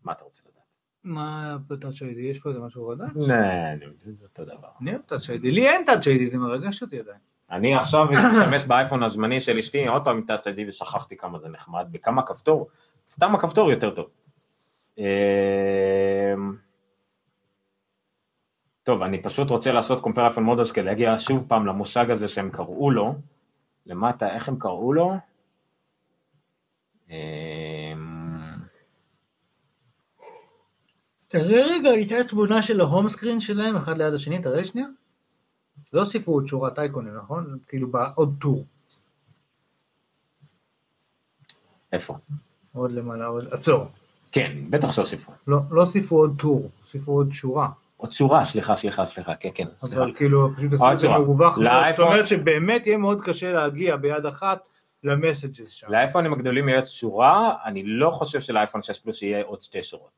מה 0.05 0.13
אתה 0.13 0.25
רוצה 0.25 0.43
לדעת? 0.45 0.63
מה 1.05 1.57
ב 1.69 1.74
Touch 1.74 2.03
ID? 2.03 2.21
יש 2.21 2.39
פה 2.39 2.49
איזה 2.49 2.61
משהו 2.61 2.89
חדש? 2.89 3.17
לא, 3.29 3.35
אני- 3.35 3.87
זה 3.99 4.25
אותו 4.25 4.45
דבר. 4.45 4.69
אני 4.81 4.91
אוהב 4.91 5.03
טאצ' 5.03 5.31
איי-די, 5.31 5.51
לי 5.51 5.69
אין 5.69 5.85
טאצ' 5.85 6.07
איי-די, 6.09 6.27
זה 6.27 6.39
מרגש 6.39 6.83
אותי 6.83 6.99
עדיין. 7.01 7.19
אני 7.51 7.75
עכשיו 7.75 8.05
משתמש 8.05 8.65
באייפון 8.65 9.03
הזמני 9.03 9.41
של 9.41 9.59
אשתי, 9.59 9.87
עוד 9.89 10.05
פעם 10.05 10.17
עם 10.17 10.25
טאצ' 10.27 10.47
איי-די 10.47 10.69
ושכחתי 10.69 11.17
כמה 11.17 11.39
זה 11.39 11.49
נחמד, 11.49 11.87
בכמה 11.91 12.23
כפתור, 12.27 12.69
סתם 13.15 13.35
הכפתור 13.35 13.71
יותר 13.71 13.95
טוב. 13.95 14.07
אמ, 14.99 15.05
טוב, 18.83 19.03
אני 19.03 19.23
פשוט 19.23 19.51
רוצה 19.51 19.73
לעשות 19.73 20.05
iPhone 20.05 20.39
models 20.39 20.73
כדי 20.75 20.85
להגיע 20.85 21.19
שוב 21.19 21.47
פעם 21.49 21.67
למושג 21.67 22.11
הזה 22.11 22.29
שהם 22.29 22.51
קראו 22.51 22.91
לו, 22.91 23.15
למטה, 23.87 24.35
איך 24.35 24.49
הם 24.49 24.59
קראו 24.59 24.93
לו? 24.93 25.15
אמ, 27.11 27.15
תראה 31.29 31.67
רגע, 31.71 31.91
הייתה 31.91 32.15
תמונה 32.29 32.63
של 32.63 32.81
ההום 32.81 33.09
סקרין 33.09 33.41
שלהם, 33.41 33.77
אחד 33.77 33.99
ליד 33.99 34.15
השני, 34.15 34.43
תראה 34.43 34.65
שנייה. 34.65 34.87
לא 35.93 36.01
הוסיפו 36.01 36.33
עוד 36.33 36.47
שורת 36.47 36.79
אייקונים, 36.79 37.17
נכון? 37.17 37.59
כאילו 37.69 37.91
בעוד 37.91 38.35
טור. 38.41 38.65
איפה? 41.93 42.19
עוד 42.75 42.93
למעלה, 42.93 43.27
עוד... 43.27 43.45
עצור. 43.51 43.87
כן, 44.33 44.53
בטח 44.71 44.93
שהוסיפו. 44.93 45.33
לא, 45.47 45.59
לא 45.71 45.81
הוסיפו 45.81 46.17
עוד 46.17 46.35
טור, 46.39 46.71
הוסיפו 46.81 47.13
עוד 47.13 47.33
שורה. 47.33 47.69
עוד 47.97 48.13
שורה, 48.13 48.45
סליחה, 48.45 48.77
סליחה, 48.77 49.07
סליחה, 49.07 49.35
כן, 49.35 49.49
כן, 49.55 49.65
סליחה. 49.81 49.97
אבל 50.03 50.13
כאילו, 50.17 50.49
פשוט 50.57 50.73
עשו 50.73 50.85
עוד 50.85 50.93
את 50.93 50.99
זה. 50.99 51.09
מרווח 51.09 51.59
מאוד. 51.59 51.71
זאת 51.91 51.99
אומרת 52.01 52.29
שבאמת 52.29 52.87
יהיה 52.87 52.97
מאוד 52.99 53.21
קשה 53.21 53.53
להגיע 53.53 53.97
ביד 53.97 54.27
אחת 54.27 54.59
למסג'ס 55.05 55.69
שם. 55.69 55.87
לאייפונים 55.91 56.33
הגדולים 56.33 56.69
יהיה 56.69 56.87
שורה, 56.87 57.57
אני 57.65 57.83
לא 57.87 58.11
חושב 58.11 58.41
שלאייפון 58.41 58.83
6 58.83 58.99
פלוס 58.99 59.23
יהיה 59.23 59.45
עוד 59.45 59.61
שתי 59.61 59.83
שורות. 59.83 60.11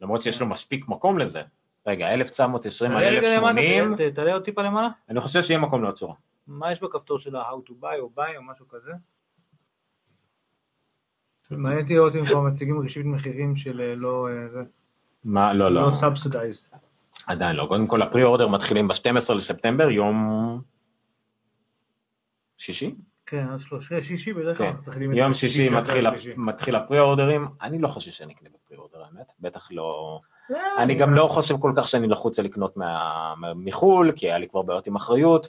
למרות 0.00 0.22
שיש 0.22 0.40
לו 0.40 0.46
מספיק 0.46 0.88
מקום 0.88 1.18
לזה. 1.18 1.42
רגע, 1.86 2.08
1920 2.14 2.92
על 2.92 2.98
תעלה 2.98 3.18
רגע 3.18 3.36
למטה, 3.36 3.60
1080, 3.60 3.96
ת- 3.96 4.14
תעלה 4.14 4.32
עוד 4.32 4.44
טיפה 4.44 4.62
למעלה. 4.62 4.88
אני 5.08 5.20
חושב 5.20 5.42
שיהיה 5.42 5.60
מקום 5.60 5.82
לעוד 5.82 5.96
שורה. 5.96 6.14
מה 6.46 6.72
יש 6.72 6.82
בכפתור 6.82 7.18
של 7.18 7.36
ה-How 7.36 7.68
to 7.70 7.84
buy 7.84 7.98
או 7.98 8.10
buy 8.18 8.36
או 8.36 8.42
משהו 8.42 8.68
כזה? 8.68 8.92
מעניין 11.56 11.82
אותי 11.82 11.94
לראות 11.94 12.16
אם 12.16 12.26
כבר 12.26 12.40
מציגים 12.40 12.80
רשימת 12.80 13.06
מחירים 13.06 13.56
של 13.56 13.80
אה, 13.80 13.94
לא... 13.94 14.28
אה, 14.28 14.62
מה, 15.24 15.52
לא, 15.52 15.72
לא, 15.72 15.82
לא 15.82 15.88
subsidized. 15.88 16.76
עדיין 17.26 17.56
לא. 17.56 17.66
קודם 17.68 17.86
כל, 17.86 18.02
הפרי 18.02 18.22
אורדר 18.22 18.48
מתחילים 18.48 18.88
ב-12 18.88 19.34
לספטמבר, 19.34 19.90
יום 19.90 20.60
שישי? 22.58 22.94
כן, 23.26 23.46
עד 23.48 23.60
שלושה, 23.60 24.02
שישי 24.02 24.32
בדרך 24.32 24.58
כלל 24.58 24.72
כן, 24.72 24.76
מתחילים 24.86 25.12
יום 25.12 25.34
שישי 25.34 25.70
מתחיל, 26.36 26.76
הפרי 26.76 26.98
אורדרים, 26.98 27.48
אני 27.62 27.78
לא 27.78 27.88
חושב 27.88 28.10
שאני 28.10 28.32
אקנה 28.32 28.48
בפרי 28.54 28.76
אורדר 28.76 29.02
האמת, 29.04 29.32
בטח 29.40 29.68
לא... 29.70 30.20
אה, 30.50 30.82
אני 30.82 30.94
גם 30.94 31.14
לא 31.14 31.26
חושב 31.28 31.56
כל 31.58 31.72
כך 31.76 31.88
שאני 31.88 32.08
לחוץ 32.08 32.38
לקנות 32.38 32.76
מחו"ל, 33.56 34.12
כי 34.16 34.26
היה 34.26 34.38
לי 34.38 34.48
כבר 34.48 34.62
בעיות 34.62 34.86
עם 34.86 34.96
אחריות. 34.96 35.48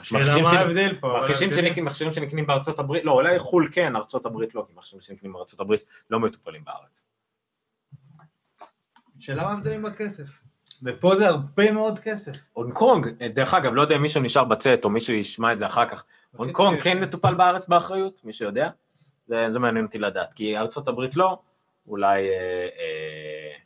השאלה 0.00 0.20
מכשירים 0.20 0.44
מה 0.44 0.50
ההבדל 0.50 0.96
פה, 1.00 1.18
שנקנים- 1.34 1.84
מכשירים 1.84 2.12
שנקנים 2.12 2.46
בארצות 2.46 2.78
הברית, 2.78 3.04
לא, 3.04 3.12
אולי 3.12 3.38
חו"ל 3.38 3.68
כן, 3.72 3.96
ארצות 3.96 4.26
הברית 4.26 4.54
לא, 4.54 4.64
כי 4.68 4.72
מכשירים 4.76 5.00
שנקנים 5.00 5.32
בארצות 5.32 5.60
הברית 5.60 5.84
לא 6.10 6.20
מטופלים 6.20 6.64
בארץ. 6.64 7.02
שאלה 9.18 9.44
מה 9.44 9.50
ההבדלים 9.50 9.82
בכסף. 9.82 10.40
ופה 10.82 11.16
זה 11.16 11.28
הרבה 11.28 11.72
מאוד 11.72 11.98
כסף. 11.98 12.32
הונג 12.52 12.72
קונג, 12.72 13.08
דרך 13.24 13.54
אגב, 13.54 13.72
לא 13.74 13.82
יודע 13.82 13.96
אם 13.96 14.02
מישהו 14.02 14.22
נשאר 14.22 14.44
בצאת 14.44 14.84
או 14.84 14.90
מישהו 14.90 15.14
ישמע 15.14 15.52
את 15.52 15.58
זה 15.58 15.66
אחר 15.66 15.88
כך, 15.88 16.04
הונג 16.36 16.52
קונג 16.52 16.82
כן 16.82 17.00
מטופל 17.00 17.34
בארץ 17.34 17.68
באחריות, 17.68 18.20
מישהו 18.24 18.46
יודע? 18.46 18.70
זה, 19.26 19.46
זה 19.52 19.58
מעניין 19.58 19.84
אותי 19.84 19.98
לדעת, 19.98 20.32
כי 20.34 20.58
ארצות 20.58 20.88
הברית 20.88 21.16
לא, 21.16 21.38
אולי 21.86 22.28
אה, 22.28 22.34
אה, 22.78 23.56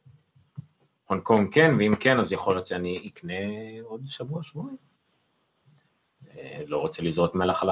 הונג 1.08 1.22
קונג 1.22 1.54
כן, 1.54 1.74
ואם 1.78 1.92
כן, 2.00 2.18
אז 2.18 2.32
יכול 2.32 2.54
להיות 2.54 2.66
שאני 2.66 3.10
אקנה 3.12 3.34
עוד 3.82 4.00
שבוע, 4.06 4.42
שבועיים. 4.42 4.76
אה, 6.38 6.62
לא 6.66 6.76
רוצה 6.76 7.02
לזרות 7.02 7.34
מלח 7.34 7.62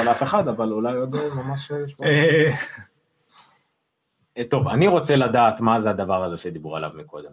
על 0.00 0.08
אף 0.10 0.22
אחד, 0.22 0.48
אבל 0.48 0.72
אולי 0.72 0.96
עוד 0.96 1.14
אה, 1.14 1.34
ממש 1.34 1.72
אה, 4.36 4.44
טוב, 4.50 4.68
אני 4.68 4.88
רוצה 4.88 5.16
לדעת 5.16 5.60
מה 5.60 5.80
זה 5.80 5.90
הדבר 5.90 6.24
הזה 6.24 6.36
שדיברו 6.36 6.76
עליו 6.76 6.90
מקודם. 6.94 7.32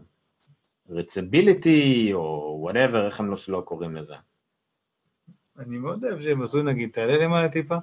Reachability 0.89 2.09
או 2.13 2.57
whatever, 2.61 3.05
איך 3.05 3.19
הם 3.19 3.31
לא 3.31 3.37
שלא 3.37 3.61
קוראים 3.65 3.95
לזה. 3.95 4.15
אני 5.59 5.77
מאוד 5.77 6.05
אוהב 6.05 6.21
שהם 6.21 6.41
עשו 6.41 6.63
נגיד, 6.63 6.89
תעלה 6.93 7.17
למעלה 7.17 7.49
טיפה. 7.49 7.77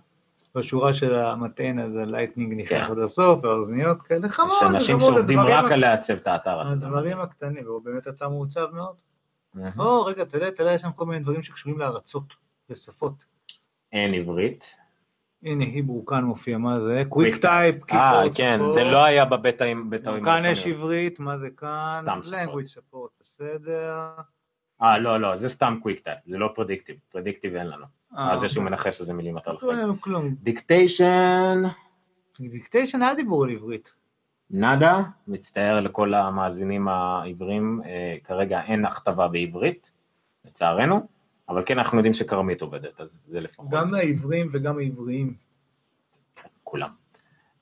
בשורה 0.55 0.95
של 0.95 1.15
המטען 1.15 1.79
הזה, 1.79 2.03
ה 2.03 2.08
Lightning 2.08 2.55
נכנס 2.55 2.87
כן. 2.87 2.93
עד 2.93 2.99
הסוף, 2.99 3.45
והאוזניות 3.45 4.03
כאלה, 4.03 4.29
חמוד, 4.29 4.51
יש 4.53 4.63
אנשים 4.63 4.99
חמוד, 4.99 5.15
שעובדים 5.15 5.41
רק 5.41 5.73
על 5.73 5.81
לעצב 5.81 6.15
את 6.15 6.27
האתר 6.27 6.61
הזה. 6.61 6.73
הדברים 6.73 7.21
הקטנים, 7.21 7.65
והוא 7.65 7.83
באמת 7.83 8.09
אתה 8.09 8.29
מעוצב 8.29 8.67
מאוד. 8.73 8.97
או, 9.79 10.05
רגע, 10.05 10.25
תראה, 10.25 10.51
תראה, 10.51 10.73
יש 10.73 10.83
שם 10.83 10.93
כל 10.93 11.07
מיני 11.07 11.21
דברים 11.21 11.43
שקשורים 11.43 11.79
לארצות, 11.79 12.35
לשפות. 12.71 13.25
אין 13.93 14.15
עברית. 14.15 14.75
הנה, 15.43 15.65
Hebrew 15.65 16.07
כאן 16.07 16.25
מופיע, 16.25 16.59
מה 16.59 16.81
זה? 16.81 17.03
QuickType, 17.09 17.93
אה, 17.93 18.23
כן, 18.35 18.61
זה 18.75 18.85
לא 18.85 19.05
היה 19.05 19.25
בבטאים. 19.25 19.91
בטאים 19.91 20.25
כאן 20.25 20.43
יש. 20.47 20.67
עברית, 20.67 21.21
מה 21.21 21.39
זה 21.39 21.51
כאן? 21.51 22.01
סתם 22.03 22.21
support. 22.23 22.33
language 22.33 22.79
support, 22.79 23.09
בסדר. 23.21 24.11
אה, 24.83 24.99
לא, 24.99 25.21
לא, 25.21 25.37
זה 25.37 25.49
סתם 25.49 25.79
QuickType, 25.83 26.19
זה 26.27 26.39
לא 26.39 26.51
predictive, 26.55 26.97
predictive 27.13 27.55
אין 27.55 27.67
לנו. 27.67 27.87
אה, 28.19 28.39
זה 28.39 28.49
שהוא 28.49 28.63
אוקיי. 28.65 28.77
מנחש 28.77 29.01
איזה 29.01 29.13
מילים 29.13 29.39
אתה 29.39 29.53
לא 29.53 29.59
הולך 29.63 29.73
אין 29.73 29.85
לנו 29.85 30.01
כלום. 30.01 30.35
dictation, 30.43 31.63
dictation 32.41 33.03
היה 33.03 33.15
דיבור 33.15 33.45
על 33.45 33.51
עברית. 33.51 33.95
נאדה, 34.51 35.03
מצטער 35.29 35.81
לכל 35.81 36.15
המאזינים 36.15 36.89
העברים, 36.89 37.83
אה, 37.87 38.17
כרגע 38.25 38.61
אין 38.61 38.85
הכתבה 38.85 39.29
בעברית, 39.29 39.93
לצערנו, 40.45 41.07
אבל 41.51 41.63
כן 41.67 41.79
אנחנו 41.79 41.99
יודעים 41.99 42.15
שכרמית 42.15 42.63
עובדת, 42.63 43.01
אז 43.01 43.09
זה 43.29 43.41
לפחות 43.41 43.71
גם 43.71 43.95
העברים 43.95 44.49
וגם 44.53 44.79
העבריים. 44.79 45.35
כולם. 46.65 46.89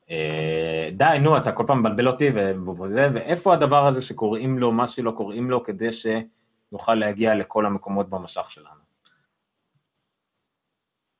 אה, 0.09 0.89
די, 0.97 1.17
נו, 1.21 1.37
אתה 1.37 1.51
כל 1.51 1.63
פעם 1.67 1.79
מבלבל 1.79 2.07
אותי, 2.07 2.29
וזה, 2.29 3.09
ואיפה 3.13 3.53
הדבר 3.53 3.87
הזה 3.87 4.01
שקוראים 4.01 4.59
לו 4.59 4.71
מה 4.71 4.87
שלא 4.87 5.11
קוראים 5.11 5.49
לו, 5.49 5.63
כדי 5.63 5.89
שנוכל 5.91 6.95
להגיע 6.95 7.35
לכל 7.35 7.65
המקומות 7.65 8.09
במסך 8.09 8.51
שלנו? 8.51 8.79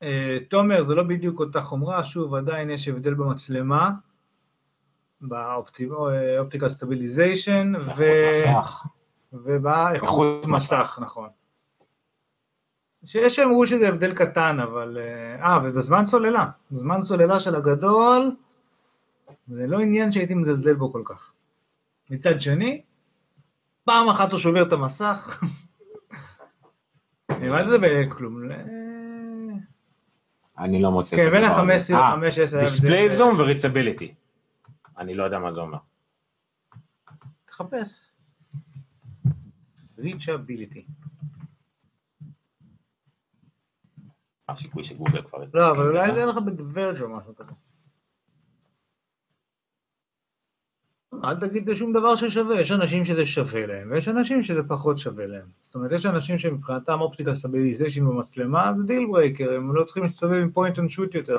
אה, 0.03 0.38
תומר, 0.49 0.83
זה 0.83 0.95
לא 0.95 1.03
בדיוק 1.03 1.39
אותה 1.39 1.61
חומרה, 1.61 2.03
שוב, 2.03 2.35
עדיין 2.35 2.69
יש 2.69 2.88
הבדל 2.88 3.14
במצלמה, 3.14 3.91
ב 5.22 5.40
optical 5.40 6.69
stabilization, 6.69 7.73
ו... 7.98 8.03
מסך. 8.31 8.85
ובאיכות 9.33 10.03
איכות 10.03 10.45
מסך, 10.45 10.99
נכון. 11.01 11.30
שיש 13.05 13.35
שאמרו 13.35 13.67
שזה 13.67 13.89
הבדל 13.89 14.13
קטן, 14.13 14.59
אבל... 14.59 14.97
אה, 14.97 15.45
אה, 15.45 15.59
ובזמן 15.63 16.05
סוללה. 16.05 16.49
בזמן 16.71 17.01
סוללה 17.01 17.39
של 17.39 17.55
הגדול, 17.55 18.35
זה 19.47 19.67
לא 19.67 19.79
עניין 19.79 20.11
שהייתי 20.11 20.35
מזלזל 20.35 20.73
בו 20.73 20.93
כל 20.93 21.01
כך. 21.05 21.31
מצד 22.09 22.41
שני, 22.41 22.81
פעם 23.83 24.09
אחת 24.09 24.31
הוא 24.31 24.39
שובר 24.39 24.67
את 24.67 24.73
המסך, 24.73 25.43
מה 27.51 27.69
זה 27.69 27.77
בכלום? 27.81 28.41
אני 30.57 30.81
לא 30.81 30.91
מוצא 30.91 31.15
כן, 31.15 31.27
את 31.27 31.31
בין 31.31 31.43
הדבר 31.43 31.61
ה-15 31.61 31.75
הזה. 31.75 31.95
אה, 31.95 32.15
ל-15 32.15 32.55
היה 32.55 32.63
display 32.64 33.06
הבדל. 33.05 33.17
zoom 33.17 33.39
ו 33.39 33.45
reachability. 33.45 34.14
אני 34.97 35.15
לא 35.15 35.23
יודע 35.23 35.39
מה 35.39 35.53
זה 35.53 35.59
אומר. 35.59 35.77
תחפש. 37.45 38.11
reachability. 39.99 40.83
הסיכוי 44.51 44.83
שגוגל 44.83 45.21
כבר... 45.21 45.39
לא, 45.53 45.71
אבל 45.71 45.87
אולי 45.87 46.11
זה 46.11 46.17
יהיה 46.17 46.25
לך 46.25 46.37
ב 46.38 46.45
The 46.45 46.66
Verge 46.66 47.01
או 47.01 47.09
משהו 47.09 47.35
כזה. 47.35 47.51
אל 51.23 51.39
תגיד 51.39 51.69
לשום 51.69 51.93
דבר 51.93 52.15
ששווה, 52.15 52.61
יש 52.61 52.71
אנשים 52.71 53.05
שזה 53.05 53.25
שווה 53.25 53.65
להם, 53.65 53.91
ויש 53.91 54.07
אנשים 54.07 54.43
שזה 54.43 54.63
פחות 54.63 54.97
שווה 54.97 55.25
להם. 55.25 55.45
זאת 55.61 55.75
אומרת, 55.75 55.91
יש 55.91 56.05
אנשים 56.05 56.39
שמבחינתם 56.39 57.01
optical 57.01 57.35
stabilization 57.35 58.06
במצלמה 58.05 58.73
זה 58.77 58.83
deal 58.83 59.07
breaker, 59.11 59.53
הם 59.53 59.75
לא 59.75 59.83
צריכים 59.83 60.03
להסתובב 60.03 60.33
עם 60.33 60.51
point 60.51 60.80
and 60.80 60.89
shoot 60.89 61.15
יותר, 61.15 61.37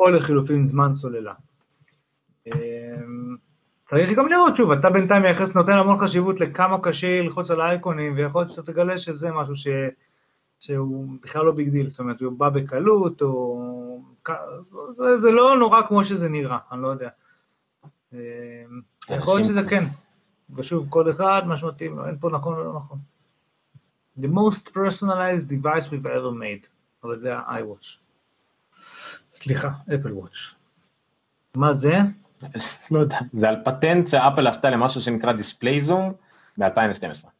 או 0.00 0.10
לחילופין 0.10 0.64
זמן 0.64 0.94
סוללה. 0.94 1.34
אמ, 2.46 3.36
צריך 3.90 4.10
גם 4.16 4.28
לראות, 4.28 4.56
שוב, 4.56 4.72
אתה 4.72 4.90
בינתיים 4.90 5.22
מייחס, 5.22 5.54
נותן 5.54 5.72
המון 5.72 5.98
חשיבות 5.98 6.40
לכמה 6.40 6.78
קשה 6.82 7.22
ללחוץ 7.22 7.50
על 7.50 7.60
האייקונים, 7.60 8.16
ויכול 8.16 8.42
להיות 8.42 8.50
שאתה 8.50 8.72
תגלה 8.72 8.98
שזה 8.98 9.32
משהו 9.32 9.56
ש... 9.56 9.66
שהוא 10.60 11.08
בכלל 11.22 11.44
לא 11.44 11.52
big 11.52 11.68
deal, 11.68 11.90
זאת 11.90 11.98
אומרת, 11.98 12.20
הוא 12.20 12.38
בא 12.38 12.48
בקלות, 12.48 13.22
או... 13.22 14.02
זה, 14.96 15.20
זה 15.20 15.30
לא 15.30 15.56
נורא 15.58 15.82
כמו 15.82 16.04
שזה 16.04 16.28
נראה, 16.28 16.58
אני 16.72 16.82
לא 16.82 16.88
יודע. 16.88 17.08
אמ, 18.12 18.18
יכול 19.10 19.34
להיות 19.34 19.48
שזה 19.48 19.68
כן. 19.68 19.84
ושוב, 20.54 20.86
כל 20.88 21.10
אחד, 21.10 21.42
מה 21.46 21.58
שמתאים 21.58 21.96
לו, 21.96 22.06
אין 22.06 22.18
פה 22.20 22.30
נכון 22.30 22.54
ולא 22.54 22.72
נכון. 22.76 22.98
The 24.18 24.28
most 24.28 24.68
personalized 24.68 25.48
device 25.48 25.86
we've 25.86 26.06
ever 26.06 26.32
made, 26.40 26.66
אבל 27.04 27.20
זה 27.20 27.36
ה-iWatch. 27.36 27.98
סליחה, 29.32 29.70
אפל 29.94 30.12
וואץ'. 30.12 30.54
מה 31.56 31.72
זה? 31.72 31.98
לא 32.90 32.98
יודע. 32.98 33.18
זה 33.32 33.48
על 33.48 33.56
פטנט 33.64 34.08
שאפל 34.08 34.46
עשתה 34.46 34.70
למשהו 34.70 35.00
שנקרא 35.00 35.32
דיספליי 35.32 35.82
זום 35.82 36.12
ב-2012. 36.58 37.39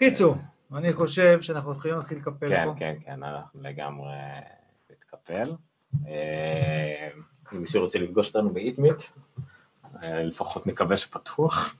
קיצור, 0.00 0.36
אני 0.74 0.92
חושב 0.92 1.40
שאנחנו 1.40 1.72
יכולים 1.72 1.96
להתחיל 1.96 2.18
לקפל 2.18 2.48
כן, 2.48 2.64
פה. 2.66 2.74
כן, 2.78 2.94
כן, 3.04 3.22
אנחנו 3.22 3.60
לגמרי 3.62 4.12
נתקפל. 4.90 5.52
אה, 6.06 7.08
אם 7.52 7.60
מישהו 7.60 7.82
רוצה 7.82 7.98
לפגוש 7.98 8.28
אותנו 8.28 8.52
באיטמיט, 8.52 9.02
אה, 10.02 10.22
לפחות 10.22 10.66
נקווה 10.66 10.96
שפתוח. 10.96 11.76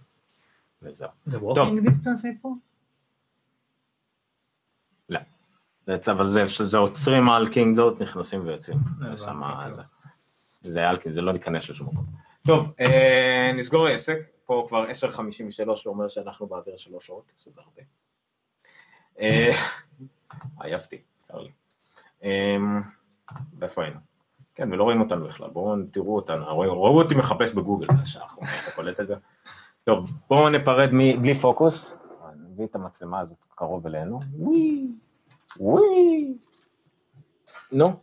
וזהו. 0.82 1.08
זה. 1.26 1.38
ווקינג 1.38 1.80
דיסטנס 1.88 2.24
מפה? 2.24 2.54
לא. 5.08 5.20
אבל 6.12 6.28
זה, 6.28 6.44
זה 6.46 6.78
עוצרים 6.78 7.30
על 7.30 7.48
קינג 7.48 7.76
זאת, 7.76 8.02
נכנסים 8.02 8.46
ויוצאים. 8.46 8.78
טוב. 9.16 9.16
זה. 9.74 9.82
זה 10.60 10.90
אלקין, 10.90 11.12
זה 11.12 11.20
לא 11.20 11.32
ניכנס 11.32 11.68
לשום 11.68 11.86
מקום. 11.86 12.06
טוב, 12.46 12.72
אה, 12.80 13.52
נסגור 13.54 13.86
עסק, 13.86 14.18
פה 14.46 14.64
כבר 14.68 14.86
10:53, 14.90 15.76
שאומר 15.76 16.08
שאנחנו 16.08 16.46
באוויר 16.46 16.76
שלוש 16.76 17.06
שעות, 17.06 17.32
שזה 17.38 17.60
הרבה. 17.60 17.82
אה, 19.20 19.52
עייפתי, 20.60 21.02
צר 21.22 21.40
לי. 21.40 21.50
אה, 22.24 22.56
ואיפה 23.58 23.82
היינו? 23.82 24.00
כן, 24.54 24.72
ולא 24.72 24.84
רואים 24.84 25.00
אותנו 25.00 25.26
בכלל, 25.26 25.50
בואו 25.50 25.76
תראו 25.90 26.16
אותנו, 26.16 26.58
ראו, 26.58 26.98
אותי 27.02 27.14
מחפש 27.14 27.52
בגוגל, 27.52 27.86
בשעה 28.02 28.22
האחרונה, 28.22 28.48
אתה 28.62 28.76
קולט 28.76 29.00
את 29.00 29.06
זה? 29.06 29.14
טוב, 29.84 30.10
בואו 30.28 30.50
ניפרד 30.50 30.90
בלי 31.20 31.34
פוקוס, 31.34 31.94
נביא 32.36 32.64
את 32.64 32.74
המצלמה 32.74 33.20
הזאת 33.20 33.46
קרוב 33.54 33.86
אלינו. 33.86 34.20
וואי, 34.32 34.86
וואי. 35.56 36.34
נו. 37.72 38.00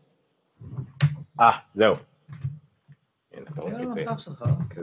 אה, 1.39 1.57
זהו. 1.75 1.95
הנה, 3.31 3.45
אתה 3.53 3.61
רואה 3.61 3.83
את 3.83 3.91
זה. 3.91 4.05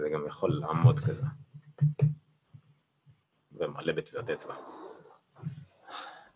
זה 0.00 0.08
גם 0.08 0.26
יכול 0.26 0.60
לעמוד 0.60 1.00
כזה. 1.00 1.26
ומלא 3.52 3.92
בטביעות 3.92 4.30
אצבע. 4.30 4.54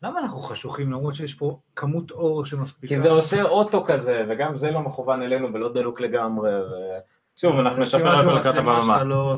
למה 0.03 0.21
אנחנו 0.21 0.39
חשוכים 0.39 0.93
למרות 0.93 1.15
שיש 1.15 1.35
פה 1.35 1.61
כמות 1.77 2.11
אור 2.11 2.47
שמספיקה? 2.47 2.95
כי 2.95 3.01
זה 3.01 3.11
עושה 3.11 3.43
אוטו 3.43 3.85
כזה, 3.85 4.25
וגם 4.29 4.57
זה 4.57 4.71
לא 4.71 4.81
מכוון 4.81 5.23
אלינו 5.23 5.53
ולא 5.53 5.73
דלוק 5.73 6.01
לגמרי, 6.01 6.51
ו... 6.51 6.73
שוב, 7.37 7.59
אנחנו 7.59 7.83
נשפר 7.83 8.33
לקראת 8.33 8.55
במצלמה 8.55 8.79
הבמה. 8.79 9.05
לא. 9.05 9.37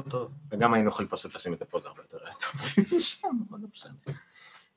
וגם 0.51 0.75
היינו 0.75 0.89
יכולים 0.89 1.11
פשוט 1.11 1.35
לשים 1.35 1.53
את 1.53 1.59
זה 1.63 1.65
פה, 1.65 1.81
זה 1.81 1.89
הרבה 1.89 2.03
יותר 2.03 2.19
טוב. 2.19 2.61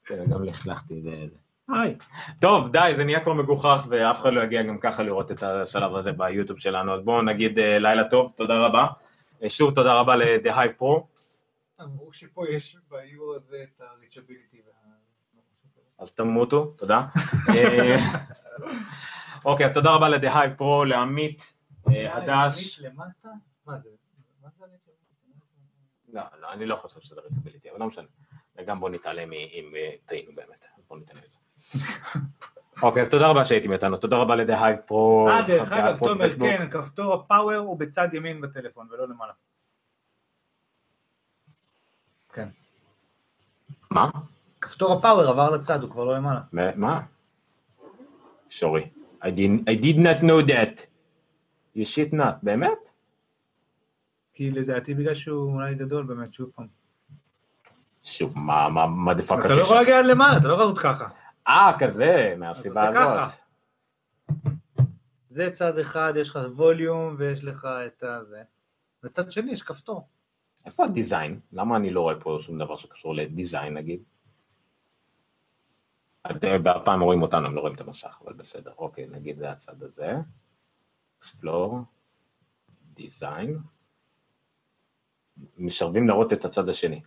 לא 0.09 0.25
גם 0.25 0.43
לכלכתי 0.43 0.97
את 0.97 1.03
זה. 1.03 1.27
היי. 1.69 1.95
טוב, 2.39 2.71
די, 2.71 2.91
זה 2.95 3.03
נהיה 3.03 3.19
כבר 3.19 3.33
מגוחך, 3.33 3.85
ואף 3.89 4.19
אחד 4.19 4.33
לא 4.33 4.41
יגיע 4.41 4.63
גם 4.63 4.77
ככה 4.77 5.03
לראות 5.03 5.31
את 5.31 5.43
השלב 5.43 5.95
הזה 5.95 6.11
ביוטיוב 6.11 6.59
שלנו, 6.59 6.93
אז 6.93 7.01
בואו 7.01 7.21
נגיד 7.21 7.59
אה, 7.59 7.79
לילה 7.79 8.09
טוב, 8.09 8.31
תודה 8.35 8.65
רבה. 8.65 8.87
אה, 9.43 9.49
שוב 9.49 9.75
תודה 9.75 9.93
רבה 9.99 10.15
ל-The 10.15 10.55
Hive 10.55 10.81
Pro. 10.81 11.01
אמרו 11.81 12.13
שפה 12.13 12.43
יש 12.49 12.77
באיור 12.89 13.35
הזה 13.35 13.57
את 13.63 13.81
ה-reachability. 13.81 14.57
אז 16.03 16.13
תמותו, 16.13 16.73
תודה. 16.77 17.05
אה, 17.49 17.97
אוקיי, 19.45 19.65
אז 19.65 19.73
תודה 19.73 19.89
רבה 19.89 20.09
Hive 20.19 20.59
Pro, 20.59 20.85
לעמית, 20.85 21.53
אה, 21.89 22.17
הדש. 22.17 22.79
למטה? 22.79 23.29
מה 23.65 23.77
זה? 23.79 23.89
מה 24.43 24.49
זה 24.59 24.65
לא, 26.13 26.21
לא, 26.41 26.53
אני 26.53 26.65
לא 26.65 26.75
חושב 26.75 26.99
שזה 26.99 27.21
רציביליטי, 27.21 27.71
אבל 27.71 27.79
לא 27.79 27.87
משנה. 27.87 28.07
וגם 28.57 28.79
בוא 28.79 28.89
נתעלם 28.89 29.31
אם 29.33 29.71
אה, 29.75 29.91
טעינו 30.05 30.31
באמת, 30.35 30.65
בוא 30.87 30.97
ניתן 30.97 31.19
את 31.25 31.31
זה. 31.31 31.37
אוקיי, 32.81 33.01
אז 33.01 33.09
תודה 33.09 33.27
רבה 33.27 33.45
שהייתם 33.45 33.71
איתנו, 33.71 33.97
תודה 33.97 34.17
רבה 34.17 34.35
ל-The 34.35 34.59
Hive 34.59 34.87
Pro. 34.89 35.31
אה, 35.31 35.41
דרך 35.47 35.71
אגב, 35.71 35.99
תומר. 35.99 36.29
כן, 36.29 36.69
כפתור 36.71 37.13
הפאוור 37.13 37.55
הוא 37.57 37.79
בצד 37.79 38.07
ימין 38.13 38.41
בטלפון 38.41 38.87
ולא 38.91 39.09
למעלה. 39.09 39.33
כן. 42.33 42.49
מה? 43.91 44.09
כפתור 44.63 44.93
ה 44.93 44.99
power 44.99 45.29
עבר 45.29 45.49
לצד, 45.49 45.81
הוא 45.81 45.91
כבר 45.91 46.03
לא 46.03 46.15
למעלה. 46.15 46.41
מה? 46.75 47.01
Sorry, 48.49 48.85
I 49.21 49.75
did 49.81 49.97
not 49.97 50.21
know 50.21 50.47
that. 50.47 50.85
You 51.75 51.85
shit 51.85 52.13
not, 52.13 52.35
באמת? 52.43 52.91
כי 54.33 54.51
לדעתי 54.51 54.93
בגלל 54.93 55.15
שהוא 55.15 55.53
אולי 55.53 55.75
גדול 55.75 56.05
באמת, 56.05 56.33
שוב 56.33 56.49
פעם. 56.55 56.67
שוב, 58.03 58.33
מה, 58.37 58.69
מה, 58.69 58.87
מה 58.87 59.13
the 59.13 59.23
fuck 59.23 59.45
אתה 59.45 59.55
לא 59.55 59.61
יכול 59.61 59.75
להגיע 59.75 59.99
עד 59.99 60.05
למעלה, 60.05 60.37
אתה 60.37 60.47
לא 60.47 60.53
יכול 60.53 60.65
לעשות 60.65 60.79
ככה. 60.79 61.07
אה, 61.47 61.71
כזה, 61.79 62.35
מהסיבה. 62.37 62.89
הזאת. 62.89 63.39
זה 65.29 65.49
צד 65.51 65.77
אחד, 65.77 66.13
יש 66.15 66.29
לך 66.29 66.39
volume 66.55 67.15
ויש 67.17 67.43
לך 67.43 67.67
את 67.87 68.03
הזה. 68.03 68.41
בצד 69.03 69.31
שני 69.31 69.51
יש 69.51 69.61
כפתור. 69.61 70.07
איפה 70.65 70.85
הדיזיין? 70.85 71.39
למה 71.53 71.75
אני 71.75 71.89
לא 71.89 72.01
רואה 72.01 72.15
פה 72.19 72.39
שום 72.41 72.59
דבר 72.59 72.75
שקשור 72.75 73.15
לדיזיין 73.15 73.73
נגיד? 73.73 74.03
אתם 76.31 76.61
והפעם 76.63 77.01
רואים 77.01 77.21
אותנו, 77.21 77.47
הם 77.47 77.55
לא 77.55 77.61
רואים 77.61 77.75
את 77.75 77.81
המסך, 77.81 78.19
אבל 78.23 78.33
בסדר. 78.33 78.73
אוקיי, 78.77 79.07
נגיד 79.07 79.37
זה 79.37 79.51
הצד 79.51 79.83
הזה. 79.83 80.15
explore, 81.23 81.75
design. 82.97 83.49
משרבים 85.57 86.07
להראות 86.07 86.33
את 86.33 86.45
הצד 86.45 86.69
השני. 86.69 87.01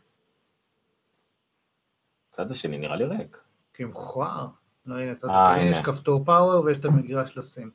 הצד 2.30 2.50
השני 2.50 2.78
נראה 2.78 2.96
לי 2.96 3.04
ריק. 3.04 3.38
כי 3.74 3.84
מכוער. 3.84 4.48
לא, 4.86 4.94
הנה, 4.94 5.12
הצד 5.12 5.28
אה, 5.28 5.54
השני. 5.54 5.70
יש 5.70 5.78
כפתור 5.84 6.24
פאוור 6.24 6.64
ויש 6.64 6.78
את 6.78 6.84
המגרש 6.84 7.36
לשים. 7.36 7.70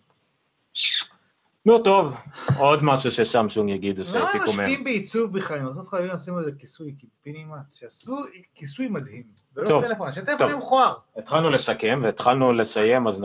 נו 1.65 1.83
טוב, 1.83 2.13
עוד 2.59 2.83
משהו 2.83 3.11
ששמשונג 3.11 3.69
יגידו 3.69 4.01
למה 4.01 4.11
שהעתיקו 4.11 4.45
מהם. 4.45 4.49
משקיעים 4.49 4.83
בעיצוב 4.83 5.33
בכלל? 5.37 5.59
הם 5.59 5.69
בסוף 5.69 5.89
חייבים 5.89 6.11
לשים 6.11 6.37
על 6.37 6.45
זה 6.45 6.51
כיסוי 6.51 6.95
קיבינימט, 6.95 7.73
שיעשו 7.73 8.17
כיסוי 8.55 8.87
מדהים. 8.87 9.23
ולא 9.55 9.81
טלפון. 9.81 10.09
יהיה 10.39 10.55
מכוער. 10.55 10.97
התחלנו 11.17 11.49
לסכם 11.49 11.99
והתחלנו 12.03 12.53
לסיים, 12.53 13.07
אז 13.07 13.21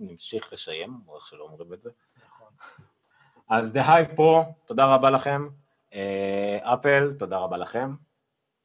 נמשיך 0.00 0.52
לסיים, 0.52 1.00
או 1.08 1.16
איך 1.16 1.26
שלא 1.26 1.44
אומרים 1.44 1.72
את 1.72 1.82
זה. 1.82 1.90
אז 3.48 3.76
The 3.76 3.80
Hive 3.86 4.18
Pro, 4.18 4.52
תודה 4.64 4.94
רבה 4.94 5.10
לכם. 5.10 5.48
אה, 5.94 6.58
אפל, 6.74 7.12
תודה 7.18 7.38
רבה 7.38 7.56
לכם. 7.56 7.94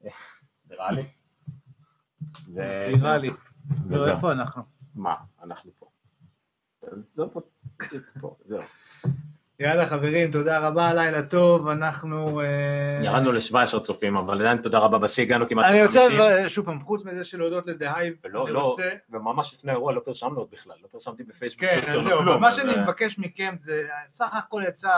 אה, 0.04 0.10
נראה 0.70 0.92
לי. 0.92 1.04
נראה 2.48 3.18
לי. 3.18 3.30
וזהו. 3.88 4.16
לא, 4.22 4.32
אנחנו? 4.32 4.62
מה, 4.94 5.14
אנחנו 5.42 5.70
פה. 5.78 5.86
יאללה 9.60 9.86
חברים, 9.86 10.30
תודה 10.30 10.58
רבה, 10.58 10.94
לילה 10.94 11.22
טוב, 11.22 11.68
אנחנו... 11.68 12.40
ירדנו 13.02 13.32
ל-17 13.32 13.80
צופים, 13.80 14.16
אבל 14.16 14.40
עדיין 14.40 14.58
תודה 14.58 14.78
רבה 14.78 14.98
בשיא, 14.98 15.22
הגענו 15.22 15.48
כמעט 15.48 15.64
אני 15.70 15.84
רוצה, 15.86 16.08
ל-50. 16.08 16.48
שוב 16.48 16.64
פעם, 16.66 16.80
חוץ 16.80 17.04
מזה 17.04 17.24
של 17.24 17.38
להודות 17.38 17.66
לדהייב, 17.66 18.14
אני 18.24 18.52
רוצה... 18.52 18.88
וממש 19.10 19.54
לפני 19.54 19.70
האירוע 19.72 19.92
לא 19.92 20.00
פרשמנו 20.04 20.36
עוד 20.38 20.48
בכלל, 20.52 20.74
לא 20.82 20.88
פרשמתי 20.92 21.22
בפייסבוק. 21.22 21.60
כן, 21.60 21.80
אז 21.88 22.02
זהו, 22.04 22.38
מה 22.40 22.52
שאני 22.52 22.72
מבקש 22.82 23.18
מכם 23.18 23.54
זה, 23.60 23.82
סך 24.06 24.34
הכל 24.34 24.62
יצא, 24.68 24.92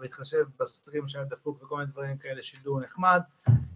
בהתחשב 0.00 0.44
בסטרים 0.60 1.08
שהיה 1.08 1.24
דפוק 1.24 1.62
וכל 1.62 1.76
מיני 1.76 1.90
דברים 1.92 2.16
כאלה, 2.16 2.42
שידור 2.42 2.80
נחמד, 2.80 3.20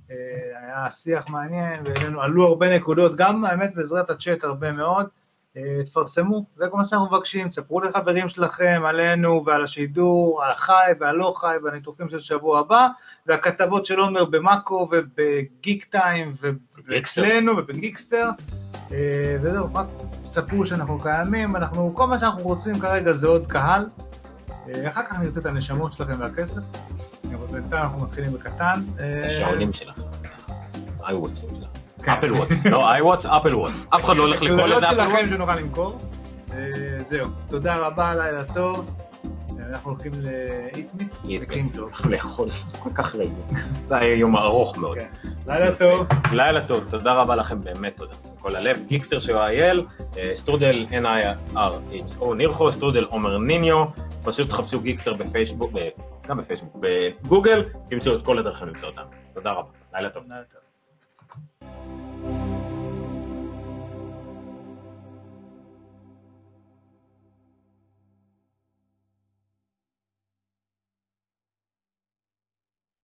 היה 0.08 0.90
שיח 0.90 1.28
מעניין, 1.28 1.82
והעלינו- 1.84 2.22
עלו 2.22 2.46
הרבה 2.46 2.76
נקודות, 2.76 3.16
גם 3.16 3.44
האמת 3.44 3.74
בעזרת 3.74 4.10
הצ'אט 4.10 4.44
הרבה 4.44 4.72
מאוד, 4.72 5.06
תפרסמו, 5.84 6.44
זה 6.56 6.64
כל 6.70 6.76
מה 6.76 6.88
שאנחנו 6.88 7.06
מבקשים, 7.06 7.48
תספרו 7.48 7.80
לחברים 7.80 8.28
שלכם 8.28 8.82
עלינו 8.86 9.42
ועל 9.46 9.64
השידור, 9.64 10.44
על 10.44 10.50
החי 10.50 10.90
והלא 11.00 11.34
חי 11.36 11.56
והניתוחים 11.64 12.08
של 12.08 12.20
שבוע 12.20 12.60
הבא, 12.60 12.88
והכתבות 13.26 13.86
של 13.86 13.98
עומר 13.98 14.24
במאקו 14.24 14.88
ובגיק 14.90 15.84
טיים 15.84 16.34
ואצלנו 16.88 17.52
ובגיקסטר, 17.52 18.30
אה, 18.92 19.36
וזהו, 19.40 19.66
רק 19.74 19.86
תספרו 20.22 20.66
שאנחנו 20.66 20.98
קיימים, 21.00 21.56
אנחנו, 21.56 21.94
כל 21.94 22.06
מה 22.06 22.18
שאנחנו 22.18 22.42
רוצים 22.42 22.78
כרגע 22.78 23.12
זה 23.12 23.26
עוד 23.26 23.46
קהל, 23.46 23.86
אה, 24.68 24.88
אחר 24.88 25.02
כך 25.02 25.18
נרצה 25.18 25.40
את 25.40 25.46
הנשמות 25.46 25.92
שלכם 25.92 26.20
והכסף, 26.20 26.62
אבל 27.24 27.46
בינתיים 27.46 27.82
אנחנו 27.82 28.04
מתחילים 28.04 28.32
בקטן. 28.32 28.82
אה, 29.00 29.26
השעונים 29.26 29.72
שלך. 29.72 29.98
איי-וואטסים 31.06 31.48
שלך. 31.50 31.63
כן. 32.04 32.10
אפל 32.12 32.32
וואטס, 32.32 32.66
לא 32.72 32.90
איי-וואטס, 32.92 33.26
אפל 33.26 33.54
וואטס. 33.54 33.86
אף 33.90 34.04
אחד 34.04 34.16
לא 34.16 34.22
הולך 34.22 34.42
לקרוא 34.42 34.66
לזה 34.66 34.78
אפל 34.78 34.86
שלכם 34.94 35.10
וואטס. 35.12 35.28
שנוכל 35.28 35.56
למכור. 35.56 35.98
אה, 36.52 36.58
זהו, 36.98 37.26
תודה 37.48 37.76
רבה, 37.76 38.14
לילה 38.14 38.44
טוב. 38.44 38.90
אה, 39.24 39.64
אנחנו 39.70 39.90
הולכים 39.90 40.12
לאיטמי, 40.22 41.04
לקינגדור. 41.38 41.88
לאכול, 42.10 42.48
כל 42.78 42.90
כך 42.94 43.14
רעיון. 43.14 43.34
זה 43.86 43.96
היה 43.96 44.14
יום 44.16 44.36
ארוך 44.36 44.78
מאוד. 44.78 44.98
כן. 44.98 45.06
לילה 45.46 45.74
טוב. 45.74 46.06
לילה 46.32 46.66
טוב, 46.66 46.84
תודה 46.90 47.12
רבה 47.12 47.36
לכם, 47.36 47.64
באמת 47.64 47.96
תודה. 47.96 48.14
כל 48.40 48.56
הלב, 48.56 48.78
גיקסטר 48.86 49.18
של 49.18 49.36
אייל, 49.36 49.86
סטרודל 50.34 50.86
N-I-R-H-O 50.90 52.34
נירחו, 52.36 52.72
סטרודל 52.72 53.04
עומר 53.04 53.38
ניניו, 53.38 53.84
פשוט 54.24 54.48
תחפשו 54.48 54.80
גיקסטר 54.80 55.12
בפייסבוק, 55.14 55.70
ב- 55.74 55.88
גם 56.28 56.36
בפייסבוק, 56.38 56.76
בגוגל, 56.80 57.64
תמצאו 57.90 58.16
את 58.16 58.24
כל 58.24 58.38
הדרכים 58.38 58.68
למצוא 58.68 58.88
אותם. 58.88 59.02
תודה 59.34 59.52
רבה, 59.52 59.68
לילה 59.94 60.10
טוב. 60.10 60.22
לילה 60.28 60.42
טוב. 60.52 60.60